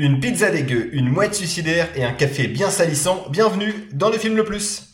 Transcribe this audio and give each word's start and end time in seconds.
Une 0.00 0.20
pizza 0.20 0.48
dégueu, 0.48 0.90
une 0.92 1.08
mouette 1.08 1.34
suicidaire 1.34 1.88
et 1.96 2.04
un 2.04 2.12
café 2.12 2.46
bien 2.46 2.70
salissant, 2.70 3.26
bienvenue 3.30 3.74
dans 3.92 4.10
le 4.10 4.16
film 4.16 4.36
le 4.36 4.44
plus. 4.44 4.92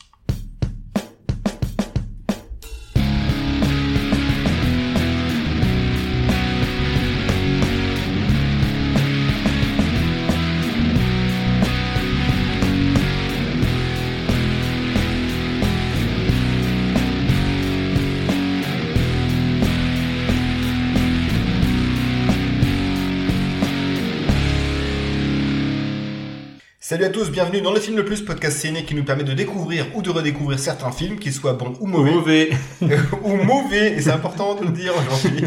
Salut 27.05 27.17
à 27.17 27.21
tous, 27.21 27.31
bienvenue 27.31 27.61
dans 27.61 27.75
le 27.75 27.81
film 27.81 27.99
le 27.99 28.05
plus 28.07 28.23
podcast 28.23 28.57
ciné 28.57 28.85
qui 28.85 28.95
nous 28.95 29.05
permet 29.05 29.25
de 29.25 29.35
découvrir 29.35 29.85
ou 29.95 30.01
de 30.01 30.09
redécouvrir 30.09 30.59
certains 30.59 30.91
films, 30.91 31.19
qu'ils 31.19 31.35
soient 31.35 31.53
bons 31.53 31.77
ou 31.81 31.87
mauvais. 31.87 32.13
Mauvais. 32.13 32.51
ou 33.23 33.37
mauvais, 33.37 33.93
et 33.93 34.01
c'est 34.01 34.11
important 34.11 34.55
de 34.55 34.65
le 34.65 34.71
dire 34.71 34.95
aujourd'hui. 34.97 35.45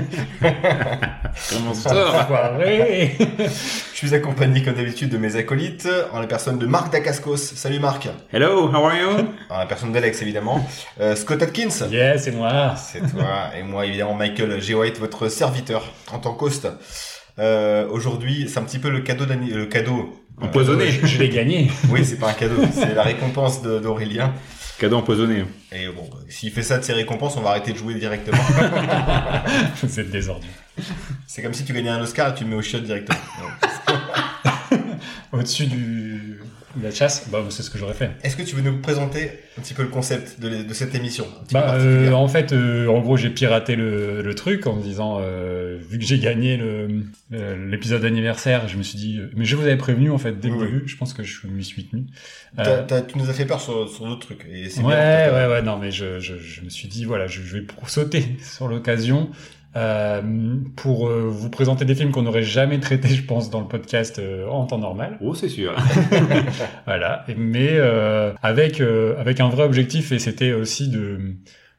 Comment 1.50 1.74
ça. 1.74 2.60
Je 3.50 3.96
suis 3.96 4.14
accompagné 4.14 4.62
comme 4.62 4.76
d'habitude 4.76 5.10
de 5.10 5.18
mes 5.18 5.36
acolytes, 5.36 5.90
en 6.14 6.20
la 6.20 6.28
personne 6.28 6.60
de 6.60 6.68
Marc 6.68 6.92
Dacascos. 6.92 7.38
Salut 7.38 7.80
Marc. 7.80 8.08
Hello, 8.32 8.68
how 8.72 8.86
are 8.86 8.96
you? 8.96 9.28
En 9.50 9.58
la 9.58 9.66
personne 9.66 9.92
d'Alex 9.92 10.22
évidemment. 10.22 10.64
Euh, 11.02 11.16
Scott 11.16 11.42
Atkins. 11.42 11.88
Yeah, 11.90 12.20
c'est 12.20 12.34
moi. 12.34 12.76
C'est 12.76 13.00
toi. 13.00 13.50
Et 13.60 13.64
moi 13.64 13.88
évidemment 13.88 14.14
Michael 14.14 14.62
G. 14.62 14.76
White, 14.76 15.00
votre 15.00 15.28
serviteur 15.28 15.92
en 16.14 16.20
tant 16.20 16.36
qu'host. 16.36 16.68
Euh, 17.40 17.88
aujourd'hui, 17.90 18.48
c'est 18.48 18.60
un 18.60 18.64
petit 18.64 18.80
peu 18.80 18.92
le 18.92 19.02
cadeau 19.02 19.26
le 19.26 19.66
cadeau. 19.66 20.14
Empoisonné. 20.40 20.91
Je, 20.91 21.05
je 21.05 21.18
l'ai 21.20 21.30
gagné. 21.30 21.72
Oui, 21.90 22.05
c'est 22.05 22.18
pas 22.18 22.30
un 22.30 22.34
cadeau, 22.34 22.62
c'est 22.72 22.94
la 22.94 23.04
récompense 23.04 23.62
d'Aurélien. 23.62 24.34
Cadeau 24.78 24.98
empoisonné. 24.98 25.44
Et 25.72 25.88
bon, 25.88 26.08
s'il 26.30 26.52
fait 26.52 26.62
ça 26.62 26.78
de 26.78 26.84
ses 26.84 26.94
récompenses, 26.94 27.36
on 27.36 27.42
va 27.42 27.50
arrêter 27.52 27.73
de 27.73 27.78
jouer 27.78 27.95
directement. 27.95 28.38
Vous 29.81 30.00
êtes 30.00 30.12
désordre. 30.12 30.45
c'est 31.25 31.42
comme 31.42 31.53
si 31.56 31.66
tu 31.66 31.73
gagnais 31.73 31.89
un 31.89 32.02
Oscar 32.02 32.30
et 32.30 32.36
tu 32.36 32.44
le 32.44 32.52
mets 32.52 32.56
au 32.56 32.62
shot 32.62 32.80
directement. 32.80 33.17
Au-dessus 35.31 35.66
du 35.66 36.40
la 36.82 36.92
chasse, 36.92 37.30
bah 37.32 37.44
c'est 37.50 37.64
ce 37.64 37.70
que 37.70 37.78
j'aurais 37.78 37.94
fait. 37.94 38.12
Est-ce 38.23 38.36
que 38.36 38.44
tu 38.44 38.56
veux 38.56 38.62
nous 38.62 38.78
présenter 38.80 39.32
un 39.58 39.62
petit 39.62 39.73
peu 39.73 39.84
le 39.84 39.88
concept 39.88 40.40
de, 40.40 40.64
de 40.64 40.74
cette 40.74 40.94
émission 40.94 41.26
Bah, 41.52 41.76
euh, 41.76 42.12
en 42.12 42.28
fait, 42.28 42.52
euh, 42.54 42.88
en 42.88 43.00
gros, 43.00 43.18
j'ai 43.18 43.30
piraté 43.30 43.76
le, 43.76 44.22
le 44.22 44.36
truc 44.36 44.68
en 44.68 44.76
me 44.76 44.82
disant, 44.84 45.18
euh, 45.22 45.78
vu 45.90 45.98
que 45.98 46.06
j'ai 46.06 46.20
gagné 46.20 46.59
euh, 46.62 47.68
l'épisode 47.70 48.04
anniversaire, 48.06 48.68
je 48.68 48.78
me 48.78 48.84
suis 48.84 48.98
dit, 48.98 49.18
euh, 49.20 49.32
mais 49.36 49.46
je 49.46 49.56
vous 49.56 49.64
avais 49.64 49.78
prévenu 49.78 50.12
en 50.12 50.18
fait 50.18 50.40
dès 50.40 50.50
le 50.50 50.56
Oui, 50.56 50.66
début. 50.66 50.84
Je 50.88 50.98
pense 50.98 51.14
que 51.14 51.24
je 51.24 51.48
m'y 51.48 51.64
suis 51.64 51.86
tenu. 51.88 52.04
Euh, 52.59 52.84
tu 53.08 53.18
nous 53.18 53.30
as 53.30 53.34
fait 53.34 53.46
peur 53.46 53.62
sur, 53.62 53.90
sur 53.90 54.06
d'autres 54.06 54.26
trucs. 54.28 54.46
Et 54.52 54.64
ouais, 54.66 54.70
bien, 54.78 54.88
ouais, 55.34 55.48
ouais, 55.48 55.62
non, 55.62 55.78
mais 55.78 55.92
je, 55.92 56.20
je, 56.20 56.38
je 56.38 56.62
me 56.62 56.70
suis 56.70 56.88
dit, 56.88 57.06
voilà, 57.06 57.28
je, 57.28 57.42
je 57.42 57.58
vais 57.58 57.66
sauter 57.88 58.24
sur 58.44 58.68
l'occasion 58.68 59.30
euh, 59.78 60.22
pour 60.75 61.08
euh, 61.08 61.28
vous 61.30 61.50
présenter 61.50 61.86
des 61.86 61.94
films 61.95 62.11
qu'on 62.11 62.23
n'aurait 62.23 62.44
jamais 62.44 62.80
traités, 62.80 63.09
je 63.09 63.23
pense, 63.23 63.50
dans 63.50 63.61
le 63.61 63.67
podcast 63.67 64.17
euh, 64.19 64.47
en 64.47 64.66
temps 64.66 64.80
normal. 64.80 65.17
Oh, 65.22 65.34
c'est 65.36 65.50
sûr. 65.50 65.73
Voilà, 66.86 67.25
mais 67.38 67.69
euh, 67.72 68.34
avec 68.42 68.81
euh, 68.81 69.16
avec 69.19 69.39
un 69.39 69.50
vrai 69.50 69.64
objectif, 69.64 70.11
et 70.11 70.19
c'était 70.19 70.53
aussi 70.53 70.89
de 70.89 71.19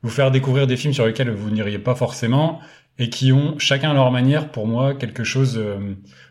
vous 0.03 0.11
faire 0.11 0.31
découvrir 0.31 0.67
des 0.67 0.77
films 0.77 0.93
sur 0.95 1.07
lesquels 1.07 1.31
vous 1.31 1.51
n'iriez 1.51 1.79
pas 1.79 1.95
forcément 1.95 2.61
et 3.01 3.11
qui 3.11 3.33
ont 3.33 3.57
chacun 3.59 3.91
à 3.91 3.95
leur 3.95 4.11
manière, 4.11 4.51
pour 4.51 4.67
moi, 4.67 4.95
quelque 4.95 5.23
chose. 5.25 5.57
euh, 5.59 5.77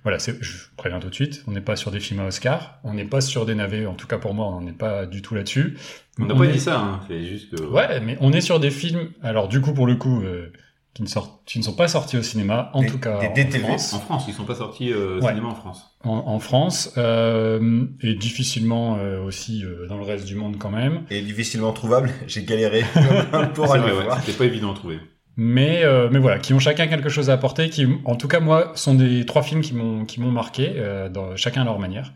voilà, 0.03 0.17
je 0.19 0.53
préviens 0.77 0.99
tout 0.99 1.09
de 1.09 1.13
suite, 1.15 1.43
on 1.47 1.51
n'est 1.51 1.61
pas 1.61 1.75
sur 1.75 1.91
des 1.91 1.99
films 1.99 2.19
à 2.21 2.25
Oscar, 2.27 2.79
on 2.85 2.93
n'est 2.93 3.05
pas 3.05 3.19
sur 3.21 3.45
des 3.45 3.55
navets, 3.55 3.85
en 3.85 3.93
tout 3.93 4.07
cas 4.07 4.17
pour 4.17 4.33
moi, 4.33 4.47
on 4.47 4.61
n'est 4.61 4.71
pas 4.73 5.05
du 5.05 5.21
tout 5.21 5.35
là-dessus. 5.35 5.77
On 6.19 6.25
n'a 6.25 6.35
pas 6.35 6.45
est- 6.45 6.51
dit 6.53 6.59
ça, 6.59 6.79
hein. 6.79 6.99
C'est 7.09 7.23
juste 7.23 7.55
que... 7.55 7.61
Ouais, 7.63 7.99
mais 8.01 8.17
on 8.21 8.31
est 8.33 8.41
sur 8.41 8.59
des 8.59 8.69
films, 8.71 9.09
alors 9.21 9.47
du 9.49 9.59
coup, 9.61 9.73
pour 9.73 9.85
le 9.87 9.95
coup, 9.95 10.21
euh, 10.23 10.51
qui, 10.97 11.03
ne 11.03 11.21
qui 11.45 11.59
ne 11.59 11.63
sont 11.63 11.73
pas 11.73 11.87
sortis 11.87 12.17
au 12.17 12.21
cinéma, 12.23 12.69
en 12.73 12.81
Des- 12.81 12.87
tout 12.87 12.97
cas 12.99 13.19
des 13.19 13.27
en 13.27 13.33
DTV. 13.33 13.59
France. 13.59 13.93
En 13.93 13.99
France, 13.99 14.25
ils 14.27 14.33
sont 14.33 14.43
pas 14.45 14.55
sortis 14.55 14.91
euh, 14.91 15.17
au 15.19 15.21
Ouais. 15.23 15.29
cinéma 15.29 15.47
en 15.49 15.55
France. 15.55 15.97
En, 16.03 16.23
en 16.27 16.39
France, 16.39 16.91
euh, 16.97 17.85
et 18.01 18.15
difficilement 18.15 18.97
euh, 18.99 19.21
aussi 19.23 19.63
euh, 19.63 19.87
dans 19.87 19.97
le 19.97 20.03
reste 20.03 20.25
du 20.25 20.35
monde 20.35 20.57
quand 20.57 20.69
même. 20.71 21.03
Et 21.09 21.21
difficilement 21.21 21.71
trouvable. 21.73 22.09
J'ai 22.27 22.43
galéré 22.43 22.83
pour 23.53 23.67
C'est 23.67 23.73
aller 23.79 23.91
ouais. 23.93 24.03
voir. 24.03 24.19
C'était 24.21 24.37
pas 24.37 24.45
évident 24.45 24.71
à 24.71 24.75
trouver. 24.75 24.99
Mais, 25.39 25.83
euh, 25.83 26.09
mais 26.11 26.17
voilà, 26.19 26.39
qui 26.39 26.53
ont 26.53 26.59
chacun 26.59 26.87
quelque 26.87 27.09
chose 27.09 27.29
à 27.29 27.33
apporter, 27.33 27.69
qui, 27.69 27.85
en 28.05 28.15
tout 28.15 28.27
cas, 28.27 28.39
moi, 28.39 28.71
sont 28.73 28.95
des 28.95 29.23
trois 29.25 29.43
films 29.43 29.61
qui 29.61 29.75
m'ont 29.75 30.03
qui 30.03 30.19
m'ont 30.19 30.31
marqué, 30.31 30.73
euh, 30.77 31.09
dans, 31.09 31.35
chacun 31.35 31.61
à 31.61 31.65
leur 31.65 31.77
manière. 31.77 32.11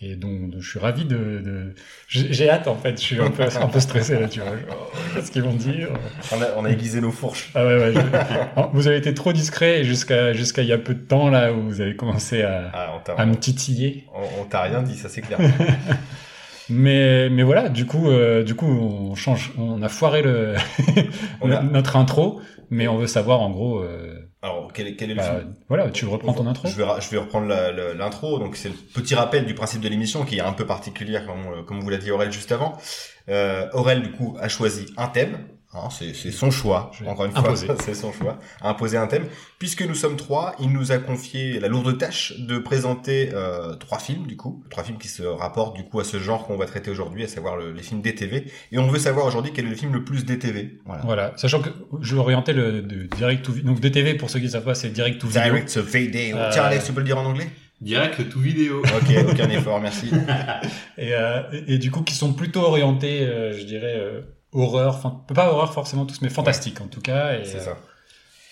Et 0.00 0.16
donc, 0.16 0.52
je 0.58 0.68
suis 0.68 0.78
ravi 0.78 1.04
de... 1.04 1.16
de... 1.16 1.74
J'ai 2.08 2.50
hâte, 2.50 2.66
en 2.68 2.74
fait, 2.74 2.96
je 3.00 3.02
suis 3.04 3.20
un 3.20 3.30
peu, 3.30 3.42
un 3.44 3.68
peu 3.68 3.80
stressé, 3.80 4.18
là, 4.18 4.28
tu 4.28 4.40
vois. 4.40 4.50
Genre, 4.50 4.92
Qu'est-ce 5.14 5.30
qu'ils 5.30 5.42
vont 5.42 5.54
dire? 5.54 5.88
On 6.32 6.42
a, 6.42 6.46
on 6.58 6.64
a 6.64 6.70
aiguisé 6.70 7.00
nos 7.00 7.12
fourches. 7.12 7.50
Ah 7.54 7.64
ouais, 7.64 7.76
ouais. 7.78 7.92
je- 7.94 8.62
Vous 8.72 8.86
avez 8.88 8.96
été 8.98 9.14
trop 9.14 9.32
discret 9.32 9.80
et 9.80 9.84
jusqu'à 9.84 10.32
jusqu'à 10.32 10.62
il 10.62 10.68
y 10.68 10.72
a 10.72 10.78
peu 10.78 10.94
de 10.94 11.00
temps, 11.06 11.30
là, 11.30 11.52
où 11.52 11.62
vous 11.62 11.80
avez 11.80 11.96
commencé 11.96 12.42
à, 12.42 12.70
Ah, 12.74 13.02
à 13.16 13.24
me 13.26 13.36
titiller. 13.36 14.04
on, 14.14 14.42
on 14.42 14.44
t'a 14.44 14.62
rien 14.62 14.82
dit, 14.82 14.96
ça 14.96 15.08
c'est 15.08 15.22
clair. 15.22 15.38
Mais, 16.70 17.28
mais 17.28 17.42
voilà, 17.42 17.68
du 17.68 17.84
coup, 17.84 18.08
euh, 18.08 18.42
du 18.42 18.54
coup, 18.54 18.66
on 18.66 19.14
change, 19.14 19.52
on 19.58 19.82
a 19.82 19.88
foiré 19.90 20.22
le, 20.22 20.54
On 21.42 21.50
a- 21.50 21.62
notre 21.62 21.96
intro, 21.96 22.40
mais 22.70 22.88
on 22.88 22.96
veut 22.96 23.06
savoir, 23.06 23.42
en 23.42 23.50
gros, 23.50 23.80
euh, 23.80 24.14
Alors, 24.44 24.70
quel, 24.74 24.88
est- 24.88 24.96
quel 24.96 25.10
est 25.10 25.14
le 25.14 25.20
bah, 25.20 25.38
film 25.40 25.54
voilà, 25.68 25.90
tu 25.90 26.04
reprends 26.04 26.34
ton 26.34 26.46
intro 26.46 26.68
Je 26.68 26.76
vais, 26.76 26.84
je 27.00 27.08
vais 27.08 27.16
reprendre 27.16 27.48
l'intro. 27.96 28.38
Donc, 28.38 28.56
c'est 28.56 28.68
le 28.68 28.74
petit 28.74 29.14
rappel 29.14 29.46
du 29.46 29.54
principe 29.54 29.80
de 29.80 29.88
l'émission 29.88 30.24
qui 30.26 30.36
est 30.36 30.40
un 30.42 30.52
peu 30.52 30.66
particulière, 30.66 31.24
comme, 31.26 31.46
euh, 31.46 31.62
comme 31.62 31.80
vous 31.80 31.88
l'a 31.88 31.96
dit 31.96 32.10
Aurel 32.10 32.30
juste 32.30 32.52
avant. 32.52 32.76
Euh, 33.30 33.66
Aurel, 33.72 34.02
du 34.02 34.12
coup, 34.12 34.36
a 34.38 34.48
choisi 34.50 34.84
un 34.98 35.06
thème. 35.08 35.38
Hein, 35.74 35.88
c'est 35.90 36.14
c'est 36.14 36.30
son 36.30 36.50
choix, 36.50 36.90
encore 37.06 37.26
une 37.26 37.36
imposer. 37.36 37.66
fois, 37.66 37.76
c'est 37.84 37.94
son 37.94 38.12
choix, 38.12 38.38
a 38.60 38.68
imposé 38.70 38.96
un 38.96 39.06
thème. 39.08 39.26
Puisque 39.58 39.82
nous 39.82 39.94
sommes 39.94 40.16
trois, 40.16 40.54
il 40.60 40.70
nous 40.70 40.92
a 40.92 40.98
confié 40.98 41.58
la 41.58 41.68
lourde 41.68 41.98
tâche 41.98 42.34
de 42.38 42.58
présenter 42.58 43.30
euh, 43.34 43.74
trois 43.74 43.98
films, 43.98 44.26
du 44.26 44.36
coup, 44.36 44.62
trois 44.70 44.84
films 44.84 44.98
qui 44.98 45.08
se 45.08 45.22
rapportent 45.24 45.74
du 45.76 45.84
coup 45.84 45.98
à 46.00 46.04
ce 46.04 46.18
genre 46.18 46.46
qu'on 46.46 46.56
va 46.56 46.66
traiter 46.66 46.90
aujourd'hui, 46.90 47.24
à 47.24 47.28
savoir 47.28 47.56
le- 47.56 47.72
les 47.72 47.82
films 47.82 48.02
DTV. 48.02 48.44
Et 48.72 48.78
on 48.78 48.86
veut 48.86 48.98
savoir 49.00 49.26
aujourd'hui 49.26 49.52
quel 49.54 49.66
est 49.66 49.70
le 49.70 49.74
film 49.76 49.92
le 49.92 50.04
plus 50.04 50.24
DTV. 50.24 50.78
Voilà. 50.86 51.02
Voilà, 51.04 51.32
sachant 51.36 51.60
que 51.60 51.70
je 52.00 52.14
vais 52.14 52.20
orienter 52.20 52.52
le 52.52 52.80
de 52.82 53.08
direct 53.16 53.44
to 53.44 53.52
donc 53.52 53.80
DTV 53.80 54.14
pour 54.14 54.30
ceux 54.30 54.38
qui 54.38 54.44
ne 54.46 54.50
savent 54.50 54.64
pas 54.64 54.74
c'est 54.74 54.90
direct 54.90 55.20
to 55.20 55.26
video. 55.26 55.42
Direct 55.42 55.72
to 55.74 55.82
video. 55.82 56.36
Euh, 56.36 56.50
Tiens, 56.52 56.62
Alex, 56.64 56.84
tu 56.86 56.92
peux 56.92 57.00
le 57.00 57.06
dire 57.06 57.18
en 57.18 57.24
anglais? 57.24 57.48
Direct 57.80 58.28
tout 58.30 58.38
vidéo. 58.40 58.80
Ok, 58.80 59.14
aucun 59.28 59.50
effort, 59.50 59.80
merci. 59.80 60.08
Et, 60.98 61.12
euh, 61.14 61.42
et, 61.52 61.74
et 61.74 61.78
du 61.78 61.90
coup 61.90 62.02
qui 62.02 62.14
sont 62.14 62.32
plutôt 62.32 62.60
orientés, 62.60 63.22
euh, 63.22 63.52
je 63.58 63.64
dirais 63.64 63.94
euh, 63.98 64.20
horreur, 64.54 65.00
fan- 65.00 65.18
pas 65.34 65.50
horreur 65.52 65.72
forcément 65.74 66.06
tous, 66.06 66.20
mais 66.22 66.30
fantastique 66.30 66.80
en 66.80 66.86
tout 66.86 67.00
cas. 67.02 67.38
Et, 67.38 67.44
C'est 67.44 67.56
euh, 67.58 67.64
ça. 67.64 67.76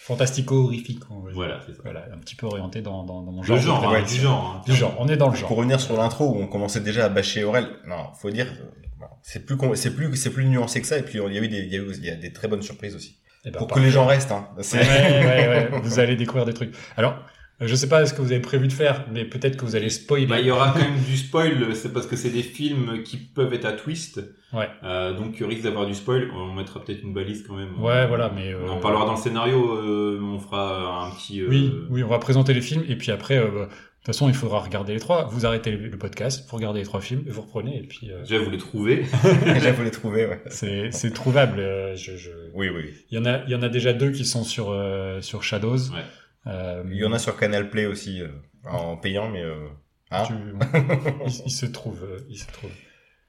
fantastico 0.03 0.65
horrifique. 0.65 1.01
on 1.11 1.21
va 1.21 1.27
dire. 1.29 1.35
Voilà, 1.35 1.61
c'est 1.67 1.73
ça. 1.75 1.81
Voilà, 1.85 2.05
un 2.13 2.19
petit 2.19 2.35
peu 2.35 2.47
orienté 2.47 2.83
dans, 2.83 3.05
dans, 3.05 3.23
dans 3.23 3.33
mon 3.33 3.41
Le 3.43 3.47
genre. 3.47 3.57
de 3.57 3.63
genre, 3.63 3.77
hein, 3.85 3.89
prédilection. 3.89 4.17
du 4.19 4.21
genre. 4.23 4.55
hein. 4.57 4.63
Du 4.67 4.75
genre, 4.75 4.95
on 4.99 5.09
est 5.09 5.17
dans 5.17 5.27
le 5.29 5.33
Pour 5.33 5.49
genre. 5.49 5.59
revenir 5.59 5.81
sur 5.81 5.97
l'intro 5.97 6.27
où 6.35 6.37
on 6.43 6.47
commençait 6.47 6.81
déjà 6.81 7.05
à 7.07 7.09
bâcher 7.09 7.45
Aurel, 7.45 7.69
non, 7.87 8.13
faut 8.21 8.31
dire, 8.31 8.47
euh, 8.51 9.07
c'est 9.23 9.47
plus 9.47 9.57
c'est 9.77 9.95
plus 9.95 10.15
c'est 10.17 10.31
plus 10.31 10.45
nuancé 10.47 10.81
que 10.81 10.87
ça 10.87 10.99
et 10.99 11.03
puis 11.03 11.19
il 11.25 11.33
y 11.35 11.39
a 11.39 11.43
eu 11.43 11.49
des 11.49 11.59
il 11.59 11.73
y 11.73 11.77
a 11.77 11.79
eu 11.79 11.93
il 11.97 12.05
y 12.05 12.11
a 12.11 12.17
des 12.17 12.33
très 12.33 12.49
bonnes 12.49 12.63
surprises 12.63 12.95
aussi. 12.97 13.19
Eh 13.45 13.51
ben, 13.51 13.59
Pour 13.59 13.67
que 13.69 13.81
les 13.81 13.91
gens 13.91 14.07
restent 14.07 14.31
hein. 14.33 14.49
Ouais, 14.57 14.63
ouais, 14.73 15.49
ouais, 15.49 15.81
vous 15.83 15.99
allez 15.99 16.15
découvrir 16.17 16.45
des 16.45 16.55
trucs. 16.55 16.73
Alors, 16.97 17.17
euh, 17.61 17.67
je 17.67 17.75
sais 17.75 17.89
pas 17.89 18.07
ce 18.07 18.15
que 18.15 18.23
vous 18.23 18.33
avez 18.33 18.41
prévu 18.41 18.67
de 18.69 18.73
faire, 18.73 19.05
mais 19.13 19.25
peut-être 19.25 19.57
que 19.57 19.65
vous 19.65 19.77
allez 19.77 19.91
spoiler. 19.91 20.27
Bah, 20.27 20.41
il 20.41 20.47
y 20.47 20.51
aura 20.51 20.71
quand 20.73 20.81
même 20.81 20.99
du 21.09 21.17
spoil, 21.17 21.75
c'est 21.75 21.93
parce 21.93 22.07
que 22.07 22.17
c'est 22.17 22.31
des 22.31 22.43
films 22.43 23.03
qui 23.05 23.17
peuvent 23.17 23.53
être 23.53 23.67
à 23.67 23.73
twist. 23.73 24.21
Ouais. 24.53 24.69
Euh, 24.85 25.15
donc, 25.17 25.37
il 25.41 25.47
risque 25.47 25.63
d'avoir 25.63 25.87
du 25.87 25.95
spoil. 25.95 26.31
On 26.35 26.53
mettra 26.55 26.83
peut-être 26.85 27.03
une 27.03 27.15
balise 27.15 27.45
quand 27.47 27.55
même. 27.57 27.81
Ouais, 27.81 28.07
voilà, 28.07 28.31
mais. 28.35 28.55
On 28.55 28.67
euh, 28.69 28.71
en 28.71 28.79
parlera 28.81 29.07
dans 29.07 29.13
le 29.15 29.19
scénario, 29.21 29.77
euh, 29.77 30.21
on 30.23 30.39
fera 30.39 31.07
un 31.07 31.11
petit... 31.15 31.41
euh, 31.41 31.47
Oui, 31.49 31.73
oui, 31.91 32.03
on 32.03 32.09
va 32.09 32.19
présenter 32.19 32.53
les 32.55 32.61
films 32.61 32.85
et 32.89 32.97
puis 32.97 33.11
après, 33.13 33.39
euh, 33.39 33.47
bah, 33.51 33.69
de 33.69 34.07
toute 34.07 34.15
façon, 34.17 34.29
il 34.29 34.35
faudra 34.35 34.59
regarder 34.59 34.93
les 34.95 34.99
trois. 34.99 35.27
Vous 35.31 35.47
arrêtez 35.47 35.71
le, 35.71 35.97
podcast, 35.97 36.45
vous 36.51 36.57
regardez 36.57 36.81
les 36.81 36.85
trois 36.85 37.01
films 37.01 37.23
et 37.27 37.31
vous 37.31 37.43
reprenez 37.43 37.79
et 37.79 37.83
puis 37.87 38.11
euh, 38.11 38.21
Déjà, 38.25 38.41
vous 38.43 38.51
les 38.51 38.59
trouvez. 38.59 39.05
Déjà 39.47 39.73
faut 39.73 39.85
les 39.85 39.93
trouver 39.93 40.27
ouais. 40.27 40.43
c'est 40.49 40.91
c'est 40.91 41.13
trouvable. 41.13 41.61
euh, 41.61 41.95
je, 41.95 42.17
je... 42.17 42.31
Oui 42.53 42.69
oui. 42.69 42.91
Il 43.13 43.17
y 43.17 43.21
en 43.21 43.25
a, 43.27 43.45
il 43.47 43.51
y 43.51 43.55
en 43.55 43.63
a 43.63 43.69
déjà 43.69 43.93
deux 43.93 44.11
qui 44.11 44.25
sont 44.25 44.43
sur 44.43 44.71
euh, 44.73 45.21
sur 45.21 45.45
Shadows. 45.45 45.77
Ouais. 45.93 46.03
Euh, 46.47 46.83
Il 46.91 46.97
y 46.97 47.05
en 47.05 47.13
a 47.13 47.19
sur 47.19 47.37
Canal 47.37 47.71
Play 47.71 47.87
aussi 47.87 48.21
euh, 48.21 48.29
en 48.69 48.97
payant 48.97 49.29
mais 49.29 49.43
euh, 49.43 49.69
hein 50.11 50.25
tu- 50.27 50.35
il, 51.27 51.43
il 51.47 51.51
se 51.53 51.67
trouve, 51.67 52.05
il 52.29 52.39
se 52.39 52.47
trouve. 52.51 52.71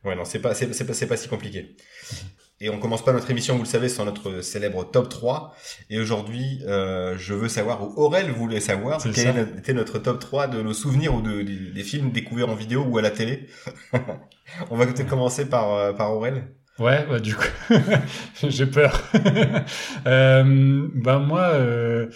Ouais 0.03 0.15
non, 0.15 0.25
c'est 0.25 0.39
pas 0.39 0.53
c'est 0.55 0.73
c'est 0.73 0.85
pas 0.85 0.93
c'est 0.93 1.07
pas 1.07 1.17
si 1.17 1.27
compliqué. 1.29 1.75
Et 2.61 2.69
on 2.69 2.79
commence 2.79 3.03
pas 3.03 3.11
notre 3.11 3.29
émission, 3.29 3.55
vous 3.55 3.63
le 3.63 3.67
savez, 3.67 3.89
sans 3.89 4.05
notre 4.05 4.39
célèbre 4.41 4.89
top 4.89 5.09
3. 5.09 5.53
Et 5.89 5.99
aujourd'hui, 5.99 6.61
euh, 6.65 7.17
je 7.17 7.33
veux 7.33 7.49
savoir, 7.49 7.81
ou 7.83 7.93
Aurel 8.01 8.29
voulait 8.31 8.61
savoir, 8.61 9.01
C'est 9.01 9.11
quel 9.11 9.33
ça. 9.33 9.41
était 9.57 9.73
notre 9.73 9.99
top 9.99 10.19
3 10.19 10.47
de 10.47 10.61
nos 10.61 10.71
souvenirs 10.73 11.13
ou 11.15 11.21
de, 11.21 11.41
des, 11.41 11.71
des 11.71 11.83
films 11.83 12.11
découverts 12.11 12.47
en 12.49 12.55
vidéo 12.55 12.83
ou 12.87 12.97
à 12.97 13.01
la 13.01 13.11
télé. 13.11 13.47
on 14.69 14.77
va 14.77 14.85
peut-être 14.85 15.09
commencer 15.09 15.49
par, 15.49 15.93
par 15.95 16.13
Aurel. 16.13 16.53
Ouais, 16.79 17.05
bah, 17.09 17.19
du 17.19 17.35
coup, 17.35 17.43
j'ai 18.47 18.65
peur. 18.67 19.01
euh, 20.07 20.87
bah 20.95 21.19
moi, 21.19 21.41
euh, 21.55 22.09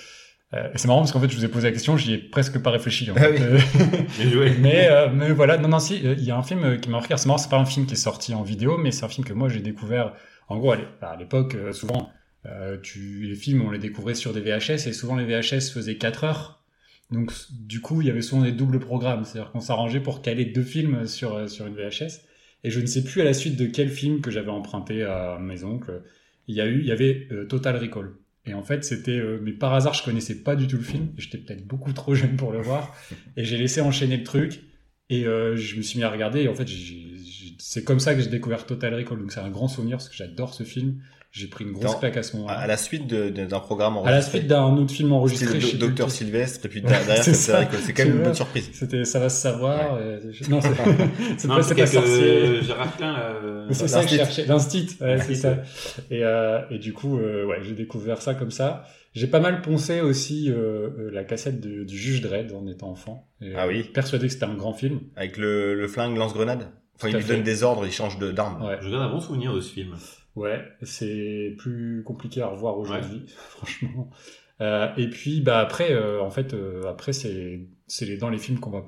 Euh, 0.53 0.69
et 0.73 0.77
c'est 0.77 0.87
marrant 0.87 0.99
parce 1.01 1.11
qu'en 1.11 1.19
fait, 1.19 1.29
je 1.29 1.35
vous 1.35 1.43
ai 1.43 1.49
posé 1.49 1.67
la 1.67 1.73
question, 1.73 1.97
j'y 1.97 2.13
ai 2.13 2.17
presque 2.17 2.59
pas 2.59 2.71
réfléchi. 2.71 3.11
En 3.11 3.15
Ah 3.17 3.21
fait. 3.21 3.39
oui. 4.35 4.51
Mais, 4.61 4.87
euh, 4.89 5.09
mais 5.13 5.31
voilà, 5.31 5.57
non, 5.57 5.67
non, 5.67 5.79
si, 5.79 6.05
euh, 6.07 6.15
il 6.17 6.23
y 6.23 6.31
a 6.31 6.37
un 6.37 6.43
film 6.43 6.63
euh, 6.63 6.77
qui 6.77 6.89
m'a 6.89 6.97
marqué. 6.97 7.15
C'est 7.17 7.25
marrant, 7.27 7.37
c'est 7.37 7.49
pas 7.49 7.57
un 7.59 7.65
film 7.65 7.85
qui 7.85 7.93
est 7.93 7.97
sorti 7.97 8.33
en 8.33 8.43
vidéo, 8.43 8.77
mais 8.77 8.91
c'est 8.91 9.03
un 9.03 9.09
film 9.09 9.25
que 9.27 9.33
moi 9.33 9.49
j'ai 9.49 9.59
découvert. 9.59 10.13
En 10.47 10.57
gros, 10.57 10.71
à 10.71 10.77
l'é- 10.77 10.87
à 11.01 11.17
l'époque, 11.17 11.55
euh, 11.55 11.73
souvent, 11.73 12.09
euh, 12.45 12.77
tu, 12.81 13.23
les 13.23 13.35
films, 13.35 13.61
on 13.61 13.71
les 13.71 13.79
découvrait 13.79 14.15
sur 14.15 14.31
des 14.33 14.39
VHS 14.39 14.87
et 14.87 14.93
souvent 14.93 15.17
les 15.17 15.25
VHS 15.25 15.69
faisaient 15.73 15.97
4 15.97 16.23
heures. 16.23 16.63
Donc, 17.11 17.31
du 17.51 17.81
coup, 17.81 18.01
il 18.01 18.07
y 18.07 18.09
avait 18.09 18.21
souvent 18.21 18.41
des 18.43 18.51
doubles 18.53 18.79
programmes. 18.79 19.25
C'est-à-dire 19.25 19.51
qu'on 19.51 19.59
s'arrangeait 19.61 19.99
pour 20.01 20.21
caler 20.21 20.45
deux 20.45 20.63
films 20.63 21.07
sur, 21.07 21.35
euh, 21.35 21.47
sur 21.47 21.67
une 21.67 21.75
VHS. 21.75 22.21
Et 22.63 22.69
je 22.71 22.79
ne 22.79 22.85
sais 22.85 23.03
plus 23.03 23.19
à 23.21 23.25
la 23.25 23.33
suite 23.33 23.57
de 23.57 23.65
quel 23.65 23.89
film 23.89 24.21
que 24.21 24.31
j'avais 24.31 24.49
emprunté 24.49 25.03
à 25.03 25.37
mes 25.41 25.63
oncles. 25.65 26.03
Il 26.47 26.55
y 26.55 26.61
a 26.61 26.65
eu, 26.67 26.79
il 26.79 26.85
y 26.85 26.91
avait 26.91 27.27
euh, 27.31 27.45
Total 27.45 27.75
Recall. 27.77 28.11
Et 28.47 28.53
en 28.53 28.63
fait, 28.63 28.83
c'était, 28.83 29.11
euh, 29.11 29.39
mais 29.41 29.51
par 29.51 29.73
hasard, 29.73 29.93
je 29.93 30.03
connaissais 30.03 30.35
pas 30.35 30.55
du 30.55 30.67
tout 30.67 30.77
le 30.77 30.83
film. 30.83 31.09
J'étais 31.17 31.37
peut-être 31.37 31.65
beaucoup 31.65 31.93
trop 31.93 32.15
jeune 32.15 32.35
pour 32.35 32.51
le 32.51 32.61
voir. 32.61 32.95
Et 33.35 33.43
j'ai 33.43 33.57
laissé 33.57 33.81
enchaîner 33.81 34.17
le 34.17 34.23
truc. 34.23 34.61
Et 35.09 35.25
euh, 35.25 35.55
je 35.55 35.75
me 35.77 35.81
suis 35.81 35.99
mis 35.99 36.03
à 36.03 36.09
regarder. 36.09 36.41
Et 36.41 36.47
en 36.47 36.53
fait, 36.53 36.67
c'est 37.59 37.83
comme 37.83 37.99
ça 37.99 38.15
que 38.15 38.21
j'ai 38.21 38.29
découvert 38.29 38.65
Total 38.65 38.93
Recall. 38.93 39.19
Donc 39.19 39.31
c'est 39.31 39.39
un 39.39 39.49
grand 39.49 39.67
souvenir 39.67 39.97
parce 39.97 40.09
que 40.09 40.15
j'adore 40.15 40.53
ce 40.53 40.63
film. 40.63 41.01
J'ai 41.31 41.47
pris 41.47 41.65
une 41.65 41.73
grosse 41.73 41.91
Dans- 41.91 41.99
claque 41.99 42.17
à 42.17 42.23
ce 42.23 42.35
À, 42.35 42.39
moment-là. 42.39 42.57
à 42.57 42.67
la 42.67 42.77
suite 42.77 43.05
d'un 43.07 43.59
programme 43.59 43.93
À 43.93 43.95
la 43.97 44.01
enregistré. 44.11 44.37
suite 44.39 44.47
d'un 44.49 44.75
autre 44.77 44.91
film 44.93 45.11
enregistré 45.11 45.59
Do- 45.59 45.77
Docteur. 45.87 46.09
Sylvestre, 46.09 46.65
et 46.65 46.69
puis 46.69 46.81
derrière, 46.81 47.17
C'est 47.23 47.33
c'est 47.33 47.51
ça. 47.51 47.57
vrai 47.61 47.67
que 47.67 47.77
c'est 47.77 47.93
quand 47.93 48.05
même 48.05 48.17
une 48.17 48.23
bonne 48.23 48.33
surprise. 48.33 48.69
C'était, 48.73 49.03
ça 49.05 49.19
va 49.19 49.29
se 49.29 49.39
savoir. 49.41 49.95
euh, 49.95 50.19
non, 50.49 50.61
c'est 50.61 50.69
c'est 51.37 51.47
Non, 51.47 51.55
pas, 51.57 51.63
c'est 51.63 51.75
pas 51.75 51.81
quelques- 51.81 51.87
sorcier. 51.93 52.61
Gérard 52.63 52.95
Klein, 52.97 53.11
là, 53.13 53.31
euh, 53.43 53.67
C'est 53.71 53.87
ça 53.87 54.03
que 54.03 54.09
je 54.09 54.15
cherchais. 54.15 54.45
L'instit, 54.45 54.97
ouais, 55.01 55.19
c'est 55.19 55.35
ça. 55.35 55.57
Et, 56.09 56.23
euh, 56.23 56.61
et 56.71 56.79
du 56.79 56.93
coup, 56.93 57.19
euh, 57.19 57.45
ouais, 57.45 57.57
j'ai 57.61 57.73
découvert 57.73 58.21
ça 58.21 58.33
comme 58.33 58.51
ça. 58.51 58.83
J'ai 59.13 59.27
pas 59.27 59.39
mal 59.39 59.61
poncé 59.61 60.01
aussi 60.01 60.49
euh, 60.51 60.89
euh, 60.99 61.09
la 61.11 61.23
cassette 61.23 61.59
de- 61.59 61.83
du 61.83 61.97
juge 61.97 62.21
Dredd 62.21 62.51
en 62.53 62.67
étant 62.67 62.89
enfant. 62.89 63.27
Et, 63.41 63.53
Ah 63.55 63.67
oui. 63.67 63.81
euh, 63.81 63.93
Persuadé 63.93 64.27
que 64.27 64.33
c'était 64.33 64.45
un 64.45 64.53
grand 64.55 64.73
film. 64.73 65.01
Avec 65.15 65.37
le, 65.37 65.75
le 65.75 65.87
flingue 65.87 66.15
lance-grenade. 66.17 66.67
Enfin, 66.95 67.09
il 67.09 67.15
lui 67.15 67.21
fait. 67.21 67.33
donne 67.35 67.43
des 67.43 67.63
ordres, 67.63 67.85
il 67.85 67.91
change 67.91 68.17
de- 68.17 68.31
d'arme. 68.31 68.63
Ouais, 68.65 68.77
Je 68.81 68.89
garde 68.89 69.03
un 69.03 69.09
bon 69.09 69.19
souvenir 69.19 69.53
de 69.53 69.61
ce 69.61 69.71
film. 69.73 69.95
Ouais, 70.37 70.63
c'est 70.83 71.55
plus 71.57 72.03
compliqué 72.05 72.41
à 72.41 72.47
revoir 72.47 72.77
aujourd'hui, 72.77 73.25
franchement. 73.49 74.09
Euh, 74.61 74.89
et 74.97 75.09
puis, 75.09 75.41
bah 75.41 75.59
après, 75.59 75.91
euh, 75.93 76.21
en 76.21 76.31
fait, 76.31 76.53
euh, 76.53 76.83
après 76.89 77.13
c'est 77.13 77.61
c'est 77.87 78.17
dans 78.17 78.29
les 78.29 78.37
films 78.39 78.59
qu'on 78.59 78.71
va 78.71 78.85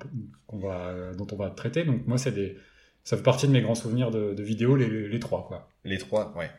qu'on 0.47 0.59
va 0.59 1.13
dont 1.13 1.27
on 1.31 1.35
va 1.35 1.49
traiter. 1.51 1.83
Donc 1.83 2.07
moi, 2.07 2.17
c'est 2.17 2.31
des 2.31 2.57
ça 3.03 3.17
fait 3.17 3.23
partie 3.23 3.47
de 3.47 3.51
mes 3.53 3.61
grands 3.61 3.75
souvenirs 3.75 4.11
de, 4.11 4.33
de 4.33 4.43
vidéos, 4.43 4.75
les, 4.75 5.07
les 5.07 5.19
trois 5.19 5.45
quoi. 5.47 5.67
Les 5.83 5.97
trois, 5.97 6.33
ouais. 6.37 6.49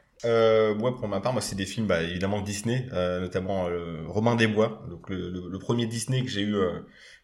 Moi, 0.78 0.96
pour 0.96 1.08
ma 1.08 1.20
part, 1.20 1.32
moi, 1.32 1.42
c'est 1.42 1.56
des 1.56 1.66
films, 1.66 1.86
bah, 1.86 2.02
évidemment 2.02 2.40
Disney, 2.42 2.86
notamment 2.92 3.68
Robin 4.06 4.36
des 4.36 4.46
Bois, 4.46 4.84
donc 4.90 5.08
le, 5.10 5.30
le- 5.30 5.48
le 5.48 5.58
premier 5.58 5.86
Disney 5.86 6.22
que 6.22 6.28
j'ai 6.30 6.42
eu, 6.42 6.54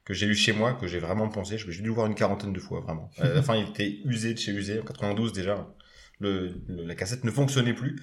que 0.05 0.15
j'ai 0.15 0.27
eu 0.27 0.35
chez 0.35 0.53
moi, 0.53 0.75
que 0.75 0.87
j'ai 0.87 0.99
vraiment 1.01 1.29
pensé. 1.29 1.59
J'ai 1.59 1.83
dû 1.83 1.89
le 1.89 1.93
voir 1.95 2.07
une 2.07 2.15
quarantaine 2.15 2.53
de 2.53 2.61
fois, 2.61 2.81
vraiment. 2.81 3.11
À 3.19 3.29
la 3.29 3.43
fin, 3.43 3.57
il 3.57 3.69
était 3.69 3.99
usé 4.05 4.35
de 4.35 4.39
chez 4.39 4.53
usé. 4.53 4.81
En 4.81 4.85
92 4.85 5.33
déjà, 5.33 5.67
le, 6.19 6.55
le- 6.69 6.85
la 6.85 6.95
cassette 6.95 7.25
ne 7.25 7.31
fonctionnait 7.31 7.75
plus. 7.75 7.97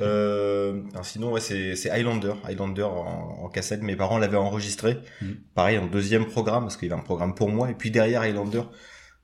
Euh, 0.00 0.82
sinon, 1.02 1.32
ouais, 1.32 1.40
c'est 1.40 1.76
c'est 1.76 1.90
Highlander, 1.90 2.34
Highlander 2.44 2.82
en, 2.82 3.38
en 3.44 3.48
cassette. 3.48 3.82
Mes 3.82 3.96
parents 3.96 4.18
l'avaient 4.18 4.36
enregistré. 4.36 4.98
Mhm. 5.22 5.36
Pareil, 5.54 5.78
en 5.78 5.86
deuxième 5.86 6.26
programme, 6.26 6.64
parce 6.64 6.76
qu'il 6.76 6.88
y 6.88 6.92
avait 6.92 7.00
un 7.00 7.04
programme 7.04 7.34
pour 7.34 7.48
moi. 7.50 7.70
Et 7.70 7.74
puis 7.74 7.90
derrière 7.90 8.22
Highlander, 8.22 8.62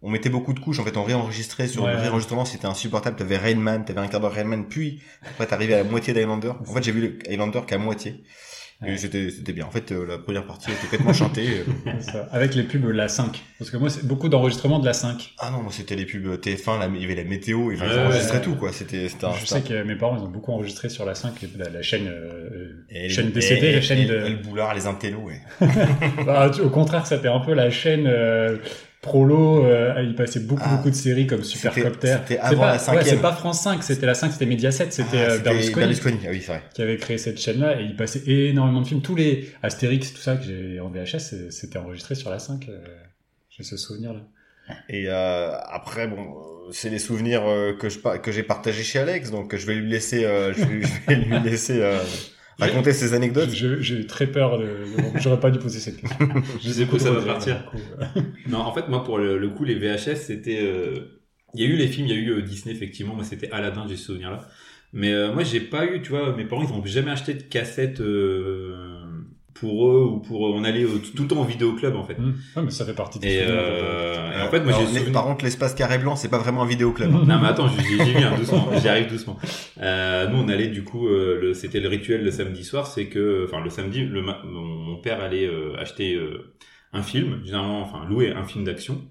on 0.02 0.10
mettait 0.10 0.30
beaucoup 0.30 0.52
de 0.54 0.60
couches. 0.60 0.78
En 0.78 0.84
fait, 0.84 0.96
on 0.96 1.04
réenregistrait. 1.04 1.68
Sur 1.68 1.84
Ouais. 1.84 1.92
le 1.92 1.98
réenregistrement, 1.98 2.44
c'était 2.46 2.66
insupportable. 2.66 3.16
T'avais 3.16 3.36
Rainman, 3.36 3.84
t'avais 3.84 4.00
un 4.00 4.08
quart 4.08 4.20
d'heure 4.20 4.32
Rainman, 4.32 4.66
puis 4.66 5.02
après 5.26 5.46
t'arrivais 5.46 5.74
à 5.74 5.82
la 5.82 5.84
moitié 5.84 6.14
d'Highlander. 6.14 6.52
En 6.60 6.64
fait, 6.72 6.82
j'ai 6.82 6.92
vu 6.92 7.00
le 7.02 7.18
Highlander 7.30 7.60
qu'à 7.66 7.76
moitié. 7.78 8.22
Ouais. 8.82 8.96
c'était 8.96 9.30
c'était 9.30 9.52
bien. 9.52 9.66
En 9.66 9.70
fait, 9.70 9.92
euh, 9.92 10.06
la 10.06 10.18
première 10.18 10.44
partie 10.46 10.70
était 10.70 10.80
complètement 10.82 11.12
chantée. 11.12 11.46
euh. 11.86 11.90
Ça. 12.00 12.28
Avec 12.32 12.54
les 12.54 12.62
pubs 12.62 12.84
la 12.88 13.08
5. 13.08 13.42
Parce 13.58 13.70
que 13.70 13.76
moi, 13.76 13.90
c'est 13.90 14.06
beaucoup 14.06 14.28
d'enregistrements 14.30 14.78
de 14.78 14.86
la 14.86 14.94
5. 14.94 15.34
Ah 15.38 15.50
non, 15.50 15.62
moi 15.62 15.70
c'était 15.70 15.96
les 15.96 16.06
pubs 16.06 16.26
TF1, 16.40 16.78
là, 16.78 16.88
il 16.94 17.00
y 17.00 17.04
avait 17.04 17.14
la 17.14 17.24
météo, 17.24 17.72
ils 17.72 17.78
Ouais, 17.80 17.98
enregistraient 17.98 18.38
ouais. 18.38 18.44
tout 18.44 18.54
quoi. 18.56 18.72
C'était 18.72 19.08
c'était 19.08 19.26
un- 19.26 19.34
Je 19.34 19.44
sais 19.44 19.60
que 19.62 19.82
mes 19.82 19.96
parents, 19.96 20.16
ils 20.16 20.22
ont 20.24 20.28
beaucoup 20.30 20.52
enregistré 20.52 20.88
sur 20.88 21.04
la 21.04 21.14
5, 21.14 21.34
la, 21.58 21.68
la 21.68 21.82
chaîne, 21.82 22.08
euh, 22.08 22.84
Et 22.88 23.08
chaîne 23.10 23.30
et- 23.36 23.72
la 23.72 23.80
chaîne 23.82 23.98
et- 23.98 24.06
de... 24.06 24.14
et 24.16 24.28
le 24.30 24.36
boulard, 24.36 24.74
les 24.74 24.86
intellos, 24.86 25.20
ouais. 25.26 25.40
Bah, 26.24 26.50
tu- 26.54 26.62
au 26.62 26.70
contraire, 26.70 27.06
c'était 27.06 27.28
un 27.28 27.40
peu 27.40 27.52
la 27.54 27.70
chaîne 27.70 28.06
euh, 28.06 28.56
Prolo. 29.02 29.64
euh, 29.64 30.02
il 30.02 30.14
passait 30.14 30.40
beaucoup, 30.40 30.62
Ah. 30.64 30.76
beaucoup 30.76 30.90
de 30.90 30.94
séries 30.94 31.26
comme 31.26 31.42
Supercopter. 31.42 32.08
c'était 32.08 32.34
C'est 32.34 32.38
avant 32.40 32.60
pas- 32.60 32.66
la 32.66 32.72
ouais, 32.74 32.78
cinquième. 32.78 33.04
c'est 33.04 33.22
pas 33.22 33.32
France 33.32 33.62
5, 33.62 33.82
c'était 33.82 34.06
la 34.06 34.14
5, 34.14 34.32
c'était 34.32 34.46
Mediaset, 34.46 34.90
c'était 34.90 35.08
Ah, 35.12 35.16
euh, 35.16 35.30
c'était 35.30 35.42
Berlusconi, 35.44 35.74
Berlusconi. 35.80 36.18
Ah 36.26 36.30
oui, 36.30 36.40
c'est 36.40 36.52
vrai. 36.52 36.62
qui 36.74 36.82
avait 36.82 36.96
créé 36.98 37.16
cette 37.18 37.40
chaîne-là 37.40 37.80
et 37.80 37.84
il 37.84 37.96
passait 37.96 38.22
énormément 38.26 38.82
de 38.82 38.86
films. 38.86 39.00
Tous 39.02 39.14
les 39.16 39.50
Astérix, 39.62 40.12
tout 40.12 40.20
ça 40.20 40.36
que 40.36 40.44
j'ai 40.44 40.80
en 40.80 40.88
VHS, 40.90 41.18
c'est- 41.20 41.50
c'était 41.50 41.78
enregistré 41.78 42.14
sur 42.14 42.30
la 42.30 42.38
5. 42.38 42.68
euh, 42.68 42.78
j'ai 43.48 43.62
ce 43.64 43.76
souvenir-là. 43.76 44.20
Et 44.88 45.06
euh, 45.08 45.50
après, 45.70 46.06
bon, 46.06 46.18
euh, 46.22 46.70
c'est 46.72 46.90
les 46.90 46.98
souvenirs 47.00 47.42
euh, 47.48 47.72
que 47.72 47.88
je 47.88 47.98
que 47.98 48.30
j'ai 48.30 48.42
partagés 48.44 48.82
chez 48.84 48.98
Alex, 49.00 49.30
donc 49.30 49.56
je 49.56 49.66
vais 49.66 49.74
lui 49.74 49.90
laisser, 49.90 50.24
euh, 50.24 50.52
je, 50.52 50.62
vais, 50.64 50.82
je 50.82 51.06
vais 51.08 51.16
lui 51.16 51.40
laisser 51.40 51.80
euh, 51.82 51.98
raconter 52.60 52.92
ses 52.92 53.14
anecdotes. 53.14 53.50
Je- 53.50 53.80
J'ai 53.80 54.06
très 54.06 54.26
peur 54.26 54.58
de. 54.58 54.66
J'aurais 55.16 55.40
pas 55.40 55.50
dû 55.50 55.58
poser 55.58 55.80
cette 55.80 55.96
question. 56.00 56.28
Je 56.62 56.70
sais 56.70 56.84
où 56.90 56.98
ça 56.98 57.10
va 57.10 57.22
partir. 57.22 57.64
coup. 57.66 57.78
Non, 58.48 58.58
en 58.58 58.72
fait, 58.72 58.88
moi, 58.88 59.04
pour 59.04 59.18
le, 59.18 59.38
le 59.38 59.48
coup, 59.50 59.64
les 59.64 59.74
VHS, 59.74 60.16
c'était. 60.16 60.60
euh, 60.62 61.20
Il 61.54 61.60
y 61.62 61.64
a 61.64 61.68
eu 61.68 61.76
les 61.76 61.88
films, 61.88 62.06
il 62.06 62.12
y 62.14 62.16
a 62.16 62.20
eu 62.20 62.30
euh, 62.32 62.42
Disney, 62.42 62.74
effectivement. 62.74 63.14
Moi, 63.14 63.24
c'était 63.24 63.50
Aladdin, 63.50 63.86
j'ai 63.88 63.96
ce 63.96 64.04
souvenir-là. 64.06 64.48
Mais 64.92 65.12
euh, 65.12 65.32
moi, 65.32 65.44
j'ai 65.44 65.60
pas 65.60 65.86
eu, 65.86 66.02
tu 66.02 66.10
vois, 66.10 66.34
mes 66.36 66.44
parents, 66.44 66.62
ils 66.64 66.72
ont 66.72 66.84
jamais 66.84 67.10
acheté 67.12 67.34
de 67.34 67.42
cassette 67.42 68.00
euh, 68.00 68.99
pour 69.60 69.88
eux 69.88 70.04
ou 70.04 70.18
pour. 70.18 70.40
On 70.42 70.64
allait 70.64 70.84
euh, 70.84 70.98
tout 71.14 71.22
le 71.22 71.28
temps 71.28 71.40
au 71.40 71.44
vidéoclub, 71.44 71.94
en 71.94 72.02
fait. 72.04 72.16
Hum. 72.18 72.34
Ouais, 72.56 72.62
mais 72.64 72.70
ça 72.70 72.84
fait 72.84 72.94
partie 72.94 73.18
des 73.18 73.28
Et, 73.28 73.40
euh, 73.42 74.32
et 74.38 74.42
en 74.42 74.48
fait, 74.50 74.60
moi, 74.60 74.68
Alors, 74.74 74.80
j'ai 74.80 74.86
souvenir- 74.98 75.12
Par 75.12 75.24
contre, 75.24 75.44
l'espace 75.44 75.74
carré 75.74 75.98
blanc, 75.98 76.16
c'est 76.16 76.28
pas 76.30 76.38
vraiment 76.38 76.62
un 76.62 76.66
vidéoclub. 76.66 77.10
Mhm. 77.10 77.26
Non 77.26 77.38
mais 77.40 77.48
attends, 77.48 77.68
j'y 77.68 78.12
viens 78.12 78.34
doucement, 78.36 78.68
j'y 78.80 78.88
arrive 78.88 79.08
doucement. 79.08 79.38
Euh, 79.80 80.28
nous 80.28 80.38
on 80.38 80.48
allait 80.48 80.68
du 80.68 80.82
coup, 80.84 81.06
euh, 81.08 81.38
le- 81.40 81.54
c'était 81.54 81.80
le 81.80 81.88
rituel 81.88 82.24
le 82.24 82.30
samedi 82.30 82.64
soir, 82.64 82.86
c'est 82.86 83.06
que, 83.06 83.46
enfin 83.46 83.62
le 83.62 83.70
samedi, 83.70 84.04
le, 84.04 84.22
mon 84.22 84.96
père 85.00 85.20
allait 85.20 85.46
euh, 85.46 85.76
acheter 85.78 86.14
euh, 86.14 86.54
un 86.92 87.02
film, 87.02 87.40
généralement, 87.44 87.82
enfin 87.82 88.04
louer 88.08 88.32
un 88.32 88.44
film 88.44 88.64
d'action, 88.64 89.02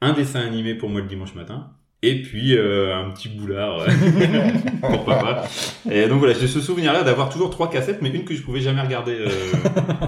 un 0.00 0.12
dessin 0.12 0.40
animé 0.40 0.74
pour 0.74 0.88
moi 0.88 1.00
le 1.00 1.06
dimanche 1.08 1.34
matin, 1.34 1.72
et 2.02 2.22
puis 2.22 2.56
euh, 2.56 2.94
un 2.94 3.10
petit 3.10 3.28
boulard 3.28 3.80
euh, 3.80 3.86
pour 4.80 5.04
papa. 5.04 5.44
Et 5.90 6.06
donc 6.08 6.18
voilà, 6.18 6.34
j'ai 6.34 6.46
ce 6.46 6.60
souvenir-là 6.60 7.02
d'avoir 7.02 7.28
toujours 7.30 7.50
trois 7.50 7.70
cassettes, 7.70 8.00
mais 8.02 8.10
une 8.10 8.24
que 8.24 8.34
je 8.34 8.42
pouvais 8.42 8.60
jamais 8.60 8.80
regarder. 8.82 9.16
euh. 9.18 9.28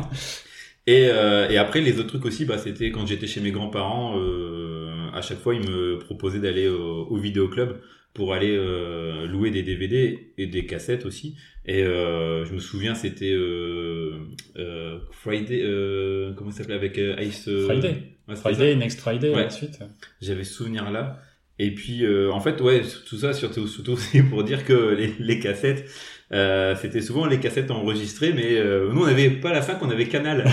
Et, 0.87 1.09
euh, 1.11 1.51
et 1.51 1.59
après 1.59 1.83
les 1.83 1.99
autres 1.99 2.09
trucs 2.09 2.25
aussi, 2.25 2.47
bah 2.47 2.57
c'était 2.57 2.91
quand 2.91 3.07
j'étais 3.07 3.27
chez 3.27 3.43
mes 3.43 3.51
grands-parents. 3.51 4.19
Euh, 4.19 4.89
à 5.13 5.21
chaque 5.21 5.39
fois, 5.39 5.55
ils 5.55 5.61
me 5.61 5.99
proposaient 5.99 6.39
d'aller 6.39 6.67
au, 6.67 7.07
au 7.11 7.17
vidéoclub 7.19 7.77
pour 8.15 8.33
aller 8.33 8.57
euh, 8.57 9.27
louer 9.27 9.51
des 9.51 9.63
DVD 9.63 10.33
et 10.39 10.47
des 10.47 10.65
cassettes 10.65 11.05
aussi. 11.05 11.37
Et 11.67 11.83
euh, 11.83 12.47
je 12.47 12.55
me 12.55 12.59
souviens, 12.59 12.95
c'était 12.95 13.33
euh, 13.35 14.15
euh, 14.57 14.99
Friday, 15.13 15.61
euh, 15.63 16.33
comment 16.35 16.51
ça 16.51 16.59
s'appelait 16.59 16.75
avec 16.77 16.99
Ice 17.21 17.51
Friday. 17.67 18.15
ouais, 18.27 18.37
Friday, 18.37 18.75
Next 18.77 19.01
Friday, 19.01 19.29
Ouais. 19.29 19.43
la 19.43 19.51
suite. 19.51 19.79
j'avais 20.23 20.45
ce 20.45 20.55
souvenir 20.55 20.91
là. 20.91 21.21
Et 21.59 21.75
puis, 21.75 22.05
euh, 22.05 22.31
en 22.33 22.41
fait, 22.41 22.61
ouais, 22.61 22.83
tout 23.09 23.19
ça, 23.19 23.33
surtout, 23.33 23.67
surtout 23.67 23.93
aussi 23.95 24.23
pour 24.23 24.45
dire 24.45 24.65
que 24.65 24.95
les, 24.95 25.15
les 25.19 25.39
cassettes, 25.41 25.89
euh, 26.31 26.77
c'était 26.81 27.01
souvent 27.01 27.25
les 27.27 27.41
cassettes 27.41 27.71
enregistrées, 27.71 28.33
mais 28.35 28.57
euh, 28.59 28.93
nous, 28.93 29.03
on 29.03 29.07
n'avait 29.07 29.31
pas 29.31 29.51
la 29.53 29.63
5, 29.63 29.79
on 29.83 29.91
avait 29.91 30.07
Canal. 30.07 30.45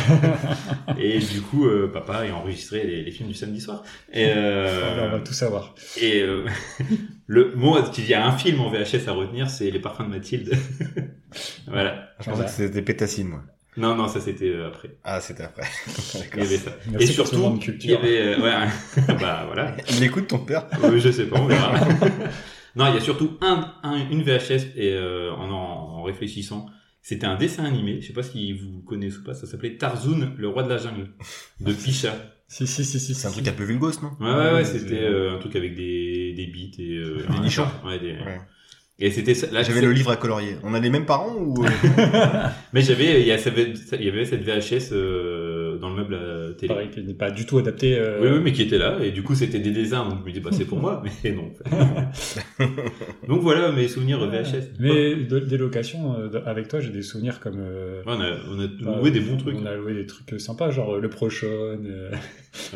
et 1.00 1.20
du 1.20 1.42
coup, 1.42 1.68
euh, 1.68 1.88
papa 1.92 2.20
a 2.28 2.32
enregistré 2.34 2.86
les, 2.86 3.04
les 3.04 3.12
films 3.12 3.30
du 3.30 3.36
samedi 3.36 3.60
soir. 3.62 3.84
Et, 4.14 4.26
euh, 4.36 5.06
on 5.08 5.10
va 5.12 5.20
tout 5.20 5.34
savoir. 5.34 5.76
et 6.02 6.22
euh, 6.22 6.46
le 7.28 7.54
mot, 7.56 7.78
il 7.98 8.08
y 8.08 8.14
a 8.14 8.26
un 8.26 8.32
film 8.38 8.62
en 8.62 8.70
VHS 8.72 9.08
à 9.08 9.12
retenir, 9.12 9.50
c'est 9.50 9.70
Les 9.70 9.80
parfums 9.80 10.04
de 10.06 10.10
Mathilde. 10.16 10.54
voilà. 11.68 12.10
Je 12.20 12.26
pensais 12.26 12.32
Voilà. 12.32 12.44
que 12.46 12.52
c'était 12.52 12.82
Pétassine, 12.82 13.28
moi. 13.28 13.44
Non, 13.78 13.96
non, 13.96 14.08
ça 14.08 14.22
c'était 14.22 14.50
euh, 14.50 14.68
après. 14.68 14.96
Ah, 15.04 15.20
c'était 15.20 15.44
après. 15.44 15.64
Il 16.34 16.40
y 16.40 16.46
avait 16.46 16.58
ça. 16.58 16.72
Merci 16.90 17.12
et 17.12 17.16
pour 17.16 17.28
ce 17.28 17.36
surtout, 17.36 17.60
il 17.84 17.90
y 17.90 17.94
avait, 17.94 18.22
euh, 18.22 18.42
ouais, 18.42 18.68
bah 19.20 19.44
voilà. 19.48 19.76
Il 19.90 20.04
écoute 20.04 20.28
ton 20.28 20.40
père. 20.40 20.66
Oui, 20.84 21.00
je 21.00 21.12
sais 21.12 21.26
pas, 21.26 21.40
on 21.40 21.46
verra. 21.46 21.74
non, 22.76 22.88
il 22.88 22.96
y 22.96 22.98
a 22.98 23.02
surtout 23.02 23.38
un, 23.42 23.74
un- 23.84 24.10
une 24.10 24.24
VHS 24.24 24.72
et 24.78 24.94
euh, 24.94 25.32
en, 25.34 25.50
en, 25.52 26.04
réfléchissant, 26.04 26.68
c'était 27.02 27.26
un 27.28 27.36
dessin 27.36 27.66
animé. 27.66 28.00
Je 28.02 28.08
sais 28.08 28.14
pas 28.14 28.24
si 28.24 28.54
vous 28.54 28.82
connaissez 28.88 29.18
ou 29.18 29.24
pas. 29.24 29.34
Ça 29.34 29.46
s'appelait 29.48 29.76
Tarzoun, 29.78 30.34
le 30.38 30.48
roi 30.48 30.64
de 30.64 30.70
la 30.70 30.78
jungle, 30.78 31.10
de 31.60 31.74
Picha. 31.74 32.16
Si, 32.48 32.68
si, 32.68 32.86
si, 32.86 33.00
si. 33.00 33.14
C'est 33.16 33.28
un 33.28 33.32
truc 33.32 33.48
un 33.48 33.54
peu 33.54 33.64
vulgos, 33.64 33.92
non? 34.02 34.12
Ouais, 34.20 34.28
ouais, 34.34 34.46
ouais. 34.46 34.54
Ouais, 34.54 34.66
C'était 34.66 35.02
euh, 35.02 35.36
un 35.36 35.40
truc 35.40 35.56
avec 35.56 35.76
des 35.76 36.34
des 36.34 36.46
beats 36.48 36.82
et 36.82 36.98
euh, 36.98 37.26
Des 37.30 37.40
nichons. 37.40 37.68
Ouais, 37.84 38.00
des... 38.00 38.12
Ouais. 38.14 38.40
Et 38.98 39.12
c'était 39.12 39.34
là. 39.52 39.62
J'avais 39.62 39.82
le 39.82 39.92
livre 39.92 40.12
à 40.12 40.16
colorier. 40.16 40.56
On 40.64 40.74
a 40.74 40.80
les 40.80 40.90
mêmes 40.90 41.06
parents 41.06 41.36
ou 41.38 41.66
euh, 41.66 41.70
Mais 42.74 42.82
j'avais, 42.82 43.22
il 43.22 43.28
y, 43.28 43.32
avait- 43.32 43.74
il 44.00 44.04
y 44.06 44.10
avait 44.10 44.24
cette 44.26 44.42
VHS 44.44 44.94
euh, 45.76 45.80
dans 45.80 45.90
le 45.90 45.96
meuble 45.96 46.16
à 46.16 46.54
télé. 46.58 46.74
Pareil, 46.74 46.90
qui 46.90 47.04
n'est 47.04 47.14
pas 47.14 47.32
du 47.32 47.46
tout 47.46 47.58
adapté. 47.58 47.98
euh, 47.98 48.20
Oui, 48.22 48.28
oui, 48.34 48.40
mais 48.44 48.52
qui 48.54 48.62
était 48.64 48.78
là, 48.78 48.98
et 49.02 49.12
du 49.12 49.22
coup 49.24 49.36
c'était 49.36 49.60
des 49.60 49.72
dessins, 49.72 50.08
donc 50.10 50.20
je 50.22 50.26
me 50.28 50.32
dis 50.32 50.40
bah 50.40 50.50
c'est 50.54 50.66
pour 50.66 50.80
moi, 50.80 51.04
mais 51.24 51.32
non. 51.32 51.52
donc 53.28 53.42
voilà 53.42 53.72
mes 53.72 53.88
souvenirs 53.88 54.20
VHS. 54.26 54.70
Mais 54.80 55.16
de- 55.16 55.40
des 55.40 55.58
locations, 55.58 56.16
euh, 56.20 56.30
avec 56.46 56.68
toi, 56.68 56.80
j'ai 56.80 56.92
des 56.92 57.02
souvenirs 57.02 57.40
comme. 57.40 57.60
euh, 57.60 58.02
Ouais, 58.06 58.14
on 58.18 58.22
a, 58.22 58.32
on 58.52 58.60
a 58.60 58.68
bah, 58.68 58.98
loué 59.00 59.12
des 59.12 59.20
bons 59.20 59.38
trucs. 59.38 59.56
On 59.62 59.66
a 59.66 59.76
loué 59.76 59.94
des 59.94 60.06
trucs 60.06 60.40
sympas, 60.40 60.70
genre 60.72 60.96
euh, 60.96 61.00
le 61.02 61.10
Prochon, 61.10 61.48
euh, 61.50 62.12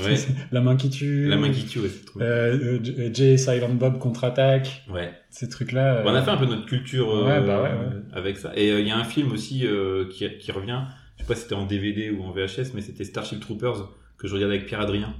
Ouais. 0.03 0.15
la 0.51 0.61
main 0.61 0.75
qui 0.75 0.89
tue. 0.89 1.27
La 1.27 1.37
main 1.37 1.49
qui 1.49 1.65
tue, 1.65 1.79
ouais, 1.79 1.89
c'est. 1.89 2.21
Euh, 2.21 2.79
euh, 2.99 3.09
Jay 3.13 3.37
Silent 3.37 3.73
Bob 3.73 3.97
contre-attaque, 3.99 4.83
Ouais. 4.91 5.11
ces 5.29 5.47
trucs-là. 5.47 6.03
On 6.05 6.09
a 6.09 6.19
euh, 6.19 6.21
fait 6.23 6.31
un 6.31 6.37
peu 6.37 6.45
notre 6.45 6.65
culture 6.65 7.09
euh, 7.15 7.25
Ouais, 7.25 7.45
bah 7.45 7.61
ouais, 7.61 7.69
ouais. 7.69 8.01
avec 8.13 8.37
ça. 8.37 8.51
Et 8.55 8.71
euh, 8.71 8.81
il 8.81 8.87
y 8.87 8.91
a 8.91 8.97
un 8.97 9.03
film 9.03 9.31
aussi 9.31 9.65
euh, 9.65 10.05
qui, 10.09 10.27
qui 10.39 10.51
revient, 10.51 10.81
je 11.19 11.23
sais 11.23 11.27
pas 11.27 11.35
si 11.35 11.41
c'était 11.41 11.55
en 11.55 11.65
DVD 11.65 12.09
ou 12.09 12.23
en 12.23 12.31
VHS, 12.31 12.73
mais 12.73 12.81
c'était 12.81 13.03
Starship 13.03 13.41
Troopers 13.41 13.89
que 14.17 14.27
je 14.27 14.33
regardais 14.33 14.55
avec 14.55 14.67
Pierre 14.67 14.81
Adrien. 14.81 15.13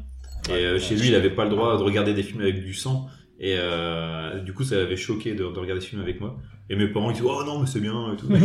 Et 0.49 0.53
euh, 0.53 0.79
chez 0.79 0.95
lui, 0.95 1.09
il 1.09 1.15
avait 1.15 1.29
pas 1.29 1.43
le 1.43 1.49
droit 1.49 1.77
de 1.77 1.83
regarder 1.83 2.13
des 2.13 2.23
films 2.23 2.41
avec 2.41 2.63
du 2.63 2.73
sang. 2.73 3.07
Et 3.39 3.55
euh, 3.57 4.39
du 4.39 4.53
coup, 4.53 4.63
ça 4.63 4.77
l'avait 4.77 4.97
choqué 4.97 5.33
de, 5.33 5.43
de 5.43 5.59
regarder 5.59 5.81
ce 5.81 5.87
film 5.87 6.01
avec 6.01 6.19
moi. 6.19 6.37
Et 6.69 6.75
mes 6.75 6.87
parents, 6.87 7.09
ils 7.09 7.13
disaient, 7.13 7.27
oh 7.27 7.43
non, 7.45 7.59
mais 7.59 7.67
c'est 7.67 7.81
bien 7.81 8.13
et 8.13 8.17
tout. 8.17 8.27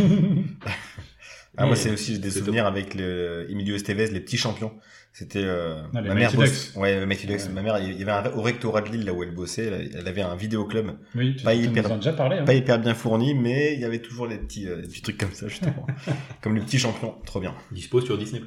Ah, 1.57 1.63
moi, 1.63 1.69
Mais 1.69 1.75
c'est 1.77 1.91
aussi 1.91 2.19
des 2.19 2.31
souvenirs 2.31 2.65
avec 2.65 2.95
le 2.95 3.49
Emilio 3.49 3.75
Estevez, 3.75 4.07
les 4.07 4.19
petits 4.19 4.35
champions. 4.35 4.73
C'était 5.17 5.43
euh, 5.45 5.81
Ah, 5.93 6.01
ma 6.01 6.13
mère 6.13 6.33
bosse-. 6.33 6.73
Ouais. 6.75 6.99
Ouais. 6.99 7.47
Ma 7.53 7.61
mère, 7.61 7.77
il 7.79 7.97
y 7.97 8.01
avait 8.01 8.11
un 8.11 8.33
au 8.33 8.41
rectorat 8.41 8.81
de 8.81 8.89
Lille 8.89 9.05
là 9.05 9.13
où 9.13 9.23
elle 9.23 9.33
bossait, 9.33 9.89
elle 9.97 10.05
avait 10.05 10.21
un 10.21 10.35
vidéoclub 10.35 10.91
Oui, 11.15 11.37
tu 11.37 11.45
Pas 11.45 11.53
hyper- 11.53 11.89
en 11.89 11.95
déjà 11.95 12.11
parlé. 12.11 12.39
Hein. 12.39 12.43
pas 12.43 12.53
hyper 12.53 12.79
bien 12.79 12.93
fourni, 12.93 13.33
mais 13.33 13.75
il 13.75 13.79
y 13.79 13.85
avait 13.85 13.99
toujours 14.01 14.27
les 14.27 14.37
petits, 14.37 14.67
euh, 14.67 14.81
des 14.81 14.89
petits 14.89 15.01
trucs 15.01 15.17
comme 15.17 15.31
ça 15.31 15.47
justement, 15.47 15.87
comme 16.41 16.55
les 16.55 16.61
petits 16.61 16.79
champions, 16.79 17.15
trop 17.25 17.39
bien. 17.39 17.55
Dispo 17.71 18.01
sur 18.01 18.17
Disney+. 18.17 18.41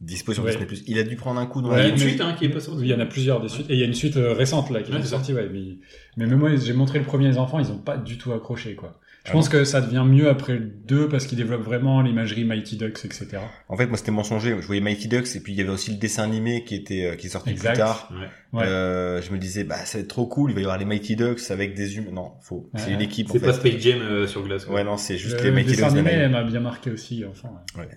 Dispo 0.00 0.34
sur 0.34 0.44
Ouais. 0.44 0.50
Disney+. 0.54 0.82
Il 0.88 0.98
a 0.98 1.04
dû 1.04 1.16
prendre 1.16 1.40
un 1.40 1.46
coup 1.46 1.62
dans 1.62 1.70
Ouais, 1.70 1.76
il 1.76 1.78
y 1.78 1.80
a 1.80 1.88
la 1.88 1.92
une 1.94 1.98
suite 1.98 2.20
hein, 2.20 2.34
qui 2.38 2.44
est 2.44 2.48
pas 2.50 2.60
sortie. 2.60 2.82
Il 2.82 2.88
y 2.88 2.92
en 2.94 3.00
a 3.00 3.06
plusieurs 3.06 3.40
des 3.40 3.48
suites. 3.48 3.70
Et 3.70 3.72
il 3.74 3.80
y 3.80 3.82
a 3.82 3.86
une 3.86 3.94
suite 3.94 4.18
euh, 4.18 4.34
récente 4.34 4.68
là 4.68 4.82
qui 4.82 4.92
Ouais, 4.92 4.98
est 4.98 5.04
sortie, 5.04 5.32
ouais. 5.32 5.48
Mais, 5.50 5.78
mais 6.18 6.26
même 6.26 6.38
moi, 6.38 6.54
j'ai 6.54 6.74
montré 6.74 6.98
le 6.98 7.06
premier 7.06 7.28
les 7.28 7.38
enfants, 7.38 7.58
ils 7.60 7.70
ont 7.72 7.78
pas 7.78 7.96
du 7.96 8.18
tout 8.18 8.30
accroché, 8.34 8.74
quoi. 8.74 9.00
Je 9.24 9.30
Ah 9.30 9.32
pense 9.32 9.48
que 9.48 9.64
ça 9.64 9.80
devient 9.80 10.04
mieux 10.06 10.28
après 10.28 10.52
le 10.52 10.60
2 10.60 11.08
parce 11.08 11.26
qu'ils 11.26 11.38
développent 11.38 11.62
vraiment 11.64 12.02
l'imagerie 12.02 12.44
Mighty 12.44 12.76
Ducks, 12.76 13.06
etc. 13.06 13.38
En 13.68 13.76
fait, 13.76 13.86
moi, 13.86 13.96
c'était 13.96 14.10
mensonger. 14.10 14.54
Je 14.60 14.66
voyais 14.66 14.82
Mighty 14.82 15.08
Ducks 15.08 15.34
et 15.34 15.40
puis 15.40 15.54
il 15.54 15.58
y 15.58 15.62
avait 15.62 15.70
aussi 15.70 15.92
le 15.92 15.96
dessin 15.96 16.24
animé 16.24 16.62
qui 16.64 16.74
était 16.74 17.06
euh, 17.06 17.16
qui 17.16 17.28
est 17.28 17.30
sorti 17.30 17.48
Exact. 17.50 17.70
plus 17.72 17.78
tard. 17.78 18.12
Ouais. 18.52 18.60
Ouais. 18.60 18.66
Euh, 18.66 19.22
je 19.22 19.32
me 19.32 19.38
disais, 19.38 19.64
bah, 19.64 19.76
ça 19.86 19.96
va 19.96 20.02
être 20.02 20.08
trop 20.08 20.26
cool. 20.26 20.50
Il 20.50 20.54
va 20.54 20.60
y 20.60 20.64
avoir 20.64 20.76
les 20.76 20.84
Mighty 20.84 21.16
Ducks 21.16 21.40
avec 21.50 21.74
des 21.74 21.96
humains. 21.96 22.10
Non, 22.12 22.32
faux. 22.42 22.68
C'est 22.76 22.88
Ouais. 22.88 22.92
une 22.92 23.00
équipe. 23.00 23.28
C'est 23.32 23.42
en 23.42 23.46
pas. 23.46 23.52
Space 23.54 23.78
Jam 23.80 23.98
euh, 24.02 24.26
sur 24.26 24.42
glace. 24.42 24.66
quoi. 24.66 24.74
Ouais, 24.74 24.84
non, 24.84 24.98
c'est 24.98 25.16
juste 25.16 25.38
Le 25.38 25.44
les 25.44 25.50
Mighty 25.52 25.70
dessin 25.70 25.88
Ducks. 25.88 25.96
animé 25.98 26.10
d'Anaïs. 26.10 26.30
m'a 26.32 26.42
bien 26.44 26.60
marqué 26.60 26.90
aussi, 26.90 27.24
enfin. 27.24 27.48
ouais. 27.78 27.88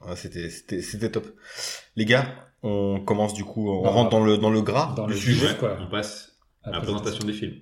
Ah, 0.00 0.16
c'était, 0.16 0.48
c'était, 0.48 0.80
c'était 0.80 1.10
top. 1.10 1.26
Les 1.96 2.06
gars, 2.06 2.24
on 2.62 3.00
commence 3.00 3.34
du 3.34 3.44
coup, 3.44 3.70
on 3.70 3.82
Dans- 3.82 3.90
rentre 3.90 4.08
dans 4.10 4.24
le 4.24 4.38
dans 4.38 4.48
le 4.50 4.62
gras 4.62 4.94
dans 4.96 5.06
du 5.06 5.12
le 5.12 5.18
sujet. 5.18 5.48
quoi. 5.58 5.76
On 5.78 5.90
passe 5.90 6.38
à 6.62 6.70
la 6.70 6.80
présentation 6.80 7.26
des 7.26 7.34
films. 7.34 7.56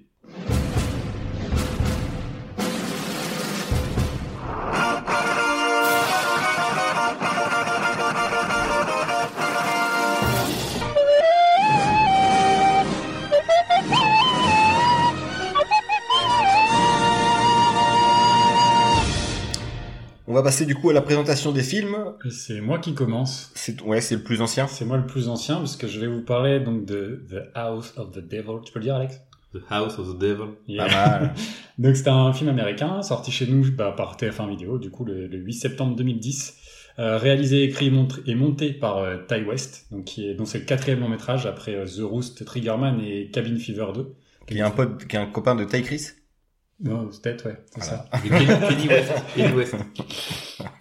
Va 20.39 20.45
passer 20.45 20.67
du 20.67 20.75
coup 20.75 20.91
à 20.91 20.93
la 20.93 21.03
présentation 21.03 21.53
des 21.53 21.63
films. 21.63 21.97
C'est 22.31 22.61
moi 22.61 22.79
qui 22.79 22.95
commence. 22.95 23.51
C'est 23.55 23.81
ouais, 23.83 24.01
c'est 24.01 24.17
le 24.17 24.23
plus 24.23 24.41
ancien. 24.41 24.67
C'est 24.67 24.85
moi 24.85 24.97
le 24.97 25.07
plus 25.07 25.29
ancien 25.29 25.57
parce 25.57 25.77
que 25.77 25.87
je 25.87 26.01
vais 26.01 26.07
vous 26.07 26.23
parler 26.23 26.61
donc 26.61 26.85
de 26.85 27.25
The 27.31 27.51
House 27.55 27.93
of 27.97 28.13
the 28.13 28.21
Devil. 28.27 28.61
Tu 28.65 28.73
peux 28.73 28.79
le 28.79 28.85
dire, 28.85 28.95
Alex? 28.97 29.21
The 29.55 29.59
House 29.71 29.99
of 29.99 30.15
the 30.15 30.19
Devil. 30.19 30.45
Yeah. 30.67 30.87
Pas 30.87 30.91
mal. 30.95 31.35
Donc 31.79 31.97
c'était 31.97 32.11
un 32.11 32.33
film 32.35 32.51
américain 32.51 33.01
sorti 33.03 33.31
chez 33.31 33.47
nous 33.47 33.65
bah, 33.73 33.95
par 33.97 34.17
TF1 34.17 34.49
Vidéo, 34.51 34.79
du 34.79 34.91
coup 34.91 35.05
le, 35.07 35.27
le 35.27 35.39
8 35.39 35.53
septembre 35.55 35.97
2010, 35.97 36.55
euh, 36.99 37.17
réalisé, 37.17 37.63
écrit 37.63 37.87
et 37.87 37.91
montré- 37.91 38.21
et 38.27 38.35
monté 38.35 38.73
par 38.75 38.99
euh, 38.99 39.17
Ty 39.27 39.43
West, 39.45 39.87
donc 39.91 40.05
qui 40.05 40.27
est 40.29 40.35
dont 40.35 40.45
c'est 40.45 40.59
le 40.59 40.65
quatrième 40.67 41.01
long 41.01 41.09
métrage 41.09 41.47
après 41.47 41.75
euh, 41.77 41.87
The 41.87 42.01
Roost, 42.03 42.45
Triggerman 42.45 43.01
et 43.01 43.31
Cabin 43.31 43.57
Fever 43.57 43.87
2. 43.95 44.13
qui 44.49 44.59
est 44.59 44.61
un 44.61 44.71
pote, 44.71 45.07
qui 45.07 45.17
est 45.17 45.19
un 45.19 45.27
copain 45.27 45.55
de 45.55 45.65
Ty 45.65 45.81
Chris? 45.83 46.09
Non, 46.81 47.09
c'est 47.11 47.23
peut-être 47.23 47.47
ouais, 47.47 47.57
c'est 47.75 47.85
Voilà. 47.85 48.07
ça. 48.13 48.19
Kenny 48.69 48.89
West. 48.89 49.13
Kenny 49.35 49.53
West. 49.55 49.75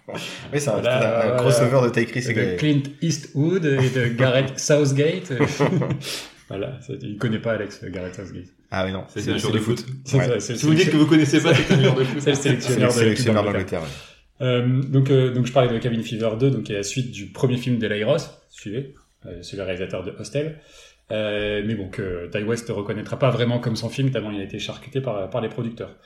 Oui, 0.08 0.60
c'est 0.60 0.68
un, 0.68 0.72
Voilà, 0.74 0.96
un 0.96 1.26
voilà. 1.26 1.36
crossover 1.38 1.88
de 1.88 1.92
Ty 1.92 2.06
Chris. 2.06 2.24
Et 2.28 2.32
de 2.34 2.40
de- 2.52 2.56
Clint 2.56 2.82
Eastwood 3.02 3.64
et 3.64 3.90
de 3.90 4.06
Gareth 4.16 4.58
Southgate. 4.58 5.32
voilà, 6.48 6.78
il 7.02 7.16
connaît 7.18 7.40
pas 7.40 7.52
Alex 7.52 7.80
euh, 7.82 7.90
Gareth 7.90 8.14
Southgate. 8.14 8.46
Ah 8.70 8.84
oui 8.86 8.92
non, 8.92 9.04
C'est 9.08 9.22
c'est 9.22 9.32
un 9.32 9.38
joueur 9.38 9.54
de 9.54 9.58
foot. 9.58 9.84
C'est 10.04 10.18
Ouais. 10.18 10.26
ça, 10.26 10.40
c'est 10.40 10.52
le 10.52 10.58
Si 10.58 10.66
vous 10.66 10.74
dites 10.74 10.90
que 10.90 10.96
vous 10.96 11.06
connaissez 11.06 11.40
pas, 11.42 11.52
c'est 11.54 11.72
un 11.74 11.80
joueur 11.82 11.94
de 11.96 12.04
foot. 12.04 12.20
c'est 12.20 12.30
le 12.30 12.36
C'est 12.60 12.78
le 12.80 12.90
sélectionneur 12.90 13.44
de. 13.52 13.64
Euh, 14.40 14.82
donc, 14.84 15.10
euh, 15.10 15.32
donc 15.32 15.46
je 15.46 15.52
parlais 15.52 15.72
de 15.72 15.78
Cabin 15.78 16.00
Fever 16.02 16.30
2, 16.38 16.50
donc 16.50 16.62
qui 16.64 16.72
est 16.72 16.76
la 16.76 16.82
suite 16.84 17.10
du 17.10 17.26
premier 17.26 17.56
film 17.56 17.78
d'Eli 17.78 18.04
Ross, 18.04 18.30
suivez, 18.50 18.94
euh, 19.26 19.42
c'est 19.42 19.56
le 19.56 19.64
réalisateur 19.64 20.04
de 20.04 20.12
Hostel. 20.18 20.60
Euh, 21.10 21.62
mais 21.64 21.74
bon, 21.74 21.88
que 21.88 22.28
Ty 22.30 22.42
West 22.42 22.68
ne 22.68 22.74
reconnaîtra 22.74 23.18
pas 23.18 23.30
vraiment 23.30 23.58
comme 23.58 23.76
son 23.76 23.88
film, 23.88 24.10
tellement 24.10 24.30
il 24.30 24.40
a 24.40 24.44
été 24.44 24.58
charcuté 24.58 25.00
par, 25.00 25.30
par 25.30 25.40
les 25.40 25.48
producteurs. 25.48 25.96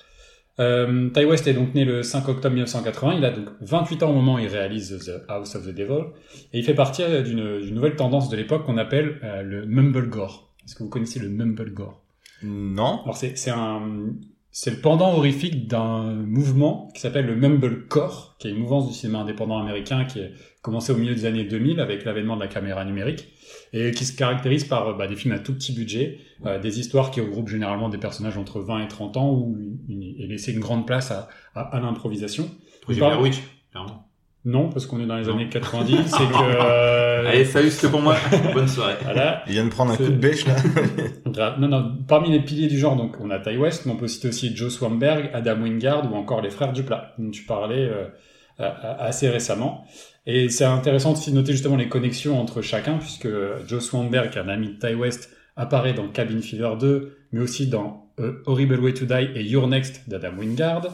Euh, 0.61 1.09
Ty 1.11 1.25
West 1.25 1.47
est 1.47 1.55
donc 1.55 1.75
né 1.75 1.85
le 1.85 2.03
5 2.03 2.29
octobre 2.29 2.55
1980, 2.55 3.15
il 3.17 3.25
a 3.25 3.31
donc 3.31 3.49
28 3.61 4.03
ans 4.03 4.11
au 4.11 4.15
moment 4.15 4.35
où 4.35 4.39
il 4.39 4.49
réalise 4.49 4.99
The 5.05 5.25
House 5.29 5.55
of 5.55 5.67
the 5.67 5.75
Devil, 5.75 6.11
et 6.53 6.59
il 6.59 6.65
fait 6.65 6.75
partie 6.75 7.03
euh, 7.03 7.23
d'une 7.23 7.75
nouvelle 7.75 7.97
tendance 7.97 8.29
de 8.29 8.37
l'époque 8.37 8.67
qu'on 8.67 8.77
appelle 8.77 9.19
euh, 9.25 9.43
le 9.43 9.67
Mumblegore. 9.67 10.53
Est-ce 10.65 10.75
que 10.75 10.83
vous 10.83 10.91
connaissez 10.91 11.21
le 11.21 11.31
Mumblegore? 11.31 12.03
Non. 12.45 13.03
alors 13.05 13.17
c'est 13.17 13.51
un 13.51 14.11
c'est 14.53 14.71
le 14.71 14.77
pendant 14.81 15.15
horrifique 15.15 15.67
d'un 15.67 16.13
mouvement 16.13 16.89
qui 16.95 17.01
s'appelle 17.01 17.27
le 17.27 17.35
Mumblecore, 17.37 18.37
qui 18.39 18.49
est 18.49 18.51
une 18.51 18.59
mouvance 18.59 18.87
du 18.89 18.95
cinéma 18.95 19.21
indépendant 19.21 19.59
américain 19.59 20.05
qui 20.05 20.21
a 20.21 20.27
commencé 20.61 20.93
au 20.93 20.97
milieu 20.97 21.15
des 21.15 21.25
années 21.25 21.45
2000 21.45 21.81
avec 21.81 22.05
l'avènement 22.05 22.37
de 22.37 22.41
la 22.43 22.49
caméra 22.49 22.85
numérique 22.85 23.27
et 23.73 23.91
qui 23.91 24.05
se 24.05 24.17
caractérise 24.17 24.65
par 24.65 24.89
euh, 24.89 24.93
bah, 24.95 25.07
des 25.07 25.17
films 25.17 25.35
à 25.35 25.39
tout 25.39 25.55
petit 25.55 25.73
budget, 25.73 26.19
euh, 26.47 26.59
des 26.61 26.79
histoires 26.79 27.11
qui 27.11 27.21
regroupent 27.21 27.49
généralement 27.49 27.89
des 27.89 27.99
personnages 27.99 28.37
entre 28.37 28.61
20 28.61 28.85
et 28.85 28.89
30 28.89 29.17
ans 29.17 29.49
une- 29.89 30.03
et 30.19 30.27
laisser 30.27 30.53
une 30.53 30.61
grande 30.61 30.87
place 30.87 31.11
à, 31.11 31.29
à, 31.55 31.63
à 31.63 31.81
l'improvisation. 31.81 32.49
Projet 32.83 33.01
Par- 33.01 33.11
Blair 33.11 33.23
Witch, 33.23 33.39
clairement. 33.71 34.09
Non, 34.45 34.69
parce 34.71 34.87
qu'on 34.87 35.01
est 35.01 35.07
dans 35.07 35.17
les 35.17 35.27
Non. 35.27 35.35
années 35.35 35.49
90, 35.49 35.97
c'est 36.07 36.17
que 36.17 36.23
euh, 36.35 37.27
Allez, 37.31 37.45
salut, 37.45 37.71
c'était 37.71 37.89
pour 37.91 38.01
moi. 38.03 38.17
Bonne 38.55 38.67
soirée. 38.67 38.97
voilà, 39.05 39.45
Il 39.47 39.53
vient 39.53 39.65
de 39.65 39.71
prendre 39.71 39.93
un 39.93 39.97
coup 39.97 40.03
de 40.05 40.11
bêche 40.11 40.47
là. 40.47 40.57
Grave. 41.27 41.61
Non, 41.61 41.69
non, 41.69 41.93
parmi 42.09 42.31
les 42.33 42.41
piliers 42.41 42.67
du 42.67 42.79
genre, 42.79 42.97
donc 42.97 43.17
on 43.21 43.31
a 43.31 43.39
Ty 43.39 43.57
West, 43.57 43.87
mais 43.87 43.93
on 43.93 43.97
peut 43.97 44.09
citer 44.09 44.29
aussi 44.29 44.55
Joe 44.57 44.73
Swanberg, 44.73 45.31
Adam 45.33 45.61
Wingard 45.63 46.13
ou 46.13 46.17
encore 46.17 46.41
les 46.41 46.51
frères 46.51 46.73
Duplat, 46.73 47.15
dont 47.19 47.31
tu 47.31 47.45
parlais 47.45 47.89
euh, 47.89 48.07
assez 48.99 49.29
récemment. 49.29 49.85
Et 50.27 50.49
c'est 50.49 50.65
intéressant 50.65 51.13
aussi 51.13 51.31
de 51.31 51.37
noter 51.37 51.53
justement 51.53 51.77
les 51.77 51.89
connexions 51.89 52.41
entre 52.41 52.63
chacun, 52.63 52.99
puisque 52.99 53.29
Joe 53.69 53.83
Swanberg, 53.83 54.31
qui 54.31 54.39
est 54.39 54.43
un 54.43 54.49
ami 54.49 54.69
de 54.69 54.79
Ty 54.89 54.95
West, 54.95 55.31
apparaît 55.57 55.95
dans 55.95 56.09
Cabin 56.09 56.41
Fever 56.41 56.71
2, 56.81 57.17
mais 57.33 57.41
aussi 57.41 57.69
dans 57.69 58.07
euh, 58.21 58.43
Horrible 58.47 58.81
Way 58.81 58.95
to 58.95 59.05
Die 59.07 59.29
et 59.37 59.43
Your 59.45 59.69
Next 59.69 60.09
d'Adam 60.09 60.33
Wingard. 60.39 60.89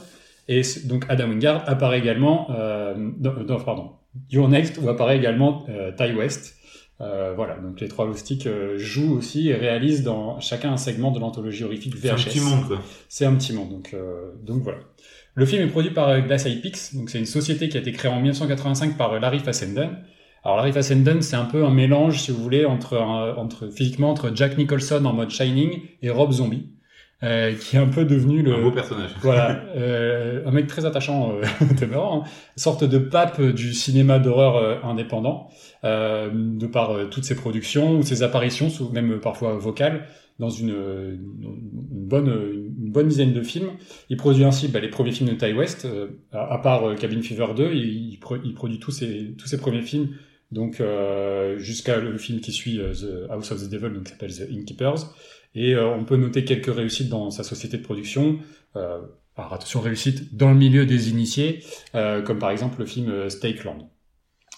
Et 0.49 0.63
donc 0.87 1.05
Adam 1.09 1.29
Wingard 1.29 1.63
apparaît 1.69 1.99
également 1.99 2.49
euh, 2.51 2.95
dans, 3.19 3.35
dans- 3.45 3.61
pardon, 3.61 3.91
Your 4.31 4.49
Next, 4.49 4.79
où 4.83 4.89
apparaît 4.89 5.17
également 5.19 5.65
euh, 5.69 5.93
Ty 5.93 6.13
West. 6.15 6.55
Euh, 7.01 7.33
voilà, 7.37 7.57
donc 7.59 7.81
les 7.81 7.87
trois 7.87 8.07
loustiques 8.07 8.47
euh, 8.49 8.77
jouent 8.77 9.17
aussi 9.17 9.51
et 9.51 9.55
réalisent 9.55 10.03
dans 10.03 10.41
chacun 10.41 10.73
un 10.73 10.77
segment 10.77 11.13
de 11.13 11.21
l'anthologie 11.21 11.63
horrifique 11.63 11.95
VHS. 11.95 12.01
C'est 12.01 12.11
un 12.11 12.17
petit 12.17 12.41
monde, 12.41 12.67
quoi. 12.67 12.79
C'est 13.09 13.25
un 13.27 13.35
petit 13.35 13.53
monde, 13.53 13.71
donc, 13.71 13.91
euh, 13.95 14.33
donc 14.45 14.63
voilà. 14.63 14.79
Le 15.35 15.47
film 15.47 15.63
est 15.63 15.69
produit 15.69 15.93
par 15.93 16.09
euh, 16.09 16.21
Glass 16.21 16.47
Eye 16.47 16.57
Pix, 16.61 16.97
donc 16.97 17.11
c'est 17.11 17.21
une 17.21 17.27
société 17.27 17.69
qui 17.69 17.77
a 17.77 17.81
été 17.81 17.93
créée 17.93 18.11
en 18.11 18.17
1985 18.21 18.97
par 18.97 19.13
euh, 19.13 19.21
Larry 19.21 19.39
Fassenden. 19.39 19.91
Alors 20.43 20.57
Larry 20.57 20.73
Fassenden, 20.73 21.23
c'est 21.23 21.37
un 21.37 21.45
peu 21.45 21.65
un 21.65 21.71
mélange, 21.71 22.21
si 22.21 22.33
vous 22.33 22.43
voulez, 22.43 22.65
entre, 22.65 22.97
un- 22.97 23.37
entre 23.37 23.69
physiquement 23.69 24.11
entre 24.11 24.33
Jack 24.35 24.59
Nicholson 24.59 25.05
en 25.05 25.13
mode 25.13 25.31
Shining 25.31 25.83
et 26.03 26.11
Rob 26.11 26.33
Zombie, 26.33 26.71
euh, 27.23 27.53
qui 27.55 27.77
est 27.77 27.79
un 27.81 27.89
peu 27.89 28.05
devenu 28.05 28.43
le 28.43 28.55
Un 28.55 28.63
beau 28.63 28.71
personnage. 28.71 29.11
voilà, 29.23 29.65
euh, 29.77 30.43
un 30.47 30.51
mec 30.53 30.67
très 30.69 30.85
attachant, 30.87 31.33
euh, 31.33 31.43
demeurant, 31.81 32.23
hein. 32.25 32.29
sorte 32.57 32.85
de 32.85 32.99
pape 32.99 33.41
du 33.43 33.75
cinéma 33.75 34.19
d'horreur 34.19 34.57
euh, 34.57 34.77
indépendant, 34.85 35.49
euh, 35.85 36.31
de 36.33 36.67
par 36.67 36.93
euh, 36.93 37.07
toutes 37.07 37.25
ses 37.25 37.35
productions 37.35 37.99
ou 37.99 38.03
ses 38.03 38.23
apparitions, 38.23 38.69
même 38.93 39.19
parfois 39.21 39.57
vocales, 39.57 40.07
dans 40.39 40.51
une, 40.51 40.71
une 40.71 42.07
bonne, 42.07 42.29
une 42.29 42.93
bonne 42.93 43.09
dizaine 43.09 43.33
de 43.33 43.43
films. 43.43 43.71
Il 44.09 44.17
produit 44.17 44.45
ainsi 44.45 44.69
bah, 44.69 44.79
les 44.79 44.89
premiers 44.89 45.11
films 45.11 45.31
de 45.31 45.35
Ty 45.35 45.53
West, 45.53 45.85
euh, 45.85 46.09
à, 46.33 46.55
à 46.55 46.59
part 46.59 46.95
Cabin 46.95 47.21
Fever 47.23 47.47
2, 47.57 47.73
il, 47.73 48.13
il, 48.13 48.19
pro- 48.21 48.37
il 48.45 48.55
produit 48.55 48.79
tous 48.79 48.93
ses, 48.93 49.35
tous 49.37 49.49
ses 49.49 49.59
premiers 49.59 49.83
films, 49.83 50.11
donc 50.53 50.81
euh, 50.81 51.59
jusqu'à 51.59 51.99
le 51.99 52.17
film 52.19 52.41
qui 52.41 52.53
suit 52.53 52.79
euh, 52.81 52.93
The 52.93 53.31
House 53.31 53.51
of 53.51 53.61
the 53.67 53.69
Devil, 53.69 53.93
donc 53.93 54.05
qui 54.05 54.13
s'appelle 54.13 54.33
The 54.33 54.49
Innkeepers. 54.53 55.13
Et 55.55 55.75
euh, 55.75 55.89
on 55.89 56.05
peut 56.05 56.17
noter 56.17 56.45
quelques 56.45 56.75
réussites 56.75 57.09
dans 57.09 57.31
sa 57.31 57.43
société 57.43 57.79
de 57.79 57.83
production. 57.83 58.39
Euh, 58.77 59.01
alors 59.37 59.53
attention, 59.53 59.81
réussite 59.81 60.37
dans 60.37 60.51
le 60.51 60.57
milieu 60.57 60.85
des 60.85 61.11
initiés, 61.11 61.65
euh, 61.95 62.23
comme 62.23 62.39
par 62.39 62.51
exemple 62.51 62.81
le 62.81 62.87
film 62.87 63.09
euh, 63.09 63.29
Stakeland. 63.29 63.91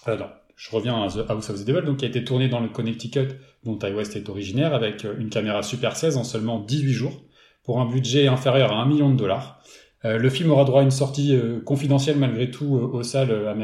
Euh, 0.07 0.17
non, 0.17 0.27
je 0.55 0.75
reviens 0.75 1.03
à 1.03 1.07
The 1.07 1.29
House 1.29 1.49
of 1.49 1.63
the 1.63 1.65
Devil, 1.65 1.85
donc 1.85 1.97
qui 1.97 2.05
a 2.05 2.07
été 2.07 2.23
tourné 2.23 2.49
dans 2.49 2.59
le 2.59 2.69
Connecticut, 2.69 3.27
dont 3.63 3.77
Ty 3.77 3.91
West 3.91 4.15
est 4.15 4.27
originaire, 4.27 4.73
avec 4.73 5.03
une 5.03 5.29
caméra 5.29 5.61
Super 5.61 5.95
16 5.95 6.17
en 6.17 6.23
seulement 6.23 6.59
18 6.59 6.93
jours, 6.93 7.23
pour 7.63 7.79
un 7.79 7.85
budget 7.85 8.27
inférieur 8.27 8.71
à 8.71 8.81
un 8.81 8.87
million 8.87 9.11
de 9.11 9.15
dollars. 9.15 9.61
Euh, 10.05 10.17
le 10.17 10.29
film 10.29 10.49
aura 10.51 10.65
droit 10.65 10.81
à 10.81 10.83
une 10.83 10.91
sortie 10.91 11.35
euh, 11.35 11.59
confidentielle 11.61 12.17
malgré 12.17 12.49
tout 12.49 12.77
euh, 12.77 12.97
aux 12.97 13.03
salles, 13.03 13.55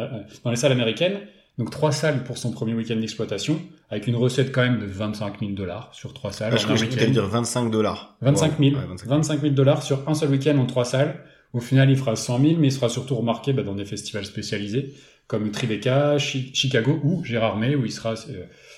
dans 0.43 0.51
les 0.51 0.57
salles 0.57 0.71
américaines. 0.71 1.19
Donc 1.57 1.71
trois 1.71 1.91
salles 1.91 2.23
pour 2.23 2.37
son 2.37 2.51
premier 2.51 2.73
week-end 2.73 2.97
d'exploitation, 2.97 3.59
avec 3.89 4.07
une 4.07 4.15
recette 4.15 4.51
quand 4.51 4.61
même 4.61 4.79
de 4.79 4.85
25 4.85 5.39
000 5.39 5.51
dollars 5.53 5.89
sur 5.93 6.13
trois 6.13 6.31
salles. 6.31 6.51
Ah, 6.53 6.57
je 6.57 6.65
crois 6.65 6.77
que 6.77 7.05
dire 7.05 7.25
25 7.27 7.71
dollars. 7.71 8.15
25 8.21 8.59
000. 8.59 8.75
25 9.05 9.41
000 9.41 9.53
dollars 9.53 9.81
sur 9.81 10.07
un 10.07 10.13
seul 10.13 10.29
week-end 10.29 10.57
en 10.57 10.65
trois 10.65 10.85
salles. 10.85 11.23
Au 11.53 11.59
final, 11.59 11.89
il 11.89 11.97
fera 11.97 12.15
100 12.15 12.39
000, 12.39 12.53
mais 12.59 12.67
il 12.67 12.71
sera 12.71 12.89
surtout 12.89 13.15
remarqué 13.15 13.53
bah, 13.53 13.63
dans 13.63 13.73
des 13.73 13.85
festivals 13.85 14.25
spécialisés 14.25 14.93
comme 15.27 15.51
Tribeca, 15.51 16.17
Chicago 16.17 16.99
ou 17.03 17.23
Gérard 17.25 17.57
May, 17.57 17.75
où 17.75 17.85
il 17.85 17.91
sera 17.91 18.13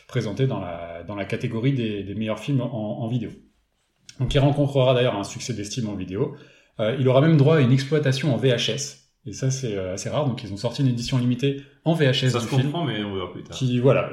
présenté 0.08 0.48
dans 0.48 0.60
la, 0.60 1.04
dans 1.08 1.16
la 1.16 1.26
catégorie 1.26 1.74
des, 1.74 2.04
des 2.04 2.16
meilleurs 2.16 2.40
films 2.40 2.62
en, 2.62 3.04
en 3.04 3.08
vidéo. 3.08 3.30
Donc 4.20 4.34
il 4.34 4.40
rencontrera 4.40 4.94
d'ailleurs 4.94 5.16
un 5.16 5.24
succès 5.24 5.54
d'estime 5.54 5.88
en 5.90 5.96
vidéo, 5.96 6.36
euh, 6.80 6.96
il 7.00 7.08
aura 7.08 7.22
même 7.22 7.38
droit 7.38 7.58
à 7.58 7.60
une 7.60 7.72
exploitation 7.72 8.34
en 8.34 8.38
VHS. 8.38 9.09
Et 9.30 9.34
ça, 9.34 9.52
c'est 9.52 9.78
euh, 9.78 9.94
assez 9.94 10.10
rare. 10.10 10.28
Donc, 10.28 10.44
ils 10.44 10.52
ont 10.52 10.58
sorti 10.58 10.82
une 10.82 10.88
édition 10.88 11.20
limitée 11.20 11.62
en 11.86 11.94
VHS. 11.94 12.30
Ça 12.30 12.40
se 12.40 12.48
comprend, 12.48 12.84
mais 12.84 13.04
on 13.04 13.14
verra 13.14 13.32
plus 13.32 13.44
tard. 13.44 13.56
Qui, 13.56 13.80
voilà, 13.80 14.10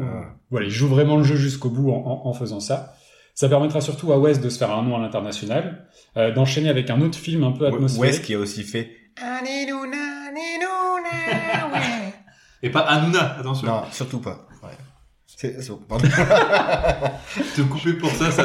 ah. 0.00 0.34
voilà, 0.50 0.66
ils 0.66 0.72
jouent 0.72 0.88
vraiment 0.88 1.16
le 1.16 1.22
jeu 1.22 1.36
jusqu'au 1.36 1.70
bout 1.70 1.92
en, 1.92 2.32
faisant 2.32 2.58
ça. 2.58 2.94
Ça 3.34 3.48
permettra 3.48 3.80
surtout 3.80 4.12
à 4.12 4.18
West 4.18 4.42
de 4.42 4.48
se 4.48 4.58
faire 4.58 4.72
un 4.72 4.82
nom 4.82 4.96
à 4.96 4.98
l'international, 4.98 5.86
euh, 6.16 6.32
d'enchaîner 6.32 6.70
avec 6.70 6.90
un 6.90 7.00
autre 7.02 7.18
film 7.18 7.44
un 7.44 7.52
peu 7.52 7.66
atmosphérique. 7.66 8.14
West 8.14 8.24
qui 8.24 8.34
a 8.34 8.40
aussi 8.40 8.64
fait. 8.64 8.90
Et 12.62 12.70
pas 12.70 12.80
Anuna, 12.80 13.38
attention. 13.38 13.68
Non, 13.68 13.82
surtout 13.92 14.18
pas. 14.18 14.48
C'est 15.36 15.54
pardon. 15.86 16.08
Te 17.56 17.60
couper 17.60 17.92
pour 17.92 18.10
ça, 18.10 18.30
ça, 18.30 18.42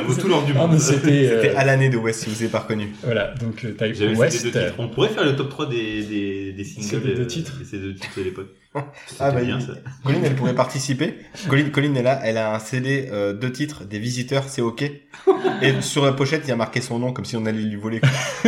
vaut 0.00 0.12
tout 0.12 0.26
l'or 0.26 0.44
du 0.44 0.52
monde. 0.52 0.76
C'était 0.76 1.28
euh... 1.30 1.56
à 1.56 1.64
l'année 1.64 1.88
de 1.88 1.96
West, 1.96 2.24
si 2.24 2.30
vous 2.30 2.34
n'avez 2.34 2.48
pas 2.48 2.58
reconnu. 2.58 2.92
Voilà, 3.04 3.32
donc 3.34 3.64
euh, 3.64 3.76
t'as 3.78 3.86
West. 3.86 4.48
On 4.76 4.88
pourrait 4.88 5.10
faire 5.10 5.24
le 5.24 5.36
top 5.36 5.50
3 5.50 5.68
des, 5.68 6.02
des, 6.02 6.52
des 6.52 6.64
singles. 6.64 7.06
Des 7.06 7.14
deux 7.14 7.28
titres. 7.28 7.60
Ces 7.64 7.78
deux 7.78 7.94
titres 7.94 8.18
de 8.18 8.24
l'époque. 8.24 8.48
Ah 8.74 9.30
bah 9.30 9.40
bien, 9.42 9.60
ça. 9.60 9.72
Colline, 10.04 10.24
elle 10.24 10.34
pourrait 10.34 10.54
participer. 10.54 11.18
Colline, 11.48 11.70
Colline 11.70 11.96
est 11.96 12.02
là, 12.02 12.20
elle 12.24 12.38
a 12.38 12.54
un 12.54 12.58
CD, 12.58 13.08
euh, 13.12 13.32
deux 13.32 13.52
titres, 13.52 13.84
des 13.84 13.98
visiteurs, 13.98 14.48
c'est 14.48 14.62
ok. 14.62 14.82
Et 15.60 15.80
sur 15.80 16.04
la 16.04 16.12
pochette, 16.12 16.42
il 16.44 16.48
y 16.48 16.52
a 16.52 16.56
marqué 16.56 16.80
son 16.80 16.98
nom, 16.98 17.12
comme 17.12 17.24
si 17.24 17.36
on 17.36 17.44
allait 17.46 17.62
lui 17.62 17.76
voler. 17.76 18.00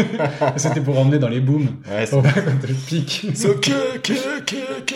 C'était 0.57 0.81
pour 0.81 0.99
emmener 0.99 1.19
dans 1.19 1.29
les 1.29 1.41
booms. 1.41 1.69
Ouais, 1.89 2.07
c'est 2.07 2.17
le 2.17 2.75
pic. 2.87 3.27
C'est 3.35 3.49
ok, 3.49 3.71
ok, 3.97 4.13
ok, 4.39 4.55
ok. 4.81 4.95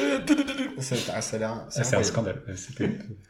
Ça, 0.78 1.20
ça 1.20 1.36
a 1.36 1.38
l'air. 1.38 1.64
C'est 1.68 1.94
un 1.94 2.02
scandale. 2.02 2.42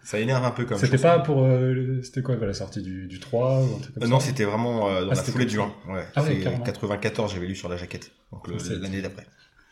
Ça 0.04 0.18
énerve 0.20 0.44
un 0.44 0.50
peu 0.50 0.64
comme. 0.64 0.78
C'était 0.78 0.98
pas 0.98 1.18
pour. 1.18 1.44
Euh, 1.44 2.00
c'était 2.02 2.22
quoi 2.22 2.36
la 2.36 2.54
sortie 2.54 2.82
du, 2.82 3.06
du 3.06 3.18
3 3.18 3.60
ou 3.62 3.76
un 3.76 3.78
truc 3.80 3.94
comme 3.94 4.02
euh, 4.02 4.06
ça 4.06 4.10
Non, 4.12 4.20
c'était 4.20 4.44
vraiment 4.44 4.88
euh, 4.88 5.00
dans 5.04 5.06
Ah, 5.06 5.10
la 5.10 5.14
c'était 5.16 5.32
foulée 5.32 5.46
du 5.46 5.56
ça. 5.56 5.62
1. 5.88 5.92
Ouais. 5.92 6.04
Ah 6.14 6.22
ouais, 6.22 6.28
c'est 6.28 6.40
carrément. 6.40 6.64
94, 6.64 7.32
j'avais 7.34 7.46
lu 7.46 7.54
sur 7.56 7.68
la 7.68 7.76
jaquette. 7.76 8.12
Donc 8.32 8.48
l'année 8.80 9.02
d'après. 9.02 9.26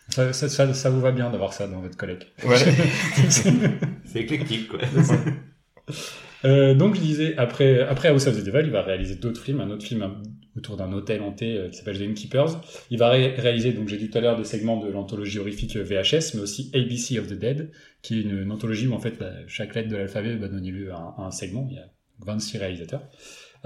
Ça, 0.08 0.32
ça, 0.32 0.48
ça, 0.48 0.72
ça 0.72 0.90
vous 0.90 1.00
va 1.00 1.12
bien 1.12 1.30
d'avoir 1.30 1.52
ça 1.52 1.66
dans 1.66 1.80
votre 1.80 1.96
collègue. 1.96 2.24
Ouais. 2.44 2.56
C'est 4.04 4.20
éclectique, 4.20 4.68
quoi. 4.68 4.78
Euh, 6.44 6.74
donc 6.74 6.94
je 6.94 7.00
disais, 7.00 7.34
après, 7.38 7.80
après 7.80 8.08
House 8.08 8.26
of 8.26 8.36
the 8.40 8.44
Devil, 8.44 8.66
il 8.66 8.70
va 8.70 8.82
réaliser 8.82 9.16
d'autres 9.16 9.42
films, 9.42 9.60
un 9.60 9.70
autre 9.70 9.84
film 9.84 10.22
autour 10.56 10.76
d'un 10.76 10.92
hôtel 10.92 11.22
hanté 11.22 11.56
euh, 11.58 11.68
qui 11.68 11.78
s'appelle 11.78 11.98
The 11.98 12.02
Innkeepers. 12.02 12.60
Il 12.90 12.98
va 12.98 13.10
ré- 13.10 13.34
réaliser, 13.36 13.72
donc 13.72 13.88
j'ai 13.88 13.96
dit 13.96 14.08
tout 14.10 14.18
à 14.18 14.20
l'heure, 14.20 14.36
des 14.38 14.44
segments 14.44 14.78
de 14.82 14.90
l'anthologie 14.90 15.38
horrifique 15.38 15.76
euh, 15.76 15.82
VHS, 15.82 16.34
mais 16.34 16.40
aussi 16.40 16.70
ABC 16.74 17.18
of 17.18 17.26
the 17.26 17.32
Dead, 17.38 17.70
qui 18.02 18.18
est 18.18 18.22
une, 18.22 18.42
une 18.42 18.52
anthologie 18.52 18.86
où 18.86 18.94
en 18.94 19.00
fait 19.00 19.18
la- 19.18 19.46
chaque 19.48 19.74
lettre 19.74 19.88
de 19.88 19.96
l'alphabet 19.96 20.36
va 20.36 20.48
donner 20.48 20.70
lieu 20.70 20.92
à 20.92 20.96
un, 20.96 21.14
à 21.18 21.26
un 21.26 21.30
segment. 21.30 21.66
Il 21.70 21.76
y 21.76 21.78
a 21.78 21.86
26 22.24 22.58
réalisateurs. 22.58 23.02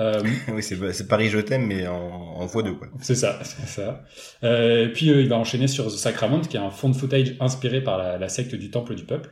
Euh, 0.00 0.22
oui, 0.52 0.62
c'est 0.62 1.08
Paris 1.08 1.28
je 1.28 1.38
t'aime, 1.38 1.66
mais 1.66 1.86
en, 1.86 1.96
en 2.40 2.48
fois 2.48 2.62
deux, 2.62 2.74
quoi. 2.74 2.88
c'est 3.00 3.14
ça, 3.14 3.38
c'est 3.44 3.66
ça. 3.66 4.02
Euh, 4.42 4.88
puis 4.88 5.10
euh, 5.10 5.20
il 5.20 5.28
va 5.28 5.36
enchaîner 5.36 5.68
sur 5.68 5.86
The 5.86 5.90
Sacrament, 5.90 6.40
qui 6.40 6.56
est 6.56 6.60
un 6.60 6.70
fond 6.70 6.88
de 6.88 6.96
footage 6.96 7.36
inspiré 7.40 7.82
par 7.82 7.98
la, 7.98 8.18
la 8.18 8.28
secte 8.28 8.54
du 8.54 8.70
Temple 8.70 8.94
du 8.94 9.04
Peuple. 9.04 9.30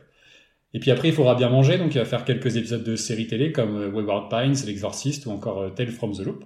Et 0.73 0.79
puis 0.79 0.91
après, 0.91 1.07
il 1.07 1.13
faudra 1.13 1.33
bien 1.33 1.49
manger, 1.49 1.79
donc 1.79 1.95
il 1.95 1.97
va 1.97 2.05
faire 2.05 2.23
quelques 2.23 2.55
épisodes 2.55 2.83
de 2.83 2.95
séries 2.95 3.25
télé 3.25 3.51
comme 3.51 3.91
Wayward 3.91 4.29
Pines, 4.29 4.55
L'Exorciste 4.67 5.25
ou 5.25 5.31
encore 5.31 5.73
Tale 5.73 5.87
from 5.87 6.13
the 6.15 6.19
Loop. 6.19 6.45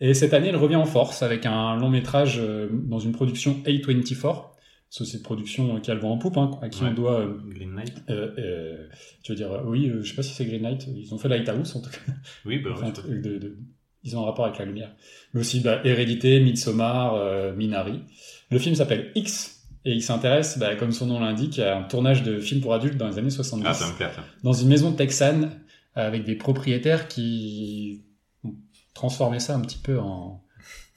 Et 0.00 0.14
cette 0.14 0.34
année, 0.34 0.50
il 0.50 0.56
revient 0.56 0.76
en 0.76 0.84
force 0.84 1.22
avec 1.24 1.46
un 1.46 1.74
long 1.76 1.88
métrage 1.88 2.40
dans 2.70 3.00
une 3.00 3.10
production 3.10 3.56
A24, 3.66 4.44
société 4.88 5.18
de 5.18 5.24
production 5.24 5.76
euh, 5.76 5.80
qui 5.80 5.90
a 5.90 5.94
le 5.94 6.00
vent 6.00 6.12
en 6.12 6.18
poupe, 6.18 6.36
hein, 6.38 6.50
à 6.62 6.68
qui 6.68 6.82
Ouais. 6.82 6.90
on 6.90 6.94
doit, 6.94 7.20
euh, 7.20 7.38
Green 7.48 7.74
Knight. 7.74 8.02
euh, 8.10 8.30
euh, 8.38 8.86
tu 9.22 9.32
veux 9.32 9.36
dire, 9.36 9.50
oui, 9.66 9.90
je 10.02 10.08
sais 10.08 10.14
pas 10.16 10.22
si 10.22 10.32
c'est 10.34 10.44
Green 10.46 10.62
Knight, 10.62 10.86
ils 10.94 11.12
ont 11.14 11.18
fait 11.18 11.28
Lighthouse 11.28 11.74
en 11.76 11.80
tout 11.80 11.90
cas. 11.90 11.98
Oui, 12.44 12.58
bah, 12.58 12.70
Enfin, 12.72 12.82
ouais, 12.82 12.88
un 12.88 12.92
truc 12.92 13.22
de, 13.22 13.38
de- 13.38 13.56
ils 14.04 14.16
ont 14.16 14.22
un 14.22 14.26
rapport 14.26 14.44
avec 14.46 14.58
la 14.58 14.64
lumière. 14.64 14.94
Mais 15.34 15.40
aussi 15.40 15.60
bah, 15.60 15.80
Hérédité, 15.84 16.38
Midsommar, 16.40 17.54
Minari. 17.56 18.00
Le 18.50 18.58
film 18.60 18.74
s'appelle 18.76 19.10
X 19.16 19.66
et 19.84 19.92
il 19.92 20.02
s'intéresse, 20.02 20.58
bah, 20.58 20.76
comme 20.76 20.92
son 20.92 21.06
nom 21.06 21.18
l'indique, 21.20 21.58
à 21.58 21.78
un 21.78 21.82
tournage 21.82 22.22
de 22.22 22.38
films 22.38 22.60
pour 22.60 22.72
adultes 22.74 22.96
dans 22.96 23.08
les 23.08 23.18
années 23.18 23.30
70 23.30 23.66
Ah, 23.68 23.74
ça 23.74 23.88
me 23.88 23.96
plaît, 23.96 24.06
ça. 24.14 24.24
dans 24.44 24.52
une 24.52 24.68
maison 24.68 24.92
texane 24.92 25.60
avec 25.96 26.24
des 26.24 26.36
propriétaires 26.36 27.08
qui 27.08 28.04
ont 28.44 28.54
transformé 28.94 29.40
ça 29.40 29.56
un 29.56 29.60
petit 29.60 29.78
peu 29.78 29.98
en, 29.98 30.42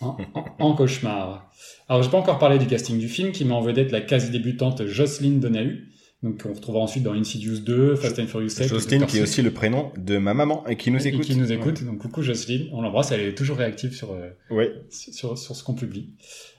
en, 0.01 0.17
en- 0.33 0.45
en 0.59 0.73
cauchemar. 0.75 1.51
Alors, 1.87 2.03
j'ai 2.03 2.09
pas 2.09 2.17
encore 2.17 2.39
parlé 2.39 2.57
du 2.57 2.67
casting 2.67 2.97
du 2.99 3.07
film 3.09 3.31
qui 3.31 3.45
met 3.45 3.53
en 3.53 3.61
vedette 3.61 3.91
la 3.91 4.01
quasi 4.01 4.29
débutante 4.29 4.85
Jocelyn 4.85 5.37
Donahue, 5.39 5.87
donc 6.23 6.41
on 6.49 6.53
retrouvera 6.53 6.83
ensuite 6.83 7.03
dans 7.03 7.13
Insidious 7.13 7.59
2, 7.59 7.95
Fast 7.95 8.19
and 8.19 8.27
Furious 8.27 8.49
7. 8.49 8.67
Jocelyne, 8.67 9.05
qui 9.05 9.17
est 9.19 9.21
aussi 9.21 9.41
le 9.41 9.51
prénom 9.51 9.91
de 9.97 10.17
ma 10.17 10.33
maman 10.33 10.65
et 10.67 10.75
qui 10.75 10.91
nous 10.91 11.05
et 11.05 11.09
écoute. 11.09 11.21
qui 11.25 11.35
nous 11.37 11.51
écoute. 11.51 11.83
Donc 11.85 11.99
coucou 11.99 12.21
Jocelyne, 12.23 12.67
on 12.73 12.81
l'embrasse, 12.81 13.11
elle 13.11 13.21
est 13.21 13.35
toujours 13.35 13.57
réactive 13.57 13.93
sur 13.93 14.11
euh, 14.11 14.29
Ouais. 14.49 14.73
sur, 14.89 15.37
sur 15.37 15.55
ce 15.55 15.63
qu'on 15.63 15.75
publie. 15.75 16.09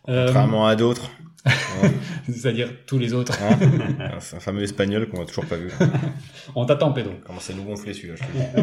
Euh, 0.09 0.24
Contrairement 0.26 0.66
à 0.66 0.76
d'autres. 0.76 1.11
Ouais. 1.46 1.90
C'est-à-dire 2.33 2.70
tous 2.87 2.98
les 2.98 3.12
autres. 3.12 3.38
Hein 3.42 3.59
C'est 4.20 4.37
un 4.37 4.40
fameux 4.40 4.62
espagnol 4.62 5.09
qu'on 5.09 5.22
a 5.22 5.26
toujours 5.26 5.44
pas 5.46 5.57
vu. 5.57 5.70
On 6.55 6.64
t'attend, 6.64 6.92
Pedro. 6.92 7.12
Comment 7.26 7.40
ça 7.40 7.53
nous 7.55 7.62
gonfler 7.64 7.92
celui-là, 7.94 8.14
je 8.16 8.22
te 8.22 8.61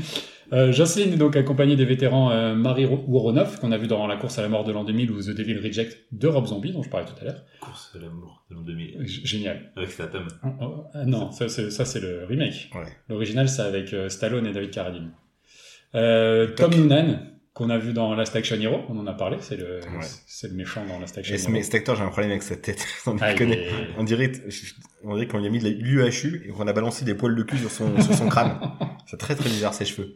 dis. 0.00 0.06
Euh, 0.52 0.72
Jocelyne 0.72 1.12
est 1.12 1.16
donc 1.18 1.36
accompagnée 1.36 1.76
des 1.76 1.84
vétérans 1.84 2.30
euh, 2.30 2.54
Marie 2.54 2.86
Woronoff, 2.86 3.58
qu'on 3.60 3.70
a 3.72 3.76
vu 3.76 3.86
dans 3.86 4.06
La 4.06 4.16
course 4.16 4.38
à 4.38 4.42
la 4.42 4.48
mort 4.48 4.64
de 4.64 4.72
l'an 4.72 4.84
2000 4.84 5.10
ou 5.10 5.20
The 5.20 5.30
Devil 5.36 5.58
Reject 5.58 6.06
de 6.12 6.26
Rob 6.26 6.46
Zombie, 6.46 6.72
dont 6.72 6.82
je 6.82 6.88
parlais 6.88 7.06
tout 7.06 7.12
à 7.20 7.24
l'heure. 7.24 7.42
Course 7.60 7.92
à 7.94 7.98
l'amour 7.98 8.44
de 8.50 8.54
l'an 8.54 8.62
2000. 8.62 9.06
G- 9.06 9.20
Génial. 9.24 9.72
Avec 9.76 9.90
Statham. 9.90 10.26
Oh, 10.42 10.48
oh, 10.62 10.84
ah 10.94 11.04
non, 11.04 11.30
ça 11.32 11.48
c'est, 11.48 12.00
le 12.00 12.24
remake. 12.24 12.70
Ouais. 12.74 12.84
L'original, 13.08 13.48
c'est 13.48 13.62
avec 13.62 13.92
euh, 13.92 14.08
Stallone 14.08 14.46
et 14.46 14.52
David 14.52 14.70
Carradine. 14.70 15.10
Euh, 15.94 16.48
Tom. 16.56 16.70
Noonan, 16.74 17.18
qu'on 17.58 17.70
a 17.70 17.76
vu 17.78 17.92
dans 17.92 18.14
Last 18.14 18.34
Action 18.36 18.56
Hero, 18.60 18.82
on 18.88 18.96
en 18.98 19.06
a 19.08 19.12
parlé, 19.14 19.36
c'est 19.40 19.56
le, 19.56 19.80
Ouais. 19.80 20.06
c'est 20.26 20.48
le 20.48 20.54
méchant 20.54 20.86
dans 20.86 20.98
Last 21.00 21.18
Action 21.18 21.34
Et 21.34 21.40
Hero. 21.40 21.50
mais 21.50 21.62
cet 21.64 21.74
acteur, 21.74 21.96
j'ai 21.96 22.02
un 22.04 22.08
problème 22.08 22.30
avec 22.30 22.42
sa 22.44 22.56
tête. 22.56 22.86
On, 23.06 23.16
Ah, 23.20 23.32
est- 23.34 23.58
on 23.98 24.04
dirait, 24.04 24.30
on 25.02 25.14
dirait 25.14 25.26
qu'on 25.26 25.38
lui 25.38 25.46
a 25.46 25.50
mis 25.50 25.58
de 25.58 25.68
l'UHU 25.68 26.44
et 26.46 26.50
qu'on 26.50 26.66
a 26.68 26.72
balancé 26.72 27.04
des 27.04 27.14
poils 27.14 27.34
de 27.34 27.42
cul 27.42 27.58
sur 27.58 27.70
son, 27.70 28.00
sur 28.00 28.14
son 28.14 28.28
crâne. 28.28 28.58
C'est 29.06 29.16
très 29.18 29.34
très 29.34 29.48
bizarre 29.48 29.72
ses 29.74 29.86
cheveux. 29.86 30.14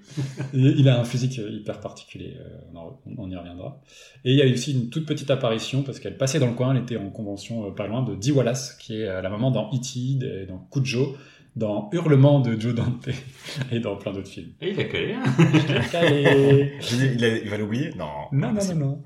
Il 0.52 0.86
a 0.88 1.00
un 1.00 1.04
physique 1.04 1.38
hyper 1.38 1.80
particulier, 1.80 2.34
euh, 2.38 2.58
on, 2.74 2.78
en- 2.78 3.00
on 3.18 3.30
y 3.30 3.36
reviendra. 3.36 3.80
Et 4.24 4.32
il 4.32 4.36
y 4.38 4.42
a 4.42 4.52
aussi 4.52 4.72
une 4.72 4.90
toute 4.90 5.06
petite 5.06 5.30
apparition, 5.30 5.82
parce 5.82 5.98
qu'elle 5.98 6.16
passait 6.18 6.38
dans 6.38 6.46
le 6.48 6.52
coin, 6.54 6.74
elle 6.74 6.82
était 6.82 6.96
en 6.98 7.10
convention 7.10 7.66
euh, 7.66 7.70
pas 7.70 7.86
loin, 7.86 8.02
de 8.02 8.14
Dee 8.14 8.32
Wallace, 8.32 8.74
qui 8.78 9.00
est 9.00 9.08
euh, 9.08 9.20
la 9.22 9.30
maman 9.30 9.50
dans 9.50 9.70
E.T., 9.72 10.16
de- 10.18 10.44
dans 10.46 10.58
Cujo, 10.70 11.16
dans 11.56 11.90
Hurlement 11.92 12.40
de 12.40 12.58
Joe 12.60 12.74
Dante, 12.74 13.08
et 13.72 13.80
dans 13.80 13.96
plein 13.96 14.12
d'autres 14.12 14.30
films. 14.30 14.52
Et 14.60 14.70
il 14.70 14.80
a 14.80 14.84
calé, 14.84 15.14
hein. 15.14 15.22
Il, 16.92 17.24
a- 17.24 17.36
il 17.38 17.48
va 17.50 17.56
l'oublier? 17.58 17.90
Non. 17.96 18.06
Non, 18.32 18.52
non, 18.52 18.60
c'est- 18.60 18.74
non, 18.74 18.86
non. 18.86 19.02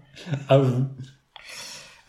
À 0.48 0.58
vous. 0.58 0.84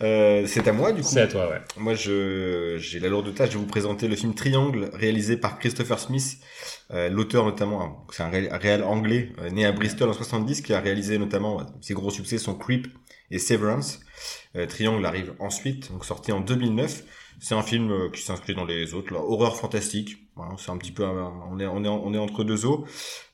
Euh, 0.04 0.45
c'est 0.45 0.67
à 0.67 0.73
moi 0.73 0.91
du 0.91 1.02
coup. 1.02 1.08
C'est 1.08 1.21
à 1.21 1.28
toi, 1.28 1.50
ouais. 1.50 1.58
Moi, 1.78 1.95
je 1.95 2.78
j'ai 2.80 3.00
la 3.00 3.08
lourde 3.10 3.34
tâche 3.34 3.50
de 3.54 3.58
vous 3.58 3.65
présenter 3.65 4.08
le 4.08 4.15
film 4.15 4.36
Triangle, 4.36 4.91
réalisé 4.93 5.38
par 5.38 5.58
Christopher 5.58 5.97
Smith, 5.97 6.38
euh, 6.91 7.10
l'auteur 7.10 7.45
notamment. 7.45 7.82
hein, 7.84 7.95
c'est 8.12 8.21
un 8.21 8.30
ré- 8.30 8.47
réel 8.52 8.84
anglais 8.84 9.32
euh, 9.39 9.50
né 9.50 9.65
à 9.65 9.71
Bristol 9.71 10.08
en 10.10 10.13
70 10.13 10.62
qui 10.62 10.73
a 10.73 10.80
réalisé 10.80 11.17
notamment 11.17 11.65
ses 11.82 11.95
gros 11.95 12.12
succès 12.12 12.38
sont 12.38 12.54
Creep 12.56 12.88
et 13.32 13.39
Severance. 13.39 14.00
Euh, 14.56 14.67
Triangle 14.67 15.04
arrive 15.04 15.34
ensuite, 15.39 15.91
donc 15.91 16.06
sorti 16.06 16.32
en 16.32 16.41
2009. 16.41 17.04
C'est 17.39 17.56
un 17.56 17.63
film 17.63 17.89
euh, 17.91 18.10
qui 18.12 18.21
s'inscrit 18.21 18.54
dans 18.54 18.65
les 18.65 18.93
autres, 18.93 19.12
là, 19.13 19.19
horreur 19.19 19.58
fantastique. 19.58 20.27
Voilà, 20.38 20.54
c'est 20.58 20.69
un 20.71 20.78
petit 20.78 20.91
peu, 20.91 21.04
on 21.04 21.60
est 21.60 21.65
on 21.65 21.84
est 21.84 21.88
on 21.88 22.13
est 22.13 22.17
entre 22.17 22.43
deux 22.43 22.65
eaux. 22.65 22.86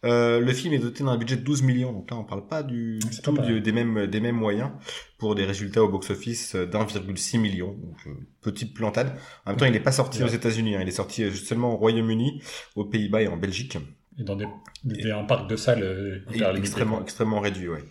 Euh, 0.05 0.39
le 0.39 0.53
film 0.53 0.73
est 0.73 0.79
doté 0.79 1.03
d'un 1.03 1.17
budget 1.17 1.35
de 1.35 1.41
12 1.43 1.61
millions, 1.61 1.91
donc 1.93 2.09
là 2.09 2.17
on 2.17 2.23
parle 2.23 2.47
pas 2.47 2.63
du, 2.63 2.99
du 2.99 3.21
tout 3.21 3.37
du- 3.37 3.61
des 3.61 3.71
mêmes 3.73 4.07
des 4.07 4.19
mêmes 4.21 4.35
moyens 4.37 4.71
pour 5.17 5.35
des 5.35 5.45
résultats 5.45 5.83
au 5.83 5.89
box-office 5.89 6.55
euh, 6.55 6.65
d'1,6 6.65 7.37
million. 7.39 7.73
Donc, 7.73 7.97
euh, 8.07 8.11
petite 8.41 8.73
plantade. 8.73 9.15
En 9.45 9.51
même 9.51 9.59
temps, 9.59 9.65
il 9.65 9.71
n'est 9.73 9.79
pas 9.79 9.91
sorti 9.91 10.19
Ouais. 10.19 10.29
aux 10.29 10.33
États-Unis. 10.33 10.75
hein. 10.75 10.79
Il 10.81 10.87
est 10.87 10.91
sorti 10.91 11.23
euh, 11.23 11.31
seulement 11.31 11.73
au 11.73 11.77
Royaume-Uni, 11.77 12.41
aux 12.75 12.85
Pays-Bas 12.85 13.21
et 13.21 13.27
en 13.27 13.37
Belgique. 13.37 13.77
Et 14.19 14.23
dans 14.23 14.35
des, 14.35 14.45
des- 14.83 15.09
un 15.11 15.23
parc 15.23 15.49
de 15.49 15.55
salles 15.55 15.81
euh, 15.83 16.19
Et 16.31 16.35
hyper 16.35 16.55
extrêmement 16.55 16.95
quoi. 16.97 17.03
extrêmement 17.03 17.39
réduit. 17.39 17.67
Ouais. 17.67 17.83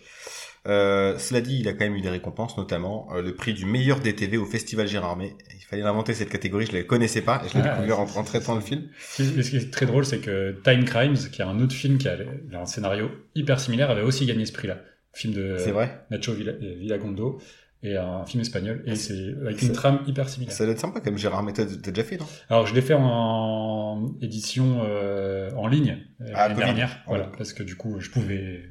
Euh, 0.65 1.17
cela 1.17 1.41
dit, 1.41 1.59
il 1.59 1.67
a 1.67 1.73
quand 1.73 1.83
même 1.85 1.95
eu 1.95 2.01
des 2.01 2.09
récompenses, 2.09 2.57
notamment 2.57 3.09
euh, 3.13 3.21
le 3.21 3.35
prix 3.35 3.53
du 3.53 3.65
meilleur 3.65 3.99
DTV 3.99 4.37
au 4.37 4.45
Festival 4.45 4.87
Gérardmer. 4.87 5.35
Il 5.53 5.63
fallait 5.65 5.81
inventer 5.83 6.13
cette 6.13 6.29
catégorie, 6.29 6.65
je 6.65 6.71
la 6.71 6.83
connaissais 6.83 7.21
pas, 7.21 7.41
et 7.45 7.49
je 7.49 7.55
l'ai 7.57 7.63
Ah, 7.65 7.75
découvert 7.75 7.99
en, 7.99 8.03
en 8.19 8.23
traitant 8.23 8.55
le 8.55 8.61
film. 8.61 8.83
Ce 8.99 9.23
qui- 9.23 9.43
ce 9.43 9.49
qui 9.49 9.57
est 9.57 9.71
très 9.71 9.85
drôle, 9.85 10.05
c'est 10.05 10.19
que 10.19 10.51
Time 10.63 10.85
Crimes, 10.85 11.17
qui 11.31 11.41
est 11.41 11.45
un 11.45 11.59
autre 11.59 11.73
film 11.75 11.97
qui 11.97 12.07
a 12.07 12.17
un 12.53 12.65
scénario 12.65 13.09
hyper 13.35 13.59
similaire, 13.59 13.89
avait 13.91 14.03
aussi 14.03 14.25
gagné 14.25 14.45
ce 14.45 14.53
prix-là. 14.53 14.77
Film 15.13 15.33
de 15.33 15.57
C'est 15.59 15.71
vrai 15.71 16.05
Nacho 16.09 16.31
euh, 16.31 16.75
Villagondo 16.79 17.39
et 17.83 17.97
un 17.97 18.25
film 18.25 18.41
espagnol 18.41 18.81
et 18.87 18.95
c'est 18.95 19.35
avec 19.41 19.61
une 19.61 19.73
trame 19.73 19.99
hyper 20.07 20.27
similaire. 20.29 20.55
Ça 20.55 20.63
doit 20.63 20.73
être 20.73 20.79
sympa 20.79 21.01
comme 21.01 21.17
Gérard 21.17 21.43
Méthode, 21.43 21.81
t'as 21.83 21.91
déjà 21.91 22.07
fait, 22.07 22.17
non? 22.17 22.25
Alors 22.49 22.65
je 22.65 22.73
l'ai 22.73 22.81
fait 22.81 22.95
en 22.95 24.15
édition 24.21 24.81
euh, 24.85 25.51
en 25.55 25.67
ligne 25.67 25.97
euh, 26.21 26.31
Ah, 26.33 26.47
l'année 26.47 26.63
dernière, 26.63 26.97
voilà, 27.07 27.29
parce 27.37 27.53
que 27.53 27.61
du 27.61 27.75
coup 27.75 27.99
je 27.99 28.09
pouvais 28.09 28.61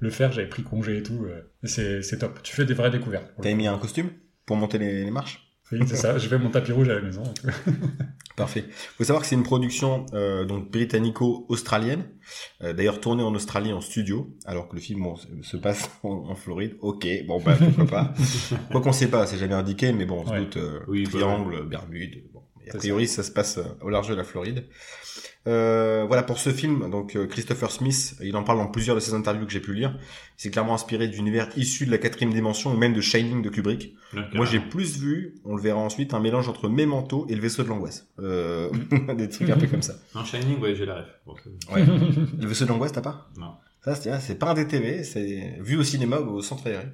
le 0.00 0.10
faire, 0.10 0.32
j'avais 0.32 0.48
pris 0.48 0.62
congé 0.62 0.98
et 0.98 1.02
tout. 1.02 1.24
euh, 1.24 1.42
c'est 1.64 2.02
c'est 2.02 2.18
top. 2.18 2.42
Tu 2.42 2.54
fais 2.54 2.64
des 2.64 2.74
vraies 2.74 2.90
découvertes. 2.90 3.32
T'as 3.42 3.54
mis 3.54 3.66
un 3.66 3.78
costume 3.78 4.10
pour 4.46 4.56
monter 4.56 4.78
les, 4.78 5.04
les 5.04 5.10
marches? 5.10 5.44
Oui, 5.70 5.80
c'est 5.86 5.96
ça. 5.96 6.16
Je 6.16 6.26
fais 6.28 6.38
mon 6.38 6.50
tapis 6.50 6.72
rouge 6.72 6.88
à 6.88 6.94
la 6.94 7.02
maison. 7.02 7.22
Parfait. 8.36 8.64
Faut 8.96 9.04
savoir 9.04 9.20
que 9.22 9.28
c'est 9.28 9.34
une 9.34 9.42
production 9.42 10.06
euh, 10.14 10.44
donc 10.44 10.70
britannico-australienne, 10.70 12.04
euh, 12.62 12.72
d'ailleurs 12.72 13.00
tournée 13.00 13.22
en 13.22 13.34
Australie 13.34 13.72
en 13.72 13.80
studio, 13.80 14.34
alors 14.46 14.68
que 14.68 14.76
le 14.76 14.80
film 14.80 15.02
bon, 15.02 15.16
se- 15.16 15.26
se 15.42 15.56
passe 15.56 15.90
en, 16.04 16.10
en 16.30 16.34
Floride. 16.36 16.76
Ok, 16.80 17.06
bon 17.26 17.40
bah 17.42 17.56
pourquoi 17.58 17.86
pas. 17.86 18.14
Quoi 18.70 18.80
qu'on 18.80 18.92
sait 18.92 19.08
pas, 19.08 19.26
c'est 19.26 19.38
jamais 19.38 19.54
indiqué, 19.54 19.92
mais 19.92 20.06
bon, 20.06 20.20
on 20.22 20.26
se 20.26 20.30
Ouais. 20.32 20.38
doute 20.38 20.56
euh, 20.56 20.80
Oui, 20.88 21.02
triangle, 21.04 21.66
Bermude. 21.68 22.22
Bon, 22.32 22.37
a 22.74 22.78
priori, 22.78 23.06
ça. 23.08 23.22
se 23.22 23.30
passe 23.30 23.58
euh, 23.58 23.62
au 23.82 23.90
large 23.90 24.08
de 24.08 24.14
la 24.14 24.24
Floride. 24.24 24.64
Euh, 25.46 26.04
voilà 26.06 26.22
pour 26.22 26.38
ce 26.38 26.50
film. 26.50 26.90
Donc 26.90 27.16
euh, 27.16 27.26
Christopher 27.26 27.70
Smith, 27.70 28.16
il 28.20 28.36
en 28.36 28.44
parle 28.44 28.58
dans 28.58 28.66
plusieurs 28.66 28.94
de 28.96 29.00
ses 29.00 29.14
interviews 29.14 29.46
que 29.46 29.52
j'ai 29.52 29.60
pu 29.60 29.72
lire. 29.72 29.98
C'est 30.36 30.50
clairement 30.50 30.74
inspiré 30.74 31.08
d'univers 31.08 31.48
issus 31.56 31.86
de 31.86 31.90
la 31.90 31.98
quatrième 31.98 32.32
dimension 32.32 32.72
ou 32.72 32.76
même 32.76 32.92
de 32.92 33.00
Shining 33.00 33.40
de 33.42 33.48
Kubrick. 33.48 33.94
Moi, 34.34 34.44
j'ai 34.46 34.60
plus 34.60 34.98
vu, 34.98 35.34
on 35.44 35.56
le 35.56 35.62
verra 35.62 35.78
ensuite, 35.78 36.12
un 36.14 36.20
mélange 36.20 36.48
entre 36.48 36.68
Memento 36.68 37.26
et 37.28 37.34
le 37.34 37.40
vaisseau 37.40 37.62
de 37.62 37.68
l'angoisse. 37.68 38.06
Euh, 38.18 38.70
des 39.16 39.28
trucs 39.28 39.48
un 39.50 39.56
peu 39.56 39.66
comme 39.66 39.82
ça. 39.82 39.94
Non, 40.14 40.24
Shining, 40.24 40.58
ouais, 40.60 40.74
j'ai 40.74 40.86
la 40.86 40.96
ref. 40.96 41.06
Bon, 41.26 41.34
c'est- 41.42 41.72
Ouais. 41.72 41.84
Le 42.40 42.46
vaisseau 42.46 42.64
de 42.64 42.70
l'angoisse, 42.70 42.92
t'as 42.92 43.00
pas? 43.00 43.30
Non. 43.38 43.54
Ça, 43.84 43.94
c'est 43.94 44.10
ah, 44.10 44.34
pas 44.38 44.50
un 44.50 44.54
DTV, 44.54 45.04
c'est 45.04 45.56
vu 45.60 45.76
au 45.76 45.84
cinéma 45.84 46.18
ou 46.20 46.30
au 46.36 46.42
centre 46.42 46.66
aéré. 46.66 46.84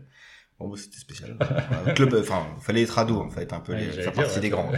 Bon, 0.60 0.68
bah, 0.68 0.76
c'était 0.78 0.98
spécial. 0.98 1.37
Club, 1.96 2.14
enfin, 2.20 2.46
fallait 2.60 2.82
être 2.82 2.98
ado, 2.98 3.18
en 3.20 3.30
fait, 3.30 3.52
un 3.52 3.60
peu, 3.60 3.72
Ouais, 3.72 3.80
les, 3.96 4.02
dire, 4.02 4.12
partie 4.12 4.37
ouais. 4.37 4.40
des 4.40 4.50
grands. 4.50 4.70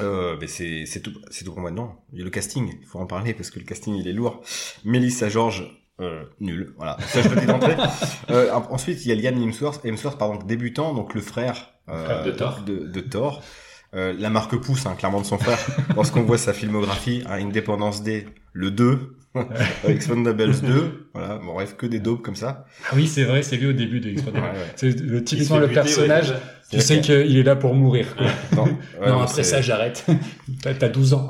Euh, 0.00 0.36
mais 0.40 0.46
c'est, 0.46 0.84
c'est 0.86 1.00
tout, 1.00 1.12
c'est 1.30 1.44
tout 1.44 1.52
pour 1.52 1.60
moi. 1.60 1.70
Non, 1.70 1.92
il 2.12 2.18
y 2.18 2.22
a 2.22 2.24
le 2.24 2.30
casting, 2.30 2.72
il 2.80 2.86
faut 2.86 2.98
en 2.98 3.06
parler 3.06 3.34
parce 3.34 3.50
que 3.50 3.58
le 3.58 3.64
casting, 3.64 3.94
il 3.94 4.06
est 4.08 4.12
lourd. 4.12 4.42
Mélissa 4.84 5.28
George, 5.28 5.64
euh, 6.00 6.24
nul. 6.40 6.74
Voilà, 6.76 6.96
ça 7.06 7.22
je 7.22 7.28
peux 7.28 7.36
t'identrer. 7.40 7.76
euh, 8.30 8.52
en- 8.52 8.72
ensuite, 8.72 9.04
il 9.04 9.08
y 9.08 9.12
a 9.12 9.30
Liam 9.30 9.40
Hemsworth, 9.42 9.84
Hemsworth, 9.84 10.18
pardon, 10.18 10.38
débutant, 10.44 10.94
donc 10.94 11.14
le 11.14 11.20
frère, 11.20 11.74
Frère 11.86 12.24
de 12.24 12.30
Thor. 12.30 12.60
de, 12.66 12.86
de 12.86 13.00
Thor. 13.00 13.42
La 13.92 14.30
marque 14.30 14.56
pousse, 14.56 14.86
hein, 14.86 14.94
clairement 14.96 15.20
de 15.20 15.26
son 15.26 15.36
frère. 15.38 15.58
Lorsqu'on 15.96 16.22
voit 16.22 16.38
sa 16.38 16.52
filmographie, 16.52 17.24
hein, 17.26 17.40
Independence 17.44 18.02
Day, 18.04 18.24
le 18.52 18.70
2, 18.70 19.16
Expendables 19.86 20.60
2, 20.60 21.08
voilà, 21.14 21.38
bon 21.38 21.54
bref, 21.54 21.76
que 21.76 21.86
des 21.86 22.00
daubes 22.00 22.20
comme 22.20 22.34
ça. 22.34 22.64
Ah 22.90 22.94
oui, 22.96 23.06
c'est 23.06 23.24
vrai, 23.24 23.42
c'est 23.42 23.56
lui 23.56 23.66
au 23.68 23.72
début 23.72 24.00
de 24.00 24.10
X-Men. 24.10 24.34
Ouais, 24.34 24.40
ouais. 24.40 24.72
C'est 24.76 25.00
le, 25.00 25.22
typiquement 25.22 25.58
le 25.58 25.66
buter, 25.68 25.80
personnage. 25.82 26.34
tu 26.70 26.80
sais 26.80 27.00
qu'il 27.00 27.36
est 27.36 27.42
là 27.44 27.54
pour 27.56 27.74
mourir. 27.74 28.16
quoi. 28.16 28.26
Non, 28.56 28.64
ouais, 28.64 28.72
non, 29.08 29.20
après 29.20 29.34
c'est- 29.34 29.42
ça, 29.44 29.60
j'arrête. 29.60 30.04
T'as 30.62 30.74
t'as 30.74 30.88
12 30.88 31.14
ans. 31.14 31.28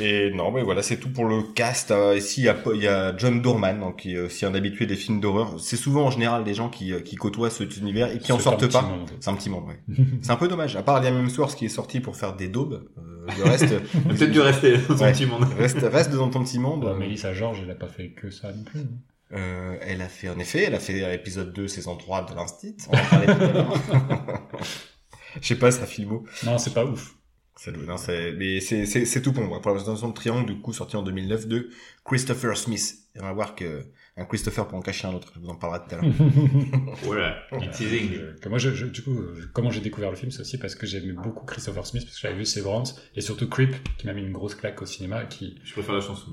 Et 0.00 0.30
non, 0.32 0.52
mais 0.52 0.62
voilà, 0.62 0.80
c'est 0.82 0.96
tout 0.98 1.08
pour 1.10 1.24
le 1.26 1.42
cast. 1.54 1.92
Ici, 2.16 2.42
il 2.42 2.44
y 2.44 2.48
a, 2.48 2.56
il 2.74 2.82
y 2.82 2.86
a 2.88 3.14
John 3.16 3.42
Doorman, 3.42 3.80
donc, 3.80 3.98
qui 3.98 4.14
est 4.14 4.20
aussi 4.20 4.46
un 4.46 4.54
habitué 4.54 4.86
des 4.86 4.94
films 4.96 5.20
d'horreur. 5.20 5.56
C'est 5.58 5.76
souvent 5.76 6.04
en 6.06 6.10
général 6.10 6.44
des 6.44 6.54
gens 6.54 6.68
qui, 6.68 6.92
euh, 6.92 7.00
qui 7.00 7.16
côtoient 7.16 7.50
cet 7.50 7.76
univers 7.76 8.10
et 8.14 8.18
qui 8.18 8.30
en 8.32 8.36
C'est 8.38 8.42
un 8.42 8.44
sortent 8.52 8.60
petit 8.60 8.72
pas. 8.72 8.82
monde. 8.82 9.10
C'est 9.20 9.28
un 9.30 9.34
petit 9.34 9.50
monde, 9.50 9.64
ouais. 9.66 9.80
c'est 10.22 10.30
un 10.30 10.36
peu 10.36 10.46
dommage. 10.48 10.76
À 10.76 10.82
part 10.82 11.02
Liam 11.02 11.16
Hemsworth 11.18 11.56
qui 11.56 11.64
est 11.66 11.68
sorti 11.68 11.98
pour 12.00 12.16
faire 12.16 12.36
des 12.36 12.48
daubes, 12.48 12.84
euh, 12.98 13.11
le 13.26 13.44
reste, 13.44 13.68
Peut-être 14.08 14.30
dû 14.30 14.40
rester 14.40 14.78
dans 14.78 14.96
son 14.96 15.04
Ouais. 15.04 15.12
petit 15.12 15.26
monde. 15.26 15.44
reste, 15.58 15.78
reste 15.80 16.10
dans 16.12 16.30
ton 16.30 16.42
petit 16.44 16.58
monde. 16.58 16.80
Bon, 16.82 16.94
Mélissa 16.96 17.32
George, 17.34 17.60
elle 17.62 17.70
a 17.70 17.74
pas 17.74 17.88
fait 17.88 18.10
que 18.10 18.30
ça 18.30 18.52
non 18.52 18.62
plus. 18.64 18.80
hein. 18.80 18.86
Euh, 19.34 19.76
elle 19.80 20.02
a 20.02 20.08
fait, 20.08 20.28
en 20.28 20.38
effet, 20.38 20.64
elle 20.64 20.74
a 20.74 20.78
fait 20.78 21.14
épisode 21.14 21.52
2, 21.54 21.66
saison 21.66 21.96
3 21.96 22.26
de 22.26 22.34
l'Instit. 22.34 22.76
On 22.90 22.96
en 22.96 23.04
parlait 23.04 23.26
tout 23.26 23.42
à 23.44 23.52
l'heure. 23.52 24.48
Je 25.40 25.46
sais 25.48 25.56
pas, 25.56 25.70
sa 25.70 25.86
filmo. 25.86 26.24
Non, 26.44 26.58
c'est 26.58 26.74
pas 26.74 26.84
ouf. 26.84 27.14
Non, 27.86 27.96
mais 28.36 28.60
c'est 28.60 29.22
tout 29.22 29.32
pour 29.32 29.44
moi. 29.44 29.60
Pour 29.62 29.70
la 29.70 29.76
présentation 29.76 30.08
de 30.08 30.14
Triangle, 30.14 30.46
du 30.52 30.60
coup, 30.60 30.72
sorti 30.72 30.96
en 30.96 31.02
2009 31.02 31.46
de 31.46 31.70
Christopher 32.04 32.56
Smith. 32.56 32.96
Et 33.14 33.20
on 33.20 33.24
va 33.24 33.32
voir 33.32 33.54
que 33.54 33.86
un 34.16 34.24
Christopher 34.26 34.68
pour 34.68 34.76
en 34.78 34.82
cacher 34.82 35.06
un 35.08 35.14
autre. 35.14 35.32
Je 35.34 35.40
vous 35.40 35.48
en 35.48 35.56
parlerai 35.56 35.80
tout 35.88 35.94
à 35.94 35.98
l'heure. 36.02 36.12
Voilà, 37.02 37.36
teasing. 37.72 38.10
Euh, 38.14 38.48
moi, 38.48 38.58
je, 38.58 38.70
je- 38.74 38.86
du 38.86 39.02
coup, 39.02 39.12
euh, 39.18 39.48
comment 39.54 39.70
j'ai 39.70 39.80
découvert 39.80 40.10
le 40.10 40.16
film, 40.16 40.30
c'est 40.30 40.40
aussi 40.40 40.58
parce 40.58 40.74
que 40.74 40.86
j'aimais 40.86 41.12
beaucoup 41.12 41.46
Christopher 41.46 41.86
Smith, 41.86 42.04
parce 42.04 42.16
que 42.16 42.20
j'avais 42.22 42.38
vu 42.38 42.44
Severance, 42.44 43.00
et 43.16 43.20
surtout 43.20 43.48
Creep, 43.48 43.74
qui 43.98 44.06
m'a 44.06 44.12
mis 44.12 44.22
une 44.22 44.32
grosse 44.32 44.54
claque 44.54 44.80
au 44.82 44.86
cinéma, 44.86 45.24
qui... 45.24 45.58
Je 45.64 45.72
préfère 45.72 45.94
la 45.94 46.00
chanson. 46.00 46.30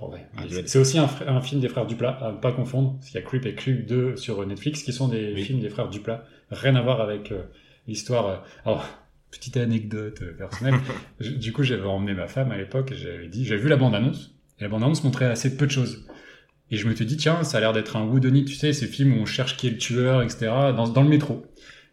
Oh 0.00 0.10
ouais. 0.10 0.26
Ah, 0.36 0.42
C'est- 0.64 0.78
aussi 0.78 0.98
un, 0.98 1.40
film 1.42 1.60
des 1.60 1.68
frères 1.68 1.86
Duplat, 1.86 2.12
à 2.22 2.32
ne 2.32 2.38
pas 2.38 2.52
confondre, 2.52 2.94
parce 2.94 3.10
qu'il 3.10 3.20
y 3.20 3.22
a 3.22 3.26
Creep 3.26 3.44
et 3.46 3.54
Creep 3.54 3.86
2 3.86 4.16
sur 4.16 4.44
Netflix, 4.46 4.82
qui 4.82 4.92
sont 4.92 5.08
des 5.08 5.32
Oui. 5.34 5.42
films 5.42 5.60
des 5.60 5.68
frères 5.68 5.88
Duplat. 5.90 6.24
Rien 6.50 6.74
à 6.76 6.82
voir 6.82 7.00
avec 7.02 7.30
euh, 7.30 7.42
l'histoire... 7.86 8.44
Alors, 8.64 8.86
petite 9.30 9.56
anecdote 9.58 10.22
personnelle. 10.38 10.74
Du 11.20 11.52
coup, 11.52 11.62
j'avais 11.62 11.84
emmené 11.86 12.14
ma 12.14 12.26
femme 12.26 12.50
à 12.52 12.56
l'époque, 12.56 12.92
et 12.92 12.96
j'avais 12.96 13.28
dit... 13.28 13.44
J'avais 13.44 13.60
vu 13.60 13.68
la 13.68 13.76
bande-annonce, 13.76 14.34
et 14.58 14.62
la 14.62 14.68
bande-annonce 14.70 15.04
montrait 15.04 15.26
assez 15.26 15.56
peu 15.58 15.66
de 15.66 15.70
choses. 15.72 16.06
Et 16.72 16.76
je 16.76 16.88
me 16.88 16.94
suis 16.94 17.04
dit, 17.04 17.18
tiens, 17.18 17.44
ça 17.44 17.58
a 17.58 17.60
l'air 17.60 17.74
d'être 17.74 17.96
un 17.96 18.04
whodunit, 18.04 18.46
tu 18.46 18.54
sais, 18.54 18.72
ces 18.72 18.86
films 18.86 19.18
où 19.18 19.20
on 19.20 19.26
cherche 19.26 19.58
qui 19.58 19.68
est 19.68 19.70
le 19.70 19.76
tueur, 19.76 20.22
etc., 20.22 20.50
dans, 20.74 20.88
dans 20.88 21.02
le 21.02 21.08
métro. 21.08 21.46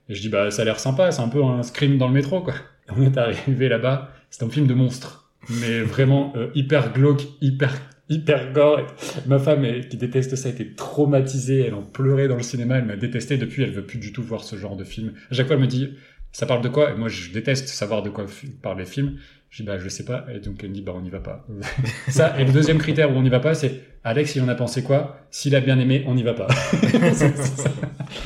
Et 0.08 0.16
je 0.16 0.22
dis, 0.22 0.30
bah, 0.30 0.50
ça 0.52 0.62
a 0.62 0.66
l'air 0.66 0.80
sympa, 0.80 1.12
c'est 1.12 1.22
un 1.22 1.28
peu 1.28 1.44
un 1.44 1.62
scream 1.64 1.98
dans 1.98 2.08
le 2.08 2.14
métro, 2.14 2.42
quoi. 2.42 2.56
On 2.96 3.04
est 3.04 3.18
arrivé 3.18 3.68
là-bas, 3.68 4.14
c'est 4.30 4.44
un 4.44 4.50
film 4.50 4.68
de 4.68 4.74
monstre. 4.74 5.32
Mais 5.50 5.82
vraiment 5.82 6.32
euh, 6.38 6.48
hyper 6.56 6.94
glauque, 6.94 7.24
hyper, 7.42 7.74
hyper 8.08 8.54
gore. 8.54 8.88
Ma 9.28 9.38
femme, 9.38 9.66
qui 9.90 9.98
déteste 9.98 10.38
ça, 10.38 10.48
était 10.48 10.74
traumatisée, 10.74 11.60
elle 11.68 11.74
en 11.74 11.84
pleurait 11.84 12.30
dans 12.30 12.38
le 12.38 12.44
cinéma, 12.44 12.78
elle 12.78 12.86
m'a 12.86 12.96
détesté. 12.96 13.38
Depuis, 13.38 13.64
elle 13.64 13.72
veut 13.72 13.86
plus 13.86 14.00
du 14.00 14.14
tout 14.14 14.24
voir 14.24 14.46
ce 14.46 14.56
genre 14.56 14.78
de 14.78 14.86
film. 14.86 15.12
À 15.30 15.36
chaque 15.36 15.48
fois, 15.48 15.58
elle 15.58 15.62
me 15.62 15.68
dit, 15.68 15.90
ça 16.32 16.46
parle 16.46 16.62
de 16.62 16.70
quoi? 16.70 16.92
Et 16.92 16.96
moi, 16.96 17.10
je 17.10 17.32
déteste 17.32 17.68
savoir 17.68 18.02
de 18.02 18.10
quoi 18.10 18.26
parlent 18.62 18.80
les 18.80 18.86
films. 18.86 19.18
Je 19.50 19.64
dis, 19.64 19.68
bah, 19.68 19.80
je 19.80 19.90
sais 19.90 20.06
pas. 20.06 20.26
Et 20.34 20.40
donc, 20.40 20.58
elle 20.64 20.70
me 20.70 20.76
dit, 20.76 20.82
bah, 20.82 20.94
on 20.96 21.02
n'y 21.02 21.10
va 21.10 21.20
pas. 21.20 21.46
ça, 22.08 22.40
et 22.40 22.46
le 22.46 22.52
deuxième 22.52 22.78
critère 22.78 23.12
où 23.12 23.16
on 23.16 23.22
n'y 23.24 23.30
va 23.30 23.40
pas, 23.40 23.56
c'est, 23.56 23.82
Alex, 24.04 24.36
il 24.36 24.42
en 24.44 24.48
a 24.48 24.56
pensé 24.56 24.84
quoi? 24.84 25.18
S'il 25.32 25.56
a 25.56 25.60
bien 25.60 25.80
aimé, 25.80 26.04
on 26.08 26.14
n'y 26.14 26.22
va 26.24 26.34
pas. 26.34 26.48
C'est- 26.52 27.14
c'est 27.14 27.36
ça. 27.36 27.70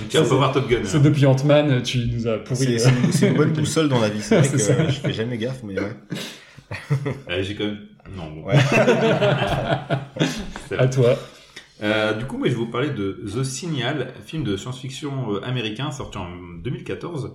Tiens, 0.09 0.23
faut 0.25 0.35
voir 0.37 0.51
Top 0.51 0.69
Gun. 0.69 0.79
C'est 0.83 0.97
hein. 0.97 1.01
depuis 1.01 1.25
Ant-Man, 1.25 1.81
tu 1.81 1.99
nous 2.07 2.27
as 2.27 2.37
pourri. 2.39 2.77
C'est, 2.79 2.87
euh, 2.87 2.91
c'est, 3.11 3.25
une- 3.27 3.31
une 3.33 3.37
bonne 3.37 3.53
boussole 3.53 3.87
dans 3.89 3.99
la 4.01 4.09
vie. 4.09 4.21
C'est 4.21 4.37
vrai 4.39 4.49
que 4.49 4.57
ça. 4.57 4.73
euh, 4.73 4.87
je 4.89 4.99
fais 4.99 5.13
jamais 5.13 5.37
gaffe, 5.37 5.63
mais 5.63 5.79
ouais. 5.79 5.91
Euh, 7.29 7.43
J'ai 7.43 7.55
quand 7.55 7.65
même... 7.65 7.79
Non, 8.17 8.31
bon. 8.31 8.45
Ouais. 8.47 8.55
À 10.77 10.87
toi. 10.87 11.17
Euh, 11.81 12.13
du 12.13 12.25
coup, 12.25 12.37
moi, 12.37 12.47
je 12.47 12.53
vais 12.53 12.57
vous 12.59 12.67
parler 12.71 12.89
de 12.91 13.23
The 13.33 13.43
Signal, 13.43 14.13
film 14.25 14.43
de 14.43 14.55
science-fiction 14.57 15.35
euh, 15.35 15.41
américain 15.43 15.91
sorti 15.91 16.17
en 16.17 16.27
2014, 16.63 17.33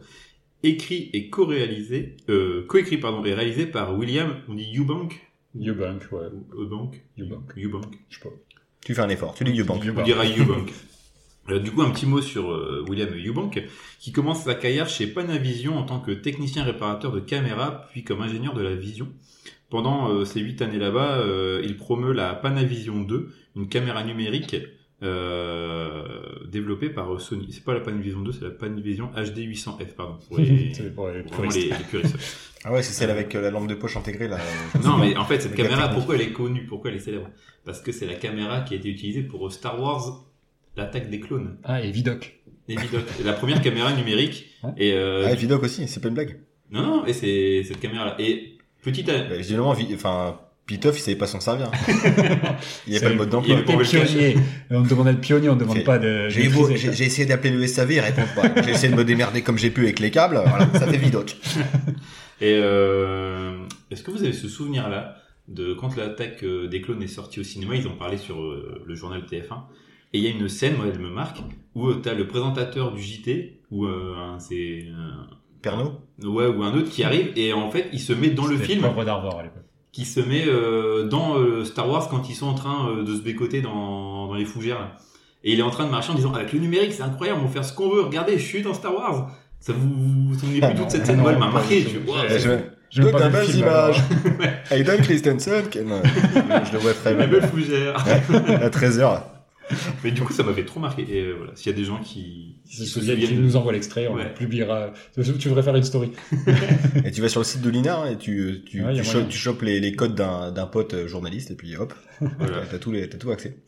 écrit 0.62 1.10
et 1.12 1.30
co-réalisé, 1.30 2.16
euh, 2.28 2.64
coécrit 2.66 2.98
pardon, 2.98 3.24
et 3.24 3.34
réalisé 3.34 3.66
par 3.66 3.96
William, 3.96 4.36
on 4.48 4.54
dit 4.54 4.76
Eubank, 4.76 5.28
Eubank, 5.56 6.02
ouais. 6.12 6.26
ou 6.32 6.62
Eubank, 6.62 7.02
Eubank, 7.18 7.52
Eubank, 7.56 7.98
je 8.08 8.16
sais 8.16 8.22
pas. 8.22 8.34
Tu 8.84 8.94
fais 8.94 9.02
un 9.02 9.08
effort. 9.08 9.34
Tu 9.34 9.44
dis 9.44 9.58
Eubank. 9.60 9.82
on 9.96 10.02
dira 10.02 10.24
Eubank. 10.24 10.72
Euh, 11.50 11.60
du 11.60 11.70
coup, 11.70 11.80
un 11.80 11.88
petit 11.88 12.04
mot 12.04 12.20
sur 12.20 12.50
euh, 12.50 12.84
William 12.90 13.08
Eubank, 13.08 13.64
qui 14.00 14.12
commence 14.12 14.42
sa 14.42 14.54
carrière 14.54 14.86
chez 14.86 15.06
Panavision 15.06 15.78
en 15.78 15.82
tant 15.82 15.98
que 15.98 16.10
technicien 16.10 16.62
réparateur 16.62 17.10
de 17.10 17.20
caméras, 17.20 17.86
puis 17.90 18.04
comme 18.04 18.20
ingénieur 18.20 18.52
de 18.52 18.60
la 18.60 18.74
vision. 18.74 19.08
Pendant 19.70 20.10
euh, 20.10 20.24
ces 20.24 20.40
huit 20.40 20.62
années 20.62 20.78
là-bas, 20.78 21.18
euh, 21.18 21.60
il 21.62 21.76
promeut 21.76 22.12
la 22.12 22.34
Panavision 22.34 23.00
2, 23.00 23.30
une 23.56 23.68
caméra 23.68 24.02
numérique 24.02 24.56
euh, 25.02 26.02
développée 26.46 26.90
par 26.90 27.12
euh, 27.14 27.18
Sony. 27.18 27.48
C'est 27.50 27.64
pas 27.64 27.74
la 27.74 27.80
Panavision 27.80 28.20
2, 28.20 28.32
c'est 28.32 28.44
la 28.44 28.50
Panavision 28.50 29.06
HD 29.14 29.38
800F, 29.38 29.94
pardon. 29.96 30.18
Pour 30.28 30.38
les, 30.38 30.72
C'est 30.74 30.94
pour 30.94 31.08
les 31.08 31.22
pour 31.22 31.32
vraiment 31.36 31.48
puristes. 31.50 31.70
les- 31.70 31.76
les 31.78 31.84
puristes. 31.84 32.16
Ah 32.64 32.72
ouais, 32.72 32.82
c'est 32.82 32.92
celle 32.92 33.10
avec 33.10 33.32
euh, 33.36 33.40
la 33.40 33.52
lampe 33.52 33.68
de 33.68 33.74
poche 33.76 33.96
intégrée, 33.96 34.26
là. 34.26 34.36
Non, 34.84 34.98
mais 34.98 35.16
en 35.16 35.24
fait, 35.24 35.40
cette 35.40 35.54
caméra, 35.54 35.76
technique. 35.82 35.94
pourquoi 35.94 36.16
elle 36.16 36.22
est 36.22 36.32
connue? 36.32 36.66
Pourquoi 36.66 36.90
elle 36.90 36.96
est 36.96 37.00
célèbre? 37.00 37.30
Parce 37.64 37.80
que 37.80 37.92
c'est 37.92 38.04
la 38.06 38.14
caméra 38.16 38.62
qui 38.62 38.74
a 38.74 38.78
été 38.78 38.88
utilisée 38.88 39.22
pour 39.22 39.52
Star 39.52 39.80
Wars, 39.80 40.24
l'attaque 40.76 41.08
des 41.08 41.20
clones. 41.20 41.56
Ah, 41.62 41.80
et 41.80 41.92
Vidoc. 41.92 42.40
Et 42.66 42.74
Vidoc. 42.74 43.04
La 43.24 43.32
première 43.34 43.62
caméra 43.62 43.92
numérique. 43.92 44.46
Ouais. 44.64 44.70
Et 44.76 44.92
euh, 44.92 45.22
Ah, 45.26 45.32
et 45.32 45.36
Vidoc 45.36 45.62
aussi, 45.62 45.86
c'est 45.86 46.00
pas 46.00 46.08
une 46.08 46.14
blague. 46.14 46.40
non, 46.72 46.82
non, 46.82 47.06
et 47.06 47.12
c'est 47.12 47.62
cette 47.62 47.78
caméra-là. 47.78 48.16
Et 48.18 48.58
petite, 48.82 49.06
Bah, 49.06 49.36
évidemment, 49.36 49.72
Vi- 49.72 49.94
enfin, 49.94 50.40
Pitoff, 50.68 50.98
il 50.98 51.02
savait 51.02 51.16
pas 51.16 51.26
s'en 51.26 51.40
servir. 51.40 51.70
il 52.86 52.90
n'y 52.90 52.96
a 52.96 53.00
C'est- 53.00 53.04
pas 53.06 53.08
le 53.10 53.16
mode 53.16 53.28
il 53.28 53.30
d'emploi. 53.30 53.62
Pour 53.64 53.78
le 53.78 53.84
pionnier. 53.84 54.36
On 54.70 54.82
te 54.84 54.88
demande 54.90 55.06
d'être 55.06 55.20
pionnier, 55.20 55.48
on 55.48 55.54
ne 55.56 55.60
demande 55.60 55.82
pas 55.82 55.98
de. 55.98 56.28
J'ai, 56.28 56.44
essayé 57.04 57.26
d'appeler 57.26 57.50
le 57.50 57.66
SAV, 57.66 57.92
ils 57.94 58.00
répondent 58.00 58.34
pas. 58.36 58.62
J'ai 58.62 58.70
essayé 58.70 58.92
de 58.92 58.96
me 58.96 59.04
démerder 59.04 59.42
comme 59.42 59.58
j'ai 59.58 59.70
pu 59.70 59.82
avec 59.84 59.98
les 59.98 60.10
câbles, 60.10 60.40
voilà, 60.46 60.68
ça 60.74 60.86
fait 60.86 60.98
Vidoc. 60.98 61.36
Et 62.40 62.54
euh, 62.62 63.58
est-ce 63.90 64.02
que 64.02 64.10
vous 64.12 64.22
avez 64.22 64.32
ce 64.32 64.46
souvenir-là 64.48 65.16
de 65.48 65.72
quand 65.74 65.96
l'attaque 65.96 66.44
euh, 66.44 66.68
des 66.68 66.80
clones 66.82 67.02
est 67.02 67.06
sortie 67.08 67.40
au 67.40 67.42
cinéma 67.42 67.74
Ils 67.74 67.88
ont 67.88 67.96
parlé 67.96 68.16
sur 68.18 68.40
euh, 68.40 68.82
le 68.86 68.94
journal 68.94 69.22
TF1. 69.22 69.62
Et 70.12 70.18
il 70.18 70.24
y 70.24 70.26
a 70.28 70.30
une 70.30 70.48
scène, 70.48 70.76
moi, 70.76 70.86
elle 70.92 71.00
me 71.00 71.10
marque, 71.10 71.38
où 71.74 71.92
tu 71.94 72.08
as 72.08 72.14
le 72.14 72.28
présentateur 72.28 72.92
du 72.92 73.02
JT, 73.02 73.60
ou 73.70 73.86
euh, 73.86 74.14
c'est 74.38 74.86
un- 74.94 75.26
Pernod 75.60 75.94
ouais, 76.22 76.46
ou 76.46 76.62
un 76.62 76.72
autre 76.74 76.88
qui 76.90 77.02
arrive, 77.02 77.32
et 77.34 77.52
en 77.52 77.70
fait, 77.70 77.88
il 77.92 77.98
se 78.00 78.12
met 78.12 78.30
dans 78.30 78.46
le 78.46 78.54
C'était 78.56 78.68
film, 78.68 78.80
Poivre 78.82 79.04
d'Arvor 79.04 79.40
à 79.40 79.42
l'époque. 79.42 79.64
Qui 79.92 80.04
se 80.04 80.20
met 80.20 80.44
euh, 80.46 81.04
dans 81.08 81.38
euh, 81.38 81.64
Star 81.64 81.88
Wars 81.88 82.08
quand 82.08 82.28
ils 82.28 82.34
sont 82.34 82.46
en 82.46 82.54
train 82.54 82.88
euh, 82.90 83.04
de 83.04 83.14
se 83.16 83.20
bécoter 83.22 83.60
dans, 83.62 84.26
dans 84.26 84.34
les 84.34 84.44
fougères. 84.44 84.78
là. 84.78 84.92
Et 85.44 85.52
il 85.52 85.58
est 85.60 85.62
en 85.62 85.70
train 85.70 85.84
de 85.86 85.90
marcher 85.90 86.10
en 86.12 86.14
disant 86.14 86.32
avec 86.34 86.52
le 86.52 86.58
numérique 86.58 86.92
c'est 86.92 87.02
incroyable, 87.02 87.40
on 87.42 87.46
peut 87.46 87.52
faire 87.54 87.64
ce 87.64 87.72
qu'on 87.72 87.88
veut. 87.90 88.02
Regardez, 88.02 88.38
je 88.38 88.44
suis 88.44 88.62
dans 88.62 88.74
Star 88.74 88.94
Wars. 88.94 89.30
Ça 89.60 89.72
vous 89.72 89.88
vous 90.30 90.38
souvenez 90.38 90.60
Ah 90.62 90.68
plus 90.68 90.76
non, 90.76 90.82
toute 90.82 90.90
cette 90.92 91.06
scène 91.06 91.20
Moi, 91.20 91.32
elle 91.32 91.38
m'a 91.38 91.50
marqué. 91.50 91.80
Je, 91.82 91.98
wow, 92.10 92.16
je- 92.28 93.02
la 93.02 93.28
belle 93.28 93.46
film, 93.46 93.58
image. 93.66 94.02
Christensen, 95.02 95.64
je 96.66 96.72
le 96.72 96.78
vois 96.78 96.94
très 96.94 97.14
la 97.14 97.26
bien. 97.26 97.40
belle 97.40 97.48
fougère. 97.50 97.96
À 98.62 98.68
13h. 98.68 99.20
Mais 100.04 100.10
du 100.10 100.22
coup, 100.22 100.32
ça 100.32 100.42
m'avait 100.42 100.64
trop 100.64 100.80
marqué. 100.80 101.02
Et 101.08 101.22
euh, 101.22 101.34
voilà, 101.36 101.52
s'il 101.54 101.70
y 101.70 101.74
a 101.74 101.78
des 101.78 101.84
gens 101.84 101.98
qui, 102.00 102.56
se 102.66 102.84
souviennent 102.84 103.20
de- 103.20 103.40
nous 103.40 103.56
envoient 103.56 103.72
l'extrait, 103.72 104.08
on 104.08 104.14
Ouais. 104.14 104.24
le 104.24 104.34
publiera. 104.34 104.92
Tu 105.14 105.22
tu 105.38 105.48
devrais 105.48 105.62
faire 105.62 105.76
une 105.76 105.82
story. 105.82 106.12
Et 107.04 107.10
tu 107.10 107.20
vas 107.20 107.28
sur 107.28 107.40
le 107.40 107.44
site 107.44 107.62
de 107.62 107.70
l'INA 107.70 108.00
hein, 108.00 108.10
et 108.12 108.18
tu, 108.18 108.62
tu, 108.66 108.82
Ouais, 108.84 108.94
y 108.96 109.00
a 109.00 109.02
tu, 109.02 109.08
chopes, 109.10 109.28
tu 109.28 109.38
chopes 109.38 109.62
les, 109.62 109.80
les 109.80 109.92
codes 109.94 110.14
d'un 110.14 110.50
d'un 110.52 110.66
pote 110.66 110.94
euh, 110.94 111.06
journaliste 111.08 111.50
et 111.50 111.54
puis 111.54 111.76
hop, 111.76 111.92
Voilà. 112.20 112.62
t'as 112.70 112.78
tout, 112.78 112.92
les- 112.92 113.08
t'as 113.08 113.18
tout 113.18 113.30
accès. 113.30 113.58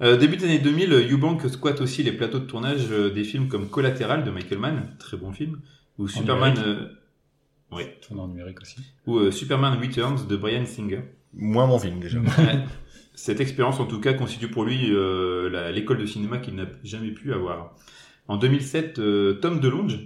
Euh, 0.00 0.16
début 0.16 0.36
des 0.36 0.44
années 0.44 0.58
2000, 0.60 0.92
Eubank 1.10 1.48
squatte 1.50 1.80
aussi 1.80 2.02
les 2.04 2.12
plateaux 2.12 2.38
de 2.38 2.44
tournage 2.46 2.86
euh, 2.90 3.10
des 3.10 3.24
films 3.24 3.48
comme 3.48 3.68
Collateral 3.68 4.24
de 4.24 4.30
Michael 4.30 4.58
Mann, 4.58 4.94
très 4.98 5.16
bon 5.16 5.32
film, 5.32 5.60
ou 5.98 6.06
Superman, 6.08 6.54
numérique. 6.54 6.78
euh, 6.78 6.88
oui, 7.72 7.82
Tourne 8.06 8.20
en 8.20 8.28
numérique 8.28 8.60
aussi. 8.62 8.76
ou 9.06 9.18
euh, 9.18 9.30
Superman 9.32 9.78
Returns 9.80 10.26
de 10.28 10.36
Brian 10.36 10.64
Singer. 10.66 11.00
Moins 11.34 11.66
mon 11.66 11.78
film 11.78 12.00
déjà. 12.00 12.18
Cette 13.14 13.40
expérience, 13.40 13.80
en 13.80 13.86
tout 13.86 14.00
cas, 14.00 14.12
constitue 14.14 14.48
pour 14.48 14.64
lui 14.64 14.92
euh, 14.94 15.70
l'école 15.72 15.98
de 15.98 16.06
cinéma 16.06 16.38
qu'il 16.38 16.54
n'a 16.54 16.66
jamais 16.84 17.10
pu 17.10 17.32
avoir. 17.32 17.74
En 18.28 18.36
2007, 18.36 18.98
euh, 18.98 19.34
Tom 19.34 19.58
DeLonge, 19.58 19.98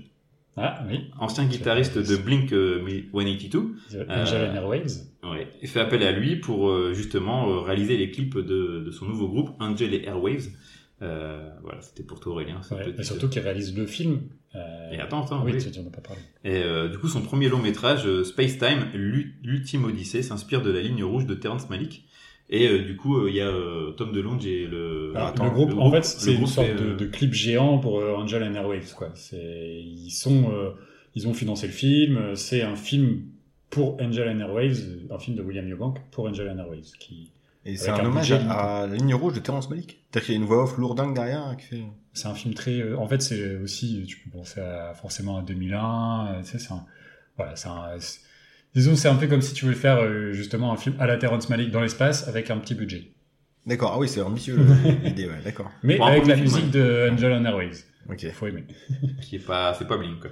Ah 0.57 0.83
oui, 0.89 1.11
ancien 1.19 1.45
guitariste 1.45 1.99
de 1.99 2.17
Blink 2.17 2.53
euh, 2.53 2.83
182, 3.13 3.75
Angel 4.09 4.51
and 4.51 4.55
Airwaves. 4.55 4.93
ouais, 5.25 5.49
fait 5.65 5.81
appel 5.81 6.03
à 6.05 6.13
lui 6.13 6.37
pour 6.37 6.71
euh, 6.71 6.93
justement 6.95 7.51
euh, 7.51 7.61
réaliser 7.61 7.97
les 7.97 8.11
clips 8.11 8.39
de, 8.39 8.83
de 8.85 8.91
son 8.91 9.07
nouveau 9.07 9.29
groupe 9.29 9.51
Angel 9.61 9.93
et 9.95 10.05
Airwaves. 10.05 10.49
Euh, 11.03 11.51
voilà, 11.63 11.81
c'était 11.81 12.03
pour 12.05 12.21
toi 12.21 12.33
Aurélien. 12.33 12.61
Ouais, 12.71 12.85
petite- 12.85 13.01
et 13.01 13.03
surtout 13.03 13.29
qui 13.29 13.41
réalise 13.41 13.77
le 13.77 13.87
film. 13.87 14.21
Euh, 14.55 14.91
Et 14.93 14.99
attends, 15.01 15.25
attends, 15.25 15.45
oui, 15.45 15.53
oui. 15.55 15.71
tu 15.73 15.79
as 15.79 15.83
pas 15.91 16.01
parlé. 16.01 16.21
Et 16.45 16.63
euh, 16.63 16.89
du 16.89 16.99
coup, 16.99 17.09
son 17.09 17.23
premier 17.23 17.49
long 17.49 17.59
métrage, 17.59 18.07
euh, 18.07 18.23
Space 18.25 18.59
Time, 18.59 18.87
l'u- 18.95 19.39
l'ultime 19.43 19.85
Odyssée, 19.85 20.23
s'inspire 20.23 20.63
de 20.63 20.71
la 20.71 20.81
ligne 20.81 21.03
rouge 21.03 21.27
de 21.27 21.35
Terrence 21.35 21.69
Malick. 21.71 22.05
Et 22.51 22.69
euh, 22.69 22.83
du 22.85 22.97
coup, 22.97 23.17
euh, 23.19 23.31
il 23.31 23.37
y 23.37 23.41
a 23.41 23.49
euh, 23.49 23.93
Tom 23.93 24.13
DeLonge 24.13 24.45
et 24.47 24.67
le, 24.67 25.13
groupe, 25.51 25.71
le 25.71 25.79
en 25.79 25.91
fait, 25.91 26.05
c'est 26.05 26.35
une 26.35 26.47
sorte 26.47 26.69
de, 26.77 26.91
euh, 26.91 26.97
de 26.97 27.07
clip 27.07 27.33
géant 27.33 27.79
pour 27.79 27.99
euh, 28.01 28.15
Angel 28.15 28.43
and 28.43 28.55
Airwaves, 28.55 28.95
quoi. 28.95 29.13
Ils 29.33 30.11
sont, 30.11 30.51
euh, 30.53 30.71
ils 31.15 31.27
ont 31.27 31.35
financé 31.35 31.67
le 31.67 31.73
film. 31.73 32.17
euh, 32.19 32.35
C'est 32.35 32.61
un 32.63 32.77
film 32.77 33.23
pour 33.71 33.99
Angel 34.03 34.29
and 34.29 34.41
Airwaves, 34.41 34.83
un 35.11 35.19
film 35.19 35.37
de 35.37 35.43
William 35.43 35.67
Eubank 35.73 35.97
pour 36.11 36.27
Angel 36.29 36.47
and 36.51 36.59
Airwaves, 36.59 36.93
qui, 37.01 37.31
Et 37.65 37.77
c'est 37.77 37.91
un 37.91 37.95
un 37.97 38.05
hommage 38.07 38.33
à, 38.33 38.83
à 38.83 38.87
la 38.87 38.97
ligne 38.97 39.15
rouge 39.15 39.35
de 39.35 39.39
Terrence 39.41 39.71
Malick. 39.71 40.05
C'est-à-dire 40.11 40.27
qu'il 40.27 40.35
y 40.35 40.39
a 40.39 40.41
une 40.41 40.47
voix 40.47 40.65
off 40.65 40.77
lourdingue 40.79 41.15
derrière 41.15 41.43
hein, 41.43 41.57
qui 41.57 41.67
fait. 41.67 41.83
c'est 42.13 42.27
un 42.27 42.35
film 42.35 42.55
très, 42.55 42.81
euh, 42.81 42.99
en 42.99 43.07
fait, 43.07 43.23
c'est 43.23 43.57
aussi, 43.57 44.05
tu 44.09 44.19
peux 44.19 44.31
penser 44.31 44.61
à, 44.61 44.95
forcément 44.95 45.39
à 45.39 45.43
2001, 45.43 46.27
euh, 46.39 46.43
tu 46.43 46.51
sais, 46.51 46.59
c'est 46.59 46.73
un, 46.73 46.85
voilà, 47.37 47.55
c'est 47.57 47.69
un, 47.69 47.91
c'est- 47.99 48.21
disons, 48.75 48.97
c'est 48.97 49.09
un 49.09 49.15
peu 49.15 49.27
comme 49.29 49.43
si 49.43 49.55
tu 49.55 49.65
voulais 49.65 49.77
faire, 49.77 49.99
euh, 49.99 50.33
justement, 50.33 50.73
un 50.73 50.77
film 50.77 50.97
à 50.99 51.07
la 51.07 51.17
Terrence 51.19 51.49
Malick 51.49 51.71
dans 51.71 51.81
l'espace 51.81 52.27
avec 52.27 52.51
un 52.51 52.59
petit 52.59 52.75
budget. 52.75 53.13
D'accord, 53.65 53.93
ah 53.95 53.99
oui, 54.01 54.09
c'est 54.09 54.21
ambitieux 54.23 54.59
l'idée, 55.05 55.27
ouais, 55.27 55.41
d'accord. 55.45 55.71
Mais 55.85 56.01
avec 56.01 56.27
la 56.27 56.35
film, 56.35 56.47
musique 56.47 56.71
de 56.73 57.11
Angel 57.13 57.33
and 57.33 57.45
Airwaves. 57.45 57.85
Ok. 58.11 58.27
Faut 58.33 58.47
aimer. 58.47 58.65
qui 59.23 59.37
est 59.37 59.47
pas, 59.47 59.75
c'est 59.75 59.87
pas 59.87 59.97
Blink. 59.97 60.21
Quoi. 60.21 60.31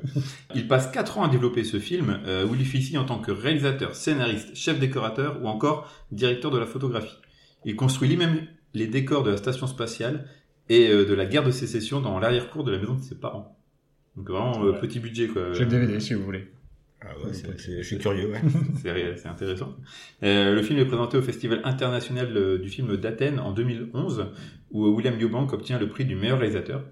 Il 0.55 0.67
passe 0.69 0.91
4 0.91 1.19
ans 1.19 1.25
à 1.25 1.29
développer 1.29 1.65
ce 1.65 1.79
film, 1.79 2.21
euh, 2.27 2.47
où 2.47 2.55
il 2.55 2.61
officie 2.63 2.99
en 2.99 3.05
tant 3.05 3.19
que 3.19 3.31
réalisateur, 3.31 3.95
scénariste, 3.95 4.55
chef 4.57 4.79
décorateur 4.81 5.43
ou 5.43 5.47
encore 5.49 5.91
directeur 6.13 6.51
de 6.51 6.59
la 6.59 6.67
photographie. 6.67 7.17
Il 7.65 7.77
construit 7.77 8.09
lui-même 8.09 8.47
les 8.75 8.87
décors 8.87 9.23
de 9.23 9.31
la 9.31 9.37
station 9.37 9.67
spatiale 9.67 10.27
et 10.69 10.89
euh, 10.89 11.05
de 11.05 11.15
la 11.15 11.27
guerre 11.27 11.45
de 11.45 11.51
sécession 11.51 12.01
dans 12.01 12.19
l'arrière-cour 12.19 12.65
de 12.65 12.73
la 12.73 12.79
maison 12.79 12.95
de 12.95 13.03
ses 13.03 13.15
parents. 13.17 13.57
Donc 14.17 14.29
vraiment 14.29 14.65
euh, 14.65 14.73
Ouais. 14.73 14.81
petit 14.81 14.99
budget 15.01 15.29
quoi. 15.29 15.53
J'ai 15.53 15.65
le 15.65 15.71
DVD 15.71 16.01
si 16.01 16.15
vous 16.15 16.25
voulez. 16.25 16.51
Ah 17.03 17.09
ouais, 17.25 17.33
c'est- 17.33 17.59
c'est- 17.59 17.79
je 17.79 17.87
suis 17.87 17.97
curieux, 17.99 18.31
ouais. 18.31 18.41
C'est 19.17 19.27
intéressant. 19.29 19.75
Euh, 20.23 20.55
le 20.55 20.63
film 20.63 20.79
est 20.81 20.85
présenté 20.85 21.17
au 21.17 21.23
Festival 21.23 21.63
international 21.65 22.61
du 22.61 22.69
film 22.69 22.97
d'Athènes 22.99 23.39
en 23.41 23.53
2011, 23.53 24.27
où 24.71 24.87
William 24.89 25.15
Eubank 25.19 25.51
obtient 25.55 25.79
le 25.79 25.89
prix 25.89 26.05
du 26.05 26.15
meilleur 26.15 26.39
réalisateur. 26.39 26.85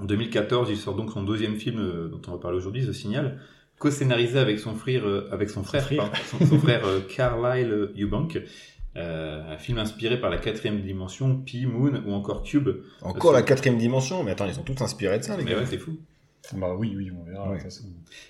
En 0.00 0.04
2014, 0.04 0.68
il 0.70 0.76
sort 0.76 0.94
donc 0.96 1.12
son 1.12 1.22
deuxième 1.22 1.56
film 1.56 1.78
euh, 1.80 2.08
dont 2.08 2.20
on 2.28 2.32
va 2.32 2.38
parler 2.38 2.56
aujourd'hui, 2.56 2.86
The 2.86 2.92
Signal, 2.92 3.38
co-scénarisé 3.78 4.38
avec 4.38 4.58
son 4.58 4.74
frère, 4.74 5.06
euh, 5.06 5.28
avec 5.30 5.50
son 5.50 5.62
frère, 5.62 5.82
frère. 5.84 5.98
pardon, 5.98 6.16
son, 6.26 6.46
son 6.46 6.58
frère 6.58 6.86
euh, 6.86 7.00
Carlyle 7.14 7.90
Eubank. 7.98 8.40
Euh, 8.96 9.54
un 9.54 9.56
film 9.56 9.78
inspiré 9.78 10.18
par 10.20 10.30
la 10.30 10.38
quatrième 10.38 10.80
dimension, 10.80 11.36
Pi, 11.36 11.64
Moon 11.64 12.02
ou 12.06 12.12
encore 12.12 12.42
Cube. 12.42 12.70
Encore 13.02 13.32
la 13.32 13.42
quatrième 13.42 13.78
dimension, 13.78 14.24
mais 14.24 14.32
attends, 14.32 14.46
ils 14.46 14.54
sont 14.54 14.64
tous 14.64 14.80
inspirés 14.82 15.18
de 15.18 15.22
ça, 15.24 15.36
les 15.36 15.44
Mais 15.44 15.52
gars. 15.52 15.58
ouais, 15.58 15.66
c'est 15.66 15.78
fou. 15.78 15.96
Bah 16.56 16.74
oui, 16.76 16.94
oui, 16.96 17.10
on 17.12 17.22
verra. 17.22 17.44
Ouais. 17.50 17.58
de 17.58 17.62
toute 17.62 17.70
façon. 17.70 17.84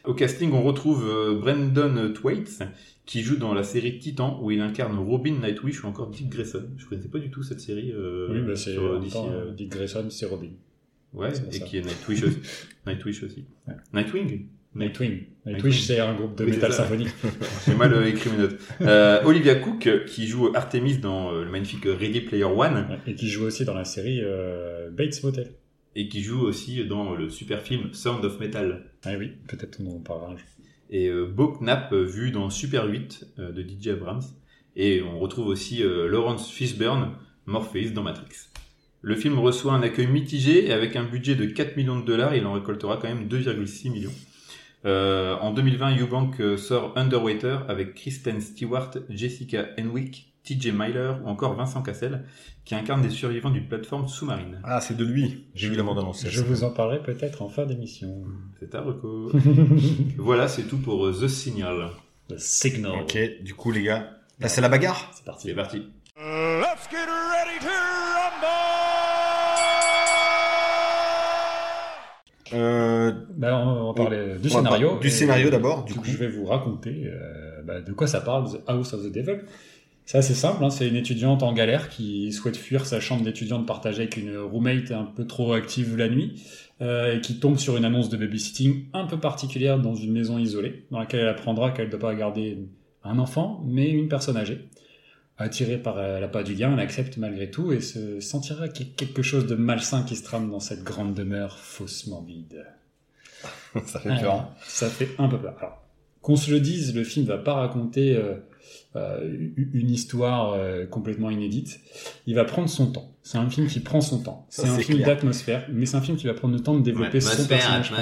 Au 0.05 0.13
casting, 0.13 0.53
on 0.53 0.63
retrouve 0.63 1.09
euh, 1.09 1.39
Brandon 1.41 2.13
Thwaites, 2.13 2.63
qui 3.07 3.23
joue 3.23 3.37
dans 3.37 3.55
la 3.55 3.63
série 3.63 3.99
Titan, 3.99 4.39
où 4.43 4.51
il 4.51 4.61
incarne 4.61 4.99
Robin 4.99 5.37
Nightwish 5.41 5.83
ou 5.83 5.87
encore 5.87 6.09
Dick 6.09 6.29
Grayson. 6.29 6.65
Je 6.77 6.85
connaissais 6.85 7.09
pas 7.09 7.21
du 7.21 7.31
tout 7.31 7.43
cette 7.43 7.61
série. 7.61 7.93
euh, 7.93 8.29
oui, 8.31 8.43
bah 8.47 8.57
c'est 8.57 8.77
Dick 9.57 9.71
Grayson, 9.71 10.09
c'est 10.11 10.27
Robin. 10.27 10.51
Ouais, 11.13 11.31
et 11.31 11.53
ça. 11.59 11.65
qui 11.65 11.79
est 11.79 11.83
Nightwish 11.83 12.23
aussi. 12.25 12.39
Nightwish 12.87 13.23
aussi. 13.23 13.45
Ouais. 13.67 13.75
Nightwing 13.93 14.47
Nightwing. 14.75 15.25
Nightwish, 15.47 15.81
c'est 15.83 15.99
un 15.99 16.15
groupe 16.15 16.37
de 16.39 16.45
Oui, 16.45 16.53
métal 16.53 16.73
symphonique. 16.73 17.09
J'ai 17.67 17.75
mal 17.75 17.93
euh, 17.93 18.07
écrit 18.07 18.31
mes 18.31 18.37
notes. 18.39 18.57
Euh, 18.83 19.21
Olivia 19.25 19.57
Cook, 19.57 19.89
qui 20.07 20.29
joue 20.29 20.53
Artemis 20.55 20.99
dans 20.99 21.33
euh, 21.33 21.45
le 21.45 21.51
magnifique 21.51 21.85
Ready 21.87 22.21
Player 22.21 22.45
One, 22.45 22.87
Et 23.07 23.17
qui 23.17 23.29
joue 23.29 23.45
aussi 23.45 23.65
dans 23.65 23.75
la 23.75 23.85
série 23.85 24.21
euh, 24.23 24.89
Bates 24.91 25.25
Motel. 25.25 25.51
et 25.97 26.09
qui 26.09 26.23
joue 26.23 26.41
aussi 26.41 26.85
dans 26.85 27.15
le 27.17 27.31
super 27.31 27.63
film 27.63 27.93
Sound 27.93 28.25
of 28.25 28.39
Metal. 28.39 28.85
Ah 29.05 29.15
oui, 29.19 29.33
peut-être 29.49 29.81
on 29.85 29.97
en 29.97 29.99
parlera 29.99 30.29
un 30.33 30.37
jour. 30.37 30.47
et 30.91 31.09
euh, 31.09 31.27
Bo 31.27 31.49
Knapp 31.61 31.93
vu 31.93 32.31
dans 32.31 32.49
Super 32.49 32.87
8 32.87 33.27
euh, 33.41 33.51
de 33.51 33.63
DJ 33.63 33.89
Abrams 33.89 34.23
et 34.77 35.03
on 35.03 35.19
retrouve 35.19 35.49
aussi 35.49 35.83
Lawrence 35.83 36.49
Fishburne 36.49 37.15
Morpheus 37.45 37.91
dans 37.91 38.05
Matrix. 38.05 38.37
Le 39.03 39.17
film 39.17 39.39
reçoit 39.39 39.73
un 39.73 39.83
accueil 39.83 40.07
mitigé 40.07 40.67
et 40.67 40.73
avec 40.73 40.95
un 40.97 41.05
budget 41.05 41.35
de 41.35 41.47
4 41.47 41.77
millions 41.77 41.99
de 41.99 42.05
dollars, 42.05 42.35
il 42.35 42.45
en 42.47 42.53
récoltera 42.53 42.99
quand 42.99 43.09
même 43.09 43.29
2,6 43.29 43.91
millions. 43.91 44.13
Euh, 44.85 45.37
en 45.37 45.53
2020, 45.53 45.99
Eubank 46.01 46.41
euh, 46.41 46.57
sort 46.57 46.93
Underwater 46.97 47.65
avec 47.69 47.95
Kristen 47.95 48.41
Stewart, 48.41 48.91
Jessica 49.09 49.69
Henwick, 49.79 50.33
TJ 50.45 50.73
Myler 50.73 51.13
ou 51.23 51.29
encore 51.29 51.55
Vincent 51.55 51.83
Cassel 51.83 52.25
qui 52.65 52.75
incarnent 52.75 53.03
des 53.03 53.11
survivants 53.11 53.51
d'une 53.51 53.69
plateforme 53.69 54.09
sous-marine. 54.09 54.61
Ah, 54.65 54.81
c'est 54.81 54.97
de 54.97 55.05
lui. 55.05 55.47
J'ai 55.55 55.69
vu 55.69 55.77
la 55.77 55.83
bande-annonce. 55.83 56.27
Je 56.29 56.43
vous 56.43 56.65
en 56.65 56.71
parlerai 56.71 57.03
peut-être 57.03 57.43
en 57.43 57.49
fin 57.49 57.67
d'émission. 57.67 58.25
C'est 58.59 58.75
à 58.75 58.81
reco. 58.81 59.31
voilà, 60.19 60.49
c'est 60.49 60.65
tout 60.65 60.79
pour 60.79 61.07
euh, 61.07 61.13
The 61.13 61.29
Signal. 61.29 61.91
The 62.29 62.39
Signal. 62.39 63.03
Ok, 63.03 63.19
du 63.43 63.55
coup, 63.55 63.73
les 63.73 63.83
gars, 63.83 64.11
là, 64.39 64.49
c'est 64.49 64.61
la 64.61 64.69
bagarre 64.69 65.11
C'est 65.15 65.25
parti. 65.25 65.49
C'est 65.49 65.55
parti. 65.55 65.83
Let's 66.17 66.89
get 66.91 67.07
ready 67.07 67.59
to 67.61 67.69
rumble! 67.69 68.71
Euh, 72.53 73.13
Bah, 73.37 73.59
on 73.67 73.89
va 73.89 73.95
parler 73.95 74.19
du 74.41 74.49
on 74.49 74.55
va 74.55 74.63
scénario. 74.63 74.99
Du 75.01 75.11
scénario 75.11 75.51
d'abord, 75.51 75.85
du 75.85 75.93
Du 75.93 75.99
coup. 75.99 76.05
coup, 76.05 76.11
je 76.11 76.17
vais 76.19 76.29
vous 76.29 76.45
raconter 76.47 77.05
euh, 77.07 77.63
bah, 77.65 77.81
de 77.81 77.93
quoi 77.93 78.07
ça 78.07 78.21
parle, 78.21 78.51
The 78.51 78.61
House 78.67 78.93
of 78.95 79.03
the 79.05 79.13
Devil. 79.13 79.41
C'est 80.07 80.19
assez 80.19 80.35
simple, 80.35 80.65
hein, 80.65 80.71
c'est 80.71 80.89
une 80.89 80.97
étudiante 80.97 81.45
en 81.45 81.53
galère 81.53 81.89
qui 81.89 82.33
souhaite 82.33 82.57
fuir 82.57 82.85
sa 82.85 82.99
chambre 82.99 83.23
d'étudiante 83.23 83.65
partagée 83.65 84.03
avec 84.03 84.17
une 84.17 84.37
roommate 84.39 84.91
un 84.91 85.05
peu 85.05 85.25
trop 85.25 85.53
active 85.53 85.97
la 85.97 86.09
nuit 86.09 86.43
euh, 86.81 87.15
et 87.17 87.21
qui 87.21 87.39
tombe 87.39 87.59
sur 87.59 87.77
une 87.77 87.85
annonce 87.85 88.09
de 88.09 88.17
babysitting 88.17 88.87
un 88.93 89.07
peu 89.07 89.19
particulière 89.21 89.79
dans 89.79 89.95
une 89.95 90.13
maison 90.13 90.37
isolée 90.39 90.85
dans 90.91 90.99
laquelle 90.99 91.21
elle 91.21 91.29
apprendra 91.29 91.71
qu'elle 91.71 91.87
ne 91.87 91.91
doit 91.93 92.01
pas 92.01 92.15
garder 92.17 92.59
un 93.05 93.21
enfant 93.21 93.63
mais 93.65 93.89
une 93.89 94.09
personne 94.09 94.37
âgée. 94.37 94.69
Attirée 95.41 95.79
par 95.79 95.99
euh, 95.99 96.21
l'appât 96.21 96.43
du 96.43 96.55
gain, 96.55 96.73
elle 96.75 96.81
accepte 96.81 97.17
malgré 97.17 97.51
tout 97.51 97.73
et 97.73 97.81
se 97.81 98.21
sentira 98.21 98.69
qu'il 98.69 98.87
y 98.87 98.91
a 98.91 98.93
quelque 98.95 99.23
chose 99.23 99.47
de 99.47 99.55
malsain 99.55 100.03
qui 100.03 100.15
se 100.17 100.23
trame 100.23 100.51
dans 100.51 100.61
cette 100.61 100.85
grande 100.85 101.15
demeure 101.15 101.59
faussement 101.59 102.23
vide. 102.23 102.67
ça 103.87 104.01
fait 104.01 104.21
peur. 104.21 104.35
hein. 104.35 104.49
Ça 104.67 104.89
fait 104.89 105.09
un 105.19 105.29
peu 105.29 105.39
peur. 105.39 105.55
Alors, 105.59 105.83
qu'on 106.21 106.37
se 106.37 106.51
le 106.51 106.61
dise, 106.61 106.95
le 106.95 107.05
film 107.05 107.27
va 107.27 107.39
pas 107.39 107.55
raconter 107.55 108.15
euh, 108.15 108.35
euh, 108.97 109.49
une 109.57 109.91
histoire 109.91 110.53
euh, 110.53 110.85
complètement 110.85 111.31
inédite. 111.31 111.81
Il 112.27 112.35
va 112.35 112.45
prendre 112.45 112.69
son 112.69 112.93
temps. 112.93 113.15
C'est 113.23 113.39
un 113.39 113.49
film 113.49 113.67
qui 113.67 113.81
prend 113.81 114.01
son 114.01 114.23
temps. 114.23 114.47
C'est 114.51 114.67
un 114.69 114.77
film 114.79 115.03
d'atmosphère, 115.03 115.67
mais 115.73 115.87
c'est 115.87 115.97
un 115.97 116.03
film 116.03 116.17
qui 116.17 116.27
va 116.27 116.35
prendre 116.35 116.55
le 116.55 116.61
temps 116.61 116.75
de 116.75 116.83
développer 116.83 117.21
son 117.21 117.47
personnage, 117.47 117.93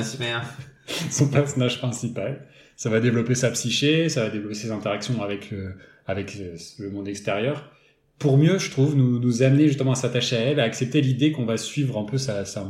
son 1.10 1.28
personnage 1.28 1.78
principal. 1.78 2.46
Ça 2.78 2.88
va 2.90 3.00
développer 3.00 3.34
sa 3.34 3.50
psyché, 3.50 4.08
ça 4.08 4.22
va 4.24 4.30
développer 4.30 4.54
ses 4.54 4.70
interactions 4.70 5.20
avec 5.22 5.52
euh, 5.52 5.72
avec 6.06 6.36
euh, 6.40 6.56
le 6.78 6.90
monde 6.90 7.08
extérieur. 7.08 7.70
pour 8.18 8.38
mieux, 8.38 8.58
je 8.58 8.70
trouve, 8.70 8.96
nous, 8.96 9.18
nous 9.18 9.42
amener 9.42 9.66
justement 9.68 9.92
à 9.92 9.94
s'attacher 9.96 10.36
à 10.36 10.40
elle, 10.40 10.60
à 10.60 10.64
accepter 10.64 11.00
l'idée 11.00 11.32
qu'on 11.32 11.44
va 11.44 11.56
suivre 11.56 11.98
un 11.98 12.04
peu 12.04 12.18
sa, 12.18 12.44
sa, 12.44 12.66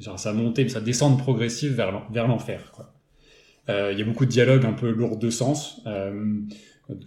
genre 0.00 0.18
sa 0.18 0.32
montée, 0.32 0.68
sa 0.68 0.80
descente 0.80 1.18
progressive 1.18 1.72
vers 1.74 2.08
vers 2.10 2.26
l'enfer. 2.28 2.60
Euh, 3.68 3.90
Il 3.92 3.98
y 3.98 4.02
a 4.02 4.04
beaucoup 4.04 4.26
de 4.26 4.30
dialogues 4.30 4.64
un 4.64 4.72
peu 4.72 4.90
lourds 4.90 5.18
de 5.18 5.30
sens, 5.30 5.82
euh, 5.86 6.40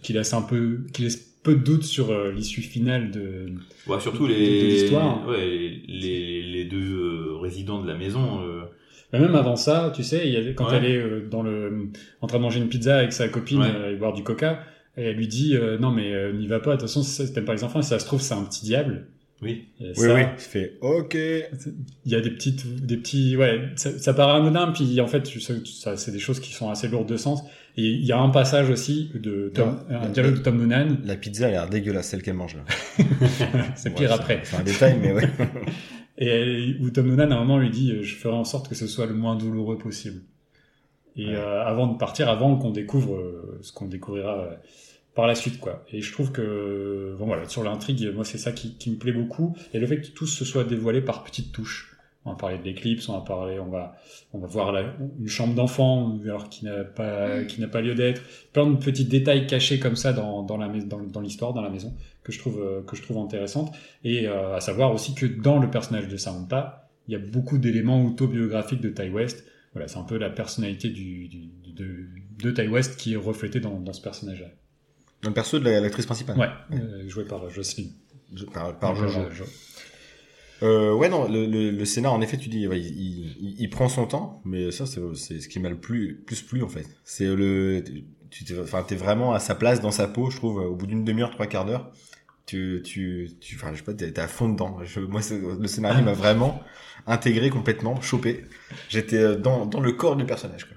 qui 0.02 0.12
laissent 0.12 0.34
un 0.34 0.42
peu, 0.42 0.86
qui 0.92 1.02
laissent 1.02 1.22
peu 1.42 1.54
de 1.54 1.62
doute 1.62 1.84
sur 1.84 2.10
euh, 2.10 2.32
l'issue 2.32 2.62
finale 2.62 3.10
de. 3.10 3.52
Ouais, 3.86 4.00
surtout 4.00 4.26
de- 4.26 4.32
de 4.32 4.38
les, 4.38 4.68
l'histoire. 4.70 5.26
ouais, 5.28 5.46
les, 5.46 5.82
les, 5.88 6.42
les 6.42 6.64
deux 6.66 7.34
résidents 7.40 7.80
de 7.82 7.86
la 7.88 7.96
maison. 7.96 8.40
Euh, 9.14 9.18
Mais 9.18 9.20
même 9.20 9.34
avant 9.34 9.56
ça, 9.56 9.92
tu 9.94 10.02
sais, 10.02 10.26
il 10.26 10.32
y 10.32 10.36
a, 10.36 10.52
quand 10.54 10.68
Ouais. 10.70 10.76
elle 10.78 10.84
est 10.84 10.96
euh, 10.98 11.28
dans 11.30 11.42
le, 11.42 11.88
en 12.20 12.26
train 12.26 12.38
de 12.38 12.42
manger 12.42 12.60
une 12.60 12.68
pizza 12.68 12.98
avec 12.98 13.12
sa 13.12 13.28
copine 13.28 13.60
Ouais. 13.60 13.68
euh, 13.74 13.92
et 13.92 13.96
boire 13.96 14.12
du 14.12 14.22
coca, 14.22 14.60
et 14.96 15.02
elle 15.04 15.16
lui 15.16 15.28
dit 15.28 15.54
euh, 15.56 15.78
non 15.78 15.90
mais 15.90 16.12
euh, 16.12 16.32
n'y 16.32 16.46
va 16.46 16.58
pas, 16.60 16.70
de 16.76 16.80
toute 16.80 16.88
façon 16.88 17.02
si 17.02 17.32
t'aimes 17.32 17.44
pas 17.44 17.54
les 17.54 17.64
enfants, 17.64 17.82
si 17.82 17.88
ça 17.90 17.98
se 17.98 18.06
trouve 18.06 18.20
c'est 18.20 18.34
un 18.34 18.42
petit 18.44 18.64
diable. 18.64 19.06
oui. 19.42 19.66
Et 19.80 19.88
Oui, 19.90 19.94
ça, 19.96 20.14
oui. 20.14 20.22
Il 20.38 20.40
fait 20.40 20.72
OK. 20.80 21.14
Il 21.14 22.12
y 22.12 22.14
a 22.14 22.20
des 22.20 22.30
petites, 22.30 22.84
des 22.86 22.96
petits, 22.96 23.36
ouais, 23.36 23.60
ça, 23.76 23.96
ça 23.98 24.14
paraît 24.14 24.40
anodin, 24.40 24.72
puis 24.72 25.00
en 25.00 25.06
fait, 25.06 25.22
tu 25.22 25.38
sais, 25.40 25.54
ça, 25.66 25.96
c'est 25.96 26.12
des 26.12 26.18
choses 26.18 26.40
qui 26.40 26.52
sont 26.54 26.70
assez 26.70 26.88
lourdes 26.88 27.08
de 27.08 27.16
sens. 27.18 27.42
Et 27.78 27.82
il 27.82 28.06
y 28.06 28.12
a 28.12 28.18
un 28.18 28.30
passage 28.30 28.70
aussi 28.70 29.10
de 29.14 29.52
Tom, 29.54 29.78
un 29.90 30.08
dialogue 30.08 30.36
de 30.38 30.42
Tom 30.42 30.56
Noonan, 30.56 30.96
La 31.04 31.14
pizza 31.16 31.46
a 31.46 31.50
l'air 31.50 31.68
dégueulasse, 31.68 32.08
celle 32.08 32.22
qu'elle 32.22 32.32
mange 32.32 32.56
là. 32.56 32.62
c'est 33.76 33.90
Ouais, 33.90 33.94
pire 33.94 34.12
après. 34.14 34.40
C'est 34.44 34.56
un 34.56 34.62
détail, 34.62 34.96
mais 35.02 35.12
ouais. 35.12 35.28
Et 36.18 36.76
où 36.80 36.90
Tom 36.90 37.08
Noonan, 37.08 37.30
à 37.30 37.36
un 37.36 37.40
moment, 37.40 37.58
lui 37.58 37.70
dit, 37.70 37.92
euh, 37.92 38.02
je 38.02 38.14
ferai 38.16 38.34
en 38.34 38.44
sorte 38.44 38.68
que 38.68 38.74
ce 38.74 38.86
soit 38.86 39.06
le 39.06 39.14
moins 39.14 39.36
douloureux 39.36 39.78
possible. 39.78 40.22
Et 41.16 41.24
Ouais. 41.26 41.36
euh, 41.36 41.64
avant 41.64 41.86
de 41.88 41.98
partir, 41.98 42.28
avant 42.28 42.56
qu'on 42.58 42.70
découvre 42.70 43.16
euh, 43.16 43.58
ce 43.62 43.72
qu'on 43.72 43.86
découvrira 43.86 44.38
euh, 44.40 44.54
par 45.14 45.26
la 45.26 45.34
suite, 45.34 45.60
quoi. 45.60 45.84
Et 45.92 46.02
je 46.02 46.12
trouve 46.12 46.32
que, 46.32 47.16
bon 47.18 47.26
voilà, 47.26 47.48
sur 47.48 47.64
l'intrigue, 47.64 48.12
moi, 48.14 48.24
c'est 48.24 48.38
ça 48.38 48.52
qui, 48.52 48.76
qui 48.78 48.90
me 48.90 48.96
plaît 48.98 49.12
beaucoup. 49.12 49.56
Et 49.74 49.78
le 49.80 49.86
fait 49.86 50.00
que 50.02 50.08
tout 50.08 50.26
se 50.26 50.44
soit 50.44 50.64
dévoilé 50.64 51.02
par 51.02 51.24
petites 51.24 51.52
touches. 51.52 51.95
On 52.26 52.30
va 52.30 52.36
parler 52.36 52.58
de 52.58 52.64
l'éclipse, 52.64 53.08
on 53.08 53.12
va 53.14 53.20
parler, 53.24 53.60
on 53.60 53.68
va, 53.70 53.94
on 54.32 54.38
va 54.40 54.46
voir 54.48 54.72
la- 54.72 54.92
une 55.20 55.28
chambre 55.28 55.54
d'enfant, 55.54 56.18
alors 56.24 56.48
qui 56.48 56.64
n'a 56.64 56.82
pas, 56.84 57.44
qui 57.44 57.60
n'a 57.60 57.68
pas 57.68 57.80
lieu 57.80 57.94
d'être. 57.94 58.20
Plein 58.52 58.66
de 58.68 58.76
petits 58.76 59.04
détails 59.04 59.46
cachés 59.46 59.78
comme 59.78 59.94
ça 59.96 60.12
dans, 60.12 60.42
dans 60.42 60.56
la, 60.56 60.66
dans, 60.68 61.00
dans 61.00 61.20
l'histoire, 61.20 61.52
dans 61.54 61.62
la 61.62 61.70
maison, 61.70 61.94
que 62.24 62.32
je 62.32 62.38
trouve, 62.40 62.60
euh, 62.60 62.82
que 62.82 62.96
je 62.96 63.02
trouve 63.02 63.18
intéressante. 63.18 63.72
Et 64.02 64.26
euh, 64.26 64.56
à 64.56 64.60
savoir 64.60 64.92
aussi 64.92 65.14
que 65.14 65.24
dans 65.24 65.58
le 65.60 65.70
personnage 65.70 66.08
de 66.08 66.16
Samantha, 66.16 66.90
il 67.08 67.12
y 67.12 67.14
a 67.14 67.20
beaucoup 67.20 67.58
d'éléments 67.58 68.04
autobiographiques 68.04 68.80
de 68.80 68.88
Ty 68.90 69.08
West. 69.08 69.44
Voilà, 69.72 69.86
c'est 69.86 69.98
un 69.98 70.02
peu 70.02 70.18
la 70.18 70.28
personnalité 70.30 70.88
du, 70.88 71.28
du- 71.28 71.50
de, 71.72 72.06
de 72.42 72.50
Ty 72.50 72.66
West 72.66 72.96
qui 72.96 73.12
est 73.12 73.16
reflétée 73.16 73.60
dans, 73.60 73.78
dans 73.78 73.92
ce 73.92 74.02
personnage-là. 74.02 74.48
Dans 75.22 75.28
le 75.30 75.34
perso 75.34 75.58
de 75.60 75.64
la- 75.64 75.80
l'actrice 75.80 76.06
principale. 76.06 76.36
Ouais, 76.38 76.48
euh, 76.72 77.08
joué 77.08 77.24
par 77.24 77.48
Jocelyne. 77.50 77.92
Je- 78.34 78.44
Par, 78.46 78.76
par 78.78 78.96
Jo- 78.96 79.06
Jojo. 79.06 79.30
Jo- 79.30 79.44
Euh, 80.62 80.94
ouais, 80.94 81.08
non, 81.08 81.28
le, 81.30 81.46
le, 81.46 81.70
le 81.70 81.84
scénar, 81.84 82.12
en 82.12 82.20
effet, 82.20 82.38
tu 82.38 82.48
dis, 82.48 82.66
ouais, 82.66 82.80
il, 82.80 82.86
il, 83.40 83.56
il 83.60 83.70
prend 83.70 83.88
son 83.88 84.06
temps, 84.06 84.40
mais 84.44 84.70
ça, 84.70 84.86
c'est 84.86 85.40
ce 85.40 85.48
qui 85.48 85.60
m'a 85.60 85.68
le 85.68 85.76
plus, 85.78 86.22
plus 86.26 86.42
plu, 86.42 86.62
en 86.62 86.68
fait. 86.68 86.86
C'est 87.04 87.26
le, 87.26 87.84
tu 88.30 88.44
t'es, 88.44 88.58
enfin, 88.58 88.82
t'es 88.82 88.96
vraiment 88.96 89.32
à 89.32 89.38
sa 89.38 89.54
place 89.54 89.80
dans 89.80 89.90
sa 89.90 90.08
peau, 90.08 90.30
je 90.30 90.36
trouve, 90.36 90.56
au 90.58 90.74
bout 90.74 90.86
d'une 90.86 91.04
demi-heure, 91.04 91.30
trois 91.30 91.46
quarts 91.46 91.66
d'heure. 91.66 91.90
Tu, 92.46 92.82
tu, 92.84 93.30
tu, 93.40 93.56
enfin, 93.56 93.72
je 93.72 93.78
sais 93.78 93.84
pas, 93.84 93.94
t'es 93.94 94.12
t'es 94.12 94.20
à 94.20 94.28
fond 94.28 94.48
dedans. 94.48 94.78
Je, 94.84 95.00
moi, 95.00 95.20
le 95.60 95.66
scénario 95.68 96.04
m'a 96.04 96.12
vraiment 96.12 96.60
intégré 97.06 97.50
complètement, 97.50 98.00
chopé. 98.00 98.44
J'étais 98.88 99.18
euh, 99.18 99.36
dans, 99.36 99.66
dans 99.66 99.80
le 99.80 99.92
corps 99.92 100.16
du 100.16 100.24
personnage, 100.24 100.66
quoi. 100.66 100.76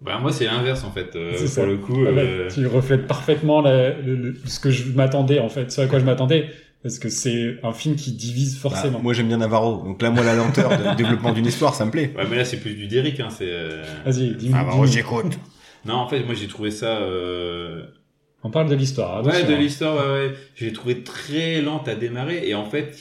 Bah, 0.00 0.18
moi, 0.20 0.32
c'est 0.32 0.44
l'inverse, 0.44 0.84
en 0.84 0.92
fait. 0.92 1.16
euh, 1.16 1.38
pour 1.38 1.48
ça. 1.48 1.66
le 1.66 1.76
coup, 1.78 1.96
Ah 2.06 2.12
ouais, 2.12 2.22
euh, 2.22 2.48
Tu 2.48 2.66
reflètes 2.66 3.06
parfaitement 3.06 3.60
la- 3.60 3.98
le- 4.00 4.14
le- 4.16 4.34
ce 4.46 4.60
que 4.60 4.70
je 4.70 4.92
m'attendais, 4.92 5.40
en 5.40 5.48
fait, 5.48 5.72
ce 5.72 5.80
à 5.80 5.86
quoi 5.86 5.98
je 5.98 6.04
m'attendais. 6.04 6.50
Parce 6.82 6.98
que 7.00 7.08
c'est 7.08 7.56
un 7.64 7.72
film 7.72 7.96
qui 7.96 8.12
divise 8.12 8.56
forcément. 8.58 8.98
Bah, 8.98 9.02
moi, 9.02 9.12
j'aime 9.12 9.26
bien 9.28 9.38
Navarro. 9.38 9.82
Donc 9.84 10.00
là, 10.00 10.10
moi, 10.10 10.22
la 10.24 10.34
lenteur 10.36 10.70
de 10.70 10.96
développement 11.02 11.32
d'une 11.32 11.46
histoire, 11.46 11.74
ça 11.74 11.84
me 11.84 11.90
plaît. 11.90 12.12
ouais, 12.16 12.24
mais 12.30 12.36
là, 12.36 12.44
c'est 12.44 12.58
plus 12.60 12.74
du 12.74 12.86
Derrick, 12.86 13.18
hein, 13.20 13.30
c'est, 13.30 13.48
euh, 13.50 13.82
Vas-y, 14.04 14.34
dis-nous. 14.36 14.52
Navarro, 14.54 14.84
dis-nous. 14.84 14.96
j'écoute. 14.96 15.38
Non, 15.84 15.94
en 15.94 16.08
fait, 16.08 16.22
moi, 16.24 16.34
j'ai 16.34 16.46
trouvé 16.46 16.70
ça, 16.70 16.98
euh, 16.98 17.82
On 18.44 18.50
parle 18.50 18.68
de 18.68 18.76
l'histoire. 18.76 19.24
Ouais, 19.24 19.30
attention, 19.30 19.48
de 19.48 19.54
hein. 19.54 19.58
l'histoire, 19.58 19.96
ouais, 19.96 20.12
ouais. 20.28 20.34
Je 20.54 20.64
l'ai 20.66 20.72
trouvé 20.72 21.02
très 21.02 21.60
lente 21.62 21.88
à 21.88 21.96
démarrer 21.96 22.46
et 22.48 22.54
en 22.54 22.64
fait, 22.64 22.96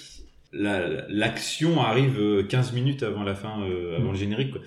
la- 0.53 1.05
l'action 1.09 1.79
arrive 1.81 2.19
euh, 2.19 2.43
15 2.43 2.73
minutes 2.73 3.03
avant 3.03 3.23
la 3.23 3.35
fin, 3.35 3.61
euh, 3.61 3.97
avant 3.97 4.11
le 4.11 4.17
générique. 4.17 4.51
Quoi. 4.53 4.61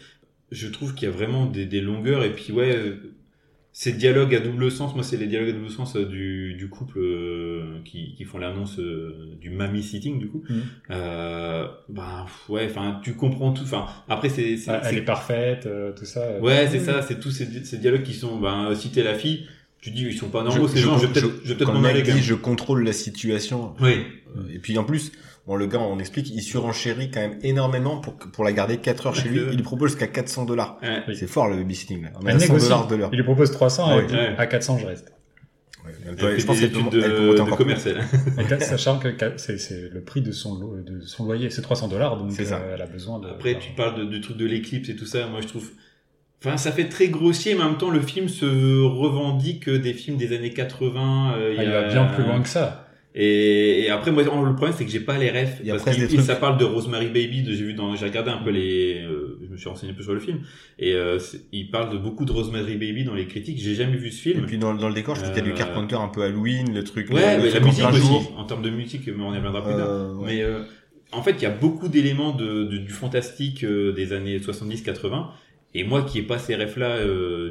Je 0.52 0.68
trouve 0.68 0.94
qu'il 0.94 1.08
y 1.08 1.12
a 1.12 1.14
vraiment 1.14 1.46
des, 1.46 1.66
des 1.66 1.80
longueurs 1.80 2.22
et 2.22 2.32
puis 2.32 2.52
ouais, 2.52 2.76
euh, 2.76 3.12
ces 3.82 3.92
dialogues 3.92 4.34
à 4.34 4.40
double 4.40 4.70
sens, 4.70 4.94
moi 4.94 5.02
c'est 5.02 5.16
les 5.16 5.26
dialogues 5.26 5.48
à 5.48 5.52
double 5.52 5.70
sens 5.70 5.96
euh, 5.96 6.04
du, 6.04 6.52
du 6.52 6.68
couple 6.68 6.98
euh, 6.98 7.78
qui, 7.86 8.14
qui 8.14 8.24
font 8.24 8.36
l'annonce 8.36 8.78
euh, 8.78 9.34
du 9.40 9.48
mammy 9.48 9.82
sitting 9.82 10.18
du 10.18 10.28
coup. 10.28 10.42
Mm. 10.50 10.54
Euh, 10.90 11.66
bah 11.88 12.26
pff, 12.26 12.50
ouais, 12.50 12.66
enfin 12.68 13.00
tu 13.02 13.14
comprends 13.14 13.52
tout. 13.52 13.62
Enfin 13.62 13.86
après 14.06 14.28
c'est 14.28 14.58
c'est- 14.58 14.70
Ah, 14.70 14.82
elle 14.84 14.90
c'est- 14.90 14.96
est 14.98 15.04
parfaite, 15.04 15.64
euh, 15.64 15.92
tout 15.98 16.04
ça. 16.04 16.38
Ouais, 16.42 16.68
c'est 16.70 16.80
ça, 16.80 17.00
c'est 17.00 17.18
tous 17.20 17.30
ces, 17.30 17.46
ces 17.64 17.78
dialogues 17.78 18.02
qui 18.02 18.12
sont, 18.12 18.38
ben, 18.38 18.74
si 18.74 18.90
t'es 18.90 19.02
la 19.02 19.14
fille, 19.14 19.46
tu 19.80 19.90
dis, 19.92 20.02
ils 20.04 20.12
sont 20.12 20.28
pas 20.28 20.42
normaux, 20.42 20.68
Je- 20.68 20.72
ces 20.74 20.78
je- 20.80 20.84
gens, 20.84 20.98
je 20.98 21.06
vais 21.06 21.14
je- 21.14 21.20
peut-être, 21.20 21.40
je 21.42 21.48
vais 21.48 21.54
peut-être 21.54 21.68
Quand 21.68 21.72
m'en 21.72 21.80
le 21.80 21.88
aller 21.88 22.02
dit, 22.02 22.20
je 22.20 22.34
contrôle 22.34 22.84
la 22.84 22.92
situation. 22.92 23.72
Oui. 23.80 23.94
Et 24.54 24.58
puis 24.58 24.76
en 24.76 24.84
plus, 24.84 25.10
bon, 25.46 25.56
le 25.56 25.66
gars, 25.66 25.78
on 25.80 25.98
explique, 25.98 26.30
il 26.30 26.42
surenchérit 26.42 27.10
quand 27.10 27.20
même 27.20 27.38
énormément 27.42 27.98
pour, 27.98 28.14
pour 28.16 28.44
la 28.44 28.52
garder 28.52 28.76
4 28.78 29.06
heures 29.08 29.14
chez 29.14 29.28
lui. 29.28 29.40
Il 29.50 29.56
lui 29.56 29.62
propose 29.62 29.90
jusqu'à 29.90 30.06
400 30.06 30.44
dollars. 30.44 30.78
Oui. 31.08 31.16
C'est 31.16 31.26
fort 31.26 31.48
le 31.48 31.56
babysitting 31.56 32.02
là. 32.04 32.10
On 32.20 32.26
a 32.26 32.30
Elle 32.30 32.40
100 32.40 32.46
négocie. 32.46 32.64
dollars 32.68 32.86
de 32.86 32.96
l'heure. 32.96 33.10
Il 33.12 33.16
lui 33.16 33.24
propose 33.24 33.50
300, 33.50 33.86
Ah 33.88 33.96
Ouais. 33.96 34.34
à 34.38 34.46
400 34.46 34.78
je 34.78 34.86
reste. 34.86 35.12
Ouais, 35.84 35.92
elle 36.02 36.08
Elle 36.10 36.16
peut- 36.16 36.28
fait 36.34 36.38
je 36.40 36.46
pense 36.46 36.56
des 36.60 36.68
qu'elle 36.68 36.72
peut, 36.72 36.78
études 36.88 37.02
elle 37.04 37.10
peut 37.16 37.34
de, 37.34 37.38
monter 37.40 37.50
de 37.52 37.56
commerce, 37.56 37.86
elle. 37.86 38.00
Et 38.60 38.60
sachant 38.64 38.98
que 38.98 39.08
c'est 39.38 39.58
c'est 39.58 39.88
le 39.88 40.02
prix 40.02 40.20
de 40.20 40.30
son, 40.30 40.58
lo- 40.58 40.76
de 40.82 41.00
son 41.00 41.24
loyer, 41.24 41.48
c'est 41.48 41.62
300 41.62 41.88
dollars, 41.88 42.18
donc 42.18 42.30
euh, 42.38 42.74
elle 42.74 42.82
a 42.82 42.86
besoin 42.86 43.18
de. 43.18 43.28
Après, 43.28 43.58
tu 43.58 43.72
parles 43.72 44.08
du 44.10 44.20
truc 44.20 44.36
de 44.36 44.44
l'éclipse 44.46 44.88
et 44.90 44.96
tout 44.96 45.06
ça. 45.06 45.26
Moi, 45.28 45.40
je 45.40 45.46
trouve. 45.48 45.70
Enfin, 46.44 46.56
ça 46.58 46.72
fait 46.72 46.88
très 46.88 47.08
grossier, 47.08 47.54
mais 47.54 47.62
en 47.62 47.68
même 47.70 47.78
temps, 47.78 47.90
le 47.90 48.00
film 48.00 48.28
se 48.28 48.46
revendique 48.82 49.68
des 49.70 49.92
films 49.94 50.16
des 50.16 50.34
années 50.36 50.52
80. 50.52 51.34
euh, 51.36 51.54
Ah, 51.58 51.62
y 51.62 51.66
il 51.66 51.70
a- 51.72 51.80
va 51.82 51.88
bien 51.88 52.04
plus 52.06 52.24
loin 52.24 52.40
que 52.42 52.48
ça. 52.48 52.86
Et, 53.14 53.80
et 53.86 53.90
après, 53.90 54.12
moi, 54.12 54.22
le 54.22 54.54
problème, 54.54 54.72
c'est 54.76 54.84
que 54.84 54.90
j'ai 54.90 55.00
pas 55.00 55.18
les 55.18 55.30
refs. 55.30 55.60
Parce 55.66 55.82
trucs- 55.96 56.20
Ça 56.20 56.36
parle 56.36 56.58
de 56.58 56.64
Rosemary 56.64 57.08
Baby. 57.08 57.42
de- 57.42 57.52
J'ai 57.52 57.64
vu 57.64 57.74
dans, 57.74 57.96
j'ai 57.96 58.06
regardé 58.06 58.30
un 58.30 58.38
peu 58.38 58.50
les, 58.50 59.02
euh, 59.02 59.36
je 59.44 59.48
me 59.50 59.56
suis 59.56 59.68
renseigné 59.68 59.92
un 59.92 59.96
peu 59.96 60.02
sur 60.04 60.14
le 60.14 60.20
film. 60.20 60.40
Et 60.78 60.94
euh, 60.94 61.18
il 61.52 61.70
parle 61.70 61.92
de 61.92 61.98
beaucoup 61.98 62.24
de 62.24 62.30
Rosemary 62.30 62.76
Baby 62.76 63.02
dans 63.04 63.14
les 63.14 63.26
critiques. 63.26 63.58
J'ai 63.60 63.74
jamais 63.74 63.96
vu 63.96 64.12
ce 64.12 64.28
Et 64.28 64.32
film. 64.34 64.46
puis 64.46 64.58
dans, 64.58 64.74
dans 64.74 64.88
le 64.88 64.94
décor, 64.94 65.16
je 65.16 65.22
trouve 65.22 65.34
qu'il 65.34 65.42
y 65.42 65.46
a 65.46 65.50
du 65.50 65.54
Euh, 65.54 65.58
Carpenter 65.64 65.96
un 65.96 66.06
peu 66.08 66.22
Halloween, 66.22 66.72
le 66.72 66.84
truc. 66.84 67.10
Ouais, 67.10 67.36
le 67.36 67.42
mais 67.42 67.50
la 67.50 67.50
truc 67.56 67.64
musique 67.64 67.88
aussi. 67.88 68.00
jour. 68.00 68.34
En 68.38 68.44
termes 68.44 68.62
de 68.62 68.70
musique, 68.70 69.06
mais 69.08 69.22
on 69.24 69.34
y 69.34 69.36
reviendra 69.38 69.64
plus 69.64 69.74
tard. 69.74 69.88
Euh, 69.90 70.14
ouais. 70.14 70.26
Mais 70.26 70.42
euh, 70.42 70.60
en 71.10 71.22
fait, 71.22 71.32
il 71.32 71.42
y 71.42 71.46
a 71.46 71.50
beaucoup 71.50 71.88
d'éléments 71.88 72.30
de, 72.32 72.62
de- 72.64 72.78
du 72.78 72.90
fantastique 72.92 73.64
euh, 73.64 73.92
des 73.92 74.12
années 74.12 74.38
70-80. 74.38 75.26
Et 75.74 75.82
moi 75.84 76.02
qui 76.02 76.18
ai 76.18 76.22
pas 76.22 76.38
ces 76.38 76.54
refs 76.56 76.76
là 76.76 76.98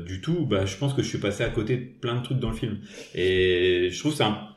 du 0.06 0.20
tout, 0.22 0.46
bah, 0.46 0.66
je 0.66 0.76
pense 0.78 0.94
que 0.94 1.02
je 1.02 1.08
suis 1.08 1.20
passé 1.20 1.44
à 1.44 1.50
côté 1.50 1.76
de 1.78 1.84
plein 2.02 2.16
de 2.16 2.24
trucs 2.24 2.40
dans 2.40 2.50
le 2.50 2.56
film. 2.56 2.78
Et 3.16 3.90
je 3.92 4.00
trouve 4.00 4.14
ça. 4.14 4.56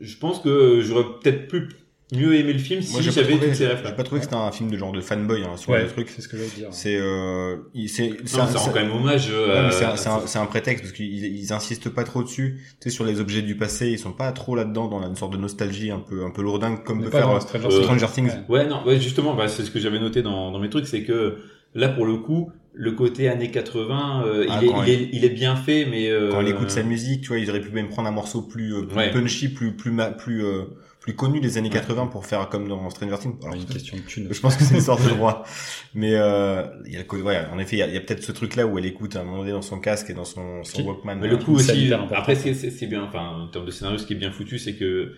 Je 0.00 0.16
pense 0.16 0.40
que 0.40 0.80
j'aurais 0.82 1.04
peut-être 1.22 1.48
plus 1.48 1.68
mieux 2.14 2.34
aimé 2.34 2.52
le 2.52 2.58
film 2.58 2.82
si 2.82 3.02
j'avais 3.02 3.38
toutes 3.38 3.54
ces 3.54 3.66
refs 3.68 3.80
j'ai 3.86 3.92
pas 3.94 4.02
trouvé 4.02 4.18
que 4.20 4.26
c'était 4.26 4.36
un 4.36 4.52
film 4.52 4.70
de 4.70 4.76
genre 4.76 4.92
de 4.92 5.00
fanboy 5.00 5.44
hein, 5.44 5.56
sur 5.56 5.70
Ouais, 5.70 5.82
le 5.84 5.88
truc. 5.88 6.10
c'est 6.14 6.20
ce 6.20 6.28
que 6.28 6.36
je 6.36 6.42
veux 6.42 6.50
dire. 6.50 6.68
C'est, 6.70 6.96
euh, 7.00 7.56
c'est, 7.86 8.12
c'est 8.26 8.36
rend 8.38 8.46
c'est- 8.48 8.70
quand 8.70 8.74
même 8.74 8.90
hommage. 8.92 9.28
Ouais, 9.28 9.34
euh, 9.34 9.66
mais 9.66 9.72
c'est 9.72 9.84
un, 9.86 9.90
à- 9.92 9.96
c'est 9.96 10.08
un- 10.10 10.26
c'est 10.26 10.38
un 10.38 10.44
prétexte 10.44 10.82
parce 10.84 10.92
qu'ils 10.92 11.24
ils 11.24 11.52
insistent 11.54 11.88
pas 11.88 12.04
trop 12.04 12.22
dessus. 12.22 12.60
Tu 12.82 12.90
sais, 12.90 12.94
sur 12.94 13.04
les 13.04 13.18
objets 13.20 13.40
du 13.40 13.56
passé, 13.56 13.88
ils 13.88 13.98
sont 13.98 14.12
pas 14.12 14.30
trop 14.32 14.54
là-dedans 14.54 14.88
dans 14.88 15.06
une 15.08 15.16
sorte 15.16 15.32
de 15.32 15.38
nostalgie 15.38 15.90
un 15.90 16.00
peu, 16.00 16.22
un 16.24 16.30
peu 16.30 16.42
lourdingue 16.42 16.82
comme 16.84 17.02
peut 17.02 17.10
faire 17.10 17.30
euh, 17.30 17.40
Stranger 17.40 17.66
euh, 17.66 17.70
Things. 17.70 17.82
Stranger 17.84 18.06
Things. 18.12 18.30
Ouais. 18.48 18.58
Ouais, 18.58 18.66
non, 18.66 18.84
ouais, 18.84 19.00
justement, 19.00 19.34
bah, 19.34 19.48
c'est 19.48 19.62
ce 19.64 19.70
que 19.70 19.78
j'avais 19.80 19.98
noté 19.98 20.20
dans, 20.20 20.50
dans 20.50 20.58
mes 20.58 20.68
trucs, 20.68 20.86
c'est 20.88 21.04
que 21.04 21.38
là, 21.74 21.88
pour 21.88 22.04
le 22.04 22.16
coup, 22.18 22.50
le 22.74 22.92
côté 22.92 23.28
années 23.28 23.50
80, 23.50 24.24
euh, 24.26 24.46
Ah, 24.48 24.60
il, 24.62 24.68
est, 24.68 24.72
il, 24.72 24.88
est, 24.90 25.08
il 25.12 25.24
est 25.24 25.30
bien 25.30 25.56
fait, 25.56 25.84
mais... 25.84 26.10
Euh, 26.10 26.30
Quand 26.30 26.40
elle 26.40 26.48
écoute 26.48 26.70
sa 26.70 26.82
musique, 26.82 27.22
tu 27.22 27.28
vois, 27.28 27.38
ils 27.38 27.50
auraient 27.50 27.60
pu 27.60 27.70
même 27.70 27.88
prendre 27.88 28.08
un 28.08 28.12
morceau 28.12 28.42
plus, 28.42 28.74
euh, 28.74 28.82
plus 28.82 28.96
Ouais. 28.96 29.10
punchy, 29.10 29.48
plus, 29.48 29.72
plus, 29.76 29.90
ma- 29.90 30.10
plus, 30.10 30.44
euh, 30.44 30.62
plus 31.00 31.14
connu 31.14 31.40
des 31.40 31.58
années 31.58 31.68
80 31.68 32.06
pour 32.06 32.24
faire 32.24 32.48
comme 32.48 32.68
dans 32.68 32.88
Stranger 32.88 33.16
Things. 33.20 33.34
Alors, 33.42 33.56
une 33.56 33.64
question 33.66 33.96
de 33.96 34.02
thune. 34.02 34.28
je 34.30 34.40
pense 34.40 34.56
que 34.56 34.64
c'est 34.64 34.76
une 34.76 34.80
sorte 34.80 35.04
de 35.04 35.10
droit. 35.10 35.44
Mais 35.94 36.14
euh, 36.14 36.62
il 36.86 36.92
y 36.92 36.96
a 36.96 37.02
le 37.02 37.22
ouais, 37.22 37.40
en 37.52 37.58
effet, 37.58 37.76
il 37.76 37.78
y 37.80 37.82
a, 37.82 37.88
il 37.88 38.04
peut-être 38.04 38.22
ce 38.22 38.32
truc-là 38.32 38.66
où 38.66 38.78
elle 38.78 38.86
écoute 38.86 39.16
à 39.16 39.20
un 39.20 39.24
moment 39.24 39.38
donné 39.38 39.50
dans 39.50 39.62
son 39.62 39.78
casque 39.80 40.08
et 40.10 40.14
dans 40.14 40.24
son, 40.24 40.62
son 40.64 40.82
Walkman. 40.82 41.16
Mais 41.20 41.28
le 41.28 41.34
euh, 41.34 41.38
coup 41.38 41.54
aussi, 41.56 41.92
après, 41.92 42.36
c'est- 42.36 42.86
bien, 42.86 43.02
enfin, 43.02 43.36
en 43.36 43.48
termes 43.48 43.66
de 43.66 43.70
scénario, 43.70 43.98
ce 43.98 44.06
qui 44.06 44.12
est 44.14 44.16
bien 44.16 44.30
foutu, 44.30 44.58
c'est 44.58 44.76
que, 44.76 45.12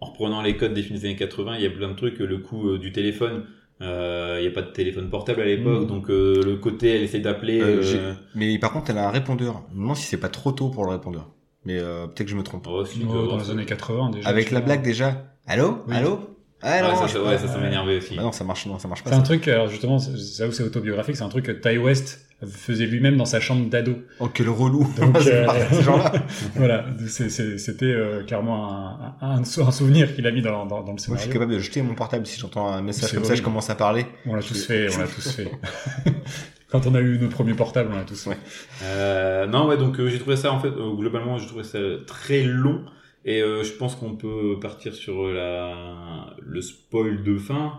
en 0.00 0.06
reprenant 0.06 0.40
les 0.40 0.56
codes 0.56 0.72
des 0.72 0.82
films 0.82 0.98
des 0.98 1.04
années 1.06 1.16
80, 1.16 1.56
il 1.56 1.62
y 1.62 1.66
a 1.66 1.70
plein 1.70 1.88
de 1.88 1.96
trucs, 1.96 2.18
le 2.18 2.38
coup 2.38 2.68
euh, 2.70 2.78
du 2.78 2.92
téléphone, 2.92 3.44
euh, 3.80 4.36
il 4.38 4.42
n'y 4.42 4.48
a 4.48 4.52
pas 4.52 4.62
de 4.62 4.70
téléphone 4.72 5.10
portable 5.10 5.40
à 5.42 5.44
l'époque, 5.44 5.82
Mm. 5.82 5.86
donc 5.86 6.10
euh, 6.10 6.42
le 6.44 6.56
côté, 6.56 6.94
elle 6.96 7.02
essaie 7.02 7.18
d'appeler... 7.18 7.60
Euh, 7.60 7.82
euh, 7.82 8.14
Mais 8.34 8.58
par 8.58 8.72
contre, 8.72 8.90
elle 8.90 8.98
a 8.98 9.08
un 9.08 9.10
répondeur. 9.10 9.62
Je 9.70 9.76
me 9.76 9.80
demande 9.82 9.96
si 9.96 10.04
c'est 10.04 10.16
pas 10.16 10.28
trop 10.28 10.52
tôt 10.52 10.68
pour 10.68 10.84
le 10.84 10.90
répondeur. 10.92 11.28
Mais 11.64 11.78
euh, 11.78 12.06
peut-être 12.06 12.24
que 12.26 12.30
je 12.30 12.36
me 12.36 12.42
trompe. 12.42 12.66
oh, 12.68 12.84
si, 12.84 13.02
Oh, 13.08 13.14
euh, 13.14 13.26
dans 13.28 13.38
les 13.38 13.50
années 13.50 13.64
80 13.64 14.10
déjà. 14.10 14.28
Avec 14.28 14.50
la 14.50 14.60
vois. 14.60 14.66
blague 14.66 14.82
déjà. 14.82 15.24
Allô? 15.46 15.78
Oui. 15.88 15.94
Allô? 15.96 16.20
Ah 16.62 16.76
ouais, 16.76 16.82
non, 16.82 16.96
ça, 16.96 17.08
ça, 17.08 17.22
ouais, 17.22 17.36
ça, 17.36 17.48
ça 17.48 17.58
m'énervait 17.58 17.98
aussi. 17.98 18.16
Bah 18.16 18.22
non, 18.22 18.32
ça 18.32 18.42
marche, 18.44 18.64
non, 18.66 18.78
ça 18.78 18.88
marche 18.88 19.02
pas. 19.04 19.10
C'est 19.10 19.16
un 19.16 19.20
ça. 19.20 19.24
truc, 19.24 19.48
alors 19.48 19.68
justement, 19.68 19.98
c'est- 19.98 20.16
c'est 20.16 20.42
là 20.42 20.48
où 20.48 20.52
c'est 20.52 20.62
autobiographique, 20.62 21.16
c'est 21.16 21.22
un 21.24 21.28
truc 21.28 21.44
que 21.44 21.52
Ty 21.52 21.76
West 21.78 22.23
faisait 22.46 22.86
lui-même 22.86 23.16
dans 23.16 23.24
sa 23.24 23.40
chambre 23.40 23.68
d'ado. 23.68 23.96
Oh, 24.20 24.28
quel 24.32 24.48
relou. 24.48 24.86
Donc, 24.98 25.16
euh, 25.26 25.46
pas- 25.46 25.68
ces 25.70 25.82
gens-là. 25.82 26.12
voilà, 26.56 26.84
c'était 27.06 27.84
euh, 27.86 28.22
clairement 28.24 28.70
un, 28.70 29.16
un, 29.20 29.30
un 29.40 29.44
sou- 29.44 29.62
un 29.62 29.70
souvenir 29.72 30.14
qu'il 30.14 30.26
a 30.26 30.30
mis 30.30 30.42
dans, 30.42 30.66
dans, 30.66 30.80
dans 30.80 30.80
le 30.80 30.84
Moi, 30.86 30.94
je 30.96 31.02
scénario. 31.02 31.22
suis 31.24 31.32
capable 31.32 31.52
de 31.52 31.58
jeter 31.58 31.82
mon 31.82 31.94
portable 31.94 32.26
si 32.26 32.38
j'entends 32.40 32.68
un 32.68 32.82
message 32.82 33.12
comme 33.12 33.24
ça, 33.24 33.34
je 33.34 33.42
commence 33.42 33.70
à 33.70 33.74
parler. 33.74 34.06
On 34.26 34.34
l'a 34.34 34.42
tous 34.42 34.64
fait, 34.66 34.88
on 34.94 34.98
l'a 35.00 35.06
tous 35.08 35.30
fait. 35.30 35.50
Quand 36.70 36.86
on 36.86 36.94
a 36.94 37.00
eu 37.00 37.18
nos 37.18 37.28
premiers 37.28 37.54
portables, 37.54 37.90
on 37.92 37.96
l'a 37.96 38.02
tous 38.04 38.24
fait. 38.24 38.30
Ouais. 38.30 38.36
Euh, 38.82 39.46
non, 39.46 39.68
ouais, 39.68 39.76
donc 39.76 39.98
euh, 40.00 40.08
j'ai 40.08 40.18
trouvé 40.18 40.36
ça 40.36 40.52
en 40.52 40.58
fait 40.60 40.68
euh, 40.68 40.94
globalement, 40.96 41.38
j'ai 41.38 41.46
trouvé 41.46 41.62
ça 41.62 41.78
très 42.06 42.42
long 42.42 42.84
et 43.24 43.40
euh, 43.42 43.62
je 43.62 43.72
pense 43.72 43.94
qu'on 43.94 44.16
peut 44.16 44.58
partir 44.60 44.92
sur 44.94 45.28
la 45.28 46.34
le 46.42 46.60
spoil 46.60 47.22
de 47.22 47.38
fin. 47.38 47.74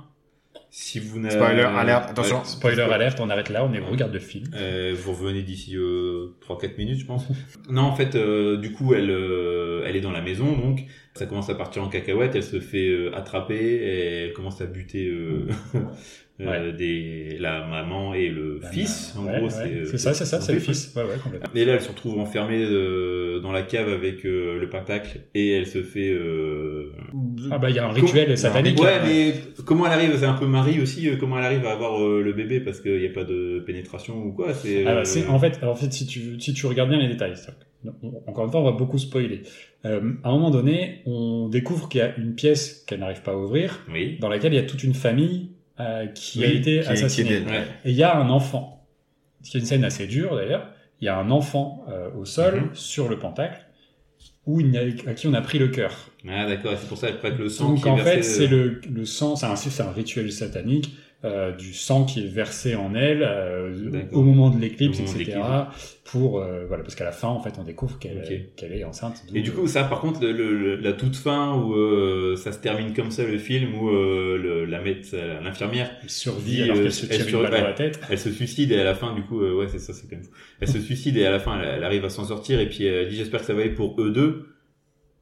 Si 0.77 0.99
vous 0.99 1.19
n'avez 1.19 1.35
Spoiler 1.35 1.61
alert, 1.61 2.09
attention. 2.09 2.43
Spoiler 2.43 2.81
alerte, 2.81 3.21
on 3.21 3.29
arrête 3.29 3.47
là, 3.47 3.63
on 3.63 3.71
est 3.71 3.79
regarde 3.79 4.11
le 4.11 4.19
film. 4.19 4.47
Euh, 4.55 4.93
vous 4.93 5.13
revenez 5.13 5.41
d'ici 5.41 5.77
euh, 5.77 6.35
3-4 6.45 6.77
minutes, 6.77 6.99
je 6.99 7.05
pense. 7.05 7.25
non, 7.69 7.83
en 7.83 7.95
fait, 7.95 8.15
euh, 8.15 8.57
du 8.57 8.73
coup, 8.73 8.93
elle, 8.93 9.09
euh, 9.09 9.85
elle 9.85 9.95
est 9.95 10.01
dans 10.01 10.11
la 10.11 10.19
maison, 10.19 10.51
donc 10.57 10.83
ça 11.13 11.27
commence 11.27 11.49
à 11.49 11.55
partir 11.55 11.81
en 11.81 11.87
cacahuète. 11.87 12.35
Elle 12.35 12.43
se 12.43 12.59
fait 12.59 12.89
euh, 12.89 13.15
attraper 13.15 13.55
et 13.55 14.25
elle 14.25 14.33
commence 14.33 14.59
à 14.59 14.65
buter 14.65 15.09
euh, 16.41 16.71
des, 16.73 17.37
la 17.39 17.65
maman 17.65 18.13
et 18.13 18.27
le 18.29 18.59
La 18.61 18.69
fils. 18.69 19.15
En 19.17 19.25
Ouais, 19.25 19.37
gros, 19.37 19.45
ouais. 19.45 19.49
c'est 19.49 19.73
euh, 19.73 19.85
c'est 19.85 19.97
ça, 19.97 20.13
c'est 20.13 20.25
ça, 20.25 20.41
c'est 20.41 20.53
le 20.53 20.59
fils. 20.59 20.93
complètement. 21.23 21.49
Et 21.55 21.63
là, 21.65 21.73
elle 21.73 21.81
se 21.81 21.89
retrouve 21.89 22.19
enfermée 22.19 22.61
euh, 22.63 23.39
dans 23.39 23.51
la 23.53 23.61
cave 23.61 23.87
avec 23.89 24.25
euh, 24.25 24.59
le 24.59 24.69
pentacle 24.69 25.21
et 25.33 25.51
elle 25.53 25.67
se 25.67 25.81
fait. 25.81 26.13
Ah 27.51 27.57
bah 27.57 27.69
il 27.69 27.75
y 27.75 27.79
a 27.79 27.85
un 27.87 27.91
rituel 27.91 28.37
satanique. 28.37 28.79
Ouais, 28.81 28.95
hein. 28.95 29.03
mais 29.05 29.33
comment 29.65 29.85
elle 29.85 29.93
arrive 29.93 30.17
C'est 30.17 30.25
un 30.25 30.33
peu 30.33 30.45
Marie 30.45 30.81
aussi. 30.81 31.09
comment 31.19 31.37
elle 31.37 31.45
arrive 31.45 31.65
à 31.65 31.71
avoir 31.71 31.99
le 31.99 32.33
bébé 32.33 32.59
parce 32.59 32.81
qu'il 32.81 32.99
n'y 32.99 33.07
a 33.07 33.11
pas 33.13 33.23
de 33.23 33.63
pénétration 33.65 34.17
ou 34.23 34.31
quoi 34.33 34.53
C'est. 34.53 34.85
Ah 34.85 34.95
bah, 34.95 35.03
en 35.29 35.39
fait, 35.39 35.63
en 35.63 35.75
fait, 35.75 35.91
si 35.93 36.05
tu, 36.05 36.39
si 36.39 36.53
tu 36.53 36.65
regardes 36.65 36.89
bien 36.89 36.99
les 36.99 37.07
détails, 37.07 37.33
encore 38.27 38.45
une 38.45 38.51
fois, 38.51 38.61
on 38.61 38.65
va 38.65 38.71
beaucoup 38.71 38.97
spoiler. 38.97 39.41
Euh, 39.85 40.13
à 40.23 40.29
un 40.29 40.31
moment 40.33 40.49
donné, 40.49 41.01
on 41.05 41.47
découvre 41.49 41.87
qu'il 41.87 41.99
y 41.99 42.03
a 42.03 42.15
une 42.17 42.33
pièce 42.33 42.83
qu'elle 42.87 42.99
n'arrive 42.99 43.21
pas 43.21 43.33
à 43.33 43.37
ouvrir, 43.37 43.85
Oui. 43.93 44.17
dans 44.19 44.29
laquelle 44.29 44.53
il 44.53 44.55
y 44.55 44.59
a 44.59 44.63
toute 44.63 44.83
une 44.83 44.95
famille 44.95 45.51
euh, 45.79 46.07
qui 46.07 46.43
a 46.43 46.47
été 46.47 46.81
qui 46.81 46.91
est- 47.03 47.07
qui 47.07 47.21
est. 47.21 47.45
Ouais. 47.45 47.63
Et 47.85 47.91
il 47.91 47.95
y 47.95 48.03
a 48.03 48.15
un 48.17 48.29
enfant. 48.29 48.87
C'est 49.41 49.59
une 49.59 49.65
scène 49.65 49.83
assez 49.83 50.07
dure 50.07 50.35
d'ailleurs. 50.35 50.69
Il 51.01 51.05
y 51.05 51.09
a 51.09 51.17
un 51.17 51.29
enfant 51.31 51.85
euh, 51.89 52.09
au 52.17 52.25
sol, 52.25 52.61
Mhm. 52.61 52.69
sur 52.73 53.09
le 53.09 53.19
pentacle, 53.19 53.59
où 54.45 54.59
il 54.61 54.75
a, 54.77 54.81
à 55.09 55.13
qui 55.13 55.27
on 55.27 55.33
a 55.33 55.41
pris 55.41 55.59
le 55.59 55.67
cœur. 55.67 55.93
Ah 56.27 56.47
d'accord, 56.47 56.73
c'est 56.79 56.87
pour 56.87 56.97
ça 56.97 57.11
que 57.11 57.27
le 57.27 57.49
sang 57.49 57.69
Donc 57.69 57.81
qui 57.81 57.87
est 57.87 57.91
en 57.91 57.95
versé, 57.95 58.11
fait, 58.15 58.23
c'est 58.23 58.43
euh, 58.53 58.79
le, 58.81 58.81
le 58.91 59.05
sang, 59.05 59.35
c'est 59.35 59.45
un, 59.45 59.55
c'est 59.55 59.83
un 59.83 59.91
rituel 59.91 60.31
satanique, 60.31 60.95
euh, 61.23 61.51
du 61.51 61.73
sang 61.73 62.05
qui 62.05 62.23
est 62.23 62.27
versé 62.27 62.75
en 62.75 62.93
elle 62.93 63.23
euh, 63.23 64.03
au 64.11 64.21
moment 64.21 64.49
de 64.51 64.59
l'éclipse, 64.61 64.99
etc. 64.99 65.39
Pour 66.03 66.39
euh, 66.39 66.65
voilà, 66.67 66.83
parce 66.83 66.93
qu'à 66.93 67.03
la 67.05 67.11
fin, 67.11 67.29
en 67.29 67.39
fait, 67.39 67.53
on 67.59 67.63
découvre 67.63 67.97
qu'elle 67.97 68.19
Ok. 68.19 68.55
qu'elle 68.55 68.73
est 68.73 68.83
enceinte. 68.83 69.23
Et 69.33 69.41
du 69.41 69.51
coup, 69.51 69.65
ça, 69.67 69.85
par 69.85 70.01
contre, 70.01 70.23
le, 70.23 70.31
le- 70.33 70.75
la 70.75 70.93
toute 70.93 71.15
fin 71.15 71.55
où 71.55 71.73
euh, 71.73 72.35
ça 72.35 72.51
se 72.51 72.59
termine 72.59 72.93
comme 72.93 73.09
ça 73.09 73.23
le 73.23 73.39
film 73.39 73.73
où 73.81 73.89
euh, 73.89 74.37
le, 74.37 74.65
la 74.65 74.81
l'infirmière, 75.41 75.89
elle 76.03 76.09
survit 76.09 76.61
alors 76.61 76.77
euh, 76.77 76.83
qu'elle 76.83 76.91
se 76.93 77.05
elle 77.05 77.11
tire 77.17 77.21
une 77.25 77.29
sur- 77.29 77.41
balle 77.41 77.51
dans 77.51 77.57
ouais. 77.57 77.63
la 77.63 77.73
tête. 77.73 77.99
elle 78.09 78.19
se 78.19 78.29
suicide 78.31 78.71
et 78.71 78.79
à 78.79 78.83
la 78.83 78.93
fin, 78.93 79.15
du 79.15 79.23
coup, 79.23 79.41
euh, 79.41 79.55
ouais, 79.55 79.67
c'est 79.67 79.79
ça, 79.79 79.93
c'est 79.93 80.07
quand 80.07 80.17
même. 80.17 80.25
Elle 80.59 80.67
se 80.67 80.79
suicide 80.79 81.17
et 81.17 81.25
à 81.25 81.31
la 81.31 81.39
fin, 81.39 81.59
elle, 81.59 81.67
elle 81.77 81.83
arrive 81.83 82.05
à 82.05 82.09
s'en 82.09 82.25
sortir 82.25 82.59
et 82.59 82.69
puis 82.69 82.85
elle 82.85 83.09
dit 83.09 83.15
j'espère 83.15 83.39
que 83.39 83.45
ça 83.47 83.53
va 83.55 83.61
aller 83.61 83.71
pour 83.71 83.99
eux 83.99 84.11
deux. 84.11 84.45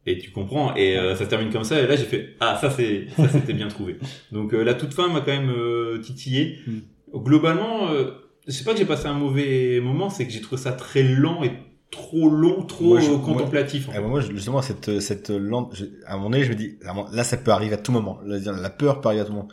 Et 0.06 0.18
tu 0.18 0.32
comprends. 0.32 0.76
Et 0.76 0.97
euh, 0.97 1.16
ça 1.16 1.24
se 1.26 1.30
termine 1.30 1.49
comme 1.51 1.64
ça. 1.64 1.80
Et 1.82 1.88
là, 1.88 1.95
j'ai 1.95 2.04
fait 2.04 2.36
ah 2.39 2.58
ça 2.60 2.70
c'est 2.70 3.08
ça 3.16 3.28
c'était 3.30 3.54
bien 3.54 3.68
trouvé. 3.70 3.97
Donc 4.32 4.54
euh, 4.54 4.64
la 4.64 4.74
toute 4.74 4.93
fin 4.93 5.08
m'a 5.08 5.22
quand 5.22 5.32
même 5.32 5.49
euh, 5.49 5.99
titillé. 5.99 6.60
Globalement, 7.14 7.89
euh, 7.91 8.12
je 8.47 8.51
sais 8.51 8.64
pas 8.64 8.74
que 8.74 8.80
j'ai 8.80 8.86
passé 8.86 9.08
un 9.08 9.14
mauvais 9.14 9.80
moment, 9.82 10.10
c'est 10.10 10.26
que 10.26 10.32
j'ai 10.34 10.41
trouvé 10.41 10.62
ça 10.62 10.72
très 10.72 11.04
lent 11.04 11.43
et 11.43 11.51
trop 11.91 12.30
long, 12.30 12.64
trop 12.64 12.86
Moi, 12.86 12.99
je- 13.01 13.10
moi- 13.12 13.20
contemplatif. 13.20 13.88
en 13.88 13.91
Ah, 13.91 13.95
fait. 13.95 14.01
moi, 14.01 14.20
justement, 14.22 14.62
cette, 14.64 14.99
cette 14.99 15.30
lente, 15.30 15.76
à 16.08 16.16
moment 16.18 16.32
donné, 16.32 16.43
je 16.43 16.49
me 16.49 16.56
dis, 16.56 16.78
là, 17.14 17.24
ça 17.24 17.38
peut 17.38 17.51
arriver 17.51 17.76
à 17.76 17.78
tout 17.78 17.91
moment. 17.91 18.20
Là, 18.26 18.39
La 18.39 18.70
peur 18.72 18.99
peut 18.99 19.10
arriver 19.10 19.22
à 19.22 19.26
tout 19.26 19.34
moment. 19.34 19.47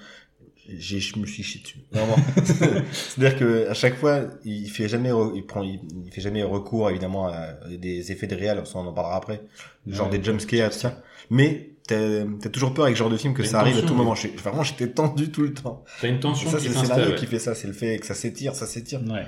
J'ai, 0.78 1.00
je 1.00 1.18
me 1.18 1.26
suis 1.26 1.42
chié 1.42 1.60
dessus. 1.62 1.78
Vraiment. 1.92 2.16
C'est-à-dire 2.92 3.38
que 3.38 3.68
à 3.68 3.74
chaque 3.74 3.96
fois, 3.96 4.22
il 4.44 4.68
fait 4.70 4.88
jamais, 4.88 5.10
il 5.34 5.44
prend, 5.46 5.62
il, 5.62 5.80
il 6.06 6.12
fait 6.12 6.20
jamais 6.20 6.42
recours, 6.42 6.90
évidemment, 6.90 7.28
à 7.28 7.54
des 7.70 8.12
effets 8.12 8.26
de 8.26 8.34
réel, 8.36 8.60
ça, 8.66 8.78
on 8.78 8.86
en 8.86 8.92
parlera 8.92 9.16
après. 9.16 9.42
Genre 9.86 10.10
Ouais, 10.10 10.18
des 10.18 10.24
jumpscares, 10.24 10.70
tout 10.70 10.78
ça. 10.78 11.02
Mais, 11.30 11.70
t'as, 11.86 12.24
toujours 12.52 12.74
peur 12.74 12.84
avec 12.84 12.96
ce 12.96 13.00
genre 13.00 13.10
de 13.10 13.16
film 13.16 13.34
que 13.34 13.42
ça 13.42 13.60
arrive 13.60 13.78
à 13.78 13.82
tout 13.82 13.88
oui. 13.92 13.94
moment. 13.96 14.14
Je- 14.14 14.28
vraiment, 14.28 14.62
j'étais 14.62 14.88
tendu 14.88 15.30
tout 15.30 15.42
le 15.42 15.52
temps. 15.54 15.84
T'as 16.00 16.08
une 16.08 16.16
Et 16.16 16.20
tension 16.20 16.50
ça, 16.50 16.56
qui 16.58 16.64
c'est 16.64 16.68
le 16.68 16.74
s'installe. 16.74 16.96
scénario 16.96 17.14
ouais. 17.14 17.18
qui 17.20 17.26
fait 17.26 17.38
ça. 17.38 17.54
C'est 17.54 17.66
le 17.68 17.72
fait 17.72 17.98
que 17.98 18.06
ça 18.06 18.14
s'étire, 18.14 18.54
ça 18.54 18.66
s'étire. 18.66 19.00
Ouais. 19.02 19.24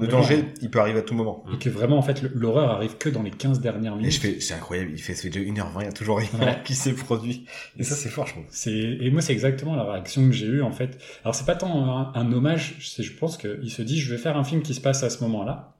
Le 0.00 0.06
danger, 0.06 0.44
il 0.62 0.70
peut 0.70 0.78
arriver 0.78 1.00
à 1.00 1.02
tout 1.02 1.14
moment. 1.14 1.44
Et 1.52 1.58
que 1.58 1.68
vraiment, 1.68 1.98
en 1.98 2.02
fait, 2.02 2.22
l'horreur 2.34 2.70
arrive 2.70 2.98
que 2.98 3.08
dans 3.08 3.22
les 3.22 3.30
15 3.32 3.60
dernières 3.60 3.94
Et 3.94 3.96
minutes. 3.96 4.12
je 4.12 4.20
fais, 4.20 4.40
c'est 4.40 4.54
incroyable, 4.54 4.90
il 4.92 4.98
fait, 5.00 5.14
ça 5.14 5.22
fait 5.22 5.30
déjà 5.30 5.44
1h20, 5.50 5.80
il 5.80 5.84
y 5.84 5.88
a 5.88 5.92
toujours 5.92 6.18
rien 6.18 6.28
Ouais. 6.40 6.58
qui 6.64 6.74
s'est 6.74 6.92
produit. 6.92 7.46
Et 7.78 7.82
ça, 7.82 7.96
c'est 7.96 8.08
fort, 8.08 8.26
je 8.26 8.34
trouve. 8.34 8.44
C'est 8.50 8.70
et 8.72 9.10
moi 9.10 9.22
c'est 9.22 9.32
exactement 9.32 9.74
la 9.74 9.82
réaction 9.90 10.24
que 10.26 10.32
j'ai 10.32 10.46
eue 10.46 10.62
en 10.62 10.70
fait. 10.70 10.98
Alors 11.24 11.34
c'est 11.34 11.46
pas 11.46 11.56
tant 11.56 11.88
un, 11.88 12.12
un 12.14 12.32
hommage, 12.32 12.76
c'est 12.80 13.02
je 13.02 13.12
pense 13.12 13.36
qu'il 13.36 13.70
se 13.70 13.82
dit 13.82 13.98
je 13.98 14.10
vais 14.14 14.18
faire 14.20 14.36
un 14.36 14.44
film 14.44 14.62
qui 14.62 14.74
se 14.74 14.80
passe 14.80 15.02
à 15.02 15.10
ce 15.10 15.22
moment-là 15.24 15.74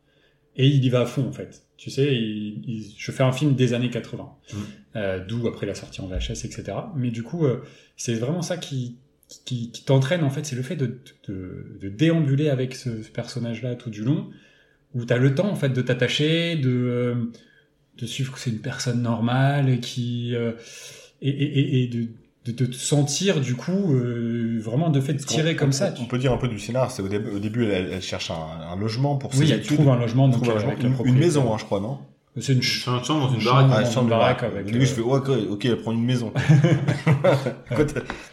et 0.57 0.67
il 0.67 0.85
y 0.85 0.89
va 0.91 1.03
à 1.03 1.07
fond 1.07 1.29
en 1.29 1.33
fait. 1.33 1.63
Tu 1.77 1.91
sais, 1.91 2.13
il- 2.13 2.65
il- 2.67 2.95
je 2.99 3.13
fais 3.13 3.23
un 3.23 3.31
film 3.31 3.55
des 3.55 3.73
années 3.73 3.91
80, 3.91 4.33
Mm. 4.53 4.57
euh, 4.97 5.25
d'où 5.25 5.47
après 5.47 5.67
la 5.67 5.77
sortie 5.77 6.01
en 6.01 6.09
VHS 6.09 6.45
etc. 6.45 6.73
Mais 6.97 7.11
du 7.13 7.23
coup 7.23 7.47
euh, 7.47 7.63
c'est 7.97 8.15
vraiment 8.15 8.43
ça 8.43 8.57
qui 8.57 8.97
qui, 9.45 9.71
qui 9.71 9.85
t'entraîne 9.85 10.25
en 10.25 10.31
fait, 10.31 10.45
c'est 10.47 10.57
le 10.57 10.63
fait 10.63 10.77
de, 10.77 10.99
de, 11.29 11.79
de 11.81 11.89
déambuler 11.89 12.49
avec 12.49 12.75
ce, 12.75 13.03
ce 13.03 13.11
personnage-là 13.11 13.75
tout 13.75 13.91
du 13.91 14.03
long, 14.03 14.29
où 14.95 15.05
t'as 15.05 15.19
le 15.19 15.35
temps 15.35 15.51
en 15.51 15.55
fait 15.57 15.69
de 15.71 15.83
t'attacher, 15.83 16.57
de 16.57 16.71
euh, 16.71 17.15
de 17.99 18.07
suivre 18.07 18.33
que 18.33 18.39
c'est 18.41 18.51
une 18.51 18.61
personne 18.61 19.03
normale 19.03 19.69
et 19.69 19.81
qui 19.81 20.35
euh, 20.35 20.53
et, 21.21 21.29
et, 21.31 21.83
et- 21.83 21.89
de, 21.89 22.07
de, 22.53 22.65
te 22.67 22.73
sentir 22.75 23.41
du 23.43 23.55
coup 23.57 23.93
euh, 23.95 24.59
vraiment 24.61 24.89
de 24.89 25.01
fait 25.01 25.13
de 25.13 25.19
tirer 25.23 25.55
comme 25.57 25.73
ça. 25.73 25.93
On 26.01 26.07
peut 26.07 26.17
dire 26.19 26.33
un 26.33 26.39
peu 26.39 26.49
du 26.49 26.59
scénar, 26.59 26.91
c'est 26.91 27.03
au, 27.03 27.09
début- 27.09 27.31
au 27.31 27.39
début, 27.39 27.65
elle, 27.67 27.91
elle 27.93 28.01
cherche 28.03 28.31
un, 28.31 28.35
un 28.35 28.77
logement 28.77 29.17
pour 29.17 29.35
ses 29.35 29.41
Oui, 29.41 29.51
elle 29.51 29.59
études. 29.59 29.77
trouve 29.77 29.91
un 29.91 29.99
logement, 29.99 30.25
Elle 30.27 30.31
donc 30.33 30.43
trouve 30.45 30.57
un 30.57 30.75
logement. 30.75 31.05
Une, 31.05 31.19
maison, 31.19 31.53
hein, 31.53 31.59
je 31.59 31.65
crois, 31.65 31.81
non? 31.81 31.99
C'est 32.41 32.53
une 32.53 32.63
ch- 32.63 32.89
en 32.89 33.03
chambre 33.03 33.27
dans 33.29 33.33
une 33.35 33.41
Une 33.41 33.45
baraque. 33.45 33.67
Ah, 33.73 33.83
dans 33.83 33.91
chambre 33.91 34.01
une 34.03 34.05
de 34.07 34.11
baraque 34.11 34.43
avec, 34.43 34.67
euh, 34.75 34.81
je 34.81 34.85
fais, 34.87 35.01
ouais, 35.01 35.19
ok, 35.19 35.31
ok, 35.51 35.65
elle 35.65 35.77
prend 35.81 35.93
une 35.93 36.05
maison. 36.05 36.33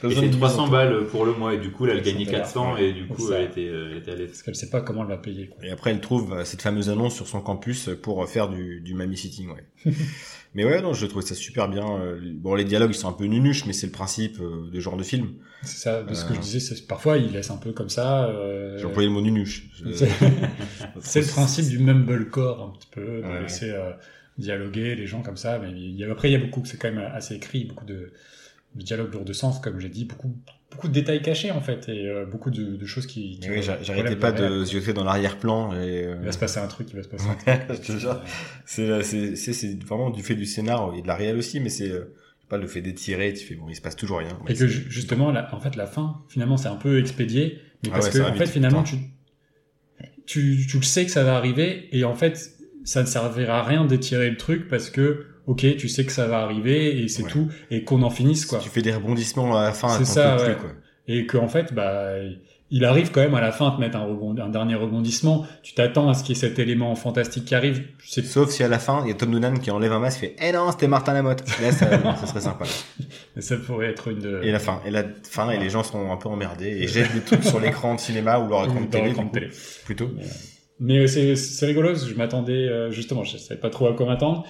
C'est 0.02 0.10
d'une 0.22 0.32
300 0.32 0.62
maison. 0.64 0.68
balles 0.72 1.06
pour 1.08 1.26
le 1.26 1.34
mois 1.34 1.54
et 1.54 1.58
du 1.58 1.72
coup, 1.72 1.86
là, 1.86 1.94
elle 1.94 2.02
300 2.02 2.18
gagnait 2.20 2.32
400 2.32 2.62
dollars, 2.64 2.80
et 2.80 2.94
du 2.94 3.08
coup, 3.08 3.32
elle 3.32 3.44
était, 3.46 3.68
euh, 3.68 3.90
elle 3.92 3.98
était 3.98 4.12
à 4.12 4.16
l'aise. 4.16 4.30
parce 4.30 4.44
qu'elle 4.44 4.56
sait 4.56 4.70
pas 4.70 4.82
comment 4.82 5.02
elle 5.04 5.10
va 5.10 5.18
payer. 5.18 5.48
Quoi. 5.48 5.66
Et 5.66 5.72
après, 5.72 5.92
elle 5.92 6.02
trouve 6.02 6.34
euh, 6.34 6.46
cette 6.46 6.62
fameuse 6.62 6.90
annonce 6.90 7.16
sur 7.16 7.28
son 7.28 7.42
campus 7.42 7.90
pour 8.02 8.28
faire 8.28 8.50
du, 8.50 8.82
du 8.82 8.94
mammy 8.94 9.18
sitting, 9.18 9.50
ouais. 9.50 9.94
mais 10.56 10.66
ouais, 10.66 10.82
non, 10.82 10.94
je 10.94 11.06
trouvais 11.06 11.26
ça 11.26 11.36
super 11.36 11.68
bien. 11.70 11.86
euh, 12.00 12.20
Bon, 12.36 12.56
les 12.56 12.64
dialogues, 12.66 12.92
ils 12.92 12.98
sont 12.98 13.10
un 13.10 13.14
peu 13.14 13.26
nunuches, 13.26 13.66
mais 13.68 13.74
c'est 13.74 13.86
le 13.88 13.92
principe 13.92 14.40
euh, 14.42 14.70
de 14.72 14.80
genre 14.80 14.98
de 14.98 15.04
film. 15.04 15.34
C'est 15.62 15.78
ça, 15.78 16.02
de 16.04 16.14
ce 16.14 16.26
Euh. 16.26 16.30
que 16.30 16.34
je 16.36 16.40
disais, 16.40 16.60
c'est 16.60 16.88
parfois 16.88 17.18
il 17.18 17.32
laisse 17.34 17.52
un 17.52 17.58
peu 17.58 17.72
comme 17.74 17.90
ça. 17.90 18.26
euh, 18.30 18.78
J'ai 18.80 18.86
employé 18.86 19.08
le 19.08 19.14
mot 19.14 19.22
nunuche. 19.22 19.70
Je- 19.76 19.90
c'est 19.94 20.10
c'est 21.02 21.22
le 21.22 21.28
principe 21.28 21.68
du 21.70 21.80
mumblecore 21.80 22.62
un 22.74 22.78
petit 22.78 22.88
peu, 22.92 23.22
de 23.22 23.28
Ouais. 23.28 23.42
laisser 23.44 23.70
euh, 23.72 23.92
dialoguer 24.38 24.96
les 24.96 25.06
gens 25.08 25.22
comme 25.22 25.38
ça. 25.38 25.60
Mais 25.60 25.72
il 25.72 25.96
y 25.96 26.04
a, 26.04 26.12
après 26.12 26.30
il 26.30 26.34
y 26.34 26.36
a 26.36 26.40
beaucoup, 26.40 26.64
c'est 26.66 26.78
quand 26.78 26.92
même 26.92 27.00
assez 27.14 27.36
écrit, 27.36 27.66
beaucoup 27.66 27.86
de, 27.86 28.12
de 28.76 28.84
dialogues 28.84 29.14
lourds 29.14 29.26
de 29.26 29.34
sens, 29.34 29.60
comme 29.60 29.80
j'ai 29.80 29.90
dit, 29.90 30.06
beaucoup 30.06 30.36
beaucoup 30.72 30.88
de 30.90 30.94
détails 30.94 31.22
cachés 31.22 31.52
en 31.52 31.62
fait 31.62 31.88
et 31.88 32.08
euh, 32.10 32.26
beaucoup 32.26 32.52
de, 32.52 32.76
de 32.76 32.86
choses 32.86 33.08
qui. 33.08 33.40
qui 33.40 33.50
oui, 33.50 33.62
j'arrêtais 33.82 34.16
pas 34.18 34.32
de 34.34 34.64
zioter 34.66 34.94
dans 34.94 35.04
l'arrière-plan 35.06 35.74
et 35.74 36.06
euh, 36.06 36.16
Il 36.20 36.26
va 36.26 36.32
se 36.34 36.38
passer 36.38 36.60
un 36.60 36.68
truc, 36.68 36.88
il 36.92 36.96
va 36.98 37.04
se 37.04 37.08
passer 37.08 37.28
un 37.30 37.36
truc. 37.58 37.80
Ouais, 37.90 37.98
jure. 38.00 38.22
C'est, 38.66 39.04
c'est, 39.04 39.36
c'est, 39.36 39.54
c'est 39.54 39.84
vraiment 39.84 40.10
du 40.10 40.22
fait 40.24 40.36
du 40.36 40.46
scénar 40.46 40.94
et 40.96 41.02
de 41.02 41.08
la 41.08 41.16
réelle 41.16 41.38
aussi, 41.38 41.60
mais 41.62 41.70
c'est 41.70 41.90
euh, 41.90 42.14
pas 42.50 42.58
le 42.58 42.68
fait 42.68 42.82
d'étirer, 42.82 43.34
tu 43.34 43.46
fais 43.46 43.56
bon, 43.56 43.68
il 43.70 43.76
se 43.76 43.82
passe 43.82 43.96
toujours 43.96 44.20
rien. 44.20 44.38
Et 44.48 44.54
que 44.54 44.68
ju- 44.68 44.86
justement, 44.90 45.32
la- 45.32 45.54
en 45.56 45.60
fait, 45.60 45.76
la 45.78 45.88
fin, 45.88 46.24
finalement, 46.30 46.58
c'est 46.58 46.68
un 46.68 46.76
peu 46.76 47.00
expédié, 47.00 47.60
mais 47.84 47.90
Ah 47.94 47.96
parce 47.96 48.08
ouais, 48.08 48.12
que, 48.24 48.30
en 48.30 48.36
fait, 48.36 48.48
finalement, 48.48 48.84
putain. 48.84 48.98
tu, 50.26 50.58
tu, 50.58 50.68
tu 50.68 50.78
le 50.78 50.84
sais 50.84 51.06
que 51.06 51.12
ça 51.12 51.24
va 51.24 51.36
arriver, 51.38 51.88
et 51.96 52.04
en 52.04 52.16
fait, 52.16 52.52
ça 52.84 53.02
ne 53.02 53.08
servira 53.08 53.60
à 53.60 53.64
rien 53.64 53.86
d'étirer 53.86 54.30
le 54.30 54.38
truc 54.38 54.68
parce 54.68 54.90
que, 54.90 55.26
ok, 55.48 55.78
tu 55.78 55.88
sais 55.90 56.06
que 56.06 56.12
ça 56.12 56.28
va 56.28 56.40
arriver, 56.40 57.02
et 57.02 57.08
c'est 57.08 57.24
Ouais. 57.24 57.30
tout, 57.30 57.48
et 57.72 57.84
qu'on 57.84 58.02
en 58.04 58.10
finisse, 58.10 58.46
quoi. 58.46 58.60
Tu 58.60 58.70
fais 58.70 58.82
des 58.82 58.94
rebondissements 58.94 59.58
à 59.58 59.64
la 59.66 59.72
fin, 59.72 59.90
C'est 59.90 60.06
ça, 60.06 60.38
ouais. 60.38 60.44
plus, 60.46 60.56
quoi. 60.56 60.70
Et 61.08 61.26
qu'en 61.28 61.48
fait, 61.48 61.72
bah, 61.74 62.14
il 62.72 62.84
arrive 62.84 63.12
quand 63.12 63.22
même 63.22 63.36
à 63.36 63.42
la 63.42 63.52
fin 63.52 63.70
de 63.76 63.80
mettre 63.80 63.96
un, 63.96 64.06
rebond, 64.06 64.36
un 64.42 64.50
dernier 64.50 64.74
rebondissement. 64.74 65.46
Tu 65.62 65.76
t'attends 65.76 66.10
à 66.10 66.16
ce 66.16 66.24
qu'il 66.24 66.36
y 66.36 66.38
ait 66.38 66.42
cet 66.42 66.58
élément 66.58 66.96
fantastique 66.96 67.46
qui 67.46 67.54
arrive. 67.54 67.84
Sauf 68.04 68.50
si 68.50 68.64
à 68.64 68.68
la 68.68 68.80
fin, 68.80 69.04
il 69.06 69.10
y 69.10 69.12
a 69.12 69.14
Tom 69.14 69.30
Noonan 69.30 69.54
qui 69.60 69.70
enlève 69.70 69.92
un 69.94 70.00
masque, 70.00 70.18
il 70.24 70.30
fait, 70.30 70.36
eh 70.42 70.52
non, 70.52 70.72
c'était 70.72 70.88
Martin 70.88 71.14
Lamotte. 71.14 71.44
Là, 71.62 71.72
ça, 71.72 71.88
ça 72.20 72.26
serait 72.26 72.42
sympa. 72.42 72.66
ça 73.38 73.58
pourrait 73.58 73.92
être 73.92 74.08
une. 74.08 74.40
Et 74.42 74.52
la 74.52 74.58
fin, 74.58 74.82
et 74.84 74.90
la 74.90 75.04
fin, 75.30 75.52
et 75.52 75.60
les 75.60 75.70
gens 75.70 75.84
sont 75.84 76.12
un 76.12 76.18
peu 76.18 76.28
emmerdés 76.28 76.70
et 76.82 76.88
jettent 76.88 77.14
des 77.14 77.22
trucs 77.22 77.44
sur 77.44 77.60
l'écran 77.60 77.94
de 77.94 78.00
cinéma 78.00 78.40
ou 78.40 78.50
leur 78.50 78.66
écran 78.66 78.82
de 78.82 78.88
télé, 78.88 79.14
coup, 79.14 79.30
télé. 79.32 79.50
plutôt. 79.86 80.10
Mais 80.80 80.98
euh, 80.98 81.08
c'est 81.08 81.36
c'est 81.36 81.68
rigolo, 81.68 81.90
parce 81.90 82.04
que 82.04 82.10
je 82.10 82.16
m'attendais, 82.16 82.68
euh, 82.68 82.90
justement, 82.90 83.24
je 83.24 83.38
savais 83.38 83.60
pas 83.62 83.70
trop 83.70 83.88
à 83.88 83.94
quoi 83.94 84.08
m'attendre. 84.08 84.44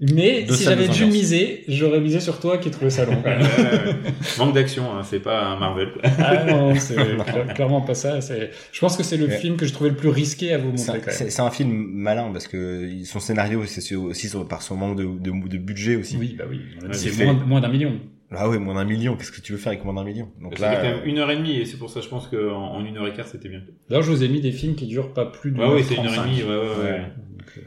Mais 0.00 0.46
si 0.48 0.62
j'avais 0.62 0.86
dû 0.86 1.06
miser, 1.06 1.64
j'aurais 1.66 2.00
misé 2.00 2.20
sur 2.20 2.38
toi 2.38 2.58
qui 2.58 2.70
trouvais 2.70 2.90
ça 2.90 3.04
long. 3.04 3.20
quand 3.20 3.30
même. 3.30 3.42
Euh, 3.58 3.92
manque 4.38 4.54
d'action, 4.54 4.84
hein, 4.92 5.02
c'est 5.02 5.18
pas 5.18 5.42
un 5.44 5.58
Marvel. 5.58 5.88
Ah 6.18 6.44
non, 6.44 6.74
c'est 6.78 6.94
cla- 6.94 7.52
clairement 7.54 7.80
pas 7.80 7.94
ça. 7.94 8.20
c'est- 8.20 8.50
Je 8.70 8.78
pense 8.80 8.96
que 8.96 9.02
c'est 9.02 9.16
le 9.16 9.26
Ouais. 9.26 9.38
film 9.38 9.56
que 9.56 9.66
je 9.66 9.72
trouvais 9.72 9.90
le 9.90 9.96
plus 9.96 10.08
risqué 10.10 10.52
à 10.52 10.58
vous 10.58 10.70
C'est 10.76 10.92
montrer 10.94 11.10
c'est- 11.10 11.40
un 11.40 11.50
film 11.50 11.70
malin 11.72 12.30
parce 12.32 12.46
que 12.46 12.88
son 13.04 13.18
scénario, 13.18 13.64
c'est 13.66 13.96
aussi 13.96 14.28
sur- 14.28 14.46
par 14.46 14.62
son 14.62 14.76
manque 14.76 14.96
de, 14.98 15.04
de, 15.04 15.48
de 15.48 15.58
budget 15.58 15.96
aussi. 15.96 16.16
Oui, 16.16 16.36
bah 16.38 16.44
oui. 16.48 16.60
c'est 16.92 17.24
moins, 17.24 17.34
moins 17.34 17.60
d'un 17.60 17.68
million. 17.68 17.98
Ah 18.30 18.48
ouais, 18.48 18.58
moins 18.58 18.74
d'un 18.74 18.84
million. 18.84 19.16
Qu'est-ce 19.16 19.32
que 19.32 19.40
tu 19.40 19.50
veux 19.52 19.58
faire 19.58 19.72
avec 19.72 19.84
moins 19.84 19.94
d'un 19.94 20.04
million? 20.04 20.30
Donc 20.40 20.52
C'était 20.54 20.62
là, 20.70 20.76
quand 20.76 20.86
euh, 20.86 20.96
même 20.98 21.06
une 21.06 21.18
heure 21.18 21.30
et 21.32 21.36
demie 21.36 21.56
et 21.56 21.64
c'est 21.64 21.78
pour 21.78 21.90
ça 21.90 21.98
que 21.98 22.04
je 22.04 22.10
pense 22.10 22.28
qu'en 22.28 22.36
en 22.76 22.84
une 22.84 22.96
heure 22.98 23.08
et 23.08 23.14
quart 23.14 23.26
c'était 23.26 23.48
bien. 23.48 23.62
D'ailleurs, 23.88 24.04
je 24.04 24.12
vous 24.12 24.22
ai 24.22 24.28
mis 24.28 24.40
des 24.40 24.52
films 24.52 24.76
qui 24.76 24.86
durent 24.86 25.12
pas 25.12 25.26
plus 25.26 25.50
de 25.50 25.58
Ouais, 25.58 25.66
oui, 25.74 25.82
c'est 25.82 25.94
une 25.94 26.06
heure 26.06 26.12
et 26.12 26.16
35. 26.16 26.30
demie. 26.30 26.42
Ouais, 26.44 26.56
ouais, 26.56 26.84
ouais. 26.84 26.90
Ouais. 26.92 27.62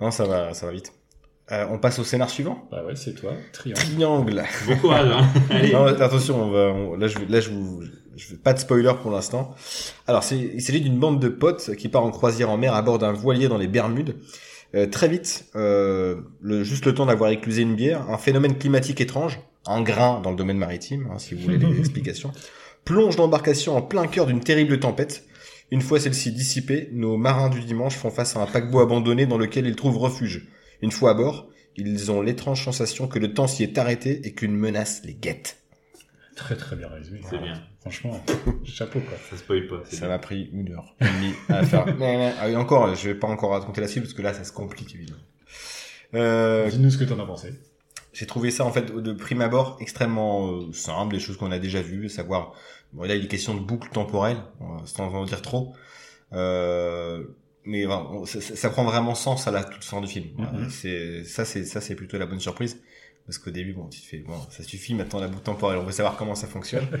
non, 0.00 0.10
ça 0.10 0.24
va, 0.24 0.54
ça 0.54 0.64
va 0.66 0.72
vite. 0.72 0.92
Euh, 1.52 1.66
on 1.70 1.78
passe 1.78 1.98
au 1.98 2.04
scénar 2.04 2.30
suivant? 2.30 2.66
Bah 2.70 2.82
ouais, 2.86 2.96
c'est 2.96 3.14
toi. 3.14 3.32
Triangle. 3.52 3.80
Triangle. 3.80 4.42
Bon 4.66 4.76
courage. 4.76 5.10
Hein. 5.12 5.28
Allez. 5.50 5.72
Non, 5.72 5.84
attention, 5.86 6.42
on 6.42 6.50
va, 6.50 6.58
on- 6.72 6.96
là, 6.96 7.06
je, 7.06 7.18
vais- 7.18 7.26
là, 7.28 7.40
je 7.40 7.50
vous, 7.50 7.82
je 8.16 8.26
fais 8.26 8.36
pas 8.36 8.54
de 8.54 8.58
spoiler 8.58 8.92
pour 9.02 9.10
l'instant. 9.10 9.54
Alors, 10.06 10.22
c'est, 10.24 10.38
il 10.38 10.62
s'agit 10.62 10.80
d'une 10.80 10.98
bande 10.98 11.20
de 11.20 11.28
potes 11.28 11.76
qui 11.76 11.88
part 11.90 12.02
en 12.02 12.10
croisière 12.10 12.48
en 12.48 12.56
mer 12.56 12.74
à 12.74 12.80
bord 12.80 12.98
d'un 12.98 13.12
voilier 13.12 13.48
dans 13.48 13.58
les 13.58 13.66
Bermudes. 13.68 14.16
Euh, 14.74 14.86
très 14.86 15.06
vite, 15.06 15.44
euh, 15.54 16.16
le, 16.40 16.64
juste 16.64 16.86
le 16.86 16.94
temps 16.94 17.06
d'avoir 17.06 17.30
éclusé 17.30 17.60
une 17.62 17.74
bière, 17.76 18.08
un 18.10 18.18
phénomène 18.18 18.56
climatique 18.56 19.00
étrange, 19.02 19.38
un 19.66 19.82
grain 19.82 20.20
dans 20.20 20.30
le 20.30 20.36
domaine 20.36 20.58
maritime, 20.58 21.08
hein, 21.12 21.18
si 21.18 21.34
vous 21.34 21.42
voulez 21.42 21.58
les 21.58 21.78
explications, 21.78 22.32
plonge 22.86 23.16
l'embarcation 23.18 23.76
en 23.76 23.82
plein 23.82 24.06
cœur 24.06 24.26
d'une 24.26 24.40
terrible 24.40 24.80
tempête. 24.80 25.24
Une 25.70 25.80
fois 25.82 26.00
celle-ci 26.00 26.32
dissipée, 26.32 26.88
nos 26.92 27.16
marins 27.18 27.50
du 27.50 27.60
dimanche 27.60 27.94
font 27.96 28.10
face 28.10 28.34
à 28.36 28.40
un 28.40 28.46
paquebot 28.46 28.80
abandonné 28.80 29.26
dans 29.26 29.38
lequel 29.38 29.66
ils 29.66 29.76
trouvent 29.76 29.98
refuge. 29.98 30.48
Une 30.84 30.92
fois 30.92 31.12
à 31.12 31.14
bord, 31.14 31.48
ils 31.76 32.12
ont 32.12 32.20
l'étrange 32.20 32.62
sensation 32.62 33.08
que 33.08 33.18
le 33.18 33.32
temps 33.32 33.46
s'y 33.46 33.62
est 33.62 33.78
arrêté 33.78 34.20
et 34.26 34.34
qu'une 34.34 34.54
menace 34.54 35.00
les 35.02 35.14
guette. 35.14 35.62
Très 36.36 36.56
très 36.56 36.76
bien 36.76 36.88
résumé. 36.88 37.22
C'est 37.30 37.38
bien. 37.38 37.54
Franchement, 37.80 38.22
chapeau 38.64 39.00
quoi. 39.00 39.16
Ça 39.30 39.38
spoil 39.38 39.66
pas. 39.66 39.80
Ça 39.84 40.08
m'a 40.08 40.18
pris 40.18 40.50
une 40.52 40.72
heure 40.72 40.94
et 41.00 41.06
demie 41.06 41.32
à 41.48 41.64
faire. 41.64 41.86
ah 42.38 42.48
oui, 42.48 42.56
encore, 42.56 42.94
je 42.94 43.08
vais 43.08 43.14
pas 43.14 43.28
encore 43.28 43.52
raconter 43.52 43.80
la 43.80 43.88
suite 43.88 44.02
parce 44.02 44.12
que 44.12 44.20
là, 44.20 44.34
ça 44.34 44.44
se 44.44 44.52
complique 44.52 44.94
évidemment. 44.94 45.22
Euh, 46.12 46.68
Dis-nous 46.68 46.90
ce 46.90 46.98
que 46.98 47.04
t'en 47.04 47.18
as 47.18 47.24
pensé. 47.24 47.54
j'ai 48.12 48.26
trouvé 48.26 48.50
ça 48.50 48.66
en 48.66 48.70
fait 48.70 48.94
de 48.94 49.12
prime 49.14 49.40
abord 49.40 49.78
extrêmement 49.80 50.50
euh, 50.50 50.72
simple, 50.74 51.14
des 51.14 51.20
choses 51.20 51.38
qu'on 51.38 51.50
a 51.50 51.58
déjà 51.58 51.80
vues, 51.80 52.10
savoir. 52.10 52.52
Bon, 52.92 53.04
là, 53.04 53.14
il 53.14 53.24
est 53.24 53.28
question 53.28 53.54
de 53.54 53.60
boucle 53.60 53.88
temporelle, 53.88 54.42
sans 54.84 55.14
en 55.14 55.24
dire 55.24 55.40
trop. 55.40 55.74
Euh, 56.34 57.24
mais 57.66 57.86
ça, 58.26 58.40
ça- 58.40 58.56
prend 58.70 58.84
vraiment 58.84 59.14
sens 59.14 59.46
à 59.48 59.50
la 59.50 59.64
toute 59.64 59.84
fin 59.84 60.00
du 60.00 60.06
film. 60.06 60.26
Mhm. 60.38 60.70
C'est 60.70 61.24
ça, 61.24 61.44
c'est 61.44 61.64
ça, 61.64 61.80
c'est 61.80 61.94
plutôt 61.94 62.18
la 62.18 62.26
bonne 62.26 62.40
surprise. 62.40 62.80
Parce 63.26 63.38
qu'au 63.38 63.50
début, 63.50 63.72
bon, 63.72 63.86
tu 63.88 64.02
te 64.02 64.06
fais, 64.06 64.18
bon, 64.18 64.34
ça 64.50 64.62
suffit, 64.62 64.92
maintenant 64.92 65.18
la 65.18 65.28
boucle 65.28 65.44
temporelle, 65.44 65.78
on 65.78 65.84
veut 65.84 65.92
savoir 65.92 66.16
comment 66.16 66.34
ça 66.34 66.46
fonctionne. 66.46 66.86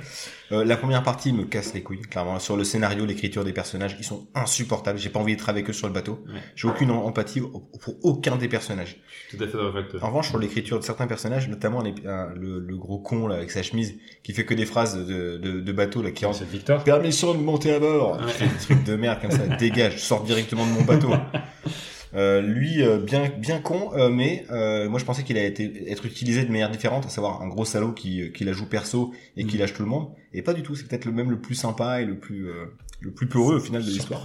Euh, 0.52 0.62
la 0.62 0.76
première 0.76 1.02
partie 1.02 1.32
me 1.32 1.44
casse 1.44 1.72
les 1.72 1.82
couilles, 1.82 2.02
clairement. 2.02 2.38
Sur 2.38 2.56
le 2.58 2.64
scénario, 2.64 3.06
l'écriture 3.06 3.44
des 3.44 3.54
personnages, 3.54 3.96
ils 3.98 4.04
sont 4.04 4.26
insupportables. 4.34 4.98
J'ai 4.98 5.08
pas 5.08 5.18
envie 5.18 5.32
d'être 5.34 5.48
avec 5.48 5.68
eux 5.70 5.72
sur 5.72 5.86
le 5.86 5.92
bateau. 5.94 6.22
Ouais. 6.26 6.34
J'ai 6.54 6.68
aucune 6.68 6.90
em- 6.90 6.96
empathie 6.98 7.40
pour 7.40 7.96
aucun 8.04 8.36
des 8.36 8.46
personnages. 8.46 8.98
Je 9.32 9.36
tout 9.38 9.42
à 9.44 9.48
fait 9.48 9.58
avec 9.58 9.88
toi. 9.88 10.04
En 10.04 10.08
revanche, 10.08 10.28
sur 10.28 10.38
l'écriture 10.38 10.78
de 10.78 10.84
certains 10.84 11.06
personnages, 11.06 11.48
notamment 11.48 11.80
les- 11.82 11.94
un- 12.06 12.28
le, 12.34 12.58
le 12.60 12.76
gros 12.76 12.98
con 12.98 13.26
là 13.26 13.36
avec 13.36 13.50
sa 13.50 13.62
chemise, 13.62 13.94
qui 14.22 14.34
fait 14.34 14.44
que 14.44 14.52
des 14.54 14.66
phrases 14.66 14.96
de, 15.06 15.38
de, 15.38 15.60
de 15.60 15.72
bateau 15.72 16.02
là, 16.02 16.10
qui 16.10 16.26
en 16.26 16.34
C'est 16.34 16.44
Victor. 16.48 16.84
permission 16.84 17.32
de 17.34 17.38
monter 17.40 17.72
à 17.72 17.80
bord, 17.80 18.18
Ouais. 18.20 18.46
des 18.46 18.58
trucs 18.60 18.84
de 18.84 18.96
merde 18.96 19.20
comme 19.22 19.30
ça, 19.30 19.46
dégage, 19.58 19.98
sors 19.98 20.22
directement 20.24 20.66
de 20.66 20.72
mon 20.72 20.82
bateau. 20.84 21.10
Euh, 22.14 22.40
lui, 22.40 22.82
euh, 22.82 22.98
bien 22.98 23.28
bien 23.36 23.58
con, 23.60 23.90
euh, 23.94 24.08
mais 24.08 24.46
euh, 24.50 24.88
moi 24.88 25.00
je 25.00 25.04
pensais 25.04 25.24
qu'il 25.24 25.36
allait 25.36 25.48
été, 25.48 25.90
être 25.90 26.06
utilisé 26.06 26.44
de 26.44 26.50
manière 26.52 26.70
différente, 26.70 27.04
à 27.06 27.08
savoir 27.08 27.42
un 27.42 27.48
gros 27.48 27.64
salaud 27.64 27.92
qui, 27.92 28.30
qui 28.32 28.44
la 28.44 28.52
joue 28.52 28.68
perso 28.68 29.12
et 29.36 29.44
qui 29.44 29.56
Mm. 29.56 29.60
lâche 29.60 29.74
tout 29.74 29.82
le 29.82 29.88
monde, 29.88 30.08
et 30.32 30.42
pas 30.42 30.54
du 30.54 30.62
tout. 30.62 30.76
C'est 30.76 30.86
peut-être 30.86 31.06
le 31.06 31.12
même 31.12 31.30
le 31.30 31.40
plus 31.40 31.56
sympa 31.56 32.00
et 32.00 32.04
le 32.04 32.18
plus 32.18 32.48
euh, 32.48 32.66
le 33.00 33.10
plus 33.12 33.26
peureux 33.26 33.56
au 33.56 33.60
final 33.60 33.82
de 33.84 33.90
l'histoire. 33.90 34.24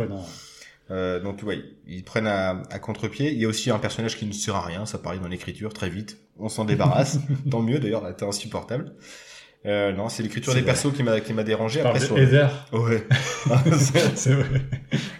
Euh, 0.91 1.19
donc 1.19 1.43
ouais, 1.43 1.63
ils 1.87 2.03
prennent 2.03 2.27
à, 2.27 2.63
à 2.71 2.79
contre-pied. 2.79 3.31
Il 3.31 3.39
y 3.39 3.45
a 3.45 3.47
aussi 3.47 3.69
un 3.69 3.77
personnage 3.79 4.17
qui 4.17 4.25
ne 4.25 4.31
sert 4.33 4.55
à 4.55 4.65
rien, 4.65 4.85
ça 4.85 4.97
paraît 4.97 5.19
dans 5.19 5.27
l'écriture 5.27 5.73
très 5.73 5.89
vite. 5.89 6.17
On 6.37 6.49
s'en 6.49 6.65
débarrasse, 6.65 7.19
tant 7.51 7.61
mieux 7.61 7.79
d'ailleurs, 7.79 8.03
là 8.03 8.13
t'es 8.13 8.25
insupportable. 8.25 8.93
Euh, 9.65 9.91
non, 9.91 10.07
c'est 10.07 10.23
l'écriture 10.23 10.53
des 10.53 10.61
persos 10.61 10.93
qui 10.95 11.03
m'a 11.03 11.19
qui 11.19 11.33
m'a 11.33 11.43
dérangé. 11.43 11.81
Après 11.81 11.99
sur 11.99 12.17
Heather. 12.17 12.49
ouais, 12.71 13.05
c'est 14.15 14.33
vrai. 14.33 14.61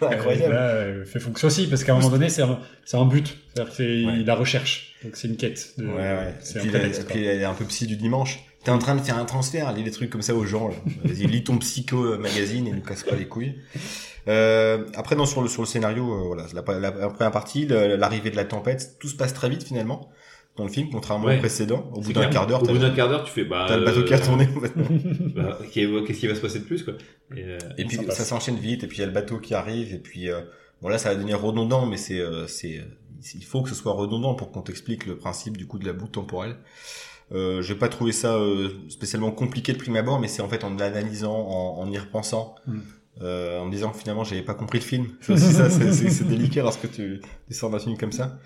incroyable. 0.00 0.54
Là, 0.54 0.60
euh, 0.68 1.04
fait 1.04 1.20
fonction 1.20 1.48
aussi, 1.48 1.66
parce 1.66 1.84
qu'à 1.84 1.92
un 1.92 1.96
moment 1.96 2.08
donné, 2.08 2.30
c'est 2.30 2.40
un, 2.42 2.58
c'est 2.86 2.96
un 2.96 3.04
but. 3.04 3.36
C'est 3.76 4.04
Ouais. 4.04 4.22
la 4.24 4.34
recherche. 4.34 4.94
Donc 5.04 5.16
c'est 5.16 5.28
une 5.28 5.36
quête. 5.36 5.74
De, 5.76 5.86
Ouais, 5.86 5.92
ouais. 5.94 6.34
C'est 6.40 6.56
Et 6.56 6.58
un 6.58 6.62
puis, 6.62 6.70
prétexte, 6.70 7.10
est 7.16 7.44
un 7.44 7.52
peu 7.54 7.66
psy 7.66 7.86
du 7.86 7.96
dimanche. 7.96 8.40
T'es 8.64 8.70
en 8.70 8.78
train 8.78 8.94
de 8.94 9.00
faire 9.02 9.18
un 9.18 9.24
transfert, 9.26 9.72
lis 9.72 9.82
des 9.84 9.90
trucs 9.90 10.08
comme 10.10 10.22
ça 10.22 10.34
aux 10.34 10.44
gens. 10.46 10.70
Vas-y, 11.04 11.26
lis 11.26 11.44
ton 11.44 11.58
psycho 11.58 12.16
magazine 12.18 12.66
et 12.66 12.72
nous 12.72 12.80
casse 12.82 13.02
pas 13.02 13.16
les 13.16 13.26
couilles. 13.26 13.56
Euh, 14.28 14.84
après, 14.94 15.16
non, 15.16 15.26
sur 15.26 15.42
le 15.42 15.48
sur 15.48 15.62
le 15.62 15.66
scénario, 15.66 16.04
euh, 16.12 16.22
voilà, 16.26 16.44
la, 16.54 16.78
la- 16.78 16.90
la 16.98 17.08
première 17.08 17.30
partie, 17.32 17.66
l'arrivée 17.66 18.30
de 18.30 18.36
la 18.36 18.44
tempête, 18.44 18.96
tout 19.00 19.08
se 19.08 19.16
passe 19.16 19.32
très 19.34 19.48
vite 19.48 19.64
finalement 19.64 20.10
dans 20.60 20.66
le 20.66 20.72
film, 20.72 20.88
contrairement 20.90 21.26
Ouais. 21.26 21.36
au 21.36 21.40
précédent. 21.40 21.90
Au 21.94 22.00
bout 22.00 22.12
d'un 22.12 22.26
quart 22.28 22.46
d'heure, 22.46 22.62
Au 22.62 22.66
bout 22.66 22.78
d'un 22.78 22.90
quart 22.90 23.08
d'heure, 23.08 23.24
tu 23.24 23.32
fais 23.32 23.44
bah. 23.44 23.66
t'as 23.68 23.76
le 23.76 23.84
bateau 23.84 24.04
qui 24.04 24.14
a 24.14 24.18
euh, 24.18 24.24
tourné. 24.24 24.46
complètement. 24.46 24.84
bah, 25.34 25.58
qu'est- 25.72 25.88
Qu'est-ce 26.06 26.20
qui 26.20 26.26
va 26.26 26.34
se 26.34 26.40
passer 26.40 26.60
de 26.60 26.64
plus 26.64 26.82
quoi 26.84 26.94
Et, 27.36 27.42
euh, 27.44 27.58
Et 27.78 27.84
puis 27.84 27.98
Ça 28.10 28.24
s'enchaîne 28.24 28.56
vite, 28.56 28.84
et 28.84 28.86
puis 28.86 28.98
il 28.98 29.00
y 29.00 29.04
a 29.04 29.06
le 29.06 29.12
bateau 29.12 29.38
qui 29.38 29.54
arrive, 29.54 29.92
et 29.94 29.98
puis 29.98 30.30
euh, 30.30 30.40
bon 30.82 30.88
là 30.88 30.98
ça 30.98 31.08
va 31.10 31.14
devenir 31.16 31.40
redondant, 31.40 31.86
mais 31.86 31.96
c'est 31.96 32.20
euh, 32.20 32.46
c'est 32.46 32.80
il 33.34 33.44
faut 33.44 33.60
que 33.62 33.68
ce 33.68 33.74
soit 33.74 33.92
redondant 33.92 34.34
pour 34.34 34.50
qu'on 34.52 34.62
t'explique 34.62 35.04
le 35.06 35.16
principe 35.16 35.56
du 35.58 35.66
coup 35.66 35.78
de 35.78 35.86
la 35.86 35.92
boucle 35.92 36.12
temporelle. 36.12 36.56
Euh, 37.32 37.62
j'ai 37.62 37.74
pas 37.76 37.88
trouvé 37.88 38.12
ça 38.12 38.36
spécialement 38.88 39.30
compliqué 39.30 39.72
de 39.72 39.78
prime 39.78 39.94
abord, 39.96 40.18
mais 40.20 40.26
c'est 40.26 40.42
en 40.42 40.48
fait 40.48 40.64
en 40.64 40.74
l'analysant, 40.74 41.32
en, 41.36 41.78
en 41.80 41.90
y 41.90 41.98
repensant, 41.98 42.54
Mm. 42.66 42.78
Euh, 43.22 43.58
en 43.60 43.66
me 43.66 43.70
disant 43.70 43.90
que 43.90 43.98
finalement 43.98 44.24
j'avais 44.24 44.42
pas 44.42 44.54
compris 44.54 44.78
le 44.78 44.84
film. 44.84 45.06
C'est 45.20 45.32
aussi 45.34 45.52
ça, 45.52 45.68
c'est- 45.70 45.92
c'est 45.92 46.10
c'est 46.10 46.24
délicat 46.28 46.62
lorsque 46.62 46.90
tu, 46.90 47.20
tu 47.48 47.54
sors 47.54 47.70
d'un 47.70 47.78
film 47.78 47.96
comme 47.98 48.12
ça. 48.12 48.38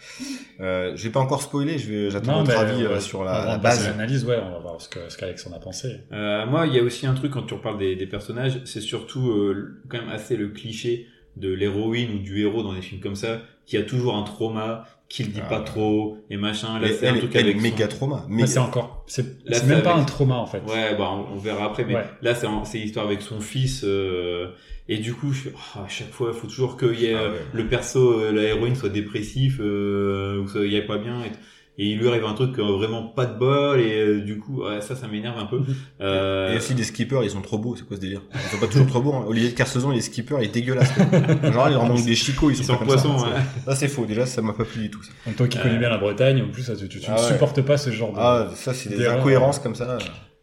Euh, 0.61 0.93
je 0.97 1.03
vais 1.05 1.11
pas 1.11 1.21
encore 1.21 1.43
spoiler, 1.43 1.79
je 1.79 1.91
vais 1.93 2.11
j'attends 2.11 2.43
votre 2.45 2.59
avis 2.59 2.85
euh, 2.85 3.01
sur 3.01 3.25
la, 3.25 3.45
la 3.45 3.59
base. 3.59 3.87
l'analyse, 3.87 4.25
ouais, 4.25 4.39
on 4.45 4.51
va 4.53 4.59
voir 4.59 4.81
ce 4.81 4.89
que 4.89 4.99
ce 5.09 5.17
qu'Alex 5.17 5.47
en 5.47 5.53
a 5.53 5.59
pensé. 5.59 6.01
Euh, 6.13 6.47
moi, 6.47 6.67
il 6.67 6.75
y 6.75 6.79
a 6.79 6.83
aussi 6.83 7.07
un 7.07 7.15
truc 7.15 7.33
quand 7.33 7.43
tu 7.43 7.55
reparles 7.55 7.79
des, 7.79 7.97
des 7.97 8.07
personnages, 8.07 8.61
c'est 8.65 8.81
surtout 8.81 9.31
euh, 9.31 9.81
quand 9.89 9.99
même 9.99 10.09
assez 10.11 10.37
le 10.37 10.49
cliché 10.49 11.07
de 11.37 11.53
l'héroïne 11.53 12.11
ou 12.15 12.19
du 12.19 12.41
héros 12.43 12.63
dans 12.63 12.75
des 12.75 12.83
films 12.83 13.01
comme 13.01 13.17
ça, 13.17 13.41
qui 13.67 13.77
a 13.77 13.83
toujours 13.83 14.17
un 14.17 14.23
trauma, 14.23 14.85
qui 15.09 15.23
le 15.25 15.31
dit 15.31 15.41
Ah, 15.45 15.49
pas 15.49 15.61
trop 15.61 16.19
et 16.31 16.37
machin. 16.37 16.79
Là, 16.81 16.89
Elle, 16.89 16.95
c'est 16.95 17.09
un 17.09 17.17
truc 17.19 17.31
elle 17.35 17.47
est 17.47 17.51
avec 17.51 17.61
méga 17.63 17.89
son- 17.91 17.97
trauma. 17.97 18.25
Mais 18.29 18.43
méga- 18.43 18.47
c'est 18.47 18.59
encore, 18.59 19.05
c'est 19.07 19.25
même 19.67 19.83
pas 19.83 19.93
avec- 19.93 20.03
un 20.03 20.05
trauma 20.05 20.37
en 20.37 20.47
fait. 20.47 20.63
Ouais, 20.67 20.97
bah 20.97 21.11
on, 21.13 21.35
on 21.35 21.39
verra 21.39 21.67
après, 21.67 21.85
mais 21.85 21.95
Ouais. 21.97 22.05
là 22.23 22.35
c'est 22.35 22.47
en- 22.47 22.65
c'est 22.65 22.79
l'histoire 22.79 23.07
avec 23.07 23.23
son 23.23 23.41
fils 23.41 23.83
euh, 23.85 24.49
et 24.89 24.99
du 24.99 25.15
coup, 25.15 25.33
je 25.33 25.43
fais, 25.43 25.53
oh, 25.55 25.81
à 25.85 25.89
chaque 25.89 26.11
fois, 26.11 26.31
il 26.35 26.39
faut 26.39 26.47
toujours 26.47 26.77
qu'il 26.77 26.99
y 27.01 27.07
ait 27.07 27.15
Ah 27.15 27.21
euh, 27.23 27.31
ouais. 27.33 27.39
le 27.53 27.67
perso, 27.69 28.21
euh, 28.21 28.33
la 28.33 28.43
héroïne 28.43 28.75
soit 28.77 28.89
dépressif 28.89 29.59
euh, 29.61 30.41
ou 30.41 30.49
soit 30.49 30.65
il 30.67 30.73
y 30.73 30.77
ait 30.77 30.83
pas 30.87 30.99
bien. 30.99 31.21
Et, 31.25 31.31
et 31.77 31.87
il 31.91 31.99
lui 31.99 32.09
arrive 32.09 32.25
un 32.25 32.35
truc 32.35 32.59
euh, 32.59 32.63
vraiment 32.77 33.03
pas 33.03 33.27
de 33.27 33.37
bol 33.39 33.81
et 33.81 33.99
euh, 34.01 34.21
du 34.21 34.39
coup, 34.39 34.63
ouais, 34.63 34.81
ça, 34.81 34.95
ça 34.95 35.09
m'énerve 35.09 35.39
un 35.39 35.47
peu. 35.47 35.61
Euh, 36.01 36.53
Et 36.53 36.57
aussi 36.59 36.75
les 36.75 36.85
skippers, 36.85 37.23
ils 37.25 37.31
sont 37.31 37.41
trop 37.43 37.59
beaux, 37.59 37.75
c'est 37.77 37.85
quoi 37.87 37.97
ce 37.97 38.01
délire? 38.01 38.23
Ils 38.33 38.41
sont 38.51 38.59
pas 38.59 38.67
toujours 38.69 38.87
trop 38.87 39.01
beaux. 39.03 39.13
Hein. 39.15 39.25
Olivier 39.27 39.51
de 39.51 39.55
Kersauzon, 39.57 39.91
il 39.93 39.99
est 39.99 40.03
skipper, 40.03 40.37
il 40.41 40.45
est 40.45 40.53
dégueulasse. 40.55 40.93
quoi. 40.93 41.51
Genre, 41.53 41.69
il 41.69 41.73
leur 41.75 41.85
manque 41.87 42.05
des 42.05 42.15
chicots, 42.15 42.51
ils 42.51 42.57
sont 42.57 42.63
ils 42.63 42.67
pas 42.67 42.73
sont 42.73 42.79
comme 42.79 42.87
poissons, 42.87 43.19
ça. 43.19 43.27
ouais. 43.27 43.41
Ça, 43.65 43.75
c'est 43.75 43.89
faux. 43.89 44.07
Déjà, 44.07 44.25
ça 44.27 44.41
m'a 44.43 44.53
pas 44.53 44.65
plu 44.65 44.83
du 44.83 44.91
tout. 44.91 45.03
Ça, 45.03 45.11
En 45.29 45.33
toi 45.33 45.49
qui 45.49 45.59
connais 45.59 45.79
bien 45.79 45.89
la 45.91 45.99
Bretagne, 45.99 46.43
en 46.43 46.49
plus, 46.51 46.63
ça, 46.63 46.77
tu, 46.77 46.89
tu, 46.89 47.01
tu 47.01 47.07
Ah 47.09 47.15
ne 47.15 47.19
ouais. 47.21 47.29
supportes 47.33 47.61
pas 47.63 47.77
ce 47.77 47.91
genre 47.91 48.13
de. 48.13 48.19
ah, 48.21 48.49
ça 48.55 48.73
c'est 48.75 48.91
des 48.91 49.07
incohérences 49.07 49.59
comme 49.59 49.75
ça. 49.75 49.99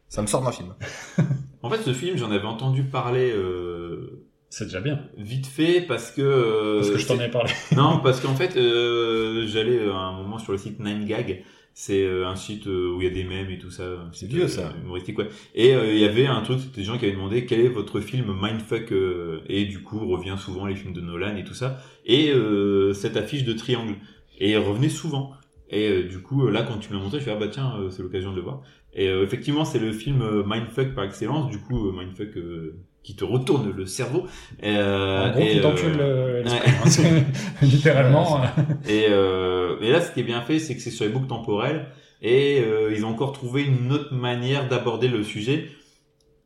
Ça 0.09 0.21
me 0.21 0.27
sort 0.27 0.41
d'un 0.43 0.51
film. 0.51 0.73
En 1.63 1.69
fait, 1.69 1.82
ce 1.84 1.93
film, 1.93 2.17
j'en 2.17 2.29
avais 2.32 2.45
entendu 2.45 2.84
parler 2.84 3.32
euh, 3.32 4.25
C'est 4.52 4.66
déjà 4.66 4.82
bien. 4.82 4.99
vite 5.18 5.47
fait 5.47 5.82
parce 5.82 6.12
que. 6.12 6.22
euh, 6.22 6.76
Parce 6.80 6.91
que 6.91 6.97
je 6.99 7.08
t'en 7.08 7.20
ai 7.20 7.30
parlé. 7.32 7.52
Non, 7.76 7.99
parce 8.04 8.20
qu'en 8.20 8.36
fait, 8.36 8.58
euh, 8.58 9.47
j'allais 9.47 9.80
euh, 9.80 9.93
à 9.93 9.97
un 9.97 10.12
moment 10.22 10.38
sur 10.39 10.52
le 10.52 10.58
site 10.58 10.80
9gag. 10.80 11.43
C'est 11.74 12.04
euh, 12.06 12.28
un 12.28 12.36
site 12.36 12.68
euh, 12.68 12.93
où 12.93 13.02
il 13.02 13.06
y 13.06 13.08
a 13.10 13.14
des 13.14 13.24
mèmes 13.24 13.49
et 13.49 13.58
tout 13.58 13.72
ça. 13.72 13.86
C'est 14.12 14.26
site, 14.26 14.34
vieux, 14.36 14.47
ça. 14.49 14.74
Humoristique, 14.84 15.18
ouais. 15.20 15.30
Et 15.56 15.74
euh, 15.74 15.91
il 15.93 15.99
y 15.99 16.04
avait 16.06 16.28
un 16.28 16.41
truc, 16.41 16.60
c'était 16.60 16.82
des 16.82 16.84
gens 16.84 16.97
qui 16.97 17.06
avaient 17.06 17.14
demandé 17.14 17.45
quel 17.45 17.62
est 17.62 17.70
votre 17.70 18.02
film 18.02 18.26
mindfuck 18.41 18.91
euh, 18.91 19.39
et 19.47 19.64
du 19.66 19.82
coup 19.82 20.06
revient 20.06 20.36
souvent 20.38 20.66
les 20.66 20.76
films 20.76 20.93
de 20.93 21.02
Nolan 21.02 21.38
et 21.38 21.45
tout 21.45 21.54
ça. 21.54 21.80
Et 22.06 22.32
euh, 22.34 22.93
cette 22.93 23.16
affiche 23.18 23.45
de 23.45 23.54
triangle. 23.54 23.95
Et 24.38 24.58
revenait 24.58 24.89
souvent. 24.89 25.32
Et 25.70 25.88
euh, 25.89 26.04
du 26.10 26.20
coup, 26.22 26.47
là, 26.49 26.64
quand 26.64 26.78
tu 26.78 26.89
me 26.91 26.97
l'as 26.97 27.04
montré, 27.04 27.20
je 27.20 27.24
fais 27.26 27.32
ah 27.32 27.36
bah 27.39 27.47
tiens, 27.47 27.74
euh, 27.80 27.89
c'est 27.89 28.04
l'occasion 28.04 28.32
de 28.32 28.36
le 28.36 28.41
voir. 28.41 28.62
Et 28.93 29.08
euh, 29.08 29.24
effectivement, 29.24 29.64
c'est 29.64 29.80
le 29.80 29.93
film 29.93 30.22
euh, 30.24 30.43
mindfuck 30.45 30.93
par 30.93 31.06
excellence. 31.06 31.49
Du 31.49 31.60
coup, 31.60 31.88
euh, 31.88 31.93
mindfuck 31.97 32.36
euh, 32.36 32.76
qui 33.04 33.16
te 33.16 33.24
retourne 33.24 33.72
le 33.76 33.86
cerveau. 33.86 34.28
Euh, 34.64 35.30
En 35.30 35.32
gros, 35.32 35.41
et, 35.41 35.60
qui 35.60 35.86
euh, 35.99 36.43
le- 36.43 37.26
Littéralement. 37.66 38.41
euh, 38.43 38.45
Et, 38.88 39.06
euh, 39.10 39.80
et 39.82 39.91
là, 39.91 40.02
ce 40.02 40.12
qui 40.12 40.20
est 40.20 40.24
bien 40.24 40.41
fait, 40.41 40.60
c'est 40.60 40.76
que 40.76 40.82
c'est 40.82 40.91
sur 40.91 41.06
les 41.06 41.12
boucles 41.12 41.28
temporelles 41.28 41.88
et 42.22 42.62
euh, 42.62 42.93
ils 42.95 43.04
ont 43.04 43.10
encore 43.10 43.32
trouvé 43.34 43.64
une 43.64 43.91
autre 43.91 44.14
manière 44.14 44.68
d'aborder 44.68 45.08
le 45.08 45.24
sujet 45.24 45.70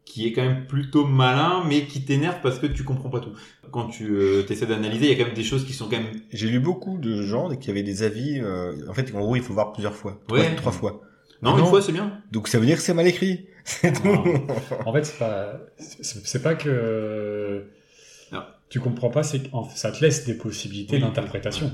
qui 0.05 0.27
est 0.27 0.31
quand 0.33 0.43
même 0.43 0.65
plutôt 0.67 1.05
malin, 1.05 1.63
mais 1.67 1.81
qui 1.87 2.05
t'énerve 2.05 2.37
parce 2.41 2.59
que 2.59 2.67
tu 2.67 2.83
comprends 2.83 3.09
pas 3.09 3.19
tout. 3.19 3.31
Quand 3.71 3.87
tu 3.87 4.07
euh, 4.15 4.45
essaies 4.49 4.67
d'analyser, 4.67 5.05
il 5.05 5.11
y 5.11 5.13
a 5.13 5.17
quand 5.17 5.25
même 5.25 5.33
des 5.35 5.43
choses 5.43 5.65
qui 5.65 5.73
sont 5.73 5.85
quand 5.85 5.97
même... 5.97 6.21
J'ai 6.31 6.47
lu 6.47 6.59
beaucoup 6.59 6.97
de 6.99 7.21
gens 7.23 7.49
qui 7.55 7.69
avaient 7.71 7.83
des 7.83 8.03
avis. 8.03 8.39
euh, 8.39 8.73
en 8.87 8.93
fait, 8.93 9.11
en 9.13 9.19
gros, 9.19 9.35
il 9.35 9.41
faut 9.41 9.53
voir 9.53 9.73
plusieurs 9.73 9.95
fois, 9.95 10.21
trois, 10.27 10.39
Ouais. 10.39 10.55
trois 10.55 10.71
fois. 10.71 11.01
Non, 11.41 11.51
Non. 11.57 11.63
une 11.63 11.65
fois, 11.65 11.81
c'est 11.81 11.91
bien. 11.91 12.21
Donc 12.31 12.47
ça 12.47 12.59
veut 12.59 12.65
dire 12.65 12.77
que 12.77 12.83
c'est 12.83 12.93
mal 12.93 13.07
écrit. 13.07 13.47
C'est 13.67 13.93
tout. 13.93 14.07
En 14.85 14.93
fait, 14.93 15.03
c'est 15.03 15.17
pas, 15.17 15.59
c'est 15.79 16.41
pas 16.43 16.53
que 16.55 17.65
Non. 18.31 18.43
tu 18.69 18.79
comprends 18.79 19.09
pas, 19.09 19.23
c'est 19.23 19.39
que 19.39 19.49
ça 19.75 19.91
te 19.91 20.01
laisse 20.03 20.25
des 20.25 20.35
possibilités 20.35 20.97
Oui. 20.97 21.01
d'interprétation. 21.01 21.71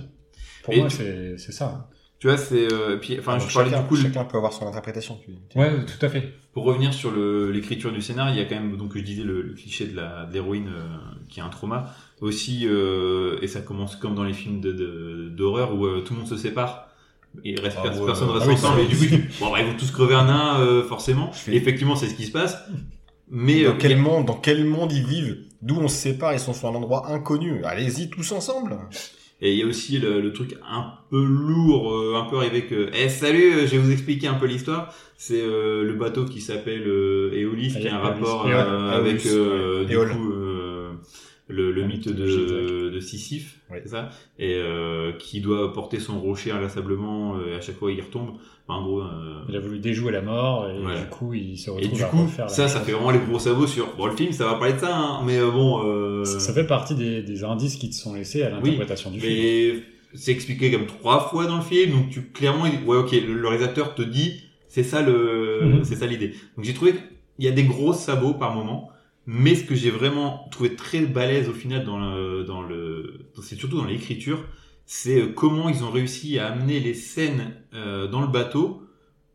Pour 0.64 0.74
Et 0.74 0.80
moi, 0.80 0.88
tu- 0.88 0.96
c'est 0.98 1.38
c'est 1.38 1.52
ça. 1.52 1.90
Tu 2.20 2.28
vois, 2.28 2.38
c'est... 2.38 2.72
euh, 2.72 2.98
puis, 2.98 3.18
enfin, 3.20 3.40
je 3.40 3.52
parlais 3.52 3.72
chacun, 3.72 3.82
du 3.82 3.88
coup... 3.88 3.96
le- 3.96 4.02
chacun 4.04 4.26
peut 4.26 4.38
avoir 4.38 4.54
son 4.54 4.68
interprétation. 4.68 5.20
Tu... 5.26 5.32
tu- 5.50 5.58
Ouais, 5.58 5.72
tout 5.86 6.06
à 6.06 6.08
fait. 6.10 6.32
Pour 6.54 6.66
revenir 6.66 6.94
sur 6.94 7.12
l'écriture 7.52 7.92
du 7.92 8.00
scénario, 8.02 8.36
il 8.36 8.38
y 8.38 8.42
a 8.42 8.46
quand 8.46 8.56
même, 8.62 8.78
donc 8.78 8.96
je 8.96 9.02
disais, 9.02 9.24
le, 9.24 9.42
le 9.42 9.54
cliché 9.56 9.88
de 9.88 10.00
l'héroïne 10.32 10.68
euh, 10.70 10.84
qui 11.30 11.42
a 11.42 11.46
un 11.46 11.50
trauma. 11.50 11.96
Aussi, 12.22 12.68
euh, 12.68 13.40
et 13.42 13.48
ça 13.48 13.62
commence 13.62 13.96
comme 13.96 14.14
dans 14.14 14.24
les 14.24 14.34
films 14.34 14.62
de- 14.62 14.72
de- 14.72 15.30
d'horreur 15.30 15.74
où 15.76 15.86
euh, 15.88 16.02
tout 16.02 16.14
le 16.14 16.20
monde 16.20 16.30
se 16.30 16.38
sépare. 16.38 16.88
Et 17.46 17.56
reste, 17.60 17.78
Ah 17.82 17.88
ouais. 17.88 18.06
personne 18.06 18.30
reste 18.30 18.44
Ah 18.46 18.48
oui, 18.50 18.54
ensemble. 18.56 18.78
ça- 18.78 18.84
Et 18.84 18.88
du 18.88 18.98
coup, 18.98 19.16
bon, 19.40 19.52
bah, 19.52 19.60
ils 19.62 19.66
vont 19.68 19.78
tous 19.78 19.92
crever 19.92 20.16
un 20.16 20.26
nain, 20.26 20.60
euh, 20.60 20.84
forcément. 20.84 21.32
Je 21.34 21.38
fais- 21.40 21.54
Et 21.54 21.56
effectivement, 21.58 21.96
c'est 21.96 22.08
ce 22.08 22.16
qui 22.16 22.26
se 22.26 22.32
passe. 22.32 22.58
Mais 23.30 23.64
Dans 23.64 23.70
euh, 23.72 23.74
quel 23.80 23.98
monde, 23.98 24.26
dans 24.26 24.36
quel 24.36 24.66
monde 24.66 24.92
ils 24.92 25.06
vivent? 25.06 25.38
D'où 25.62 25.76
on 25.80 25.88
se 25.88 25.96
sépare, 25.96 26.34
ils 26.34 26.40
sont 26.40 26.54
sur 26.54 26.68
un 26.68 26.76
endroit 26.76 27.10
inconnu? 27.12 27.64
Allez-y 27.64 28.10
tous 28.10 28.32
ensemble. 28.34 28.78
Et 29.44 29.54
il 29.54 29.60
y 29.60 29.64
a 29.64 29.66
aussi 29.66 29.98
le, 29.98 30.22
le 30.22 30.34
truc 30.34 30.56
un 30.70 30.86
peu 31.10 31.24
lourd, 31.24 31.94
euh, 31.96 32.16
un 32.16 32.26
peu 32.30 32.38
arrivé 32.38 32.66
que, 32.66 32.90
eh 32.94 33.10
salut, 33.10 33.54
euh, 33.54 33.62
je 33.66 33.72
vais 33.72 33.78
vous 33.80 33.92
expliquer 33.92 34.28
un 34.28 34.36
peu 34.36 34.46
l'histoire. 34.46 34.94
C'est 35.18 35.42
euh, 35.42 35.84
le 35.84 35.94
bateau 35.94 36.26
qui 36.26 36.42
s'appelle 36.42 36.84
euh, 36.86 37.32
Eolis, 37.34 37.74
qui 37.80 37.88
a 37.88 37.96
un 37.96 38.00
rapport 38.00 38.46
euh, 38.48 38.92
avec 38.92 39.26
euh, 39.26 39.86
du 39.86 39.96
coup 39.98 40.32
euh, 40.32 40.41
le, 41.52 41.72
le 41.72 41.82
La 41.82 41.88
mythe 41.88 42.08
de, 42.10 42.90
de 42.90 43.00
Sisyphe, 43.00 43.58
Ouais. 43.70 43.82
c'est 43.84 43.90
ça, 43.92 44.10
et 44.40 44.56
euh, 44.56 45.12
qui 45.14 45.40
doit 45.42 45.72
porter 45.74 46.00
son 46.00 46.20
rocher 46.20 46.52
inlassablement. 46.52 47.36
euh, 47.38 47.54
et 47.54 47.56
à 47.56 47.62
chaque 47.62 47.76
fois, 47.78 47.92
il 47.92 47.98
y 47.98 48.02
retombe. 48.02 48.32
Enfin, 48.68 48.80
en 48.80 48.84
gros. 48.84 49.02
euh, 49.02 49.42
Il 49.50 49.56
a 49.56 49.60
voulu 49.60 49.80
déjouer 49.80 50.12
la 50.12 50.22
mort 50.22 50.70
et 50.70 50.78
Ouais. 50.86 51.00
du 51.00 51.08
coup, 51.10 51.34
il 51.34 51.58
se 51.58 51.70
et 51.70 51.74
retrouve 51.74 51.98
du 51.98 52.04
à 52.04 52.08
coup, 52.08 52.28
ça, 52.36 52.48
ça 52.50 52.68
chose. 52.68 52.78
fait 52.86 52.92
vraiment 52.92 53.12
les 53.12 53.20
gros 53.20 53.40
sabots 53.40 53.68
sur. 53.68 53.96
Bon, 53.98 54.06
le 54.08 54.16
film, 54.16 54.32
ça 54.34 54.46
va 54.46 54.56
parler 54.56 54.74
de 54.74 54.80
ça, 54.80 54.96
hein, 54.96 55.22
mais 55.26 55.38
euh, 55.38 55.50
bon. 55.52 55.82
Euh... 55.86 56.26
Ça 56.26 56.40
ça 56.40 56.54
fait 56.54 56.68
partie 56.68 56.96
des, 56.96 57.22
des 57.24 57.44
indices 57.44 57.76
qui 57.78 57.90
te 57.90 57.96
sont 57.96 58.14
laissés 58.16 58.44
à 58.44 58.50
l'interprétation 58.50 59.10
du 59.12 59.20
film. 59.20 59.34
Mais 59.34 59.84
c'est 60.14 60.32
expliqué 60.32 60.72
comme 60.72 60.86
trois 60.88 61.30
fois 61.30 61.46
dans 61.48 61.56
le 61.58 61.64
film, 61.64 61.92
donc 61.92 62.10
tu 62.10 62.22
clairement, 62.24 62.64
ouais, 62.64 62.98
ok, 62.98 63.12
le, 63.14 63.34
le 63.34 63.48
réalisateur 63.48 63.96
te 63.96 64.02
dit, 64.02 64.42
c'est 64.68 64.84
ça 64.84 65.02
le, 65.02 65.62
Mhm. 65.64 65.84
c'est 65.86 65.96
ça 65.96 66.06
l'idée. 66.06 66.34
Donc 66.58 66.66
j'ai 66.66 66.74
trouvé 66.74 66.92
qu'il 66.94 67.46
y 67.46 67.48
a 67.48 67.52
des 67.52 67.64
gros 67.64 67.94
sabots 67.94 68.34
par 68.34 68.54
moment, 68.54 68.91
mais 69.26 69.56
ce 69.56 69.64
que 69.64 69.76
j'ai 69.76 69.92
vraiment 69.92 70.48
trouvé 70.52 70.76
très 70.76 71.02
balèze 71.02 71.50
au 71.50 71.54
final 71.54 71.86
c'est 73.42 73.56
surtout 73.56 73.78
dans 73.78 73.86
l'écriture, 73.86 74.46
c'est 74.86 75.22
euh, 75.22 75.28
comment 75.28 75.70
ils 75.70 75.84
ont 75.84 75.92
réussi 75.92 76.40
à 76.40 76.48
amener 76.48 76.80
les 76.80 76.94
scènes 76.94 77.54
euh, 77.74 78.08
dans 78.08 78.22
le 78.22 78.28
bateau. 78.28 78.84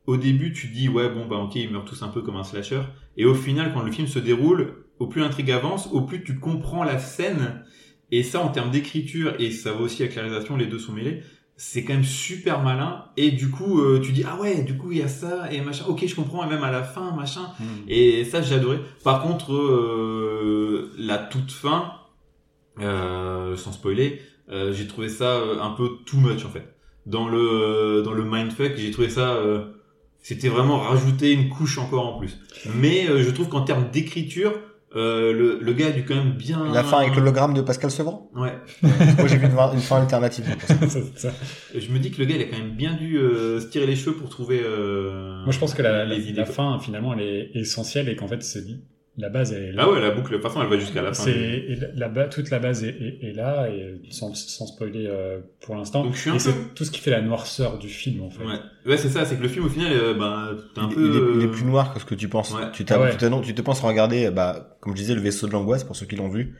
Au 0.06 0.16
début, 0.16 0.52
tu 0.52 0.68
dis 0.68 0.88
ouais 0.88 1.08
bon 1.08 1.26
bah 1.26 1.36
ok 1.36 1.56
ils 1.56 1.70
meurent 1.70 1.84
tous 1.84 2.02
un 2.02 2.08
peu 2.08 2.22
comme 2.22 2.36
un 2.36 2.44
slasher, 2.44 2.82
et 3.16 3.24
au 3.24 3.34
final 3.34 3.72
quand 3.74 3.82
le 3.82 3.90
film 3.90 4.06
se 4.06 4.20
déroule, 4.20 4.84
au 4.98 5.06
plus 5.08 5.20
l'intrigue 5.20 5.50
avance, 5.50 5.88
au 5.92 6.02
plus 6.02 6.22
tu 6.22 6.38
comprends 6.38 6.84
la 6.84 6.98
scène 6.98 7.64
et 8.12 8.22
ça, 8.22 8.40
en 8.40 8.48
termes 8.48 8.70
d'écriture, 8.70 9.34
et 9.40 9.50
ça 9.50 9.72
va 9.72 9.80
aussi 9.80 10.02
avec 10.02 10.14
la 10.14 10.22
réalisation, 10.22 10.56
les 10.56 10.66
deux 10.66 10.78
sont 10.78 10.92
mêlés, 10.92 11.22
c'est 11.56 11.84
quand 11.84 11.94
même 11.94 12.04
super 12.04 12.62
malin. 12.62 13.06
Et 13.16 13.30
du 13.30 13.50
coup, 13.50 13.80
euh, 13.80 14.00
tu 14.00 14.12
dis, 14.12 14.24
ah 14.28 14.38
ouais, 14.40 14.62
du 14.62 14.76
coup, 14.76 14.92
il 14.92 14.98
y 14.98 15.02
a 15.02 15.08
ça, 15.08 15.52
et 15.52 15.60
machin. 15.60 15.84
Ok, 15.88 16.06
je 16.06 16.14
comprends, 16.14 16.44
et 16.44 16.48
même 16.48 16.64
à 16.64 16.70
la 16.70 16.82
fin, 16.82 17.12
machin. 17.12 17.48
Hmm. 17.58 17.84
Et 17.88 18.24
ça, 18.24 18.42
j'ai 18.42 18.54
adoré. 18.54 18.80
Par 19.04 19.22
contre, 19.22 19.52
euh, 19.54 20.92
la 20.98 21.18
toute 21.18 21.52
fin, 21.52 21.92
euh, 22.80 23.56
sans 23.56 23.72
spoiler, 23.72 24.20
euh, 24.50 24.72
j'ai 24.72 24.86
trouvé 24.86 25.08
ça 25.08 25.36
euh, 25.36 25.60
un 25.60 25.70
peu 25.70 25.98
too 26.04 26.18
much, 26.18 26.44
en 26.44 26.50
fait. 26.50 26.74
Dans 27.06 27.28
le, 27.28 28.02
dans 28.04 28.12
le 28.12 28.24
mindfuck, 28.24 28.76
j'ai 28.76 28.90
trouvé 28.90 29.08
ça... 29.08 29.34
euh, 29.34 29.72
c'était 30.18 30.48
vraiment 30.48 30.80
rajouter 30.80 31.30
une 31.30 31.48
couche 31.48 31.78
encore 31.78 32.16
en 32.16 32.18
plus. 32.18 32.36
Mais 32.74 33.08
euh, 33.08 33.22
je 33.22 33.30
trouve 33.30 33.48
qu'en 33.48 33.60
termes 33.60 33.90
d'écriture, 33.92 34.52
euh, 34.96 35.32
le, 35.32 35.58
le 35.60 35.72
gars 35.74 35.88
a 35.88 35.90
dû 35.90 36.04
quand 36.04 36.14
même 36.16 36.32
bien... 36.32 36.72
La 36.72 36.82
fin 36.82 36.98
avec 37.00 37.14
l'hologramme 37.14 37.54
de 37.54 37.60
Pascal 37.60 37.90
Sevran. 37.90 38.30
Ouais. 38.34 38.54
Moi 38.82 39.26
j'ai 39.26 39.36
vu 39.36 39.46
une, 39.46 39.52
une 39.74 39.80
fin 39.80 40.00
alternative. 40.00 40.44
Ça- 41.16 41.30
Je 41.74 41.90
me 41.92 41.98
dis 41.98 42.10
que 42.10 42.18
le 42.18 42.24
gars, 42.24 42.36
il 42.36 42.42
a 42.42 42.44
quand 42.46 42.58
même 42.58 42.74
bien 42.76 42.94
dû 42.94 43.18
euh, 43.18 43.60
se 43.60 43.66
tirer 43.66 43.86
les 43.86 43.96
cheveux 43.96 44.16
pour 44.16 44.28
trouver. 44.30 44.60
euh, 44.64 45.42
Moi, 45.44 45.52
je 45.52 45.58
pense 45.58 45.74
que 45.74 45.82
la, 45.82 45.92
la, 45.92 46.04
les 46.06 46.24
idées. 46.28 46.38
la 46.40 46.44
quoi. 46.44 46.54
fin, 46.54 46.78
finalement, 46.80 47.12
elle 47.14 47.20
est 47.20 47.50
essentielle 47.54 48.08
et 48.08 48.16
qu'en 48.16 48.26
fait, 48.28 48.42
c'est 48.42 48.64
la 49.18 49.28
base, 49.30 49.52
elle 49.52 49.62
est 49.64 49.72
là. 49.72 49.84
Ah 49.86 49.90
ouais, 49.90 50.00
la 50.00 50.10
boucle, 50.10 50.30
de 50.32 50.36
toute 50.36 50.42
façon, 50.46 50.60
elle 50.62 50.68
va 50.68 50.78
jusqu'à 50.78 51.00
la 51.02 51.12
fin. 51.14 51.24
C'est 51.24 51.30
et 51.32 51.78
la, 51.94 52.08
toute 52.28 52.50
la 52.50 52.58
base 52.58 52.84
est, 52.84 52.88
est- 52.90 53.18
est 53.28 53.32
là 53.32 53.68
et 53.68 53.98
sans, 54.10 54.34
sans 54.34 54.66
spoiler 54.66 55.06
euh, 55.06 55.38
pour 55.62 55.74
l'instant. 55.74 56.04
Donc, 56.04 56.14
je 56.14 56.20
suis 56.20 56.30
un 56.30 56.34
Et 56.34 56.36
peu- 56.36 56.42
c'est 56.42 56.74
tout 56.74 56.84
ce 56.84 56.90
qui 56.90 57.00
fait 57.00 57.10
la 57.10 57.22
noirceur 57.22 57.78
du 57.78 57.88
film 57.88 58.22
en 58.22 58.30
fait. 58.30 58.44
Ouais, 58.44 58.58
ouais 58.86 58.96
c'est 58.98 59.08
ça, 59.08 59.24
c'est 59.24 59.36
que 59.36 59.42
le 59.42 59.48
film, 59.48 59.64
au 59.64 59.68
final, 59.70 59.90
euh, 59.92 60.14
ben, 60.14 60.56
t'es 60.74 60.80
un 60.80 60.88
il, 60.90 60.94
peu. 60.94 61.00
il 61.00 61.06
est, 61.06 61.36
il 61.38 61.42
est 61.42 61.46
euh, 61.46 61.50
plus 61.50 61.64
noir 61.64 61.94
que 61.94 62.00
ce 62.00 62.04
que 62.04 62.14
tu 62.14 62.28
penses. 62.28 62.52
Ouais. 62.52 62.70
Tu, 62.72 62.84
t'as- 62.84 62.96
Ah 62.96 63.00
ouais. 63.04 63.10
tu, 63.12 63.16
te, 63.16 63.40
tu 63.42 63.54
te 63.54 63.62
penses 63.62 63.80
regarder, 63.80 64.30
bah, 64.30 64.76
comme 64.80 64.92
je 64.94 65.00
disais, 65.00 65.14
le 65.14 65.20
vaisseau 65.22 65.46
de 65.46 65.52
l'angoisse 65.52 65.84
pour 65.84 65.96
ceux 65.96 66.06
qui 66.06 66.16
l'ont 66.16 66.28
vu. 66.28 66.54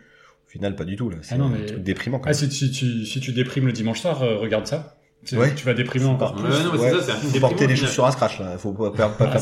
Au 0.47 0.51
final, 0.51 0.77
pas 0.77 0.85
du 0.85 0.97
tout 0.97 1.11
là. 1.11 1.17
C'est 1.23 1.35
Ah 1.35 1.39
non, 1.39 1.47
un 1.47 1.51
mais- 1.51 1.67
truc 1.67 1.83
déprimant 1.83 2.19
quand 2.21 2.31
Ah, 2.31 2.41
même. 2.41 2.51
si, 2.51 2.51
si, 2.51 2.71
tu, 2.71 3.05
si 3.05 3.21
tu 3.21 3.33
déprimes 3.33 3.67
le 3.67 3.73
dimanche 3.73 4.01
soir, 4.01 4.23
euh, 4.23 4.37
regarde 4.39 4.67
ça. 4.67 4.95
Tu, 5.27 5.37
Ouais. 5.37 5.53
tu 5.55 5.67
vas 5.67 5.75
déprimer 5.75 6.05
encore 6.05 6.37
Ouais, 6.37 6.43
plus. 6.45 6.65
non, 6.65 6.73
mais 6.73 6.79
c'est 6.79 6.91
ça, 6.91 7.03
c'est 7.03 7.11
un 7.11 7.17
film 7.17 7.33
Faut 7.33 7.41
porter 7.41 7.65
final. 7.65 7.77
chaussures 7.77 8.07
à 8.07 8.13
scratch 8.13 8.39
là. 8.39 8.57
Faut 8.59 8.73
pas, 8.73 8.91
pas, 8.93 9.09
pas 9.09 9.31
Ah, 9.35 9.39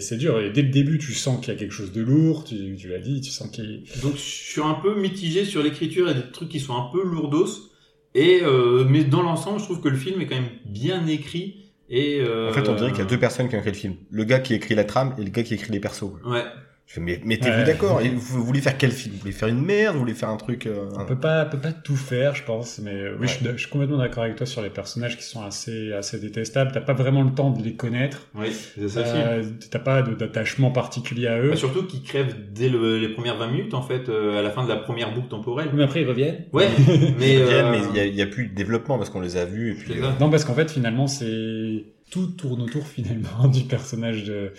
c'est 0.00 0.14
c'est 0.14 0.16
dur. 0.16 0.40
Et 0.40 0.50
dès 0.50 0.62
le 0.62 0.68
début, 0.68 0.98
tu 0.98 1.12
sens 1.12 1.40
qu'il 1.40 1.52
y 1.52 1.56
a 1.56 1.58
quelque 1.58 1.72
chose 1.72 1.92
de 1.92 2.02
lourd. 2.02 2.44
Tu, 2.44 2.76
tu 2.76 2.88
l'as 2.88 2.98
dit, 2.98 3.20
tu 3.20 3.30
sens 3.30 3.50
qu'il. 3.50 3.84
Donc, 4.02 4.14
je 4.14 4.20
suis 4.20 4.60
un 4.62 4.74
peu 4.74 5.00
mitigé 5.00 5.44
sur 5.44 5.62
l'écriture 5.62 6.08
et 6.08 6.14
des 6.14 6.30
trucs 6.32 6.48
qui 6.48 6.60
sont 6.60 6.76
un 6.76 6.88
peu 6.92 7.02
lourdos. 7.04 7.70
Et, 8.14 8.40
euh, 8.42 8.84
mais 8.88 9.04
dans 9.04 9.22
l'ensemble, 9.22 9.58
je 9.58 9.64
trouve 9.64 9.80
que 9.80 9.88
le 9.88 9.96
film 9.96 10.20
est 10.20 10.26
quand 10.26 10.36
même 10.36 10.50
bien 10.66 11.06
écrit. 11.06 11.72
Et, 11.88 12.20
euh, 12.20 12.50
En 12.50 12.52
fait, 12.52 12.68
on 12.68 12.74
dirait 12.74 12.90
qu'il 12.90 13.00
y 13.00 13.02
a 13.02 13.06
deux 13.06 13.18
personnes 13.18 13.48
qui 13.48 13.56
ont 13.56 13.58
écrit 13.58 13.70
le 13.72 13.76
film. 13.76 13.94
Le 14.10 14.24
gars 14.24 14.38
qui 14.38 14.54
écrit 14.54 14.74
la 14.74 14.84
trame 14.84 15.14
et 15.18 15.22
le 15.24 15.30
gars 15.30 15.42
qui 15.42 15.54
écrit 15.54 15.72
les 15.72 15.80
persos. 15.80 16.04
Ouais. 16.24 16.44
Je 16.86 16.94
fais, 16.94 17.00
mais 17.00 17.18
mettez-vous 17.24 17.56
Ouais. 17.58 17.64
d'accord? 17.64 18.02
Et 18.02 18.10
Vous 18.10 18.44
voulez 18.44 18.60
faire 18.60 18.76
quel 18.76 18.92
film? 18.92 19.14
Vous 19.14 19.20
voulez 19.20 19.32
faire 19.32 19.48
une 19.48 19.62
merde? 19.64 19.94
Vous 19.94 20.00
voulez 20.00 20.12
faire 20.14 20.28
un 20.28 20.36
truc 20.36 20.66
euh, 20.66 20.90
On 20.98 21.06
peut 21.06 21.18
pas, 21.18 21.46
peut 21.46 21.58
pas 21.58 21.72
tout 21.72 21.96
faire, 21.96 22.34
je 22.34 22.42
pense. 22.44 22.78
Mais 22.78 22.92
euh, 22.92 23.14
oui, 23.14 23.22
Ouais. 23.22 23.26
je, 23.28 23.32
suis, 23.32 23.46
je 23.46 23.56
suis 23.56 23.70
complètement 23.70 23.96
d'accord 23.96 24.22
avec 24.24 24.36
toi 24.36 24.44
sur 24.44 24.60
les 24.60 24.68
personnages 24.68 25.16
qui 25.16 25.22
sont 25.24 25.42
assez, 25.42 25.94
assez 25.94 26.18
détestables. 26.20 26.72
T'as 26.74 26.82
pas 26.82 26.92
vraiment 26.92 27.22
le 27.22 27.30
temps 27.32 27.50
de 27.50 27.62
les 27.62 27.74
connaître. 27.74 28.28
Oui, 28.34 28.48
c'est 28.52 28.88
ça. 28.90 29.00
Euh, 29.00 29.42
T'as 29.70 29.78
pas 29.78 30.02
d'attachement 30.02 30.70
particulier 30.72 31.26
à 31.26 31.40
eux. 31.40 31.50
Bah, 31.50 31.56
surtout 31.56 31.86
qu'ils 31.86 32.02
crèvent 32.02 32.36
dès 32.52 32.68
le- 32.68 32.98
les 32.98 33.08
premières 33.08 33.38
20 33.38 33.50
minutes, 33.50 33.72
en 33.72 33.82
fait, 33.82 34.10
euh, 34.10 34.38
à 34.38 34.42
la 34.42 34.50
fin 34.50 34.62
de 34.62 34.68
la 34.68 34.76
première 34.76 35.14
boucle 35.14 35.28
temporelle. 35.28 35.70
Mais 35.72 35.84
après, 35.84 36.02
ils 36.02 36.08
reviennent. 36.08 36.44
Ouais, 36.52 36.68
mais. 37.18 37.34
Ils 37.36 37.42
reviennent, 37.44 37.64
euh, 37.66 37.70
mais 37.94 38.00
il 38.08 38.14
y 38.14 38.20
a- 38.20 38.24
a 38.24 38.28
plus 38.28 38.48
de 38.48 38.54
développement 38.54 38.98
parce 38.98 39.08
qu'on 39.08 39.20
les 39.20 39.38
a 39.38 39.46
vus 39.46 39.70
et 39.70 39.74
puis. 39.74 39.92
C'est 39.94 39.98
euh, 40.00 40.02
ça. 40.02 40.16
Non, 40.20 40.28
parce 40.28 40.44
qu'en 40.44 40.54
fait, 40.54 40.70
finalement, 40.70 41.06
c'est 41.06 41.84
tout 42.10 42.26
tourne 42.26 42.60
autour 42.60 42.86
finalement 42.86 43.48
du 43.52 43.62
personnage 43.62 44.24
de 44.24 44.52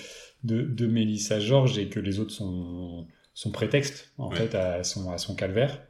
de, 0.46 0.62
de 0.64 0.86
Mélissa 0.88 1.40
George 1.40 1.78
et 1.78 1.88
que 1.90 2.00
les 2.00 2.20
autres 2.20 2.32
sont 2.34 3.08
sont 3.34 3.52
prétexte 3.52 4.12
en 4.18 4.30
Ouais. 4.30 4.38
fait 4.38 4.56
à 4.56 4.84
son 4.84 5.12
à 5.12 5.18
son 5.18 5.36
calvaire 5.36 5.82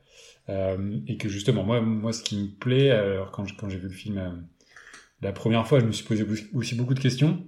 Euh, 0.47 0.99
et 1.07 1.17
que 1.17 1.27
justement 1.27 1.63
moi 1.63 1.81
moi 1.81 2.13
ce 2.13 2.21
qui 2.21 2.35
me 2.37 2.47
plaît 2.47 2.91
alors 2.91 3.31
quand 3.31 3.45
je- 3.45 3.55
quand 3.57 3.67
j'ai 3.67 3.77
vu 3.79 3.87
le 3.87 3.93
film 4.03 4.17
euh, 4.19 4.29
la 5.23 5.31
première 5.31 5.65
fois 5.67 5.79
je 5.79 5.85
me 5.85 5.91
suis 5.91 6.05
posé 6.05 6.23
aussi- 6.53 6.75
beaucoup 6.75 6.93
de 6.93 6.99
questions 6.99 7.43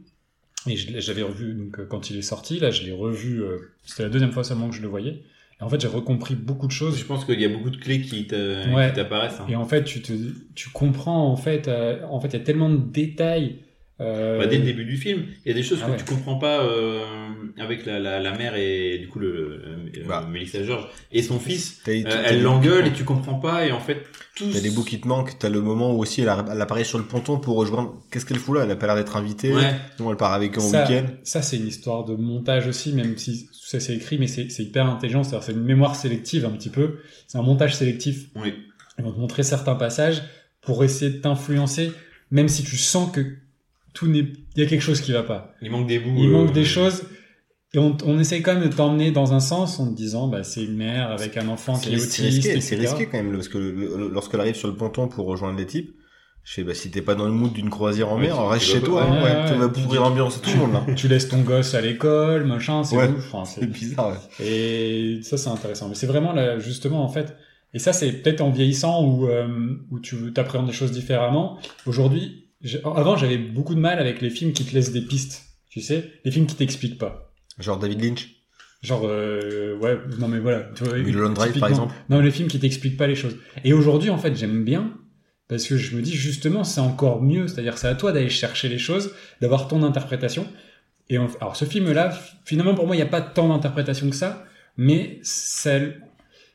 et 0.67 0.75
j'avais 0.75 1.21
revu 1.21 1.53
donc 1.53 1.79
euh, 1.79 1.85
quand 1.85 2.09
il 2.09 2.17
est 2.17 2.23
sorti 2.33 2.59
là 2.59 2.71
je 2.71 2.81
l'ai 2.85 2.91
revu 2.91 3.43
euh, 3.43 3.57
c'était 3.85 4.01
la 4.03 4.09
deuxième 4.09 4.31
fois 4.31 4.43
seulement 4.43 4.67
que 4.69 4.75
je 4.75 4.81
le 4.81 4.87
voyais 4.87 5.21
et 5.59 5.63
en 5.63 5.69
fait 5.69 5.79
j'ai 5.79 5.87
recompris 5.87 6.33
beaucoup 6.35 6.65
de 6.65 6.71
choses 6.71 6.97
Je 6.97 7.05
pense 7.05 7.23
qu'il 7.25 7.39
y 7.39 7.45
a 7.45 7.49
beaucoup 7.49 7.69
de 7.69 7.77
clés 7.77 8.01
qui 8.01 8.25
te- 8.25 8.73
Ouais. 8.73 8.89
qui 8.89 8.95
t'apparaissent. 8.95 9.39
hein. 9.41 9.45
et 9.47 9.55
en 9.55 9.65
fait, 9.65 9.83
tu 9.83 10.01
te, 10.01 10.13
tu 10.55 10.69
comprends 10.71 11.31
en 11.31 11.37
fait, 11.37 11.67
en 12.15 12.19
fait, 12.19 12.29
il 12.29 12.33
y 12.39 12.41
a 12.41 12.45
tellement 12.49 12.69
de 12.71 12.77
détails. 12.77 13.49
Euh, 13.99 14.37
Bah, 14.39 14.45
dès 14.47 14.57
le 14.59 14.63
début 14.65 14.85
du 14.85 14.95
film, 14.97 15.25
il 15.45 15.49
y 15.49 15.51
a 15.51 15.55
des 15.55 15.63
choses 15.63 15.79
Ah 15.83 15.87
que 15.87 15.91
ouais. 15.91 15.97
tu 15.97 16.03
comprends 16.05 16.37
pas 16.37 16.63
euh, 16.63 17.03
avec 17.57 17.85
la, 17.85 17.99
la, 17.99 18.19
la 18.19 18.37
mère 18.37 18.55
et 18.55 18.97
du 18.99 19.07
coup 19.07 19.19
le, 19.19 19.61
le- 19.93 20.03
Bah. 20.07 20.23
euh, 20.25 20.31
Mélissa 20.31 20.63
George 20.63 20.87
et 21.11 21.23
son 21.23 21.39
fils. 21.39 21.81
Euh, 21.87 22.03
elle 22.25 22.41
l'engueule 22.43 22.87
et 22.87 22.93
tu 22.93 23.03
comprends 23.03 23.39
pas 23.39 23.65
et 23.65 23.71
en 23.71 23.79
fait 23.79 24.03
tous. 24.35 24.51
T'as 24.53 24.59
des 24.61 24.69
bouts 24.69 24.83
qui 24.83 24.99
te 25.01 25.07
manquent, 25.07 25.37
t'as 25.39 25.49
le 25.49 25.61
moment 25.61 25.93
où 25.95 25.99
aussi 25.99 26.21
elle, 26.21 26.29
a- 26.29 26.45
elle 26.51 26.61
apparaît 26.61 26.83
sur 26.83 26.99
le 26.99 27.05
ponton 27.05 27.39
pour 27.39 27.55
rejoindre. 27.57 27.99
Qu'est-ce 28.11 28.25
qu'elle 28.25 28.37
fout 28.37 28.55
là? 28.55 28.63
Elle 28.65 28.71
a 28.71 28.75
pas 28.75 28.85
l'air 28.85 28.95
d'être 28.95 29.15
invitée. 29.17 29.53
Ouais. 29.53 29.73
Non, 29.99 30.11
elle 30.11 30.17
part 30.17 30.33
avec 30.33 30.57
eux 30.57 30.61
en 30.61 30.65
week-end. 30.65 31.05
ça 31.23 31.41
c'est 31.41 31.57
une 31.57 31.67
histoire 31.67 32.05
de 32.05 32.15
montage 32.15 32.67
aussi, 32.67 32.93
même 32.93 33.17
si 33.17 33.47
tout 33.47 33.65
ça 33.65 33.79
c'est 33.79 33.95
écrit, 33.95 34.17
mais 34.19 34.27
c'est 34.27 34.49
c'est 34.51 34.63
hyper 34.63 34.85
intelligent. 34.85 35.23
C'est-à-dire 35.23 35.43
c'est 35.45 35.53
une 35.53 35.63
mémoire 35.63 35.95
sélective 35.95 36.45
un 36.45 36.51
petit 36.51 36.69
peu. 36.69 36.97
C'est 37.27 37.37
un 37.39 37.41
montage 37.43 37.75
sélectif. 37.75 38.27
Oui. 38.35 38.53
Ils 38.99 39.03
vont 39.03 39.11
te 39.11 39.19
montrer 39.19 39.43
certains 39.43 39.75
passages 39.75 40.21
pour 40.61 40.83
essayer 40.83 41.11
de 41.11 41.17
t'influencer, 41.17 41.91
même 42.31 42.47
si 42.47 42.63
tu 42.63 42.77
sens 42.77 43.11
que 43.11 43.21
tout 43.97 44.07
n'est, 44.07 44.19
il 44.55 44.61
y 44.61 44.61
a 44.61 44.65
quelque 44.67 44.81
chose 44.81 45.01
qui 45.01 45.11
va 45.11 45.23
pas. 45.23 45.53
Il 45.61 45.71
manque 45.71 45.87
des 45.87 45.97
bouts. 45.99 46.13
Il 46.17 46.27
euh, 46.29 46.31
manque 46.31 46.53
des 46.53 46.65
choses. 46.65 47.03
Et 47.73 47.79
on, 47.79 47.97
on 48.05 48.17
essaye 48.19 48.41
quand 48.41 48.53
même 48.53 48.69
de 48.69 48.73
t'emmener 48.73 49.11
dans 49.11 49.33
un 49.33 49.39
sens 49.39 49.79
en 49.79 49.91
te 49.91 49.95
disant, 49.95 50.27
bah, 50.27 50.43
c'est 50.43 50.63
une 50.63 50.75
mère 50.77 51.11
avec 51.11 51.35
un 51.35 51.47
enfant 51.47 51.77
qui 51.77 51.89
C'est 51.89 51.93
est 51.95 51.97
c'est 51.99 52.21
autiste, 52.23 52.43
risqué, 52.45 52.61
c'est 52.61 52.75
risqué 52.75 53.05
quand 53.07 53.17
même 53.17 53.33
parce 53.33 53.49
que 53.49 53.57
le- 53.57 53.71
le- 53.97 54.09
lorsqu'elle 54.09 54.39
arrive 54.39 54.55
sur 54.55 54.67
le 54.69 54.75
ponton 54.75 55.07
pour 55.07 55.25
rejoindre 55.25 55.57
les 55.57 55.65
types, 55.65 55.91
Je 56.43 56.53
fais, 56.53 56.63
bah, 56.63 56.73
si 56.73 56.89
t'es 56.91 57.01
pas 57.01 57.13
dans 57.15 57.25
le 57.25 57.33
mood 57.33 57.51
d'une 57.51 57.69
croisière 57.69 58.07
en 58.09 58.15
Ouais, 58.15 58.27
mer, 58.27 58.47
reste 58.47 58.63
chez 58.67 58.79
toi, 58.79 59.03
hein, 59.03 59.17
Ouais, 59.21 59.23
ouais, 59.33 59.51
tu 59.51 59.59
vas 59.59 59.67
pourrir 59.67 60.01
l'ambiance 60.03 60.37
à 60.37 60.39
tout 60.39 60.51
le 60.51 60.55
monde, 60.55 60.71
là. 60.71 60.85
Tu 60.95 61.09
laisses 61.09 61.27
ton 61.27 61.41
gosse 61.41 61.73
à 61.75 61.81
l'école, 61.81 62.45
machin, 62.45 62.85
c'est 62.85 62.95
Ouais. 62.95 63.09
ouf. 63.09 63.33
Enfin, 63.33 63.43
c'est- 63.43 63.65
bizarre, 63.79 64.11
ouais. 64.39 64.45
Et 64.45 65.19
ça, 65.23 65.35
c'est 65.35 65.49
intéressant. 65.49 65.89
Mais 65.89 65.95
c'est 65.95 66.07
vraiment 66.07 66.31
là, 66.31 66.57
justement, 66.57 67.03
en 67.03 67.09
fait, 67.09 67.35
et 67.73 67.79
ça, 67.79 67.91
c'est 67.91 68.13
peut-être 68.13 68.39
en 68.39 68.49
vieillissant 68.51 69.03
où, 69.03 69.27
euh, 69.27 69.75
où 69.91 69.99
tu 69.99 70.15
appréhendes 70.37 70.67
les 70.67 70.73
choses 70.73 70.93
différemment. 70.93 71.59
Aujourd'hui, 71.85 72.46
avant, 72.83 73.15
j'avais 73.15 73.37
beaucoup 73.37 73.75
de 73.75 73.79
mal 73.79 73.99
avec 73.99 74.21
les 74.21 74.29
films 74.29 74.53
qui 74.53 74.65
te 74.65 74.73
laissent 74.73 74.91
des 74.91 75.01
pistes. 75.01 75.43
Tu 75.69 75.81
sais, 75.81 76.11
les 76.25 76.31
films 76.31 76.47
qui 76.47 76.55
t'expliquent 76.55 76.97
pas. 76.97 77.33
Genre 77.59 77.77
David 77.77 78.01
Lynch. 78.01 78.29
Genre, 78.83 79.01
euh, 79.05 79.75
ouais, 79.77 79.97
non 80.19 80.27
mais 80.27 80.39
voilà. 80.39 80.69
Tu 80.75 80.83
vois, 80.83 80.97
Mulholland 80.97 81.33
Drive, 81.33 81.59
par 81.59 81.69
exemple. 81.69 81.93
Non, 82.09 82.19
les 82.19 82.31
films 82.31 82.47
qui 82.47 82.59
t'expliquent 82.59 82.97
pas 82.97 83.07
les 83.07 83.15
choses. 83.15 83.37
Et 83.63 83.73
aujourd'hui, 83.73 84.09
en 84.09 84.17
fait, 84.17 84.35
j'aime 84.35 84.63
bien 84.63 84.93
parce 85.47 85.65
que 85.67 85.77
je 85.77 85.95
me 85.95 86.01
dis 86.01 86.13
justement, 86.13 86.63
c'est 86.63 86.81
encore 86.81 87.21
mieux. 87.21 87.47
C'est-à-dire, 87.47 87.77
c'est 87.77 87.87
à 87.87 87.95
toi 87.95 88.11
d'aller 88.11 88.29
chercher 88.29 88.69
les 88.69 88.77
choses, 88.77 89.13
d'avoir 89.41 89.67
ton 89.67 89.83
interprétation. 89.83 90.47
Et 91.09 91.17
alors, 91.17 91.55
ce 91.55 91.65
film-là, 91.65 92.17
finalement, 92.43 92.75
pour 92.75 92.85
moi, 92.85 92.95
il 92.95 92.99
n'y 92.99 93.03
a 93.03 93.07
pas 93.07 93.21
tant 93.21 93.49
d'interprétation 93.49 94.09
que 94.09 94.15
ça, 94.15 94.45
mais 94.75 95.19
ça, 95.23 95.79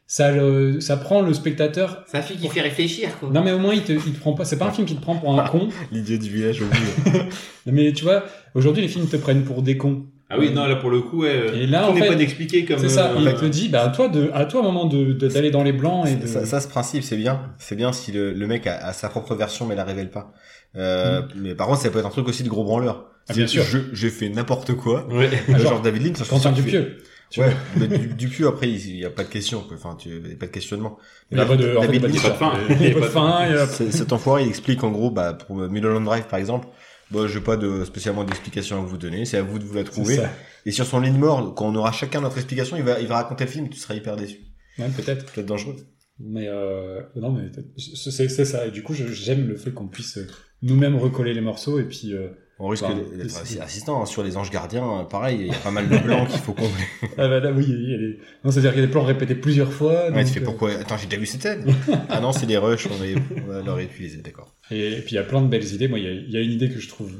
ça, 0.06 0.30
le- 0.30 0.80
ça 0.80 0.96
prend 0.96 1.22
le 1.22 1.32
spectateur. 1.32 2.04
C'est 2.06 2.18
un 2.18 2.22
film 2.22 2.38
qui 2.40 2.48
fait 2.48 2.60
réfléchir, 2.60 3.18
quoi. 3.18 3.30
Non, 3.30 3.42
mais 3.42 3.52
au 3.52 3.58
moins, 3.58 3.74
il 3.74 3.82
te, 3.82 3.92
il 3.92 3.98
te 4.12 4.20
prend 4.20 4.34
pas. 4.34 4.44
C'est 4.44 4.58
pas 4.58 4.66
un 4.66 4.70
film 4.72 4.86
qui 4.86 4.94
te 4.96 5.00
prend 5.00 5.16
pour 5.16 5.38
un 5.40 5.48
con. 5.48 5.68
L'idiot 5.90 6.18
du 6.18 6.28
village 6.30 6.60
au 6.60 6.66
bout. 6.66 7.18
Mais 7.66 7.92
tu 7.92 8.04
vois, 8.04 8.24
aujourd'hui, 8.54 8.82
les 8.82 8.88
films 8.88 9.06
te 9.08 9.16
prennent 9.16 9.44
pour 9.44 9.62
des 9.62 9.76
cons. 9.76 10.04
Ah 10.34 10.36
oui, 10.38 10.50
non, 10.50 10.66
là, 10.66 10.76
pour 10.76 10.88
le 10.90 11.00
coup, 11.00 11.22
ouais. 11.22 11.44
Et 11.54 11.66
là, 11.66 11.86
tout 11.86 11.92
n'est 11.94 12.00
fait, 12.00 12.08
pas 12.08 12.14
d'expliquer 12.14 12.64
comme. 12.64 12.78
C'est 12.78 12.88
ça. 12.88 13.12
euh, 13.12 13.16
Il 13.20 13.32
te 13.34 13.38
fait. 13.38 13.50
dit, 13.50 13.68
bah, 13.68 13.84
à 13.84 13.88
toi 13.88 14.08
de, 14.08 14.30
à 14.32 14.46
toi, 14.46 14.60
au 14.60 14.64
moment 14.64 14.86
de, 14.86 15.12
d'aller 15.12 15.50
dans 15.50 15.62
les 15.62 15.72
blancs 15.72 16.06
et 16.08 16.16
de. 16.16 16.26
Ça, 16.26 16.46
ça, 16.46 16.60
ce 16.60 16.68
principe, 16.68 17.02
c'est 17.02 17.16
bien. 17.18 17.52
C'est 17.58 17.76
bien 17.76 17.92
si 17.92 18.12
le, 18.12 18.32
le 18.32 18.46
mec 18.46 18.66
a, 18.66 18.76
a 18.78 18.92
sa 18.94 19.08
propre 19.10 19.34
version 19.34 19.66
mais 19.66 19.74
la 19.74 19.84
révèle 19.84 20.10
pas. 20.10 20.32
Euh, 20.76 21.20
Mais 21.36 21.54
par 21.54 21.66
contre, 21.66 21.80
ça 21.80 21.90
peut 21.90 21.98
être 21.98 22.06
un 22.06 22.10
truc 22.10 22.28
aussi 22.28 22.42
de 22.42 22.48
gros 22.48 22.64
branleur. 22.64 23.10
Ah, 23.28 23.34
bien 23.34 23.46
sûr. 23.46 23.62
Je, 23.62 23.78
j'ai 23.92 24.08
fait 24.08 24.30
n'importe 24.30 24.72
quoi. 24.74 25.06
Ouais. 25.10 25.28
Ah, 25.48 25.58
genre, 25.58 25.72
genre, 25.72 25.82
David 25.82 26.02
Lynch, 26.02 26.16
ça, 26.16 26.24
je 26.24 26.28
suis 26.30 26.34
Quentin 26.42 26.54
sûr 26.54 26.64
que 26.64 26.96
tu 27.32 27.40
Ouais, 27.40 27.52
mais 27.76 27.88
du, 27.88 28.06
Dupieux 28.14 28.46
après, 28.46 28.68
il 28.70 28.96
y 28.96 29.04
a 29.04 29.10
pas 29.10 29.24
de 29.24 29.28
question. 29.28 29.64
Enfin, 29.72 29.96
tu, 29.98 30.08
il 30.10 30.30
y 30.30 30.34
a 30.34 30.36
pas 30.36 30.46
de 30.46 30.52
questionnement. 30.52 30.98
Il 31.30 31.36
n'y 31.38 31.42
a 31.42 31.46
pas 31.46 31.56
de, 31.56 31.76
en 31.76 31.82
fait, 31.82 31.88
il 31.88 31.94
y 31.94 31.98
a 31.98 32.00
pas 32.00 32.08
de 32.08 32.34
fin. 32.34 32.52
de. 32.68 32.72
Il 32.74 32.78
n'y 32.80 32.86
a 32.86 32.94
pas 32.94 33.00
de 33.00 33.04
fin. 33.06 33.46
il 33.48 33.52
y 33.54 33.58
a- 33.58 33.66
C- 33.66 33.90
Cet 33.90 34.12
enfoiré, 34.12 34.42
il 34.44 34.48
explique 34.48 34.84
en 34.84 34.90
gros, 34.92 35.10
bah, 35.10 35.32
pour 35.32 35.56
Mulholland 35.56 36.04
Drive 36.04 36.26
par 36.28 36.38
exemple, 36.38 36.68
bah, 37.10 37.26
j'ai 37.26 37.40
pas 37.40 37.56
de 37.56 37.84
spécialement 37.84 38.24
d'explication 38.24 38.78
à 38.82 38.84
vous 38.84 38.96
donner, 38.98 39.24
c'est 39.24 39.38
à 39.38 39.42
vous 39.42 39.58
de 39.58 39.64
vous 39.64 39.74
la 39.74 39.84
C'est 39.84 39.90
trouver. 39.90 40.16
ça. 40.16 40.30
Et 40.66 40.70
sur 40.70 40.86
son 40.86 41.00
ligne 41.00 41.16
mort, 41.18 41.54
quand 41.54 41.66
on 41.68 41.74
aura 41.74 41.90
chacun 41.92 42.20
notre 42.20 42.36
explication, 42.36 42.76
il 42.76 42.84
va, 42.84 43.00
il 43.00 43.06
va 43.08 43.16
raconter 43.16 43.44
le 43.44 43.50
film 43.50 43.66
et 43.66 43.70
tu 43.70 43.78
seras 43.78 43.94
hyper 43.94 44.16
déçu. 44.16 44.38
Ouais, 44.78 44.88
peut-être. 44.96 45.26
Peut-être 45.32 45.46
dangereux. 45.46 45.76
Mais 46.20 46.46
euh, 46.48 47.00
non, 47.16 47.32
mais 47.32 47.50
c'est 47.76 48.28
c'est 48.28 48.44
ça. 48.44 48.66
Et 48.66 48.70
du 48.70 48.82
coup, 48.82 48.94
j'aime 48.94 49.48
le 49.48 49.56
fait 49.56 49.72
qu'on 49.72 49.88
puisse 49.88 50.18
euh, 50.18 50.26
nous-mêmes 50.62 50.96
recoller 50.96 51.34
les 51.34 51.40
morceaux 51.40 51.80
et 51.80 51.84
puis. 51.84 52.12
euh, 52.14 52.28
On 52.64 52.68
risque 52.68 52.84
d'être 52.86 53.60
assistant 53.60 54.02
hein. 54.02 54.06
sur 54.06 54.22
les 54.22 54.36
anges 54.36 54.50
gardiens, 54.52 55.04
pareil, 55.10 55.38
il 55.40 55.46
y 55.48 55.50
a 55.50 55.54
pas 55.58 55.72
mal 55.72 55.88
de 55.88 55.98
blancs 55.98 56.28
qu'il 56.28 56.38
faut 56.38 56.52
combler. 56.52 56.84
Ah 57.18 57.26
bah 57.28 57.40
là, 57.40 57.50
oui, 57.50 57.64
il 57.68 57.90
y 57.90 57.94
a 57.94 57.98
des- 57.98 58.18
non, 58.44 58.52
c'est-à-dire 58.52 58.70
qu'il 58.70 58.80
y 58.80 58.84
a 58.84 58.86
des 58.86 58.92
plans 58.92 59.02
répétés 59.02 59.34
plusieurs 59.34 59.72
fois. 59.72 60.10
Ouais, 60.10 60.12
donc, 60.12 60.26
tu 60.26 60.32
fais 60.32 60.40
euh, 60.40 60.44
pourquoi? 60.44 60.70
Attends, 60.70 60.96
j'ai 60.96 61.06
déjà 61.06 61.18
vu 61.18 61.26
cette 61.26 61.42
scène. 61.42 61.64
ah 62.08 62.20
non, 62.20 62.30
c'est 62.30 62.46
des 62.46 62.56
rushs, 62.56 62.86
on 62.86 62.94
va, 62.94 63.62
on 63.66 63.78
utiliser, 63.80 64.18
d'accord. 64.18 64.54
Et, 64.70 64.92
et 64.92 65.00
puis 65.00 65.10
il 65.10 65.14
y 65.16 65.18
a 65.18 65.24
plein 65.24 65.42
de 65.42 65.48
belles 65.48 65.74
idées. 65.74 65.88
Moi, 65.88 65.98
il 65.98 66.04
y 66.04 66.08
a, 66.08 66.12
il 66.12 66.30
y 66.30 66.36
a 66.36 66.40
une 66.40 66.52
idée 66.52 66.70
que 66.70 66.78
je 66.78 66.88
trouve 66.88 67.10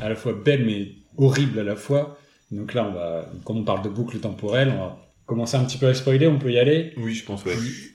à 0.00 0.08
la 0.08 0.14
fois 0.14 0.34
belle 0.34 0.64
mais 0.64 0.92
horrible 1.16 1.58
à 1.58 1.64
la 1.64 1.74
fois. 1.74 2.16
Donc 2.52 2.72
là, 2.74 2.86
on 2.88 2.92
va, 2.94 3.28
comme 3.44 3.56
on 3.58 3.64
parle 3.64 3.82
de 3.82 3.88
boucle 3.88 4.18
temporelle, 4.20 4.72
on 4.72 4.78
va 4.78 4.98
commencer 5.26 5.56
un 5.56 5.64
petit 5.64 5.78
peu 5.78 5.86
à 5.86 5.94
spoiler. 5.94 6.26
On 6.26 6.38
peut 6.38 6.52
y 6.52 6.58
aller. 6.58 6.92
Oui, 6.96 7.14
je 7.14 7.24
pense, 7.24 7.44
ouais. 7.44 7.54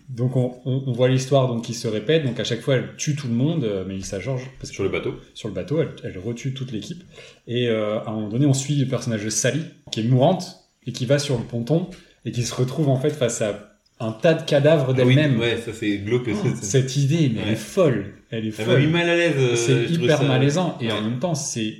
Donc 0.09 0.35
on, 0.35 0.55
on- 0.65 0.83
on 0.87 0.91
voit 0.93 1.09
l'histoire 1.09 1.47
donc 1.47 1.63
qui 1.65 1.73
se 1.73 1.87
répète. 1.87 2.25
Donc 2.25 2.39
à 2.39 2.43
chaque 2.43 2.61
fois, 2.61 2.75
elle 2.75 2.89
tue 2.97 3.15
tout 3.15 3.27
le 3.27 3.33
monde, 3.33 3.63
euh, 3.63 3.83
Mélissa 3.85 4.19
parce 4.19 4.69
que 4.69 4.75
Sur 4.75 4.83
le 4.83 4.89
bateau. 4.89 5.15
sur 5.33 5.47
le 5.49 5.53
bateau, 5.53 5.81
elle, 5.81 5.91
elle 6.03 6.17
retue 6.17 6.53
toute 6.53 6.71
l'équipe. 6.71 7.03
Et 7.47 7.67
euh, 7.67 7.99
à 7.99 8.09
un 8.09 8.13
moment 8.13 8.29
donné, 8.29 8.45
on 8.45 8.53
suit 8.53 8.75
le 8.75 8.87
personnage 8.87 9.23
de 9.25 9.29
Sally, 9.29 9.61
qui 9.91 9.99
est 9.99 10.03
mourante 10.03 10.63
et 10.85 10.91
qui 10.91 11.05
va 11.05 11.19
sur 11.19 11.37
le 11.37 11.43
ponton 11.43 11.89
et 12.25 12.31
qui 12.31 12.43
se 12.43 12.55
retrouve 12.55 12.89
en 12.89 12.99
fait 12.99 13.09
face 13.11 13.41
à 13.41 13.73
un 13.99 14.11
tas 14.11 14.33
de 14.35 14.43
cadavres 14.43 14.85
Ah 14.97 15.03
oui, 15.03 15.15
d'elle-même. 15.15 15.39
ouais, 15.39 15.57
ça 15.57 15.73
c'est 15.73 15.97
glauque. 15.97 16.29
Oh, 16.31 16.47
cette 16.61 16.95
idée, 16.97 17.31
mais 17.33 17.41
elle 17.45 17.53
est 17.53 17.55
folle. 17.55 18.13
Elle 18.29 18.45
est 18.47 18.51
Ça 18.51 18.65
m'a 18.65 18.75
mis 18.77 18.83
folle. 18.83 18.91
mal 18.93 19.09
à 19.09 19.15
l'aise. 19.15 19.33
euh, 19.37 19.55
C'est 19.55 19.85
hyper 19.93 20.19
ça- 20.19 20.23
malaisant 20.25 20.77
et 20.81 20.85
Ouais. 20.87 20.91
en 20.93 21.01
même 21.01 21.19
temps, 21.19 21.33
c'est 21.35 21.73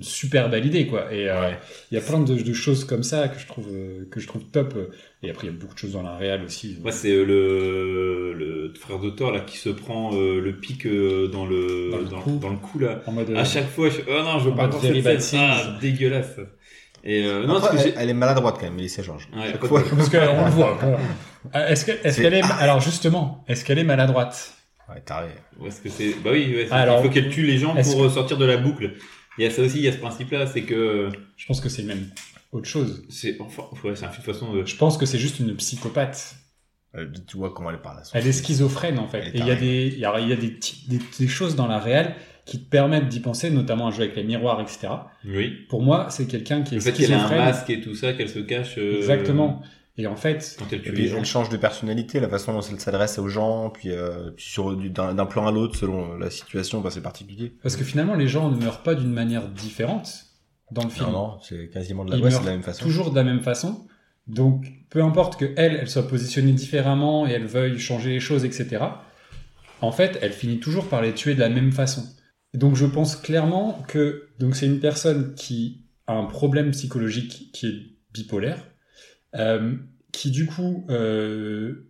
super 0.00 0.48
belle 0.48 0.64
idée 0.66 0.86
quoi. 0.86 1.12
Et 1.12 1.28
euh, 1.28 1.40
Ouais. 1.40 1.58
il 1.90 1.94
y 1.94 1.98
a 1.98 2.00
plein 2.00 2.20
de, 2.20 2.34
de 2.34 2.52
choses 2.52 2.84
comme 2.84 3.02
ça 3.02 3.28
que 3.28 3.38
je 3.38 3.46
trouve 3.46 3.66
euh, 3.70 4.08
que 4.10 4.20
je 4.20 4.26
trouve 4.26 4.42
top. 4.44 4.74
Et 5.22 5.30
après, 5.30 5.46
il 5.46 5.52
y 5.52 5.56
a 5.56 5.58
beaucoup 5.58 5.74
de 5.74 5.78
choses 5.78 5.92
dans 5.92 6.02
la 6.02 6.16
réal 6.16 6.42
aussi. 6.44 6.78
Moi, 6.82 6.92
c'est 6.92 7.12
euh, 7.12 7.24
le, 7.24 8.32
le 8.32 8.72
frère 8.74 8.98
de 8.98 9.10
Thor 9.10 9.30
là 9.32 9.40
qui 9.40 9.56
se 9.58 9.68
prend 9.68 10.10
euh, 10.14 10.40
le 10.40 10.52
pic 10.56 10.84
dans 10.86 11.44
le 11.46 11.90
Dans 11.90 11.98
le 11.98 12.04
dans, 12.06 12.20
cou. 12.20 12.38
dans 12.40 12.50
le 12.50 12.56
cou 12.56 12.78
là. 12.78 13.02
en 13.06 13.12
mode 13.12 13.30
À 13.36 13.44
chaque 13.44 13.68
fois, 13.68 13.88
je... 13.90 14.00
oh 14.08 14.22
non, 14.22 14.38
je 14.38 14.48
veux 14.48 14.54
pas 14.56 14.70
cette 14.72 15.20
scène. 15.22 15.40
Ah, 15.42 15.60
Things. 15.62 15.80
dégueulasse. 15.80 16.36
Et 17.04 17.24
euh, 17.26 17.46
non, 17.46 17.56
Après, 17.56 17.76
ce 17.78 17.88
que 17.88 17.94
elle, 17.98 18.10
est 18.10 18.14
maladroite 18.14 18.56
quand 18.58 18.66
même, 18.66 18.74
Mélissa 18.76 19.02
Georges. 19.02 19.28
Ouais, 19.34 19.52
parce 19.52 19.68
qu'on 19.68 19.78
le 19.78 20.50
voit. 20.50 20.78
Ah, 21.52 21.68
Est-ce 21.70 21.84
que- 21.84 21.90
est-ce 21.90 22.16
C'est- 22.16 22.22
qu'elle 22.22 22.34
est 22.34 22.42
alors 22.60 22.80
justement 22.80 23.44
est-ce 23.48 23.64
qu'elle 23.64 23.78
est 23.80 23.84
maladroite? 23.84 24.54
Ouais, 24.88 25.00
taré. 25.04 25.28
Ouais, 25.58 25.68
Est-ce 25.68 25.80
que 25.80 25.88
c'est 25.88 26.14
bah 26.24 26.30
oui, 26.32 26.52
ouais, 26.54 26.66
c'est- 26.68 26.72
Alors, 26.72 27.00
il 27.00 27.04
faut 27.06 27.08
qu'elle 27.12 27.28
tue 27.28 27.42
les 27.44 27.58
gens 27.58 27.74
pour 27.74 28.10
sortir 28.10 28.36
de 28.38 28.44
la 28.44 28.56
boucle. 28.56 28.92
Il 29.38 29.44
y 29.44 29.46
a 29.46 29.50
ça 29.50 29.62
aussi, 29.62 29.78
il 29.78 29.84
y 29.84 29.88
a 29.88 29.92
ce 29.92 29.98
principe-là, 29.98 30.46
c'est 30.46 30.62
que 30.62 31.08
Je 31.36 31.46
pense 31.46 31.60
que 31.60 31.68
c'est 31.68 31.82
même 31.84 32.06
autre 32.52 32.68
chose. 32.68 33.04
c'est 33.08 33.36
enfin, 33.40 33.64
ouais, 33.84 33.96
c'est 33.96 34.04
un 34.04 34.10
film 34.10 34.26
de 34.26 34.32
façon 34.32 34.52
de. 34.52 34.64
Je 34.66 34.76
pense 34.76 34.98
que 34.98 35.06
c'est 35.06 35.18
juste 35.18 35.40
une 35.40 35.54
psychopathe. 35.56 36.36
Euh, 36.94 37.06
tu 37.26 37.38
vois 37.38 37.54
comment 37.54 37.70
elle 37.70 37.80
parle. 37.80 38.02
Elle 38.12 38.26
est 38.26 38.32
schizophrène 38.32 38.98
en 38.98 39.08
fait. 39.08 39.28
Et 39.28 39.38
il 39.38 39.46
y 39.46 39.50
a 39.50 39.54
des, 39.54 39.86
il 39.88 39.98
y 39.98 40.04
a, 40.04 40.20
il 40.20 40.28
y 40.28 40.32
a 40.32 40.36
des, 40.36 40.58
des, 40.88 40.98
des 41.18 41.28
choses 41.28 41.56
dans 41.56 41.66
la 41.66 41.78
réelle 41.78 42.14
qui 42.44 42.58
te 42.62 42.68
permettent 42.68 43.08
d'y 43.08 43.20
penser, 43.20 43.48
notamment 43.50 43.86
à 43.86 43.90
jouer 43.92 44.04
avec 44.04 44.16
les 44.16 44.24
miroirs, 44.24 44.60
etc. 44.60 44.88
Oui. 45.24 45.64
Pour 45.70 45.80
moi, 45.80 46.08
c'est 46.10 46.26
quelqu'un 46.26 46.62
qui 46.62 46.74
est 46.74 46.78
Le 46.78 46.82
fait 46.84 46.92
qu'elle 46.92 47.12
ait 47.12 47.14
un 47.14 47.28
masque 47.28 47.70
et 47.70 47.80
tout 47.80 47.94
ça, 47.94 48.12
qu'elle 48.12 48.28
se 48.28 48.40
cache. 48.40 48.74
euh, 48.76 48.98
Exactement. 48.98 49.62
Et 49.98 50.06
en 50.06 50.16
fait, 50.16 50.56
Et 50.72 50.78
puis 50.78 51.08
elle 51.08 51.24
change 51.26 51.50
de 51.50 51.56
personnalité, 51.58 52.18
la 52.18 52.28
façon 52.30 52.54
dont 52.54 52.62
elle 52.62 52.80
s'adresse 52.80 53.18
aux 53.18 53.28
gens, 53.28 53.68
puis, 53.68 53.90
euh, 53.90 54.30
puis 54.34 54.44
sur 54.46 54.74
du- 54.74 54.88
d'un 54.88 55.26
plan 55.26 55.46
à 55.46 55.52
l'autre 55.52 55.76
selon 55.76 56.16
la 56.16 56.30
situation, 56.30 56.80
bah, 56.80 56.90
c'est 56.90 57.02
particulier. 57.02 57.52
parce 57.62 57.76
que 57.76 57.84
finalement, 57.84 58.14
les 58.14 58.26
gens 58.28 58.50
ne 58.50 58.56
meurent 58.56 58.82
pas 58.82 58.94
d'une 58.94 59.12
manière 59.12 59.48
différente 59.48 60.24
dans 60.70 60.84
le 60.84 60.88
film. 60.88 61.06
Non, 61.06 61.12
non, 61.12 61.38
c'est 61.42 61.68
quasiment 61.68 62.06
de 62.06 62.12
la 62.12 62.16
Ils 62.16 62.22
ouais, 62.24 62.30
c'est 62.30 62.36
meurent 62.36 62.42
de 62.44 62.46
la 62.46 62.52
même 62.52 62.62
façon. 62.62 62.82
toujours 62.84 63.10
de 63.10 63.16
la 63.16 63.24
même 63.24 63.40
façon. 63.42 63.86
Donc, 64.28 64.64
peu 64.88 65.02
importe 65.02 65.38
que 65.38 65.52
elle, 65.56 65.74
elle 65.76 65.88
soit 65.90 66.08
positionnée 66.08 66.52
différemment 66.52 67.26
et 67.26 67.32
elle 67.32 67.46
veuille 67.46 67.78
changer 67.78 68.10
les 68.10 68.20
choses, 68.20 68.44
etc. 68.46 68.82
En 69.82 69.92
fait, 69.92 70.18
elle 70.22 70.32
finit 70.32 70.58
toujours 70.60 70.88
par 70.88 71.02
les 71.02 71.12
tuer 71.12 71.34
de 71.34 71.40
la 71.40 71.48
même 71.50 71.72
façon. 71.72 72.02
Donc, 72.54 72.76
je 72.76 72.86
pense 72.86 73.16
clairement 73.16 73.82
que 73.88 74.28
donc 74.38 74.56
c'est 74.56 74.66
une 74.66 74.80
personne 74.80 75.34
qui 75.34 75.82
a 76.06 76.14
un 76.14 76.24
problème 76.24 76.70
psychologique 76.70 77.50
qui 77.52 77.66
est 77.66 77.74
bipolaire, 78.14 78.58
qui 80.12 80.30
du 80.30 80.46
coup 80.46 80.86
euh, 80.90 81.88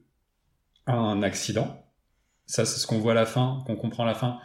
a 0.86 0.95
un 0.95 1.22
accident. 1.22 1.84
Ça, 2.47 2.64
c'est 2.64 2.78
ce 2.78 2.86
qu'on 2.86 2.99
voit 2.99 3.12
à 3.12 3.16
la 3.16 3.26
fin, 3.26 3.62
qu'on 3.66 3.76
comprend 3.76 4.05
à 4.05 4.07
la 4.07 4.14
fin. 4.14 4.38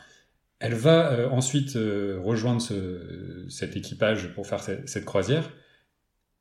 Elle 0.60 0.74
va 0.74 1.12
euh, 1.12 1.30
ensuite 1.30 1.76
euh, 1.76 2.20
rejoindre 2.24 2.62
ce, 2.62 3.46
cet 3.50 3.78
équipage 3.78 4.34
pour 4.34 4.48
faire 4.48 4.62
cette, 4.62 5.06
croisière 5.06 5.52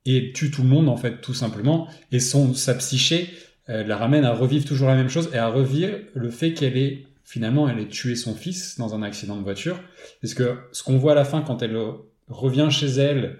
et 0.05 0.31
tue 0.33 0.49
tout 0.49 0.63
le 0.63 0.69
monde 0.69 0.89
en 0.89 0.97
fait 0.97 1.21
tout 1.21 1.33
simplement 1.33 1.87
et 2.11 2.19
son 2.19 2.53
sa 2.53 2.73
psyché 2.75 3.29
euh, 3.69 3.83
la 3.83 3.97
ramène 3.97 4.23
à 4.23 4.33
revivre 4.33 4.65
toujours 4.65 4.87
la 4.87 4.95
même 4.95 5.09
chose 5.09 5.29
et 5.33 5.37
à 5.37 5.49
revivre 5.49 5.97
le 6.15 6.29
fait 6.31 6.53
qu'elle 6.53 6.77
ait 6.77 7.05
finalement 7.25 7.69
elle 7.69 7.79
ait 7.79 7.87
tué 7.87 8.15
son 8.15 8.33
fils 8.33 8.77
dans 8.79 8.95
un 8.95 9.03
accident 9.03 9.35
de 9.35 9.43
voiture 9.43 9.79
parce 10.21 10.33
que 10.33 10.57
ce 10.71 10.81
qu'on 10.81 10.97
voit 10.97 11.11
à 11.11 11.15
la 11.15 11.25
fin 11.25 11.41
quand 11.41 11.61
elle 11.61 11.75
euh, 11.75 11.91
revient 12.27 12.69
chez 12.71 12.87
elle 12.87 13.37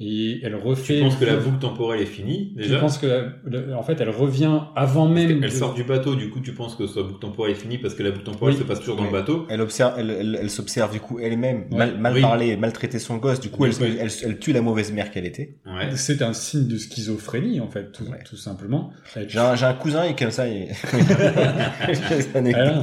et 0.00 0.40
elle 0.44 0.54
refait 0.54 0.96
Tu 0.98 1.02
penses 1.02 1.16
que 1.16 1.24
la 1.24 1.36
boucle 1.36 1.58
temporelle 1.58 2.00
est 2.00 2.06
finie 2.06 2.52
je 2.56 2.62
déjà 2.64 2.78
pense 2.78 2.98
que 2.98 3.30
en 3.74 3.82
fait 3.82 4.00
elle 4.00 4.10
revient 4.10 4.60
avant 4.76 5.08
même 5.08 5.40
qu'elle 5.40 5.50
de- 5.50 5.54
sort 5.54 5.74
du 5.74 5.82
bateau, 5.82 6.14
du 6.14 6.30
coup 6.30 6.38
tu 6.40 6.52
penses 6.52 6.76
que 6.76 6.86
sa 6.86 7.02
boucle 7.02 7.18
temporelle 7.18 7.52
est 7.52 7.58
finie 7.58 7.78
parce 7.78 7.94
que 7.94 8.02
la 8.04 8.10
boucle 8.12 8.24
temporelle 8.24 8.54
Oui. 8.54 8.60
se 8.62 8.66
passe 8.66 8.78
toujours 8.78 8.96
dans 8.96 9.02
Oui. 9.02 9.08
le 9.12 9.18
bateau. 9.18 9.46
Elle 9.50 9.60
observe, 9.60 9.94
elle, 9.98 10.10
elle, 10.10 10.38
elle 10.40 10.50
s'observe 10.50 10.92
du 10.92 11.00
coup 11.00 11.18
elle-même, 11.18 11.64
Ouais. 11.72 11.78
mal, 11.78 11.98
mal 11.98 12.12
Oui. 12.14 12.20
parler, 12.20 12.56
maltraiter 12.56 12.98
son 13.00 13.16
gosse. 13.16 13.40
Du 13.40 13.50
coup, 13.50 13.64
elle, 13.66 13.72
Oui. 13.80 13.96
elle, 14.00 14.08
elle 14.24 14.38
tue 14.38 14.52
la 14.52 14.60
mauvaise 14.62 14.92
mère 14.92 15.10
qu'elle 15.10 15.26
était. 15.26 15.56
Ouais. 15.66 15.88
c'est 15.96 16.22
un 16.22 16.32
signe 16.32 16.68
de 16.68 16.76
schizophrénie 16.78 17.60
en 17.60 17.68
fait 17.68 17.90
tout, 17.92 18.04
Ouais. 18.04 18.18
tout 18.24 18.36
simplement 18.36 18.92
Elle 19.16 19.28
J'ai 19.28 19.38
un, 19.40 19.52
un 19.60 19.74
cousin 19.74 20.04
et 20.04 20.14
comme 20.14 20.30
ça, 20.30 20.46
il... 20.46 20.68
Ah. 22.54 22.82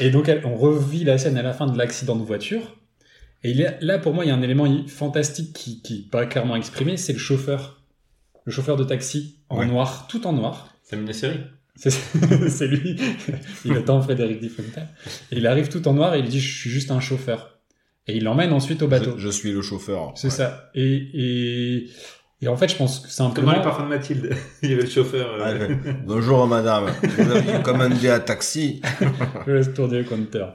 Et 0.00 0.10
donc, 0.10 0.28
elle- 0.28 0.42
on 0.44 0.54
revit 0.54 1.04
la 1.04 1.18
scène 1.18 1.36
à 1.36 1.42
la 1.42 1.52
fin 1.52 1.66
de 1.66 1.76
l'accident 1.76 2.16
de 2.16 2.22
voiture. 2.24 2.76
Et 3.44 3.54
là, 3.80 3.98
pour 3.98 4.14
moi, 4.14 4.24
il 4.24 4.28
y 4.28 4.30
a 4.30 4.34
un 4.34 4.42
élément 4.42 4.66
fantastique 4.88 5.52
qui, 5.52 5.82
qui 5.82 5.98
est 6.06 6.10
pas 6.10 6.24
clairement 6.26 6.56
exprimé, 6.56 6.96
c'est 6.96 7.12
le 7.12 7.18
chauffeur. 7.18 7.82
Le 8.46 8.52
chauffeur 8.52 8.76
de 8.76 8.84
taxi, 8.84 9.36
en 9.50 9.58
Ouais. 9.60 9.66
noir, 9.66 10.06
tout 10.08 10.26
en 10.26 10.32
noir. 10.32 10.74
C'est 10.82 10.96
une 10.96 11.12
série. 11.12 11.40
C'est 11.76 12.66
lui. 12.68 12.96
Il 13.64 13.72
attend 13.74 14.00
Frédéric. 14.00 14.42
Et 14.44 15.36
il 15.38 15.46
arrive 15.46 15.68
tout 15.68 15.86
en 15.88 15.92
noir 15.94 16.14
et 16.14 16.20
il 16.20 16.28
dit, 16.28 16.40
je 16.40 16.58
suis 16.58 16.70
juste 16.70 16.90
un 16.90 17.00
chauffeur. 17.00 17.58
Et 18.06 18.16
il 18.16 18.24
l'emmène 18.24 18.52
ensuite 18.52 18.82
au 18.82 18.88
bateau. 18.88 19.14
Je, 19.16 19.24
je 19.26 19.28
suis 19.30 19.50
le 19.52 19.60
chauffeur. 19.62 20.12
C'est 20.16 20.28
Ouais. 20.28 20.34
ça. 20.34 20.70
Et, 20.74 20.94
et, 21.14 21.88
Et 22.44 22.48
en 22.48 22.56
fait, 22.58 22.68
je 22.68 22.76
pense 22.76 23.00
que 23.00 23.08
c'est 23.08 23.16
Comme 23.16 23.28
dans 23.28 23.34
simplement. 23.34 23.52
les 23.56 23.62
parfums 23.62 23.84
de 23.84 23.88
Mathilde. 23.88 24.30
Il 24.62 24.70
y 24.70 24.72
avait 24.74 24.82
le 24.82 24.88
chauffeur. 24.90 25.28
euh, 25.40 25.68
Bonjour 26.06 26.46
madame, 26.46 26.86
vous 27.02 27.30
avez 27.30 27.62
commandé 27.62 28.10
un 28.10 28.20
taxi. 28.20 28.82
Je 29.46 29.52
laisse 29.52 29.72
tourner 29.72 29.98
le 29.98 30.04
compteur. 30.04 30.54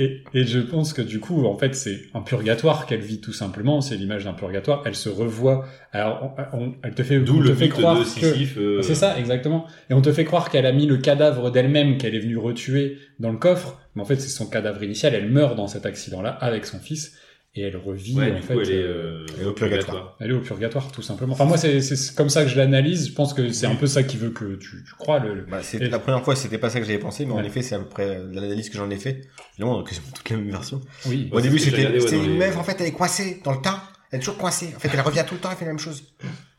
et, 0.00 0.24
et 0.34 0.44
je 0.44 0.58
pense 0.58 0.92
que 0.92 1.02
du 1.02 1.20
coup, 1.20 1.46
en 1.46 1.56
fait, 1.56 1.74
c'est 1.76 2.00
un 2.14 2.20
purgatoire 2.20 2.86
qu'elle 2.86 3.00
vit 3.00 3.20
tout 3.20 3.32
simplement. 3.32 3.80
C'est 3.80 3.94
l'image 3.94 4.24
d'un 4.24 4.32
purgatoire. 4.32 4.82
Elle 4.86 4.96
se 4.96 5.08
revoit. 5.08 5.64
Alors, 5.92 6.34
on- 6.52 6.58
on- 6.58 6.74
elle 6.82 6.94
te 6.94 7.04
fait, 7.04 7.20
D'où 7.20 7.38
le 7.40 7.50
te 7.50 7.54
fait 7.54 7.68
croire 7.68 7.94
de 7.96 8.02
que. 8.02 8.08
Sisyphe. 8.08 8.56
euh, 8.58 8.82
C'est 8.82 8.96
ça, 8.96 9.16
exactement. 9.18 9.66
Et 9.90 9.94
on 9.94 10.02
te 10.02 10.12
fait 10.12 10.24
croire 10.24 10.50
qu'elle 10.50 10.66
a 10.66 10.72
mis 10.72 10.86
le 10.86 10.96
cadavre 10.96 11.50
d'elle-même 11.52 11.96
qu'elle 11.96 12.16
est 12.16 12.20
venue 12.20 12.38
retuer 12.38 12.98
dans 13.20 13.30
le 13.30 13.38
coffre, 13.38 13.78
mais 13.94 14.02
en 14.02 14.04
fait 14.04 14.16
c'est 14.16 14.28
son 14.28 14.46
cadavre 14.46 14.82
initial. 14.82 15.14
Elle 15.14 15.30
meurt 15.30 15.54
dans 15.56 15.68
cet 15.68 15.86
accident-là 15.86 16.30
avec 16.30 16.66
son 16.66 16.80
fils 16.80 17.12
et 17.56 17.62
elle 17.62 17.76
revit 17.76 18.14
Ouais, 18.16 18.32
en 18.32 18.40
fait. 18.42 18.54
coup, 18.54 18.60
elle 18.60 18.70
est, 18.70 18.82
euh, 18.82 18.86
euh, 19.20 19.26
elle 19.38 19.42
est 19.44 19.46
au 19.46 19.52
purgatoire. 19.52 20.16
elle 20.20 20.30
est 20.30 20.34
au 20.34 20.40
purgatoire 20.40 20.90
tout 20.90 21.02
simplement. 21.02 21.34
Enfin 21.34 21.44
moi 21.44 21.56
c'est 21.56 21.80
c'est 21.80 22.14
comme 22.16 22.28
ça 22.30 22.42
que 22.42 22.48
je 22.50 22.56
l'analyse. 22.56 23.08
Je 23.08 23.12
pense 23.12 23.32
que 23.32 23.50
c'est 23.50 23.66
un 23.66 23.76
peu 23.76 23.86
ça 23.86 24.02
qui 24.02 24.16
veut 24.16 24.30
que 24.30 24.54
tu, 24.56 24.82
tu 24.84 24.92
crois 24.98 25.18
le. 25.20 25.34
le- 25.34 25.42
Bah, 25.42 25.60
Et- 25.72 25.78
la 25.88 25.98
première 25.98 26.22
fois, 26.24 26.34
c'était 26.36 26.58
pas 26.58 26.70
ça 26.70 26.80
que 26.80 26.86
j'avais 26.86 26.98
pensé, 26.98 27.26
mais 27.26 27.32
en 27.32 27.42
effet, 27.44 27.62
c'est 27.62 27.74
à 27.74 27.78
peu 27.78 27.88
près 27.88 28.20
l'analyse 28.32 28.70
que 28.70 28.76
j'en 28.76 28.90
ai 28.90 28.96
fait. 28.96 29.22
Évidemment, 29.54 29.82
quasiment 29.84 30.06
toutes 30.14 30.28
les 30.30 30.36
mêmes 30.36 30.50
versions. 30.50 30.80
Oui. 31.06 31.28
Au 31.32 31.40
début, 31.40 31.56
que 31.56 31.62
c'était 31.62 31.86
ouais, 31.86 32.12
une 32.16 32.32
les- 32.32 32.38
meuf, 32.38 32.56
en 32.56 32.64
fait, 32.64 32.76
elle 32.80 32.86
est 32.88 32.92
coincée 32.92 33.40
dans 33.44 33.52
le 33.52 33.60
temps. 33.62 33.78
Elle 34.10 34.18
est 34.18 34.20
toujours 34.22 34.38
coincée. 34.38 34.70
En 34.76 34.78
fait, 34.78 34.90
elle 34.92 35.00
revient 35.00 35.24
tout 35.26 35.34
le 35.34 35.40
temps, 35.40 35.50
elle 35.50 35.56
fait 35.56 35.64
la 35.64 35.72
même 35.72 35.78
chose. 35.80 36.02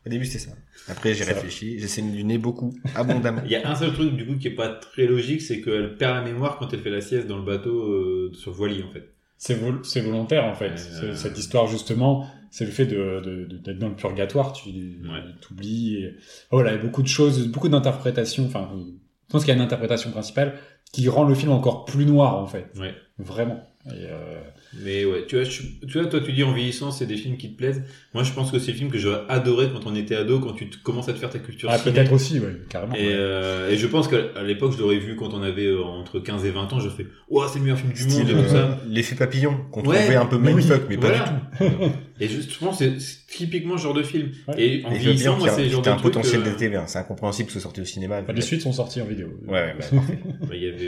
Au 0.06 0.08
début, 0.10 0.24
c'était 0.26 0.38
ça. 0.50 0.52
Après, 0.88 1.14
j'ai 1.14 1.24
réfléchi, 1.24 1.78
j'ai 1.80 1.88
saigné 1.88 2.12
du 2.12 2.22
nez 2.22 2.38
beaucoup, 2.38 2.72
abondamment. 2.94 3.40
Il 3.44 3.50
y 3.50 3.56
a 3.56 3.68
un 3.68 3.74
seul 3.74 3.92
truc 3.92 4.14
du 4.14 4.24
coup 4.26 4.36
qui 4.36 4.48
est 4.48 4.54
pas 4.54 4.68
très 4.68 5.06
logique, 5.06 5.40
c'est 5.42 5.60
qu'elle 5.60 5.96
perd 5.96 6.14
la 6.14 6.22
mémoire 6.22 6.58
quand 6.58 6.72
elle 6.72 6.80
fait 6.80 6.90
la 6.90 7.00
sieste 7.00 7.26
dans 7.26 7.38
le 7.38 7.44
bateau 7.44 7.90
euh, 7.92 8.30
sur 8.34 8.52
voilier 8.52 8.82
en 8.88 8.92
fait. 8.92 9.08
C'est 9.38 9.54
vol- 9.54 9.84
c'est 9.84 10.00
volontaire 10.00 10.44
en 10.44 10.54
fait. 10.54 10.72
Euh, 11.02 11.14
Cette 11.14 11.36
histoire 11.38 11.66
justement, 11.66 12.26
c'est 12.50 12.64
le 12.64 12.70
fait 12.70 12.86
de 12.86 13.20
de- 13.24 13.44
de- 13.44 13.56
d'être 13.58 13.78
dans 13.78 13.88
le 13.88 13.96
purgatoire, 13.96 14.52
tu 14.52 14.68
Ouais. 14.70 15.20
t'oublies. 15.40 15.96
Et... 15.96 16.14
Oh, 16.50 16.56
Voilà, 16.56 16.72
il 16.72 16.76
y 16.76 16.78
a 16.78 16.82
beaucoup 16.82 17.02
de 17.02 17.08
choses, 17.08 17.46
beaucoup 17.48 17.68
d'interprétations. 17.68 18.46
Enfin, 18.46 18.70
je 18.74 19.32
pense 19.32 19.42
qu'il 19.44 19.48
y 19.48 19.52
a 19.52 19.56
une 19.56 19.64
interprétation 19.64 20.10
principale 20.10 20.54
qui 20.92 21.08
rend 21.08 21.24
le 21.24 21.34
film 21.34 21.52
encore 21.52 21.84
plus 21.84 22.06
noir 22.06 22.36
en 22.38 22.46
fait. 22.46 22.66
Ouais. 22.78 22.94
Vraiment. 23.18 23.60
Et, 23.86 23.90
euh, 24.06 24.40
Mais 24.84 25.04
ouais, 25.04 25.24
tu 25.26 25.36
vois, 25.36 25.44
je- 25.44 25.62
tu 25.86 25.98
vois, 25.98 26.06
toi 26.06 26.20
tu 26.20 26.32
dis 26.32 26.42
en 26.44 26.52
vieillissant, 26.52 26.90
c'est 26.90 27.06
des 27.06 27.16
films 27.16 27.36
qui 27.36 27.50
te 27.52 27.56
plaisent. 27.56 27.82
Moi, 28.14 28.22
je 28.24 28.32
pense 28.32 28.50
que 28.52 28.58
c'est 28.58 28.72
des 28.72 28.78
films 28.78 28.90
que 28.90 28.98
j'aurais 28.98 29.22
adoré 29.28 29.68
quand 29.72 29.86
on 29.90 29.94
était 29.94 30.14
ado, 30.16 30.38
quand 30.40 30.52
tu 30.52 30.68
te- 30.70 30.76
commences 30.82 31.08
à 31.08 31.12
te 31.12 31.18
faire 31.18 31.30
ta 31.30 31.38
culture. 31.38 31.68
Ah, 31.72 31.78
peut-être 31.78 32.12
aussi, 32.12 32.38
ouais, 32.40 32.56
carrément. 32.68 32.94
Et, 32.94 33.06
ouais. 33.08 33.12
euh, 33.14 33.70
et 33.70 33.76
je 33.76 33.86
pense 33.86 34.08
qu'à 34.08 34.42
l'époque, 34.44 34.72
je 34.76 34.78
l'aurais 34.82 34.98
vu 34.98 35.16
quand 35.16 35.32
on 35.34 35.42
avait 35.42 35.66
euh, 35.66 35.82
entre 35.82 36.18
15 36.20 36.44
et 36.44 36.50
20 36.50 36.72
ans, 36.72 36.80
je 36.80 36.88
fais, 36.88 37.06
ouah, 37.28 37.48
c'est 37.48 37.58
le 37.58 37.64
meilleur 37.64 37.78
film 37.78 37.92
du 37.92 38.02
monde 38.02 38.10
Style, 38.12 38.30
et 38.30 38.32
tout 38.32 38.38
euh, 38.38 38.48
ça. 38.48 38.80
L'effet 38.88 39.14
papillon, 39.16 39.56
qu'on 39.70 39.84
Ouais, 39.84 39.98
trouvait 39.98 40.16
un 40.16 40.26
peu 40.26 40.38
mais 40.38 40.48
oui, 40.52 40.56
mindfuck, 40.64 40.82
mais 40.88 40.96
pas 40.98 41.10
du 41.10 41.18
tout. 41.58 41.64
Et 42.18 42.28
je, 42.28 42.40
je 42.40 42.58
pense 42.58 42.78
que 42.78 42.98
c'est- 42.98 43.26
typiquement 43.26 43.76
ce 43.76 43.82
genre 43.82 43.92
de 43.94 44.02
film. 44.02 44.30
Ouais. 44.48 44.54
Et 44.58 44.84
en 44.84 44.88
L'effet 44.90 45.02
vieillissant, 45.02 45.36
moi, 45.36 45.50
c'est 45.50 45.64
le 45.64 45.68
genre 45.68 45.82
de 45.82 45.90
un 45.90 45.96
truc, 45.96 46.14
potentiel 46.14 46.40
euh, 46.40 46.50
de 46.52 46.56
TV, 46.56 46.76
hein. 46.76 46.84
c'est 46.86 46.98
incompréhensible 46.98 47.48
que 47.48 47.52
ce 47.52 47.58
soit 47.60 47.64
sorti 47.64 47.80
au 47.82 47.84
cinéma. 47.84 48.22
Les 48.34 48.40
suites 48.40 48.62
sont 48.62 48.72
sorties 48.72 49.02
en 49.02 49.04
vidéo. 49.04 49.28
Ouais, 49.46 49.52
ouais, 49.52 49.74
parfait. 49.90 50.18
bah, 50.40 50.46
il 50.54 50.62
y 50.62 50.68
avait, 50.68 50.86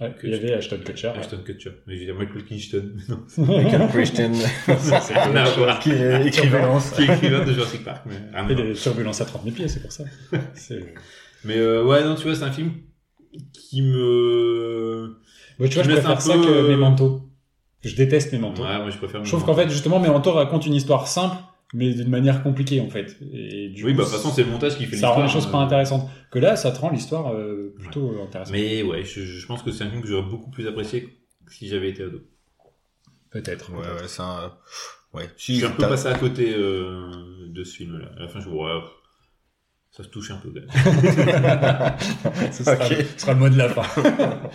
Ouais, 0.00 0.14
que- 0.18 0.26
il 0.26 0.32
y 0.32 0.34
avait 0.36 0.54
Ashton 0.54 0.78
Kutcher. 0.84 1.08
Ashton 1.16 1.38
Kutcher. 1.44 1.70
Mais 1.86 1.96
dire, 1.96 2.14
Michael 2.14 2.44
Kingston. 2.44 2.92
Non. 3.08 3.18
Michael 3.38 3.82
Rien 3.90 5.36
à 5.36 5.50
voir. 5.50 5.78
qui 5.80 5.90
est 5.90 6.26
écrivain. 6.26 6.78
Qui 6.94 7.02
est 7.02 7.14
écrivain 7.14 7.44
de 7.44 7.52
Jurassic 7.52 7.84
Park. 7.84 8.02
Mais, 8.06 8.14
Et 8.16 8.54
voir. 8.54 8.66
des 8.66 8.72
turbulences 8.74 9.20
à 9.20 9.24
30 9.24 9.44
000 9.44 9.54
pieds, 9.56 9.68
c'est 9.68 9.80
pour 9.80 9.92
ça. 9.92 10.04
C'est- 10.54 10.94
Mais, 11.44 11.56
euh, 11.58 11.84
ouais, 11.84 12.02
non, 12.04 12.14
tu 12.14 12.24
vois, 12.24 12.34
c'est 12.34 12.44
un 12.44 12.50
film 12.52 12.72
qui 13.52 13.82
me, 13.82 15.16
Moi, 15.58 15.68
tu 15.68 15.74
vois, 15.74 15.82
je 15.84 15.90
préfère 15.90 16.10
un 16.10 16.20
ça 16.20 16.32
peu, 16.34 16.40
que 16.44 16.70
Memento. 16.70 17.22
Je 17.84 17.94
déteste 17.94 18.32
Memento. 18.32 18.62
ouais, 18.62 18.78
moi, 18.78 18.90
je 18.90 18.96
préfère. 18.98 19.22
Je 19.24 19.28
trouve 19.30 19.44
qu'en 19.44 19.54
fait, 19.54 19.68
justement, 19.70 19.98
Memento 20.00 20.32
raconte 20.32 20.66
une 20.66 20.74
histoire 20.74 21.06
simple, 21.06 21.36
mais 21.74 21.92
d'une 21.94 22.08
manière 22.08 22.42
compliquée, 22.42 22.80
en 22.80 22.88
fait. 22.90 23.16
Et 23.32 23.68
du 23.70 23.84
oui, 23.84 23.92
coup, 23.92 23.98
bah, 23.98 24.04
de 24.04 24.08
toute 24.08 24.18
façon, 24.18 24.32
c'est 24.32 24.44
le 24.44 24.50
montage 24.50 24.76
qui 24.76 24.86
fait 24.86 24.96
ça 24.96 25.08
rend 25.10 25.16
les 25.18 25.22
l'histoire. 25.24 25.28
choses 25.28 25.48
hein. 25.48 25.52
pas 25.52 25.58
intéressantes. 25.58 26.08
Que 26.30 26.38
là, 26.38 26.56
ça 26.56 26.70
te 26.72 26.78
rend 26.78 26.90
l'histoire 26.90 27.32
euh, 27.34 27.74
plutôt 27.78 28.10
euh, 28.12 28.24
intéressante. 28.24 28.52
Mais 28.52 28.82
ouais, 28.82 29.04
je, 29.04 29.20
je 29.22 29.46
pense 29.46 29.62
que 29.62 29.70
c'est 29.72 29.84
un 29.84 29.90
film 29.90 30.02
que 30.02 30.08
j'aurais 30.08 30.28
beaucoup 30.28 30.50
plus 30.50 30.66
apprécié 30.66 31.18
si 31.48 31.68
j'avais 31.68 31.90
été 31.90 32.02
ado. 32.04 32.20
Peut-être. 33.30 33.70
Ouais, 33.72 33.78
ouais, 33.78 34.06
c'est 34.08 34.22
un... 34.22 34.52
Ouais. 35.12 35.28
Je 35.36 35.42
Si, 35.44 35.56
suis 35.56 35.64
un 35.66 35.70
peu 35.70 35.82
passé 35.88 36.08
à 36.08 36.14
côté 36.18 36.54
euh, 36.54 37.10
de 37.48 37.64
ce 37.64 37.76
film-là. 37.76 38.08
À 38.16 38.20
la 38.22 38.28
fin, 38.28 38.40
je 38.40 38.48
vois, 38.48 38.76
ouais, 38.78 38.84
ça 39.90 40.02
se 40.04 40.08
touche 40.08 40.30
un 40.30 40.36
peu. 40.36 40.52
ce, 42.52 42.64
sera, 42.64 42.76
Ok. 42.86 42.96
ce 43.16 43.20
sera 43.20 43.32
le 43.32 43.38
mot 43.38 43.48
de 43.48 43.56
la 43.56 43.68
fin. 43.68 44.02